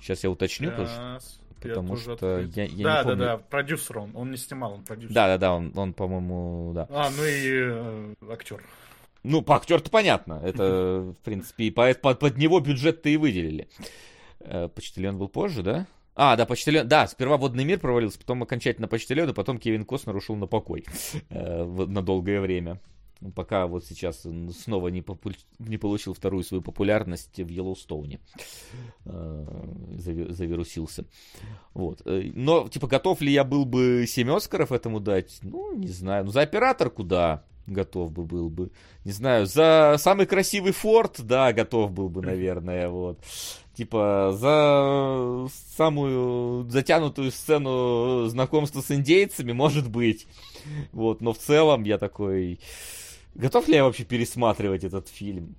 Сейчас 0.01 0.23
я 0.23 0.29
уточню, 0.29 0.69
yes. 0.69 1.21
потому 1.61 1.95
я 1.95 2.01
что 2.01 2.39
я, 2.39 2.63
я 2.63 2.83
да, 2.83 2.97
не 2.97 3.03
помню. 3.03 3.17
Да, 3.17 3.25
да, 3.25 3.37
продюсер 3.37 3.99
он, 3.99 4.11
он 4.15 4.31
не 4.31 4.37
снимал, 4.37 4.73
он 4.73 4.83
продюсер. 4.83 5.13
Да, 5.13 5.27
да, 5.27 5.37
да, 5.37 5.53
он, 5.53 5.73
он 5.75 5.93
по-моему, 5.93 6.71
да. 6.73 6.87
А, 6.89 7.09
ну 7.09 7.23
и 7.23 7.43
э, 7.45 8.13
актер. 8.31 8.63
Ну, 9.23 9.41
по 9.41 9.55
актер-то 9.55 9.89
понятно. 9.89 10.41
Это, 10.43 11.13
в 11.19 11.23
принципе, 11.23 11.65
и 11.65 11.71
под, 11.71 12.01
под, 12.01 12.19
под 12.19 12.37
него 12.37 12.59
бюджет-то 12.59 13.09
и 13.09 13.17
выделили. 13.17 13.67
Э, 14.39 14.69
Почтальон 14.69 15.17
был 15.17 15.27
позже, 15.27 15.63
да? 15.63 15.87
А, 16.19 16.35
да, 16.35 16.47
почтальон. 16.47 16.87
Да, 16.87 17.05
сперва 17.07 17.37
водный 17.37 17.63
мир 17.63 17.79
провалился, 17.79 18.17
потом 18.17 18.41
окончательно 18.41 18.87
почтальон, 18.87 19.29
и 19.29 19.33
потом 19.33 19.59
Кевин 19.59 19.85
Костнер 19.85 20.15
ушел 20.15 20.35
на 20.35 20.47
покой 20.47 20.83
э, 21.29 21.63
на 21.63 22.01
долгое 22.01 22.41
время 22.41 22.79
пока 23.35 23.67
вот 23.67 23.85
сейчас 23.85 24.25
он 24.25 24.51
снова 24.51 24.89
не, 24.89 25.01
попу... 25.01 25.31
не 25.59 25.77
получил 25.77 26.13
вторую 26.13 26.43
свою 26.43 26.61
популярность 26.61 27.37
в 27.37 27.47
Йеллоустоуне. 27.47 28.19
Э, 29.05 29.45
завирусился. 29.97 31.05
Вот. 31.73 32.01
Э, 32.05 32.31
но, 32.33 32.67
типа, 32.67 32.87
готов 32.87 33.21
ли 33.21 33.31
я 33.31 33.43
был 33.43 33.65
бы 33.65 34.05
7 34.07 34.29
Оскаров 34.31 34.71
этому 34.71 34.99
дать? 34.99 35.39
Ну, 35.41 35.75
не 35.75 35.89
знаю. 35.89 36.25
Ну, 36.25 36.31
за 36.31 36.41
оператор 36.41 36.89
куда? 36.89 37.43
готов 37.67 38.11
бы 38.11 38.23
был 38.23 38.49
бы. 38.49 38.71
Не 39.03 39.11
знаю, 39.11 39.45
за 39.45 39.97
самый 39.99 40.25
красивый 40.25 40.71
форт, 40.71 41.21
да, 41.21 41.53
готов 41.53 41.91
был 41.91 42.09
бы, 42.09 42.21
наверное, 42.21 42.89
вот. 42.89 43.19
Типа, 43.75 44.35
за 44.35 45.47
самую 45.75 46.67
затянутую 46.69 47.31
сцену 47.31 48.25
знакомства 48.27 48.81
с 48.81 48.89
индейцами, 48.89 49.51
может 49.51 49.89
быть. 49.89 50.25
Вот, 50.91 51.21
но 51.21 51.33
в 51.33 51.37
целом 51.37 51.83
я 51.83 51.99
такой... 51.99 52.59
Готов 53.37 53.67
ли 53.67 53.75
я 53.75 53.83
вообще 53.83 54.03
пересматривать 54.03 54.83
этот 54.83 55.07
фильм? 55.07 55.55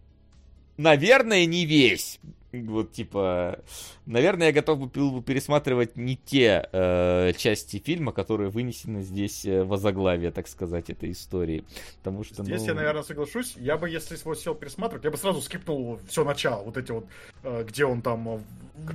Наверное, 0.77 1.47
не 1.47 1.65
весь. 1.65 2.21
Вот, 2.51 2.93
типа, 2.93 3.61
наверное, 4.07 4.49
я 4.49 4.53
готов 4.53 4.91
был 4.91 5.11
бы 5.13 5.23
пересматривать 5.23 5.97
не 5.97 6.17
те 6.17 6.67
э, 6.73 7.33
части 7.37 7.79
фильма, 7.79 8.11
которые 8.13 8.49
вынесены 8.49 9.03
здесь 9.03 9.45
э, 9.45 9.65
в 9.65 9.73
озаглавие, 9.75 10.31
так 10.31 10.49
сказать, 10.49 10.89
этой 10.89 11.13
истории. 11.13 11.65
Потому 11.99 12.25
что, 12.25 12.43
здесь 12.43 12.63
ну... 12.63 12.69
я, 12.69 12.75
наверное, 12.75 13.03
соглашусь. 13.03 13.55
Я 13.59 13.77
бы, 13.77 13.91
если 13.91 14.17
его 14.17 14.35
сел 14.35 14.55
пересматривать, 14.55 15.05
я 15.05 15.11
бы 15.11 15.19
сразу 15.19 15.43
скипнул 15.43 16.01
все 16.09 16.25
начало. 16.25 16.65
Вот 16.65 16.79
эти 16.79 16.91
вот, 16.91 17.07
э, 17.43 17.65
где 17.69 17.85
он 17.85 18.01
там... 18.01 18.29
Э, 18.29 18.39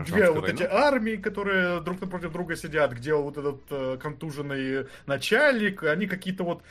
две 0.08 0.32
вот 0.32 0.50
эти 0.50 0.64
армии, 0.64 1.18
которые 1.18 1.80
друг 1.82 2.02
напротив 2.02 2.32
друга 2.32 2.56
сидят, 2.56 2.94
где 2.94 3.14
вот 3.14 3.38
этот 3.38 3.62
э, 3.70 3.98
контуженный 4.02 4.88
начальник, 5.06 5.84
они 5.84 6.08
какие-то 6.08 6.44
вот 6.44 6.64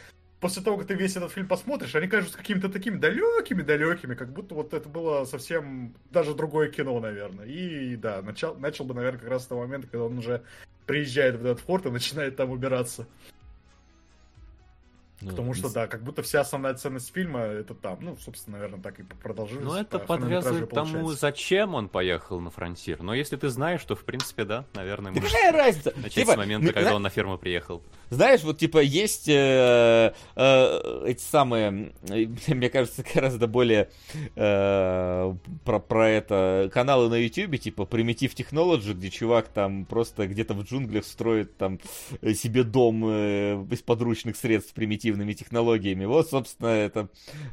после 0.42 0.60
того, 0.60 0.76
как 0.76 0.88
ты 0.88 0.94
весь 0.94 1.16
этот 1.16 1.30
фильм 1.30 1.46
посмотришь, 1.46 1.94
они 1.94 2.08
кажутся 2.08 2.36
какими-то 2.36 2.68
такими 2.68 2.96
далекими-далекими, 2.98 4.16
как 4.16 4.32
будто 4.32 4.56
вот 4.56 4.74
это 4.74 4.88
было 4.88 5.24
совсем 5.24 5.94
даже 6.10 6.34
другое 6.34 6.68
кино, 6.68 6.98
наверное. 6.98 7.46
И 7.46 7.94
да, 7.94 8.20
начал, 8.22 8.56
начал 8.56 8.84
бы, 8.84 8.92
наверное, 8.92 9.20
как 9.20 9.30
раз 9.30 9.44
с 9.44 9.46
того 9.46 9.60
момента, 9.60 9.86
когда 9.86 10.04
он 10.04 10.18
уже 10.18 10.42
приезжает 10.84 11.36
в 11.36 11.46
этот 11.46 11.60
форт 11.60 11.86
и 11.86 11.90
начинает 11.90 12.34
там 12.34 12.50
убираться. 12.50 13.06
Ну, 15.20 15.30
Потому 15.30 15.54
что, 15.54 15.72
да, 15.72 15.86
как 15.86 16.02
будто 16.02 16.22
вся 16.22 16.40
основная 16.40 16.74
ценность 16.74 17.14
фильма 17.14 17.42
это 17.42 17.74
там. 17.74 17.98
Ну, 18.00 18.16
собственно, 18.16 18.56
наверное, 18.56 18.80
так 18.80 18.98
и 18.98 19.04
продолжилось. 19.04 19.64
Ну, 19.64 19.74
это 19.76 20.00
подвязывает 20.00 20.70
тому, 20.70 21.12
зачем 21.12 21.76
он 21.76 21.88
поехал 21.88 22.40
на 22.40 22.50
фронтир. 22.50 23.00
Но 23.04 23.14
если 23.14 23.36
ты 23.36 23.48
знаешь, 23.48 23.84
то, 23.84 23.94
в 23.94 24.04
принципе, 24.04 24.44
да, 24.44 24.64
наверное, 24.74 25.12
можно 25.12 25.28
Какая 25.28 25.52
разница? 25.52 25.92
начать 25.94 26.14
типа, 26.14 26.32
с 26.32 26.36
момента, 26.36 26.66
ну, 26.66 26.72
когда 26.72 26.90
на... 26.90 26.96
он 26.96 27.02
на 27.02 27.10
ферму 27.10 27.38
приехал. 27.38 27.80
Знаешь, 28.14 28.42
вот, 28.42 28.58
типа, 28.58 28.78
есть 28.78 29.28
э, 29.28 30.12
э, 30.34 31.04
эти 31.06 31.22
самые, 31.22 31.92
мне 32.48 32.68
кажется, 32.68 33.04
гораздо 33.14 33.46
более 33.46 33.90
э, 34.34 35.34
про, 35.64 35.78
про 35.78 36.08
это 36.08 36.70
каналы 36.72 37.08
на 37.08 37.16
YouTube, 37.16 37.58
типа, 37.58 37.82
Primitive 37.82 38.34
Technology, 38.34 38.94
где 38.94 39.10
чувак 39.10 39.48
там 39.48 39.84
просто 39.84 40.26
где-то 40.26 40.54
в 40.54 40.64
джунглях 40.64 41.04
строит 41.04 41.56
там 41.56 41.78
себе 42.34 42.64
дом 42.64 43.04
э, 43.06 43.66
из 43.70 43.82
подручных 43.82 44.36
средств 44.36 44.74
примитивных 44.74 45.12
детективными 45.12 45.32
технологиями. 45.32 46.04
Вот, 46.04 46.28
собственно, 46.28 46.68
это 46.68 47.08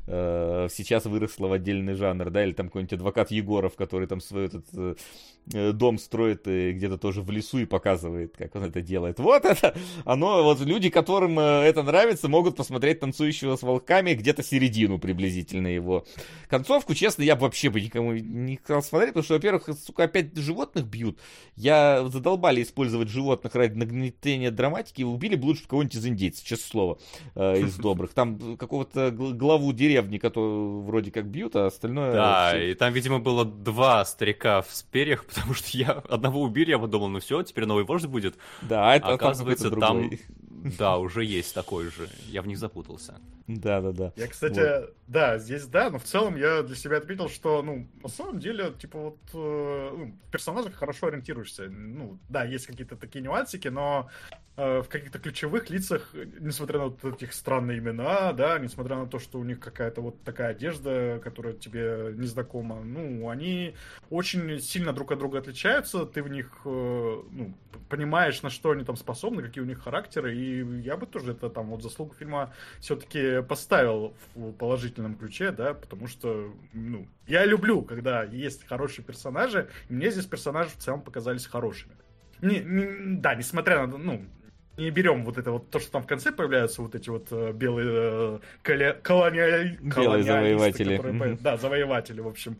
э, 0.08 0.68
сейчас 0.72 1.06
выросло 1.06 1.48
в 1.48 1.54
отдельный 1.54 1.94
жанр, 1.94 2.30
да, 2.30 2.44
или 2.44 2.54
там 2.54 2.68
какой-нибудь 2.68 2.94
адвокат 2.94 3.32
Егоров, 3.32 3.76
который 3.76 4.08
там 4.08 4.22
свой 4.22 4.46
этот 4.46 4.66
э, 4.74 4.96
э 5.39 5.39
дом 5.50 5.98
строит 5.98 6.48
и 6.48 6.72
где-то 6.74 6.98
тоже 6.98 7.22
в 7.22 7.32
лесу 7.32 7.60
и 7.60 7.66
показывает, 7.66 8.36
как 8.38 8.56
он 8.56 8.64
это 8.64 8.82
делает. 8.82 9.20
Вот 9.20 9.46
это, 9.46 9.76
оно, 10.06 10.44
вот 10.44 10.60
люди, 10.62 10.90
которым 10.90 11.40
э, 11.40 11.64
это 11.64 11.82
нравится, 11.84 12.28
могут 12.28 12.56
посмотреть 12.56 13.00
«Танцующего 13.00 13.56
с 13.56 13.64
волками» 13.64 14.14
где-то 14.14 14.44
середину 14.44 15.00
приблизительно 15.00 15.68
его. 15.68 16.06
Концовку, 16.50 16.94
честно, 16.94 17.24
я 17.24 17.36
бы 17.36 17.42
вообще 17.42 17.70
бы 17.70 17.82
никому 17.82 18.14
не 18.14 18.58
хотел 18.58 18.84
смотреть, 18.84 19.12
потому 19.12 19.24
что, 19.24 19.34
во-первых, 19.36 19.70
сука, 19.86 20.04
опять 20.04 20.36
животных 20.38 20.86
бьют. 20.86 21.20
Я 21.56 22.08
задолбали 22.08 22.62
использовать 22.62 23.10
животных 23.10 23.56
ради 23.56 23.78
нагнетения 23.78 24.52
драматики, 24.52 25.02
убили 25.02 25.36
бы 25.36 25.46
лучше 25.46 25.68
кого-нибудь 25.68 25.96
из 25.96 26.06
индейцев, 26.06 26.46
честное 26.46 26.70
слово, 26.70 27.00
э, 27.36 27.62
из 27.62 27.76
добрых. 27.78 28.14
Там 28.14 28.58
какого-то 28.58 29.12
главу 29.12 29.74
деревни, 29.74 30.18
который 30.20 30.84
вроде 30.84 31.12
как 31.12 31.26
бьют, 31.26 31.56
а 31.56 31.68
остальное... 31.68 32.14
Да, 32.14 32.64
и 32.64 32.74
там, 32.76 32.94
видимо, 32.94 33.20
было 33.20 33.46
два 33.46 34.06
старика 34.06 34.62
в 34.62 34.84
перьях, 34.92 35.26
потому 35.40 35.56
что 35.56 35.78
я 35.78 35.92
одного 36.10 36.42
убили, 36.42 36.72
я 36.72 36.80
подумал, 36.80 37.08
ну 37.08 37.20
все, 37.20 37.42
теперь 37.44 37.66
новый 37.66 37.86
вождь 37.86 38.06
будет. 38.06 38.36
Да, 38.62 38.96
это 38.96 39.08
оказывается 39.08 39.72
там 39.72 40.12
да, 40.78 40.98
уже 40.98 41.24
есть 41.24 41.54
такой 41.54 41.86
же. 41.86 42.10
Я 42.28 42.42
в 42.42 42.48
них 42.48 42.58
запутался. 42.58 43.20
Да, 43.50 43.82
да, 43.82 43.92
да. 43.92 44.14
Я, 44.16 44.28
кстати, 44.28 44.60
вот. 44.60 44.94
да, 45.08 45.40
здесь 45.40 45.66
да, 45.66 45.90
но 45.90 45.98
в 45.98 46.04
целом 46.04 46.36
я 46.36 46.62
для 46.62 46.76
себя 46.76 46.98
отметил, 46.98 47.30
что, 47.30 47.64
ну, 47.64 47.88
на 48.04 48.08
самом 48.10 48.40
деле, 48.40 48.72
типа 48.80 49.00
вот 49.00 49.18
э, 49.34 49.90
ну, 49.98 50.14
в 50.28 50.32
персонажах 50.32 50.76
хорошо 50.76 51.08
ориентируешься. 51.08 51.68
Ну, 51.68 52.20
да, 52.30 52.44
есть 52.44 52.68
какие-то 52.68 52.96
такие 52.96 53.24
нюансики, 53.24 53.68
но 53.68 54.08
э, 54.56 54.84
в 54.84 54.88
каких-то 54.88 55.18
ключевых 55.18 55.72
лицах, 55.72 56.14
несмотря 56.40 56.78
на 56.78 56.86
вот 56.90 57.04
этих 57.04 57.34
странные 57.34 57.80
имена, 57.80 58.34
да, 58.34 58.60
несмотря 58.60 58.98
на 58.98 59.08
то, 59.08 59.18
что 59.18 59.40
у 59.40 59.44
них 59.44 59.60
какая-то 59.60 60.02
вот 60.02 60.22
такая 60.24 60.50
одежда, 60.50 61.20
которая 61.24 61.54
тебе 61.54 62.14
незнакома, 62.16 62.84
ну, 62.84 63.30
они 63.30 63.74
очень 64.12 64.62
сильно 64.62 64.94
друг 64.94 65.12
от 65.12 65.18
друга 65.18 65.40
отличаются, 65.40 66.06
ты 66.06 66.22
в 66.22 66.30
них, 66.30 66.52
э, 66.66 67.22
ну, 67.32 67.56
понимаешь, 67.90 68.44
на 68.44 68.52
что 68.52 68.72
они 68.72 68.84
там 68.84 68.96
способны, 68.96 69.42
какие 69.42 69.64
у 69.64 69.68
них 69.68 69.82
характеры, 69.82 70.36
и 70.36 70.49
я 70.84 70.98
бы 70.98 71.06
тоже 71.06 71.32
это 71.32 71.50
там 71.50 71.68
вот 71.68 71.84
заслугу 71.84 72.14
фильма 72.14 72.54
все-таки 72.80 73.42
поставил 73.42 74.14
в 74.36 74.52
положительном 74.54 75.16
ключе, 75.16 75.52
да, 75.52 75.74
потому 75.74 76.08
что, 76.08 76.54
ну, 76.74 77.08
я 77.28 77.46
люблю, 77.46 77.82
когда 77.82 78.24
есть 78.24 78.66
хорошие 78.68 79.06
персонажи, 79.06 79.70
и 79.90 79.94
мне 79.94 80.12
здесь 80.12 80.26
персонажи 80.26 80.70
в 80.72 80.78
целом 80.78 81.02
показались 81.02 81.46
хорошими. 81.46 81.94
Не, 82.42 82.60
не, 82.60 83.18
да, 83.18 83.36
несмотря 83.36 83.86
на, 83.86 83.98
ну, 83.98 84.26
не 84.78 84.92
берем 84.92 85.26
вот 85.26 85.38
это 85.38 85.52
вот 85.52 85.70
то, 85.70 85.80
что 85.80 85.92
там 85.92 86.04
в 86.04 86.08
конце 86.08 86.32
появляются 86.32 86.82
вот 86.82 86.96
эти 86.96 87.10
вот 87.10 87.28
э, 87.32 87.52
белые 87.52 87.88
э, 87.92 88.40
коли, 88.64 88.98
колониали, 89.04 89.78
белые 89.82 90.24
завоеватели. 90.24 90.96
Которые, 90.98 91.20
mm-hmm. 91.20 91.40
Да, 91.42 91.58
завоеватели, 91.58 92.22
в 92.22 92.28
общем. 92.28 92.58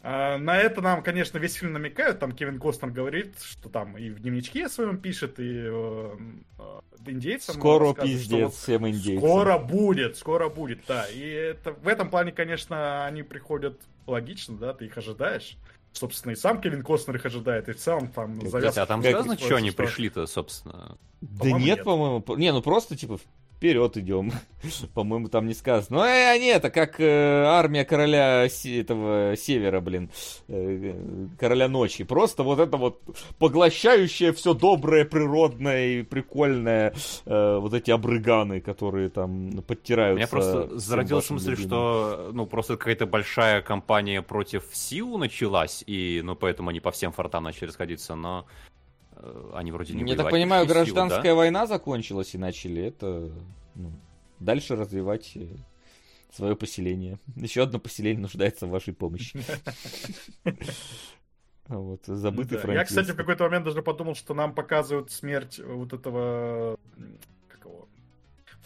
А, 0.00 0.38
на 0.38 0.56
это 0.56 0.80
нам, 0.80 1.02
конечно, 1.02 1.38
весь 1.38 1.54
фильм 1.54 1.72
намекают. 1.72 2.20
Там 2.20 2.32
Кевин 2.32 2.58
Костнер 2.58 2.90
говорит, 2.90 3.34
что 3.40 3.68
там 3.68 3.96
и 3.98 4.10
в 4.10 4.20
дневничке 4.20 4.68
своем 4.68 4.98
пишет, 4.98 5.40
и 5.40 5.64
э, 5.66 6.16
э, 6.58 6.80
индейцам. 7.06 7.56
Скоро 7.56 7.94
пиздец 7.94 8.44
вот 8.44 8.54
всем 8.54 8.88
индейцам. 8.88 9.28
Скоро 9.28 9.58
будет, 9.58 10.16
скоро 10.16 10.48
будет, 10.48 10.80
да. 10.86 11.06
И 11.06 11.20
это, 11.20 11.72
в 11.72 11.88
этом 11.88 12.10
плане, 12.10 12.30
конечно, 12.30 13.06
они 13.06 13.22
приходят 13.22 13.80
логично, 14.06 14.56
да, 14.56 14.72
ты 14.72 14.86
их 14.86 14.96
ожидаешь. 14.96 15.56
Собственно, 15.92 16.32
и 16.32 16.36
сам 16.36 16.60
Кевин 16.60 16.82
Костнер 16.82 17.16
их 17.16 17.26
ожидает, 17.26 17.68
и 17.68 17.72
в 17.72 17.78
целом 17.78 18.08
там 18.08 18.40
завязка... 18.48 18.82
а 18.82 18.86
там 18.86 19.02
сказано, 19.02 19.36
что 19.36 19.56
они 19.56 19.72
пришли-то, 19.72 20.26
собственно? 20.26 20.96
Да 21.20 21.50
нет, 21.50 21.82
по-моему. 21.82 22.22
Не, 22.36 22.52
ну 22.52 22.62
просто, 22.62 22.96
типа, 22.96 23.18
вперед 23.58 23.96
идем. 23.96 24.32
По-моему, 24.94 25.28
там 25.28 25.46
не 25.46 25.54
сказано. 25.54 25.98
Ну, 25.98 26.04
э, 26.04 26.30
они 26.30 26.46
это 26.46 26.70
как 26.70 27.00
э, 27.00 27.42
армия 27.44 27.84
короля 27.84 28.46
этого 28.46 29.36
севера, 29.36 29.80
блин. 29.80 30.10
Э, 30.46 30.94
короля 31.38 31.68
ночи. 31.68 32.04
Просто 32.04 32.44
вот 32.44 32.60
это 32.60 32.76
вот 32.76 33.02
поглощающее 33.38 34.32
все 34.32 34.54
доброе, 34.54 35.04
природное 35.04 35.86
и 35.86 36.02
прикольное. 36.02 36.94
Э, 37.26 37.58
вот 37.58 37.74
эти 37.74 37.90
обрыганы, 37.90 38.60
которые 38.60 39.08
там 39.08 39.62
подтираются. 39.66 40.18
Меня 40.18 40.28
просто 40.28 40.78
зародился 40.78 41.32
мысль, 41.32 41.50
любимым. 41.50 41.68
что 41.68 42.30
ну 42.32 42.46
просто 42.46 42.76
какая-то 42.76 43.06
большая 43.06 43.60
кампания 43.60 44.22
против 44.22 44.64
Сиу 44.72 45.18
началась, 45.18 45.82
и 45.86 46.20
ну 46.22 46.36
поэтому 46.36 46.70
они 46.70 46.78
по 46.78 46.92
всем 46.92 47.10
фортам 47.10 47.42
начали 47.44 47.66
расходиться, 47.66 48.14
но 48.14 48.46
они 49.52 49.72
вроде 49.72 49.94
не 49.94 50.10
Я 50.10 50.16
так 50.16 50.30
понимаю, 50.30 50.66
гражданская 50.66 51.32
да? 51.32 51.34
война 51.34 51.66
закончилась 51.66 52.34
и 52.34 52.38
начали 52.38 52.82
это 52.84 53.30
ну, 53.74 53.92
дальше 54.38 54.76
развивать 54.76 55.32
э, 55.34 55.46
свое 56.32 56.56
поселение. 56.56 57.18
Еще 57.36 57.62
одно 57.62 57.78
поселение 57.78 58.22
нуждается 58.22 58.66
в 58.66 58.70
вашей 58.70 58.94
помощи. 58.94 59.38
Вот, 61.68 62.06
забытый 62.06 62.58
да. 62.62 62.72
Я, 62.72 62.84
кстати, 62.84 63.10
в 63.10 63.16
какой-то 63.16 63.44
момент 63.44 63.66
даже 63.66 63.82
подумал, 63.82 64.14
что 64.14 64.32
нам 64.32 64.54
показывают 64.54 65.10
смерть 65.10 65.58
вот 65.58 65.92
этого 65.92 66.78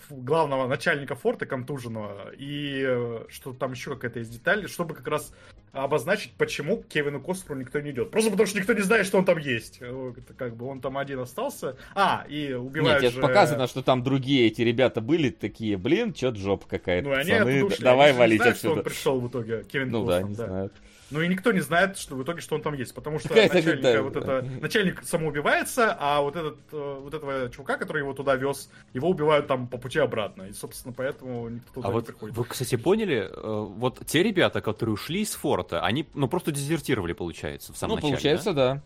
главного 0.09 0.69
начальника 0.69 1.17
форта 1.17 1.47
контуженного, 1.47 2.31
и 2.31 2.83
э, 2.87 3.25
что 3.29 3.53
там 3.53 3.73
еще 3.73 3.95
какая-то 3.95 4.21
есть 4.21 4.31
деталь, 4.31 4.69
чтобы 4.69 4.95
как 4.95 5.09
раз 5.09 5.35
обозначить, 5.73 6.33
почему 6.37 6.79
к 6.79 6.89
Кевину 6.89 7.21
Костеру 7.21 7.59
никто 7.59 7.81
не 7.81 7.91
идет. 7.91 8.11
Просто 8.11 8.31
потому 8.31 8.47
что 8.47 8.59
никто 8.59 8.73
не 8.75 8.83
знает, 8.83 9.07
что 9.07 9.19
он 9.19 9.25
там 9.25 9.39
есть. 9.39 9.81
Это 9.81 10.35
как 10.37 10.57
бы 10.57 10.67
он 10.67 10.81
там 10.81 10.99
один 10.99 11.21
остался. 11.21 11.77
А, 11.95 12.25
и 12.29 12.53
убивают 12.53 13.03
Нет, 13.03 13.15
же... 13.15 13.21
показано, 13.21 13.67
что 13.67 13.83
там 13.83 14.03
другие 14.03 14.47
эти 14.47 14.63
ребята 14.63 15.01
были 15.01 15.31
такие, 15.31 15.77
блин, 15.77 16.13
чё 16.13 16.35
жопа 16.35 16.67
какая-то, 16.69 17.09
ну, 17.09 17.15
они 17.15 17.63
ушли. 17.63 17.85
давай 17.85 18.11
они 18.11 18.19
валить 18.19 18.41
знают, 18.41 18.57
отсюда. 18.57 18.73
Что 18.73 18.79
он 18.79 18.85
пришел 18.85 19.21
в 19.21 19.29
итоге, 19.29 19.65
Кевин 19.65 19.91
Ну 19.91 20.07
Костер, 20.07 20.23
да, 20.23 20.29
не 20.29 20.35
да. 20.35 20.47
знают. 20.47 20.73
Ну 21.13 21.21
и 21.21 21.29
никто 21.29 21.53
не 21.53 21.61
знает, 21.61 21.99
что 21.99 22.17
в 22.17 22.23
итоге, 22.23 22.41
что 22.41 22.55
он 22.55 22.63
там 22.63 22.73
есть, 22.73 22.95
потому 22.95 23.19
что 23.19 23.35
начальник, 23.35 23.83
да, 23.83 24.03
вот 24.03 24.17
это, 24.17 24.43
начальник 24.61 25.03
самоубивается, 25.05 25.95
а 26.01 26.23
вот 26.23 26.37
этот 26.37 26.59
э, 26.73 26.99
вот 27.03 27.13
этого 27.13 27.51
чувака, 27.51 27.77
который 27.77 27.99
его 27.99 28.15
туда 28.15 28.35
вез, 28.35 28.71
его 28.95 29.11
убивают 29.11 29.47
там 29.47 29.69
по 29.69 29.77
пути 29.77 29.99
обратно, 29.99 30.45
и 30.45 30.53
собственно 30.53 30.95
поэтому 30.97 31.51
никто 31.51 31.75
туда 31.75 31.89
а 31.89 31.91
не 31.91 31.95
вот 31.95 32.07
приходит. 32.07 32.37
Вы, 32.37 32.45
кстати, 32.45 32.77
поняли, 32.77 33.29
э, 33.31 33.31
вот 33.35 34.01
те 34.07 34.23
ребята, 34.23 34.63
которые 34.63 34.95
ушли 34.95 35.21
из 35.21 35.35
форта, 35.63 35.85
они 35.85 36.07
ну 36.15 36.29
просто 36.29 36.53
дезертировали, 36.53 37.13
получается, 37.13 37.73
в 37.73 37.77
самом 37.77 37.93
ну, 37.93 37.97
начале. 37.97 38.13
получается, 38.13 38.53
да. 38.53 38.75
да. 38.75 38.83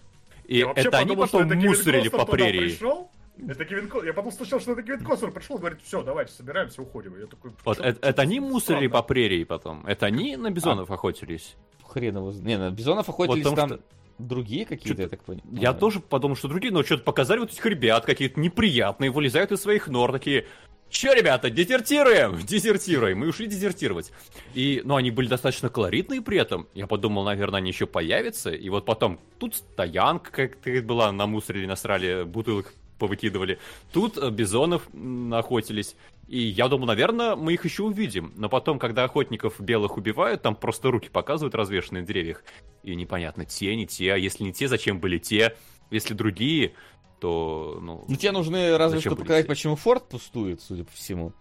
И 0.46 0.58
Я 0.58 0.72
это 0.74 0.98
они 0.98 1.16
потом 1.16 1.48
мусорили 1.48 2.08
по 2.08 2.24
прерии. 2.24 2.60
Пришел, 2.60 3.10
это 3.48 3.64
Кевин 3.64 3.88
Ко... 3.88 4.04
Я 4.04 4.12
потом 4.12 4.32
слышал, 4.32 4.60
что 4.60 4.72
это 4.72 4.82
Кевин 4.82 5.04
Костнер 5.04 5.32
пришел, 5.32 5.58
говорит, 5.58 5.80
все, 5.82 6.02
давайте, 6.02 6.32
собираемся, 6.32 6.82
уходим. 6.82 7.18
Я 7.18 7.26
такой, 7.26 7.50
вот 7.64 7.78
это, 7.80 8.06
это 8.06 8.22
они 8.22 8.40
мусорили 8.40 8.86
по 8.86 9.02
прерии 9.02 9.44
потом? 9.44 9.84
Это 9.86 10.06
они 10.06 10.36
на 10.36 10.50
бизонов 10.50 10.90
а. 10.90 10.94
охотились? 10.94 11.56
Хрен 11.84 12.16
его 12.16 12.32
Не, 12.32 12.58
на 12.58 12.70
бизонов 12.70 13.08
охотились 13.08 13.44
вот 13.44 13.56
там... 13.56 13.68
Что... 13.68 13.80
Другие 14.18 14.64
какие-то, 14.64 15.02
я 15.02 15.08
так 15.08 15.22
понял. 15.24 15.42
Я 15.52 15.72
тоже 15.74 16.00
подумал, 16.00 16.36
что 16.36 16.48
другие, 16.48 16.72
но 16.72 16.82
что-то 16.82 17.02
показали 17.02 17.38
вот 17.38 17.52
этих 17.52 17.64
ребят 17.66 18.06
какие-то 18.06 18.40
неприятные, 18.40 19.10
вылезают 19.10 19.52
из 19.52 19.60
своих 19.60 19.88
нор, 19.88 20.12
такие, 20.12 20.46
Че, 20.88 21.14
ребята, 21.14 21.50
дезертируем? 21.50 22.38
Дезертируем. 22.46 23.18
Мы 23.18 23.28
ушли 23.28 23.46
дезертировать. 23.46 24.12
И, 24.54 24.82
ну, 24.84 24.96
они 24.96 25.10
были 25.10 25.26
достаточно 25.26 25.68
колоритные 25.68 26.22
при 26.22 26.38
этом. 26.38 26.68
Я 26.74 26.86
подумал, 26.86 27.24
наверное, 27.24 27.58
они 27.58 27.70
еще 27.70 27.86
появятся. 27.86 28.50
И 28.50 28.68
вот 28.68 28.86
потом, 28.86 29.18
тут 29.38 29.56
стоянка 29.56 30.30
как-то 30.30 30.82
была, 30.82 31.10
намусорили, 31.12 31.66
насрали 31.66 32.22
бутылок 32.22 32.72
повыкидывали. 32.98 33.58
Тут 33.92 34.16
э, 34.16 34.30
бизонов 34.30 34.88
охотились. 35.32 35.96
И 36.28 36.40
я 36.40 36.68
думал, 36.68 36.86
наверное, 36.86 37.36
мы 37.36 37.54
их 37.54 37.64
еще 37.64 37.84
увидим. 37.84 38.32
Но 38.36 38.48
потом, 38.48 38.78
когда 38.78 39.04
охотников 39.04 39.60
белых 39.60 39.96
убивают, 39.96 40.42
там 40.42 40.56
просто 40.56 40.90
руки 40.90 41.08
показывают 41.08 41.54
развешенные 41.54 42.00
на 42.00 42.06
деревьях. 42.06 42.42
И 42.82 42.94
непонятно, 42.94 43.44
те, 43.44 43.74
не 43.76 43.86
те. 43.86 44.12
А 44.12 44.16
если 44.16 44.44
не 44.44 44.52
те, 44.52 44.66
зачем 44.66 44.98
были 44.98 45.18
те? 45.18 45.56
Если 45.90 46.14
другие, 46.14 46.74
то, 47.20 47.78
ну... 47.80 48.04
Ну, 48.08 48.16
тебе 48.16 48.32
нужны 48.32 48.76
разве 48.76 49.00
что 49.00 49.14
показать, 49.14 49.44
те? 49.44 49.48
почему 49.48 49.76
форт 49.76 50.08
пустует, 50.08 50.60
судя 50.60 50.84
по 50.84 50.92
всему. 50.92 51.32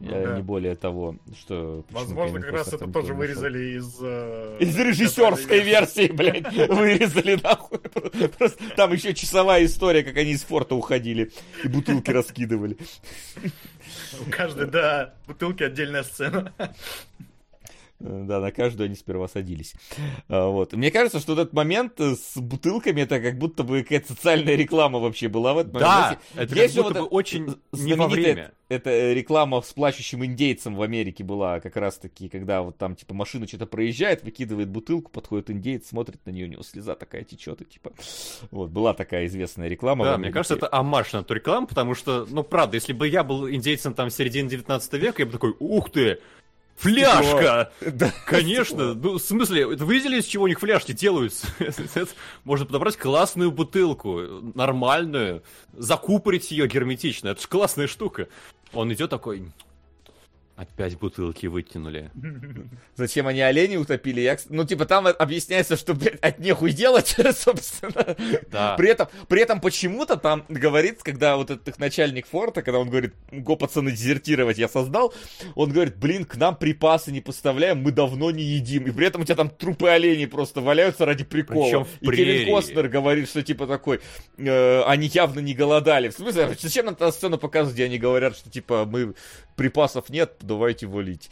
Ну, 0.00 0.10
да. 0.10 0.36
Не 0.36 0.42
более 0.42 0.74
того, 0.74 1.16
что... 1.38 1.84
Возможно, 1.90 2.40
как 2.40 2.50
раз 2.50 2.72
это 2.72 2.88
тоже 2.88 3.14
вырезали 3.14 3.78
из... 3.78 3.98
Э, 4.02 4.56
из 4.58 4.76
режиссерской 4.76 5.60
версии, 5.60 6.10
блядь, 6.10 6.52
вырезали 6.68 7.38
нахуй. 7.40 7.78
Просто 8.36 8.58
там 8.74 8.92
еще 8.92 9.14
часовая 9.14 9.64
история, 9.64 10.02
как 10.02 10.16
они 10.16 10.32
из 10.32 10.42
форта 10.42 10.74
уходили 10.74 11.30
и 11.62 11.68
бутылки 11.68 12.10
раскидывали. 12.10 12.78
У 14.26 14.30
каждой, 14.30 14.66
да, 14.66 15.14
бутылки 15.26 15.62
отдельная 15.62 16.02
сцена. 16.02 16.52
Э, 18.02 18.24
Да, 18.26 18.40
на 18.40 18.50
каждую 18.50 18.86
они 18.86 18.96
сперва 18.96 19.28
садились. 19.28 19.74
А, 20.28 20.48
Вот. 20.48 20.72
Мне 20.72 20.90
кажется, 20.90 21.20
что 21.20 21.32
этот 21.34 21.52
момент 21.52 22.00
э, 22.00 22.14
с 22.14 22.36
бутылками, 22.36 23.02
это 23.02 23.20
как 23.20 23.38
будто 23.38 23.62
бы 23.62 23.82
какая-то 23.82 24.14
социальная 24.14 24.54
реклама 24.54 24.98
вообще 24.98 25.28
была 25.28 25.54
в 25.54 25.58
этот 25.58 25.72
момент. 25.74 25.90
Да, 26.34 26.42
это 26.42 26.54
есть 26.54 26.74
как 26.74 26.84
будто 26.84 27.00
вот 27.00 27.10
бы 27.10 27.16
очень 27.16 27.56
не 27.72 27.94
во 27.94 28.08
время. 28.08 28.52
эта 28.68 28.90
э, 28.90 29.14
реклама 29.14 29.60
с 29.60 29.72
плачущим 29.72 30.24
индейцем 30.24 30.74
в 30.74 30.82
Америке 30.82 31.24
была 31.24 31.60
как 31.60 31.76
раз-таки, 31.76 32.28
когда 32.28 32.62
вот 32.62 32.78
там, 32.78 32.96
типа, 32.96 33.14
машина 33.14 33.46
что-то 33.46 33.66
проезжает, 33.66 34.22
выкидывает 34.24 34.68
бутылку, 34.68 35.10
подходит 35.10 35.50
индейец, 35.50 35.88
смотрит 35.88 36.24
на 36.26 36.30
нее, 36.30 36.46
у 36.46 36.50
него 36.50 36.62
слеза 36.62 36.94
такая 36.94 37.22
течет, 37.24 37.60
и 37.60 37.64
типа... 37.64 37.92
Вот, 38.50 38.70
была 38.70 38.94
такая 38.94 39.26
известная 39.26 39.68
реклама. 39.68 40.04
Да, 40.04 40.18
мне 40.18 40.30
кажется, 40.30 40.54
это 40.54 40.68
амаш 40.72 41.12
на 41.12 41.18
эту 41.18 41.34
рекламу, 41.34 41.66
потому 41.66 41.94
что, 41.94 42.26
ну, 42.30 42.42
правда, 42.42 42.76
если 42.76 42.92
бы 42.92 43.06
я 43.08 43.22
был 43.24 43.48
индейцем 43.48 43.94
там 43.94 44.10
середины 44.10 44.48
19 44.48 44.92
века, 44.94 45.22
я 45.22 45.26
бы 45.26 45.32
такой, 45.32 45.54
ух 45.58 45.90
ты, 45.90 46.18
фляжка! 46.76 47.72
Да. 47.80 48.12
Конечно, 48.26 48.94
ну, 48.94 49.14
в 49.14 49.22
смысле, 49.22 49.72
это 49.74 49.84
вы 49.84 49.94
видели, 49.94 50.18
из 50.18 50.24
чего 50.26 50.44
у 50.44 50.48
них 50.48 50.60
фляжки 50.60 50.92
делаются? 50.92 51.46
Можно 52.44 52.66
подобрать 52.66 52.96
классную 52.96 53.50
бутылку, 53.52 54.20
нормальную, 54.54 55.42
закупорить 55.72 56.50
ее 56.50 56.66
герметично, 56.66 57.28
это 57.28 57.40
же 57.40 57.48
классная 57.48 57.86
штука. 57.86 58.28
Он 58.72 58.92
идет 58.92 59.10
такой, 59.10 59.52
опять 60.56 60.98
бутылки 60.98 61.46
вытянули. 61.46 62.10
Зачем 62.96 63.26
они 63.26 63.40
оленей 63.40 63.78
утопили? 63.78 64.20
Я, 64.20 64.36
ну, 64.48 64.64
типа, 64.64 64.86
там 64.86 65.06
объясняется, 65.06 65.76
что, 65.76 65.94
блядь, 65.94 66.20
от 66.20 66.38
нехуй 66.38 66.72
делать, 66.72 67.16
собственно. 67.34 68.16
Да. 68.50 68.76
При 68.76 68.90
этом, 68.90 69.08
при 69.28 69.42
этом 69.42 69.60
почему-то 69.60 70.16
там 70.16 70.44
говорится, 70.48 71.04
когда 71.04 71.36
вот 71.36 71.50
этот 71.50 71.66
их 71.68 71.78
начальник 71.78 72.26
форта, 72.26 72.62
когда 72.62 72.78
он 72.78 72.90
говорит, 72.90 73.14
го, 73.30 73.56
пацаны, 73.56 73.90
дезертировать 73.90 74.58
я 74.58 74.68
создал, 74.68 75.14
он 75.54 75.72
говорит, 75.72 75.96
блин, 75.96 76.24
к 76.24 76.36
нам 76.36 76.56
припасы 76.56 77.12
не 77.12 77.20
поставляем, 77.20 77.82
мы 77.82 77.90
давно 77.90 78.30
не 78.30 78.42
едим. 78.42 78.86
И 78.86 78.90
при 78.90 79.06
этом 79.06 79.22
у 79.22 79.24
тебя 79.24 79.36
там 79.36 79.50
трупы 79.50 79.88
оленей 79.88 80.26
просто 80.26 80.60
валяются 80.60 81.06
ради 81.06 81.24
прикола. 81.24 81.64
Причем 81.64 81.84
в 81.84 82.02
И 82.02 82.06
Кевин 82.06 82.16
прерии. 82.16 82.50
Костнер 82.50 82.88
говорит, 82.88 83.28
что 83.28 83.42
типа 83.42 83.66
такой, 83.66 84.00
э, 84.36 84.82
они 84.82 85.06
явно 85.08 85.40
не 85.40 85.54
голодали. 85.54 86.10
В 86.10 86.14
смысле, 86.14 86.56
зачем 86.60 86.86
нам 86.86 86.94
та 86.94 87.10
сцена 87.10 87.38
показывать, 87.38 87.74
где 87.74 87.84
они 87.84 87.98
говорят, 87.98 88.36
что 88.36 88.50
типа 88.50 88.84
мы 88.84 89.14
припасов 89.56 90.08
нет, 90.08 90.36
давайте 90.42 90.86
валить. 90.86 91.30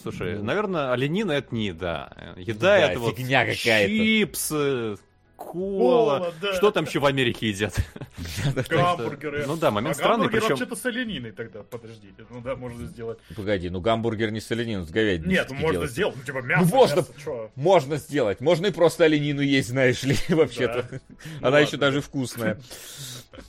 Слушай, 0.00 0.36
Ну. 0.38 0.44
наверное, 0.44 0.92
оленина 0.92 1.32
это 1.32 1.54
не 1.54 1.66
еда. 1.68 2.12
Еда 2.36 2.58
Да, 2.60 2.78
это 2.78 2.98
вот 3.00 3.16
фигня 3.16 3.44
какая-то. 3.46 3.88
чипсы, 3.88 4.96
кола. 5.36 6.18
Кола, 6.18 6.34
да. 6.40 6.54
Что 6.54 6.70
там 6.72 6.84
еще 6.86 6.98
в 6.98 7.06
Америке 7.06 7.48
едят? 7.48 7.76
Гамбургеры. 8.68 9.44
Ну 9.46 9.56
да, 9.56 9.70
момент 9.70 9.94
а 9.96 9.98
странный, 9.98 10.24
гамбургер 10.26 10.40
причем... 10.40 10.48
вообще-то 10.56 10.76
с 10.76 10.86
олениной 10.86 11.32
тогда, 11.32 11.62
подождите. 11.62 12.24
Ну 12.30 12.40
да, 12.40 12.56
можно 12.56 12.86
сделать. 12.86 13.18
Погоди, 13.36 13.70
ну 13.70 13.80
гамбургер 13.80 14.30
не 14.30 14.40
с 14.40 14.50
олениной, 14.50 14.84
с 14.84 14.90
говядиной. 14.90 15.34
Нет, 15.34 15.46
ну 15.50 15.54
можно 15.56 15.72
делать. 15.72 15.90
сделать. 15.92 16.16
Ну 16.16 16.22
типа 16.24 16.38
мясо, 16.42 16.64
Ну, 16.64 16.76
можно. 16.76 16.96
мясо, 16.96 17.12
чё? 17.22 17.50
Можно 17.54 17.96
сделать. 17.96 18.40
Можно 18.40 18.66
и 18.66 18.70
просто 18.72 19.04
оленину 19.04 19.40
есть, 19.40 19.68
знаешь 19.68 20.02
ли, 20.02 20.16
вообще-то. 20.28 20.88
Ну 20.90 20.98
Она 21.40 21.50
ладно. 21.50 21.56
еще 21.66 21.76
даже 21.76 22.00
вкусная. 22.00 22.60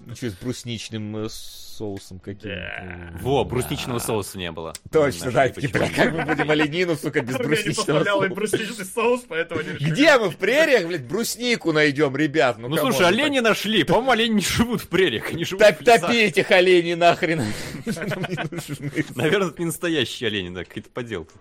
Еще 0.07 0.29
с 0.29 0.33
брусничным 0.35 1.17
э, 1.25 1.29
соусом 1.73 2.19
каким-то. 2.19 3.11
Во, 3.21 3.43
брусничного 3.43 3.99
соуса 3.99 4.37
не 4.37 4.51
было. 4.51 4.73
Точно, 4.91 5.31
да, 5.31 5.49
бля, 5.49 5.89
как 5.89 6.13
мы 6.13 6.25
будем 6.25 6.49
оленину, 6.49 6.95
сука, 6.95 7.21
без 7.21 7.37
брусничного 7.37 8.03
соуса? 8.03 8.29
брусничный 8.29 8.85
соус, 8.85 9.21
поэтому. 9.27 9.61
Где 9.79 10.17
мы 10.17 10.29
в 10.29 10.37
прериях, 10.37 10.87
блядь, 10.87 11.05
бруснику 11.07 11.71
найдем, 11.71 12.15
ребят? 12.15 12.57
Ну, 12.57 12.67
Ну 12.67 12.77
слушай, 12.77 13.07
олени 13.07 13.39
нашли. 13.39 13.83
По-моему, 13.83 14.11
олени 14.11 14.33
не 14.35 14.41
живут 14.41 14.81
в 14.81 14.87
прериях, 14.87 15.31
они 15.31 15.45
живут 15.45 15.63
так-. 15.63 15.83
Топи 15.83 16.17
этих 16.17 16.51
оленей 16.51 16.95
нахрен. 16.95 17.43
Наверное, 19.15 19.49
это 19.49 19.59
не 19.59 19.65
настоящие 19.65 20.27
олени, 20.27 20.53
да, 20.53 20.63
какие-то 20.63 20.89
поделки. 20.89 21.33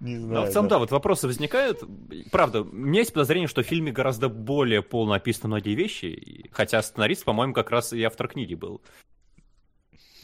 Не 0.00 0.16
Но 0.16 0.26
знаю. 0.26 0.46
в 0.46 0.52
целом, 0.52 0.68
да. 0.68 0.78
вот 0.78 0.90
вопросы 0.90 1.26
возникают. 1.26 1.82
Правда, 2.30 2.62
у 2.62 2.64
меня 2.72 3.00
есть 3.00 3.12
подозрение, 3.12 3.48
что 3.48 3.62
в 3.62 3.66
фильме 3.66 3.92
гораздо 3.92 4.28
более 4.28 4.82
полно 4.82 5.12
описаны 5.12 5.48
многие 5.48 5.74
вещи, 5.74 6.48
хотя 6.52 6.82
сценарист, 6.82 7.24
по-моему, 7.24 7.52
как 7.52 7.70
раз 7.70 7.92
и 7.92 8.02
автор 8.02 8.28
книги 8.28 8.54
был. 8.54 8.80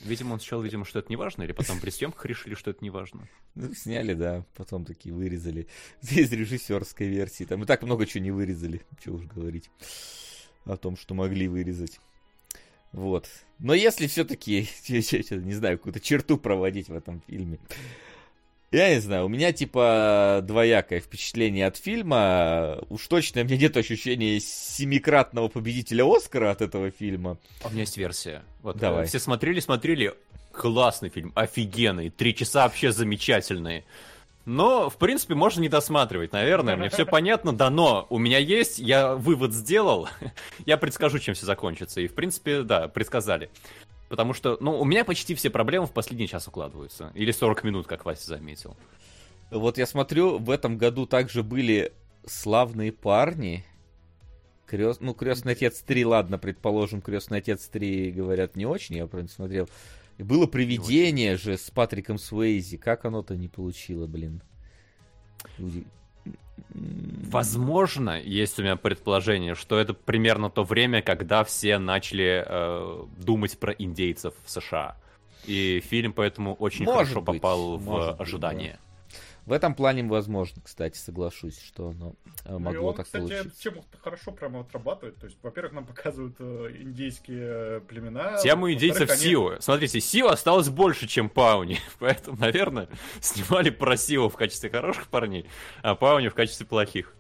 Видимо, 0.05 0.34
он 0.34 0.41
считал, 0.41 0.60
видимо, 0.62 0.84
что 0.84 0.99
это 0.99 1.08
не 1.08 1.16
важно, 1.16 1.42
или 1.42 1.52
потом 1.52 1.81
при 1.81 1.91
съемках 1.91 2.26
решили, 2.26 2.55
что 2.55 2.70
это 2.70 2.84
не 2.84 2.91
важно. 2.91 3.26
Ну, 3.55 3.73
сняли, 3.74 4.12
да, 4.12 4.44
потом 4.55 4.84
такие 4.84 5.15
вырезали. 5.15 5.66
Из 6.02 6.31
режиссерской 6.31 7.08
версии. 7.08 7.44
Там 7.44 7.62
и 7.62 7.66
так 7.66 7.83
много 7.83 8.07
чего 8.07 8.23
не 8.23 8.31
вырезали. 8.31 8.83
Чего 9.02 9.16
уж 9.16 9.24
говорить 9.24 9.70
о 10.66 10.76
том, 10.76 10.97
что 10.97 11.15
могли 11.15 11.49
вырезать. 11.49 12.00
Вот. 12.92 13.28
Но 13.58 13.74
если 13.74 14.07
все-таки, 14.07 14.68
не 14.89 15.55
знаю, 15.55 15.78
какую-то 15.78 16.00
черту 16.00 16.36
проводить 16.39 16.89
в 16.89 16.94
этом 16.94 17.23
фильме, 17.26 17.58
я 18.74 18.94
не 18.94 19.00
знаю, 19.00 19.26
у 19.26 19.28
меня 19.28 19.52
типа 19.52 20.40
двоякое 20.42 21.00
впечатление 21.00 21.66
от 21.66 21.76
фильма. 21.76 22.78
Уж 22.88 23.06
точно 23.06 23.42
у 23.42 23.44
меня 23.44 23.56
нет 23.56 23.76
ощущения 23.76 24.40
семикратного 24.40 25.48
победителя 25.48 26.04
Оскара 26.04 26.50
от 26.50 26.60
этого 26.60 26.90
фильма. 26.90 27.38
У 27.64 27.70
меня 27.70 27.82
есть 27.82 27.96
версия. 27.96 28.42
Вот, 28.62 28.76
Давай. 28.76 29.04
э, 29.04 29.06
Все 29.06 29.18
смотрели, 29.18 29.60
смотрели. 29.60 30.14
Классный 30.52 31.08
фильм, 31.08 31.32
офигенный. 31.34 32.10
Три 32.10 32.34
часа 32.34 32.64
вообще 32.64 32.92
замечательные. 32.92 33.84
Но, 34.44 34.90
в 34.90 34.98
принципе, 34.98 35.34
можно 35.34 35.60
не 35.60 35.68
досматривать, 35.68 36.32
наверное. 36.32 36.76
Мне 36.76 36.90
все 36.90 37.06
понятно, 37.06 37.54
да, 37.54 37.70
но 37.70 38.06
у 38.10 38.18
меня 38.18 38.38
есть, 38.38 38.78
я 38.78 39.14
вывод 39.14 39.54
сделал. 39.54 40.08
я 40.66 40.76
предскажу, 40.76 41.18
чем 41.18 41.34
все 41.34 41.46
закончится. 41.46 42.00
И, 42.02 42.08
в 42.08 42.14
принципе, 42.14 42.62
да, 42.62 42.88
предсказали. 42.88 43.50
Потому 44.08 44.34
что, 44.34 44.57
ну, 44.60 44.78
у 44.78 44.84
меня 44.84 45.05
почти 45.05 45.34
все 45.34 45.50
проблемы 45.50 45.86
в 45.86 45.92
последний 45.92 46.28
час 46.28 46.47
укладываются. 46.47 47.10
Или 47.15 47.33
40 47.33 47.65
минут, 47.65 47.86
как 47.86 48.05
Вася 48.05 48.26
заметил. 48.26 48.76
Вот 49.50 49.78
я 49.78 49.86
смотрю, 49.86 50.39
в 50.39 50.50
этом 50.50 50.78
году 50.78 51.07
также 51.07 51.42
были 51.42 51.92
славные 52.26 52.92
парни. 52.92 53.65
Крест... 54.66 55.00
Ну, 55.00 55.15
крестный 55.15 55.52
отец 55.52 55.81
3, 55.81 56.05
ладно, 56.05 56.39
предположим, 56.39 57.00
крестный 57.00 57.39
отец 57.39 57.66
3, 57.68 58.12
говорят, 58.12 58.57
не 58.57 58.66
очень, 58.66 58.97
я 58.97 59.07
правильно 59.07 59.31
смотрел. 59.31 59.68
И 60.18 60.23
было 60.23 60.47
привидение 60.47 61.36
же 61.36 61.58
с 61.58 61.70
Патриком 61.70 62.18
Суэйзи. 62.18 62.76
Как 62.76 63.05
оно-то 63.05 63.36
не 63.36 63.49
получило, 63.49 64.07
блин? 64.07 64.42
Возможно, 66.70 68.20
есть 68.20 68.58
у 68.58 68.62
меня 68.62 68.76
предположение, 68.76 69.54
что 69.54 69.78
это 69.78 69.94
примерно 69.94 70.50
то 70.50 70.64
время, 70.64 71.02
когда 71.02 71.44
все 71.44 71.78
начали 71.78 72.44
э, 72.46 73.04
думать 73.18 73.58
про 73.58 73.72
индейцев 73.72 74.34
в 74.44 74.50
США. 74.50 74.96
И 75.46 75.80
фильм 75.80 76.12
поэтому 76.12 76.54
очень 76.54 76.84
Может 76.84 76.98
хорошо 77.08 77.20
быть, 77.20 77.40
попал 77.40 77.76
в 77.76 77.84
может 77.84 78.12
быть, 78.12 78.20
ожидание. 78.20 78.78
В 79.47 79.52
этом 79.52 79.74
плане, 79.74 80.02
возможно, 80.05 80.62
кстати, 80.64 80.97
соглашусь, 80.97 81.60
что 81.60 81.89
оно 81.89 82.14
э, 82.47 82.50
Ну, 82.52 82.56
и 82.56 82.62
могло 82.62 82.89
он, 82.90 82.94
так 82.97 83.05
кстати, 83.05 83.28
получиться. 83.28 83.62
тему 83.62 83.84
хорошо 84.00 84.32
прямо 84.32 84.60
отрабатывает. 84.60 85.16
То 85.16 85.26
есть, 85.26 85.39
во-первых, 85.42 85.74
нам 85.74 85.84
показывают 85.86 86.36
э, 86.39 86.70
индейские 86.81 87.42
э, 87.42 87.81
племена. 87.86 88.39
Тему 88.39 88.73
индейцев 88.73 89.10
они- 89.10 89.20
Сио. 89.20 89.60
Смотрите, 89.60 90.00
Сио 90.00 90.28
осталось 90.28 90.70
больше, 90.70 91.06
чем 91.06 91.28
Пауни. 91.28 91.78
Поэтому, 91.98 92.39
наверное, 92.39 92.89
снимали 93.20 93.68
про 93.70 93.97
Сио 93.98 94.28
в 94.31 94.36
качестве 94.36 94.70
хороших 94.70 95.08
парней, 95.08 95.47
а 95.82 95.94
Пауни 95.94 96.28
в 96.28 96.34
качестве 96.34 96.66
плохих. 96.66 97.14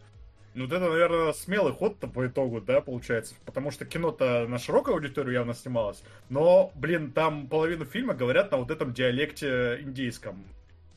Ну, 0.54 0.64
вот 0.64 0.72
это, 0.72 0.88
наверное, 0.88 1.32
смелый 1.32 1.72
ход-то 1.72 2.06
по 2.06 2.26
итогу, 2.26 2.60
да, 2.60 2.80
получается. 2.80 3.34
Потому 3.44 3.70
что 3.72 3.84
кино-то 3.84 4.46
на 4.46 4.58
широкую 4.58 4.94
аудиторию 4.94 5.34
явно 5.34 5.52
снималось. 5.52 6.02
Но, 6.30 6.70
блин, 6.76 7.10
там 7.10 7.48
половину 7.48 7.84
фильма 7.84 8.14
говорят 8.14 8.52
на 8.52 8.58
вот 8.58 8.70
этом 8.70 8.94
диалекте 8.94 9.80
индейском. 9.82 10.44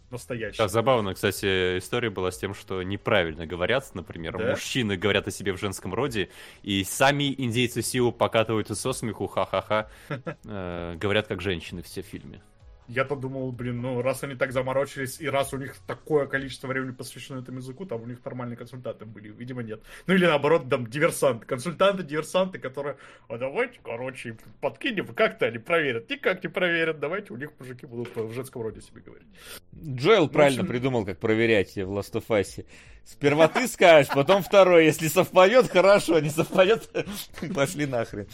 Настоящем. 0.09 0.57
Да, 0.57 0.67
забавно, 0.69 1.13
кстати, 1.13 1.77
история 1.79 2.09
была 2.09 2.31
с 2.31 2.37
тем, 2.37 2.53
что 2.53 2.81
неправильно 2.81 3.45
говорят, 3.45 3.93
например, 3.93 4.37
Да? 4.37 4.51
мужчины 4.51 4.95
говорят 4.95 5.27
о 5.27 5.31
себе 5.31 5.51
в 5.53 5.59
женском 5.59 5.93
роде, 5.93 6.29
и 6.63 6.83
сами 6.85 7.33
индейцы 7.37 7.81
Сиу 7.81 8.11
покатываются 8.11 8.73
со 8.75 8.93
смеху, 8.93 9.27
ха-ха-ха, 9.27 9.89
э, 10.45 10.95
говорят 10.95 11.27
как 11.27 11.41
женщины 11.41 11.81
все 11.81 12.01
в 12.01 12.05
фильме. 12.05 12.41
Я-то 12.87 13.15
думал, 13.15 13.51
блин, 13.51 13.81
ну, 13.81 14.01
раз 14.01 14.23
они 14.23 14.35
так 14.35 14.51
заморочились, 14.53 15.19
и 15.19 15.27
раз 15.27 15.53
у 15.53 15.57
них 15.57 15.75
такое 15.85 16.25
количество 16.27 16.67
времени 16.67 16.91
посвящено 16.91 17.39
этому 17.39 17.57
языку, 17.57 17.85
там 17.85 18.01
у 18.01 18.05
них 18.05 18.23
нормальные 18.23 18.55
консультанты 18.55 19.05
были, 19.05 19.27
видимо, 19.29 19.61
нет. 19.61 19.81
Ну, 20.07 20.13
или 20.13 20.25
наоборот, 20.25 20.69
там, 20.69 20.87
диверсанты, 20.87 21.45
консультанты, 21.45 22.03
диверсанты, 22.03 22.59
которые, 22.59 22.95
а 23.27 23.37
давайте, 23.37 23.79
короче, 23.83 24.37
подкинем, 24.61 25.07
как-то 25.07 25.47
они 25.47 25.57
проверят. 25.57 26.09
Никак 26.09 26.43
не 26.43 26.49
проверят, 26.49 26.99
давайте, 26.99 27.33
у 27.33 27.37
них 27.37 27.51
мужики 27.59 27.85
будут 27.85 28.15
в 28.15 28.33
женском 28.33 28.61
роде 28.61 28.81
себе 28.81 29.01
говорить. 29.01 29.27
Джоэл 29.75 30.29
правильно 30.29 30.61
общем- 30.61 30.71
придумал, 30.71 31.05
как 31.05 31.19
проверять 31.19 31.75
в 31.75 31.91
Last 31.91 32.13
of 32.13 32.25
Us. 32.29 32.65
Сперва 33.09 33.47
ты 33.47 33.67
скажешь, 33.69 34.11
потом 34.13 34.43
второй. 34.43 34.85
Если 34.85 35.07
совпадет, 35.07 35.69
хорошо, 35.71 36.19
не 36.19 36.29
совпадет, 36.29 36.89
пошли 37.55 37.85
нахрен. 37.85 38.27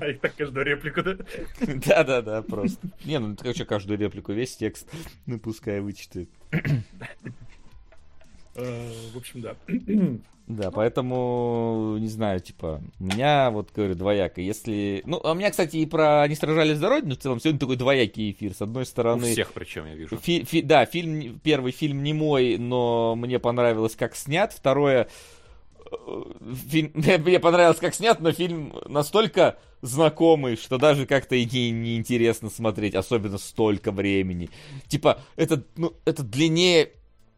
А 0.00 0.06
их 0.06 0.20
так 0.20 0.34
каждую 0.36 0.66
реплику, 0.66 1.02
да? 1.02 1.16
Да-да-да, 1.60 2.42
просто. 2.42 2.86
Не, 3.04 3.18
ну 3.18 3.34
ты 3.34 3.54
что, 3.54 3.64
каждую 3.64 3.98
реплику, 3.98 4.32
весь 4.32 4.56
текст, 4.56 4.86
ну 5.26 5.38
пускай 5.40 5.80
вычитает. 5.80 6.28
Э, 8.54 8.92
В 9.14 9.16
общем, 9.16 9.40
да. 9.40 9.56
Да, 10.56 10.70
поэтому, 10.70 11.96
не 11.98 12.08
знаю, 12.08 12.40
типа, 12.40 12.82
у 12.98 13.04
меня, 13.04 13.50
вот, 13.50 13.70
говорю, 13.74 13.94
двояко. 13.94 14.40
Если... 14.40 15.02
Ну, 15.06 15.20
а 15.22 15.32
у 15.32 15.34
меня, 15.34 15.50
кстати, 15.50 15.76
и 15.76 15.86
про 15.86 16.22
«Они 16.22 16.34
сражались 16.34 16.78
за 16.78 16.88
Родину» 16.88 17.14
в 17.14 17.18
целом 17.18 17.40
сегодня 17.40 17.60
такой 17.60 17.76
двоякий 17.76 18.30
эфир. 18.32 18.54
С 18.54 18.60
одной 18.62 18.82
У 18.82 18.86
стороны... 18.86 19.32
всех 19.32 19.52
причем, 19.52 19.86
я 19.86 19.94
вижу. 19.94 20.16
Фи- 20.16 20.44
фи- 20.44 20.62
да, 20.62 20.84
фильм, 20.84 21.40
первый 21.42 21.72
фильм 21.72 22.02
не 22.02 22.12
мой, 22.12 22.58
но 22.58 23.14
мне 23.16 23.38
понравилось, 23.38 23.96
как 23.96 24.14
снят. 24.14 24.52
Второе, 24.52 25.08
э, 25.90 26.22
фильм, 26.68 26.92
мне 26.94 27.40
понравилось, 27.40 27.78
как 27.78 27.94
снят, 27.94 28.20
но 28.20 28.32
фильм 28.32 28.74
настолько 28.86 29.58
знакомый, 29.80 30.56
что 30.56 30.78
даже 30.78 31.06
как-то 31.06 31.34
и 31.34 31.44
не, 31.44 31.70
неинтересно 31.70 32.50
смотреть, 32.50 32.94
особенно 32.94 33.38
столько 33.38 33.90
времени. 33.90 34.50
Типа, 34.88 35.20
это, 35.36 35.64
ну, 35.76 35.94
это 36.04 36.22
длиннее 36.22 36.90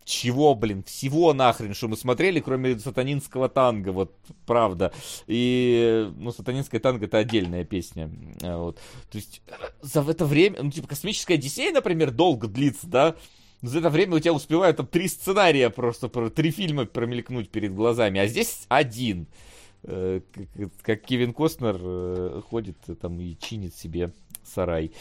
чего, 0.05 0.55
блин, 0.55 0.83
всего 0.84 1.33
нахрен, 1.33 1.74
что 1.74 1.89
мы 1.89 1.97
смотрели, 1.97 2.41
кроме 2.41 2.78
сатанинского 2.78 3.49
танго, 3.49 3.91
вот, 3.91 4.15
правда. 4.47 4.92
И, 5.26 6.10
ну, 6.16 6.31
сатанинская 6.33 6.81
танго 6.81 7.07
это 7.07 7.18
отдельная 7.18 7.65
песня, 7.65 8.10
а, 8.42 8.58
вот. 8.58 8.76
То 9.10 9.18
есть, 9.18 9.42
за 9.81 10.02
это 10.02 10.26
время, 10.26 10.62
ну, 10.62 10.70
типа, 10.70 10.89
космическая 10.89 11.34
Одиссея, 11.34 11.73
например, 11.73 12.10
долго 12.10 12.49
длится, 12.49 12.86
да, 12.86 13.15
за 13.62 13.78
это 13.78 13.89
время 13.89 14.16
у 14.16 14.20
тебя 14.20 14.34
успевают 14.34 14.76
там 14.76 14.86
три 14.86 15.08
сценария 15.08 15.70
просто, 15.70 16.08
про- 16.08 16.28
три 16.28 16.50
фильма 16.50 16.84
промелькнуть 16.84 17.49
перед 17.49 17.74
глазами, 17.74 18.20
а 18.20 18.26
здесь 18.26 18.66
один. 18.68 19.26
Э, 19.84 20.20
Как, 20.34 20.70
как 20.83 21.02
Кевин 21.02 21.33
Костнер 21.33 21.78
э, 21.81 22.42
ходит 22.49 22.76
э, 22.89 22.94
там 22.94 23.20
и 23.20 23.36
чинит 23.39 23.74
себе 23.74 24.12
сарай. 24.42 24.92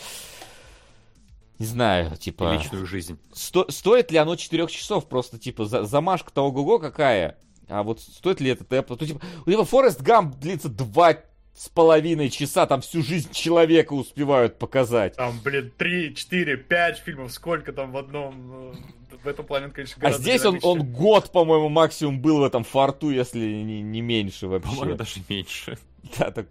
Не 1.64 1.68
знаю, 1.70 2.18
типа... 2.18 2.54
Личную 2.58 2.86
жизнь. 2.86 3.18
Сто- 3.32 3.70
стоит 3.72 4.12
ли 4.12 4.18
оно 4.18 4.36
4 4.36 4.68
часов? 4.68 5.08
Просто, 5.08 5.40
типа, 5.40 5.64
за- 5.64 5.86
замашка-то 5.86 6.42
ого-го 6.46 6.78
какая. 6.78 7.38
А 7.70 7.84
вот 7.84 8.02
стоит 8.02 8.42
ли 8.42 8.50
это 8.50 8.66
темп? 8.66 8.90
Ну, 8.90 8.98
типа, 8.98 9.22
у 9.46 9.50
него 9.50 9.64
Форест 9.64 10.02
Гамп 10.02 10.36
длится 10.36 10.68
два 10.68 11.16
с 11.56 11.70
половиной 11.70 12.30
часа, 12.30 12.66
там 12.66 12.82
всю 12.82 13.02
жизнь 13.02 13.32
человека 13.32 13.94
успевают 13.94 14.60
показать. 14.60 15.16
Там, 15.16 15.40
блин, 15.42 15.72
3, 15.78 16.14
4, 16.16 16.58
5 16.58 16.98
фильмов, 16.98 17.32
сколько 17.32 17.72
там 17.72 17.94
в 17.94 17.98
одном... 17.98 18.74
э, 19.12 19.16
В 19.24 19.28
этом 19.28 19.46
плане, 19.46 19.70
конечно, 19.70 20.06
А 20.06 20.12
здесь 20.12 20.44
он, 20.44 20.60
он 20.64 20.84
год, 20.84 21.32
по-моему, 21.32 21.70
максимум 21.70 22.20
был 22.20 22.40
в 22.40 22.44
этом 22.44 22.66
форту, 22.66 23.10
если 23.10 23.40
не, 23.40 23.82
не 23.82 24.02
меньше 24.02 24.48
вообще. 24.48 24.70
По-моему, 24.70 24.96
даже 24.96 25.22
меньше. 25.30 25.78
Да, 26.20 26.32
так- 26.32 26.50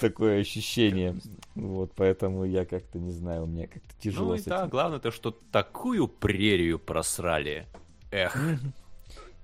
такое 0.00 0.40
ощущение. 0.40 1.16
Вот, 1.54 1.92
поэтому 1.94 2.44
я 2.44 2.64
как-то 2.64 2.98
не 2.98 3.12
знаю, 3.12 3.44
у 3.44 3.46
меня 3.46 3.66
как-то 3.66 3.94
тяжело 4.00 4.30
Ну 4.30 4.34
и 4.34 4.38
с 4.38 4.44
да, 4.44 4.66
главное 4.66 4.98
то, 4.98 5.10
что 5.10 5.30
такую 5.30 6.08
прерию 6.08 6.78
просрали. 6.78 7.66
Эх. 8.10 8.36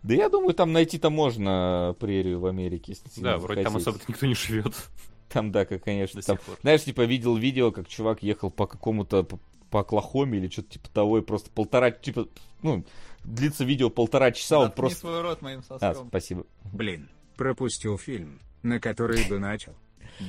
Да 0.02 0.12
я 0.12 0.28
думаю, 0.28 0.52
там 0.52 0.70
найти-то 0.74 1.08
можно 1.08 1.96
прерию 1.98 2.38
в 2.38 2.44
Америке, 2.44 2.92
если 2.92 3.22
Да, 3.22 3.38
вроде 3.38 3.62
там 3.62 3.76
особо 3.76 3.98
никто 4.06 4.26
не 4.26 4.34
живет 4.34 4.74
Там, 5.30 5.50
да, 5.50 5.64
как, 5.64 5.82
конечно, 5.82 6.20
до 6.20 6.26
там, 6.26 6.36
сих 6.36 6.44
пор. 6.44 6.58
знаешь, 6.60 6.84
типа, 6.84 7.06
видел 7.06 7.36
видео, 7.36 7.72
как 7.72 7.88
чувак 7.88 8.22
ехал 8.22 8.50
по 8.50 8.66
какому-то, 8.66 9.24
по, 9.24 9.40
по 9.70 9.80
Оклахоме 9.80 10.38
или 10.38 10.48
что-то 10.48 10.72
типа 10.72 10.90
того, 10.90 11.18
и 11.18 11.22
просто 11.22 11.50
полтора, 11.50 11.90
типа, 11.90 12.28
ну, 12.62 12.84
длится 13.24 13.64
видео 13.64 13.88
полтора 13.88 14.30
часа, 14.30 14.58
он 14.58 14.66
Заткни 14.66 14.80
просто... 14.82 14.98
свой 15.00 15.22
рот 15.22 15.40
моим 15.40 15.62
А, 15.70 15.94
спасибо. 15.94 16.44
Блин, 16.70 17.08
пропустил 17.36 17.96
фильм, 17.96 18.40
на 18.64 18.80
который 18.80 19.24
бы 19.28 19.38
начал. 19.38 19.74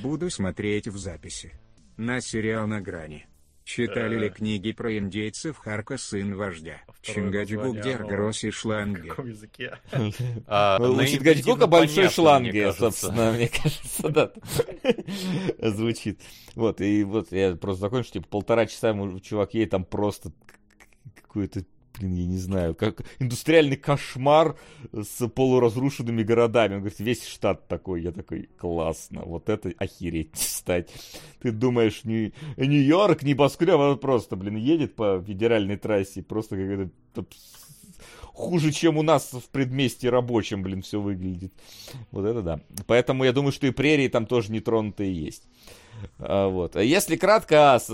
Буду 0.02 0.30
смотреть 0.30 0.86
в 0.86 0.96
записи. 0.96 1.52
На 1.96 2.20
сериал 2.20 2.66
«На 2.68 2.80
грани». 2.80 3.26
Читали 3.64 4.16
ли 4.16 4.26
Э. 4.28 4.30
книги 4.30 4.70
про 4.70 4.96
индейцев 4.96 5.56
Харка, 5.58 5.98
сын 5.98 6.36
вождя? 6.36 6.76
Чингачгук, 7.02 7.74
и 7.74 7.80
языке? 9.26 9.78
А, 10.46 10.78
Ну, 10.78 10.94
на 10.94 11.02
у 11.02 11.06
Чингачгука 11.06 11.66
большой 11.66 12.04
кажется. 12.04 12.14
собственно, 12.78 13.32
мне 13.36 13.48
кажется, 13.48 14.08
да. 14.08 14.32
Звучит. 15.70 16.20
Вот, 16.54 16.80
и 16.80 17.02
вот 17.02 17.32
я 17.32 17.56
просто 17.56 17.80
закончу, 17.80 18.12
типа, 18.12 18.28
полтора 18.28 18.66
часа 18.66 18.94
чувак 19.20 19.54
едет, 19.54 19.70
там 19.70 19.84
просто 19.84 20.30
к- 20.30 21.22
какой-то, 21.22 21.64
блин, 21.98 22.14
я 22.14 22.26
не 22.26 22.38
знаю, 22.38 22.74
как 22.74 23.02
индустриальный 23.18 23.76
кошмар 23.76 24.56
с 24.92 25.26
полуразрушенными 25.28 26.22
городами. 26.22 26.74
Он 26.74 26.80
говорит, 26.80 26.98
весь 27.00 27.26
штат 27.26 27.68
такой. 27.68 28.02
Я 28.02 28.12
такой, 28.12 28.48
классно, 28.58 29.22
вот 29.24 29.48
это 29.48 29.72
охереть 29.78 30.36
стать. 30.36 30.90
Ты 31.40 31.52
думаешь, 31.52 32.04
не, 32.04 32.32
Нью-Йорк, 32.56 33.22
небоскреб, 33.22 33.78
а 33.78 33.96
просто, 33.96 34.36
блин, 34.36 34.56
едет 34.56 34.94
по 34.94 35.22
федеральной 35.26 35.76
трассе, 35.76 36.22
просто 36.22 36.56
какая-то 36.56 36.90
топ- 37.14 37.34
хуже, 38.36 38.70
чем 38.70 38.98
у 38.98 39.02
нас 39.02 39.32
в 39.32 39.48
предместе 39.50 40.10
рабочем, 40.10 40.62
блин, 40.62 40.82
все 40.82 41.00
выглядит. 41.00 41.52
Вот 42.10 42.26
это 42.26 42.42
да. 42.42 42.60
Поэтому 42.86 43.24
я 43.24 43.32
думаю, 43.32 43.52
что 43.52 43.66
и 43.66 43.70
прерии 43.70 44.08
там 44.08 44.26
тоже 44.26 44.52
нетронутые 44.52 45.14
есть. 45.14 45.44
А, 46.18 46.48
вот. 46.48 46.76
А 46.76 46.82
Если 46.82 47.16
кратко, 47.16 47.74
ас, 47.74 47.90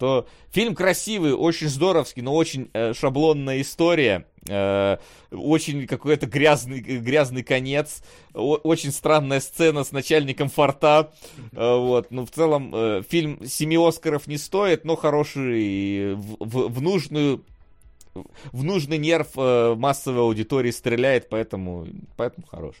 э, 0.00 0.22
то 0.22 0.26
фильм 0.50 0.74
красивый, 0.74 1.34
очень 1.34 1.68
здоровский, 1.68 2.22
но 2.22 2.34
очень 2.34 2.70
э, 2.72 2.94
шаблонная 2.94 3.60
история. 3.60 4.26
Э, 4.48 4.96
очень 5.30 5.86
какой-то 5.86 6.26
грязный, 6.26 6.80
грязный 6.80 7.42
конец. 7.42 8.02
О- 8.34 8.56
очень 8.56 8.90
странная 8.92 9.40
сцена 9.40 9.84
с 9.84 9.92
начальником 9.92 10.48
форта. 10.48 11.12
Э, 11.52 11.76
вот. 11.76 12.10
Ну, 12.10 12.24
в 12.24 12.30
целом, 12.30 12.72
э, 12.74 13.02
фильм 13.08 13.44
семи 13.46 13.76
Оскаров 13.76 14.26
не 14.26 14.38
стоит, 14.38 14.84
но 14.84 14.96
хороший 14.96 16.14
в, 16.14 16.36
в- 16.40 16.68
в 16.72 16.80
нужную 16.82 17.44
в 18.14 18.64
нужный 18.64 18.98
нерв 18.98 19.28
э, 19.36 19.74
массовой 19.74 20.20
аудитории 20.20 20.70
стреляет, 20.70 21.28
поэтому, 21.28 21.86
поэтому 22.16 22.46
хорош. 22.46 22.76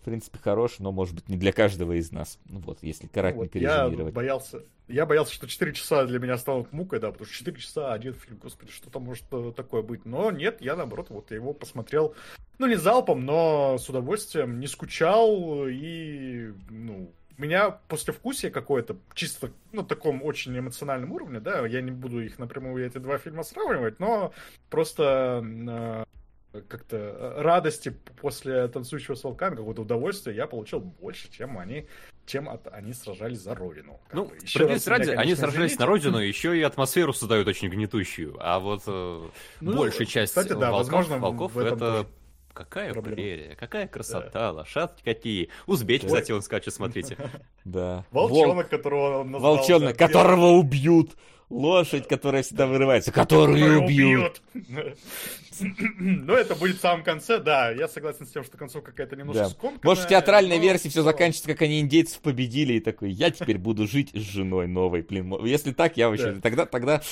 В 0.00 0.04
принципе, 0.04 0.38
хорош, 0.38 0.80
но, 0.80 0.92
может 0.92 1.14
быть, 1.14 1.28
не 1.28 1.36
для 1.36 1.52
каждого 1.52 1.92
из 1.92 2.12
нас. 2.12 2.38
Ну 2.46 2.60
вот, 2.60 2.78
если 2.82 3.04
Вот, 3.04 3.12
коротенько 3.14 3.58
я 3.58 3.84
резюмировать. 3.84 4.14
боялся, 4.14 4.62
я 4.86 5.06
боялся, 5.06 5.32
что 5.32 5.46
4 5.48 5.72
часа 5.72 6.04
для 6.04 6.18
меня 6.18 6.36
станут 6.36 6.72
мукой, 6.72 7.00
да, 7.00 7.10
потому 7.10 7.26
что 7.26 7.34
4 7.34 7.56
часа 7.58 7.92
один 7.92 8.12
фильм, 8.12 8.38
господи, 8.42 8.70
что 8.70 8.90
там 8.90 9.04
может 9.04 9.24
э, 9.32 9.52
такое 9.56 9.80
быть. 9.82 10.04
Но 10.04 10.30
нет, 10.30 10.60
я 10.60 10.76
наоборот, 10.76 11.06
вот 11.08 11.30
его 11.30 11.54
посмотрел, 11.54 12.14
ну 12.58 12.66
не 12.66 12.76
залпом, 12.76 13.24
но 13.24 13.78
с 13.78 13.88
удовольствием, 13.88 14.60
не 14.60 14.66
скучал 14.66 15.66
и, 15.68 16.52
ну, 16.68 17.10
у 17.36 17.42
меня 17.42 17.70
послевкусие 17.88 18.50
какое-то, 18.50 18.96
чисто, 19.14 19.50
ну, 19.72 19.82
таком 19.82 20.22
очень 20.22 20.56
эмоциональном 20.58 21.12
уровне, 21.12 21.40
да, 21.40 21.66
я 21.66 21.80
не 21.80 21.90
буду 21.90 22.20
их 22.20 22.38
напрямую, 22.38 22.86
эти 22.86 22.98
два 22.98 23.18
фильма 23.18 23.42
сравнивать, 23.42 23.98
но 23.98 24.32
просто 24.70 25.44
э, 25.44 26.04
как-то 26.68 26.96
э, 26.96 27.42
радости 27.42 27.92
после 28.20 28.68
танцующего 28.68 29.16
с 29.16 29.24
волками, 29.24 29.56
какого-то 29.56 29.82
удовольствия 29.82 30.34
я 30.34 30.46
получил 30.46 30.80
больше, 30.80 31.30
чем 31.30 31.58
они, 31.58 31.86
чем 32.24 32.48
от, 32.48 32.72
они 32.72 32.92
сражались 32.92 33.40
за 33.40 33.54
родину. 33.54 34.00
Ну, 34.12 34.30
справедливости 34.46 34.88
раз 34.88 34.98
меня, 34.98 34.98
ради, 34.98 35.10
они 35.10 35.16
конечно, 35.16 35.36
сражались 35.36 35.72
извините. 35.72 35.80
на 35.80 35.86
родину, 35.86 36.18
еще 36.18 36.58
и 36.58 36.62
атмосферу 36.62 37.12
создают 37.12 37.48
очень 37.48 37.68
гнетущую. 37.68 38.36
А 38.38 38.60
вот 38.60 38.82
э, 38.86 39.28
Ну, 39.60 39.76
большая 39.76 40.06
часть 40.06 40.34
кстати, 40.34 40.52
да, 40.52 40.70
волков, 40.70 40.92
возможно, 40.92 41.18
волков 41.18 41.54
в 41.54 41.58
этом 41.58 41.74
это 41.74 41.78
тоже 42.04 42.08
какая 42.54 42.92
проблема. 42.92 43.16
прерия, 43.16 43.54
какая 43.56 43.86
красота, 43.86 44.52
лошадки 44.52 45.02
какие. 45.04 45.48
Узбеки, 45.66 46.04
Ой. 46.04 46.08
кстати, 46.08 46.32
он 46.32 46.42
скачет, 46.42 46.72
смотрите. 46.72 47.16
Да. 47.64 48.04
Волчонок, 48.10 48.68
которого 48.68 49.20
он 49.20 49.30
назвал, 49.30 49.56
Волчонок, 49.56 49.96
да, 49.96 50.06
которого 50.06 50.52
убьют. 50.52 51.12
Лошадь, 51.50 52.08
которая 52.08 52.42
всегда 52.42 52.66
вырывается, 52.66 53.12
которую 53.12 53.82
убьют. 53.84 54.40
Ну, 55.60 56.34
это 56.34 56.56
будет 56.56 56.78
в 56.78 56.80
самом 56.80 57.04
конце, 57.04 57.38
да. 57.38 57.70
Я 57.70 57.86
согласен 57.86 58.26
с 58.26 58.30
тем, 58.30 58.42
что 58.42 58.56
концовка 58.56 58.90
какая-то 58.90 59.14
немножко 59.14 59.44
Да. 59.44 59.48
скомканная. 59.50 59.80
Может, 59.84 60.04
в 60.04 60.08
театральной 60.08 60.56
но 60.56 60.62
версии 60.62 60.88
все 60.88 61.02
заканчивается, 61.02 61.46
как 61.48 61.62
они 61.62 61.78
индейцев 61.80 62.20
победили, 62.20 62.72
и 62.74 62.80
такой, 62.80 63.12
я 63.12 63.30
теперь 63.30 63.58
буду 63.58 63.86
жить 63.86 64.10
с 64.14 64.18
женой 64.18 64.66
новой. 64.66 65.02
Блин, 65.02 65.32
если 65.44 65.72
так, 65.72 65.96
я 65.96 66.08
вообще... 66.08 66.32
Да. 66.32 66.40
Тогда, 66.40 66.66
тогда 66.66 67.02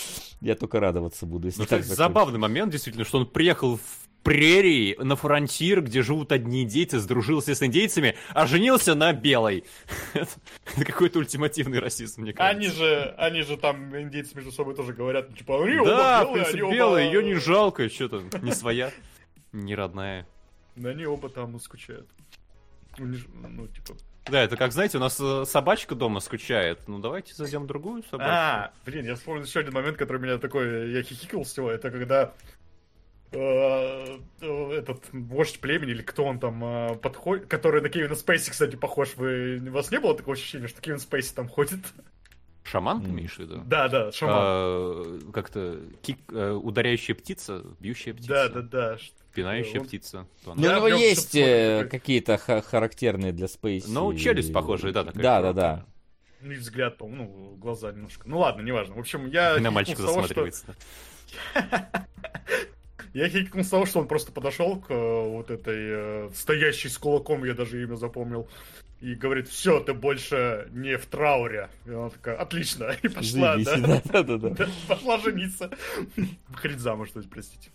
я 0.40 0.56
только 0.56 0.80
радоваться 0.80 1.24
буду, 1.24 1.46
если 1.46 1.60
Ну, 1.60 1.66
так 1.66 1.84
забавный 1.84 2.40
момент, 2.40 2.72
действительно, 2.72 3.04
что 3.04 3.18
он 3.18 3.26
приехал 3.26 3.76
в 3.76 4.02
прерии, 4.22 4.96
на 4.98 5.16
фронтир, 5.16 5.82
где 5.82 6.02
живут 6.02 6.32
одни 6.32 6.62
индейцы, 6.62 6.98
сдружился 6.98 7.54
с 7.54 7.62
индейцами, 7.62 8.16
а 8.30 8.46
женился 8.46 8.94
на 8.94 9.12
белой. 9.12 9.64
Это 10.14 10.84
какой-то 10.84 11.18
ультимативный 11.18 11.78
расизм, 11.78 12.22
мне 12.22 12.32
кажется. 12.32 12.56
Они 12.56 12.68
же, 12.68 13.14
они 13.18 13.42
же 13.42 13.56
там, 13.56 13.96
индейцы 13.98 14.34
между 14.34 14.52
собой 14.52 14.74
тоже 14.74 14.92
говорят, 14.92 15.30
ну, 15.30 15.36
типа, 15.36 15.64
они 15.64 15.78
оба 15.78 15.90
Да, 15.90 16.24
в 16.24 16.28
белые, 16.28 16.46
они 16.46 16.62
оба- 16.62 16.74
белая, 16.74 17.04
ее 17.06 17.22
не 17.22 17.34
жалко, 17.34 17.88
что-то 17.88 18.22
не 18.40 18.52
своя, 18.52 18.92
не 19.52 19.74
родная. 19.74 20.26
Да 20.76 20.90
они 20.90 21.04
оба 21.04 21.28
там 21.28 21.58
скучают. 21.60 22.08
Ну, 22.98 23.66
типа... 23.68 23.94
Да, 24.26 24.40
это 24.42 24.56
как, 24.56 24.72
знаете, 24.72 24.98
у 24.98 25.00
нас 25.00 25.18
э, 25.20 25.44
собачка 25.46 25.96
дома 25.96 26.20
скучает. 26.20 26.86
Ну, 26.86 27.00
давайте 27.00 27.34
зайдем 27.34 27.66
другую 27.66 28.04
собачку. 28.04 28.32
А, 28.32 28.70
блин, 28.86 29.04
я 29.04 29.16
вспомнил 29.16 29.44
еще 29.44 29.60
один 29.60 29.72
момент, 29.72 29.96
который 29.96 30.22
меня 30.22 30.38
такой, 30.38 30.92
я 30.92 31.02
хихикал 31.02 31.44
с 31.44 31.56
него, 31.56 31.70
это 31.70 31.90
когда 31.90 32.32
этот 33.32 35.04
вождь 35.12 35.58
племени, 35.60 35.90
или 35.92 36.02
кто 36.02 36.24
он 36.24 36.38
там 36.38 36.62
э, 36.64 36.94
подходит, 36.96 37.46
который 37.46 37.80
на 37.82 37.88
Кевина 37.88 38.14
Спейси, 38.14 38.50
кстати, 38.50 38.76
похож, 38.76 39.14
вы, 39.16 39.58
у 39.66 39.70
вас 39.70 39.90
не 39.90 39.98
было 40.00 40.16
такого 40.16 40.34
ощущения, 40.36 40.68
что 40.68 40.80
Кевин 40.80 40.98
Спейси 40.98 41.34
там 41.34 41.48
ходит? 41.48 41.80
Шаман, 42.64 43.02
ты 43.02 43.10
имеешь 43.10 43.34
в 43.34 43.38
виду? 43.40 43.62
Да, 43.66 43.88
да, 43.88 44.12
шаман. 44.12 44.34
А, 44.38 45.18
Как-то 45.32 45.80
кик- 46.02 46.32
э, 46.32 46.52
ударяющая 46.52 47.14
птица, 47.14 47.64
бьющая 47.80 48.14
птица. 48.14 48.28
Да, 48.28 48.48
да, 48.48 48.60
да. 48.62 48.96
Пинающая 49.34 49.80
Он- 49.80 49.86
птица. 49.86 50.26
Ну, 50.46 50.52
у 50.52 50.56
него 50.56 50.88
есть 50.88 51.34
э, 51.34 51.88
какие-то 51.90 52.36
ха- 52.38 52.60
характерные 52.62 53.32
для 53.32 53.48
Спейси. 53.48 53.88
Ну, 53.88 54.14
челюсть 54.14 54.52
похожая, 54.52 54.92
да, 54.92 55.04
такая 55.04 55.22
Да, 55.22 55.42
да, 55.42 55.52
да. 55.52 55.84
Ну 56.40 56.52
и 56.52 56.56
взгляд, 56.56 56.98
по-моему, 56.98 57.24
ну, 57.36 57.56
глаза 57.56 57.92
немножко. 57.92 58.28
Ну 58.28 58.38
ладно, 58.40 58.62
неважно. 58.62 58.94
В 58.94 58.98
общем, 58.98 59.26
я... 59.26 59.58
На 59.58 59.70
мальчика 59.70 60.02
засматривается. 60.02 60.76
Я 63.14 63.28
хихикнул 63.28 63.64
с 63.64 63.68
того, 63.68 63.84
что 63.86 64.00
он 64.00 64.08
просто 64.08 64.32
подошел 64.32 64.80
к 64.80 64.90
э, 64.90 65.28
вот 65.28 65.50
этой 65.50 65.76
э, 65.76 66.30
стоящей 66.34 66.88
с 66.88 66.96
кулаком, 66.96 67.44
я 67.44 67.54
даже 67.54 67.82
имя 67.82 67.96
запомнил, 67.96 68.48
и 69.02 69.14
говорит, 69.14 69.48
все, 69.48 69.80
ты 69.80 69.92
больше 69.92 70.68
не 70.70 70.96
в 70.96 71.06
трауре. 71.06 71.68
И 71.86 71.90
она 71.90 72.08
такая, 72.08 72.36
отлично, 72.36 72.84
и 73.02 73.08
пошла, 73.08 73.56
да? 73.58 74.02
да, 74.04 74.22
да, 74.22 74.38
да. 74.38 74.48
Да, 74.50 74.68
Пошла 74.88 75.18
жениться. 75.18 75.70
Выходить 76.48 76.78
замуж, 76.78 77.10
то 77.10 77.18
есть, 77.18 77.28
простите. 77.28 77.70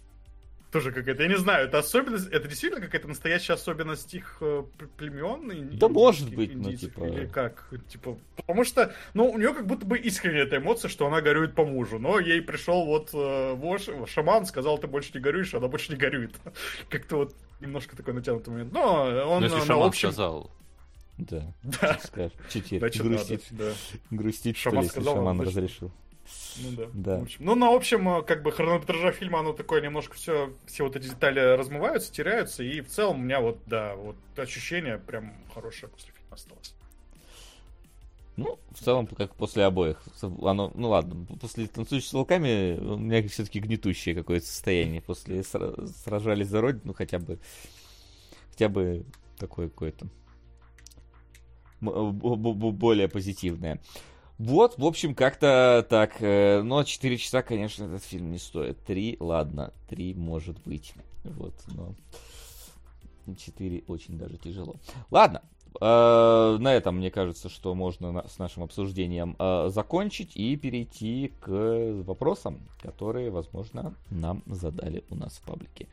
Тоже 0.77 0.91
какая-то, 0.91 1.23
я 1.23 1.29
не 1.29 1.37
знаю, 1.39 1.67
это 1.67 1.79
особенность, 1.79 2.27
это 2.27 2.47
действительно 2.47 2.79
какая-то 2.79 3.07
настоящая 3.07 3.53
особенность 3.53 4.13
их 4.13 4.37
э, 4.41 4.63
племен? 4.95 5.75
Да 5.75 5.87
может 5.89 6.29
индийских, 6.31 6.37
быть, 6.37 6.55
ну, 6.55 6.77
типа- 6.77 7.05
Или 7.05 7.25
как, 7.25 7.67
типа, 7.89 8.19
потому 8.35 8.63
что, 8.63 8.93
ну, 9.15 9.27
у 9.27 9.39
нее 9.39 9.55
как 9.55 9.65
будто 9.65 9.87
бы 9.87 9.97
искренняя 9.97 10.43
эта 10.43 10.57
эмоция, 10.57 10.89
что 10.89 11.07
она 11.07 11.21
горюет 11.21 11.55
по 11.55 11.65
мужу, 11.65 11.97
но 11.97 12.19
ей 12.19 12.43
пришел 12.43 12.85
вот 12.85 13.09
э, 13.11 13.53
вож, 13.53 13.87
шаман, 14.05 14.45
сказал, 14.45 14.77
ты 14.77 14.85
больше 14.85 15.13
не 15.15 15.19
горюешь, 15.19 15.51
она 15.55 15.67
больше 15.67 15.91
не 15.93 15.97
горюет. 15.97 16.35
Как-то 16.89 17.15
вот 17.17 17.35
немножко 17.59 17.97
такой 17.97 18.13
натянутый 18.13 18.53
момент. 18.53 18.71
Но 18.71 19.05
он, 19.31 19.41
Ну, 19.41 19.47
если 19.47 19.65
шаман 19.65 19.87
общем... 19.87 20.09
сказал. 20.11 20.51
Да. 21.17 21.55
Да, 21.63 21.97
Что 21.97 22.31
теперь? 22.61 22.77
значит, 22.77 23.01
Грустить, 23.01 23.51
надо, 23.51 23.73
да. 24.11 24.15
грустить, 24.15 24.57
что 24.57 24.69
Шаман 24.69 24.81
ли, 24.81 24.85
если 24.85 24.99
сказал, 24.99 25.15
шаман 25.15 25.41
разрешил. 25.41 25.91
Ну 26.57 26.71
да. 26.71 26.87
Да. 26.93 27.19
В 27.19 27.23
общем, 27.23 27.45
ну, 27.45 27.55
на 27.55 27.73
общем, 27.73 28.09
э, 28.09 28.23
как 28.23 28.43
бы 28.43 28.51
хронометража 28.51 29.11
фильма, 29.11 29.39
оно 29.39 29.53
такое 29.53 29.81
немножко 29.81 30.15
все, 30.15 30.53
все 30.65 30.83
вот 30.83 30.95
эти 30.95 31.05
детали 31.05 31.39
размываются, 31.39 32.11
теряются, 32.11 32.63
и 32.63 32.81
в 32.81 32.87
целом 32.87 33.19
у 33.19 33.23
меня 33.23 33.39
вот, 33.39 33.59
да, 33.65 33.95
вот 33.95 34.15
ощущение 34.37 34.97
прям 34.97 35.33
хорошее 35.53 35.91
после 35.91 36.11
фильма 36.13 36.33
осталось. 36.33 36.73
Ну, 38.37 38.59
в 38.71 38.83
целом, 38.83 39.07
как 39.07 39.33
после 39.33 39.63
обоих. 39.65 39.99
Оно, 40.21 40.71
ну 40.75 40.89
ладно, 40.89 41.25
после 41.41 41.65
танцующих 41.65 42.09
с 42.09 42.13
волками 42.13 42.77
у 42.77 42.97
меня 42.97 43.27
все-таки 43.27 43.59
гнетущее 43.59 44.13
какое-то 44.13 44.45
состояние. 44.45 45.01
После 45.01 45.39
сра- 45.39 45.87
сражались 46.03 46.47
за 46.47 46.61
родину, 46.61 46.93
хотя 46.93 47.17
бы, 47.17 47.39
хотя 48.51 48.69
бы 48.69 49.05
такое 49.39 49.69
какое-то 49.69 50.07
более 51.81 53.07
позитивное. 53.07 53.79
Вот, 54.37 54.77
в 54.77 54.85
общем, 54.85 55.15
как-то 55.15 55.85
так. 55.89 56.21
э, 56.21 56.61
Но 56.61 56.83
4 56.83 57.17
часа, 57.17 57.41
конечно, 57.41 57.85
этот 57.85 58.03
фильм 58.03 58.31
не 58.31 58.37
стоит. 58.37 58.77
3, 58.85 59.17
ладно, 59.19 59.73
3 59.89 60.13
может 60.13 60.59
быть. 60.63 60.93
Вот, 61.23 61.53
но 61.67 61.93
4 63.35 63.83
очень 63.87 64.17
даже 64.17 64.37
тяжело. 64.37 64.75
Ладно, 65.09 65.41
э, 65.81 66.57
на 66.59 66.73
этом, 66.73 66.97
мне 66.97 67.09
кажется, 67.09 67.49
что 67.49 67.73
можно 67.73 68.25
с 68.27 68.37
нашим 68.37 68.63
обсуждением 68.63 69.35
э, 69.39 69.69
закончить 69.69 70.35
и 70.35 70.55
перейти 70.55 71.33
к 71.41 71.49
вопросам, 72.05 72.59
которые, 72.81 73.31
возможно, 73.31 73.95
нам 74.11 74.43
задали 74.45 75.03
у 75.09 75.15
нас 75.15 75.33
в 75.33 75.41
паблике. 75.41 75.87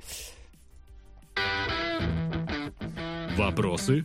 Вопросы? 3.36 4.04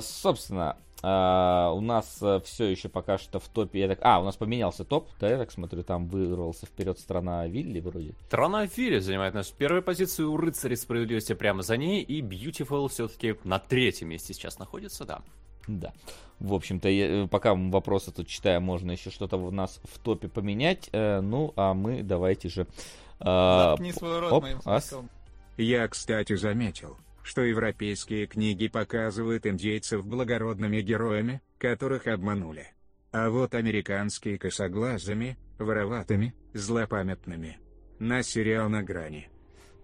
Собственно, 0.00 0.76
а, 1.02 1.72
у 1.74 1.80
нас 1.80 2.22
все 2.44 2.64
еще 2.64 2.88
пока 2.88 3.18
что 3.18 3.40
в 3.40 3.48
топе. 3.48 3.80
Я 3.80 3.88
так... 3.88 3.98
А, 4.02 4.20
у 4.20 4.24
нас 4.24 4.36
поменялся 4.36 4.84
топ, 4.84 5.08
да, 5.18 5.28
я 5.28 5.36
так 5.38 5.50
смотрю, 5.50 5.82
там 5.82 6.06
вырвался 6.06 6.66
вперед 6.66 6.98
страна 6.98 7.46
Вилли 7.48 7.80
вроде. 7.80 8.14
Трона 8.30 8.66
Фири 8.68 8.98
занимает 9.00 9.34
нашу 9.34 9.52
первую 9.54 9.82
позицию, 9.82 10.30
у 10.30 10.36
Рыцарей 10.36 10.76
Справедливости 10.76 11.32
прямо 11.32 11.62
за 11.62 11.76
ней, 11.76 12.02
и 12.02 12.22
Beautiful 12.22 12.88
все-таки 12.88 13.36
на 13.44 13.58
третьем 13.58 14.08
месте 14.10 14.32
сейчас 14.32 14.58
находится, 14.58 15.04
да. 15.04 15.22
Да. 15.66 15.92
В 16.38 16.54
общем-то, 16.54 16.88
я- 16.88 17.26
пока 17.28 17.54
вопросы 17.54 18.10
тут 18.12 18.26
читаем, 18.26 18.62
можно 18.64 18.90
еще 18.92 19.10
что-то 19.10 19.36
у 19.36 19.50
нас 19.50 19.80
в 19.84 19.98
топе 20.00 20.28
поменять. 20.28 20.88
Э, 20.92 21.20
ну, 21.20 21.52
а 21.56 21.72
мы 21.74 22.02
давайте 22.02 22.48
же... 22.48 22.66
а, 23.20 23.70
Заткни 23.70 23.92
свой 23.92 24.18
рот 24.20 24.32
оп, 24.32 24.42
моим 24.42 24.60
ас. 24.64 24.86
списком. 24.86 25.08
Я, 25.56 25.86
кстати, 25.86 26.34
заметил, 26.34 26.96
что 27.22 27.42
европейские 27.42 28.26
книги 28.26 28.68
показывают 28.68 29.46
индейцев 29.46 30.04
благородными 30.04 30.80
героями, 30.80 31.42
которых 31.58 32.06
обманули. 32.06 32.66
А 33.12 33.28
вот 33.30 33.54
американские 33.54 34.38
косоглазыми, 34.38 35.38
вороватыми, 35.58 36.34
злопамятными. 36.54 37.58
На 37.98 38.22
сериал 38.22 38.68
на 38.68 38.82
грани. 38.82 39.28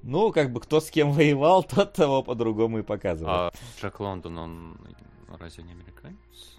Ну, 0.03 0.33
как 0.33 0.53
бы 0.53 0.61
кто 0.61 0.81
с 0.81 0.91
кем 0.91 1.13
воевал, 1.13 1.63
тот 1.69 1.93
того 1.93 2.23
по-другому 2.23 2.81
и 2.81 2.83
показывает. 2.83 3.53
А 3.55 3.81
Джек 3.81 4.01
Лондон, 4.01 4.39
он 4.39 4.79
разве 5.39 5.65
не 5.65 5.73
американец? 5.73 6.58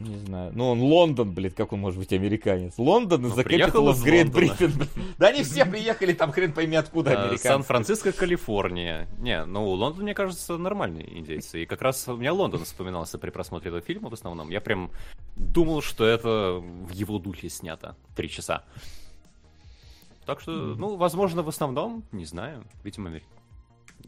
Не 0.00 0.16
знаю. 0.16 0.52
Ну, 0.54 0.70
он 0.70 0.80
Лондон, 0.80 1.32
блин, 1.32 1.52
как 1.52 1.72
он 1.72 1.80
может 1.80 1.98
быть 1.98 2.12
американец? 2.12 2.74
Лондон 2.78 3.26
из-за 3.26 3.42
Capital 3.42 3.92
of 3.92 4.02
Great. 4.04 4.30
Britain. 4.30 4.88
Да 5.18 5.28
они 5.28 5.42
все 5.42 5.64
приехали, 5.64 6.12
там 6.12 6.32
хрен 6.32 6.52
пойми 6.52 6.76
откуда 6.76 7.10
Э, 7.10 7.14
американцы. 7.14 7.48
Сан-Франциско, 7.48 8.12
Калифорния. 8.12 9.08
Не, 9.18 9.44
ну 9.44 9.68
Лондон, 9.68 10.02
мне 10.04 10.14
кажется, 10.14 10.56
нормальные 10.56 11.18
индейцы. 11.18 11.62
И 11.62 11.66
как 11.66 11.82
раз 11.82 12.08
у 12.08 12.16
меня 12.16 12.32
Лондон 12.32 12.64
вспоминался 12.64 13.18
при 13.18 13.30
просмотре 13.30 13.68
этого 13.68 13.82
фильма 13.82 14.08
в 14.10 14.14
основном. 14.14 14.50
Я 14.50 14.60
прям 14.60 14.90
думал, 15.36 15.82
что 15.82 16.04
это 16.04 16.60
в 16.60 16.90
его 16.90 17.18
духе 17.18 17.48
снято. 17.48 17.96
Три 18.16 18.28
часа. 18.28 18.64
Так 20.26 20.40
что, 20.40 20.52
ну, 20.52 20.96
возможно, 20.96 21.42
в 21.42 21.48
основном, 21.48 22.04
не 22.12 22.24
знаю. 22.24 22.64
Видимо, 22.84 23.20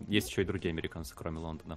есть 0.09 0.31
еще 0.31 0.43
и 0.43 0.44
другие 0.44 0.70
американцы, 0.70 1.15
кроме 1.17 1.39
Лондона. 1.39 1.76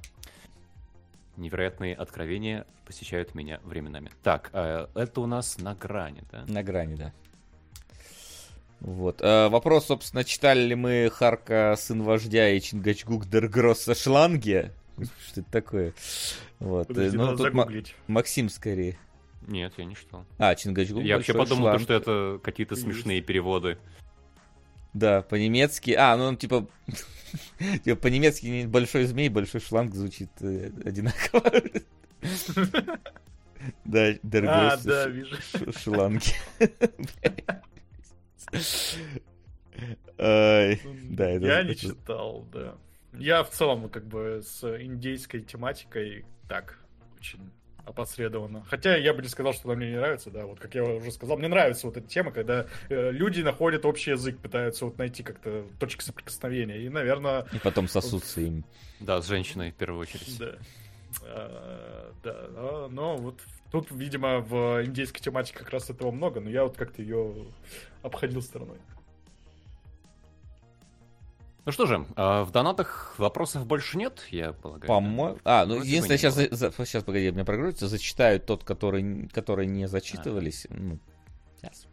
Невероятные 1.38 1.96
откровения 1.96 2.66
посещают 2.86 3.36
меня 3.36 3.60
временами. 3.64 4.10
Так, 4.24 4.50
э, 4.54 4.88
это 4.96 5.22
у 5.22 5.28
нас 5.28 5.60
на 5.60 5.76
грани, 5.76 6.24
да? 6.32 6.44
На 6.48 6.64
грани, 6.64 6.96
да. 6.96 7.14
Вот. 8.80 9.22
Э, 9.22 9.48
вопрос, 9.50 9.86
собственно, 9.86 10.24
читали 10.24 10.62
ли 10.62 10.76
мы 10.76 11.10
Харка, 11.14 11.76
сын 11.78 12.02
вождя 12.04 12.50
и 12.50 12.60
Чингачгук 12.60 13.28
Дергросса 13.28 13.96
Шланге? 13.96 14.72
Что 15.28 15.42
это 15.42 15.52
такое? 15.52 15.94
Вот. 16.60 16.88
Подожди, 16.88 17.18
ну, 17.18 17.26
надо 17.26 17.38
тут 17.38 17.54
загуглить. 17.54 17.96
Максим 18.08 18.50
скорее. 18.50 18.98
Нет, 19.48 19.74
я 19.78 19.86
не 19.86 19.96
читал. 19.96 20.26
А, 20.38 20.56
Чингачгук 20.56 21.04
Я 21.04 21.18
вообще 21.18 21.34
подумал, 21.34 21.68
шланг. 21.68 21.82
что 21.82 21.94
это 21.94 22.40
какие-то 22.44 22.76
смешные 22.76 23.22
переводы. 23.22 23.78
Да, 24.94 25.22
по-немецки. 25.22 25.92
А, 25.92 26.16
ну 26.18 26.26
он 26.26 26.38
типа... 26.38 26.68
типа 27.84 28.00
по-немецки 28.00 28.46
не 28.46 28.66
большой 28.68 29.06
змей, 29.06 29.30
большой 29.30 29.62
шланг 29.62 29.94
звучит 29.94 30.30
э, 30.42 30.72
одинаково. 30.86 31.52
Да, 33.84 34.08
А, 34.08 34.14
Дергросс 34.24 34.84
да, 34.84 35.08
вижу. 35.08 35.36
шланги. 35.78 36.32
Да, 40.18 41.30
Я 41.30 41.64
не 41.64 41.76
читал, 41.76 42.46
да. 42.52 42.76
Я 43.14 43.44
в 43.44 43.50
целом 43.50 43.90
как 43.90 44.06
бы 44.06 44.42
с 44.44 44.64
индейской 44.64 45.42
тематикой 45.42 46.26
так 46.48 46.80
очень 47.20 47.52
опосредованно. 47.88 48.66
Хотя 48.70 48.96
я 48.98 49.14
бы 49.14 49.22
не 49.22 49.30
сказал, 49.30 49.54
что 49.54 49.70
она 49.70 49.78
мне 49.78 49.92
не 49.92 49.98
нравится, 49.98 50.30
да, 50.30 50.46
вот 50.46 50.60
как 50.60 50.76
я 50.76 50.84
уже 50.84 51.12
сказал, 51.12 51.38
мне 51.38 51.48
нравится 51.48 51.88
вот 51.88 51.98
эта 51.98 52.08
тема, 52.08 52.32
когда 52.32 52.68
э, 52.90 53.12
люди 53.12 53.42
находят 53.42 53.86
общий 53.86 54.12
язык, 54.12 54.40
пытаются 54.40 54.86
вот 54.86 54.98
найти 54.98 55.24
как-то 55.24 55.66
точки 55.80 56.04
соприкосновения. 56.04 56.78
И, 56.80 56.90
наверное, 56.90 57.48
И 57.54 57.60
потом 57.60 57.88
сосутся 57.88 58.42
им. 58.42 58.66
Да, 59.00 59.22
с 59.22 59.28
женщиной 59.28 59.72
в 59.72 59.76
первую 59.76 60.02
очередь. 60.02 60.38
да. 60.38 60.56
А, 61.24 62.14
да, 62.24 62.48
но, 62.54 62.88
но 62.90 63.18
вот 63.18 63.40
тут, 63.72 63.90
видимо, 63.92 64.40
в 64.40 64.84
индейской 64.84 65.22
тематике 65.22 65.60
как 65.60 65.70
раз 65.70 65.90
этого 65.90 66.12
много, 66.12 66.42
но 66.42 66.50
я 66.50 66.64
вот 66.64 66.76
как-то 66.76 67.02
ее 67.02 67.34
обходил 68.02 68.42
стороной. 68.42 68.78
Ну 71.68 71.74
что 71.74 71.86
же, 71.86 72.06
а, 72.16 72.46
в 72.46 72.52
донатах 72.52 73.14
вопросов 73.20 73.68
больше 73.68 73.98
нет, 73.98 74.26
я 74.32 74.54
полагаю. 74.54 74.88
По-моему... 74.88 75.38
А, 75.44 75.66
ну, 75.66 75.76
Вроде 75.76 75.90
единственное, 75.90 76.18
сейчас, 76.18 76.36
за- 76.36 76.72
сейчас, 76.86 77.04
погоди, 77.04 77.30
меня 77.30 77.44
прогрузится, 77.44 77.90
зачитают 77.90 78.46
тот, 78.46 78.64
который, 78.64 79.28
которые 79.28 79.68
не 79.68 79.86
зачитывались. 79.86 80.66
Ну, 80.70 80.98
сейчас. 81.58 81.86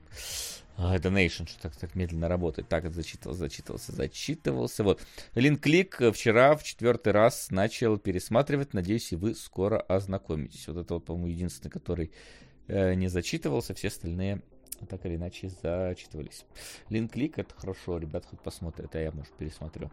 А, 0.76 0.96
Donation, 0.98 1.48
что 1.48 1.60
так, 1.60 1.74
так 1.74 1.96
медленно 1.96 2.28
работает. 2.28 2.68
Так, 2.68 2.84
это 2.84 2.94
зачитывался, 2.94 3.40
зачитывался, 3.40 3.90
зачитывался. 3.90 4.84
Вот. 4.84 5.00
Линклик 5.34 6.00
вчера 6.12 6.54
в 6.54 6.62
четвертый 6.62 7.12
раз 7.12 7.50
начал 7.50 7.98
пересматривать. 7.98 8.74
Надеюсь, 8.74 9.10
и 9.10 9.16
вы 9.16 9.34
скоро 9.34 9.80
ознакомитесь. 9.80 10.68
Вот 10.68 10.76
это 10.76 10.94
вот, 10.94 11.04
по-моему, 11.04 11.26
единственный, 11.26 11.72
который 11.72 12.12
э, 12.68 12.94
не 12.94 13.08
зачитывался. 13.08 13.74
Все 13.74 13.88
остальные 13.88 14.40
так 14.84 15.04
или 15.06 15.16
иначе 15.16 15.50
зачитывались. 15.62 16.44
Линклик 16.88 17.38
это 17.38 17.54
хорошо, 17.54 17.98
ребят, 17.98 18.24
хоть 18.28 18.40
посмотрят, 18.40 18.94
а 18.94 19.00
я, 19.00 19.12
может, 19.12 19.32
пересмотрю. 19.34 19.90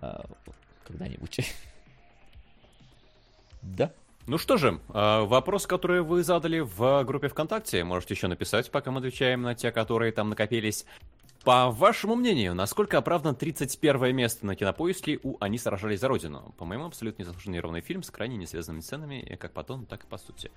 А, 0.00 0.24
когда-нибудь. 0.86 1.40
Да. 3.62 3.92
Ну 4.26 4.38
что 4.38 4.56
же, 4.56 4.80
а, 4.90 5.24
вопрос, 5.24 5.66
который 5.66 6.02
вы 6.02 6.22
задали 6.22 6.60
в 6.60 7.02
группе 7.04 7.28
ВКонтакте, 7.28 7.82
можете 7.82 8.14
еще 8.14 8.28
написать, 8.28 8.70
пока 8.70 8.90
мы 8.90 8.98
отвечаем 8.98 9.42
на 9.42 9.54
те, 9.54 9.72
которые 9.72 10.12
там 10.12 10.28
накопились. 10.28 10.84
По 11.44 11.70
вашему 11.70 12.14
мнению, 12.14 12.54
насколько 12.54 12.98
оправдан 12.98 13.34
31 13.34 14.14
место 14.14 14.44
на 14.44 14.54
кинопоиске 14.54 15.18
у 15.22 15.36
«Они 15.40 15.56
сражались 15.56 16.00
за 16.00 16.08
Родину»? 16.08 16.54
По-моему, 16.58 16.84
абсолютно 16.84 17.22
незаслуженный 17.22 17.60
ровный 17.60 17.80
фильм 17.80 18.02
с 18.02 18.10
крайне 18.10 18.36
несвязанными 18.36 18.82
сценами, 18.82 19.36
как 19.40 19.52
по 19.52 19.62
тону, 19.64 19.86
так 19.86 20.04
и 20.04 20.06
по 20.06 20.18
сути. 20.18 20.50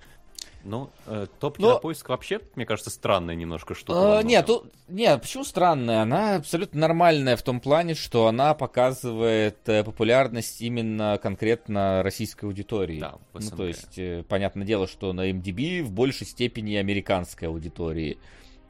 Ну, 0.64 0.90
э, 1.06 1.26
топ 1.40 1.58
Но- 1.58 1.70
кинопоиск 1.72 2.08
вообще, 2.08 2.40
мне 2.54 2.64
кажется, 2.66 2.90
странная 2.90 3.34
немножко 3.34 3.74
штука. 3.74 3.98
многом. 3.98 4.26
Нет, 4.28 4.46
тут, 4.46 4.72
нет, 4.88 5.20
почему 5.20 5.44
странная? 5.44 6.02
Она 6.02 6.36
абсолютно 6.36 6.80
нормальная 6.80 7.36
в 7.36 7.42
том 7.42 7.60
плане, 7.60 7.94
что 7.94 8.26
она 8.28 8.54
показывает 8.54 9.58
э, 9.68 9.82
популярность 9.84 10.60
именно 10.60 11.18
конкретно 11.22 12.02
российской 12.02 12.44
аудитории. 12.44 13.00
Да, 13.00 13.14
в 13.32 13.40
ну, 13.40 13.56
то 13.56 13.66
есть, 13.66 13.98
э, 13.98 14.24
понятное 14.28 14.64
дело, 14.66 14.86
что 14.86 15.12
на 15.12 15.30
MDB 15.30 15.82
в 15.82 15.90
большей 15.92 16.26
степени 16.26 16.76
американской 16.76 17.48
аудитории. 17.48 18.18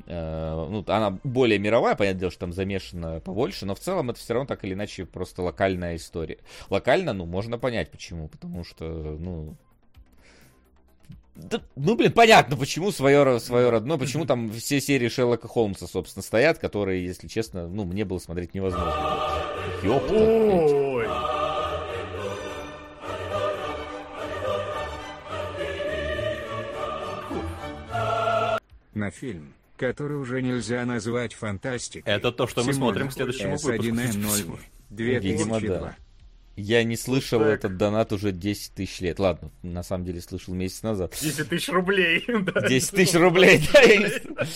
Э, 0.07 0.67
Ну, 0.71 0.85
она 0.89 1.19
более 1.23 1.59
мировая, 1.59 1.95
понятное 1.95 2.21
дело, 2.21 2.31
что 2.33 2.41
там 2.41 2.53
замешана 2.53 3.21
побольше, 3.21 3.67
но 3.67 3.75
в 3.75 3.81
целом 3.81 4.11
это 4.11 4.19
все 4.19 4.33
равно 4.35 4.47
так 4.47 4.65
или 4.65 4.75
иначе 4.75 5.05
просто 5.05 5.43
локальная 5.43 5.97
история. 5.97 6.39
Локально, 6.71 7.13
ну, 7.13 7.27
можно 7.27 7.59
понять 7.59 7.91
почему, 7.91 8.29
потому 8.29 8.65
что, 8.65 8.85
ну, 8.85 9.55
да, 11.35 11.63
ну, 11.77 11.95
блин, 11.95 12.13
понятно, 12.13 12.57
почему 12.57 12.93
свое, 12.93 13.41
свое 13.41 13.71
родное, 13.71 13.97
почему 13.97 14.27
там 14.27 14.53
все 14.53 14.81
серии 14.81 15.09
Шерлока 15.09 15.49
Холмса, 15.49 15.87
собственно, 15.87 16.23
стоят, 16.23 16.59
которые, 16.59 17.05
если 17.05 17.27
честно, 17.27 17.69
ну, 17.69 17.85
мне 17.85 18.05
было 18.05 18.19
смотреть 18.19 18.53
невозможно. 18.55 18.95
Ёпта. 19.83 20.15
Ой. 20.15 21.09
На 28.95 29.11
фильм, 29.11 29.55
который 29.79 30.19
уже 30.19 30.43
нельзя 30.43 30.85
назвать 30.85 31.33
фантастикой. 31.33 32.13
Это 32.13 32.31
то, 32.31 32.47
что 32.47 32.63
мы 32.63 32.75
смотрим 32.75 33.09
к 33.09 33.13
следующему 33.13 33.57
выпуску. 33.57 33.73
S1N0, 33.73 34.59
Видимо, 34.91 35.59
2002. 35.59 35.97
Я 36.55 36.85
не 36.85 36.97
слышал 36.97 37.41
так. 37.41 37.49
этот 37.49 37.77
донат 37.79 38.13
уже 38.13 38.31
10 38.31 38.75
тысяч 38.75 39.01
лет. 39.01 39.19
Ладно, 39.19 39.51
на 39.63 39.83
самом 39.83 40.05
деле 40.05 40.21
слышал 40.21 40.53
месяц 40.53 40.83
назад. 40.83 41.17
10 41.21 41.49
тысяч 41.49 41.69
рублей. 41.71 42.25
да. 42.29 42.69
10 42.69 42.91
тысяч 42.91 43.15
рублей, 43.15 43.61
да, 43.73 44.47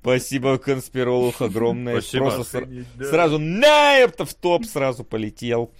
Спасибо, 0.00 0.58
конспиролог, 0.58 1.40
огромное. 1.42 2.00
Спасибо. 2.00 2.30
Просто 2.30 2.58
сра- 2.58 2.62
Охренеть, 2.62 2.86
да. 2.96 3.04
сразу 3.10 3.38
на 3.38 3.96
это 3.98 4.24
в 4.24 4.32
топ 4.34 4.64
сразу 4.64 5.04
полетел. 5.04 5.70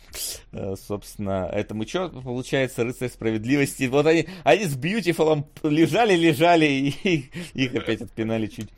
Э, 0.53 0.75
Собственно, 0.77 1.49
это 1.53 1.75
мы 1.75 1.87
что, 1.87 2.09
получается, 2.11 2.85
рыцарь 2.85 3.09
справедливости. 3.09 3.85
Вот 3.85 4.07
они, 4.07 4.29
они 4.43 4.67
с 4.67 4.77
Бьютифулом 4.77 5.47
лежали-лежали, 5.63 6.67
и 7.05 7.31
их 7.55 7.75
опять 7.75 8.03
отпинали 8.03 8.47
чуть 8.49 8.69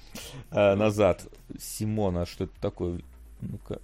э, 0.52 0.74
назад. 0.74 1.26
Симона, 1.58 2.26
что 2.26 2.44
это 2.44 2.54
такое? 2.60 3.00
Ну-ка. 3.40 3.80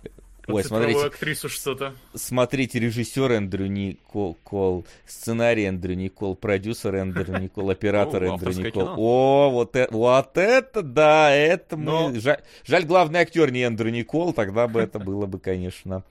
Ой, 0.49 0.65
смотрите, 0.65 1.07
актрису 1.07 1.49
что-то. 1.49 1.95
смотрите, 2.15 2.81
режиссер 2.81 3.31
Эндрю 3.33 3.67
Никол, 3.67 4.37
Кол, 4.43 4.85
сценарий 5.07 5.65
Эндрю 5.65 5.95
Никол, 5.95 6.35
продюсер 6.35 6.97
Эндрю 6.97 7.39
Никол, 7.41 7.71
оператор 7.71 8.25
О, 8.25 8.27
Эндрю 8.33 8.53
Никол. 8.55 8.95
О, 8.97 9.51
вот 9.51 9.77
это, 9.77 9.93
вот 9.93 10.37
это 10.37 10.83
да, 10.83 11.31
это 11.31 11.77
мы... 11.77 12.21
Жаль, 12.21 12.85
главный 12.85 13.21
актер 13.21 13.53
не 13.53 13.62
Эндрю 13.62 13.91
Никол, 13.91 14.33
тогда 14.33 14.67
бы 14.67 14.81
это 14.81 14.99
было 14.99 15.27
бы, 15.27 15.39
конечно, 15.39 16.03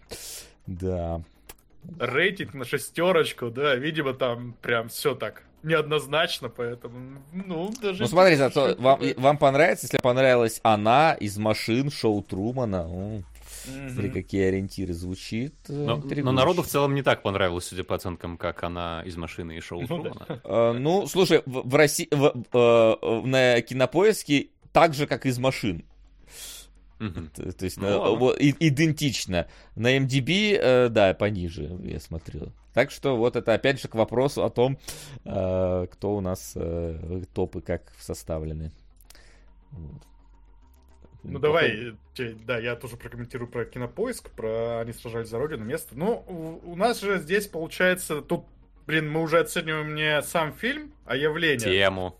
да. 0.66 1.22
Рейтинг 2.00 2.54
на 2.54 2.64
шестерочку, 2.64 3.50
да, 3.50 3.76
видимо, 3.76 4.14
там 4.14 4.56
прям 4.62 4.88
все 4.90 5.16
так 5.16 5.44
неоднозначно, 5.64 6.50
поэтому, 6.50 7.22
ну, 7.34 7.72
даже... 7.82 8.04
Ну, 8.04 8.08
смотрите, 8.08 8.44
а 8.44 8.76
вам, 8.78 9.00
вам 9.18 9.38
понравится, 9.38 9.86
если 9.86 9.98
понравилась 9.98 10.60
она 10.64 11.14
из 11.14 11.38
машин 11.38 11.92
шоу 11.92 12.22
Трумана. 12.22 13.24
О, 13.68 13.90
смотри, 13.90 14.10
какие 14.10 14.44
ориентиры 14.46 14.94
звучит. 14.94 15.54
э, 15.70 15.74
Но, 15.74 15.98
но 15.98 16.32
народу 16.32 16.64
в 16.64 16.68
целом 16.68 16.96
не 16.96 17.04
так 17.04 17.22
понравилось, 17.24 17.66
судя 17.66 17.84
по 17.84 17.96
оценкам, 17.96 18.38
как 18.38 18.64
она 18.64 19.04
из 19.06 19.16
машины 19.18 19.58
и 19.58 19.60
шоу 19.62 19.84
Ну 19.88 20.04
да. 20.04 20.40
Э, 20.44 20.72
Ну, 20.74 21.08
слушай, 21.08 21.42
в, 21.46 21.68
в 21.70 21.76
России, 21.76 22.08
в- 22.12 22.34
э, 22.54 23.22
на 23.28 23.62
кинопоиске 23.62 24.48
так 24.72 24.94
же, 24.94 25.06
как 25.08 25.26
из 25.26 25.38
машин. 25.38 25.84
То, 27.36 27.52
то 27.52 27.66
есть 27.66 27.78
Ну 27.78 27.88
на- 27.90 28.10
вот 28.12 28.40
и- 28.40 28.56
идентично. 28.60 29.48
На 29.76 29.98
MDB, 29.98 30.56
э, 30.62 30.90
да, 30.90 31.14
пониже, 31.16 31.78
я 31.84 32.00
смотрел. 32.00 32.52
Так 32.76 32.92
что 32.92 33.18
вот 33.18 33.36
это 33.36 33.54
опять 33.56 33.82
же 33.82 33.88
к 33.88 33.96
вопросу 33.96 34.44
о 34.46 34.50
том, 34.52 34.78
э, 35.26 35.88
кто 35.92 36.16
у 36.16 36.22
нас 36.22 36.54
э, 36.56 37.24
топы 37.34 37.62
как 37.62 37.92
составлены. 38.00 38.72
Вот. 39.72 40.02
Ну 41.24 41.40
давай, 41.40 41.96
те- 42.16 42.36
да, 42.46 42.58
я 42.58 42.76
тоже 42.76 42.98
прокомментирую 42.98 43.48
про 43.50 43.66
кинопоиск, 43.66 44.32
про 44.32 44.80
они 44.82 44.92
сражались 44.92 45.28
за 45.30 45.38
родину 45.38 45.64
место. 45.64 45.96
Ну, 45.96 46.24
у, 46.28 46.72
у 46.72 46.76
нас 46.76 47.00
же 47.02 47.20
здесь 47.20 47.48
получается, 47.48 48.22
тут, 48.22 48.46
блин, 48.88 49.10
мы 49.10 49.22
уже 49.22 49.40
оцениваем 49.40 49.94
не 49.94 50.22
сам 50.24 50.54
фильм, 50.54 50.92
а 51.06 51.16
явление. 51.16 51.60
Тему. 51.60 52.16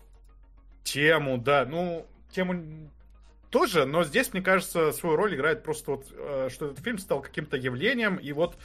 Тему, 0.84 1.38
да, 1.38 1.64
ну, 1.64 2.06
тему 2.30 2.90
тоже, 3.50 3.84
но 3.84 4.04
здесь, 4.04 4.32
мне 4.32 4.42
кажется, 4.42 4.92
свою 4.92 5.16
роль 5.16 5.34
играет 5.34 5.62
просто 5.62 5.92
вот, 5.92 6.06
э, 6.10 6.48
что 6.50 6.66
этот 6.66 6.80
фильм 6.84 6.98
стал 6.98 7.20
каким-то 7.20 7.56
явлением, 7.56 8.16
и 8.16 8.32
вот 8.32 8.54
э, 8.54 8.58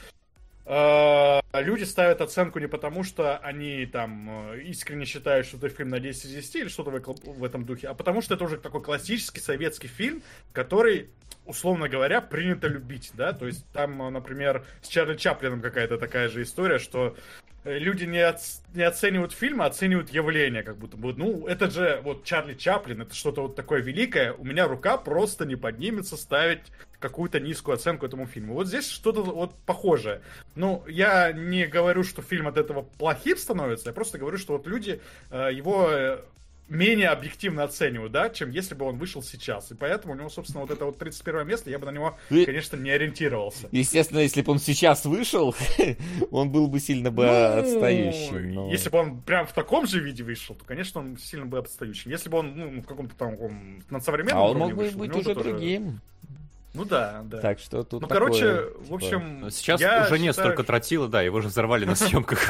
люди 0.68 1.84
ставят 1.84 2.20
оценку 2.20 2.58
не 2.58 2.66
потому, 2.66 3.02
что 3.02 3.38
они 3.38 3.86
там 3.86 4.52
э, 4.52 4.60
искренне 4.64 5.06
считают, 5.06 5.46
что 5.46 5.56
это 5.56 5.70
фильм 5.70 5.88
на 5.88 5.98
10 5.98 6.26
из 6.26 6.30
10 6.30 6.56
или 6.56 6.68
что-то 6.68 6.90
в, 6.90 7.44
этом 7.44 7.64
духе, 7.64 7.88
а 7.88 7.94
потому 7.94 8.20
что 8.20 8.34
это 8.34 8.44
уже 8.44 8.58
такой 8.58 8.82
классический 8.82 9.40
советский 9.40 9.88
фильм, 9.88 10.22
который, 10.52 11.08
условно 11.46 11.88
говоря, 11.88 12.20
принято 12.20 12.68
любить, 12.68 13.12
да, 13.14 13.32
то 13.32 13.46
есть 13.46 13.64
там, 13.72 14.00
э, 14.02 14.10
например, 14.10 14.64
с 14.82 14.88
Чарли 14.88 15.16
Чаплином 15.16 15.62
какая-то 15.62 15.96
такая 15.96 16.28
же 16.28 16.42
история, 16.42 16.78
что 16.78 17.16
э, 17.57 17.57
люди 17.64 18.04
не, 18.04 18.18
оц- 18.18 18.62
не 18.74 18.82
оценивают 18.82 19.32
фильм, 19.32 19.62
а 19.62 19.66
оценивают 19.66 20.10
явление, 20.10 20.62
как 20.62 20.76
будто 20.76 20.96
бы. 20.96 21.12
Ну, 21.14 21.46
это 21.46 21.70
же 21.70 22.00
вот 22.02 22.24
Чарли 22.24 22.54
Чаплин, 22.54 23.02
это 23.02 23.14
что-то 23.14 23.42
вот 23.42 23.56
такое 23.56 23.80
великое. 23.80 24.32
У 24.32 24.44
меня 24.44 24.66
рука 24.66 24.96
просто 24.96 25.44
не 25.44 25.56
поднимется 25.56 26.16
ставить 26.16 26.60
какую-то 26.98 27.40
низкую 27.40 27.74
оценку 27.74 28.06
этому 28.06 28.26
фильму. 28.26 28.54
Вот 28.54 28.66
здесь 28.66 28.88
что-то 28.88 29.22
вот 29.22 29.54
похожее. 29.66 30.22
Ну, 30.54 30.84
я 30.88 31.32
не 31.32 31.66
говорю, 31.66 32.02
что 32.02 32.22
фильм 32.22 32.48
от 32.48 32.56
этого 32.56 32.82
плохим 32.82 33.36
становится, 33.36 33.90
я 33.90 33.92
просто 33.92 34.18
говорю, 34.18 34.38
что 34.38 34.54
вот 34.54 34.66
люди 34.66 35.00
э, 35.30 35.50
его 35.52 35.88
э, 35.90 36.18
менее 36.68 37.08
объективно 37.08 37.64
оценивают, 37.64 38.12
да, 38.12 38.28
чем 38.30 38.50
если 38.50 38.74
бы 38.74 38.84
он 38.84 38.98
вышел 38.98 39.22
сейчас. 39.22 39.70
И 39.70 39.74
поэтому 39.74 40.14
у 40.14 40.16
него, 40.16 40.28
собственно, 40.28 40.60
вот 40.62 40.70
это 40.70 40.84
вот 40.84 40.98
31 40.98 41.46
место, 41.46 41.70
я 41.70 41.78
бы 41.78 41.86
на 41.86 41.90
него, 41.90 42.16
И- 42.30 42.44
конечно, 42.44 42.76
не 42.76 42.90
ориентировался. 42.90 43.68
Естественно, 43.72 44.18
если 44.20 44.42
бы 44.42 44.52
он 44.52 44.58
сейчас 44.58 45.04
вышел, 45.04 45.54
он 46.30 46.50
был 46.50 46.68
бы 46.68 46.80
сильно 46.80 47.10
бы 47.10 47.24
Ну, 47.24 47.58
отстающим. 47.60 48.52
но- 48.54 48.70
Если 48.70 48.90
бы 48.90 48.98
он 48.98 49.20
прям 49.22 49.46
в 49.46 49.52
таком 49.52 49.86
же 49.86 50.00
виде 50.00 50.22
вышел, 50.22 50.54
то, 50.54 50.64
конечно, 50.64 51.00
он 51.00 51.16
сильно 51.18 51.46
бы 51.46 51.58
отстающим. 51.58 52.10
Если 52.10 52.28
бы 52.28 52.38
он 52.38 52.56
ну, 52.56 52.80
в 52.82 52.86
каком-то 52.86 53.14
там 53.16 53.34
на 53.90 54.00
современном 54.00 54.38
А 54.38 54.48
он 54.50 54.58
мог 54.58 54.70
бы 54.74 54.84
вышел, 54.84 54.98
быть 54.98 55.14
уже 55.14 55.34
тоже- 55.34 55.50
другим. 55.50 56.00
Ну 56.78 56.84
да, 56.84 57.22
да. 57.24 57.40
Так 57.40 57.58
что 57.58 57.82
тут 57.82 58.02
ну, 58.02 58.06
такое, 58.06 58.28
короче, 58.28 58.70
в 58.78 58.84
типа, 58.84 58.94
общем... 58.94 59.40
Но 59.40 59.50
Сейчас 59.50 59.80
я 59.80 60.04
уже 60.04 60.20
нет 60.20 60.34
считаю, 60.34 60.52
столько 60.52 60.62
тротила, 60.62 61.08
да, 61.08 61.22
его 61.22 61.40
же 61.40 61.48
взорвали 61.48 61.84
на 61.84 61.96
съемках. 61.96 62.40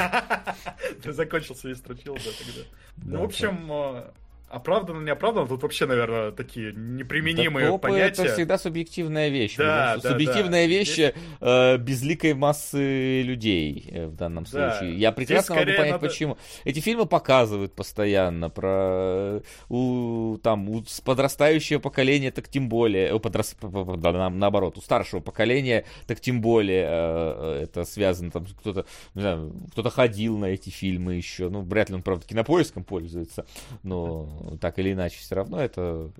Закончился 1.03 1.67
весь 1.67 1.81
тротил, 1.81 2.13
да, 2.13 2.21
тогда. 2.21 2.61
Да, 2.97 3.03
Ну, 3.05 3.21
в 3.21 3.23
общем, 3.23 3.71
э, 3.71 4.03
оправданно, 4.49 5.03
неоправданно, 5.05 5.47
тут 5.47 5.63
вообще, 5.63 5.85
наверное, 5.85 6.31
такие 6.31 6.73
неприменимые 6.73 7.71
Да, 7.71 7.77
понятия. 7.77 8.23
это 8.23 8.33
всегда 8.33 8.57
субъективная 8.57 9.29
вещь. 9.29 9.55
Да, 9.57 9.97
да, 10.01 10.09
Субъективная 10.11 10.63
да. 10.65 10.67
вещь 10.67 10.99
э, 11.39 11.77
безликой 11.77 12.33
массы 12.33 13.21
людей 13.21 13.89
э, 13.91 14.07
в 14.07 14.15
данном 14.15 14.45
Да. 14.51 14.71
случае. 14.79 14.97
Я 14.97 15.11
прекрасно 15.11 15.55
могу 15.55 15.67
понять, 15.67 15.91
надо- 15.91 16.07
почему. 16.07 16.37
Эти 16.63 16.79
фильмы 16.79 17.05
показывают 17.05 17.73
постоянно 17.75 18.49
про 18.49 18.69
э, 18.71 19.41
у, 19.69 20.37
там, 20.41 20.69
у 20.69 20.83
подрастающего 21.03 21.79
поколения, 21.79 22.31
так 22.31 22.47
тем 22.49 22.69
более, 22.69 23.13
у 23.13 23.19
подрас- 23.19 23.55
п- 23.59 23.67
п- 23.69 23.97
да, 23.97 24.11
на- 24.11 24.29
наоборот, 24.29 24.77
у 24.77 24.81
старшего 24.81 25.19
поколения, 25.19 25.85
так 26.07 26.19
тем 26.19 26.41
более 26.41 26.85
э, 26.89 27.59
это 27.63 27.83
связано, 27.85 28.31
там 28.31 28.45
кто-то, 28.45 28.85
не 29.15 29.21
знаю, 29.21 29.53
кто-то 29.71 29.89
ходил 29.89 30.37
на 30.37 30.45
эти 30.45 30.69
фильмы 30.69 31.15
еще, 31.15 31.49
ну, 31.49 31.61
вряд 31.61 31.89
ли 31.89 31.95
он, 31.95 32.01
правда, 32.01 32.25
кинопоиском 32.25 32.83
пользуется, 32.83 33.45
но 33.83 34.29
так 34.59 34.79
или 34.79 34.93
иначе, 34.93 35.19
все 35.19 35.35
равно 35.35 35.61
это 35.61 36.11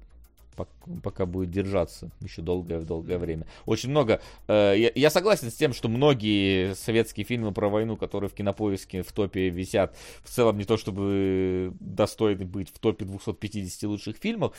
пок- 0.59 1.01
пока 1.01 1.25
будет 1.25 1.51
держаться 1.51 2.11
еще 2.21 2.41
долгое-долгое 2.41 3.17
время. 3.17 3.45
Очень 3.65 3.89
много... 3.89 4.21
э, 4.47 4.75
я, 4.77 4.91
я 4.93 5.09
согласен 5.09 5.49
с 5.49 5.55
тем, 5.55 5.73
что 5.73 5.87
многие 5.89 6.75
советские 6.75 7.25
фильмы 7.25 7.51
про 7.51 7.69
войну, 7.69 7.97
которые 7.97 8.29
в 8.29 8.33
кинопоиске 8.33 9.01
в 9.01 9.11
топе 9.11 9.49
висят, 9.49 9.95
в 10.23 10.29
целом 10.29 10.57
не 10.57 10.65
то 10.65 10.77
чтобы 10.77 11.73
достойны 11.79 12.45
быть 12.45 12.69
в 12.69 12.79
топе 12.79 13.05
250 13.05 13.83
лучших 13.83 14.17
фильмов, 14.17 14.55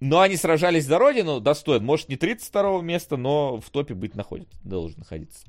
но 0.00 0.20
они 0.20 0.36
сражались 0.36 0.86
за 0.86 0.98
родину, 0.98 1.40
достоин. 1.40 1.84
Может, 1.84 2.08
не 2.08 2.16
32 2.16 2.82
места, 2.82 3.16
но 3.16 3.60
в 3.60 3.68
топе 3.70 3.94
быть 3.94 4.14
находит, 4.14 4.48
должен 4.62 4.98
находиться. 5.00 5.44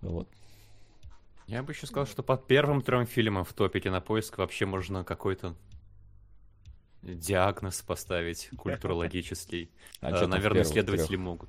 Вот. 0.00 0.28
Я 1.46 1.62
бы 1.62 1.72
еще 1.72 1.86
сказал, 1.86 2.06
что 2.06 2.22
под 2.22 2.46
первым 2.46 2.82
трем 2.82 3.06
фильмом 3.06 3.44
в 3.44 3.52
топе 3.54 3.80
кинопоиск 3.80 4.36
вообще 4.38 4.66
можно 4.66 5.02
какой-то 5.02 5.54
диагноз 7.14 7.80
поставить 7.82 8.50
культурологический. 8.56 9.70
А 10.00 10.10
Э, 10.10 10.26
Наверное, 10.26 10.62
исследователи 10.62 11.06
трёх? 11.06 11.20
могут. 11.20 11.48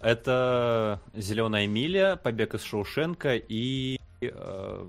Это 0.00 1.00
Зеленая 1.14 1.66
миля, 1.66 2.16
Побег 2.16 2.54
из 2.54 2.62
Шоушенка 2.62 3.36
и 3.36 3.98
э, 4.20 4.86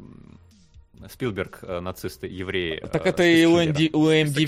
Спилберг, 1.10 1.60
э, 1.62 1.80
нацисты, 1.80 2.28
евреи. 2.28 2.80
Так 2.92 3.06
э, 3.06 3.10
это 3.10 3.24
и 3.24 3.46
у, 3.46 3.58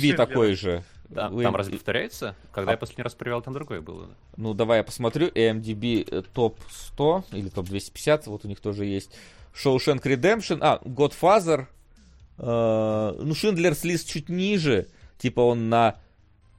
Шиллера. 0.10 0.18
такой 0.18 0.56
же. 0.56 0.84
Да, 1.10 1.30
там 1.30 1.56
разве 1.56 1.74
повторяется? 1.76 2.36
Когда 2.52 2.72
А. 2.72 2.74
я 2.74 2.78
последний 2.78 3.04
раз 3.04 3.14
проверял, 3.14 3.42
там 3.42 3.54
другое 3.54 3.80
было. 3.80 4.10
Ну, 4.36 4.54
давай 4.54 4.80
я 4.80 4.84
посмотрю. 4.84 5.28
AMDB 5.30 6.26
топ 6.34 6.60
100 6.70 7.26
или 7.32 7.48
топ 7.48 7.66
250, 7.68 8.28
вот 8.28 8.44
у 8.44 8.48
них 8.50 8.60
тоже 8.60 8.84
есть. 8.86 9.12
Shawshank 9.56 10.02
Redemption, 10.04 10.58
а, 10.62 10.82
Godfather. 10.84 11.68
э, 12.40 13.16
ну, 13.24 13.34
Шиндлерс 13.34 13.84
лист 13.86 14.10
чуть 14.10 14.28
ниже. 14.28 14.88
Типа 15.18 15.42
он 15.42 15.70
на 15.70 16.00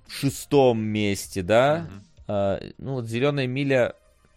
шестом 0.09 0.81
месте, 0.81 1.43
да? 1.43 1.87
Мгм. 1.89 2.03
А, 2.29 2.61
ну, 2.79 2.95
вот 2.95 3.07
Зеленая 3.07 3.47
миля 3.47 3.95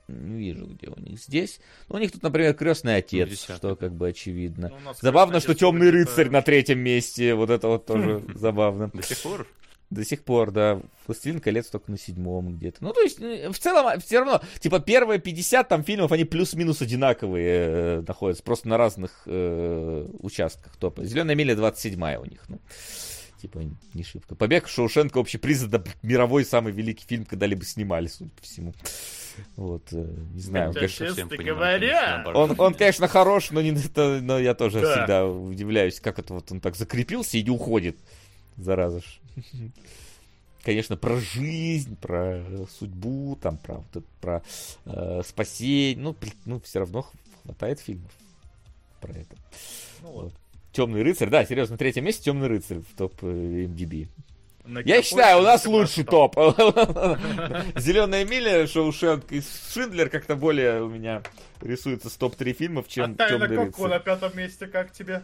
не 0.08 0.38
вижу, 0.38 0.66
где 0.66 0.88
у 0.90 1.00
них 1.00 1.20
здесь. 1.20 1.60
Ну, 1.90 1.96
у 1.96 2.00
них 2.00 2.12
тут, 2.12 2.24
например, 2.24 2.54
Крестный 2.54 2.98
отец, 2.98 3.30
десятый. 3.30 3.56
что 3.56 3.76
как 3.76 3.94
бы 3.94 4.10
очевидно. 4.10 4.70
Ну, 4.70 4.80
нас 4.86 5.00
Забавно, 5.00 5.40
что 5.40 5.56
Темный 5.56 5.92
будет, 5.92 6.08
рыцарь 6.08 6.30
на 6.30 6.42
третьем 6.42 6.80
месте. 6.80 7.34
Вот 7.34 7.50
это 7.50 7.68
вот 7.68 7.86
тоже 7.86 8.24
забавно. 8.36 8.90
До 8.94 9.04
сих 9.04 9.22
пор? 9.22 9.48
До 9.90 10.06
сих 10.06 10.24
пор, 10.24 10.52
да. 10.52 10.82
Властелин 11.06 11.42
колец 11.42 11.68
только 11.68 11.92
на 11.92 11.98
седьмом 11.98 12.56
где-то. 12.58 12.78
Ну, 12.82 12.94
то 12.94 13.02
есть, 13.02 13.20
э, 13.20 13.50
в 13.52 13.60
целом, 13.60 14.00
все 14.00 14.20
равно, 14.20 14.42
типа, 14.60 14.80
первые 14.80 15.20
50 15.20 15.68
там 15.68 15.84
фильмов, 15.84 16.14
они 16.14 16.24
плюс-минус 16.24 16.82
одинаковые 16.82 17.50
э, 17.50 18.04
находятся, 18.08 18.42
просто 18.42 18.70
на 18.70 18.78
разных 18.78 19.24
э, 19.26 20.08
участках 20.20 20.78
топа. 20.78 21.04
Зеленая 21.04 21.36
миля 21.36 21.58
27 21.58 22.02
у 22.16 22.26
них, 22.26 22.42
ну. 22.48 22.60
Типа, 23.42 23.64
не 23.96 24.04
шибко. 24.04 24.36
Побег 24.36 24.68
Шоушенка 24.68 25.20
общепризнанно 25.20 25.84
мировой 26.04 26.46
самый 26.46 26.72
великий 26.72 27.08
фильм, 27.08 27.26
когда-либо 27.26 27.66
снимали, 27.66 28.06
судя 28.06 28.30
по 28.30 28.44
всему. 28.44 28.74
Вот, 29.56 29.82
э, 29.92 30.14
не 30.34 30.42
знаю. 30.42 30.68
Хотя, 30.68 30.80
конечно, 30.82 31.08
честно 31.08 31.28
понимаю, 31.28 31.56
говоря, 31.80 32.22
конечно, 32.24 32.40
он, 32.40 32.60
он, 32.60 32.74
конечно, 32.76 33.08
хорош, 33.08 33.50
но, 33.50 33.62
не, 33.62 33.72
это, 33.72 34.20
но 34.22 34.38
я 34.38 34.54
тоже 34.54 34.82
Да. 34.82 34.92
всегда 34.92 35.26
удивляюсь, 35.26 36.00
как 36.00 36.20
это 36.20 36.36
вот 36.36 36.52
он 36.52 36.60
так 36.60 36.76
закрепился 36.76 37.38
и 37.38 37.44
не 37.44 37.50
уходит. 37.50 37.98
Зараза 38.58 39.00
ж. 39.00 39.20
Конечно, 40.62 40.96
про 40.96 41.20
жизнь, 41.20 41.96
про 41.96 42.44
судьбу, 42.78 43.40
там, 43.42 43.58
про, 43.58 43.76
вот 43.78 43.96
это, 43.96 44.06
про 44.22 44.44
э, 44.86 45.22
спасение. 45.26 45.98
Ну, 45.98 46.16
ну, 46.46 46.60
все 46.60 46.80
равно 46.80 47.10
хватает 47.44 47.80
фильмов 47.80 48.12
про 49.00 49.14
это. 49.14 49.36
Ну 50.04 50.12
вот. 50.12 50.34
Темный 50.72 51.04
рыцарь, 51.04 51.30
да, 51.30 51.46
серьезно, 51.46 51.74
на 51.74 51.78
третьем 51.78 52.06
месте 52.06 52.24
Темный 52.24 52.48
рыцарь 52.48 52.80
в 52.80 52.96
топ 52.96 53.14
э, 53.24 53.28
MDB. 53.66 54.08
На 54.66 54.80
Я 54.80 55.02
считаю, 55.02 55.40
у 55.40 55.42
нас 55.42 55.64
17 55.64 55.68
лучший 55.68 56.04
топ. 56.06 56.36
Зеленая 57.78 58.24
миля, 58.26 58.68
Шоушенк 58.68 59.32
и 59.32 59.42
Шиндлер 59.74 60.10
как-то 60.10 60.36
более 60.36 60.84
у 60.84 60.90
меня 60.90 61.24
рисуется 61.62 62.10
с 62.10 62.14
топ-3 62.16 62.54
фильмов, 62.54 62.88
чем 62.88 63.16
а 63.18 63.28
Темный 63.28 63.48
Коко 63.50 63.88
на 63.88 63.96
рыцарь. 63.96 64.04
пятом 64.04 64.38
месте, 64.38 64.68
как 64.68 64.92
тебе? 64.94 65.24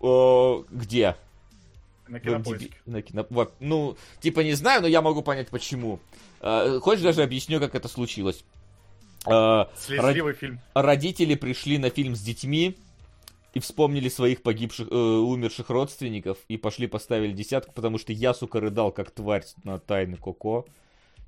О, 0.00 0.64
Где? 0.70 1.16
На 2.08 2.20
кинопоиске. 2.20 2.70
На 2.86 3.02
кино- 3.02 3.26
вот, 3.30 3.54
Ну, 3.60 3.96
типа 4.20 4.40
не 4.40 4.52
знаю, 4.54 4.82
но 4.82 4.88
я 4.88 5.00
могу 5.00 5.22
понять 5.22 5.48
почему. 5.48 6.00
Э, 6.40 6.78
Хочешь 6.80 7.02
даже 7.02 7.22
объясню, 7.22 7.60
как 7.60 7.74
это 7.74 7.88
случилось? 7.88 8.44
Э, 9.26 9.64
Слезливый 9.76 10.34
фильм. 10.34 10.60
родители 10.74 11.34
пришли 11.34 11.78
на 11.78 11.88
фильм 11.88 12.14
с 12.14 12.20
детьми 12.20 12.76
и 13.54 13.60
вспомнили 13.60 14.08
своих 14.08 14.42
погибших, 14.42 14.88
э, 14.90 14.94
умерших 14.94 15.70
родственников 15.70 16.38
и 16.48 16.56
пошли 16.56 16.86
поставили 16.86 17.32
десятку, 17.32 17.72
потому 17.72 17.98
что 17.98 18.12
я, 18.12 18.34
сука, 18.34 18.60
рыдал 18.60 18.92
как 18.92 19.10
тварь 19.10 19.44
на 19.62 19.78
тайны 19.78 20.16
Коко. 20.16 20.66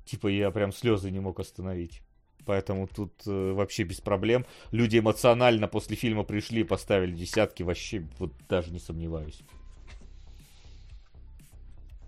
Типа 0.05 0.27
я 0.27 0.51
прям 0.51 0.71
слезы 0.71 1.09
не 1.09 1.19
мог 1.19 1.39
остановить. 1.39 2.01
Поэтому 2.45 2.87
тут 2.87 3.13
э, 3.25 3.51
вообще 3.53 3.83
без 3.83 3.99
проблем. 3.99 4.45
Люди 4.71 4.99
эмоционально 4.99 5.67
после 5.67 5.95
фильма 5.95 6.23
пришли 6.23 6.61
и 6.61 6.63
поставили 6.63 7.13
десятки, 7.13 7.63
вообще 7.63 8.05
вот 8.19 8.31
даже 8.47 8.71
не 8.71 8.79
сомневаюсь. 8.79 9.41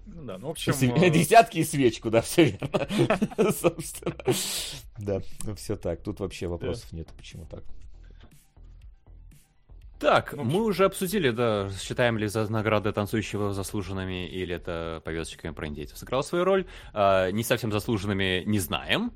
Ну 0.05 0.23
да, 0.23 0.37
ну 0.37 0.47
в 0.47 0.51
общем... 0.51 0.73
Э, 0.73 1.09
Десятки 1.09 1.59
и 1.59 1.63
свечку, 1.63 2.09
да, 2.09 2.21
все 2.21 2.45
верно. 2.45 2.87
Собственно. 3.51 4.15
Да, 4.97 5.21
ну 5.43 5.55
все 5.55 5.75
так. 5.75 6.01
Тут 6.01 6.19
вообще 6.19 6.47
вопросов 6.47 6.91
нет, 6.93 7.07
почему 7.15 7.45
так. 7.45 7.63
Так, 9.99 10.33
Ну, 10.33 10.43
мы 10.45 10.63
уже 10.63 10.85
обсудили, 10.85 11.29
да, 11.29 11.69
считаем 11.77 12.17
ли 12.17 12.27
за 12.27 12.49
награды 12.49 12.93
танцующего 12.93 13.53
заслуженными 13.53 14.27
или 14.29 14.55
это 14.55 15.01
повесточками 15.03 15.51
про 15.51 15.67
индейцев 15.67 15.97
сыграл 15.97 16.23
свою 16.23 16.45
роль. 16.45 16.65
А, 16.93 17.29
не 17.31 17.43
совсем 17.43 17.71
заслуженными 17.71 18.43
не 18.45 18.59
знаем. 18.59 19.11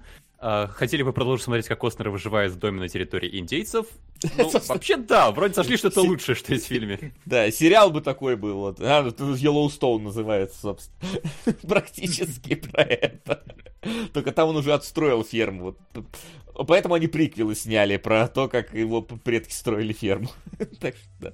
А, 0.46 0.68
хотели 0.68 1.04
бы 1.04 1.14
продолжить 1.14 1.46
смотреть, 1.46 1.70
как 1.70 1.80
Костнер 1.80 2.10
выживает 2.10 2.52
в 2.52 2.60
доме 2.60 2.82
на 2.82 2.90
территории 2.90 3.40
индейцев? 3.40 3.86
Ну, 4.38 4.52
вообще 4.68 4.98
да, 4.98 5.32
вроде 5.32 5.54
сошли, 5.54 5.78
что 5.78 5.88
это 5.88 6.02
лучшее, 6.02 6.36
что 6.36 6.52
есть 6.52 6.66
в 6.66 6.68
фильме. 6.68 7.14
Да, 7.26 7.50
сериал 7.50 7.92
бы 7.92 8.02
такой 8.02 8.36
был. 8.36 8.58
Вот. 8.58 8.82
А, 8.82 9.08
Yellowstone 9.08 10.02
называется, 10.02 10.60
собственно. 10.60 11.00
Практически 11.62 12.56
про 12.56 12.84
это. 12.84 13.42
Только 14.12 14.34
там 14.34 14.50
он 14.50 14.58
уже 14.58 14.74
отстроил 14.74 15.24
ферму. 15.24 15.78
Вот. 15.94 16.06
Поэтому 16.68 16.96
они 16.96 17.08
приквелы 17.08 17.56
сняли 17.56 17.96
про 17.96 18.28
то, 18.28 18.50
как 18.50 18.74
его 18.74 19.02
предки 19.02 19.54
строили 19.54 19.94
ферму. 19.94 20.30
Так 20.82 20.96
что, 20.98 21.08
да. 21.22 21.34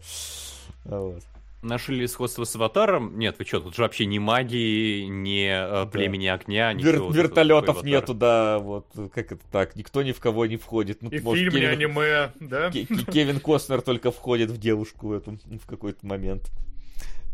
Вот. 0.85 1.23
Нашли 1.61 1.97
ли 1.99 2.07
сходство 2.07 2.45
с 2.45 2.55
Аватаром? 2.55 3.19
Нет, 3.19 3.35
вы 3.38 3.43
что, 3.45 3.59
тут 3.59 3.75
же 3.75 3.81
вообще 3.81 4.05
ни 4.05 4.17
магии, 4.17 5.03
ни 5.03 5.45
э, 5.45 5.85
племени 5.91 6.27
огня, 6.27 6.71
Вер- 6.71 6.75
ничего. 6.75 7.05
Вот 7.07 7.15
это 7.15 7.21
вертолетов 7.27 7.83
нету, 7.83 8.13
да, 8.13 8.59
вот, 8.59 8.88
как 9.13 9.33
это 9.33 9.41
так, 9.51 9.75
никто 9.75 10.01
ни 10.01 10.13
в 10.13 10.19
кого 10.21 10.45
не 10.45 10.55
входит. 10.55 11.01
Ну, 11.01 11.09
И 11.09 11.19
может, 11.19 11.39
фильм, 11.43 11.53
Кевин- 11.53 11.69
аниме, 11.71 12.31
да? 12.39 12.71
Ке- 12.71 12.85
Кевин 12.85 13.41
Костнер 13.41 13.81
только 13.81 14.11
входит 14.11 14.49
в 14.51 14.57
девушку 14.57 15.13
эту 15.13 15.38
в 15.61 15.65
какой-то 15.67 16.05
момент. 16.07 16.49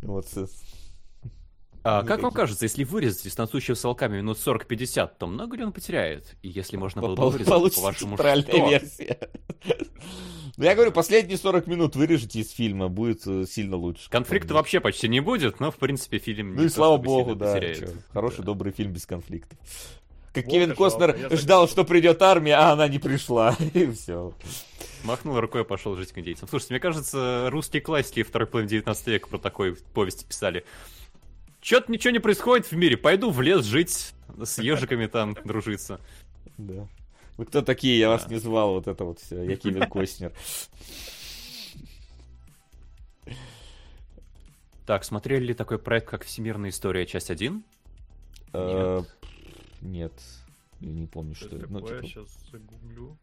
Вот. 0.02 0.26
с- 0.28 0.64
А, 1.84 2.02
Ну, 2.02 2.08
как 2.08 2.24
вам 2.24 2.32
кажется, 2.34 2.66
если 2.66 2.84
вырезать 2.84 3.28
из 3.28 3.36
танцующего 3.36 3.76
с 3.76 3.84
волками 3.84 4.18
минут 4.18 4.40
40-50, 4.40 5.20
то 5.20 5.28
много 5.28 5.56
ли 5.56 5.64
он 5.64 5.72
потеряет? 5.72 6.36
И 6.42 6.50
если 6.50 6.78
можно 6.78 7.00
было 7.00 7.16
бы 7.16 7.30
вырезать, 7.30 7.76
по-вашему, 7.76 8.18
что? 8.18 8.24
версия. 8.72 9.20
Ну, 10.58 10.64
я 10.64 10.76
говорю, 10.76 10.92
последние 10.92 11.38
40 11.38 11.68
минут 11.68 11.96
вырежете 11.96 12.40
из 12.40 12.52
фильма, 12.52 12.88
будет 12.88 13.26
э, 13.28 13.46
сильно 13.46 13.76
лучше. 13.76 14.10
Конфликта 14.10 14.54
вообще 14.54 14.80
почти 14.80 15.08
не 15.08 15.20
будет, 15.20 15.60
но, 15.60 15.72
в 15.72 15.76
принципе, 15.76 16.20
фильм 16.20 16.56
Ну 16.56 16.64
и 16.64 16.70
слава 16.70 16.98
богу, 16.98 17.36
да. 17.36 17.60
Хороший, 18.14 18.44
добрый 18.44 18.72
фильм 18.72 18.92
без 18.92 19.06
конфликтов. 19.06 19.58
Как 20.34 20.46
Вот 20.46 20.52
Кевин 20.52 20.76
Костнер 20.76 21.18
ждал, 21.32 21.70
что 21.70 21.86
придет 21.86 22.22
армия, 22.22 22.56
а 22.56 22.72
она 22.72 22.90
не 22.90 23.00
пришла. 23.00 23.56
И 23.74 23.90
все. 23.92 24.34
Махнул 25.06 25.40
рукой 25.40 25.62
и 25.62 25.64
пошел 25.64 25.96
жить 25.96 26.12
к 26.12 26.18
индейцам. 26.18 26.50
Слушайте, 26.50 26.74
мне 26.74 26.80
кажется, 26.80 27.50
русские 27.52 27.82
классики 27.82 28.24
второй 28.24 28.48
половины 28.48 28.70
19 28.70 29.08
века 29.08 29.30
про 29.30 29.38
такой 29.38 29.76
повести 29.94 30.26
писали. 30.26 30.66
Чё-то 31.62 31.92
ничего 31.92 32.12
не 32.12 32.20
происходит 32.20 32.66
в 32.66 32.76
мире, 32.76 32.98
пойду 32.98 33.30
в 33.30 33.40
лес 33.40 33.64
жить, 33.66 34.14
с 34.44 34.58
ежиками 34.58 35.06
там 35.06 35.36
дружиться. 35.46 36.00
Да. 36.58 36.88
Вы 37.38 37.46
кто 37.46 37.62
такие? 37.62 38.00
Я 38.00 38.10
вас 38.10 38.28
не 38.30 38.38
звал. 38.38 38.74
Вот 38.74 38.88
это 38.88 39.04
вот 39.04 39.20
все. 39.20 39.44
Я 39.44 39.56
Кевин 39.58 39.90
Костнер. 39.90 40.34
Так, 44.86 45.04
смотрели 45.04 45.48
ли 45.48 45.54
такой 45.54 45.80
проект, 45.80 46.08
как 46.08 46.24
«Всемирная 46.24 46.70
история. 46.70 47.06
Часть 47.06 47.32
1»? 47.32 47.64
Э, 48.54 49.02
Нет. 49.82 50.14
Я 50.80 50.92
не 50.92 51.08
помню, 51.08 51.34
Что 51.36 51.56
это. 51.58 51.68
Ну, 51.68 51.80
такое? 51.82 52.02
типа, 52.02 52.08
Сейчас 52.08 52.52
загуглю. 52.52 53.18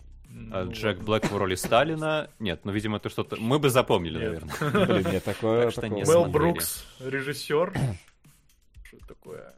А, 0.51 0.65
Ну, 0.65 0.73
Джек. 0.73 0.99
Блэк 1.01 1.29
в 1.29 1.37
роли 1.37 1.55
Сталина? 1.55 2.29
Нет, 2.41 2.65
ну, 2.65 2.73
видимо, 2.73 2.97
это 2.97 3.11
что-то... 3.11 3.37
Мы 3.37 3.59
бы 3.59 3.71
запомнили, 3.71 4.19
Нет. 4.19 4.45
наверное. 4.61 4.87
Блин, 4.87 5.13
нет, 5.13 5.25
такое... 5.25 5.71
Так 5.71 5.91
нет. 5.91 6.07
Смотрели. 6.07 6.33
Брукс, 6.33 6.85
режиссер. 7.01 7.73
Что 8.83 9.07
такое? 9.07 9.55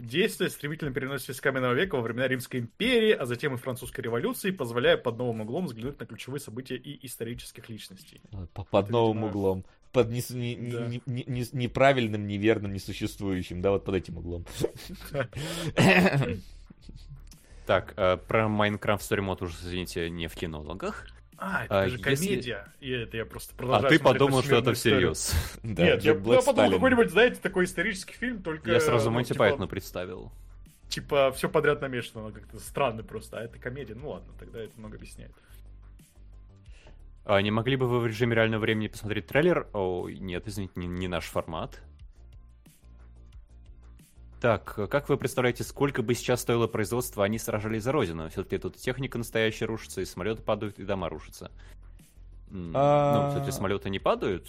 Действие 0.00 0.50
стремительно 0.50 0.92
переносится 0.92 1.32
из 1.32 1.40
каменного 1.40 1.74
века 1.74 1.96
во 1.96 2.00
времена 2.02 2.26
Римской 2.28 2.60
империи, 2.60 3.12
а 3.12 3.26
затем 3.26 3.54
и 3.54 3.56
французской 3.56 4.00
революции, 4.00 4.50
позволяя 4.50 4.96
под 4.96 5.18
новым 5.18 5.42
углом 5.42 5.66
взглянуть 5.66 6.00
на 6.00 6.06
ключевые 6.06 6.40
события 6.40 6.76
и 6.76 7.06
исторических 7.06 7.68
личностей. 7.68 8.20
По- 8.54 8.64
Под 8.64 8.84
Это, 8.86 8.92
новым 8.92 9.16
видимо, 9.18 9.28
углом. 9.28 9.64
Под 9.92 10.08
не- 10.10 10.22
не- 10.34 10.70
Да. 10.70 10.86
не- 10.86 11.02
не- 11.06 11.24
не- 11.26 11.46
неправильным, 11.52 12.26
неверным, 12.26 12.72
несуществующим. 12.72 13.60
Да, 13.60 13.72
вот 13.72 13.84
под 13.84 13.94
этим 13.96 14.18
углом. 14.18 14.44
Так, 17.66 17.94
э, 17.96 18.16
про 18.16 18.48
Майнкрафт 18.48 19.08
Story 19.08 19.20
Mode 19.24 19.44
уже, 19.44 19.54
извините, 19.62 20.10
не 20.10 20.26
в 20.26 20.34
кинологах. 20.34 21.06
А, 21.42 21.64
это 21.64 21.80
А, 21.80 21.88
же 21.88 21.96
если- 21.96 22.02
комедия. 22.02 22.72
И 22.80 22.90
это 22.90 23.16
я 23.16 23.24
просто 23.24 23.54
А 23.54 23.56
продолжаю 23.56 23.88
ты 23.88 23.96
смотреть 23.96 24.20
подумал, 24.20 24.42
что 24.42 24.56
это 24.56 24.74
всерьез. 24.74 25.32
Да, 25.62 25.84
Нет, 25.84 26.04
я, 26.04 26.12
Блэк 26.12 26.20
подумал, 26.36 26.42
Сталин. 26.52 26.72
какой-нибудь, 26.72 27.10
знаете, 27.10 27.40
такой 27.40 27.64
исторический 27.64 28.12
фильм, 28.12 28.42
только... 28.42 28.70
Я 28.70 28.78
сразу 28.78 29.08
ну, 29.08 29.14
Монти 29.14 29.28
типа, 29.28 29.38
Пайтона 29.38 29.66
представил. 29.66 30.30
Типа, 30.90 31.32
все 31.32 31.48
подряд 31.48 31.80
намешано, 31.80 32.26
оно 32.26 32.32
как-то 32.32 32.58
странно 32.60 33.02
просто, 33.02 33.38
а 33.38 33.42
это 33.42 33.58
комедия. 33.58 33.94
Ну 33.94 34.10
ладно, 34.10 34.32
тогда 34.38 34.60
это 34.60 34.78
много 34.78 34.96
объясняет. 34.98 35.32
А 37.24 37.40
не 37.40 37.50
могли 37.50 37.76
бы 37.76 37.86
вы 37.86 38.00
в 38.00 38.06
режиме 38.06 38.34
реального 38.34 38.60
времени 38.60 38.88
посмотреть 38.88 39.26
трейлер? 39.26 39.66
О, 39.72 40.08
нет, 40.10 40.46
извините, 40.46 40.74
не, 40.76 40.88
не 40.88 41.08
наш 41.08 41.24
формат. 41.24 41.80
Так, 44.40 44.74
как 44.90 45.08
вы 45.10 45.16
представляете, 45.18 45.64
сколько 45.64 46.02
бы 46.02 46.14
сейчас 46.14 46.40
стоило 46.40 46.66
производство, 46.66 47.24
они 47.24 47.38
сражались 47.38 47.82
за 47.82 47.92
родину? 47.92 48.28
Все-таки 48.30 48.56
тут 48.58 48.76
техника 48.76 49.18
настоящая 49.18 49.66
рушится, 49.66 50.00
и 50.00 50.06
самолеты 50.06 50.42
падают, 50.42 50.78
и 50.78 50.84
дома 50.84 51.08
рушатся. 51.10 51.50
М, 52.50 52.72
А. 52.74 53.24
Ну, 53.26 53.30
все-таки 53.30 53.52
самолеты 53.52 53.90
не 53.90 53.98
падают, 53.98 54.48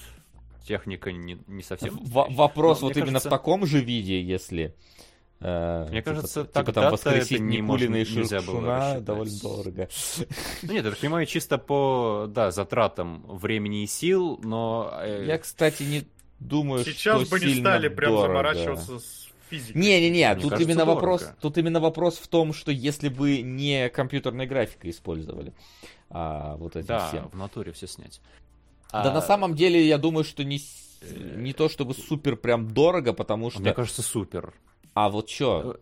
техника 0.65 1.11
не, 1.11 1.39
не 1.47 1.61
совсем. 1.61 1.97
В- 1.97 2.33
вопрос 2.33 2.81
Но 2.81 2.87
вот 2.87 2.95
именно 2.95 3.11
кажется- 3.13 3.29
в 3.29 3.31
таком 3.31 3.65
же 3.65 3.81
виде, 3.81 4.21
если... 4.21 4.75
э, 5.41 5.85
Мне 5.89 5.99
типа- 6.01 6.11
кажется, 6.15 6.41
типа, 6.43 6.53
там 6.53 6.65
тогда-то 6.65 6.91
воскресить 6.91 7.31
это 7.33 7.41
не 7.43 7.57
Никулина 7.57 7.95
и 7.95 7.99
можно- 7.99 8.15
нельзя 8.19 8.41
было 8.41 8.61
рассчитать. 8.65 9.03
довольно 9.03 9.39
дорого. 9.41 9.89
Ну 10.63 10.73
нет, 10.73 10.85
я 10.85 10.89
так 10.91 10.99
понимаю, 10.99 11.25
чисто 11.25 11.57
по, 11.57 12.27
да, 12.29 12.51
затратам 12.51 13.23
времени 13.27 13.83
и 13.83 13.87
сил, 13.87 14.39
но... 14.41 14.93
э, 15.01 15.25
Я, 15.27 15.37
кстати, 15.37 15.83
не 15.83 16.07
думаю, 16.39 16.85
Сейчас 16.85 17.21
что 17.27 17.29
бы 17.39 17.43
не 17.45 17.55
стали 17.55 17.89
прям 17.89 18.11
дорого. 18.11 18.27
заморачиваться 18.29 18.99
с 18.99 19.30
физикой. 19.51 19.81
Не-не-не, 19.81 20.33
тут 20.35 20.49
кажется, 20.51 20.63
именно 20.63 20.85
дорого. 20.85 20.95
вопрос, 20.95 21.25
тут 21.41 21.57
именно 21.57 21.79
вопрос 21.79 22.17
в 22.17 22.27
том, 22.27 22.53
что 22.53 22.71
если 22.71 23.09
бы 23.09 23.41
не 23.41 23.89
компьютерная 23.89 24.47
графика 24.47 24.89
использовали, 24.89 25.53
а 26.09 26.55
вот 26.57 26.75
этим 26.75 26.87
Да, 26.87 27.07
всем. 27.07 27.29
в 27.29 27.35
натуре 27.35 27.71
все 27.71 27.87
снять. 27.87 28.21
Да 28.91 29.03
А, 29.11 29.13
на 29.13 29.21
самом 29.21 29.55
деле, 29.55 29.85
я 29.87 29.97
думаю, 29.97 30.23
что 30.23 30.43
не, 30.43 30.59
с- 30.59 30.99
не 31.35 31.53
то 31.53 31.69
чтобы 31.69 31.93
супер 31.93 32.35
прям 32.35 32.67
дорого, 32.73 33.13
потому 33.13 33.49
что... 33.51 33.61
Мне 33.61 33.73
кажется, 33.73 34.01
супер. 34.01 34.53
А 34.93 35.09
вот 35.09 35.27
чё? 35.27 35.77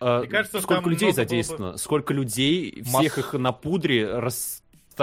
А, 0.00 0.20
Мне 0.20 0.28
кажется, 0.28 0.60
сколько 0.60 0.88
людей 0.90 1.06
было 1.08 1.12
бы- 1.12 1.16
задействовано? 1.16 1.76
Сколько 1.78 2.12
людей, 2.14 2.82
Масс- 2.92 3.00
всех 3.00 3.18
их 3.18 3.32
на 3.34 3.52
пудре, 3.52 4.06
расставь 4.18 4.62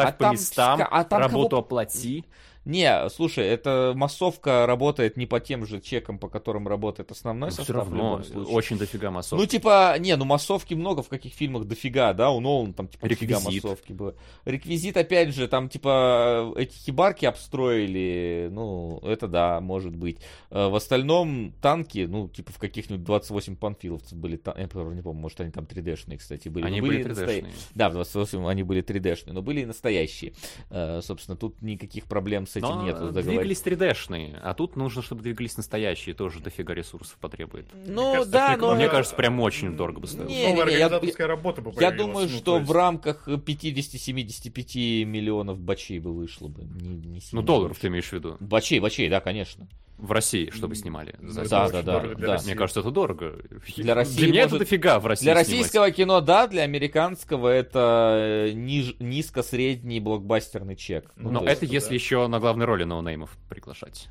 А 0.10 0.12
по 0.12 0.18
там 0.20 0.32
местам, 0.34 0.82
а 0.90 1.04
там 1.04 1.20
работу 1.20 1.50
кого- 1.50 1.62
оплати. 1.62 2.24
Не, 2.64 3.10
слушай, 3.10 3.46
эта 3.46 3.94
массовка 3.96 4.66
работает 4.68 5.18
не 5.18 5.26
по 5.26 5.40
тем 5.40 5.66
же 5.66 5.82
чекам, 5.82 6.20
по 6.20 6.28
которым 6.30 6.68
работает 6.68 7.10
основной 7.10 7.50
Все 7.50 7.64
состав 7.64 7.88
в 7.88 7.90
равно, 7.90 8.22
очень 8.50 8.78
дофига 8.78 9.10
массов. 9.10 9.40
Ну, 9.40 9.46
типа, 9.48 9.96
не, 9.98 10.16
ну 10.16 10.26
массовки 10.26 10.76
много 10.76 11.02
в 11.02 11.10
каких 11.10 11.34
фильмах 11.34 11.66
дофига, 11.66 12.14
да, 12.14 12.30
у 12.30 12.40
Нолана 12.40 12.74
там, 12.74 12.88
типа, 12.88 13.10
дофига 13.10 13.40
массовки 13.40 13.94
было. 13.94 14.16
Реквизит, 14.46 14.96
опять 14.96 15.34
же, 15.34 15.48
там, 15.48 15.70
типа, 15.70 16.54
эти 16.56 16.76
хибарки 16.76 17.26
обстроили, 17.26 18.50
ну, 18.52 19.00
это 19.04 19.28
да, 19.28 19.60
может 19.60 19.96
быть. 19.96 20.20
Э, 20.52 20.68
В 20.68 20.76
остальном 20.76 21.54
танки, 21.62 22.06
ну, 22.08 22.28
типа, 22.30 22.52
в 22.52 22.60
каких-нибудь 22.60 23.04
28 23.04 23.56
панфиловцев 23.56 24.18
были, 24.18 24.40
я 24.56 24.64
не 24.64 24.68
помню, 25.02 25.02
может, 25.14 25.42
они 25.42 25.52
там 25.52 25.66
3D-шные, 25.66 26.18
кстати, 26.18 26.48
были. 26.48 26.66
Они 26.66 26.80
но 26.80 26.88
были 26.88 27.04
настоя- 27.04 27.42
3D-шные. 27.42 27.52
Да, 27.74 27.90
в 27.90 27.94
28 27.94 28.48
они 28.48 28.62
были 28.64 28.84
3D-шные, 28.84 29.34
но 29.34 29.42
были 29.42 29.62
и 29.62 29.66
настоящие. 29.66 30.34
Э, 30.70 31.02
Собственно, 31.02 31.36
тут 31.36 31.62
никаких 31.62 32.06
проблем 32.06 32.46
с 32.52 32.56
этим 32.58 32.68
Но 32.68 32.84
нет. 32.84 33.14
двигались 33.26 33.62
3D-шные, 33.64 34.38
а 34.42 34.54
тут 34.54 34.76
нужно, 34.76 35.02
чтобы 35.02 35.22
двигались 35.24 35.56
настоящие, 35.58 36.14
тоже 36.14 36.40
дофига 36.42 36.74
ресурсов 36.74 37.18
потребует. 37.20 37.68
Ну, 37.88 38.12
кажется, 38.14 38.32
да, 38.32 38.58
но... 38.60 38.76
Мне 38.76 38.90
кажется, 38.90 39.16
прям 39.16 39.40
очень 39.40 39.76
дорого 39.78 40.02
бы 40.02 40.08
стоило. 40.08 40.28
Не, 40.28 40.36
не, 40.36 40.48
Новая 40.54 40.66
не, 40.66 40.72
я- 40.78 40.86
организаторская 40.86 41.28
работа 41.28 41.62
бы 41.62 41.72
Я 41.80 41.92
думаю, 41.92 42.28
ну, 42.30 42.36
что 42.36 42.44
то 42.44 42.58
есть- 42.58 42.70
в 42.70 42.72
рамках 42.74 43.28
50-75 43.28 45.06
миллионов 45.06 45.60
бачей 45.60 46.00
бы 46.00 46.14
вышло 46.14 46.48
бы. 46.48 46.64
Не, 46.64 46.96
не 46.96 47.22
Ну, 47.32 47.42
долларов 47.42 47.78
ты 47.80 47.88
имеешь 47.88 48.10
в 48.10 48.14
виду? 48.14 48.38
Бачей, 48.40 48.80
бачей, 48.80 49.10
да, 49.10 49.20
конечно. 49.22 49.68
В 49.98 50.14
России, 50.14 50.50
чтобы 50.50 50.74
снимали. 50.76 51.14
за 51.22 51.44
Ну, 51.44 51.48
Да, 51.50 51.66
это 51.68 51.84
да, 51.84 52.00
да, 52.00 52.16
да. 52.16 52.28
России. 52.34 52.48
Мне 52.48 52.56
кажется, 52.56 52.80
это 52.80 52.90
дорого. 52.90 53.36
Для 53.78 53.94
России, 53.94 54.18
Для 54.18 54.28
меня 54.30 54.42
может, 54.44 54.56
это 54.56 54.66
дофига 54.66 55.00
в 55.00 55.06
России 55.06 55.26
Для 55.26 55.34
снимать. 55.36 55.48
российского 55.60 55.92
кино, 55.92 56.22
да, 56.22 56.48
для 56.48 56.64
американского 56.64 57.48
это 57.50 58.48
э, 58.48 58.52
ниж- 58.54 58.96
низко-средний 59.00 60.00
блокбастерный 60.00 60.76
чек. 60.76 61.12
Ну, 61.18 61.30
Но 61.30 61.40
то 61.42 61.46
это 61.46 61.66
если 61.68 61.90
да. 61.90 61.94
еще 61.96 62.26
на 62.26 62.40
главной 62.42 62.66
роли 62.66 62.84
ноунеймов 62.84 63.38
приглашать. 63.48 64.10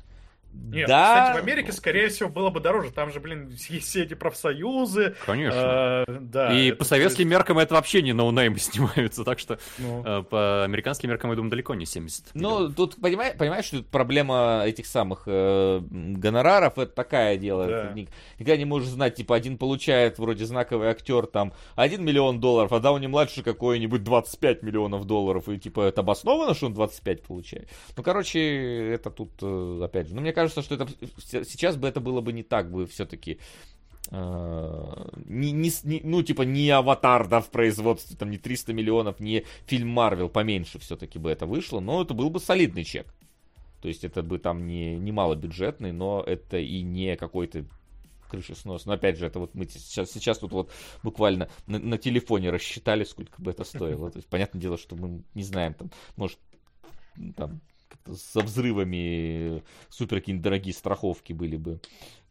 Нет, 0.53 0.87
да, 0.87 1.31
кстати, 1.31 1.37
в 1.37 1.43
Америке, 1.43 1.71
скорее 1.71 2.09
всего, 2.09 2.29
было 2.29 2.49
бы 2.49 2.59
дороже. 2.59 2.91
Там 2.91 3.11
же, 3.11 3.19
блин, 3.19 3.49
есть 3.69 3.87
все 3.87 4.03
эти 4.03 4.13
профсоюзы. 4.13 5.15
Конечно. 5.25 6.05
э, 6.07 6.17
да. 6.21 6.53
И 6.57 6.71
по 6.71 6.83
советским 6.83 7.25
есть, 7.25 7.31
меркам 7.31 7.59
это 7.59 7.73
вообще 7.75 8.01
не 8.01 8.13
ноунеймы 8.13 8.57
снимаются, 8.59 9.23
так 9.23 9.39
что 9.39 9.59
ну, 9.79 10.03
э, 10.05 10.23
по 10.23 10.63
американским 10.63 11.09
меркам, 11.09 11.29
я 11.31 11.35
думаю, 11.35 11.51
далеко 11.51 11.73
не 11.75 11.85
70 11.85 12.31
Ну, 12.33 12.39
миллионов. 12.41 12.75
тут 12.75 12.95
понимаешь, 13.01 13.37
понимаешь, 13.37 13.65
что 13.65 13.77
тут 13.77 13.87
проблема 13.87 14.63
этих 14.65 14.85
самых 14.87 15.23
э, 15.25 15.81
гонораров, 15.89 16.77
это 16.77 16.91
такая 16.93 17.37
дело. 17.37 17.67
Да. 17.67 17.87
Ты 17.93 18.07
никогда 18.39 18.57
не 18.57 18.65
можешь 18.65 18.89
знать, 18.89 19.15
типа, 19.15 19.35
один 19.35 19.57
получает 19.57 20.19
вроде 20.19 20.45
знаковый 20.45 20.89
актер 20.89 21.27
там 21.27 21.53
1 21.75 22.03
миллион 22.03 22.39
долларов, 22.39 22.71
а 22.73 22.79
Дауни 22.79 23.07
младший 23.07 23.43
какой-нибудь 23.43 24.03
25 24.03 24.63
миллионов 24.63 25.05
долларов, 25.05 25.47
и 25.49 25.57
типа 25.57 25.81
это 25.81 26.01
обосновано, 26.01 26.53
что 26.53 26.67
он 26.67 26.73
25 26.73 27.23
получает. 27.23 27.69
Ну, 27.95 28.03
короче, 28.03 28.93
это 28.93 29.09
тут, 29.09 29.31
э, 29.41 29.81
опять 29.83 30.07
же, 30.07 30.15
ну, 30.15 30.21
мне 30.21 30.31
кажется, 30.33 30.40
что 30.49 30.61
это 30.61 30.87
сейчас 31.45 31.75
бы 31.77 31.87
это 31.87 31.99
было 31.99 32.21
бы 32.21 32.33
не 32.33 32.43
так 32.43 32.71
бы 32.71 32.85
все-таки 32.87 33.39
не, 34.09 35.51
не 35.51 35.71
не- 35.83 36.01
ну, 36.03 36.23
типа, 36.23 36.41
не 36.41 36.69
аватар, 36.69 37.27
да, 37.27 37.39
в 37.39 37.49
производстве, 37.49 38.17
там, 38.17 38.29
не 38.31 38.37
300 38.37 38.73
миллионов, 38.73 39.19
не 39.19 39.45
фильм 39.67 39.89
Марвел, 39.89 40.27
поменьше 40.27 40.79
все-таки 40.79 41.19
бы 41.19 41.29
это 41.29 41.45
вышло, 41.45 41.79
но 41.79 42.01
это 42.01 42.13
был 42.13 42.29
бы 42.29 42.39
солидный 42.39 42.83
чек. 42.83 43.13
То 43.81 43.87
есть 43.87 44.03
это 44.03 44.21
бы 44.21 44.37
там 44.37 44.67
не, 44.67 44.95
не 44.97 45.11
малобюджетный, 45.11 45.91
но 45.91 46.23
это 46.25 46.57
и 46.57 46.81
не 46.81 47.15
какой-то 47.15 47.65
крышеснос. 48.29 48.85
Но 48.85 48.93
опять 48.93 49.17
же, 49.17 49.25
это 49.25 49.39
вот 49.39 49.55
мы 49.55 49.65
сейчас, 49.65 50.11
сейчас 50.11 50.39
тут 50.39 50.51
вот 50.51 50.71
буквально 51.03 51.49
на, 51.67 51.79
на 51.79 51.97
телефоне 51.97 52.49
рассчитали, 52.49 53.03
сколько 53.03 53.41
бы 53.41 53.51
это 53.51 53.63
стоило. 53.63 54.09
То 54.11 54.17
есть, 54.17 54.27
понятное 54.29 54.61
дело, 54.61 54.77
что 54.77 54.95
мы 54.95 55.23
не 55.33 55.43
знаем, 55.43 55.73
там, 55.73 55.91
может, 56.15 56.39
там, 57.35 57.61
со 58.15 58.41
взрывами 58.41 59.63
супер 59.89 60.17
какие-нибудь 60.19 60.43
дорогие 60.43 60.73
страховки 60.73 61.33
были 61.33 61.57
бы 61.57 61.79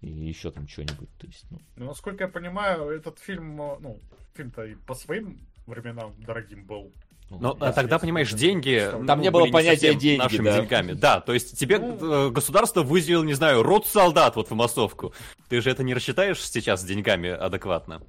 и 0.01 0.09
еще 0.09 0.51
там 0.51 0.67
что-нибудь. 0.69 1.09
То 1.19 1.27
есть, 1.27 1.45
ну, 1.51 1.59
ну, 1.77 1.87
насколько 1.87 2.25
я 2.25 2.29
понимаю, 2.29 2.89
этот 2.91 3.19
фильм, 3.19 3.61
э, 3.61 3.77
ну, 3.81 4.01
фильм-то 4.35 4.65
и 4.65 4.75
по 4.75 4.95
своим 4.95 5.39
временам 5.67 6.15
дорогим 6.19 6.65
был. 6.65 6.91
ну, 7.29 7.39
Но 7.39 7.57
а 7.61 7.73
тогда, 7.73 7.99
понимаешь, 7.99 8.33
деньги... 8.33 8.89
Там 9.07 9.19
ну, 9.19 9.23
не 9.23 9.31
было 9.31 9.47
понятия 9.47 9.93
совсем 9.93 9.99
деньги, 9.99 10.23
Нашими 10.23 10.45
да. 10.45 10.61
деньгами. 10.61 10.93
Да, 10.93 11.21
то 11.21 11.33
есть 11.33 11.59
тебе 11.59 11.79
Ну. 11.79 12.29
э, 12.29 12.31
государство 12.31 12.83
выделило, 12.83 13.23
не 13.23 13.35
знаю, 13.35 13.63
рот 13.63 13.87
солдат 13.87 14.37
вот 14.37 14.51
в 14.51 14.55
массовку. 14.55 15.13
Ты 15.49 15.61
же 15.61 15.71
это 15.71 15.83
не 15.83 15.95
рассчитаешь 15.95 16.41
сейчас 16.43 16.81
с 16.81 16.85
деньгами 16.85 17.29
адекватно. 17.31 18.03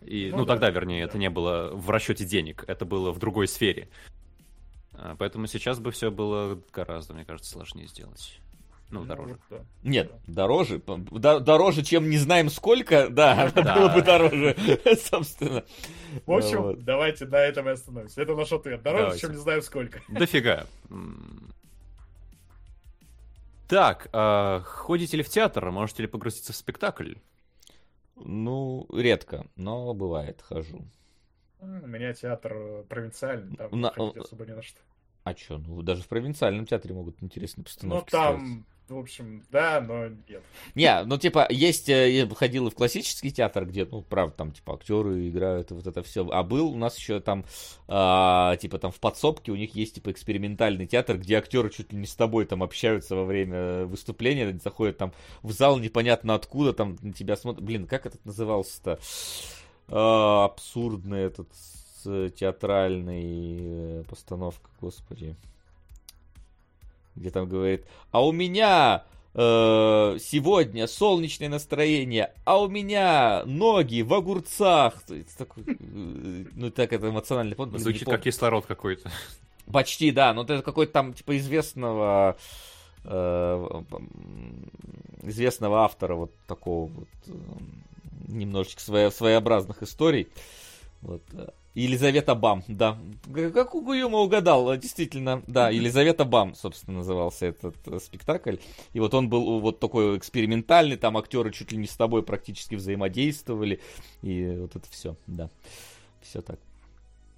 И, 0.00 0.30
ну, 0.30 0.38
Ну 0.38 0.44
да, 0.44 0.54
тогда, 0.54 0.70
вернее, 0.70 1.04
да. 1.04 1.10
это 1.10 1.18
не 1.18 1.30
было 1.30 1.70
в 1.74 1.90
расчете 1.90 2.24
денег, 2.24 2.64
это 2.66 2.84
было 2.84 3.12
в 3.12 3.18
другой 3.18 3.46
сфере. 3.46 3.88
А, 4.94 5.16
Поэтому 5.16 5.46
сейчас 5.46 5.80
бы 5.80 5.90
все 5.90 6.10
было 6.10 6.60
гораздо, 6.72 7.14
мне 7.14 7.24
кажется, 7.24 7.50
сложнее 7.50 7.86
сделать. 7.86 8.38
Ну, 8.90 9.04
дороже. 9.06 9.38
вот 9.48 9.58
да. 9.58 9.64
Нет, 9.88 10.12
дороже. 10.26 10.78
до- 10.86 11.40
дороже, 11.40 11.82
чем 11.82 12.10
не 12.10 12.18
знаем 12.18 12.50
сколько, 12.50 13.08
да, 13.08 13.50
Да. 13.54 13.74
было 13.78 13.88
бы 13.88 14.02
дороже, 14.02 14.54
собственно. 15.10 15.64
В 16.26 16.32
общем, 16.32 16.62
Вот. 16.62 16.84
давайте 16.84 17.24
на 17.24 17.36
этом 17.36 17.66
и 17.68 17.72
остановимся. 17.72 18.20
Это 18.20 18.34
наш 18.36 18.52
ответ. 18.52 18.82
Дороже, 18.82 19.02
Давайте. 19.04 19.20
чем 19.22 19.30
не 19.32 19.38
знаю 19.38 19.62
сколько. 19.62 20.02
Дофига. 20.08 20.66
Так, 23.68 24.08
а, 24.12 24.60
ходите 24.60 25.16
ли 25.16 25.22
в 25.22 25.28
театр? 25.30 25.70
Можете 25.70 26.02
ли 26.02 26.08
погрузиться 26.08 26.52
в 26.52 26.56
спектакль? 26.56 27.14
Ну, 28.16 28.86
редко, 28.92 29.46
но 29.56 29.94
бывает, 29.94 30.42
хожу. 30.42 30.84
У 31.62 31.86
меня 31.86 32.12
театр 32.12 32.52
э, 32.54 32.84
провинциальный, 32.88 33.56
там 33.56 33.80
На- 33.80 33.90
ходить 33.90 34.16
особо 34.16 34.46
не 34.46 34.54
на 34.54 34.62
что. 34.62 34.78
А 35.24 35.36
что, 35.36 35.58
ну 35.58 35.80
даже 35.82 36.02
в 36.02 36.08
провинциальном 36.08 36.66
театре 36.66 36.94
могут 36.94 37.22
интересные 37.22 37.62
Ну, 37.62 37.64
постановки 37.64 38.10
там, 38.10 38.66
в 38.88 38.98
общем, 38.98 39.44
да, 39.50 39.80
но 39.80 40.08
нет. 40.08 40.42
Не, 40.74 41.04
ну 41.04 41.16
типа, 41.18 41.46
есть, 41.50 41.88
э, 41.88 42.10
я 42.10 42.28
ходил 42.28 42.66
и 42.66 42.70
в 42.70 42.74
классический 42.74 43.30
театр, 43.30 43.64
где, 43.64 43.84
ну, 43.84 44.02
правда, 44.02 44.34
там, 44.36 44.50
типа, 44.50 44.74
актеры 44.74 45.28
играют, 45.28 45.70
вот 45.70 45.86
это 45.86 46.02
все. 46.02 46.28
А 46.28 46.42
был 46.42 46.72
у 46.72 46.76
нас 46.76 46.98
еще 46.98 47.20
там, 47.20 47.44
а, 47.86 48.56
типа, 48.56 48.78
там 48.80 48.90
в 48.90 48.98
подсобке 48.98 49.52
у 49.52 49.56
них 49.56 49.76
есть, 49.76 49.94
типа, 49.94 50.10
экспериментальный 50.10 50.86
театр, 50.86 51.16
где 51.18 51.36
актеры 51.36 51.70
чуть 51.70 51.92
ли 51.92 51.98
не 51.98 52.06
с 52.06 52.16
тобой 52.16 52.44
там 52.44 52.62
общаются 52.62 53.14
во 53.14 53.24
время 53.24 53.86
выступления, 53.86 54.58
заходят 54.62 54.98
там 54.98 55.12
в 55.42 55.52
зал 55.52 55.78
непонятно 55.78 56.34
откуда, 56.34 56.72
там 56.72 56.98
на 57.02 57.12
тебя 57.12 57.36
смотрят. 57.36 57.64
Блин, 57.64 57.86
как 57.86 58.06
этот 58.06 58.24
назывался-то? 58.24 58.98
А, 59.94 60.46
абсурдный 60.46 61.20
этот 61.20 61.48
театральный 62.02 63.58
э, 63.60 64.04
постановка, 64.08 64.70
господи. 64.80 65.36
Где 67.14 67.30
там 67.30 67.46
говорит, 67.48 67.84
а 68.10 68.26
у 68.26 68.32
меня 68.32 69.04
э, 69.34 69.38
сегодня 70.18 70.86
солнечное 70.86 71.50
настроение, 71.50 72.32
а 72.44 72.60
у 72.60 72.68
меня 72.68 73.44
ноги 73.44 74.00
в 74.00 74.14
огурцах. 74.14 74.94
Такой, 75.36 75.64
э, 75.68 76.44
ну 76.54 76.70
так 76.70 76.92
это 76.92 77.10
эмоциональный 77.10 77.54
не 77.56 77.78
Звучит 77.78 78.04
помню. 78.04 78.16
как 78.16 78.24
кислород 78.24 78.66
какой-то. 78.66 79.12
Почти, 79.70 80.10
да, 80.10 80.32
но 80.32 80.42
это 80.42 80.62
какой-то 80.62 80.92
там 80.92 81.12
типа 81.12 81.36
известного 81.36 82.36
э, 83.04 83.82
известного 85.22 85.84
автора 85.84 86.14
вот 86.14 86.32
такого 86.46 86.88
вот 86.88 87.08
э, 87.26 87.32
немножечко 88.28 88.80
своя- 88.80 89.10
своеобразных 89.10 89.82
историй. 89.82 90.28
Вот. 91.00 91.22
э, 91.32 91.48
Елизавета 91.74 92.34
Бам, 92.34 92.62
да. 92.68 92.98
Как 93.54 93.74
у 93.74 93.80
Гуюма 93.80 94.18
угадал, 94.18 94.70
э, 94.72 94.76
действительно, 94.78 95.42
да, 95.46 95.70
Елизавета 95.70 96.24
Бам, 96.26 96.54
собственно, 96.54 96.98
назывался 96.98 97.46
этот 97.46 97.74
э, 97.86 97.98
спектакль. 97.98 98.56
И 98.92 99.00
вот 99.00 99.14
он 99.14 99.28
был 99.30 99.58
вот 99.58 99.80
такой 99.80 100.18
экспериментальный, 100.18 100.96
там 100.96 101.16
актеры 101.16 101.50
чуть 101.50 101.72
ли 101.72 101.78
не 101.78 101.86
с 101.86 101.96
тобой 101.96 102.22
практически 102.22 102.74
взаимодействовали. 102.74 103.80
И 104.20 104.54
вот 104.60 104.76
это 104.76 104.86
все, 104.90 105.16
да. 105.26 105.48
Все 106.20 106.42
так. 106.42 106.58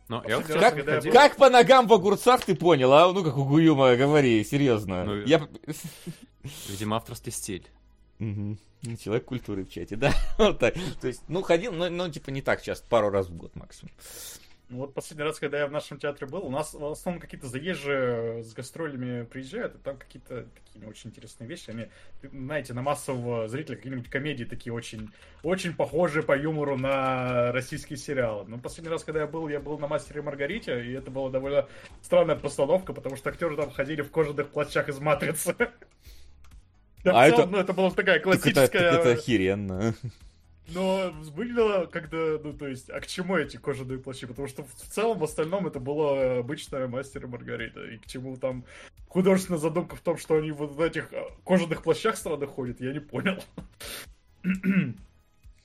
Ну, 0.09 0.21
я 0.29 0.37
вот 0.37 0.47
Последний 0.47 0.55
раз, 0.61 0.63
Как, 0.63 0.75
когда 0.75 0.95
я 0.97 1.01
был- 1.01 1.13
как 1.13 1.37
по 1.37 1.49
ногам 1.49 1.87
в 1.87 1.93
огурцах 1.95 2.45
ты 2.45 2.55
понял, 2.55 2.93
а? 2.93 3.11
Ну, 3.13 3.25
как 3.25 3.39
у 3.39 3.45
Гуюма, 3.45 3.95
говори, 3.97 4.45
серьезно. 4.45 5.05
Ну, 5.05 5.15
Я... 5.23 5.49
Видимо, 6.69 6.97
авторский 6.97 7.33
стиль. 7.33 7.67
Ну, 8.19 8.57
Человек 8.99 9.25
культуры 9.25 9.65
в 9.65 9.71
чате, 9.71 9.97
да. 9.97 10.13
Вот 10.39 10.59
так. 10.59 10.75
То 11.01 11.09
есть, 11.09 11.23
ну, 11.29 11.43
ходил, 11.43 11.73
но, 11.73 11.89
но, 11.89 12.09
типа, 12.09 12.31
не 12.31 12.43
так 12.43 12.63
часто, 12.63 12.87
пару 12.89 13.11
раз 13.11 13.29
в 13.29 13.37
год 13.37 13.57
максимум. 13.57 13.93
Ну, 14.71 14.79
вот 14.79 14.95
последний 14.95 15.25
раз, 15.25 15.39
когда 15.39 15.59
я 15.59 15.67
в 15.67 15.73
нашем 15.73 15.99
театре 15.99 16.27
был, 16.27 16.45
у 16.45 16.51
нас 16.51 16.73
в 16.73 16.85
основном 16.85 17.21
какие-то 17.21 17.47
заезжие 17.47 18.43
с 18.43 18.55
гастролями 18.55 19.25
приезжают, 19.25 19.75
и 19.75 19.79
там 19.79 19.99
какие-то 19.99 20.47
такие 20.55 20.81
не 20.83 20.87
очень 20.87 21.11
интересные 21.11 21.47
вещи. 21.47 21.69
Они, 21.69 21.89
знаете, 22.23 22.73
на 22.73 22.81
массового 22.81 23.47
зрителя 23.47 23.77
какие-нибудь 23.77 24.09
комедии 24.09 24.45
такие 24.45 24.73
очень, 24.73 25.11
очень 25.43 25.75
похожие 25.75 26.23
по 26.23 26.37
юмору 26.37 26.79
на 26.79 27.53
российские 27.53 27.99
сериалы. 27.99 28.47
Но 28.49 28.59
последний 28.59 28.91
раз, 28.91 29.05
когда 29.05 29.21
я 29.21 29.27
был, 29.27 29.49
я 29.49 29.61
был 29.61 29.79
на 29.79 29.87
«Мастере 29.87 30.23
Маргарите», 30.23 30.83
и 30.83 30.93
это 30.93 31.11
была 31.11 31.29
довольно 31.29 31.69
странная 32.01 32.37
постановка, 32.37 32.95
потому 32.95 33.17
что 33.17 33.29
актеры 33.29 33.57
там 33.57 33.71
ходили 33.71 34.01
в 34.01 34.11
кожаных 34.11 34.49
плащах 34.49 34.89
из 34.89 34.99
«Матрицы». 34.99 35.55
Да, 37.05 37.13
в 37.13 37.17
А 37.17 37.29
целом, 37.31 37.41
это- 37.43 37.51
Ну, 37.51 37.59
это 37.59 37.73
была 37.73 37.91
такая 37.91 38.19
Так 38.19 38.27
это, 38.27 38.39
классическая... 38.41 38.91
так 38.93 39.01
это 39.01 39.11
охеренно. 39.13 39.95
Но 40.69 41.13
выглядело 41.35 41.85
когда, 41.85 42.39
ну, 42.43 42.55
то 42.55 42.67
есть, 42.67 42.89
а 42.89 42.99
к 43.01 43.07
чему 43.07 43.37
эти 43.37 43.59
кожаные 43.59 43.99
плащи? 43.99 44.27
Потому 44.27 44.49
что 44.49 44.63
в 44.65 44.75
в 44.75 44.89
целом, 44.91 45.19
в 45.19 45.25
остальном, 45.25 45.67
это 45.67 45.79
было 45.79 46.39
обычная 46.39 46.89
мастер 46.89 47.25
и 47.25 47.29
Маргарита. 47.29 47.85
И 47.85 47.99
к 47.99 48.07
чему 48.07 48.37
там 48.39 48.65
художественная 49.09 49.61
задумка 49.61 49.95
в 49.95 50.01
том, 50.01 50.17
что 50.17 50.37
они 50.37 50.53
вот 50.53 50.73
в 50.73 50.81
этих 50.81 51.13
а, 51.13 51.31
кожаных 51.45 51.83
плащах 51.83 52.17
странно 52.17 52.47
ходят, 52.47 52.81
я 52.81 52.93
не 52.95 53.01
понял. 53.01 53.45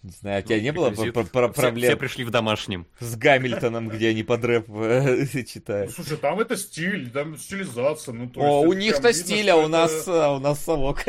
Не 0.01 0.11
знаю, 0.11 0.41
у 0.41 0.47
тебя 0.47 0.61
не 0.61 0.71
было 0.71 0.91
про- 0.91 1.11
про- 1.11 1.23
Все- 1.23 1.51
Все 1.51 1.61
проблем 1.61 1.97
пришли 1.97 2.23
в 2.23 2.29
домашнем. 2.31 2.87
с 3.01 3.17
Гамильтоном, 3.17 3.89
где 3.89 4.09
они 4.09 4.23
под 4.23 4.45
рэп 4.45 4.69
э, 4.69 5.25
Ну, 5.33 5.43
читают? 5.43 5.91
слушай, 5.91 6.15
там 6.15 6.39
это 6.39 6.55
стиль, 6.55 7.09
там 7.09 7.37
стилизация, 7.37 8.13
ну, 8.13 8.29
то 8.29 8.39
О, 8.39 8.63
есть 8.63 8.67
у 8.67 8.73
них-то 8.79 9.11
стиль, 9.11 9.49
а 9.49 9.57
у 9.57 9.67
нас, 9.67 10.07
а 10.07 10.35
у 10.35 10.39
нас 10.39 10.63
совок. 10.63 11.03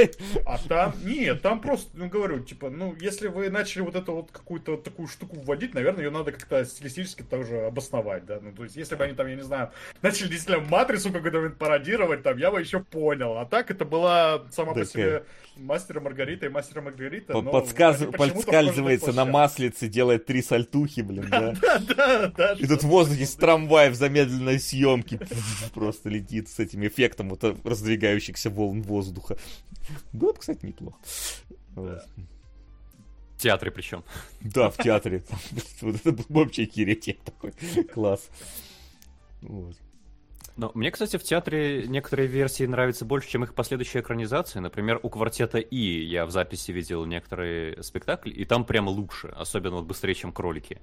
А 0.44 0.59
там, 0.69 0.94
нет, 1.05 1.41
там 1.41 1.60
просто, 1.60 1.89
ну, 1.94 2.09
говорю, 2.09 2.41
типа, 2.41 2.69
ну, 2.69 2.97
если 3.01 3.28
вы 3.28 3.49
начали 3.49 3.83
вот 3.83 3.94
эту 3.94 4.12
вот 4.12 4.33
какую-то 4.33 4.77
такую 4.77 5.07
штуку 5.07 5.36
вводить, 5.41 5.73
наверное, 5.73 6.05
ее 6.07 6.10
надо 6.10 6.33
как-то 6.33 6.65
стилистически 6.65 7.23
тоже 7.23 7.59
обосновать, 7.67 8.27
да, 8.27 8.41
ну, 8.43 8.52
то 8.52 8.65
есть, 8.65 8.75
если 8.75 8.97
бы 8.97 9.05
они 9.05 9.15
там, 9.15 9.28
я 9.28 9.36
не 9.36 9.44
знаю, 9.44 9.70
начали 10.02 10.27
действительно 10.27 10.67
матрицу 10.69 11.12
какую-то 11.12 11.51
пародировать, 11.51 12.25
там, 12.25 12.36
я 12.39 12.51
бы 12.51 12.59
еще 12.60 12.81
понял, 12.81 13.36
а 13.39 13.44
так 13.47 13.70
это 13.70 13.85
была 13.85 14.43
сама 14.51 14.75
по 14.75 14.85
себе 14.85 15.25
Мастера 15.57 16.01
Маргарита 16.01 16.47
и 16.47 16.49
Мастера 16.49 16.81
Маргарита, 16.81 17.35
По- 17.35 17.43
кожаных 18.84 19.15
на 19.15 19.25
маслице, 19.25 19.89
делает 19.89 20.26
три 20.26 20.42
сальтухи, 20.42 21.00
блин, 21.00 21.26
да. 21.31 21.55
Да, 21.60 21.78
да, 21.78 22.26
да. 22.28 22.52
И 22.55 22.67
тут 22.67 22.83
в 22.83 22.89
воздухе 22.89 23.26
с 23.26 23.34
трамвая 23.34 23.91
в 23.91 23.94
замедленной 23.94 24.59
съемке 24.59 25.20
просто 25.75 26.09
летит 26.09 26.49
с 26.49 26.59
этим 26.59 26.86
эффектом 26.86 27.31
вот 27.31 27.44
раздвигающихся 27.65 28.50
волн 28.50 28.83
воздуха. 28.83 29.36
Было 30.12 30.33
бы, 30.33 30.39
кстати, 30.39 30.65
неплохо. 30.65 30.99
В 31.75 32.02
театре 33.39 33.70
причем. 33.70 34.05
Да, 34.41 34.70
в 34.70 34.76
театре. 34.76 35.25
Вот 35.81 35.97
это 36.05 36.25
вообще 36.28 36.67
херетик 36.67 37.20
такой. 37.23 37.52
Класс. 37.92 38.28
Вот. 39.41 39.76
Но 40.56 40.70
мне, 40.74 40.90
кстати, 40.90 41.16
в 41.16 41.22
театре 41.22 41.86
некоторые 41.86 42.26
версии 42.26 42.64
нравятся 42.64 43.04
больше, 43.04 43.28
чем 43.28 43.44
их 43.44 43.54
последующие 43.54 44.02
экранизации. 44.02 44.58
Например, 44.58 45.00
у 45.02 45.08
квартета 45.08 45.58
И 45.58 46.04
я 46.04 46.26
в 46.26 46.30
записи 46.30 46.72
видел 46.72 47.04
некоторые 47.04 47.82
спектакли, 47.82 48.30
и 48.30 48.44
там 48.44 48.64
прямо 48.64 48.90
лучше, 48.90 49.28
особенно 49.28 49.76
вот 49.76 49.86
быстрее, 49.86 50.14
чем 50.14 50.32
кролики. 50.32 50.78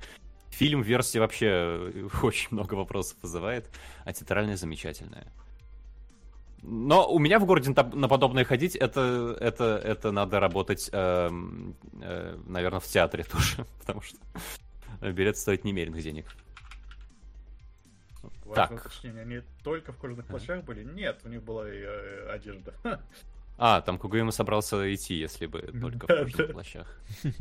Фильм 0.50 0.82
версии 0.82 1.20
вообще 1.20 1.48
э, 1.48 2.08
очень 2.24 2.48
много 2.52 2.76
вопросов 2.76 3.18
вызывает, 3.22 3.70
а 4.06 4.14
театральная 4.14 4.58
замечательная. 4.58 5.28
Но 6.64 7.08
у 7.08 7.20
меня 7.20 7.40
в 7.40 7.46
городе 7.46 7.72
на, 7.72 8.08
подобное 8.08 8.44
ходить, 8.44 8.76
это, 8.76 9.38
это, 9.40 9.80
это 9.84 10.12
надо 10.12 10.40
работать, 10.40 10.90
эм, 10.92 11.76
э, 12.02 12.38
наверное, 12.48 12.80
в 12.80 12.86
театре 12.86 13.24
тоже, 13.32 13.66
потому 13.80 14.02
что 14.02 14.18
билет 15.02 15.38
стоит 15.38 15.64
немеренных 15.64 16.02
денег. 16.02 16.26
Важное 18.48 18.78
Так. 18.78 18.86
уточнение, 18.86 19.22
они 19.24 19.42
только 19.64 19.92
в 19.92 19.98
кожаных 19.98 20.26
плащах 20.26 20.64
были? 20.64 20.84
Нет, 20.84 21.20
у 21.26 21.30
них 21.30 21.44
была 21.44 21.70
и 21.70 21.80
э, 21.80 22.30
одежда. 22.30 22.74
А, 23.60 23.82
там 23.82 23.98
Кугуэма 23.98 24.30
собрался 24.30 24.94
идти, 24.94 25.16
если 25.16 25.48
бы 25.48 25.62
только 25.82 26.06
в 26.06 26.08
кожаных 26.08 26.52
плащах. 26.52 27.02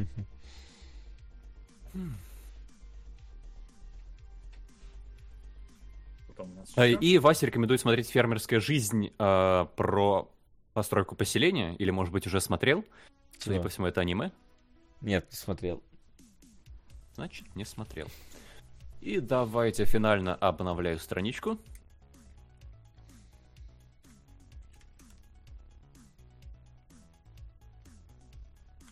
Ещё? 6.77 6.99
И 7.01 7.19
Вася 7.19 7.47
рекомендует 7.47 7.81
смотреть 7.81 8.09
«Фермерская 8.09 8.61
жизнь» 8.61 9.13
э, 9.19 9.67
про 9.77 10.31
постройку 10.73 11.17
поселения, 11.17 11.75
или, 11.77 11.91
может 11.91 12.13
быть, 12.13 12.27
уже 12.27 12.41
смотрел. 12.41 12.85
Судя 13.39 13.63
по 13.63 13.69
всему, 13.69 13.87
это 13.87 14.01
аниме. 14.01 14.33
Нет, 15.01 15.27
не 15.31 15.37
смотрел. 15.37 15.83
Значит, 17.15 17.55
не 17.55 17.65
смотрел. 17.65 18.09
И 19.01 19.21
давайте 19.21 19.85
финально 19.85 20.35
обновляю 20.35 20.99
страничку. 20.99 21.59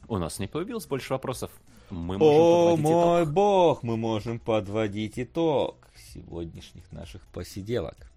У 0.06 0.18
нас 0.18 0.38
не 0.38 0.46
появилось 0.46 0.86
больше 0.86 1.12
вопросов. 1.12 1.50
Мы 1.90 2.18
можем 2.18 2.22
О, 2.22 2.76
подводить 2.76 2.84
мой 2.84 3.22
итог. 3.22 3.34
бог, 3.34 3.82
мы 3.82 3.96
можем 3.96 4.38
подводить 4.38 5.18
итог 5.18 5.76
сегодняшних 6.12 6.90
наших 6.92 7.22
посиделок. 7.28 8.10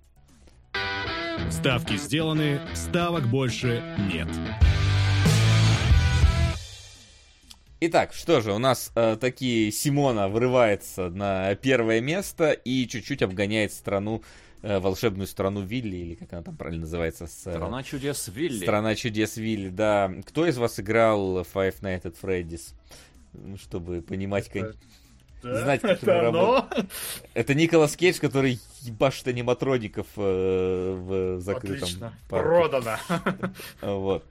Ставки 1.49 1.97
сделаны, 1.97 2.61
ставок 2.75 3.27
больше 3.27 3.83
нет. 4.11 4.27
Итак, 7.79 8.13
что 8.13 8.41
же, 8.41 8.53
у 8.53 8.57
нас 8.57 8.91
э, 8.95 9.17
такие 9.21 9.71
Симона 9.71 10.27
врывается 10.29 11.09
на 11.11 11.53
первое 11.55 12.01
место 12.01 12.51
и 12.51 12.87
чуть-чуть 12.87 13.21
обгоняет 13.21 13.71
страну, 13.71 14.23
э, 14.63 14.79
волшебную 14.79 15.27
страну 15.27 15.61
Вилли, 15.61 15.95
или 15.97 16.15
как 16.15 16.33
она 16.33 16.41
там 16.41 16.57
правильно 16.57 16.81
называется? 16.81 17.27
С, 17.27 17.45
э, 17.45 17.51
Страна 17.53 17.83
чудес 17.83 18.29
Вилли. 18.29 18.63
Страна 18.63 18.95
чудес 18.95 19.37
Вилли, 19.37 19.69
да. 19.69 20.11
Кто 20.25 20.47
из 20.47 20.57
вас 20.57 20.79
играл 20.79 21.43
в 21.43 21.47
Five 21.53 21.79
Nights 21.81 22.03
at 22.03 22.15
Freddy's? 22.19 22.73
Чтобы 23.61 24.01
понимать, 24.01 24.49
кон- 24.49 24.73
Да, 25.43 25.61
знать, 25.61 25.81
как 25.81 26.01
это 26.01 26.29
оно. 26.29 26.67
это 27.35 27.53
Николас 27.53 27.95
Кейдж, 27.95 28.19
который 28.19 28.59
ебашит 28.81 29.27
аниматроников 29.27 30.07
э, 30.15 30.95
в 30.97 31.39
закрытом 31.41 31.83
Отлично. 31.83 32.13
парке. 32.27 32.49
Продано. 32.49 32.97
Вот. 33.83 34.25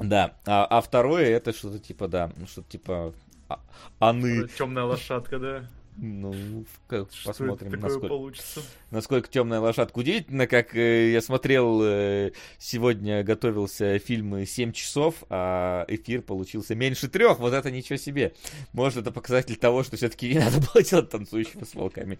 Да. 0.00 0.34
А, 0.46 0.66
а 0.66 0.80
второе 0.80 1.26
это 1.26 1.52
что-то 1.52 1.78
типа, 1.78 2.08
да, 2.08 2.32
ну 2.36 2.46
что-то 2.46 2.70
типа 2.70 3.14
а- 3.48 3.60
Аны. 3.98 4.48
Темная 4.56 4.84
лошадка, 4.84 5.38
да. 5.38 5.64
Ну, 6.02 6.64
как, 6.86 7.12
Что 7.12 7.28
посмотрим, 7.28 7.72
насколько, 7.72 8.08
получится. 8.08 8.62
насколько 8.90 9.28
темная 9.28 9.60
лошадка. 9.60 9.98
Удивительно, 9.98 10.46
как 10.46 10.74
э, 10.74 11.10
я 11.12 11.20
смотрел 11.20 11.82
э, 11.82 12.32
сегодня, 12.58 13.22
готовился 13.22 13.98
фильм 13.98 14.46
7 14.46 14.72
часов, 14.72 15.16
а 15.28 15.84
эфир 15.88 16.22
получился 16.22 16.74
меньше 16.74 17.08
трех. 17.08 17.38
Вот 17.38 17.52
это 17.52 17.70
ничего 17.70 17.98
себе. 17.98 18.32
Может, 18.72 19.00
это 19.00 19.10
показатель 19.10 19.56
того, 19.56 19.82
что 19.82 19.96
все-таки 19.98 20.30
не 20.32 20.38
надо 20.38 20.58
было 20.72 20.82
делать 20.82 21.10
танцующего 21.10 21.64
с 21.64 21.74
волками 21.74 22.18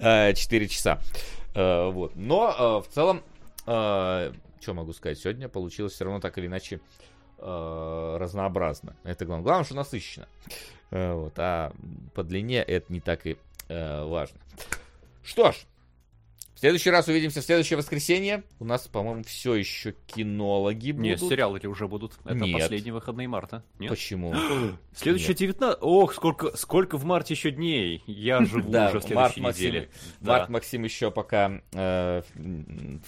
4 0.00 0.68
часа. 0.68 1.00
Э, 1.54 1.90
вот. 1.90 2.16
Но 2.16 2.82
э, 2.82 2.88
в 2.88 2.92
целом, 2.92 3.22
что 3.64 4.74
могу 4.74 4.92
сказать, 4.92 5.18
сегодня 5.18 5.48
получилось 5.48 5.92
все 5.92 6.04
равно 6.04 6.18
так 6.18 6.36
или 6.38 6.46
иначе 6.46 6.76
э, 6.76 7.11
разнообразно. 8.18 8.96
Это 9.04 9.24
главное. 9.24 9.44
Главное, 9.44 9.64
что 9.64 9.74
насыщенно. 9.74 10.28
Э, 10.90 11.12
Вот, 11.14 11.32
а 11.36 11.72
по 12.14 12.22
длине 12.22 12.62
это 12.62 12.92
не 12.92 13.00
так 13.00 13.26
и 13.26 13.36
э, 13.68 14.04
важно. 14.04 14.38
Что 15.24 15.52
ж, 15.52 15.56
следующий 16.62 16.90
раз 16.90 17.08
увидимся 17.08 17.40
в 17.40 17.44
следующее 17.44 17.76
воскресенье. 17.76 18.44
У 18.60 18.64
нас, 18.64 18.86
по-моему, 18.86 19.24
все 19.24 19.56
еще 19.56 19.96
кинологи 20.06 20.92
будут. 20.92 21.04
Нет, 21.04 21.20
сериалы 21.20 21.58
ли 21.58 21.66
уже 21.66 21.88
будут? 21.88 22.12
Это 22.24 22.36
Нет. 22.36 22.60
последние 22.60 22.94
выходные 22.94 23.26
марта. 23.26 23.64
Нет? 23.80 23.90
Почему? 23.90 24.32
Следующий 24.94 25.28
Нет. 25.30 25.38
19... 25.38 25.78
Ох, 25.80 26.14
сколько, 26.14 26.56
сколько 26.56 26.98
в 26.98 27.04
марте 27.04 27.34
еще 27.34 27.50
дней. 27.50 28.04
Я 28.06 28.44
живу 28.44 28.70
Да, 28.70 28.90
уже 28.90 29.00
в 29.00 29.10
март 29.10 29.34
следующей 29.34 29.40
Максим, 29.40 29.66
неделе. 29.66 29.90
Марк 30.20 30.46
Да. 30.46 30.52
Максим 30.52 30.84
еще 30.84 31.10
пока 31.10 31.60
э, 31.72 32.22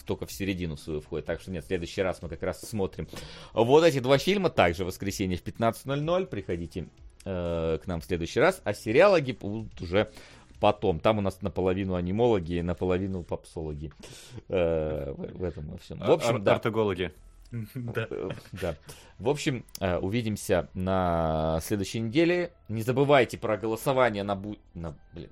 только 0.04 0.26
в 0.26 0.32
середину 0.32 0.76
свою 0.76 1.00
входит, 1.00 1.26
так 1.26 1.40
что 1.40 1.52
нет, 1.52 1.62
в 1.62 1.68
следующий 1.68 2.02
раз 2.02 2.22
мы 2.22 2.28
как 2.28 2.42
раз 2.42 2.60
смотрим. 2.60 3.06
Вот 3.52 3.84
эти 3.84 4.00
два 4.00 4.18
фильма, 4.18 4.50
также 4.50 4.82
в 4.82 4.88
воскресенье 4.88 5.38
в 5.38 5.44
15.00, 5.44 6.26
приходите 6.26 6.88
э, 7.24 7.78
к 7.80 7.86
нам 7.86 8.00
в 8.00 8.04
следующий 8.04 8.40
раз, 8.40 8.60
а 8.64 8.74
сериалоги 8.74 9.30
будут 9.30 9.80
уже 9.80 10.10
потом. 10.64 10.98
Там 10.98 11.18
у 11.18 11.20
нас 11.20 11.42
наполовину 11.42 11.94
анимологи, 11.94 12.60
наполовину 12.62 13.22
попсологи. 13.22 13.92
Э, 14.48 15.12
в, 15.12 15.38
в 15.40 15.44
этом 15.44 15.68
во 15.72 15.76
всем. 15.76 15.98
В 15.98 16.10
общем, 16.10 16.36
Ар- 16.36 16.40
да. 16.40 16.54
Артогологи. 16.54 17.12
Да. 17.74 18.06
Э, 18.10 18.30
Да. 18.62 18.74
В 19.18 19.28
общем, 19.28 19.62
э, 19.80 19.98
увидимся 19.98 20.68
на 20.72 21.60
следующей 21.62 22.00
неделе. 22.00 22.50
Не 22.70 22.80
забывайте 22.80 23.36
про 23.36 23.58
голосование 23.58 24.22
на 24.24 24.36
бу... 24.36 24.56
на, 24.72 24.96
блин, 25.12 25.28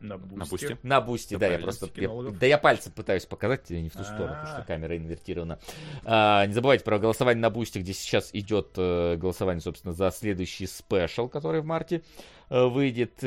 На 0.00 0.16
бусте. 0.16 0.78
на 0.84 1.00
бусте, 1.00 1.36
да, 1.38 1.48
я 1.48 1.58
просто... 1.58 1.88
я- 1.96 2.08
да 2.40 2.46
я 2.46 2.56
пальцем 2.56 2.92
пытаюсь 2.92 3.26
показать 3.26 3.64
тебе 3.64 3.82
не 3.82 3.88
в 3.88 3.94
ту 3.94 4.04
сторону, 4.04 4.28
потому 4.28 4.46
что 4.46 4.62
А. 4.62 4.64
камера 4.64 4.96
инвертирована. 4.96 5.58
А, 6.04 6.46
не 6.46 6.52
забывайте 6.54 6.84
про 6.84 7.00
голосование 7.00 7.42
на 7.42 7.50
бусте, 7.50 7.80
где 7.80 7.92
сейчас 7.92 8.30
идет 8.32 8.68
голосование, 8.76 9.60
собственно, 9.60 9.92
за 9.92 10.12
следующий 10.12 10.68
special, 10.68 11.26
который 11.28 11.62
в 11.62 11.64
марте 11.66 12.02
выйдет. 12.48 13.18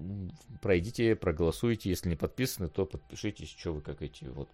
М, 0.00 0.32
пройдите, 0.62 1.14
проголосуйте. 1.14 1.90
Если 1.90 2.08
не 2.08 2.16
подписаны, 2.16 2.68
то 2.68 2.86
подпишитесь. 2.86 3.54
Что 3.56 3.72
вы 3.74 3.80
как 3.82 4.02
эти 4.02 4.24
вот. 4.24 4.48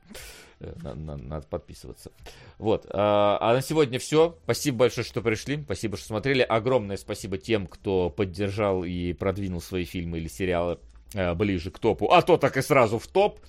э, 0.61 0.75
на- 0.83 0.95
на- 0.95 1.17
надо 1.17 1.47
подписываться. 1.47 2.11
Вот. 2.59 2.87
А, 2.91 3.39
а 3.41 3.55
на 3.55 3.63
сегодня 3.63 3.99
все. 3.99 4.37
Спасибо 4.45 4.79
большое, 4.79 5.05
что 5.07 5.23
пришли. 5.23 5.63
Спасибо, 5.63 5.97
что 5.97 6.07
смотрели. 6.07 6.43
Огромное 6.43 6.97
спасибо 6.97 7.39
тем, 7.39 7.67
кто 7.67 8.11
поддержал 8.11 8.85
и 8.85 9.13
продвинул 9.13 9.61
свои 9.61 9.85
фильмы 9.85 10.19
или 10.19 10.29
сериалы 10.29 10.79
э, 11.15 11.35
ближе 11.35 11.71
к 11.71 11.79
топу. 11.79 12.11
А 12.13 12.23
то 12.23 12.37
так 12.37 12.57
и 12.57 12.63
сразу 12.63 12.99
в 12.99 13.07
топ. 13.07 13.41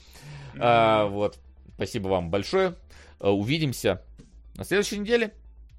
А, 0.59 1.05
вот. 1.07 1.39
Спасибо 1.75 2.07
вам 2.09 2.29
большое. 2.29 2.75
Э, 3.19 3.29
Увидимся 3.29 4.03
на 4.55 4.63
следующей 4.63 4.99
неделе. 4.99 5.33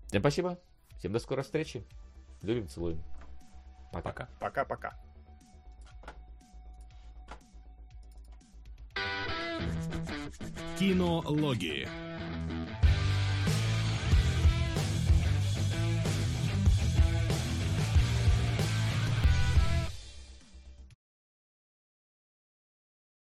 Всем 0.08 0.20
спасибо. 0.22 0.58
Всем 0.98 1.12
до 1.12 1.18
скорой 1.18 1.42
встречи. 1.44 1.84
Любим, 2.42 2.68
целуем. 2.68 3.02
Пока. 3.92 4.28
Пока-пока. 4.38 4.96
Кинологии. 10.78 11.88